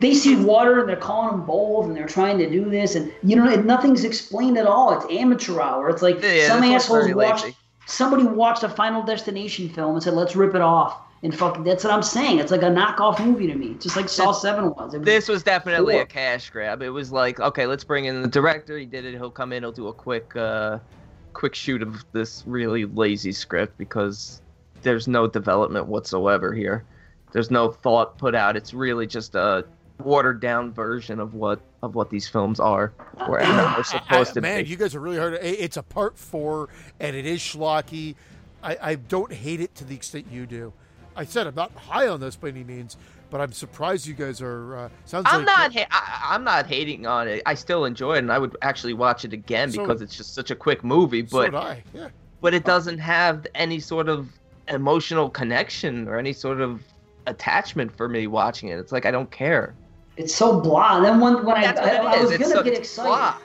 they 0.00 0.14
see 0.14 0.36
water 0.36 0.80
and 0.80 0.88
they're 0.88 0.96
calling 0.96 1.30
them 1.30 1.46
bold 1.46 1.86
and 1.86 1.96
they're 1.96 2.06
trying 2.08 2.38
to 2.38 2.48
do 2.50 2.68
this 2.68 2.94
and 2.94 3.12
you 3.22 3.36
know 3.36 3.44
nothing's 3.56 4.04
explained 4.04 4.58
at 4.58 4.66
all. 4.66 4.92
It's 4.96 5.06
amateur 5.12 5.60
hour. 5.60 5.88
It's 5.90 6.02
like 6.02 6.20
Yeah, 6.22 6.48
some 6.48 6.62
assholes 6.64 7.12
watched 7.14 7.44
lazy. 7.44 7.56
somebody 7.86 8.24
watched 8.24 8.62
a 8.62 8.68
Final 8.68 9.02
Destination 9.02 9.68
film 9.68 9.94
and 9.94 10.02
said, 10.02 10.14
"Let's 10.14 10.34
rip 10.34 10.54
it 10.54 10.60
off." 10.62 10.96
And 11.22 11.36
fuck, 11.36 11.62
that's 11.64 11.84
what 11.84 11.92
I'm 11.92 12.02
saying. 12.02 12.38
It's 12.38 12.50
like 12.50 12.62
a 12.62 12.70
knockoff 12.70 13.22
movie 13.22 13.46
to 13.46 13.54
me, 13.54 13.76
just 13.78 13.94
like 13.94 14.08
Saw 14.08 14.32
Seven 14.32 14.70
was. 14.70 14.94
Was 14.96 15.04
This 15.04 15.28
was 15.28 15.42
definitely 15.42 15.92
Cool. 15.92 16.02
a 16.02 16.06
cash 16.06 16.48
grab. 16.48 16.80
It 16.80 16.88
was 16.88 17.12
like, 17.12 17.38
okay, 17.38 17.66
let's 17.66 17.84
bring 17.84 18.06
in 18.06 18.22
the 18.22 18.28
director. 18.28 18.78
He 18.78 18.86
did 18.86 19.04
it. 19.04 19.12
He'll 19.12 19.30
come 19.30 19.52
in. 19.52 19.62
He'll 19.62 19.70
do 19.70 19.88
a 19.88 19.92
quick, 19.92 20.34
uh, 20.34 20.78
quick 21.34 21.54
shoot 21.54 21.82
of 21.82 22.06
this 22.12 22.42
really 22.46 22.86
lazy 22.86 23.32
script 23.32 23.76
because 23.76 24.40
there's 24.80 25.06
no 25.06 25.26
development 25.26 25.88
whatsoever 25.88 26.54
here. 26.54 26.84
There's 27.32 27.50
no 27.50 27.70
thought 27.70 28.16
put 28.16 28.34
out. 28.34 28.56
It's 28.56 28.72
really 28.72 29.06
just 29.06 29.34
a 29.34 29.66
watered 30.04 30.40
down 30.40 30.72
version 30.72 31.20
of 31.20 31.34
what 31.34 31.60
of 31.82 31.94
what 31.94 32.10
these 32.10 32.28
films 32.28 32.60
are 32.60 32.92
or 33.28 33.40
they're 33.40 33.84
supposed 33.84 34.30
I- 34.30 34.34
to 34.34 34.40
man, 34.40 34.62
be. 34.64 34.68
you 34.70 34.76
guys 34.76 34.94
are 34.94 35.00
really 35.00 35.18
hard. 35.18 35.34
It- 35.34 35.60
It's 35.60 35.76
a 35.76 35.82
part 35.82 36.18
four, 36.18 36.68
and 36.98 37.16
it 37.16 37.26
is 37.26 37.40
schlocky. 37.40 38.14
I, 38.62 38.76
I 38.82 38.94
don't 38.96 39.32
hate 39.32 39.60
it 39.60 39.74
to 39.76 39.84
the 39.84 39.94
extent 39.94 40.26
you 40.30 40.44
do. 40.46 40.72
I 41.16 41.24
said 41.24 41.46
I'm 41.46 41.54
not 41.54 41.72
high 41.72 42.08
on 42.08 42.20
this 42.20 42.36
by 42.36 42.48
any 42.48 42.62
means, 42.64 42.96
but 43.30 43.40
I'm 43.40 43.52
surprised 43.52 44.06
you 44.06 44.14
guys 44.14 44.40
are. 44.42 44.76
Uh, 44.76 44.88
sounds 45.06 45.26
I'm 45.28 45.44
like 45.44 45.46
not. 45.46 45.74
Ha- 45.74 45.86
I, 46.30 46.34
I'm 46.34 46.44
not 46.44 46.66
hating 46.66 47.06
on 47.06 47.26
it. 47.28 47.42
I 47.46 47.54
still 47.54 47.84
enjoy 47.86 48.16
it, 48.16 48.18
and 48.18 48.30
I 48.32 48.38
would 48.38 48.56
actually 48.62 48.92
watch 48.94 49.24
it 49.24 49.32
again 49.32 49.70
So- 49.72 49.82
because 49.86 50.02
it's 50.02 50.16
just 50.16 50.34
such 50.34 50.50
a 50.50 50.54
quick 50.56 50.84
movie. 50.84 51.26
So 51.26 51.50
But 51.50 51.54
I. 51.54 51.82
Yeah. 51.94 52.08
but 52.42 52.52
it 52.54 52.64
doesn't 52.64 52.98
have 52.98 53.46
any 53.54 53.80
sort 53.80 54.08
of 54.08 54.28
emotional 54.68 55.28
connection 55.30 56.06
or 56.06 56.18
any 56.18 56.32
sort 56.32 56.60
of 56.60 56.80
attachment 57.26 57.94
for 57.96 58.08
me 58.08 58.26
watching 58.26 58.68
it. 58.68 58.78
It's 58.78 58.92
like 58.92 59.06
I 59.06 59.10
don't 59.10 59.30
care. 59.30 59.74
It's 60.20 60.34
so 60.34 60.60
blah. 60.60 60.96
And 60.96 61.04
then 61.04 61.20
when 61.20 61.44
when 61.44 61.56
I, 61.56 61.64
I, 61.72 61.96
I 61.96 62.22
was 62.22 62.30
It's 62.32 62.42
gonna 62.42 62.54
so- 62.56 62.62
get 62.62 62.74
excited. 62.78 63.08
blah. 63.08 63.36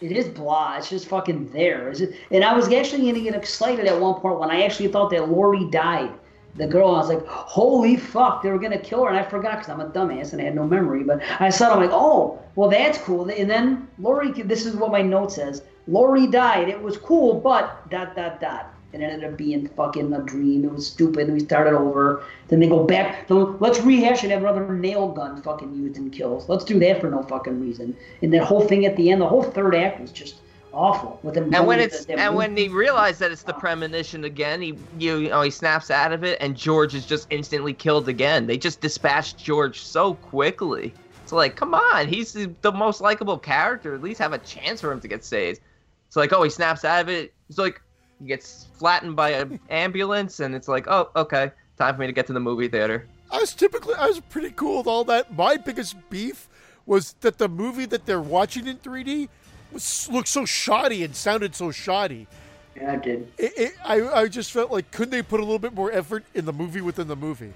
It 0.00 0.12
is 0.12 0.28
blah. 0.28 0.76
It's 0.76 0.88
just 0.90 1.08
fucking 1.08 1.50
there. 1.50 1.90
Is 1.90 2.00
it? 2.00 2.14
And 2.30 2.44
I 2.44 2.54
was 2.54 2.72
actually 2.72 3.10
to 3.12 3.20
get 3.20 3.34
excited 3.34 3.86
at 3.86 4.00
one 4.00 4.14
point 4.20 4.38
when 4.38 4.50
I 4.50 4.62
actually 4.62 4.88
thought 4.88 5.10
that 5.10 5.28
Lori 5.28 5.64
died. 5.70 6.12
The 6.54 6.66
girl, 6.66 6.88
I 6.94 6.98
was 6.98 7.08
like, 7.08 7.26
holy 7.26 7.96
fuck, 7.96 8.42
they 8.42 8.50
were 8.50 8.58
going 8.58 8.72
to 8.72 8.78
kill 8.78 9.02
her. 9.04 9.08
And 9.10 9.18
I 9.18 9.22
forgot 9.24 9.58
because 9.58 9.68
I'm 9.68 9.80
a 9.80 9.88
dumbass 9.90 10.32
and 10.32 10.40
I 10.40 10.44
had 10.44 10.54
no 10.56 10.66
memory. 10.66 11.02
But 11.04 11.20
I 11.40 11.50
saw 11.50 11.70
it, 11.70 11.74
I'm 11.74 11.80
like, 11.80 11.90
oh, 11.92 12.38
well, 12.56 12.68
that's 12.68 12.98
cool. 12.98 13.28
And 13.28 13.48
then 13.50 13.88
Lori, 13.98 14.30
this 14.32 14.66
is 14.66 14.74
what 14.76 14.90
my 14.92 15.02
note 15.02 15.32
says 15.32 15.62
Lori 15.88 16.26
died. 16.28 16.68
It 16.68 16.80
was 16.80 16.96
cool, 16.96 17.34
but 17.40 17.88
dot, 17.90 18.14
dot, 18.16 18.40
dot. 18.40 18.72
It 18.92 19.02
ended 19.02 19.30
up 19.30 19.36
being 19.36 19.68
fucking 19.68 20.12
a 20.12 20.22
dream. 20.22 20.64
It 20.64 20.72
was 20.72 20.86
stupid. 20.86 21.30
We 21.30 21.40
started 21.40 21.74
over. 21.74 22.24
Then 22.48 22.60
they 22.60 22.68
go 22.68 22.84
back. 22.84 23.28
So 23.28 23.56
let's 23.60 23.80
rehash 23.80 24.24
it. 24.24 24.30
Have 24.30 24.42
another 24.42 24.72
nail 24.72 25.08
gun 25.08 25.42
fucking 25.42 25.74
used 25.74 25.98
in 25.98 26.10
kills. 26.10 26.48
Let's 26.48 26.64
do 26.64 26.78
that 26.78 27.00
for 27.00 27.10
no 27.10 27.22
fucking 27.22 27.60
reason. 27.60 27.94
And 28.22 28.32
that 28.32 28.44
whole 28.44 28.66
thing 28.66 28.86
at 28.86 28.96
the 28.96 29.10
end, 29.10 29.20
the 29.20 29.28
whole 29.28 29.42
third 29.42 29.74
act 29.74 30.00
was 30.00 30.10
just 30.10 30.36
awful. 30.72 31.20
With 31.22 31.34
them 31.34 31.52
And 31.54 31.66
when 31.66 31.80
it's 31.80 32.06
and 32.06 32.34
when 32.34 32.56
he 32.56 32.68
realized 32.68 33.20
that 33.20 33.30
it's 33.30 33.42
the 33.42 33.52
premonition 33.52 34.24
again, 34.24 34.62
he 34.62 34.78
you, 34.98 35.18
you 35.18 35.28
know 35.28 35.42
he 35.42 35.50
snaps 35.50 35.90
out 35.90 36.12
of 36.12 36.24
it, 36.24 36.38
and 36.40 36.56
George 36.56 36.94
is 36.94 37.04
just 37.04 37.26
instantly 37.30 37.74
killed 37.74 38.08
again. 38.08 38.46
They 38.46 38.56
just 38.56 38.80
dispatched 38.80 39.36
George 39.38 39.80
so 39.82 40.14
quickly. 40.14 40.94
It's 41.22 41.32
like, 41.32 41.56
come 41.56 41.74
on, 41.74 42.08
he's 42.08 42.32
the, 42.32 42.50
the 42.62 42.72
most 42.72 43.02
likable 43.02 43.38
character. 43.38 43.94
At 43.94 44.00
least 44.00 44.18
have 44.18 44.32
a 44.32 44.38
chance 44.38 44.80
for 44.80 44.90
him 44.90 45.00
to 45.00 45.08
get 45.08 45.24
saved. 45.26 45.60
It's 46.06 46.16
like, 46.16 46.32
oh, 46.32 46.42
he 46.42 46.48
snaps 46.48 46.86
out 46.86 47.02
of 47.02 47.10
it. 47.10 47.34
It's 47.50 47.58
like 47.58 47.82
he 48.18 48.26
gets 48.26 48.67
flattened 48.78 49.16
by 49.16 49.30
an 49.30 49.60
ambulance, 49.70 50.40
and 50.40 50.54
it's 50.54 50.68
like, 50.68 50.86
oh, 50.88 51.10
okay, 51.16 51.50
time 51.76 51.94
for 51.94 52.00
me 52.00 52.06
to 52.06 52.12
get 52.12 52.26
to 52.28 52.32
the 52.32 52.40
movie 52.40 52.68
theater. 52.68 53.06
I 53.30 53.38
was 53.38 53.54
typically 53.54 53.94
I 53.94 54.06
was 54.06 54.20
pretty 54.20 54.50
cool 54.50 54.78
with 54.78 54.86
all 54.86 55.04
that. 55.04 55.36
My 55.36 55.56
biggest 55.56 55.96
beef 56.08 56.48
was 56.86 57.14
that 57.20 57.38
the 57.38 57.48
movie 57.48 57.86
that 57.86 58.06
they're 58.06 58.22
watching 58.22 58.66
in 58.66 58.78
3D 58.78 59.28
was 59.72 60.08
looked 60.10 60.28
so 60.28 60.44
shoddy 60.44 61.04
and 61.04 61.14
sounded 61.14 61.54
so 61.54 61.70
shoddy. 61.70 62.26
yeah, 62.74 62.92
I 62.92 62.96
did. 62.96 63.30
It, 63.36 63.52
it, 63.58 63.72
I 63.84 64.08
I 64.08 64.28
just 64.28 64.50
felt 64.52 64.70
like 64.70 64.90
couldn't 64.90 65.10
they 65.10 65.22
put 65.22 65.40
a 65.40 65.42
little 65.42 65.58
bit 65.58 65.74
more 65.74 65.92
effort 65.92 66.24
in 66.34 66.46
the 66.46 66.52
movie 66.52 66.80
within 66.80 67.08
the 67.08 67.16
movie? 67.16 67.52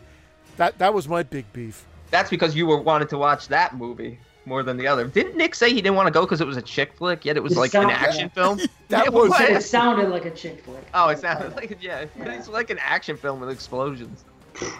That 0.58 0.78
that 0.78 0.92
was 0.92 1.08
my 1.08 1.22
big 1.22 1.50
beef. 1.52 1.86
That's 2.10 2.28
because 2.28 2.54
you 2.54 2.66
were 2.66 2.80
wanted 2.80 3.08
to 3.10 3.18
watch 3.18 3.48
that 3.48 3.74
movie 3.74 4.18
more 4.44 4.62
than 4.62 4.76
the 4.76 4.86
other. 4.86 5.04
Didn't 5.06 5.36
Nick 5.36 5.54
say 5.54 5.70
he 5.70 5.76
didn't 5.82 5.94
want 5.96 6.06
to 6.08 6.12
go 6.12 6.22
because 6.22 6.40
it 6.40 6.46
was 6.46 6.56
a 6.56 6.62
chick 6.62 6.92
flick? 6.94 7.24
Yet 7.24 7.36
it 7.36 7.42
was 7.42 7.52
It 7.52 7.58
like 7.60 7.74
an 7.74 7.82
sounds- 7.82 7.94
action 7.94 8.28
film. 8.30 8.58
That 8.88 9.04
Yeah, 9.04 9.10
was- 9.10 9.30
what? 9.30 9.50
It 9.50 9.62
sounded 9.62 10.08
like 10.10 10.24
a 10.26 10.30
chick 10.30 10.62
flick. 10.64 10.84
Oh, 10.92 11.08
it 11.08 11.18
sounded 11.18 11.54
like 11.56 11.78
yeah, 11.80 12.04
but 12.18 12.28
it's 12.34 12.48
like 12.48 12.70
an 12.70 12.78
action 12.80 13.16
film 13.16 13.40
with 13.40 13.48
explosions. 13.50 14.24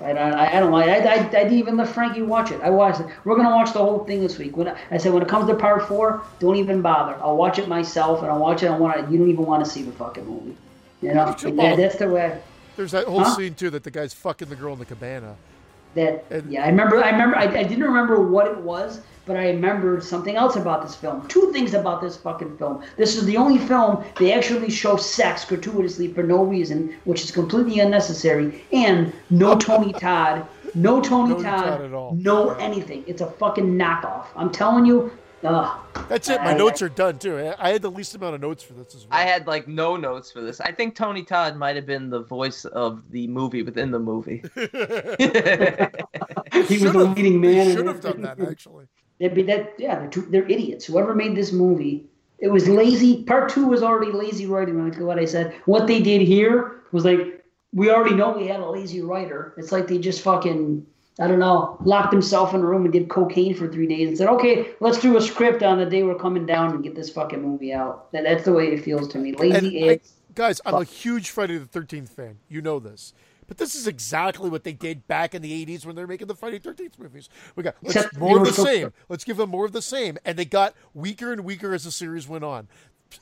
I 0.02 0.12
don't, 0.12 0.18
I, 0.34 0.59
I 0.59 0.60
don't 0.60 0.70
like. 0.70 0.86
I, 0.86 0.98
I, 0.98 1.14
I 1.14 1.28
didn't 1.44 1.55
even 1.55 1.78
let 1.78 1.89
Frankie 1.89 2.20
watch 2.20 2.51
it. 2.51 2.60
I 2.60 2.68
watched 2.68 3.01
it. 3.01 3.06
We're 3.24 3.36
gonna 3.36 3.56
watch 3.56 3.72
the 3.72 3.78
whole 3.78 4.05
thing 4.05 4.20
this 4.20 4.36
week. 4.36 4.55
When 4.55 4.68
I, 4.68 4.78
I 4.90 4.98
said 4.98 5.14
when 5.14 5.22
it 5.22 5.28
comes 5.28 5.47
to 5.48 5.55
part 5.55 5.89
four, 5.89 6.22
don't 6.40 6.56
even 6.56 6.82
bother. 6.82 7.16
I'll 7.22 7.39
watch 7.39 7.59
it 7.59 7.68
myself, 7.68 8.20
and 8.20 8.30
I'll 8.30 8.39
watch 8.39 8.62
it. 8.62 8.66
I 8.70 8.76
want 8.76 9.06
to. 9.06 9.10
You 9.10 9.18
don't 9.18 9.30
even 9.30 9.47
want 9.47 9.64
to 9.64 9.70
see 9.70 9.82
the 9.82 9.93
fucking 9.93 10.26
movie. 10.26 10.56
You 11.01 11.14
know, 11.14 11.34
Come 11.40 11.56
that, 11.56 11.78
that's 11.78 11.97
the 11.97 12.09
way. 12.10 12.39
There's 12.76 12.90
that 12.93 13.06
whole 13.06 13.24
Huh? 13.24 13.34
scene 13.34 13.55
too 13.55 13.70
that 13.70 13.82
the 13.82 13.90
guy's 13.90 14.12
fucking 14.12 14.51
the 14.51 14.56
girl 14.56 14.74
in 14.74 14.78
the 14.78 14.84
cabana. 14.84 15.36
That 15.94 16.26
And- 16.30 16.52
yeah, 16.52 16.64
I 16.64 16.68
remember. 16.68 17.02
I 17.02 17.10
remember. 17.10 17.36
I, 17.39 17.44
I 17.44 17.62
didn't 17.62 17.84
remember 17.84 18.20
what 18.20 18.48
it 18.48 18.59
was, 18.59 19.01
but 19.27 19.36
I 19.36 19.51
remembered 19.51 20.03
something 20.03 20.36
else 20.36 20.57
about 20.57 20.82
this 20.82 20.94
film. 20.94 21.27
Two 21.28 21.53
things 21.53 21.74
about 21.74 22.01
this 22.01 22.16
fucking 22.16 22.57
film. 22.59 22.82
This 22.97 23.16
is 23.16 23.24
the 23.27 23.36
only 23.36 23.59
film 23.59 24.05
they 24.19 24.32
actually 24.32 24.70
show 24.70 24.97
sex 24.97 25.44
gratuitously 25.44 26.12
for 26.12 26.23
no 26.23 26.44
reason, 26.44 26.94
which 27.05 27.23
is 27.23 27.31
completely 27.31 27.81
unnecessary, 27.81 28.65
and 28.73 29.12
no 29.31 29.57
Tony 29.59 29.93
Todd, 29.93 30.47
no 30.74 31.01
Tony 31.01 31.35
No 31.35 31.43
Todd, 31.43 31.65
Todd 31.65 31.81
at 31.82 31.93
all. 31.94 32.15
no 32.15 32.51
anything. 32.55 33.05
It's 33.07 33.20
a 33.20 33.31
fucking 33.31 33.77
knockoff. 33.78 34.27
I'm 34.36 34.51
telling 34.51 34.85
you. 34.86 35.12
Ugh. 35.44 35.77
That's 36.09 36.28
it. 36.28 36.40
My 36.40 36.53
I- 36.53 36.57
notes 36.57 36.81
are 36.82 36.89
done 36.89 37.19
too. 37.19 37.36
I- 37.36 37.57
I 37.59 37.70
had 37.73 37.82
the 37.82 37.90
least 37.90 38.15
amount 38.15 38.36
of 38.36 38.40
notes 38.40 38.62
for 38.62 38.74
this 38.74 38.94
as 38.94 39.03
well. 39.09 39.19
I 39.19 39.23
had 39.24 39.49
like 39.49 39.66
no 39.66 39.97
notes 39.97 40.31
for 40.31 40.40
this. 40.40 40.61
I 40.61 40.70
think 40.70 40.94
Tony 40.94 41.24
Todd 41.24 41.57
might 41.57 41.74
have 41.74 41.85
been 41.85 42.11
the 42.11 42.20
voice 42.23 42.65
of 42.65 43.03
the 43.11 43.27
movie 43.27 43.65
within 43.65 43.90
the 43.90 43.99
movie. 43.99 44.44
he 46.69 46.78
was 46.78 46.93
the 46.93 47.12
leading 47.16 47.40
man. 47.40 47.70
in 47.70 47.77
Should 47.77 47.86
have 47.86 48.01
done 48.01 48.23
that 48.23 48.40
actually. 48.40 48.86
They'd 49.23 49.35
be 49.35 49.43
that. 49.44 49.74
Yeah, 49.78 50.01
they're, 50.01 50.09
too, 50.09 50.23
they're 50.23 50.49
idiots. 50.49 50.85
Whoever 50.85 51.15
made 51.15 51.36
this 51.36 51.53
movie, 51.53 52.05
it 52.40 52.49
was 52.49 52.69
lazy. 52.69 53.23
Part 53.23 53.51
two 53.51 53.69
was 53.69 53.81
already 53.81 54.11
lazy 54.11 54.47
writing. 54.47 54.85
Like 54.85 54.99
what 54.99 55.16
I 55.16 55.27
said. 55.27 55.55
What 55.66 55.86
they 55.86 56.01
did 56.01 56.23
here 56.23 56.81
was 56.90 57.05
like 57.05 57.44
we 57.73 57.89
already 57.89 58.16
know 58.16 58.32
we 58.32 58.49
had 58.49 58.59
a 58.59 58.69
lazy 58.69 59.01
writer. 59.01 59.55
It's 59.57 59.70
like 59.70 59.86
they 59.86 59.99
just 59.99 60.23
fucking. 60.23 60.85
I 61.20 61.28
don't 61.28 61.39
know, 61.39 61.77
locked 61.85 62.11
himself 62.11 62.55
in 62.55 62.62
a 62.62 62.65
room 62.65 62.85
and 62.85 62.93
did 62.93 63.11
cocaine 63.11 63.55
for 63.55 63.70
three 63.70 63.86
days 63.86 64.09
and 64.09 64.16
said, 64.19 64.28
"Okay, 64.28 64.70
let's 64.81 64.99
do 64.99 65.16
a 65.16 65.20
script 65.20 65.62
on 65.62 65.78
the 65.78 65.85
day 65.85 66.03
we're 66.03 66.15
coming 66.15 66.47
down 66.47 66.70
and 66.70 66.82
get 66.82 66.94
this 66.97 67.11
fucking 67.11 67.40
movie 67.40 67.73
out." 67.73 68.11
That, 68.12 68.24
that's 68.24 68.44
the 68.44 68.53
way 68.53 68.73
it 68.73 68.82
feels 68.82 69.07
to 69.09 69.19
me. 69.19 69.35
Lazy 69.35 69.89
I- 69.89 69.94
ass. 69.94 70.15
guys, 70.35 70.61
I'm 70.65 70.74
a 70.74 70.85
huge 70.85 71.28
Friday 71.31 71.59
the 71.59 71.66
Thirteenth 71.66 72.11
fan. 72.11 72.39
You 72.49 72.62
know 72.62 72.81
this. 72.81 73.12
But 73.53 73.59
this 73.59 73.74
is 73.74 73.87
exactly 73.87 74.49
what 74.49 74.65
they 74.65 74.73
did 74.73 75.07
back 75.07 75.35
in 75.35 75.43
the 75.43 75.66
'80s 75.66 75.85
when 75.85 75.95
they 75.95 76.01
were 76.01 76.09
making 76.09 76.27
the 76.27 76.35
Friday 76.35 76.59
Thirteenth 76.59 76.99
movies. 76.99 77.29
We 77.55 77.62
got 77.62 77.74
Except 77.83 78.16
more 78.16 78.39
of 78.39 78.47
the 78.47 78.53
same. 78.55 78.95
Let's 79.11 79.24
give 79.24 79.37
them 79.37 79.51
more 79.51 79.66
of 79.66 79.73
the 79.73 79.83
same, 79.83 80.16
and 80.24 80.39
they 80.39 80.47
got 80.47 80.73
weaker 80.95 81.35
and 81.35 81.45
weaker 81.45 81.74
as 81.74 81.85
the 81.85 81.91
series 81.91 82.27
went 82.27 82.45
on. 82.45 82.66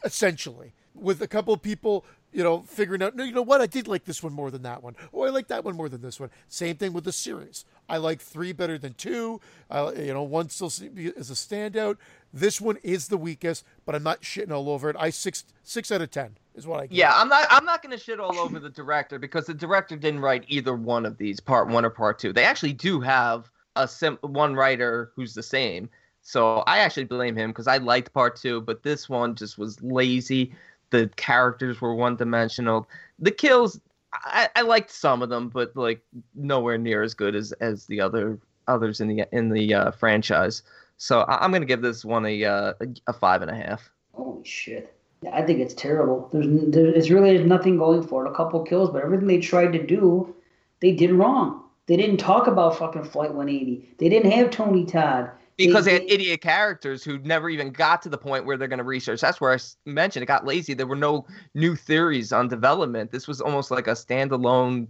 Essentially, 0.05 0.73
with 0.95 1.21
a 1.21 1.27
couple 1.27 1.53
of 1.53 1.63
people, 1.63 2.05
you 2.33 2.45
know, 2.45 2.61
figuring 2.61 3.03
out, 3.03 3.17
no, 3.17 3.25
you 3.25 3.33
know 3.33 3.43
what, 3.43 3.61
I 3.61 3.67
did 3.67 3.89
like 3.89 4.05
this 4.05 4.23
one 4.23 4.33
more 4.33 4.53
than 4.53 4.63
that 4.63 4.85
one. 4.85 4.95
Oh, 5.13 5.23
I 5.23 5.31
like 5.31 5.49
that 5.49 5.65
one 5.65 5.75
more 5.75 5.89
than 5.89 6.01
this 6.01 6.21
one. 6.21 6.31
Same 6.47 6.77
thing 6.77 6.93
with 6.93 7.03
the 7.03 7.13
series. 7.13 7.65
I 7.89 7.97
like 7.97 8.21
three 8.21 8.53
better 8.53 8.79
than 8.79 8.95
two. 8.95 9.41
Uh, 9.69 9.91
you 9.97 10.15
know, 10.15 10.23
one 10.23 10.49
still 10.49 10.69
is 10.69 11.29
a 11.29 11.35
standout. 11.35 11.97
This 12.33 12.61
one 12.61 12.77
is 12.85 13.09
the 13.09 13.17
weakest, 13.17 13.65
but 13.85 13.97
I'm 13.97 14.05
not 14.05 14.23
shitting 14.23 14.53
all 14.53 14.69
over 14.69 14.91
it. 14.91 14.97
I 14.97 15.11
six 15.11 15.43
six 15.65 15.91
out 15.91 16.03
of 16.03 16.13
ten 16.13 16.37
is 16.61 16.67
what 16.67 16.81
I 16.81 16.87
get. 16.87 16.97
yeah, 16.97 17.13
I'm 17.15 17.29
not. 17.29 17.47
I'm 17.51 17.65
not 17.65 17.83
gonna 17.83 17.99
shit 17.99 18.21
all 18.21 18.39
over 18.39 18.61
the 18.61 18.71
director 18.71 19.19
because 19.19 19.47
the 19.47 19.55
director 19.55 19.97
didn't 19.97 20.21
write 20.21 20.45
either 20.49 20.75
one 20.77 21.05
of 21.05 21.19
these, 21.19 21.41
part 21.41 21.69
one 21.69 21.85
or 21.85 21.91
part 21.91 22.19
two. 22.19 22.33
They 22.33 22.45
actually 22.45 22.75
do 22.75 23.01
have 23.01 23.51
a 23.77 23.89
sim- 23.89 24.19
one 24.23 24.55
writer 24.55 25.11
who's 25.17 25.35
the 25.35 25.43
same. 25.43 25.91
So 26.23 26.59
I 26.67 26.79
actually 26.79 27.05
blame 27.05 27.37
him 27.37 27.51
because 27.51 27.67
I 27.67 27.79
liked 27.79 28.13
part 28.13 28.37
two, 28.37 28.61
but 28.61 28.83
this 28.83 29.09
one 29.09 29.35
just 29.35 29.59
was 29.59 29.83
lazy. 29.83 30.53
The 30.91 31.09
characters 31.17 31.81
were 31.81 31.95
one 31.95 32.17
dimensional. 32.17 32.89
The 33.19 33.31
kills, 33.31 33.81
I, 34.13 34.49
I 34.55 34.63
liked 34.63 34.91
some 34.91 35.23
of 35.23 35.31
them, 35.31 35.49
but 35.49 35.75
like 35.75 36.03
nowhere 36.35 36.79
near 36.79 37.03
as 37.03 37.15
good 37.15 37.35
as 37.35 37.53
as 37.53 37.87
the 37.87 38.01
other 38.01 38.39
others 38.69 39.01
in 39.01 39.09
the 39.09 39.27
in 39.33 39.49
the 39.49 39.75
uh, 39.75 39.91
franchise. 39.93 40.63
So 40.99 41.21
I, 41.23 41.45
am 41.45 41.53
gonna 41.53 41.65
give 41.65 41.81
this 41.81 42.05
one 42.05 42.27
a, 42.27 42.45
uh, 42.45 42.75
a 42.81 42.87
a 43.07 43.13
five 43.13 43.41
and 43.41 43.51
a 43.51 43.55
half. 43.55 43.91
Holy 44.13 44.45
shit! 44.45 44.95
Yeah, 45.23 45.37
I 45.37 45.43
think 45.43 45.61
it's 45.61 45.75
terrible. 45.75 46.29
There's 46.33 46.47
there, 46.73 46.87
it's 46.87 47.11
really 47.11 47.37
there's 47.37 47.47
nothing 47.47 47.77
going 47.77 48.07
for 48.07 48.27
it. 48.27 48.31
A 48.31 48.35
couple 48.35 48.63
kills, 48.63 48.91
but 48.91 49.03
everything 49.03 49.27
they 49.27 49.39
tried 49.39 49.73
to 49.73 49.87
do, 49.87 50.35
they 50.81 50.93
did 50.93 51.13
wrong. 51.13 51.65
They 51.87 51.97
didn't 51.97 52.19
talk 52.19 52.47
about 52.47 52.79
fucking 52.79 53.05
Flight 53.05 53.35
180. 53.35 53.97
They 53.99 54.09
didn't 54.09 54.31
have 54.31 54.51
Tony 54.51 54.87
Todd 54.87 55.31
because 55.67 55.85
they, 55.85 55.99
they, 55.99 56.05
had 56.05 56.11
idiot 56.11 56.41
characters 56.41 57.05
who 57.05 57.19
never 57.19 57.51
even 57.51 57.71
got 57.71 58.03
to 58.03 58.09
the 58.09 58.19
point 58.19 58.47
where 58.47 58.57
they're 58.57 58.69
going 58.69 58.79
to 58.79 58.85
research. 58.85 59.21
That's 59.21 59.41
where 59.41 59.53
I 59.53 59.59
mentioned 59.85 60.23
it 60.23 60.27
got 60.27 60.47
lazy. 60.47 60.75
There 60.75 60.87
were 60.87 60.97
no 60.97 61.27
new 61.55 61.77
theories 61.77 62.33
on 62.33 62.49
development. 62.49 63.11
This 63.11 63.29
was 63.29 63.41
almost 63.41 63.71
like 63.71 63.87
a 63.87 63.93
standalone 63.93 64.89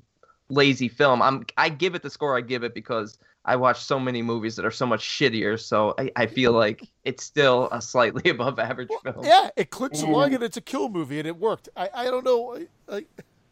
lazy 0.49 0.89
film. 0.89 1.23
I'm 1.23 1.45
I 1.57 1.69
give 1.69 1.95
it 1.95 2.03
the 2.03 2.11
score 2.11 2.37
I 2.37 2.41
give 2.41 2.63
it 2.63 2.75
because 2.75 3.19
I 3.45 3.57
watch 3.57 3.83
so 3.83 3.99
many 3.99 4.21
movies 4.23 4.57
that 4.57 4.65
are 4.65 4.71
so 4.71 4.87
much 4.87 5.03
shittier. 5.03 5.59
So 5.59 5.95
I, 5.99 6.11
I 6.15 6.27
feel 6.27 6.53
like 6.53 6.89
it's 7.05 7.25
still 7.25 7.69
a 7.73 7.81
slightly 7.81 8.31
above 8.31 8.59
average 8.59 8.89
well, 8.91 9.01
film. 9.01 9.25
Yeah, 9.25 9.51
it 9.57 9.71
clicks 9.71 10.03
along 10.03 10.35
and 10.35 10.43
it's 10.43 10.57
a 10.57 10.61
kill 10.61 10.89
movie 10.89 11.19
and 11.19 11.27
it 11.27 11.39
worked. 11.39 11.69
I, 11.77 11.89
I 11.95 12.05
don't 12.05 12.25
know. 12.25 12.59
I, 12.89 13.07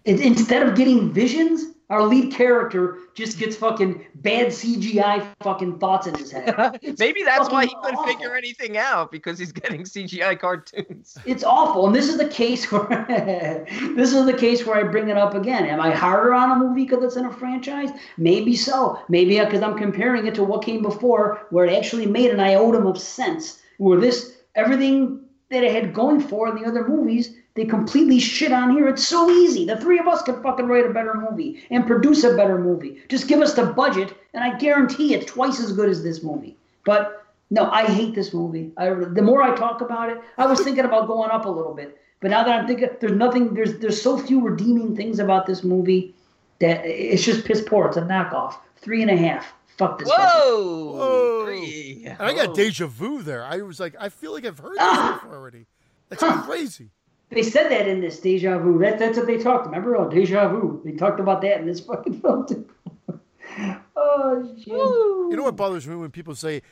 I... 0.06 0.10
Instead 0.10 0.66
of 0.66 0.74
getting 0.74 1.12
visions, 1.12 1.74
our 1.90 2.02
lead 2.04 2.32
character 2.32 2.98
just 3.14 3.38
gets 3.38 3.56
fucking 3.56 4.04
bad 4.16 4.48
CGI 4.48 5.26
fucking 5.40 5.78
thoughts 5.78 6.06
in 6.06 6.14
his 6.14 6.30
head. 6.30 6.78
Maybe 6.98 7.22
that's 7.22 7.48
why 7.48 7.64
he 7.64 7.74
couldn't 7.82 7.96
awful. 7.96 8.12
figure 8.12 8.36
anything 8.36 8.76
out 8.76 9.10
because 9.10 9.38
he's 9.38 9.52
getting 9.52 9.84
CGI 9.84 10.38
cartoons. 10.38 11.16
It's 11.26 11.44
awful, 11.44 11.86
and 11.86 11.94
this 11.94 12.08
is 12.08 12.18
the 12.18 12.28
case 12.28 12.70
where 12.70 13.06
this 13.96 14.12
is 14.12 14.26
the 14.26 14.34
case 14.34 14.66
where 14.66 14.76
I 14.76 14.82
bring 14.82 15.08
it 15.08 15.16
up 15.16 15.34
again. 15.34 15.64
Am 15.64 15.80
I 15.80 15.90
harder 15.90 16.34
on 16.34 16.50
a 16.50 16.56
movie 16.56 16.84
because 16.84 17.02
it's 17.04 17.16
in 17.16 17.24
a 17.24 17.32
franchise? 17.32 17.90
Maybe 18.18 18.54
so. 18.54 19.00
Maybe 19.08 19.38
because 19.38 19.62
I'm 19.62 19.78
comparing 19.78 20.26
it 20.26 20.34
to 20.36 20.44
what 20.44 20.64
came 20.64 20.82
before, 20.82 21.46
where 21.50 21.64
it 21.64 21.74
actually 21.74 22.06
made 22.06 22.30
an 22.30 22.40
iota 22.40 22.78
of 22.78 22.98
sense. 22.98 23.62
Where 23.78 23.98
this 23.98 24.38
everything 24.54 25.20
that 25.50 25.64
it 25.64 25.72
had 25.72 25.94
going 25.94 26.20
for 26.20 26.48
in 26.48 26.62
the 26.62 26.68
other 26.68 26.86
movies 26.86 27.34
they 27.59 27.64
completely 27.64 28.20
shit 28.20 28.52
on 28.52 28.70
here. 28.70 28.89
It's 28.89 29.06
so 29.06 29.30
easy. 29.30 29.64
The 29.64 29.76
three 29.76 29.98
of 29.98 30.06
us 30.06 30.22
could 30.22 30.43
fucking 30.43 30.66
write 30.66 30.86
a 30.86 30.93
better 30.93 31.14
movie 31.14 31.62
and 31.70 31.86
produce 31.86 32.24
a 32.24 32.36
better 32.36 32.59
movie. 32.59 32.98
Just 33.09 33.28
give 33.28 33.40
us 33.40 33.55
the 33.55 33.66
budget, 33.66 34.14
and 34.35 34.44
I 34.44 34.56
guarantee 34.59 35.14
it's 35.14 35.26
twice 35.26 35.60
as 35.60 35.72
good 35.72 35.89
as 35.89 36.02
this 36.02 36.22
movie. 36.22 36.56
But 36.85 37.26
no, 37.51 37.70
I 37.70 37.86
hate 37.86 38.14
this 38.14 38.32
movie. 38.32 38.72
I, 38.76 38.90
the 38.90 39.22
more 39.22 39.43
I 39.43 39.55
talk 39.56 39.80
about 39.80 40.10
it, 40.10 40.20
I 40.36 40.47
was 40.47 40.60
thinking 40.60 40.85
about 40.85 41.06
going 41.06 41.30
up 41.30 41.47
a 41.47 41.51
little 41.51 41.74
bit, 41.74 41.98
but 42.20 42.30
now 42.30 42.44
that 42.44 42.60
I'm 42.60 42.66
thinking, 42.66 42.90
there's 43.01 43.12
nothing. 43.12 43.55
There's 43.55 43.78
there's 43.78 44.01
so 44.01 44.18
few 44.18 44.40
redeeming 44.40 44.97
things 44.97 45.18
about 45.18 45.47
this 45.47 45.64
movie 45.64 46.14
that 46.60 46.85
it's 46.85 47.24
just 47.24 47.44
piss 47.44 47.62
poor. 47.62 47.89
It's 47.89 47.97
a 47.97 48.02
knockoff. 48.02 48.56
Three 48.76 49.02
and 49.02 49.10
a 49.10 49.16
half. 49.16 49.52
Fuck 49.78 50.01
this. 50.01 50.09
Whoa! 50.09 50.93
Whoa. 50.97 51.44
Three. 51.44 52.09
I 52.18 52.35
got 52.35 52.55
deja 52.55 52.86
vu 52.86 53.22
there. 53.22 53.44
I 53.44 53.62
was 53.62 53.78
like, 53.78 53.94
I 53.98 54.09
feel 54.09 54.32
like 54.32 54.44
I've 54.44 54.59
heard 54.59 54.72
this 54.72 54.80
ah. 54.80 55.20
before 55.22 55.36
already. 55.36 55.66
That's 56.09 56.22
huh. 56.22 56.43
crazy. 56.43 56.90
They 57.30 57.42
said 57.42 57.70
that 57.70 57.86
in 57.86 58.00
this 58.00 58.20
deja 58.20 58.59
vu. 58.59 58.78
That, 58.78 58.98
that's 58.98 59.18
what 59.18 59.26
they 59.26 59.38
talked. 59.38 59.66
Remember? 59.66 59.96
Oh, 59.96 60.09
deja 60.09 60.48
vu. 60.48 60.80
They 60.84 60.92
talked 60.92 61.20
about 61.20 61.42
that 61.42 61.60
in 61.60 61.66
this 61.66 61.80
fucking 61.86 62.20
film 62.20 62.46
too. 62.46 62.68
oh 63.96 64.55
shit! 64.56 64.66
You 64.68 65.36
know 65.36 65.44
what 65.44 65.56
bothers 65.56 65.86
me 65.86 65.96
when 65.96 66.10
people 66.10 66.34
say 66.34 66.62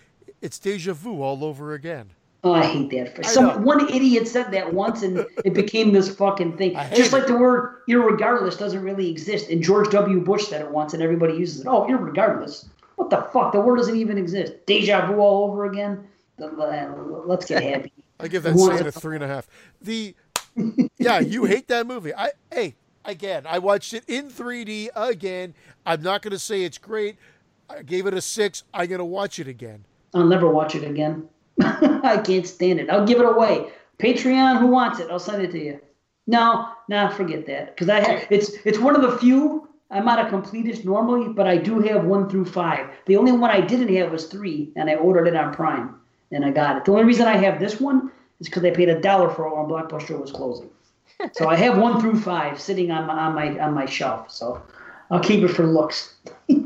it's 0.41 0.59
deja 0.59 0.95
vu 0.95 1.23
all 1.23 1.45
over 1.45 1.75
again. 1.75 2.11
Oh, 2.45 2.53
I 2.53 2.65
hate 2.65 2.91
that. 2.91 3.17
For 3.17 3.25
some 3.25 3.65
one 3.65 3.89
idiot 3.89 4.29
said 4.29 4.53
that 4.53 4.73
once, 4.73 5.03
and 5.03 5.27
it 5.45 5.53
became 5.53 5.93
this 5.93 6.15
fucking 6.15 6.57
thing. 6.57 6.75
Just 6.95 7.13
like 7.13 7.25
it. 7.25 7.29
the 7.29 7.37
word 7.37 7.83
"irregardless" 7.89 8.57
doesn't 8.57 8.83
really 8.83 9.11
exist, 9.11 9.51
and 9.51 9.63
George 9.63 9.91
W. 9.91 10.21
Bush 10.21 10.45
said 10.47 10.61
it 10.61 10.71
once, 10.71 10.95
and 10.95 11.03
everybody 11.03 11.35
uses 11.35 11.63
it. 11.63 11.67
Oh, 11.67 11.87
irregardless. 11.89 12.69
What 12.95 13.11
the 13.11 13.23
fuck? 13.33 13.53
The 13.53 13.61
word 13.61 13.77
doesn't 13.77 13.97
even 13.97 14.17
exist. 14.17 14.55
Deja 14.67 15.07
vu 15.07 15.19
all 15.19 15.51
over 15.51 15.65
again. 15.65 16.07
Let's 16.39 17.47
get 17.47 17.63
happy. 17.75 17.93
I 18.21 18.29
give 18.29 18.43
that 18.45 18.57
scene 18.57 18.87
a 18.87 18.93
three 18.93 19.17
and 19.17 19.25
a 19.25 19.29
half. 19.29 19.49
The 19.83 20.15
yeah, 20.99 21.21
you 21.21 21.45
hate 21.45 21.69
that 21.69 21.87
movie. 21.87 22.15
I 22.15 22.31
hey, 22.51 22.77
again, 23.05 23.45
I 23.47 23.59
watched 23.59 23.95
it 23.95 24.05
in 24.09 24.31
3D 24.31 24.89
again. 24.95 25.55
I'm 25.85 26.03
not 26.03 26.23
going 26.23 26.33
to 26.33 26.39
say 26.39 26.63
it's 26.63 26.79
great. 26.79 27.17
I 27.69 27.83
gave 27.83 28.07
it 28.07 28.15
a 28.15 28.21
six. 28.21 28.65
I'm 28.73 28.89
going 28.89 28.99
to 28.99 29.05
watch 29.05 29.39
it 29.39 29.49
again. 29.49 29.85
I'll 30.15 30.25
never 30.25 30.49
watch 30.49 30.75
it 30.75 30.85
again. 30.85 31.29
I 31.63 32.21
can't 32.25 32.47
stand 32.47 32.81
it. 32.81 32.91
I'll 32.91 33.07
give 33.07 33.19
it 33.19 33.27
away. 33.27 33.71
Patreon, 33.99 34.59
who 34.61 34.67
wants 34.67 35.01
it? 35.01 35.11
I'll 35.11 35.19
send 35.19 35.43
it 35.43 35.51
to 35.53 35.63
you. 35.63 35.81
No, 36.27 36.69
no, 36.89 37.09
forget 37.11 37.47
that. 37.47 37.75
Because 37.75 37.89
I 37.89 38.01
have 38.01 38.27
it's 38.31 38.53
it's 38.65 38.79
one 38.79 38.97
of 38.97 39.03
the 39.03 39.17
few. 39.19 39.69
I'm 39.91 40.05
not 40.05 40.19
a 40.19 40.29
completist 40.29 40.85
normally, 40.85 41.33
but 41.33 41.47
I 41.47 41.57
do 41.57 41.79
have 41.81 42.05
one 42.05 42.29
through 42.29 42.47
five. 42.47 42.91
The 43.07 43.17
only 43.17 43.31
one 43.31 43.51
I 43.51 43.61
didn't 43.61 43.95
have 43.95 44.11
was 44.11 44.27
three, 44.27 44.73
and 44.75 44.91
I 44.91 44.97
ordered 44.97 45.29
it 45.29 45.37
on 45.37 45.55
Prime, 45.55 45.95
and 46.33 46.45
I 46.45 46.51
got 46.51 46.77
it. 46.77 46.85
The 46.85 46.91
only 46.91 47.05
reason 47.05 47.29
I 47.29 47.37
have 47.37 47.61
this 47.61 47.81
one 47.81 48.11
is 48.41 48.49
because 48.49 48.65
I 48.65 48.71
paid 48.71 48.89
a 48.89 49.01
dollar 49.01 49.31
for 49.31 49.47
it 49.47 49.57
when 49.57 49.67
Blockbuster 49.67 50.21
was 50.21 50.33
closing. 50.33 50.71
so 51.33 51.49
I 51.49 51.57
have 51.57 51.79
one 51.79 52.01
through 52.01 52.21
five 52.21 52.61
sitting 52.61 52.91
on 52.91 53.07
my 53.07 53.15
on 53.15 53.35
my 53.35 53.59
on 53.59 53.75
my 53.75 53.87
shelf. 53.87 54.31
So 54.31 54.63
I'll 55.11 55.21
keep 55.21 55.43
it 55.43 55.49
for 55.49 55.67
looks. 55.67 56.17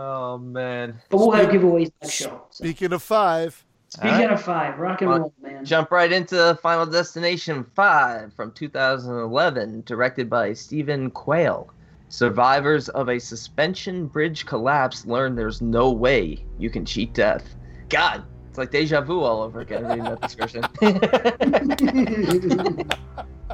Oh 0.00 0.38
man! 0.38 1.00
But 1.08 1.16
we'll 1.16 1.32
have 1.32 1.48
giveaways 1.48 1.90
next 2.00 2.14
show. 2.14 2.42
So. 2.50 2.62
Speaking 2.62 2.92
of 2.92 3.02
five. 3.02 3.64
Speaking 3.88 4.10
right. 4.10 4.30
of 4.30 4.42
five, 4.42 4.78
rock 4.78 5.00
and 5.00 5.10
roll, 5.10 5.34
man. 5.42 5.64
Jump 5.64 5.90
right 5.90 6.12
into 6.12 6.56
Final 6.62 6.84
Destination 6.84 7.64
5 7.74 8.34
from 8.34 8.52
2011, 8.52 9.82
directed 9.86 10.28
by 10.28 10.52
Steven 10.52 11.10
Quale. 11.10 11.72
Survivors 12.10 12.90
of 12.90 13.08
a 13.08 13.18
suspension 13.18 14.06
bridge 14.06 14.44
collapse 14.44 15.06
learn 15.06 15.34
there's 15.34 15.62
no 15.62 15.90
way 15.90 16.44
you 16.58 16.68
can 16.68 16.84
cheat 16.84 17.14
death. 17.14 17.56
God, 17.88 18.24
it's 18.48 18.58
like 18.58 18.70
deja 18.70 19.00
vu 19.00 19.20
all 19.20 19.42
over 19.42 19.60
again 19.60 19.84
reading 19.86 20.04
that 20.04 20.20
description. 20.20 20.62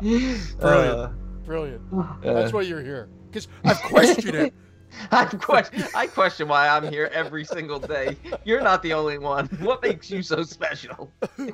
Brilliant. 0.01 0.61
Uh, 0.61 1.11
Brilliant. 1.45 1.83
That's 2.23 2.53
why 2.53 2.63
you're 2.63 2.83
here. 2.83 3.09
Because 3.31 3.49
I've 3.65 3.83
questioned 3.83 4.35
it. 4.35 4.55
I 5.11 5.25
question, 5.25 5.85
I 5.95 6.07
question 6.07 6.47
why 6.47 6.69
I'm 6.69 6.89
here 6.89 7.11
every 7.13 7.45
single 7.45 7.81
day. 7.81 8.17
You're 8.45 8.63
not 8.63 8.83
the 8.83 8.93
only 8.93 9.19
one. 9.19 9.47
What 9.61 9.83
makes 9.83 10.09
you 10.09 10.23
so 10.23 10.45
special? 10.45 11.11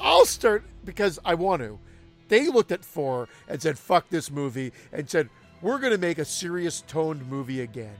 I'll 0.00 0.24
start 0.24 0.64
because 0.84 1.18
I 1.24 1.34
want 1.34 1.60
to. 1.62 1.78
They 2.28 2.48
looked 2.48 2.72
at 2.72 2.82
four 2.82 3.28
and 3.46 3.60
said, 3.60 3.78
fuck 3.78 4.08
this 4.08 4.30
movie, 4.30 4.72
and 4.92 5.08
said, 5.08 5.28
we're 5.60 5.78
going 5.78 5.92
to 5.92 5.98
make 5.98 6.18
a 6.18 6.24
serious 6.24 6.82
toned 6.86 7.28
movie 7.28 7.60
again. 7.60 7.94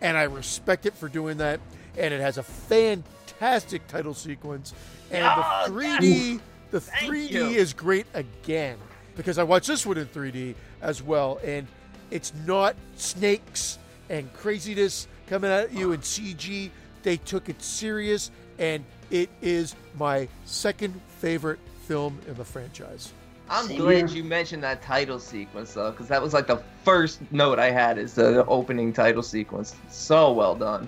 And 0.00 0.16
I 0.16 0.24
respect 0.24 0.86
it 0.86 0.94
for 0.94 1.08
doing 1.08 1.38
that 1.38 1.60
and 1.98 2.14
it 2.14 2.20
has 2.20 2.38
a 2.38 2.42
fantastic 2.42 3.86
title 3.88 4.14
sequence. 4.14 4.72
And 5.10 5.24
oh, 5.24 5.64
the 5.66 5.72
3D, 5.72 6.40
the 6.70 6.80
3D 6.80 7.54
is 7.54 7.72
great 7.72 8.06
again 8.14 8.78
because 9.16 9.38
I 9.38 9.42
watched 9.42 9.66
this 9.66 9.84
one 9.84 9.98
in 9.98 10.06
3D 10.06 10.54
as 10.80 11.02
well, 11.02 11.40
and 11.44 11.66
it's 12.10 12.32
not 12.46 12.76
snakes 12.96 13.78
and 14.08 14.32
craziness 14.32 15.08
coming 15.26 15.50
at 15.50 15.72
you 15.72 15.92
in 15.92 16.00
CG. 16.00 16.70
They 17.02 17.16
took 17.16 17.48
it 17.48 17.62
serious, 17.62 18.30
and 18.58 18.84
it 19.10 19.28
is 19.42 19.74
my 19.98 20.28
second 20.44 21.00
favorite 21.18 21.58
film 21.86 22.18
in 22.28 22.34
the 22.34 22.44
franchise. 22.44 23.12
I'm 23.50 23.74
glad 23.76 24.10
you 24.10 24.24
mentioned 24.24 24.62
that 24.62 24.82
title 24.82 25.18
sequence 25.18 25.72
though, 25.72 25.90
because 25.90 26.08
that 26.08 26.20
was 26.20 26.34
like 26.34 26.46
the 26.46 26.62
first 26.84 27.20
note 27.32 27.58
I 27.58 27.70
had 27.70 27.96
is 27.96 28.14
the 28.14 28.44
opening 28.44 28.92
title 28.92 29.22
sequence. 29.22 29.74
So 29.88 30.32
well 30.32 30.54
done. 30.54 30.86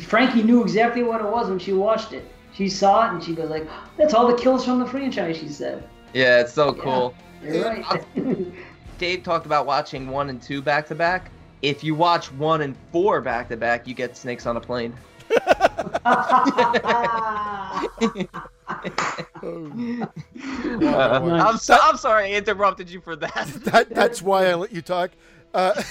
Frankie 0.00 0.42
knew 0.42 0.62
exactly 0.62 1.02
what 1.02 1.20
it 1.20 1.26
was 1.26 1.48
when 1.48 1.58
she 1.58 1.72
watched 1.72 2.12
it. 2.12 2.24
She 2.54 2.68
saw 2.68 3.06
it 3.06 3.14
and 3.14 3.22
she 3.22 3.34
goes 3.34 3.50
like, 3.50 3.68
"That's 3.96 4.14
all 4.14 4.26
the 4.26 4.36
kills 4.36 4.64
from 4.64 4.78
the 4.78 4.86
franchise." 4.86 5.36
She 5.36 5.48
said. 5.48 5.88
Yeah, 6.12 6.40
it's 6.40 6.52
so 6.52 6.72
cool. 6.72 7.14
Yeah, 7.42 7.52
you're 7.52 7.64
right. 7.64 8.04
Dave 8.98 9.22
talked 9.22 9.44
about 9.46 9.66
watching 9.66 10.08
one 10.08 10.30
and 10.30 10.40
two 10.40 10.62
back 10.62 10.86
to 10.88 10.94
back. 10.94 11.30
If 11.62 11.84
you 11.84 11.94
watch 11.94 12.32
one 12.32 12.62
and 12.62 12.74
four 12.92 13.20
back 13.20 13.48
to 13.50 13.56
back, 13.56 13.86
you 13.86 13.94
get 13.94 14.16
snakes 14.16 14.46
on 14.46 14.56
a 14.56 14.60
plane. 14.60 14.94
uh, 15.30 16.58
I'm 21.34 21.58
so, 21.58 21.76
I'm 21.80 21.96
sorry 21.96 22.32
I 22.32 22.36
interrupted 22.36 22.88
you 22.88 23.00
for 23.00 23.16
that. 23.16 23.46
that 23.64 23.94
that's 23.94 24.22
why 24.22 24.46
I 24.46 24.54
let 24.54 24.72
you 24.72 24.82
talk. 24.82 25.10
Uh, 25.52 25.82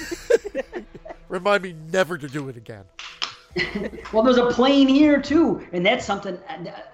remind 1.29 1.63
me 1.63 1.75
never 1.91 2.17
to 2.17 2.27
do 2.27 2.49
it 2.49 2.57
again. 2.57 2.85
well, 4.13 4.23
there's 4.23 4.37
a 4.37 4.47
plane 4.47 4.87
here 4.87 5.21
too, 5.21 5.65
and 5.71 5.85
that's 5.85 6.05
something 6.05 6.37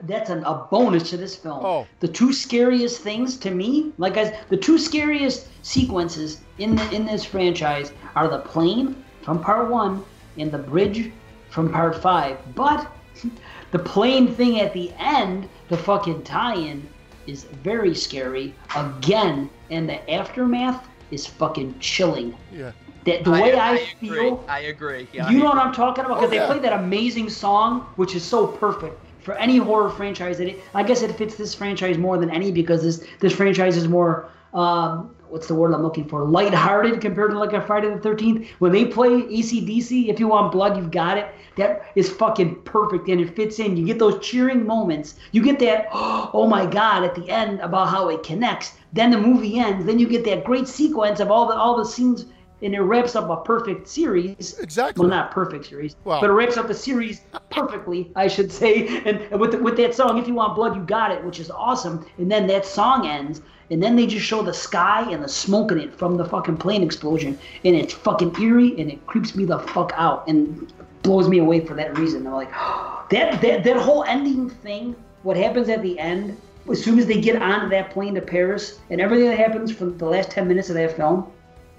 that's 0.03 0.29
an, 0.29 0.43
a 0.43 0.67
bonus 0.69 1.09
to 1.09 1.17
this 1.17 1.35
film. 1.35 1.65
Oh. 1.65 1.87
The 1.99 2.07
two 2.07 2.31
scariest 2.31 3.01
things 3.01 3.37
to 3.37 3.51
me, 3.51 3.93
like 3.97 4.13
guys, 4.13 4.33
the 4.49 4.57
two 4.57 4.77
scariest 4.77 5.47
sequences 5.63 6.41
in 6.59 6.75
the 6.75 6.91
in 6.91 7.05
this 7.05 7.25
franchise 7.25 7.91
are 8.15 8.27
the 8.27 8.39
plane 8.39 9.03
from 9.21 9.41
part 9.41 9.69
one 9.69 10.03
and 10.37 10.51
the 10.51 10.57
bridge 10.57 11.11
from 11.49 11.71
part 11.71 11.99
five. 12.01 12.37
But 12.55 12.91
the 13.71 13.79
plane 13.79 14.33
thing 14.33 14.59
at 14.59 14.73
the 14.73 14.91
end, 14.99 15.49
the 15.69 15.77
fucking 15.77 16.23
tie-in, 16.23 16.87
is 17.27 17.45
very 17.45 17.95
scary. 17.95 18.53
Again, 18.75 19.49
and 19.69 19.89
the 19.89 20.11
aftermath 20.11 20.87
is 21.11 21.25
fucking 21.25 21.79
chilling. 21.79 22.35
Yeah. 22.51 22.71
That 23.05 23.23
the 23.23 23.31
way 23.31 23.53
I, 23.53 23.77
agree. 23.77 24.09
feel, 24.09 24.45
I 24.47 24.59
agree. 24.61 25.07
Yeah, 25.11 25.29
you 25.29 25.37
I 25.37 25.39
know 25.39 25.45
what. 25.45 25.57
I'm 25.57 25.73
talking 25.73 26.05
about? 26.05 26.17
Oh, 26.17 26.21
Because 26.21 26.33
yeah. 26.33 26.45
they 26.47 26.53
play 26.53 26.59
that 26.69 26.79
amazing 26.79 27.29
song, 27.29 27.81
which 27.95 28.15
is 28.15 28.23
so 28.23 28.45
perfect 28.45 28.99
for 29.23 29.35
any 29.35 29.57
horror 29.57 29.89
franchise. 29.89 30.37
That 30.37 30.49
it, 30.49 30.59
I 30.73 30.83
guess 30.83 31.01
it 31.01 31.11
fits 31.15 31.35
this 31.35 31.55
franchise 31.55 31.97
more 31.97 32.17
than 32.17 32.29
any 32.29 32.51
because 32.51 32.83
this 32.83 33.05
this 33.19 33.33
franchise 33.33 33.75
is 33.75 33.87
more 33.87 34.29
um, 34.53 35.15
what's 35.31 35.47
the 35.47 35.55
word 35.55 35.73
I'm 35.73 35.81
looking 35.81 36.07
for? 36.07 36.25
Lighthearted 36.25 36.99
compared 36.99 37.31
to 37.31 37.39
like 37.39 37.53
a 37.53 37.61
Friday 37.61 37.89
the 37.89 37.99
13th. 37.99 38.47
When 38.59 38.71
they 38.71 38.85
play 38.85 39.09
ACDC, 39.09 40.09
if 40.09 40.19
you 40.19 40.27
want 40.27 40.51
blood, 40.51 40.75
you've 40.77 40.91
got 40.91 41.17
it. 41.17 41.27
That 41.55 41.85
is 41.95 42.09
fucking 42.09 42.63
perfect 42.63 43.07
and 43.07 43.21
it 43.21 43.35
fits 43.35 43.59
in. 43.59 43.77
You 43.77 43.85
get 43.85 43.97
those 43.99 44.25
cheering 44.25 44.65
moments. 44.65 45.15
You 45.31 45.41
get 45.41 45.59
that, 45.59 45.87
oh 45.93 46.47
my 46.47 46.65
God, 46.65 47.03
at 47.03 47.15
the 47.15 47.29
end 47.29 47.61
about 47.61 47.87
how 47.87 48.09
it 48.09 48.23
connects. 48.23 48.73
Then 48.93 49.09
the 49.09 49.17
movie 49.17 49.57
ends. 49.57 49.85
Then 49.85 49.99
you 49.99 50.07
get 50.07 50.25
that 50.25 50.43
great 50.43 50.67
sequence 50.67 51.19
of 51.19 51.31
all 51.31 51.47
the 51.47 51.55
all 51.55 51.77
the 51.77 51.85
scenes 51.85 52.25
and 52.61 52.75
it 52.75 52.81
wraps 52.81 53.15
up 53.15 53.29
a 53.29 53.37
perfect 53.37 53.87
series. 53.87 54.57
Exactly. 54.59 55.01
Well, 55.01 55.09
not 55.09 55.31
perfect 55.31 55.65
series, 55.65 55.95
but 56.03 56.23
it 56.23 56.31
wraps 56.31 56.57
up 56.57 56.67
the 56.67 56.73
series 56.73 57.21
perfectly, 57.49 58.11
I 58.15 58.27
should 58.27 58.51
say. 58.51 59.01
And, 59.05 59.39
with 59.39 59.51
the, 59.51 59.57
with 59.57 59.77
that 59.77 59.95
song, 59.95 60.17
"If 60.17 60.27
You 60.27 60.35
Want 60.35 60.55
Blood, 60.55 60.75
You 60.75 60.83
Got 60.83 61.11
It," 61.11 61.23
which 61.23 61.39
is 61.39 61.49
awesome. 61.49 62.05
And 62.17 62.31
then 62.31 62.47
that 62.47 62.65
song 62.65 63.07
ends, 63.07 63.41
and 63.69 63.81
then 63.81 63.95
they 63.95 64.05
just 64.05 64.25
show 64.25 64.41
the 64.41 64.53
sky 64.53 65.09
and 65.11 65.23
the 65.23 65.29
smoke 65.29 65.71
in 65.71 65.79
it 65.79 65.95
from 65.95 66.17
the 66.17 66.25
fucking 66.25 66.57
plane 66.57 66.83
explosion, 66.83 67.37
and 67.65 67.75
it's 67.75 67.93
fucking 67.93 68.39
eerie, 68.41 68.79
and 68.79 68.91
it 68.91 69.05
creeps 69.07 69.35
me 69.35 69.45
the 69.45 69.59
fuck 69.59 69.91
out, 69.95 70.27
and 70.27 70.71
blows 71.01 71.27
me 71.27 71.39
away 71.39 71.65
for 71.65 71.73
that 71.73 71.97
reason. 71.97 72.27
I'm 72.27 72.33
like, 72.33 72.51
that 73.09 73.41
that 73.41 73.63
that 73.63 73.77
whole 73.77 74.03
ending 74.03 74.49
thing. 74.49 74.95
What 75.23 75.37
happens 75.37 75.69
at 75.69 75.81
the 75.81 75.99
end? 75.99 76.37
As 76.69 76.83
soon 76.83 76.99
as 76.99 77.07
they 77.07 77.19
get 77.19 77.41
onto 77.41 77.69
that 77.69 77.89
plane 77.91 78.13
to 78.15 78.21
Paris, 78.21 78.79
and 78.91 79.01
everything 79.01 79.27
that 79.29 79.37
happens 79.37 79.71
from 79.71 79.97
the 79.97 80.05
last 80.05 80.29
ten 80.29 80.47
minutes 80.47 80.69
of 80.69 80.75
that 80.75 80.95
film, 80.95 81.31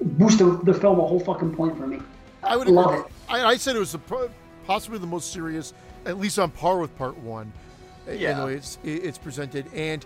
boost 0.04 0.38
the, 0.38 0.58
the 0.64 0.74
film 0.74 0.98
a 0.98 1.06
whole 1.06 1.20
fucking 1.20 1.54
point 1.54 1.76
for 1.76 1.86
me. 1.86 2.00
I 2.42 2.56
would 2.56 2.68
love 2.68 2.92
agree. 2.92 3.00
it. 3.00 3.06
I, 3.28 3.44
I 3.50 3.56
said 3.56 3.76
it 3.76 3.78
was 3.78 3.92
the, 3.92 3.98
pro- 3.98 4.30
possibly 4.66 4.98
the 4.98 5.06
most 5.06 5.32
serious, 5.32 5.74
at 6.06 6.18
least 6.18 6.38
on 6.38 6.50
par 6.50 6.78
with 6.78 6.96
part 6.96 7.16
one. 7.18 7.52
Yeah. 8.10 8.32
In 8.32 8.38
the 8.38 8.46
it's, 8.46 8.78
it's 8.82 9.18
presented. 9.18 9.66
And 9.72 10.04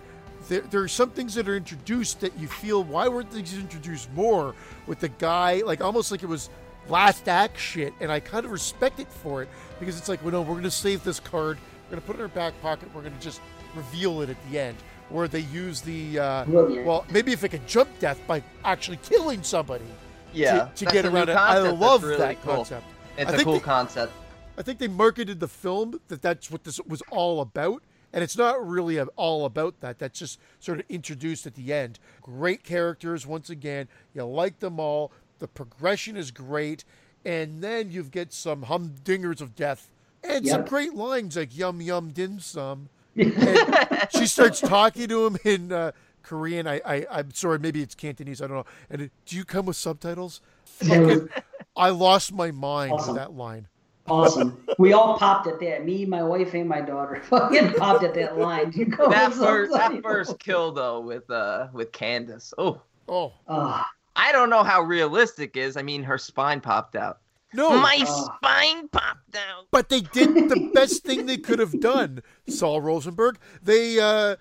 there, 0.48 0.60
there 0.60 0.82
are 0.82 0.88
some 0.88 1.10
things 1.10 1.34
that 1.34 1.48
are 1.48 1.56
introduced 1.56 2.20
that 2.20 2.38
you 2.38 2.46
feel, 2.46 2.84
why 2.84 3.08
weren't 3.08 3.30
these 3.30 3.58
introduced 3.58 4.12
more 4.12 4.54
with 4.86 5.00
the 5.00 5.08
guy, 5.08 5.62
like 5.64 5.80
almost 5.80 6.10
like 6.10 6.22
it 6.22 6.28
was 6.28 6.50
last 6.88 7.28
act 7.28 7.58
shit. 7.58 7.94
And 8.00 8.12
I 8.12 8.20
kind 8.20 8.44
of 8.44 8.50
respect 8.50 9.00
it 9.00 9.08
for 9.08 9.42
it 9.42 9.48
because 9.80 9.98
it's 9.98 10.08
like, 10.08 10.22
well, 10.22 10.32
no, 10.32 10.42
we're 10.42 10.54
going 10.54 10.64
to 10.64 10.70
save 10.70 11.02
this 11.04 11.20
card. 11.20 11.58
We're 11.84 11.92
going 11.92 12.02
to 12.02 12.06
put 12.06 12.16
it 12.16 12.18
in 12.18 12.22
our 12.22 12.28
back 12.28 12.60
pocket. 12.60 12.88
We're 12.94 13.02
going 13.02 13.16
to 13.16 13.20
just 13.20 13.40
reveal 13.74 14.20
it 14.22 14.30
at 14.30 14.36
the 14.50 14.58
end. 14.58 14.76
Where 15.08 15.28
they 15.28 15.40
use 15.40 15.80
the, 15.82 16.18
uh, 16.18 16.44
well, 16.48 17.06
maybe 17.10 17.32
if 17.32 17.44
it 17.44 17.50
could 17.50 17.66
jump 17.66 17.88
death 18.00 18.20
by 18.26 18.42
actually 18.64 18.96
killing 18.98 19.42
somebody 19.42 19.84
Yeah, 20.32 20.64
to, 20.74 20.84
to 20.84 20.92
get 20.92 21.04
around 21.06 21.28
it. 21.28 21.36
I 21.36 21.58
love 21.70 22.02
really 22.02 22.16
that 22.18 22.42
cool. 22.42 22.56
concept. 22.56 22.86
It's 23.16 23.30
I 23.30 23.36
a 23.36 23.44
cool 23.44 23.52
they- 23.54 23.60
concept. 23.60 24.12
I 24.58 24.62
think 24.62 24.78
they 24.78 24.88
marketed 24.88 25.38
the 25.38 25.48
film 25.48 26.00
that 26.08 26.22
that's 26.22 26.50
what 26.50 26.64
this 26.64 26.80
was 26.80 27.02
all 27.10 27.40
about, 27.40 27.82
and 28.12 28.24
it's 28.24 28.36
not 28.38 28.66
really 28.66 28.96
a- 28.96 29.04
all 29.14 29.44
about 29.44 29.80
that. 29.80 29.98
That's 29.98 30.18
just 30.18 30.40
sort 30.60 30.80
of 30.80 30.86
introduced 30.88 31.46
at 31.46 31.54
the 31.54 31.72
end. 31.72 31.98
Great 32.22 32.64
characters 32.64 33.26
once 33.26 33.48
again. 33.50 33.86
You 34.14 34.24
like 34.24 34.58
them 34.60 34.80
all. 34.80 35.12
The 35.38 35.46
progression 35.46 36.16
is 36.16 36.30
great, 36.30 36.84
and 37.24 37.62
then 37.62 37.90
you 37.92 38.02
get 38.02 38.32
some 38.32 38.62
humdingers 38.64 39.40
of 39.42 39.54
death 39.54 39.90
and 40.24 40.46
some 40.48 40.64
great 40.64 40.94
lines 40.94 41.36
like 41.36 41.54
"yum 41.56 41.80
yum 41.82 42.10
dim 42.12 42.40
sum." 42.40 42.88
And 43.16 44.08
she 44.16 44.26
starts 44.26 44.60
talking 44.60 45.08
to 45.08 45.26
him 45.26 45.36
in 45.44 45.72
uh, 45.72 45.92
Korean. 46.22 46.66
I, 46.66 46.80
I 46.84 47.06
I'm 47.10 47.32
sorry, 47.32 47.58
maybe 47.58 47.82
it's 47.82 47.94
Cantonese. 47.94 48.40
I 48.42 48.46
don't 48.46 48.56
know. 48.56 48.66
And 48.90 49.02
it, 49.02 49.12
do 49.26 49.36
you 49.36 49.44
come 49.44 49.66
with 49.66 49.76
subtitles? 49.76 50.40
That 50.80 51.00
was 51.00 51.28
I 51.76 51.90
lost 51.90 52.32
my 52.32 52.50
mind 52.50 52.92
Awesome. 52.92 53.14
with 53.14 53.22
that 53.22 53.32
line. 53.32 53.68
awesome. 54.08 54.62
We 54.78 54.92
all 54.92 55.18
popped 55.18 55.46
at 55.46 55.58
that. 55.60 55.84
Me, 55.84 56.04
my 56.06 56.22
wife, 56.22 56.54
and 56.54 56.68
my 56.68 56.80
daughter 56.80 57.20
fucking 57.28 57.72
popped 57.74 58.04
at 58.04 58.14
that 58.14 58.38
line. 58.38 58.72
You 58.74 58.86
go 58.86 59.10
that 59.10 59.32
first 59.32 59.72
that 59.72 60.02
first 60.02 60.38
kill 60.38 60.72
though 60.72 61.00
with 61.00 61.28
uh 61.30 61.68
with 61.72 61.92
Candice. 61.92 62.52
Oh, 62.58 62.80
Oh 63.08 63.32
Ah, 63.48 63.88
I 64.16 64.32
don't 64.32 64.50
know 64.50 64.62
how 64.64 64.82
realistic 64.82 65.56
is. 65.56 65.76
I 65.76 65.82
mean, 65.82 66.02
her 66.02 66.18
spine 66.18 66.60
popped 66.60 66.96
out. 66.96 67.18
No! 67.54 67.70
My 67.78 68.02
Oh. 68.06 68.30
spine 68.36 68.88
popped 68.88 69.36
out. 69.36 69.66
But 69.70 69.88
they 69.88 70.00
did 70.00 70.48
the 70.48 70.70
best 70.74 71.04
thing 71.04 71.26
they 71.26 71.36
could 71.38 71.58
have 71.58 71.80
done, 71.80 72.22
Saul 72.48 72.80
Rosenberg. 72.80 73.38
They 73.62 73.98
uh, 74.00 74.36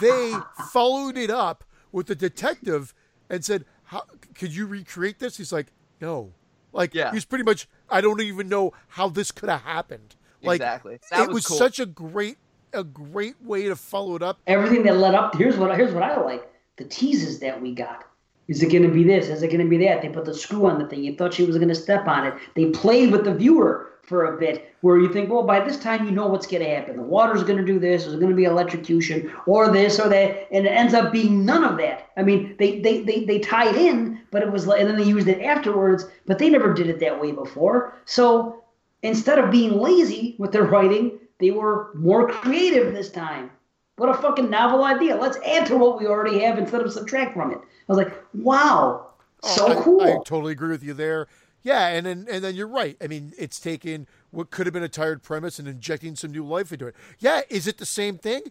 they 0.00 0.34
followed 0.72 1.16
it 1.16 1.30
up 1.30 1.64
with 1.92 2.06
the 2.06 2.14
detective 2.14 2.94
and 3.30 3.44
said, 3.44 3.64
"How 3.84 4.02
could 4.34 4.54
you 4.54 4.66
recreate 4.66 5.18
this?" 5.18 5.36
He's 5.36 5.52
like, 5.52 5.68
"No." 6.00 6.32
Like 6.72 6.94
Yeah. 6.94 7.12
he's 7.12 7.24
pretty 7.24 7.44
much, 7.44 7.66
I 7.88 8.02
don't 8.02 8.20
even 8.20 8.48
know 8.48 8.72
how 8.88 9.08
this 9.08 9.32
could 9.32 9.48
have 9.48 9.62
happened. 9.62 10.16
Like 10.42 10.60
exactly. 10.60 11.00
That 11.10 11.20
it 11.22 11.26
was, 11.28 11.34
was, 11.36 11.46
cool. 11.46 11.56
such 11.56 11.78
a 11.80 11.86
great 11.86 12.36
a 12.74 12.84
great 12.84 13.42
way 13.42 13.64
to 13.64 13.74
follow 13.74 14.14
it 14.16 14.22
up. 14.22 14.38
everything 14.46 14.82
that 14.84 14.96
led 14.98 15.14
up. 15.14 15.34
Here's 15.34 15.56
what 15.56 15.74
here's 15.76 15.94
what 15.94 16.02
I 16.02 16.20
like. 16.20 16.46
The 16.76 16.84
teases 16.84 17.40
that 17.40 17.60
we 17.60 17.74
got. 17.74 18.04
Is 18.48 18.62
it 18.62 18.72
going 18.72 18.82
to 18.82 18.88
be 18.88 19.04
this? 19.04 19.28
Is 19.28 19.42
it 19.42 19.48
going 19.48 19.60
to 19.60 19.68
be 19.68 19.84
that? 19.86 20.02
They 20.02 20.08
put 20.08 20.24
the 20.24 20.34
screw 20.34 20.66
on 20.66 20.78
the 20.78 20.86
thing. 20.86 21.04
You 21.04 21.14
thought 21.14 21.34
she 21.34 21.44
was 21.44 21.56
going 21.56 21.68
to 21.68 21.74
step 21.74 22.08
on 22.08 22.26
it. 22.26 22.34
They 22.54 22.70
played 22.70 23.12
with 23.12 23.24
the 23.24 23.34
viewer 23.34 23.84
for 24.02 24.24
a 24.24 24.38
bit, 24.38 24.74
where 24.80 24.98
you 24.98 25.12
think, 25.12 25.30
well, 25.30 25.42
by 25.42 25.60
this 25.60 25.78
time 25.78 26.06
you 26.06 26.10
know 26.10 26.26
what's 26.26 26.46
going 26.46 26.62
to 26.62 26.68
happen. 26.70 26.96
The 26.96 27.02
water's 27.02 27.42
going 27.42 27.58
to 27.58 27.64
do 27.64 27.78
this. 27.78 28.04
There's 28.04 28.16
going 28.16 28.30
to 28.30 28.34
be 28.34 28.44
electrocution, 28.44 29.30
or 29.46 29.70
this, 29.70 30.00
or 30.00 30.08
that, 30.08 30.48
and 30.50 30.66
it 30.66 30.70
ends 30.70 30.94
up 30.94 31.12
being 31.12 31.44
none 31.44 31.62
of 31.62 31.76
that. 31.76 32.08
I 32.16 32.22
mean, 32.22 32.56
they 32.58 32.80
they 32.80 33.02
they, 33.02 33.24
they 33.24 33.38
tied 33.38 33.76
in, 33.76 34.18
but 34.30 34.42
it 34.42 34.50
was, 34.50 34.66
like, 34.66 34.80
and 34.80 34.88
then 34.88 34.96
they 34.96 35.04
used 35.04 35.28
it 35.28 35.42
afterwards. 35.42 36.06
But 36.24 36.38
they 36.38 36.48
never 36.48 36.72
did 36.72 36.88
it 36.88 37.00
that 37.00 37.20
way 37.20 37.32
before. 37.32 37.98
So 38.06 38.64
instead 39.02 39.38
of 39.38 39.50
being 39.50 39.78
lazy 39.78 40.36
with 40.38 40.52
their 40.52 40.64
writing, 40.64 41.18
they 41.38 41.50
were 41.50 41.90
more 41.94 42.28
creative 42.28 42.94
this 42.94 43.10
time. 43.10 43.50
What 43.98 44.08
a 44.08 44.14
fucking 44.14 44.48
novel 44.48 44.84
idea. 44.84 45.16
Let's 45.16 45.38
add 45.38 45.66
to 45.66 45.76
what 45.76 45.98
we 46.00 46.06
already 46.06 46.38
have 46.40 46.58
instead 46.58 46.80
of 46.80 46.92
subtract 46.92 47.34
from 47.34 47.52
it. 47.52 47.58
I 47.58 47.92
was 47.92 47.98
like, 47.98 48.14
wow, 48.32 49.10
oh, 49.42 49.56
so 49.56 49.66
Oh, 49.66 49.78
I, 49.78 49.82
cool. 49.82 50.02
I 50.02 50.12
totally 50.24 50.52
agree 50.52 50.70
with 50.70 50.84
you 50.84 50.94
there. 50.94 51.26
Yeah, 51.62 51.88
and 51.88 52.06
then 52.06 52.26
and 52.30 52.42
then 52.42 52.54
you're 52.54 52.68
right. 52.68 52.96
I 53.02 53.08
mean, 53.08 53.32
it's 53.36 53.58
taken 53.58 54.06
what 54.30 54.50
could 54.50 54.66
have 54.66 54.72
been 54.72 54.84
a 54.84 54.88
tired 54.88 55.22
premise 55.22 55.58
and 55.58 55.66
injecting 55.66 56.14
some 56.14 56.30
new 56.30 56.44
life 56.44 56.72
into 56.72 56.86
it. 56.86 56.94
Yeah, 57.18 57.42
is 57.50 57.66
it 57.66 57.78
the 57.78 57.86
same 57.86 58.16
thing? 58.16 58.42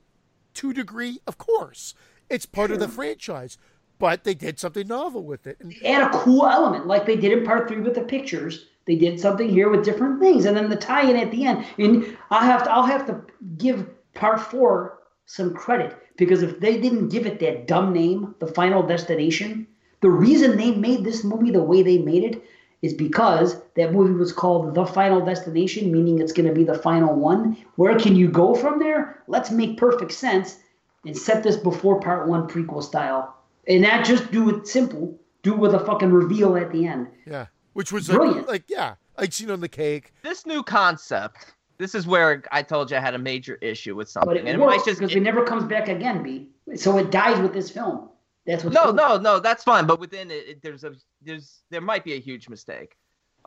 To 0.56 0.74
degree, 0.74 1.20
of 1.26 1.38
course. 1.38 1.94
It's 2.30 2.46
part 2.46 2.72
of 2.72 2.80
the 2.80 2.90
franchise, 2.90 3.58
but 4.00 4.26
they 4.26 4.34
did 4.34 4.60
something 4.60 4.88
novel 4.88 5.24
with 5.24 5.48
it. 5.48 5.58
And 5.62 5.72
they 5.72 5.88
add 5.88 6.14
a 6.14 6.20
cool 6.20 6.46
element 6.46 6.88
like 6.88 7.06
they 7.06 7.16
did 7.16 7.32
in 7.32 7.46
part 7.46 7.70
three 7.70 7.80
with 7.80 7.96
the 7.96 8.02
pictures. 8.02 8.66
They 8.86 8.96
did 8.96 9.20
something 9.20 9.48
here 9.50 9.70
with 9.70 9.86
different 9.86 10.20
things, 10.20 10.46
and 10.46 10.56
then 10.56 10.70
the 10.70 10.76
tie-in 10.76 11.16
at 11.16 11.32
the 11.32 11.46
end. 11.46 11.66
And 11.78 12.18
I 12.30 12.46
have 12.46 12.64
to, 12.64 12.72
I'll 12.72 12.84
have 12.84 13.06
to 13.08 13.22
give 13.58 13.88
part 14.14 14.42
four 14.42 14.97
some 15.28 15.54
credit 15.54 15.96
because 16.18 16.42
if 16.42 16.60
they 16.60 16.80
didn't 16.82 17.10
give 17.10 17.26
it 17.28 17.40
that 17.40 17.68
dumb 17.68 17.94
name, 17.94 18.34
the 18.40 18.48
Final 18.48 18.82
Destination, 18.82 19.68
the 20.02 20.10
reason 20.10 20.58
they 20.58 20.72
made 20.72 21.04
this 21.04 21.24
movie 21.24 21.52
the 21.52 21.62
way 21.62 21.84
they 21.84 22.00
made 22.00 22.24
it 22.24 22.44
is 22.82 22.94
because 22.94 23.60
that 23.76 23.92
movie 23.94 24.14
was 24.14 24.32
called 24.32 24.74
The 24.76 24.86
Final 24.86 25.24
Destination, 25.26 25.92
meaning 25.92 26.20
it's 26.20 26.32
going 26.34 26.48
to 26.48 26.54
be 26.54 26.64
the 26.64 26.78
final 26.78 27.14
one. 27.16 27.58
Where 27.76 27.98
can 28.00 28.16
you 28.16 28.30
go 28.30 28.56
from 28.56 28.80
there? 28.80 29.22
Let's 29.28 29.52
make 29.52 29.78
perfect 29.78 30.12
sense 30.12 30.60
and 31.06 31.16
set 31.18 31.44
this 31.44 31.58
before 31.58 32.00
part 32.00 32.28
one 32.28 32.48
prequel 32.48 32.84
style. 32.84 33.36
And 33.68 33.82
not 33.82 34.06
just 34.06 34.32
do 34.32 34.56
it 34.56 34.68
simple, 34.68 35.20
do 35.44 35.54
it 35.54 35.60
with 35.60 35.74
a 35.74 35.80
fucking 35.80 36.12
reveal 36.12 36.56
at 36.56 36.72
the 36.72 36.86
end. 36.88 37.08
yeah, 37.26 37.48
which 37.74 37.92
was 37.92 38.10
like, 38.10 38.18
Brilliant. 38.18 38.48
like 38.48 38.64
yeah, 38.70 38.96
icing 39.18 39.50
on 39.52 39.60
the 39.60 39.68
cake. 39.70 40.14
this 40.24 40.46
new 40.46 40.64
concept. 40.64 41.54
This 41.78 41.94
is 41.96 42.08
where 42.08 42.44
I 42.52 42.64
told 42.64 42.90
you 42.92 42.98
I 42.98 43.00
had 43.00 43.14
a 43.14 43.20
major 43.20 43.56
issue 43.62 43.96
with 43.96 44.10
something. 44.10 44.28
But 44.30 44.38
it 44.38 44.46
and 44.46 44.60
works 44.62 44.78
might 44.78 44.86
just 44.86 45.00
because 45.00 45.14
it- 45.16 45.20
it 45.20 45.24
never 45.24 45.44
comes 45.44 45.64
back 45.66 45.88
again, 45.90 46.24
B. 46.24 46.50
So 46.76 46.98
it 46.98 47.12
dies 47.12 47.40
with 47.40 47.54
this 47.54 47.70
film. 47.70 48.10
That's 48.46 48.64
what's 48.64 48.74
no, 48.76 48.86
cool. 48.86 48.94
no, 48.94 49.18
no, 49.18 49.40
that's 49.40 49.64
fine. 49.64 49.86
But 49.86 50.00
within 50.00 50.32
it, 50.32 50.48
it, 50.48 50.62
there's 50.62 50.84
a 50.84 50.94
there's 51.22 51.64
there 51.70 51.82
might 51.82 52.04
be 52.04 52.14
a 52.14 52.20
huge 52.20 52.48
mistake. 52.50 52.96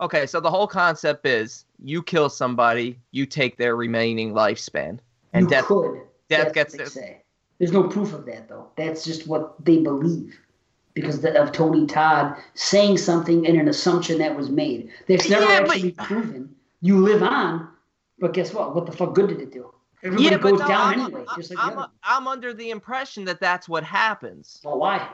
Okay, 0.01 0.27
so 0.27 0.40
the 0.40 0.51
whole 0.51 0.66
concept 0.66 1.27
is 1.27 1.65
you 1.82 2.02
kill 2.02 2.28
somebody, 2.28 2.98
you 3.11 3.27
take 3.27 3.57
their 3.57 3.77
remaining 3.77 4.32
lifespan, 4.32 4.98
and 5.32 5.44
you 5.44 5.48
death 5.51 5.65
could. 5.66 6.01
death 6.28 6.52
That's 6.52 6.52
gets 6.52 6.73
what 6.74 6.78
their- 6.78 6.86
say. 6.86 7.23
There's 7.59 7.73
no 7.73 7.82
proof 7.89 8.12
of 8.15 8.24
that 8.27 8.48
though. 8.48 8.69
That's 8.77 9.05
just 9.05 9.27
what 9.27 9.62
they 9.65 9.78
believe 9.78 10.39
because 10.94 11.23
of 11.24 11.52
Tony 11.52 11.86
Todd 11.86 12.36
saying 12.55 12.97
something 12.98 13.44
in 13.44 13.59
an 13.61 13.69
assumption 13.69 14.19
that 14.19 14.35
was 14.36 14.48
made. 14.51 14.90
That's 15.09 15.28
never 15.28 15.44
Yeah, 15.44 15.61
but- 15.62 15.70
actually 15.73 15.90
proven. 15.98 16.55
You 16.82 16.98
live 17.01 17.23
on, 17.23 17.69
but 18.21 18.35
guess 18.35 18.53
what? 18.53 18.75
What 18.75 18.87
the 18.87 18.93
fuck 18.93 19.15
good 19.15 19.29
did 19.29 19.41
it 19.41 19.53
do? 19.53 19.73
Everybody 20.03 20.31
yeah, 20.31 20.39
goes 20.39 20.61
no, 20.61 20.69
down 20.69 20.95
I'm, 20.95 21.01
anyway, 21.01 21.25
I'm, 21.29 21.41
like 21.41 21.59
I'm, 21.59 21.79
other. 21.79 21.89
I'm 22.03 22.29
under 22.29 22.55
the 22.55 22.71
impression 22.71 23.25
that 23.27 23.39
that's 23.39 23.69
what 23.69 23.85
happens 23.85 24.61
Well, 24.65 24.79
why? 24.79 25.07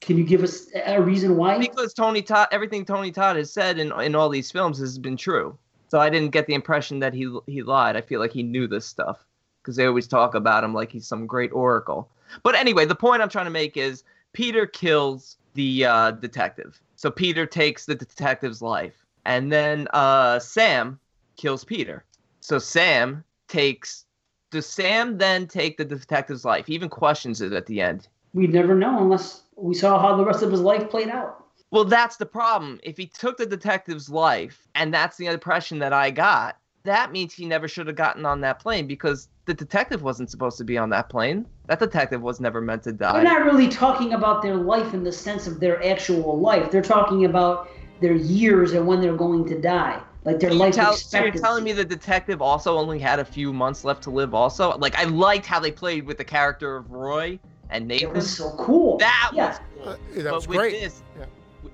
Can 0.00 0.16
you 0.16 0.24
give 0.24 0.42
us 0.42 0.68
a 0.86 1.00
reason 1.00 1.36
why? 1.36 1.58
because 1.58 1.94
Tony 1.94 2.22
Todd, 2.22 2.48
everything 2.50 2.84
Tony 2.84 3.10
Todd 3.10 3.36
has 3.36 3.50
said 3.52 3.78
in 3.78 3.92
in 4.00 4.14
all 4.14 4.28
these 4.28 4.50
films 4.50 4.78
has 4.78 4.98
been 4.98 5.16
true. 5.16 5.58
So 5.88 6.00
I 6.00 6.10
didn't 6.10 6.30
get 6.30 6.46
the 6.46 6.54
impression 6.54 6.98
that 7.00 7.14
he 7.14 7.34
he 7.46 7.62
lied. 7.62 7.96
I 7.96 8.00
feel 8.02 8.20
like 8.20 8.32
he 8.32 8.42
knew 8.42 8.66
this 8.66 8.86
stuff 8.86 9.24
because 9.62 9.76
they 9.76 9.86
always 9.86 10.06
talk 10.06 10.34
about 10.34 10.62
him 10.64 10.74
like 10.74 10.92
he's 10.92 11.06
some 11.06 11.26
great 11.26 11.52
oracle. 11.52 12.10
But 12.42 12.54
anyway, 12.54 12.84
the 12.84 12.94
point 12.94 13.22
I'm 13.22 13.28
trying 13.28 13.46
to 13.46 13.50
make 13.50 13.76
is 13.76 14.04
Peter 14.32 14.66
kills 14.66 15.38
the 15.54 15.86
uh, 15.86 16.10
detective. 16.12 16.80
So 16.96 17.10
Peter 17.10 17.46
takes 17.46 17.86
the 17.86 17.94
detective's 17.94 18.60
life, 18.60 19.06
and 19.24 19.50
then 19.50 19.88
uh, 19.92 20.38
Sam 20.38 20.98
kills 21.36 21.64
Peter. 21.64 22.04
So 22.44 22.58
Sam 22.58 23.24
takes. 23.48 24.04
Does 24.50 24.66
Sam 24.66 25.16
then 25.16 25.46
take 25.46 25.78
the 25.78 25.84
detective's 25.84 26.44
life? 26.44 26.66
He 26.66 26.74
even 26.74 26.90
questions 26.90 27.40
it 27.40 27.54
at 27.54 27.64
the 27.64 27.80
end. 27.80 28.06
We'd 28.34 28.52
never 28.52 28.74
know 28.74 28.98
unless 28.98 29.44
we 29.56 29.72
saw 29.72 29.98
how 29.98 30.14
the 30.14 30.26
rest 30.26 30.42
of 30.42 30.50
his 30.52 30.60
life 30.60 30.90
played 30.90 31.08
out. 31.08 31.42
Well, 31.70 31.86
that's 31.86 32.18
the 32.18 32.26
problem. 32.26 32.80
If 32.82 32.98
he 32.98 33.06
took 33.06 33.38
the 33.38 33.46
detective's 33.46 34.10
life, 34.10 34.68
and 34.74 34.92
that's 34.92 35.16
the 35.16 35.24
impression 35.24 35.78
that 35.78 35.94
I 35.94 36.10
got, 36.10 36.58
that 36.82 37.12
means 37.12 37.32
he 37.32 37.46
never 37.46 37.66
should 37.66 37.86
have 37.86 37.96
gotten 37.96 38.26
on 38.26 38.42
that 38.42 38.58
plane 38.58 38.86
because 38.86 39.28
the 39.46 39.54
detective 39.54 40.02
wasn't 40.02 40.30
supposed 40.30 40.58
to 40.58 40.64
be 40.64 40.76
on 40.76 40.90
that 40.90 41.08
plane. 41.08 41.46
That 41.68 41.78
detective 41.78 42.20
was 42.20 42.40
never 42.40 42.60
meant 42.60 42.82
to 42.82 42.92
die. 42.92 43.14
They're 43.14 43.22
not 43.22 43.46
really 43.46 43.68
talking 43.68 44.12
about 44.12 44.42
their 44.42 44.56
life 44.56 44.92
in 44.92 45.02
the 45.02 45.12
sense 45.12 45.46
of 45.46 45.60
their 45.60 45.82
actual 45.82 46.38
life. 46.38 46.70
They're 46.70 46.82
talking 46.82 47.24
about 47.24 47.70
their 48.02 48.14
years 48.14 48.74
and 48.74 48.86
when 48.86 49.00
they're 49.00 49.16
going 49.16 49.46
to 49.46 49.58
die. 49.58 50.02
Like 50.24 50.40
their 50.40 50.50
So 50.50 50.56
life 50.56 50.74
tell- 50.74 50.92
so 50.92 50.92
expectancy. 50.94 51.36
you're 51.38 51.44
telling 51.44 51.64
me 51.64 51.72
the 51.72 51.84
detective 51.84 52.40
also 52.40 52.76
only 52.78 52.98
had 52.98 53.18
a 53.18 53.24
few 53.24 53.52
months 53.52 53.84
left 53.84 54.02
to 54.04 54.10
live 54.10 54.34
also? 54.34 54.76
Like 54.78 54.96
I 54.98 55.04
liked 55.04 55.44
how 55.46 55.60
they 55.60 55.70
played 55.70 56.06
with 56.06 56.16
the 56.18 56.24
character 56.24 56.76
of 56.76 56.90
Roy 56.90 57.38
and 57.70 57.84
it 57.84 58.02
Nathan. 58.02 58.12
was 58.14 58.34
so 58.36 58.50
cool. 58.58 58.96
That 58.98 59.32
yeah. 59.34 59.48
was 59.48 59.58
cool. 59.74 59.88
Uh, 59.92 59.96
that 60.14 60.24
but 60.24 60.34
was 60.34 60.48
with 60.48 60.58
great. 60.58 60.80
this 60.80 61.02
Yeah. 61.18 61.26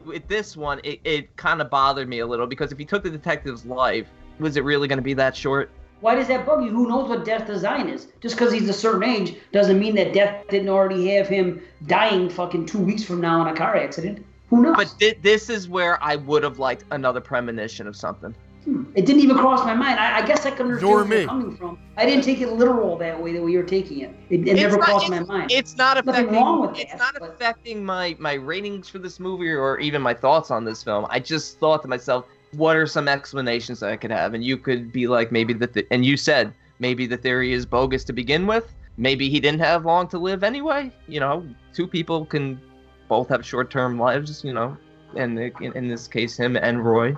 with 0.04 0.26
this 0.28 0.56
one 0.56 0.80
it, 0.84 1.00
it 1.04 1.36
kind 1.36 1.60
of 1.60 1.70
bothered 1.70 2.08
me 2.08 2.20
a 2.20 2.26
little 2.26 2.46
because 2.46 2.72
if 2.72 2.78
he 2.78 2.84
took 2.84 3.02
the 3.04 3.10
detective's 3.10 3.64
life, 3.64 4.08
was 4.40 4.56
it 4.56 4.64
really 4.64 4.88
going 4.88 4.98
to 4.98 5.02
be 5.02 5.14
that 5.14 5.36
short? 5.36 5.70
Why 6.00 6.14
does 6.14 6.28
that 6.28 6.46
bug 6.46 6.64
you? 6.64 6.70
Who 6.70 6.88
knows 6.88 7.08
what 7.10 7.26
death 7.26 7.46
design 7.46 7.88
is? 7.90 8.08
Just 8.20 8.34
because 8.36 8.52
he's 8.52 8.68
a 8.70 8.72
certain 8.72 9.02
age 9.04 9.36
doesn't 9.52 9.78
mean 9.78 9.94
that 9.96 10.14
death 10.14 10.44
didn't 10.48 10.70
already 10.70 11.08
have 11.08 11.28
him 11.28 11.60
dying 11.86 12.30
fucking 12.30 12.64
two 12.66 12.78
weeks 12.78 13.04
from 13.04 13.20
now 13.20 13.42
in 13.42 13.48
a 13.48 13.56
car 13.56 13.76
accident. 13.76 14.24
Who 14.50 14.62
knows? 14.62 14.76
But 14.76 14.88
thi- 14.98 15.14
this 15.22 15.48
is 15.48 15.68
where 15.68 16.02
I 16.02 16.16
would 16.16 16.42
have 16.42 16.58
liked 16.58 16.84
another 16.90 17.20
premonition 17.20 17.86
of 17.86 17.96
something. 17.96 18.34
Hmm. 18.64 18.84
It 18.94 19.06
didn't 19.06 19.22
even 19.22 19.38
cross 19.38 19.64
my 19.64 19.72
mind. 19.74 19.98
I, 19.98 20.18
I 20.18 20.26
guess 20.26 20.44
I 20.44 20.50
can 20.50 20.66
understand 20.66 20.90
Nor 20.90 21.04
where 21.04 21.18
you're 21.20 21.26
coming 21.28 21.56
from. 21.56 21.78
I 21.96 22.04
didn't 22.04 22.24
take 22.24 22.40
it 22.40 22.52
literal 22.52 22.98
that 22.98 23.18
way, 23.22 23.32
that 23.32 23.42
way 23.42 23.52
you're 23.52 23.62
taking 23.62 24.00
it. 24.00 24.14
It, 24.28 24.46
it 24.46 24.54
never 24.56 24.76
not- 24.76 24.84
crossed 24.86 25.08
my 25.08 25.20
mind. 25.20 25.50
It's 25.50 25.76
not 25.78 25.96
Nothing 26.04 26.10
affecting. 26.26 26.34
wrong 26.34 26.60
with 26.60 26.78
it's 26.78 26.92
that, 26.92 26.98
not 26.98 27.14
but- 27.18 27.30
affecting 27.30 27.82
my 27.84 28.16
my 28.18 28.34
ratings 28.34 28.88
for 28.88 28.98
this 28.98 29.18
movie 29.18 29.48
or 29.50 29.78
even 29.78 30.02
my 30.02 30.12
thoughts 30.12 30.50
on 30.50 30.64
this 30.64 30.82
film. 30.82 31.06
I 31.08 31.20
just 31.20 31.58
thought 31.58 31.80
to 31.82 31.88
myself, 31.88 32.26
what 32.52 32.76
are 32.76 32.86
some 32.86 33.08
explanations 33.08 33.80
that 33.80 33.90
I 33.92 33.96
could 33.96 34.10
have? 34.10 34.34
And 34.34 34.44
you 34.44 34.58
could 34.58 34.92
be 34.92 35.06
like, 35.06 35.32
maybe 35.32 35.54
that. 35.54 35.72
The, 35.72 35.86
and 35.90 36.04
you 36.04 36.18
said 36.18 36.52
maybe 36.80 37.06
the 37.06 37.16
theory 37.16 37.52
is 37.54 37.64
bogus 37.64 38.04
to 38.04 38.12
begin 38.12 38.46
with. 38.46 38.70
Maybe 38.98 39.30
he 39.30 39.40
didn't 39.40 39.60
have 39.60 39.86
long 39.86 40.06
to 40.08 40.18
live 40.18 40.44
anyway. 40.44 40.92
You 41.08 41.20
know, 41.20 41.46
two 41.72 41.86
people 41.86 42.26
can 42.26 42.60
both 43.10 43.28
have 43.28 43.44
short-term 43.44 43.98
lives. 43.98 44.42
You 44.42 44.54
know, 44.54 44.76
and 45.16 45.38
in, 45.38 45.72
in 45.76 45.88
this 45.88 46.08
case, 46.08 46.38
him 46.38 46.56
and 46.56 46.82
Roy. 46.82 47.14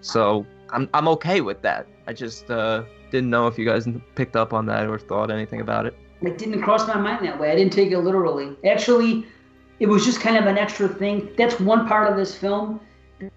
So 0.00 0.44
I'm 0.70 0.88
I'm 0.92 1.06
okay 1.08 1.40
with 1.40 1.62
that. 1.62 1.86
I 2.08 2.12
just 2.12 2.50
uh, 2.50 2.82
didn't 3.10 3.30
know 3.30 3.46
if 3.46 3.56
you 3.58 3.64
guys 3.64 3.86
picked 4.16 4.36
up 4.36 4.52
on 4.52 4.66
that 4.66 4.88
or 4.88 4.98
thought 4.98 5.30
anything 5.30 5.60
about 5.60 5.86
it. 5.86 5.96
It 6.22 6.38
didn't 6.38 6.62
cross 6.62 6.88
my 6.88 6.96
mind 6.96 7.24
that 7.26 7.38
way. 7.38 7.50
I 7.50 7.54
didn't 7.54 7.72
take 7.72 7.92
it 7.92 7.98
literally. 7.98 8.56
Actually, 8.64 9.26
it 9.78 9.86
was 9.86 10.04
just 10.04 10.20
kind 10.20 10.36
of 10.36 10.46
an 10.46 10.58
extra 10.58 10.88
thing. 10.88 11.30
That's 11.36 11.60
one 11.60 11.86
part 11.86 12.10
of 12.10 12.16
this 12.16 12.34
film 12.36 12.80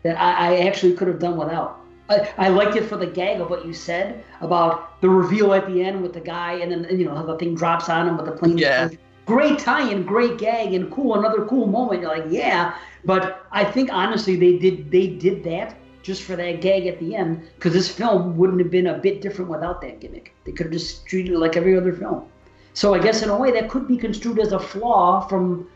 that 0.03 0.17
I, 0.19 0.53
I 0.53 0.57
actually 0.67 0.93
could 0.93 1.07
have 1.07 1.19
done 1.19 1.37
without. 1.37 1.81
I, 2.09 2.33
I 2.37 2.47
liked 2.49 2.75
it 2.77 2.85
for 2.85 2.95
the 2.95 3.07
gag 3.07 3.41
of 3.41 3.49
what 3.49 3.65
you 3.65 3.73
said 3.73 4.23
about 4.39 5.01
the 5.01 5.09
reveal 5.09 5.53
at 5.53 5.67
the 5.67 5.83
end 5.83 6.01
with 6.01 6.13
the 6.13 6.21
guy, 6.21 6.53
and 6.53 6.71
then 6.71 6.97
you 6.97 7.05
know 7.05 7.15
how 7.15 7.23
the 7.23 7.37
thing 7.37 7.55
drops 7.55 7.89
on 7.89 8.07
him 8.07 8.17
with 8.17 8.25
the 8.25 8.31
plane. 8.31 8.57
Yeah. 8.57 8.85
explosion. 8.85 9.06
Great 9.27 9.59
tie-in, 9.59 10.03
great 10.03 10.37
gag, 10.37 10.73
and 10.73 10.89
cool. 10.89 11.19
Another 11.19 11.45
cool 11.45 11.67
moment. 11.67 12.01
You're 12.01 12.17
like, 12.17 12.31
yeah. 12.31 12.75
But 13.03 13.45
I 13.51 13.65
think 13.65 13.91
honestly, 13.91 14.37
they 14.37 14.57
did 14.57 14.89
they 14.89 15.07
did 15.07 15.43
that 15.43 15.75
just 16.01 16.23
for 16.23 16.37
that 16.37 16.61
gag 16.61 16.87
at 16.87 16.97
the 16.99 17.13
end 17.13 17.45
because 17.55 17.73
this 17.73 17.91
film 17.91 18.37
wouldn't 18.37 18.59
have 18.59 18.71
been 18.71 18.87
a 18.87 18.97
bit 18.97 19.21
different 19.21 19.51
without 19.51 19.81
that 19.81 19.99
gimmick. 19.99 20.33
They 20.45 20.53
could 20.53 20.67
have 20.67 20.73
just 20.73 21.05
treated 21.05 21.33
it 21.33 21.39
like 21.39 21.57
every 21.57 21.77
other 21.77 21.91
film. 21.91 22.25
So 22.73 22.93
I 22.93 22.99
guess 22.99 23.21
in 23.21 23.29
a 23.29 23.37
way 23.37 23.51
that 23.51 23.69
could 23.69 23.85
be 23.85 23.97
construed 23.97 24.39
as 24.39 24.53
a 24.53 24.59
flaw 24.59 25.27
from 25.27 25.67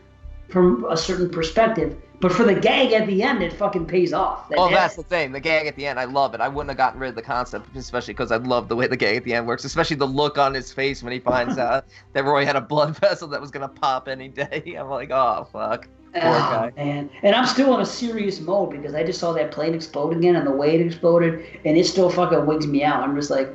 from 0.48 0.86
a 0.90 0.96
certain 0.96 1.28
perspective. 1.28 1.96
But 2.22 2.32
for 2.32 2.44
the 2.44 2.54
gag 2.54 2.92
at 2.92 3.06
the 3.08 3.22
end, 3.22 3.42
it 3.42 3.52
fucking 3.52 3.84
pays 3.86 4.12
off. 4.14 4.48
That- 4.48 4.58
Oh, 4.58 4.68
that- 4.68 4.74
that's 4.74 4.96
the 4.96 5.02
thing. 5.02 5.32
The 5.32 5.40
gag 5.40 5.66
at 5.66 5.76
the 5.76 5.86
end, 5.86 5.98
I 6.00 6.04
love 6.04 6.32
it. 6.34 6.40
I 6.40 6.48
wouldn't 6.48 6.70
have 6.70 6.78
gotten 6.78 7.00
rid 7.00 7.08
of 7.10 7.14
the 7.16 7.22
concept, 7.22 7.76
especially 7.76 8.14
because 8.14 8.30
I 8.32 8.36
love 8.36 8.68
the 8.68 8.76
way 8.76 8.86
the 8.86 8.96
gag 8.96 9.16
at 9.16 9.24
the 9.24 9.34
end 9.34 9.46
works. 9.46 9.64
Especially 9.64 9.96
the 9.96 10.06
look 10.06 10.38
on 10.38 10.54
his 10.54 10.72
face 10.72 11.02
when 11.02 11.12
he 11.12 11.18
finds 11.18 11.58
out 11.68 11.84
that 12.14 12.24
Roy 12.24 12.46
had 12.46 12.56
a 12.56 12.60
blood 12.60 12.96
vessel 12.98 13.26
that 13.28 13.40
was 13.40 13.50
gonna 13.50 13.68
pop 13.68 14.06
any 14.08 14.28
day. 14.28 14.76
I'm 14.80 14.88
like, 14.88 15.10
oh 15.10 15.46
fuck. 15.52 15.88
Poor 16.14 16.22
Oh, 16.22 16.38
guy. 16.38 16.72
man. 16.76 17.10
And 17.22 17.34
I'm 17.34 17.46
still 17.46 17.74
in 17.74 17.80
a 17.80 17.86
serious 17.86 18.38
mode 18.38 18.70
because 18.70 18.94
I 18.94 19.02
just 19.02 19.18
saw 19.18 19.32
that 19.32 19.50
plane 19.50 19.74
explode 19.74 20.16
again 20.16 20.36
and 20.36 20.46
the 20.46 20.50
way 20.52 20.74
it 20.74 20.80
exploded, 20.86 21.42
and 21.64 21.76
it 21.76 21.86
still 21.86 22.08
fucking 22.10 22.46
wigs 22.46 22.66
me 22.66 22.84
out. 22.84 23.02
I'm 23.02 23.16
just 23.16 23.30
like, 23.30 23.48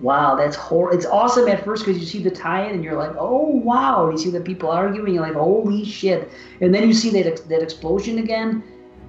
wow, 0.00 0.34
that's 0.36 0.56
hor. 0.56 0.92
It's 0.92 1.06
awesome 1.06 1.48
at 1.48 1.64
first 1.64 1.84
because 1.84 2.00
you 2.00 2.06
see 2.06 2.22
the 2.22 2.30
tie-in 2.30 2.74
and 2.74 2.84
you're 2.84 2.96
like, 2.98 3.14
oh 3.18 3.46
wow. 3.46 4.10
You 4.10 4.18
see 4.18 4.30
the 4.30 4.40
people 4.40 4.70
arguing, 4.70 5.14
you're 5.14 5.22
like, 5.22 5.34
holy 5.34 5.84
shit. 5.84 6.30
And 6.60 6.74
then 6.74 6.86
you 6.86 6.94
see 6.94 7.10
that 7.10 7.26
ex- 7.26 7.40
that 7.42 7.62
explosion 7.62 8.18
again, 8.18 8.62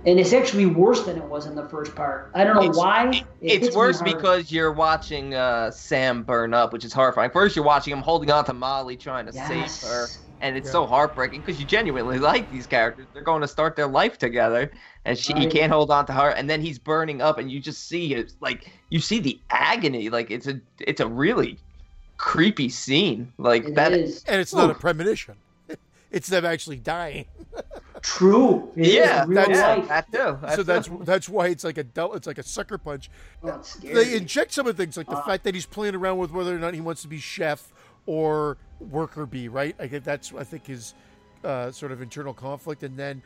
and 0.05 0.19
it's 0.19 0.33
actually 0.33 0.67
worse 0.67 1.03
than 1.03 1.17
it 1.17 1.23
was 1.23 1.47
in 1.47 1.55
the 1.55 1.67
first 1.69 1.95
part. 1.95 2.29
I 2.35 2.43
don't 2.43 2.55
know 2.55 2.61
It's- 2.61 2.77
why. 2.77 3.23
It 3.41 3.63
it's 3.63 3.75
worse 3.75 4.01
because 4.01 4.51
you're 4.51 4.71
watching 4.71 5.33
uh, 5.33 5.71
Sam 5.71 6.23
burn 6.23 6.53
up, 6.53 6.71
which 6.73 6.85
is 6.85 6.93
horrifying. 6.93 7.31
First, 7.31 7.55
you're 7.55 7.65
watching 7.65 7.91
him 7.93 8.01
holding 8.01 8.29
on 8.31 8.45
to 8.45 8.53
Molly, 8.53 8.95
trying 8.97 9.25
to 9.25 9.33
Yes. 9.33 9.79
save 9.81 9.89
her, 9.89 10.07
and 10.41 10.55
it's 10.57 10.67
Yeah. 10.67 10.71
so 10.73 10.85
heartbreaking 10.85 11.41
because 11.41 11.59
you 11.59 11.65
genuinely 11.65 12.19
like 12.19 12.51
these 12.51 12.67
characters. 12.67 13.05
They're 13.13 13.23
going 13.23 13.41
to 13.41 13.47
start 13.47 13.75
their 13.75 13.87
life 13.87 14.17
together, 14.17 14.71
and 15.05 15.17
she 15.17 15.33
he 15.33 15.47
can't 15.47 15.71
hold 15.71 15.91
on 15.91 16.05
to 16.07 16.13
her, 16.13 16.29
and 16.29 16.49
then 16.49 16.61
he's 16.61 16.77
burning 16.79 17.21
up, 17.21 17.37
and 17.37 17.51
you 17.51 17.59
just 17.59 17.87
see 17.87 18.13
it 18.13 18.33
like 18.41 18.71
you 18.89 18.99
see 18.99 19.19
the 19.19 19.39
agony. 19.49 20.09
Like 20.09 20.31
it's 20.31 20.47
a 20.47 20.59
it's 20.79 21.01
a 21.01 21.07
really 21.07 21.57
creepy 22.17 22.69
scene. 22.69 23.31
Like 23.37 23.65
It 23.65 23.75
that. 23.75 23.91
is. 23.93 24.23
And 24.27 24.39
it's 24.41 24.53
not 24.53 24.69
a 24.69 24.73
premonition. 24.75 25.35
It's 26.11 26.27
them 26.27 26.45
actually 26.45 26.77
dying. 26.77 27.25
True. 28.01 28.71
It 28.77 28.87
is 28.87 28.93
Yeah, 28.93 29.25
that's- 29.27 29.57
yeah, 29.57 29.81
that 29.87 30.11
too. 30.11 30.37
That 30.41 30.55
so 30.55 30.63
that's 30.63 30.87
too. 30.87 31.01
that's 31.03 31.27
why 31.27 31.47
it's 31.47 31.63
like 31.65 31.77
a 31.77 31.83
del- 31.83 32.13
it's 32.13 32.27
like 32.27 32.37
a 32.37 32.43
sucker 32.43 32.77
punch. 32.77 33.09
Oh. 33.43 33.61
They 33.81 34.15
inject 34.15 34.53
some 34.53 34.65
of 34.67 34.77
the 34.77 34.81
things 34.83 34.95
like 34.95 35.07
the 35.07 35.17
Uh. 35.17 35.25
fact 35.25 35.43
that 35.43 35.55
he's 35.55 35.65
playing 35.65 35.95
around 35.95 36.19
with 36.19 36.31
whether 36.31 36.55
or 36.55 36.59
not 36.59 36.73
he 36.73 36.79
wants 36.79 37.01
to 37.01 37.09
be 37.09 37.17
chef 37.19 37.73
or 38.05 38.57
worker 38.79 39.25
bee, 39.25 39.47
right? 39.47 39.75
I 39.79 39.87
get 39.87 40.03
that's 40.03 40.33
I 40.33 40.43
think 40.43 40.67
his 40.67 40.93
uh, 41.43 41.71
sort 41.71 41.91
of 41.91 42.01
internal 42.01 42.33
conflict, 42.33 42.83
and 42.83 42.97
then 42.97 43.21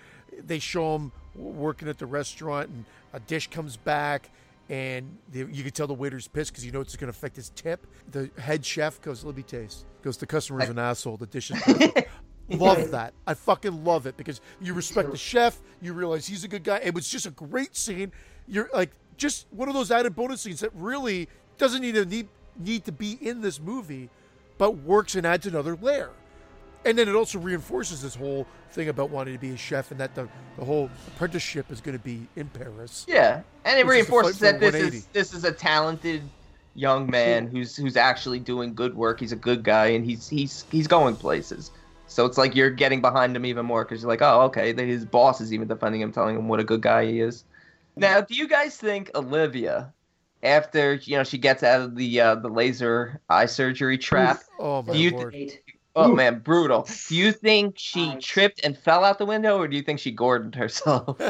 they 0.45 0.59
show 0.59 0.95
him 0.95 1.11
working 1.35 1.87
at 1.87 1.97
the 1.97 2.05
restaurant, 2.05 2.69
and 2.69 2.85
a 3.13 3.19
dish 3.19 3.47
comes 3.49 3.77
back, 3.77 4.29
and 4.69 5.17
the, 5.31 5.47
you 5.51 5.63
can 5.63 5.71
tell 5.71 5.87
the 5.87 5.93
waiter's 5.93 6.27
pissed 6.27 6.51
because 6.51 6.65
you 6.65 6.71
know 6.71 6.81
it's 6.81 6.95
going 6.95 7.11
to 7.11 7.17
affect 7.17 7.35
his 7.35 7.49
tip. 7.49 7.85
The 8.11 8.29
head 8.37 8.65
chef 8.65 9.01
goes, 9.01 9.23
"Let 9.23 9.35
me 9.35 9.43
taste." 9.43 9.85
Goes, 10.01 10.17
"The 10.17 10.27
customer's 10.27 10.69
an 10.69 10.79
asshole. 10.79 11.17
The 11.17 11.27
dish 11.27 11.51
is." 11.51 11.61
love 12.49 12.91
that. 12.91 13.13
I 13.27 13.33
fucking 13.35 13.83
love 13.83 14.07
it 14.07 14.17
because 14.17 14.41
you 14.59 14.73
respect 14.73 15.11
the 15.11 15.17
chef. 15.17 15.59
You 15.81 15.93
realize 15.93 16.25
he's 16.25 16.43
a 16.43 16.47
good 16.47 16.63
guy. 16.63 16.77
It 16.77 16.93
was 16.93 17.07
just 17.07 17.25
a 17.25 17.31
great 17.31 17.75
scene. 17.75 18.11
You're 18.47 18.69
like 18.73 18.91
just 19.17 19.47
one 19.51 19.67
of 19.67 19.75
those 19.75 19.91
added 19.91 20.15
bonus 20.15 20.41
scenes 20.41 20.61
that 20.61 20.71
really 20.73 21.29
doesn't 21.57 21.83
even 21.83 22.09
need 22.09 22.27
need 22.57 22.85
to 22.85 22.91
be 22.91 23.17
in 23.21 23.41
this 23.41 23.59
movie, 23.59 24.09
but 24.59 24.77
works 24.77 25.15
and 25.15 25.25
adds 25.25 25.47
another 25.47 25.75
layer. 25.81 26.11
And 26.85 26.97
then 26.97 27.09
it 27.09 27.15
also 27.15 27.39
reinforces 27.39 28.03
this 28.03 28.13
whole 28.15 28.45
thing 28.71 28.89
about 28.89 29.09
wanting 29.09 29.33
to 29.33 29.39
be 29.39 29.49
a 29.49 29.57
chef 29.57 29.89
and 29.89 29.99
that 29.99 30.13
the, 30.13 30.29
the 30.57 30.63
whole 30.63 30.89
apprenticeship 31.07 31.71
is 31.71 31.81
going 31.81 31.97
to 31.97 32.03
be 32.03 32.27
in 32.35 32.47
Paris. 32.49 33.05
Yeah, 33.09 33.41
and 33.65 33.79
it 33.79 33.87
Which 33.87 33.97
is 33.99 34.07
the 34.07 34.11
reinforces 34.13 34.39
that 34.39 34.59
this 34.59 34.75
is 34.75 35.05
this 35.07 35.33
is 35.33 35.43
a 35.43 35.51
talented 35.51 36.21
young 36.75 37.09
man 37.09 37.47
who's 37.47 37.75
who's 37.75 37.97
actually 37.97 38.39
doing 38.39 38.73
good 38.75 38.95
work. 38.95 39.19
He's 39.19 39.31
a 39.31 39.37
good 39.37 39.63
guy, 39.63 39.87
and 39.87 40.05
he's 40.05 40.29
he's 40.29 40.65
he's 40.71 40.87
going 40.87 41.15
places. 41.15 41.71
So 42.07 42.25
it's 42.25 42.37
like 42.37 42.55
you're 42.55 42.71
getting 42.71 43.01
behind 43.01 43.35
him 43.35 43.45
even 43.45 43.65
more 43.65 43.83
because 43.83 44.01
you're 44.01 44.09
like, 44.09 44.21
oh, 44.21 44.41
okay, 44.43 44.73
his 44.73 45.05
boss 45.05 45.41
is 45.41 45.53
even 45.53 45.67
defending 45.67 46.01
him, 46.01 46.11
telling 46.11 46.35
him 46.35 46.47
what 46.47 46.59
a 46.59 46.63
good 46.63 46.81
guy 46.81 47.05
he 47.05 47.19
is. 47.19 47.43
Now, 47.95 48.21
do 48.21 48.33
you 48.33 48.47
guys 48.47 48.77
think 48.77 49.11
Olivia, 49.13 49.93
after 50.43 50.95
you 50.95 51.17
know 51.17 51.23
she 51.23 51.37
gets 51.37 51.63
out 51.63 51.81
of 51.81 51.95
the 51.95 52.21
uh, 52.21 52.35
the 52.35 52.49
laser 52.49 53.21
eye 53.29 53.45
surgery 53.45 53.97
trap? 53.97 54.41
Oh 54.59 54.81
my 54.83 54.93
you 54.93 55.11
lord! 55.11 55.35
Eight. 55.35 55.61
Oh 55.95 56.13
man, 56.13 56.39
brutal. 56.39 56.87
Do 57.07 57.15
you 57.15 57.31
think 57.31 57.75
she 57.77 58.11
Eyes. 58.11 58.23
tripped 58.23 58.63
and 58.63 58.77
fell 58.77 59.03
out 59.03 59.17
the 59.17 59.25
window, 59.25 59.57
or 59.57 59.67
do 59.67 59.75
you 59.75 59.83
think 59.83 59.99
she 59.99 60.15
Gordoned 60.15 60.55
herself? 60.55 61.19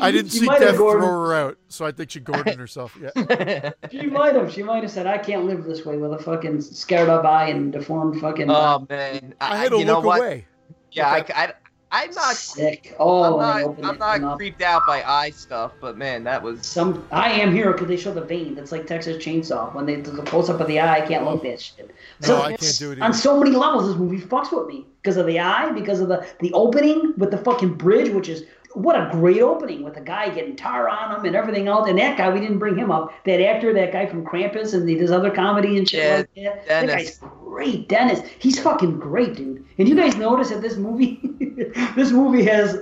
I 0.00 0.10
didn't 0.10 0.32
She 0.32 0.38
see 0.40 0.46
might 0.46 0.58
Death 0.58 0.76
Gordon- 0.76 1.06
throw 1.06 1.26
her 1.26 1.34
out, 1.34 1.58
so 1.68 1.86
I 1.86 1.92
think 1.92 2.10
she 2.10 2.18
Gordon 2.18 2.58
herself. 2.58 2.98
Yeah. 3.00 3.70
She 3.90 4.06
might 4.06 4.34
have. 4.34 4.52
She 4.52 4.62
might 4.62 4.82
have 4.82 4.90
said, 4.90 5.06
"I 5.06 5.18
can't 5.18 5.44
live 5.44 5.64
this 5.64 5.84
way 5.84 5.96
with 5.96 6.12
a 6.12 6.18
fucking 6.18 6.60
scared 6.60 7.08
up 7.08 7.24
eye 7.24 7.48
and 7.50 7.72
deformed 7.72 8.20
fucking." 8.20 8.50
oh 8.50 8.86
man, 8.88 9.34
I 9.40 9.56
had 9.56 9.70
to 9.70 9.78
you 9.78 9.84
look 9.84 10.04
away. 10.04 10.46
Yeah, 10.92 11.08
I, 11.08 11.24
I, 11.34 11.52
I'm 11.92 12.12
not 12.12 12.36
sick. 12.36 12.94
Oh, 13.00 13.24
I'm 13.24 13.38
not, 13.40 13.84
I'm 13.84 13.94
it 13.96 13.98
not 13.98 14.22
up. 14.22 14.36
creeped 14.38 14.62
out 14.62 14.86
by 14.86 15.02
eye 15.02 15.30
stuff, 15.30 15.72
but 15.80 15.96
man, 15.96 16.22
that 16.24 16.40
was 16.42 16.64
Some 16.64 17.06
I 17.10 17.32
am 17.32 17.52
here 17.52 17.72
because 17.72 17.88
they 17.88 17.96
show 17.96 18.14
the 18.14 18.20
vein. 18.20 18.54
That's 18.54 18.70
like 18.70 18.86
Texas 18.86 19.22
Chainsaw. 19.22 19.74
When 19.74 19.86
they 19.86 19.96
do 19.96 20.12
the 20.12 20.22
close 20.22 20.48
up 20.48 20.60
of 20.60 20.68
the 20.68 20.78
eye, 20.78 20.98
I 20.98 21.06
can't 21.06 21.24
look 21.24 21.42
that 21.42 21.60
shit. 21.60 21.90
No, 22.26 22.42
I 22.42 22.56
can't 22.56 22.78
do 22.78 22.92
it 22.92 23.00
On 23.00 23.12
so 23.12 23.38
many 23.40 23.56
levels, 23.56 23.88
this 23.88 23.96
movie 23.96 24.20
fucks 24.20 24.56
with 24.56 24.68
me 24.68 24.86
because 25.02 25.16
of 25.16 25.26
the 25.26 25.40
eye, 25.40 25.72
because 25.72 26.00
of 26.00 26.08
the 26.08 26.26
the 26.38 26.52
opening 26.52 27.14
with 27.16 27.32
the 27.32 27.38
fucking 27.38 27.74
bridge, 27.74 28.12
which 28.12 28.28
is 28.28 28.44
what 28.74 28.96
a 28.96 29.08
great 29.10 29.40
opening 29.40 29.82
with 29.82 29.94
the 29.94 30.00
guy 30.00 30.28
getting 30.28 30.54
tar 30.56 30.88
on 30.88 31.14
him 31.14 31.24
and 31.24 31.34
everything 31.34 31.66
else. 31.68 31.88
And 31.88 31.98
that 31.98 32.16
guy, 32.16 32.30
we 32.32 32.40
didn't 32.40 32.58
bring 32.58 32.76
him 32.76 32.90
up. 32.90 33.12
That 33.24 33.40
actor, 33.42 33.72
that 33.74 33.92
guy 33.92 34.06
from 34.06 34.24
Krampus 34.24 34.74
and 34.74 34.88
he 34.88 34.94
does 34.94 35.10
other 35.10 35.30
comedy 35.30 35.76
and 35.78 35.88
shit 35.88 36.28
Yeah, 36.34 36.50
like 36.50 36.66
that. 36.66 36.86
Dennis. 36.86 36.90
That 36.90 36.96
guy's 36.96 37.18
great, 37.44 37.88
Dennis. 37.88 38.20
He's 38.38 38.60
fucking 38.60 38.98
great, 38.98 39.34
dude. 39.36 39.64
And 39.78 39.88
you 39.88 39.96
guys 39.96 40.16
notice 40.16 40.50
that 40.50 40.60
this 40.62 40.76
movie, 40.76 41.20
this 41.96 42.12
movie 42.12 42.44
has 42.44 42.78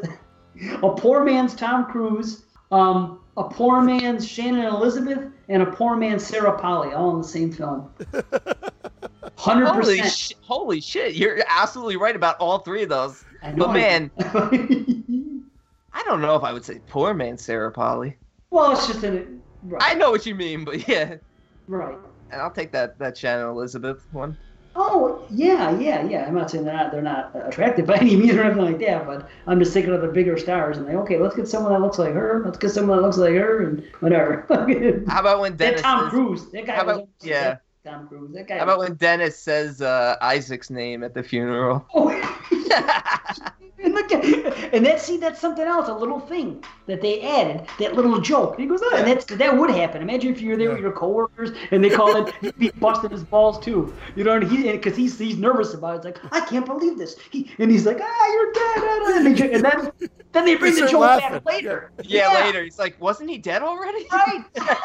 a 0.82 0.90
poor 0.90 1.24
man's 1.24 1.54
Tom 1.54 1.86
Cruise, 1.86 2.44
um, 2.70 3.20
a 3.36 3.44
poor 3.44 3.80
man's 3.80 4.26
Shannon 4.28 4.66
Elizabeth, 4.66 5.24
and 5.48 5.62
a 5.62 5.66
poor 5.66 5.96
man's 5.96 6.26
Sarah 6.26 6.58
Polley, 6.58 6.92
all 6.92 7.12
in 7.14 7.22
the 7.22 7.28
same 7.28 7.50
film. 7.52 7.90
Hundred 9.36 9.72
percent. 9.72 10.34
holy 10.42 10.80
shit. 10.80 11.14
You're 11.14 11.38
absolutely 11.48 11.96
right 11.96 12.16
about 12.16 12.36
all 12.40 12.58
three 12.58 12.82
of 12.82 12.88
those. 12.88 13.24
But 13.56 13.72
man, 13.72 14.10
I 15.98 16.02
don't 16.04 16.20
know 16.20 16.36
if 16.36 16.44
I 16.44 16.52
would 16.52 16.64
say 16.64 16.80
poor 16.86 17.12
man 17.12 17.36
Sarah 17.36 17.72
Polley. 17.72 18.16
well, 18.50 18.70
it's 18.72 18.86
just 18.86 19.02
an. 19.02 19.42
right, 19.64 19.82
I 19.84 19.94
know 19.94 20.10
what 20.12 20.24
you 20.26 20.34
mean, 20.36 20.64
but 20.64 20.86
yeah, 20.88 21.16
right. 21.66 21.98
and 22.30 22.40
I'll 22.40 22.52
take 22.52 22.70
that 22.72 22.98
that 23.00 23.16
Shannon 23.18 23.48
Elizabeth 23.48 24.06
one. 24.12 24.38
Oh 24.76 25.26
yeah, 25.28 25.76
yeah, 25.80 26.06
yeah. 26.06 26.24
I'm 26.26 26.36
not 26.36 26.52
saying 26.52 26.64
they're 26.64 26.72
not 26.72 26.92
they're 26.92 27.02
not 27.02 27.32
attractive 27.34 27.84
by 27.86 27.96
any 27.96 28.14
means 28.14 28.34
or 28.34 28.44
anything 28.44 28.62
like 28.64 28.78
that, 28.78 29.06
but 29.06 29.28
I'm 29.48 29.58
just 29.58 29.72
thinking 29.74 29.92
of 29.92 30.02
the 30.02 30.08
bigger 30.08 30.38
stars 30.38 30.76
and 30.78 30.86
like, 30.86 30.94
okay, 30.94 31.18
let's 31.18 31.34
get 31.34 31.48
someone 31.48 31.72
that 31.72 31.80
looks 31.80 31.98
like 31.98 32.12
her. 32.12 32.42
Let's 32.44 32.58
get 32.58 32.70
someone 32.70 32.98
that 32.98 33.02
looks 33.02 33.16
like 33.16 33.32
her, 33.34 33.64
and 33.64 33.82
whatever. 33.98 34.46
How 35.08 35.18
about 35.20 35.40
when 35.40 35.56
Dennis? 35.56 35.82
that 35.82 35.86
Tom 35.88 36.00
says, 36.04 36.10
Cruise. 36.10 36.50
That 36.52 36.66
guy 36.66 36.76
how 36.76 36.82
about- 36.82 37.08
yeah. 37.22 37.56
Tom 37.84 38.06
Cruise. 38.06 38.32
That 38.34 38.46
guy. 38.46 38.58
How 38.58 38.64
about 38.64 38.78
was- 38.78 38.90
when 38.90 38.98
Dennis 38.98 39.36
says 39.36 39.82
uh, 39.82 40.14
Isaac's 40.20 40.70
name 40.70 41.02
at 41.02 41.12
the 41.12 41.24
funeral? 41.24 41.84
Oh, 41.92 42.08
and 43.82 43.94
look 43.94 44.10
at, 44.12 44.24
and 44.74 44.84
that 44.84 45.00
see 45.00 45.16
that's 45.18 45.40
something 45.40 45.64
else, 45.66 45.88
a 45.88 45.94
little 45.94 46.18
thing 46.20 46.64
that 46.86 47.00
they 47.00 47.20
added, 47.22 47.66
that 47.78 47.94
little 47.94 48.20
joke. 48.20 48.52
And 48.54 48.60
he 48.62 48.66
goes, 48.66 48.80
oh, 48.82 48.96
and 48.96 49.06
that's 49.06 49.24
that 49.26 49.56
would 49.56 49.70
happen. 49.70 50.02
Imagine 50.02 50.32
if 50.32 50.40
you're 50.40 50.56
there 50.56 50.68
with 50.70 50.78
Yeah. 50.78 50.82
your 50.84 50.92
coworkers 50.92 51.50
and 51.70 51.82
they 51.84 51.90
call 51.90 52.16
it 52.16 52.34
he'd 52.40 52.58
be 52.58 52.70
busting 52.80 53.10
his 53.10 53.24
balls 53.24 53.58
too. 53.64 53.94
You 54.16 54.24
know, 54.24 54.32
and 54.34 54.50
he 54.50 54.70
because 54.72 54.96
he's 54.96 55.18
he's 55.18 55.36
nervous 55.38 55.74
about 55.74 56.04
it. 56.04 56.08
It's 56.08 56.22
like 56.22 56.32
I 56.32 56.44
can't 56.46 56.66
believe 56.66 56.98
this. 56.98 57.16
He 57.30 57.50
and 57.58 57.70
he's 57.70 57.86
like, 57.86 57.98
ah, 58.00 58.32
you're 58.32 58.52
dead. 58.52 58.62
ah, 58.78 59.00
ah," 59.02 59.16
And, 59.18 59.36
they, 59.36 59.52
and 59.52 59.64
then 59.64 59.90
then 60.32 60.44
they 60.44 60.56
bring 60.56 60.74
They 60.74 60.82
the 60.82 60.88
joke 60.88 61.00
laughing. 61.00 61.30
back 61.38 61.46
later. 61.46 61.92
yeah, 62.02 62.28
later 62.44 62.62
he's 62.64 62.78
like, 62.78 63.00
wasn't 63.00 63.30
he 63.30 63.38
dead 63.38 63.62
already? 63.62 64.06
Right. 64.12 64.44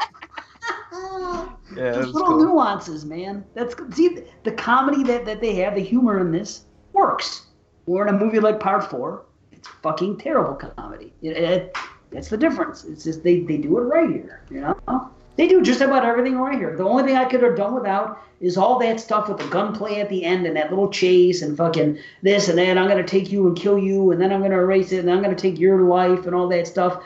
Yeah, 1.75 1.91
Those 1.93 2.13
little 2.13 2.27
cool. 2.37 2.45
nuances, 2.45 3.03
man. 3.03 3.43
That's 3.55 3.75
see 3.95 4.19
the 4.43 4.51
comedy 4.51 5.03
that, 5.03 5.25
that 5.25 5.41
they 5.41 5.55
have, 5.55 5.73
the 5.75 5.81
humor 5.81 6.19
in 6.19 6.31
this 6.31 6.65
works. 6.93 7.42
Or 7.85 8.07
in 8.07 8.13
a 8.13 8.17
movie 8.17 8.39
like 8.39 8.59
Part 8.59 8.89
Four, 8.89 9.23
it's 9.51 9.67
fucking 9.81 10.17
terrible 10.17 10.55
comedy. 10.55 11.13
It, 11.21 11.37
it- 11.37 11.77
that's 12.11 12.29
the 12.29 12.37
difference. 12.37 12.83
It's 12.83 13.03
just 13.05 13.23
they, 13.23 13.39
they 13.39 13.57
do 13.57 13.75
it 13.79 13.81
right 13.81 14.07
here. 14.07 14.43
You 14.51 14.61
know, 14.61 15.09
they 15.35 15.47
do 15.47 15.63
just 15.63 15.81
about 15.81 16.05
everything 16.05 16.37
right 16.37 16.55
here. 16.55 16.77
The 16.77 16.83
only 16.83 17.03
thing 17.03 17.15
I 17.15 17.25
could 17.25 17.41
have 17.41 17.55
done 17.57 17.73
without 17.73 18.21
is 18.39 18.55
all 18.55 18.77
that 18.79 18.99
stuff 18.99 19.27
with 19.29 19.39
the 19.39 19.47
gunplay 19.47 19.99
at 19.99 20.09
the 20.09 20.23
end 20.23 20.45
and 20.45 20.55
that 20.55 20.69
little 20.69 20.91
chase 20.91 21.41
and 21.41 21.57
fucking 21.57 21.97
this 22.21 22.49
and 22.49 22.57
that. 22.59 22.77
I'm 22.77 22.87
gonna 22.87 23.03
take 23.03 23.31
you 23.31 23.47
and 23.47 23.57
kill 23.57 23.79
you, 23.79 24.11
and 24.11 24.21
then 24.21 24.31
I'm 24.31 24.43
gonna 24.43 24.59
erase 24.59 24.91
it, 24.91 24.99
and 24.99 25.09
I'm 25.09 25.23
gonna 25.23 25.33
take 25.33 25.57
your 25.59 25.81
life 25.81 26.27
and 26.27 26.35
all 26.35 26.47
that 26.49 26.67
stuff. 26.67 27.01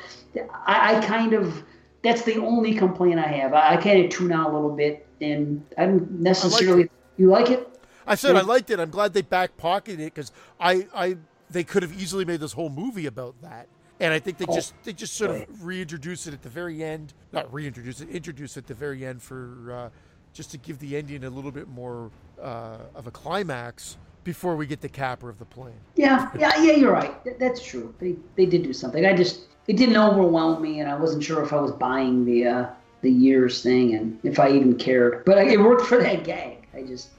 I, 0.66 0.98
I 0.98 1.06
kind 1.06 1.32
of 1.32 1.64
that's 2.04 2.24
the 2.24 2.36
only 2.40 2.74
complaint 2.74 3.18
I 3.18 3.28
have. 3.28 3.54
I, 3.54 3.76
I 3.76 3.78
kind 3.78 4.04
of 4.04 4.12
tune 4.12 4.34
out 4.34 4.50
a 4.50 4.54
little 4.54 4.76
bit, 4.76 5.08
and 5.22 5.66
I 5.78 5.86
don't 5.86 6.12
necessarily. 6.20 6.90
you 7.16 7.30
like 7.30 7.50
it? 7.50 7.77
I 8.08 8.16
said. 8.16 8.36
I 8.36 8.42
liked 8.42 8.70
it. 8.70 8.80
I'm 8.80 8.90
glad 8.90 9.14
they 9.14 9.22
back 9.22 9.58
pocketed 9.58 10.00
it 10.00 10.14
because 10.14 10.32
I, 10.60 10.88
I, 10.96 11.18
they 11.52 11.64
could 11.64 11.84
have 11.84 11.94
easily 12.00 12.26
made 12.26 12.40
this 12.40 12.54
whole 12.54 12.70
movie 12.70 13.06
about 13.06 13.36
that. 13.42 13.68
And 14.00 14.14
I 14.14 14.20
think 14.20 14.38
they 14.38 14.46
Oh. 14.48 14.54
just 14.56 14.74
they 14.84 14.94
just 14.94 15.16
sort 15.16 15.32
Right. 15.32 15.50
of 15.50 15.66
reintroduce 15.66 16.28
it 16.28 16.34
at 16.34 16.44
the 16.44 16.50
very 16.50 16.84
end. 16.84 17.14
Not 17.32 17.52
reintroduce 17.54 18.00
it, 18.02 18.10
introduce 18.10 18.56
it 18.56 18.62
at 18.62 18.68
the 18.68 18.74
very 18.76 19.06
end 19.06 19.22
for 19.22 19.72
uh, 19.72 19.90
just 20.34 20.52
to 20.52 20.58
give 20.58 20.78
the 20.80 20.96
ending 20.96 21.24
a 21.24 21.30
little 21.30 21.52
bit 21.52 21.68
more 21.68 22.12
uh, 22.42 22.78
of 22.94 23.08
a 23.08 23.12
climax 23.12 23.98
before 24.24 24.56
we 24.56 24.68
get 24.68 24.82
the 24.82 24.90
capper 24.90 25.30
of 25.30 25.40
the 25.40 25.46
plane. 25.46 25.74
Yeah, 25.96 26.30
yeah, 26.38 26.62
yeah. 26.62 26.74
You're 26.74 26.92
right. 26.94 27.40
That's 27.40 27.64
true. 27.66 27.94
They 28.00 28.16
they 28.36 28.46
did 28.46 28.62
do 28.64 28.72
something. 28.74 29.04
I 29.06 29.16
just 29.16 29.42
it 29.68 29.78
didn't 29.78 29.98
overwhelm 29.98 30.62
me, 30.62 30.80
and 30.80 30.90
I 30.90 30.96
wasn't 30.96 31.24
sure 31.24 31.42
if 31.44 31.52
I 31.52 31.60
was 31.60 31.72
buying 31.72 32.24
the 32.24 32.46
uh, 32.46 32.68
the 33.02 33.12
years 33.12 33.64
thing 33.64 33.96
and 33.96 34.20
if 34.24 34.38
I 34.40 34.50
even 34.52 34.76
cared. 34.76 35.26
But 35.26 35.40
I, 35.40 35.44
it 35.54 35.60
worked 35.60 35.88
for 35.88 35.98
that 35.98 36.24
gag. 36.24 36.68
I 36.76 36.84
just 36.84 37.10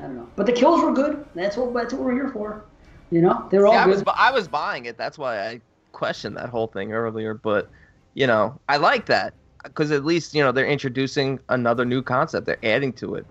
I 0.00 0.04
don't 0.04 0.16
know. 0.16 0.28
But 0.36 0.46
the 0.46 0.52
kills 0.52 0.82
were 0.82 0.92
good. 0.92 1.24
That's 1.34 1.56
what 1.56 1.72
that's 1.74 1.92
what 1.92 2.02
we're 2.02 2.12
here 2.14 2.30
for. 2.30 2.64
You 3.10 3.20
know, 3.22 3.46
they're 3.50 3.66
all 3.66 3.72
See, 3.72 3.78
I 3.78 3.84
good. 3.84 3.90
was 3.90 4.04
I 4.16 4.30
was 4.32 4.48
buying 4.48 4.86
it. 4.86 4.96
That's 4.96 5.18
why 5.18 5.46
I 5.46 5.60
questioned 5.92 6.36
that 6.36 6.48
whole 6.48 6.66
thing 6.68 6.92
earlier. 6.92 7.34
But 7.34 7.68
you 8.14 8.26
know, 8.26 8.58
I 8.68 8.76
like 8.78 9.06
that 9.06 9.34
because 9.62 9.90
at 9.90 10.04
least 10.04 10.34
you 10.34 10.42
know 10.42 10.52
they're 10.52 10.66
introducing 10.66 11.38
another 11.48 11.84
new 11.84 12.02
concept. 12.02 12.46
They're 12.46 12.64
adding 12.64 12.92
to 12.94 13.16
it. 13.16 13.26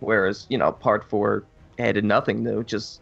Whereas 0.00 0.46
you 0.48 0.58
know, 0.58 0.72
part 0.72 1.08
four 1.08 1.44
added 1.78 2.04
nothing 2.04 2.42
new. 2.42 2.62
Just 2.64 3.00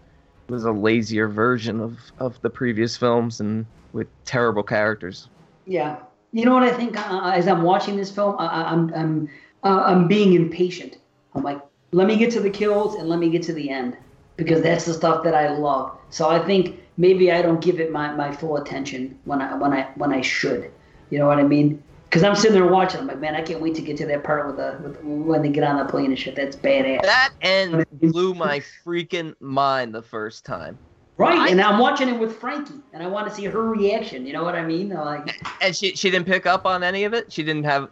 was 0.48 0.64
a 0.64 0.72
lazier 0.72 1.28
version 1.28 1.80
of 1.80 1.98
of 2.18 2.40
the 2.42 2.50
previous 2.50 2.96
films 2.96 3.40
and 3.40 3.66
with 3.92 4.06
terrible 4.24 4.62
characters. 4.62 5.28
Yeah. 5.66 5.96
You 6.32 6.44
know 6.44 6.52
what 6.52 6.62
I 6.62 6.72
think? 6.72 6.96
Uh, 6.98 7.30
as 7.34 7.48
I'm 7.48 7.62
watching 7.62 7.96
this 7.96 8.10
film, 8.10 8.36
I, 8.38 8.46
I- 8.46 8.70
I'm 8.72 8.92
I'm 8.94 9.28
uh, 9.64 9.82
I'm 9.86 10.06
being 10.08 10.34
impatient. 10.34 10.98
I'm 11.34 11.42
like, 11.42 11.60
let 11.92 12.06
me 12.06 12.16
get 12.16 12.30
to 12.32 12.40
the 12.40 12.50
kills 12.50 12.96
and 12.96 13.08
let 13.08 13.18
me 13.18 13.30
get 13.30 13.42
to 13.44 13.52
the 13.52 13.70
end 13.70 13.96
because 14.36 14.62
that's 14.62 14.84
the 14.84 14.94
stuff 14.94 15.24
that 15.24 15.34
I 15.34 15.48
love. 15.48 15.96
So 16.10 16.28
I 16.28 16.38
think 16.38 16.80
maybe 16.96 17.32
I 17.32 17.42
don't 17.42 17.60
give 17.60 17.80
it 17.80 17.90
my, 17.90 18.12
my 18.14 18.32
full 18.32 18.56
attention 18.56 19.18
when 19.24 19.40
I 19.40 19.54
when 19.54 19.72
I 19.72 19.90
when 19.96 20.12
I 20.12 20.20
should. 20.20 20.70
You 21.10 21.18
know 21.18 21.26
what 21.26 21.38
I 21.38 21.42
mean? 21.42 21.82
Because 22.04 22.22
I'm 22.22 22.34
sitting 22.34 22.54
there 22.54 22.66
watching. 22.66 23.00
I'm 23.00 23.06
like, 23.06 23.20
man, 23.20 23.34
I 23.34 23.42
can't 23.42 23.60
wait 23.60 23.74
to 23.74 23.82
get 23.82 23.96
to 23.98 24.06
that 24.06 24.24
part 24.24 24.46
with 24.46 24.56
the 24.56 24.78
with, 24.82 25.02
when 25.02 25.42
they 25.42 25.50
get 25.50 25.64
on 25.64 25.78
the 25.78 25.84
plane 25.90 26.06
and 26.06 26.18
shit. 26.18 26.36
That's 26.36 26.56
badass. 26.56 27.02
That 27.02 27.32
end 27.40 27.86
blew 27.92 28.34
my 28.34 28.62
freaking 28.84 29.34
mind 29.40 29.94
the 29.94 30.02
first 30.02 30.44
time. 30.44 30.78
Right, 31.16 31.50
and 31.50 31.60
I'm 31.60 31.80
watching 31.80 32.08
it 32.08 32.16
with 32.16 32.36
Frankie, 32.36 32.80
and 32.92 33.02
I 33.02 33.08
want 33.08 33.28
to 33.28 33.34
see 33.34 33.44
her 33.44 33.62
reaction. 33.64 34.24
You 34.24 34.32
know 34.32 34.44
what 34.44 34.54
I 34.54 34.64
mean? 34.64 34.90
Like, 34.90 35.28
And 35.60 35.74
she 35.74 35.96
she 35.96 36.10
didn't 36.10 36.26
pick 36.26 36.46
up 36.46 36.64
on 36.64 36.84
any 36.84 37.02
of 37.02 37.12
it. 37.12 37.32
She 37.32 37.42
didn't 37.42 37.64
have 37.64 37.90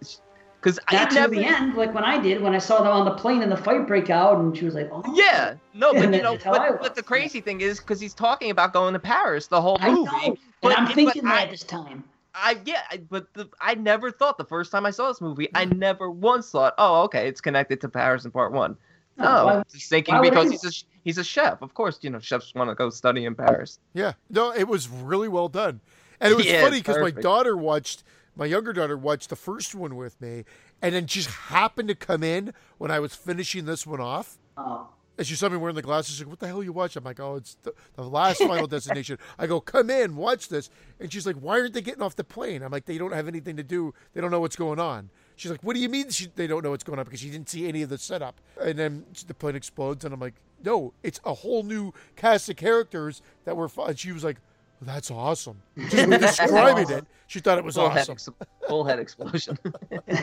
because 0.67 0.81
I 0.89 0.95
not 0.97 1.11
to 1.11 1.15
never. 1.15 1.35
the 1.37 1.45
end, 1.45 1.77
like 1.77 1.95
when 1.95 2.03
I 2.03 2.19
did, 2.21 2.43
when 2.43 2.53
I 2.53 2.59
saw 2.59 2.79
them 2.79 2.89
on 2.89 3.05
the 3.05 3.13
plane 3.13 3.41
and 3.43 3.53
the 3.53 3.57
fight 3.57 3.87
break 3.87 4.11
out, 4.11 4.39
and 4.39 4.57
she 4.57 4.65
was 4.65 4.75
like, 4.75 4.89
"Oh, 4.93 5.03
Yeah, 5.15 5.55
no, 5.75 5.93
but 5.95 6.13
you 6.13 6.23
know, 6.23 6.33
that's 6.33 6.43
how 6.45 6.55
I 6.55 6.71
but, 6.71 6.83
but 6.83 6.95
the 6.97 7.05
crazy 7.05 7.41
thing 7.41 7.61
is 7.61 7.79
because 7.79 8.01
he's 8.01 8.15
talking 8.15 8.51
about 8.51 8.73
going 8.73 8.93
to 8.93 8.99
Paris 8.99 9.47
the 9.47 9.61
whole 9.63 9.79
movie. 9.81 9.91
I 9.91 9.95
movie. 9.95 10.05
know." 10.05 10.25
And 10.27 10.39
but- 10.61 10.79
I'm 10.79 10.85
but 10.87 10.95
thinking 10.95 11.25
I- 11.25 11.45
that 11.45 11.51
this 11.51 11.63
time. 11.63 12.03
I 12.35 12.59
yeah, 12.67 12.83
I, 12.91 12.99
but 12.99 13.33
the, 13.33 13.49
I 13.63 13.77
never 13.77 14.11
thought 14.11 14.37
the 14.39 14.45
first 14.45 14.71
time 14.73 14.85
I 14.85 14.91
saw 14.91 15.09
this 15.09 15.21
movie, 15.23 15.49
I 15.55 15.65
never 15.65 16.11
once 16.11 16.51
thought, 16.51 16.75
oh, 16.77 17.05
okay, 17.05 17.29
it's 17.29 17.41
connected 17.41 17.81
to 17.81 17.89
Paris 17.89 18.27
in 18.27 18.31
part 18.33 18.53
one. 18.53 18.77
No, 19.17 19.25
No, 19.25 19.47
why- 19.47 19.55
oh, 19.59 19.63
just 19.73 19.89
thinking 19.89 20.17
why 20.17 20.21
because 20.29 20.51
he's 20.51 20.65
a 20.65 20.85
he's 21.05 21.17
a 21.19 21.25
chef. 21.25 21.63
Of 21.63 21.73
course, 21.75 21.99
you 22.03 22.11
know, 22.11 22.19
chefs 22.19 22.53
want 22.55 22.69
to 22.71 22.75
go 22.75 22.91
study 22.91 23.25
in 23.25 23.35
Paris. 23.37 23.79
Yeah, 23.95 24.15
no, 24.31 24.53
it 24.53 24.67
was 24.69 24.89
really 24.89 25.29
well 25.29 25.49
done, 25.49 25.81
and 26.21 26.31
it 26.33 26.37
was 26.37 26.45
Yeah, 26.45 26.61
funny 26.61 26.81
because 26.81 26.99
my 26.99 27.11
daughter 27.13 27.57
watched, 27.57 28.03
my 28.37 28.45
younger 28.45 28.73
daughter 28.73 28.97
watched 28.97 29.31
the 29.31 29.37
first 29.37 29.75
one 29.75 29.97
with 29.97 30.21
me, 30.21 30.45
and 30.83 30.95
then 30.95 31.07
just 31.07 31.29
happened 31.29 31.89
to 31.89 31.95
come 31.95 32.23
in 32.23 32.53
when 32.79 32.91
I 32.91 33.01
was 33.01 33.15
finishing 33.15 33.65
this 33.65 33.87
one 33.87 34.01
off. 34.01 34.39
Oh, 34.57 34.89
And 35.19 35.27
she 35.27 35.35
saw 35.35 35.49
me 35.49 35.57
wearing 35.57 35.75
the 35.75 35.83
glasses. 35.83 36.13
She's 36.17 36.21
like, 36.21 36.29
"What 36.31 36.41
the 36.41 36.47
hell 36.47 36.61
are 36.61 36.65
you 36.65 36.73
watching?" 36.73 37.01
I'm 37.01 37.05
like, 37.05 37.19
"Oh, 37.21 37.37
it's 37.37 37.57
the, 37.63 37.73
the 37.95 38.03
last 38.03 38.39
Final 38.43 38.67
Destination." 38.77 39.19
I 39.39 39.47
go, 39.47 39.61
"Come 39.61 39.89
in, 39.91 40.17
watch 40.17 40.49
this." 40.49 40.69
And 41.01 41.11
she's 41.13 41.27
like, 41.27 41.37
"Why 41.37 41.59
aren't 41.61 41.73
they 41.73 41.81
getting 41.81 42.03
off 42.03 42.17
the 42.17 42.25
plane?" 42.25 42.63
I'm 42.63 42.71
like, 42.71 42.85
"They 42.85 42.99
don't 42.99 43.13
have 43.13 43.27
anything 43.27 43.57
to 43.57 43.63
do. 43.63 43.95
They 44.13 44.21
don't 44.21 44.31
know 44.31 44.41
what's 44.41 44.57
going 44.57 44.79
on." 44.79 45.09
She's 45.37 45.51
like, 45.51 45.63
"What 45.63 45.75
do 45.75 45.81
you 45.81 45.89
mean 45.89 46.11
she, 46.11 46.29
they 46.35 46.47
don't 46.47 46.63
know 46.63 46.71
what's 46.71 46.85
going 46.85 46.99
on?" 46.99 47.05
Because 47.07 47.21
she 47.21 47.31
didn't 47.31 47.49
see 47.49 47.67
any 47.67 47.83
of 47.83 47.89
the 47.89 47.99
setup. 47.99 48.41
And 48.61 48.79
then 48.79 49.07
the 49.27 49.35
plane 49.35 49.57
explodes, 49.57 50.05
and 50.05 50.13
I'm 50.13 50.21
like, 50.21 50.35
"No, 50.63 50.93
it's 51.03 51.21
a 51.25 51.33
whole 51.33 51.63
new 51.63 51.93
cast 52.17 52.49
of 52.51 52.57
characters 52.57 53.23
that 53.47 53.57
were." 53.57 53.69
Fun. 53.69 53.89
And 53.91 53.99
she 53.99 54.13
was 54.13 54.23
like, 54.25 54.37
"That's 54.83 55.11
awesome." 55.11 55.63
Just 55.89 56.09
me 56.09 56.19
describing 56.19 56.85
awesome. 56.85 56.99
it, 56.99 57.07
she 57.27 57.41
thought 57.41 57.59
it 57.59 57.65
was 57.65 57.75
Full 57.77 57.89
head, 57.89 58.09
awesome. 58.09 58.35
ex- 58.41 58.49
full 58.69 58.85
head 58.85 58.99
explosion, 58.99 59.59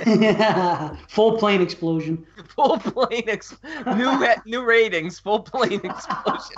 yeah. 0.05 0.95
full 1.07 1.37
plane 1.37 1.61
explosion. 1.61 2.25
full 2.55 2.77
plane 2.79 3.23
ex- 3.27 3.55
new 3.95 4.09
ra- 4.21 4.41
new 4.45 4.63
ratings, 4.63 5.19
full 5.19 5.39
plane 5.39 5.81
explosion. 5.83 6.55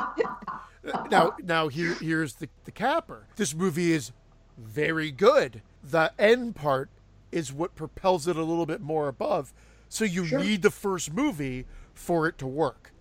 now 1.10 1.36
now 1.44 1.68
here 1.68 1.96
here's 1.96 2.36
the, 2.36 2.48
the 2.66 2.72
capper 2.72 3.26
this 3.38 3.56
movie 3.56 3.92
is 3.92 4.12
very 4.56 5.10
good 5.10 5.64
the 5.84 6.12
end 6.20 6.56
part 6.56 6.90
is 7.32 7.52
what 7.52 7.74
propels 7.76 8.28
it 8.28 8.36
a 8.36 8.44
little 8.44 8.68
bit 8.68 8.80
more 8.82 9.08
above 9.08 9.52
so 9.90 10.06
you 10.06 10.26
Sure. 10.28 10.38
need 10.40 10.62
the 10.62 10.70
first 10.70 11.12
movie 11.12 11.66
for 11.96 12.28
it 12.28 12.38
to 12.38 12.46
work 12.46 12.92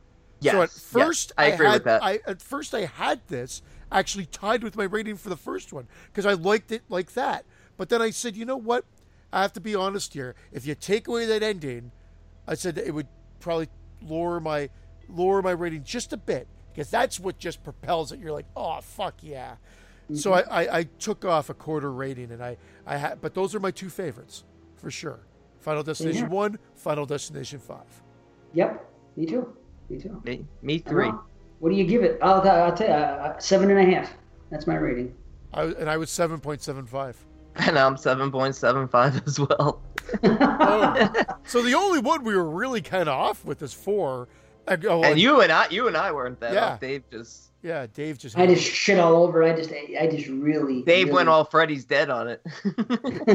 Yes, 0.41 0.53
so 0.55 0.63
at 0.63 0.71
yes, 0.71 0.79
first 0.81 1.33
I 1.37 1.47
agree 1.47 1.67
had, 1.67 1.73
with 1.75 1.85
that. 1.85 2.03
I 2.03 2.21
at 2.27 2.41
first 2.41 2.75
I 2.75 2.87
had 2.87 3.21
this 3.29 3.61
actually 3.95 4.27
tied 4.27 4.63
with 4.63 4.77
my 4.77 4.85
rating 4.85 5.17
for 5.17 5.31
the 5.31 5.37
first 5.37 5.73
one 5.73 5.87
because 6.07 6.27
I 6.27 6.33
liked 6.35 6.73
it 6.73 6.83
like 6.89 7.15
that. 7.15 7.47
But 7.77 7.89
then 7.89 8.03
I 8.03 8.11
said, 8.11 8.37
you 8.37 8.45
know 8.45 8.57
what? 8.57 8.85
I 9.33 9.43
have 9.43 9.53
to 9.55 9.61
be 9.61 9.75
honest 9.75 10.13
here. 10.13 10.35
If 10.53 10.67
you 10.67 10.75
take 10.75 11.09
away 11.09 11.27
that 11.27 11.43
ending, 11.43 11.93
I 12.47 12.55
said 12.55 12.77
it 12.77 12.93
would 12.93 13.09
probably 13.41 13.69
lower 14.03 14.41
my 14.41 14.69
lower 15.09 15.43
my 15.43 15.51
rating 15.53 15.85
just 15.85 16.13
a 16.13 16.17
bit 16.17 16.49
because 16.73 16.91
that's 16.91 17.19
what 17.21 17.39
just 17.39 17.63
propels 17.63 18.13
it. 18.13 18.19
You're 18.19 18.33
like, 18.33 18.47
oh 18.57 18.81
fuck 18.81 19.15
yeah. 19.23 19.57
So 20.13 20.35
I, 20.35 20.41
I, 20.65 20.79
I 20.79 20.83
took 20.99 21.25
off 21.25 21.49
a 21.49 21.55
quarter 21.55 21.91
rating 21.91 22.31
and 22.31 22.43
I, 22.43 22.59
I 22.87 22.99
had 22.99 23.21
but 23.21 23.33
those 23.35 23.55
are 23.55 23.61
my 23.61 23.71
two 23.71 23.89
favorites 23.89 24.45
for 24.77 24.91
sure. 24.91 25.21
Final 25.61 25.83
Destination 25.83 26.25
Yeah. 26.25 26.29
one, 26.29 26.59
Final 26.75 27.07
Destination 27.07 27.59
five. 27.59 28.03
Yep. 28.53 28.85
Me 29.17 29.25
too. 29.27 29.57
Me 29.89 29.99
too. 29.99 30.21
Me, 30.25 30.47
me 30.63 30.79
three. 30.79 31.11
Well, 31.61 31.71
What 31.71 31.71
do 31.71 31.77
you 31.77 31.85
give 31.85 32.03
it? 32.03 32.19
I'll, 32.23 32.41
I'll 32.49 32.75
tell 32.77 32.87
you, 32.89 32.93
uh, 32.95 33.39
seven 33.39 33.71
and 33.71 33.79
a 33.81 33.95
half. 33.95 34.13
That's 34.51 34.67
my 34.67 34.77
rating. 34.77 35.15
I, 35.53 35.65
and 35.65 35.89
I 35.89 35.97
was 35.97 36.11
seven 36.11 36.41
point 36.41 36.63
seven 36.63 36.87
five. 36.87 37.17
And 37.57 37.79
I'm 37.79 37.95
7.75 37.95 39.27
as 39.29 39.39
well. 39.39 39.81
Oh. 40.25 41.13
so 41.47 41.63
the 41.63 41.75
only 41.75 42.01
one 42.01 42.25
we 42.25 42.35
were 42.35 42.51
really 42.51 42.81
kind 42.83 43.09
of 43.09 43.15
off 43.17 43.45
with 43.45 43.63
is 43.63 43.73
four. 43.73 44.27
And, 44.67 44.85
oh, 44.87 45.05
And 45.05 45.21
you 45.21 45.41
and 45.41 45.53
I, 45.53 45.69
you 45.69 45.87
and 45.87 45.97
I 45.97 46.11
weren't 46.11 46.41
that 46.41 46.53
Yeah. 46.53 46.65
off. 46.73 46.81
Dave 46.81 47.05
just, 47.13 47.53
yeah, 47.63 47.87
Dave 47.95 48.19
just. 48.19 48.37
I 48.37 48.49
just 48.49 48.65
shit 48.65 48.99
all 48.99 49.23
over. 49.23 49.45
I 49.45 49.55
just, 49.55 49.71
I 49.73 50.09
just 50.09 50.27
really. 50.27 50.83
Dave 50.83 51.05
really, 51.07 51.15
went 51.15 51.29
all 51.29 51.45
Freddy's 51.45 51.85
dead 51.85 52.11
on 52.11 52.27
it. 52.27 52.43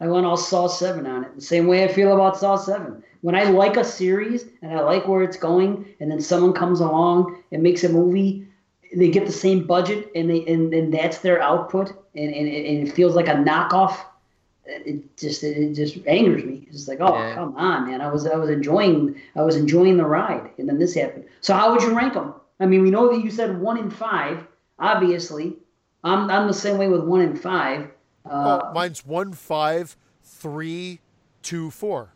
I 0.00 0.06
went 0.06 0.24
all 0.24 0.38
Saw 0.38 0.66
7 0.66 1.06
on 1.06 1.24
it. 1.24 1.34
The 1.36 1.42
same 1.42 1.66
way 1.66 1.84
I 1.84 1.88
feel 1.88 2.14
about 2.14 2.38
Saw 2.38 2.56
7. 2.56 3.02
When 3.22 3.34
I 3.34 3.44
like 3.44 3.76
a 3.76 3.84
series 3.84 4.46
and 4.62 4.72
I 4.72 4.80
like 4.80 5.06
where 5.06 5.22
it's 5.22 5.36
going, 5.36 5.86
and 6.00 6.10
then 6.10 6.20
someone 6.20 6.52
comes 6.52 6.80
along 6.80 7.42
and 7.52 7.62
makes 7.62 7.84
a 7.84 7.88
movie, 7.88 8.46
they 8.94 9.10
get 9.10 9.26
the 9.26 9.32
same 9.32 9.66
budget 9.66 10.10
and 10.14 10.30
they 10.30 10.44
and, 10.46 10.72
and 10.72 10.92
that's 10.92 11.18
their 11.18 11.40
output, 11.42 11.90
and, 12.14 12.34
and, 12.34 12.48
and 12.48 12.88
it 12.88 12.92
feels 12.92 13.14
like 13.14 13.28
a 13.28 13.34
knockoff. 13.34 13.96
It 14.66 15.16
just 15.16 15.42
it 15.42 15.74
just 15.74 15.98
angers 16.06 16.44
me. 16.44 16.66
It's 16.70 16.88
like, 16.88 17.00
oh 17.00 17.14
Yeah. 17.14 17.34
come 17.34 17.56
on, 17.56 17.88
man! 17.88 18.00
I 18.00 18.10
was 18.10 18.26
I 18.26 18.36
was 18.36 18.50
enjoying 18.50 19.20
I 19.36 19.42
was 19.42 19.56
enjoying 19.56 19.96
the 19.96 20.06
ride, 20.06 20.50
and 20.58 20.68
then 20.68 20.78
this 20.78 20.94
happened. 20.94 21.24
So 21.40 21.54
how 21.54 21.72
would 21.72 21.82
you 21.82 21.96
rank 21.96 22.14
them? 22.14 22.34
I 22.60 22.66
mean, 22.66 22.82
we 22.82 22.90
know 22.90 23.12
that 23.12 23.24
you 23.24 23.30
said 23.30 23.60
one 23.60 23.78
in 23.78 23.90
five. 23.90 24.46
Obviously, 24.78 25.56
I'm 26.04 26.30
I'm 26.30 26.46
the 26.46 26.54
same 26.54 26.78
way 26.78 26.88
with 26.88 27.02
one 27.02 27.20
in 27.20 27.36
five. 27.36 27.90
Uh, 28.24 28.60
oh, 28.62 28.72
mine's 28.72 29.04
one 29.04 29.32
five 29.32 29.96
three 30.22 31.00
two 31.42 31.70
four. 31.70 32.10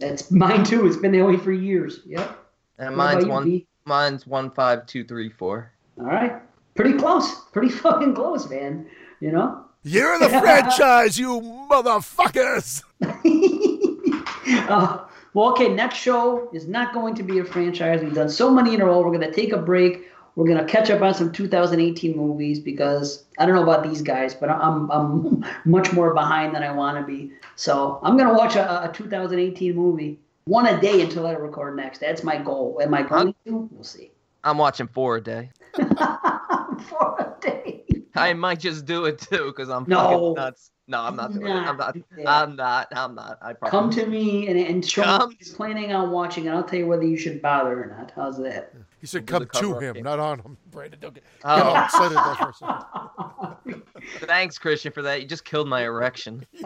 That's 0.00 0.30
mine 0.30 0.64
too. 0.64 0.86
It's 0.86 0.96
been 0.96 1.12
that 1.12 1.24
way 1.24 1.36
for 1.36 1.52
years. 1.52 2.00
Yep. 2.06 2.38
And 2.78 2.96
What 2.96 2.96
mine's 2.96 3.24
you, 3.24 3.30
one, 3.30 3.44
B? 3.44 3.66
mine's 3.84 4.26
one 4.26 4.50
five 4.50 4.86
two 4.86 5.04
three 5.04 5.28
four. 5.28 5.70
All 5.98 6.06
right. 6.06 6.40
Pretty 6.74 6.94
close. 6.98 7.44
Pretty 7.52 7.68
fucking 7.68 8.14
close, 8.14 8.48
man. 8.48 8.86
You 9.20 9.32
know? 9.32 9.64
You're 9.82 10.18
the 10.18 10.28
franchise, 10.40 11.18
you 11.18 11.40
motherfuckers. 11.70 12.82
uh, 14.70 15.04
well, 15.34 15.50
okay, 15.50 15.68
next 15.68 15.96
show 15.96 16.48
is 16.52 16.66
not 16.66 16.92
going 16.92 17.14
to 17.14 17.22
be 17.22 17.38
a 17.38 17.44
franchise. 17.44 18.02
We've 18.02 18.14
done 18.14 18.28
so 18.30 18.50
many 18.50 18.74
in 18.74 18.80
a 18.80 18.86
row. 18.86 19.00
We're 19.00 19.16
going 19.16 19.20
to 19.20 19.32
take 19.32 19.52
a 19.52 19.58
break. 19.58 20.08
We're 20.36 20.46
going 20.46 20.58
to 20.58 20.64
catch 20.64 20.90
up 20.90 21.02
on 21.02 21.12
some 21.14 21.32
2018 21.32 22.16
movies 22.16 22.60
because 22.60 23.24
I 23.38 23.46
don't 23.46 23.54
know 23.56 23.62
about 23.62 23.82
these 23.82 24.00
guys, 24.02 24.34
but 24.34 24.48
I'm, 24.48 24.90
I'm 24.90 25.44
much 25.64 25.92
more 25.92 26.14
behind 26.14 26.54
than 26.54 26.62
I 26.62 26.70
want 26.72 26.98
to 26.98 27.04
be. 27.04 27.32
So 27.56 28.00
I'm 28.02 28.16
going 28.16 28.28
to 28.28 28.34
watch 28.34 28.56
a, 28.56 28.88
a 28.88 28.92
2018 28.92 29.74
movie 29.74 30.18
one 30.44 30.66
a 30.66 30.80
day 30.80 31.02
until 31.02 31.26
I 31.26 31.32
record 31.32 31.76
next. 31.76 31.98
That's 31.98 32.22
my 32.22 32.38
goal. 32.38 32.78
Am 32.82 32.94
I 32.94 33.02
going 33.02 33.34
to? 33.46 33.68
We'll 33.72 33.84
see. 33.84 34.12
I'm 34.42 34.56
watching 34.58 34.86
four 34.88 35.16
a 35.16 35.20
day. 35.22 35.50
For 35.74 37.16
a 37.18 37.34
day. 37.40 37.84
I 38.14 38.32
might 38.32 38.60
just 38.60 38.86
do 38.86 39.04
it 39.04 39.18
too 39.18 39.46
because 39.46 39.68
I'm 39.68 39.84
No. 39.86 39.98
fucking 39.98 40.34
nuts. 40.34 40.70
No, 40.88 41.00
I'm 41.02 41.14
not 41.14 41.32
doing 41.32 41.46
it. 41.46 41.50
I'm 41.54 41.76
not. 41.76 41.94
do. 41.94 42.02
I'm 42.26 42.56
not. 42.56 42.88
I'm 42.92 43.14
not. 43.14 43.38
I 43.42 43.52
promise. 43.52 43.70
Come 43.70 43.90
to 43.90 44.06
me 44.06 44.48
and, 44.48 44.58
and 44.58 44.84
show 44.84 45.02
me 45.02 45.06
Come. 45.06 45.28
what 45.28 45.46
you're 45.46 45.56
planning 45.56 45.92
on 45.92 46.10
watching, 46.10 46.48
and 46.48 46.56
I'll 46.56 46.64
tell 46.64 46.78
you 46.80 46.86
whether 46.86 47.04
you 47.04 47.16
should 47.16 47.40
bother 47.40 47.82
or 47.84 47.86
not. 47.86 48.12
How's 48.16 48.38
that? 48.38 48.74
He 49.00 49.06
said, 49.06 49.26
"Come 49.26 49.40
to 49.40 49.46
cover-up 49.46 49.96
him, 49.96 50.02
not 50.04 50.18
on 50.18 50.40
him." 50.40 50.56
Brandon, 50.70 51.00
don't 51.00 51.14
get, 51.14 51.24
get 51.24 51.30
Oh. 51.44 51.62
all 51.62 51.84
excited 51.84 52.16
there 52.16 52.34
for 52.34 52.50
a 52.50 52.54
second. 52.54 53.82
Thanks, 54.28 54.58
Christian, 54.58 54.92
for 54.92 55.02
that. 55.02 55.20
You 55.22 55.26
just 55.26 55.44
killed 55.44 55.68
my 55.68 55.82
erection. 55.84 56.44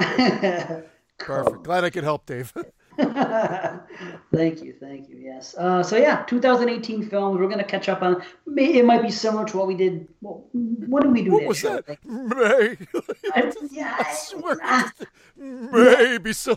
Perfect. 1.18 1.62
Glad 1.62 1.84
I 1.84 1.90
could 1.90 2.04
help, 2.04 2.26
Dave. 2.26 2.52
thank 2.96 4.62
you, 4.62 4.72
thank 4.80 5.08
you. 5.08 5.16
Yes. 5.18 5.54
Uh, 5.58 5.82
so 5.82 5.96
yeah, 5.96 6.22
2018 6.28 7.08
films. 7.08 7.38
We're 7.40 7.48
gonna 7.48 7.64
catch 7.64 7.88
up 7.88 8.02
on. 8.02 8.22
It 8.56 8.84
might 8.84 9.02
be 9.02 9.10
similar 9.10 9.44
to 9.46 9.56
what 9.56 9.66
we 9.66 9.74
did. 9.74 10.06
Well, 10.20 10.44
what 10.52 11.02
did 11.02 11.12
we 11.12 11.22
do? 11.24 11.32
what 11.32 11.40
that 11.42 11.48
was 11.48 11.58
show? 11.58 11.76
that? 11.76 11.88
Like, 11.88 12.04
May. 12.04 12.76
I, 13.34 13.52
yeah, 13.70 13.96
I 13.98 14.12
swear. 14.14 14.58
Maybe 15.36 16.32
so. 16.32 16.56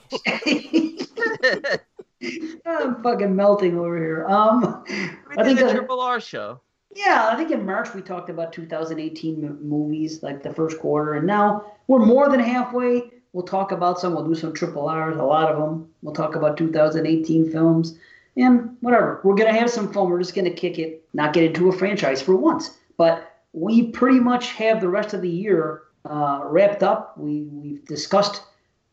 I'm 2.65 3.01
fucking 3.03 3.35
melting 3.35 3.77
over 3.77 3.97
here. 3.97 4.25
Um, 4.27 4.83
We 4.87 5.37
I 5.37 5.43
think 5.43 5.59
the 5.59 5.71
Triple 5.71 5.99
R 6.01 6.19
show. 6.19 6.61
Yeah, 6.95 7.29
I 7.31 7.35
think 7.35 7.51
in 7.51 7.65
March 7.65 7.93
we 7.93 8.01
talked 8.01 8.29
about 8.29 8.53
2018 8.53 9.43
m- 9.45 9.59
movies, 9.61 10.23
like 10.23 10.41
the 10.41 10.53
first 10.53 10.79
quarter, 10.79 11.13
and 11.13 11.27
now 11.27 11.73
we're 11.87 12.03
more 12.05 12.29
than 12.29 12.39
halfway. 12.39 13.11
We'll 13.33 13.45
talk 13.45 13.71
about 13.71 13.99
some. 13.99 14.15
We'll 14.15 14.25
do 14.27 14.33
some 14.33 14.53
triple 14.53 14.87
R's, 14.87 15.17
a 15.17 15.23
lot 15.23 15.51
of 15.51 15.59
them. 15.59 15.89
We'll 16.01 16.15
talk 16.15 16.35
about 16.35 16.57
2018 16.57 17.51
films, 17.51 17.99
and 18.35 18.75
whatever. 18.81 19.21
We're 19.23 19.35
gonna 19.35 19.53
have 19.53 19.69
some 19.69 19.91
fun. 19.91 20.09
We're 20.09 20.19
just 20.19 20.33
gonna 20.33 20.49
kick 20.49 20.79
it, 20.79 21.03
not 21.13 21.33
get 21.33 21.43
into 21.43 21.69
a 21.69 21.77
franchise 21.77 22.21
for 22.21 22.35
once. 22.35 22.77
But 22.97 23.31
we 23.53 23.91
pretty 23.91 24.19
much 24.19 24.53
have 24.53 24.81
the 24.81 24.89
rest 24.89 25.13
of 25.13 25.21
the 25.21 25.29
year 25.29 25.83
uh, 26.05 26.41
wrapped 26.45 26.81
up. 26.81 27.15
We 27.17 27.43
we've 27.43 27.85
discussed 27.85 28.41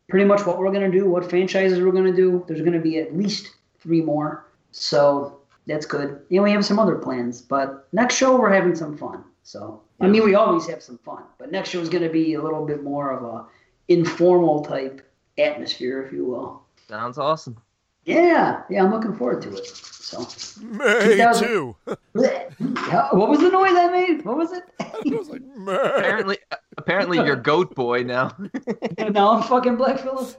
pretty 0.09 0.25
much 0.25 0.45
what 0.45 0.57
we're 0.57 0.71
gonna 0.71 0.91
do, 0.91 1.09
what 1.09 1.29
franchises 1.29 1.79
we're 1.79 1.91
gonna 1.91 2.15
do. 2.15 2.43
There's 2.47 2.61
gonna 2.61 2.79
be 2.79 2.99
at 2.99 3.15
least 3.15 3.55
three 3.79 4.01
more. 4.01 4.45
So 4.71 5.39
that's 5.67 5.85
good. 5.85 6.21
And 6.29 6.43
we 6.43 6.51
have 6.51 6.65
some 6.65 6.79
other 6.79 6.95
plans, 6.95 7.41
but 7.41 7.87
next 7.91 8.15
show 8.15 8.37
we're 8.37 8.53
having 8.53 8.75
some 8.75 8.97
fun. 8.97 9.23
So 9.43 9.81
I 10.01 10.07
mean, 10.07 10.23
we 10.23 10.35
always 10.35 10.67
have 10.67 10.83
some 10.83 10.97
fun, 10.99 11.23
but 11.37 11.51
next 11.51 11.69
show 11.69 11.79
is 11.79 11.89
going 11.89 12.03
to 12.03 12.09
be 12.09 12.33
a 12.33 12.41
little 12.41 12.65
bit 12.65 12.83
more 12.83 13.11
of 13.11 13.23
a 13.23 13.45
informal 13.87 14.63
type 14.63 15.01
atmosphere, 15.37 16.03
if 16.03 16.11
you 16.11 16.25
will. 16.25 16.63
Sounds 16.87 17.17
awesome. 17.17 17.57
Yeah, 18.05 18.61
yeah, 18.69 18.83
I'm 18.83 18.91
looking 18.91 19.15
forward 19.15 19.41
to 19.43 19.55
it. 19.55 19.65
So, 19.65 20.19
May 20.61 21.15
2000 21.17 21.47
too. 21.47 21.75
What 22.13 23.29
was 23.29 23.39
the 23.39 23.49
noise 23.49 23.73
I 23.73 23.89
made? 23.91 24.23
What 24.23 24.37
was 24.37 24.51
it? 24.51 24.63
I 24.79 24.91
was 25.05 25.29
like, 25.29 25.41
May. 25.57 25.73
Apparently, 25.73 26.37
apparently 26.77 27.17
you're 27.17 27.35
goat 27.35 27.73
boy 27.73 28.03
now. 28.03 28.31
now 29.09 29.31
I'm 29.31 29.43
fucking 29.43 29.75
Black 29.75 29.99
Phillip. 29.99 30.37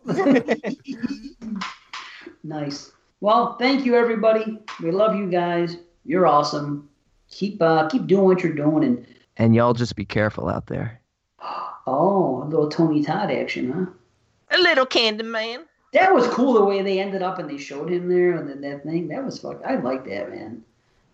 nice. 2.45 2.93
Well, 3.21 3.57
thank 3.57 3.85
you 3.85 3.97
everybody. 3.97 4.61
We 4.81 4.93
love 4.93 5.17
you 5.17 5.29
guys. 5.29 5.79
You're 6.05 6.29
awesome. 6.29 6.89
Keep 7.31 7.61
uh, 7.61 7.89
keep 7.89 8.07
doing 8.07 8.25
what 8.25 8.45
you're 8.45 8.55
doing 8.55 8.85
and 8.85 9.07
And 9.37 9.57
y'all 9.57 9.75
just 9.75 9.97
be 9.97 10.05
careful 10.05 10.49
out 10.49 10.69
there. 10.69 11.01
oh, 11.89 12.45
a 12.45 12.47
little 12.47 12.69
Tony 12.69 13.03
Todd 13.03 13.33
action, 13.33 13.73
huh? 13.73 14.57
A 14.57 14.59
little 14.63 14.87
Candyman. 14.87 15.65
That 15.97 16.13
was 16.15 16.27
cool 16.29 16.53
the 16.55 16.65
way 16.65 16.83
they 16.83 17.01
ended 17.01 17.23
up 17.23 17.39
and 17.39 17.49
they 17.49 17.57
showed 17.57 17.91
him 17.91 18.09
there 18.09 18.33
and 18.37 18.47
then 18.49 18.61
that 18.61 18.83
thing. 18.85 19.09
That 19.09 19.25
was 19.25 19.39
fuck. 19.39 19.63
I 19.65 19.77
like 19.77 20.05
that 20.05 20.31
man. 20.31 20.63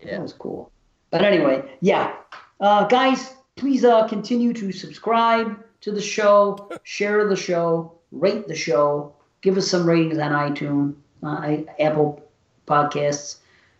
That 0.01 0.11
Yeah. 0.11 0.19
was 0.19 0.33
cool. 0.33 0.69
But 1.09 1.21
anyway, 1.23 1.63
yeah, 1.79 2.15
uh, 2.59 2.85
guys, 2.87 3.33
please 3.55 3.85
uh, 3.85 4.07
continue 4.07 4.51
to 4.53 4.71
subscribe 4.73 5.57
to 5.81 5.91
the 5.91 6.01
show, 6.01 6.69
share 6.83 7.27
the 7.29 7.35
show, 7.35 7.93
rate 8.11 8.47
the 8.47 8.55
show, 8.55 9.13
give 9.41 9.55
us 9.57 9.67
some 9.69 9.85
ratings 9.87 10.17
on 10.17 10.31
iTunes, 10.31 10.95
uh, 11.23 11.63
Apple 11.79 12.21
Podcasts. 12.67 13.37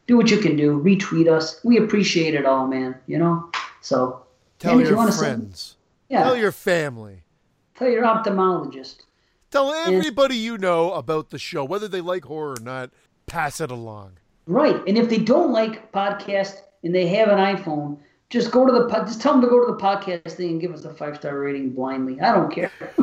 Do 0.08 0.16
what 0.18 0.30
you 0.32 0.38
can 0.38 0.56
do. 0.56 0.80
Retweet 0.82 1.28
us. 1.28 1.60
We 1.66 1.78
appreciate 1.78 2.34
it 2.36 2.46
all, 2.46 2.68
man. 2.68 2.96
You 3.08 3.18
know. 3.20 3.50
So 3.82 4.22
Tell 4.60 4.80
you 4.80 4.88
your 4.88 5.12
say- 5.12 5.18
friends. 5.20 5.76
yeah, 6.08 6.24
Tell 6.24 6.38
your 6.38 6.52
family. 6.54 7.24
tell 7.76 7.90
your 7.90 8.04
ophthalmologist. 8.04 8.98
Tell 9.54 9.72
everybody 9.72 10.36
you 10.36 10.58
know 10.58 10.94
about 10.94 11.30
the 11.30 11.38
show, 11.38 11.64
whether 11.64 11.88
they 11.88 12.02
like 12.02 12.26
horror 12.26 12.56
or 12.58 12.64
not. 12.64 12.90
Pass 13.28 13.62
it 13.62 13.70
along. 13.70 14.14
Right. 14.48 14.82
And 14.88 14.98
if 14.98 15.10
they 15.10 15.20
don't 15.20 15.52
like 15.52 15.92
podcast 15.92 16.62
and 16.84 16.96
they 16.96 17.06
have 17.10 17.30
an 17.30 17.38
iPhone, 17.38 18.00
just 18.32 18.50
go 18.50 18.66
to 18.66 18.72
the 18.74 18.88
pod- 18.88 19.06
just 19.06 19.22
tell 19.22 19.34
them 19.34 19.42
to 19.44 19.48
go 19.48 19.64
to 19.64 19.72
the 19.72 19.78
podcast 19.80 20.32
thing 20.32 20.50
and 20.54 20.60
give 20.60 20.74
us 20.74 20.86
a 20.86 20.94
five 20.96 21.18
star 21.18 21.38
rating 21.38 21.70
blindly. 21.70 22.20
I 22.20 22.34
don't 22.34 22.52
care. 22.52 22.72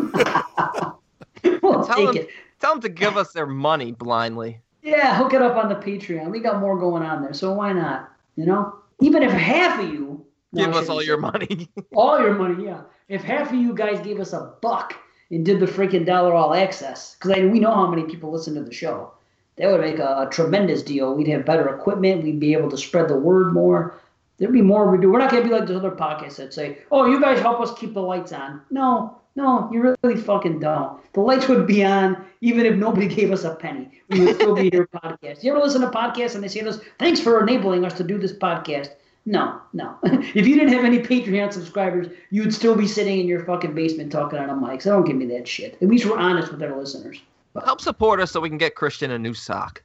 we'll 1.62 1.84
Tell 1.84 1.96
take 1.96 2.06
them, 2.06 2.16
it. 2.16 2.28
tell 2.58 2.72
them 2.72 2.82
to 2.82 2.88
give 2.88 3.16
us 3.16 3.32
their 3.32 3.46
money 3.46 3.92
blindly. 3.92 4.60
Yeah, 4.82 5.14
hook 5.14 5.34
it 5.34 5.42
up 5.42 5.56
on 5.56 5.68
the 5.68 5.76
Patreon. 5.76 6.32
We 6.32 6.40
got 6.40 6.58
more 6.58 6.76
going 6.76 7.04
on 7.04 7.22
there, 7.22 7.32
so 7.32 7.52
why 7.52 7.72
not? 7.72 8.10
You 8.34 8.46
know, 8.46 8.74
even 9.00 9.22
if 9.22 9.30
half 9.30 9.78
of 9.78 9.88
you 9.88 10.26
no, 10.52 10.66
Give 10.66 10.74
us 10.74 10.88
all 10.88 11.00
your 11.00 11.16
money. 11.16 11.68
all 11.94 12.20
your 12.20 12.34
money, 12.34 12.64
yeah. 12.64 12.80
If 13.08 13.22
half 13.22 13.50
of 13.50 13.54
you 13.54 13.72
guys 13.72 14.00
gave 14.00 14.18
us 14.18 14.32
a 14.32 14.54
buck 14.60 14.96
and 15.30 15.44
did 15.44 15.60
the 15.60 15.66
freaking 15.66 16.04
dollar 16.04 16.34
all 16.34 16.54
access, 16.54 17.14
because 17.14 17.36
we 17.50 17.60
know 17.60 17.74
how 17.74 17.86
many 17.86 18.02
people 18.02 18.32
listen 18.32 18.54
to 18.54 18.62
the 18.62 18.72
show, 18.72 19.12
That 19.56 19.70
would 19.70 19.80
make 19.80 19.98
a, 19.98 20.26
a 20.26 20.28
tremendous 20.30 20.82
deal. 20.82 21.14
We'd 21.14 21.28
have 21.28 21.44
better 21.44 21.68
equipment. 21.68 22.22
We'd 22.22 22.40
be 22.40 22.52
able 22.52 22.70
to 22.70 22.78
spread 22.78 23.08
the 23.08 23.16
word 23.16 23.52
more. 23.52 24.00
There'd 24.38 24.52
be 24.52 24.62
more 24.62 24.90
we 24.90 24.98
do. 24.98 25.12
We're 25.12 25.18
not 25.18 25.30
gonna 25.30 25.44
be 25.44 25.50
like 25.50 25.66
those 25.66 25.76
other 25.76 25.90
podcasts 25.90 26.36
that 26.36 26.54
say, 26.54 26.78
"Oh, 26.90 27.04
you 27.04 27.20
guys 27.20 27.40
help 27.40 27.60
us 27.60 27.78
keep 27.78 27.92
the 27.92 28.00
lights 28.00 28.32
on." 28.32 28.62
No, 28.70 29.16
no, 29.36 29.68
you 29.70 29.94
really 30.02 30.16
fucking 30.16 30.60
don't. 30.60 30.98
The 31.12 31.20
lights 31.20 31.46
would 31.46 31.66
be 31.66 31.84
on 31.84 32.24
even 32.40 32.64
if 32.64 32.76
nobody 32.76 33.06
gave 33.14 33.32
us 33.32 33.44
a 33.44 33.54
penny. 33.54 33.90
We 34.08 34.24
would 34.24 34.36
still 34.36 34.54
be 34.54 34.70
here 34.70 34.88
podcast. 34.94 35.44
You 35.44 35.52
ever 35.52 35.60
listen 35.60 35.82
to 35.82 35.88
podcasts 35.88 36.34
and 36.34 36.42
they 36.42 36.48
say 36.48 36.62
those, 36.62 36.80
"Thanks 36.98 37.20
for 37.20 37.40
enabling 37.42 37.84
us 37.84 37.92
to 37.94 38.04
do 38.04 38.16
this 38.18 38.32
podcast." 38.32 38.88
No, 39.26 39.60
no. 39.72 39.96
if 40.02 40.46
you 40.46 40.54
didn't 40.54 40.72
have 40.72 40.84
any 40.84 40.98
Patreon 40.98 41.52
subscribers, 41.52 42.08
you 42.30 42.42
would 42.42 42.54
still 42.54 42.74
be 42.74 42.86
sitting 42.86 43.20
in 43.20 43.28
your 43.28 43.44
fucking 43.44 43.74
basement 43.74 44.10
talking 44.10 44.38
on 44.38 44.48
a 44.50 44.56
mic. 44.56 44.82
So 44.82 44.90
don't 44.90 45.04
give 45.04 45.16
me 45.16 45.26
that 45.26 45.46
shit. 45.46 45.76
At 45.80 45.88
least 45.88 46.06
we're 46.06 46.18
honest 46.18 46.50
with 46.50 46.62
our 46.62 46.76
listeners. 46.76 47.20
Help 47.64 47.80
support 47.80 48.20
us 48.20 48.30
so 48.30 48.40
we 48.40 48.48
can 48.48 48.58
get 48.58 48.74
Christian 48.74 49.10
a 49.10 49.18
new 49.18 49.34
sock. 49.34 49.82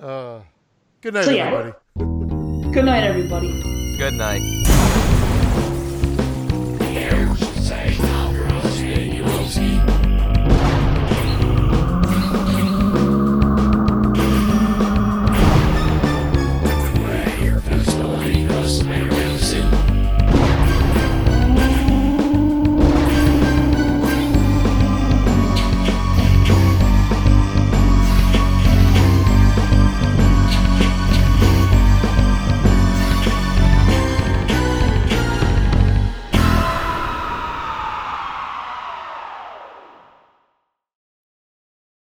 Uh, 0.00 0.40
good 1.00 1.14
night, 1.14 1.24
So, 1.24 1.30
yeah. 1.32 1.46
everybody. 1.96 2.72
Good 2.72 2.84
night, 2.84 3.04
everybody. 3.04 3.48
Good 3.98 4.14
night. 4.14 4.67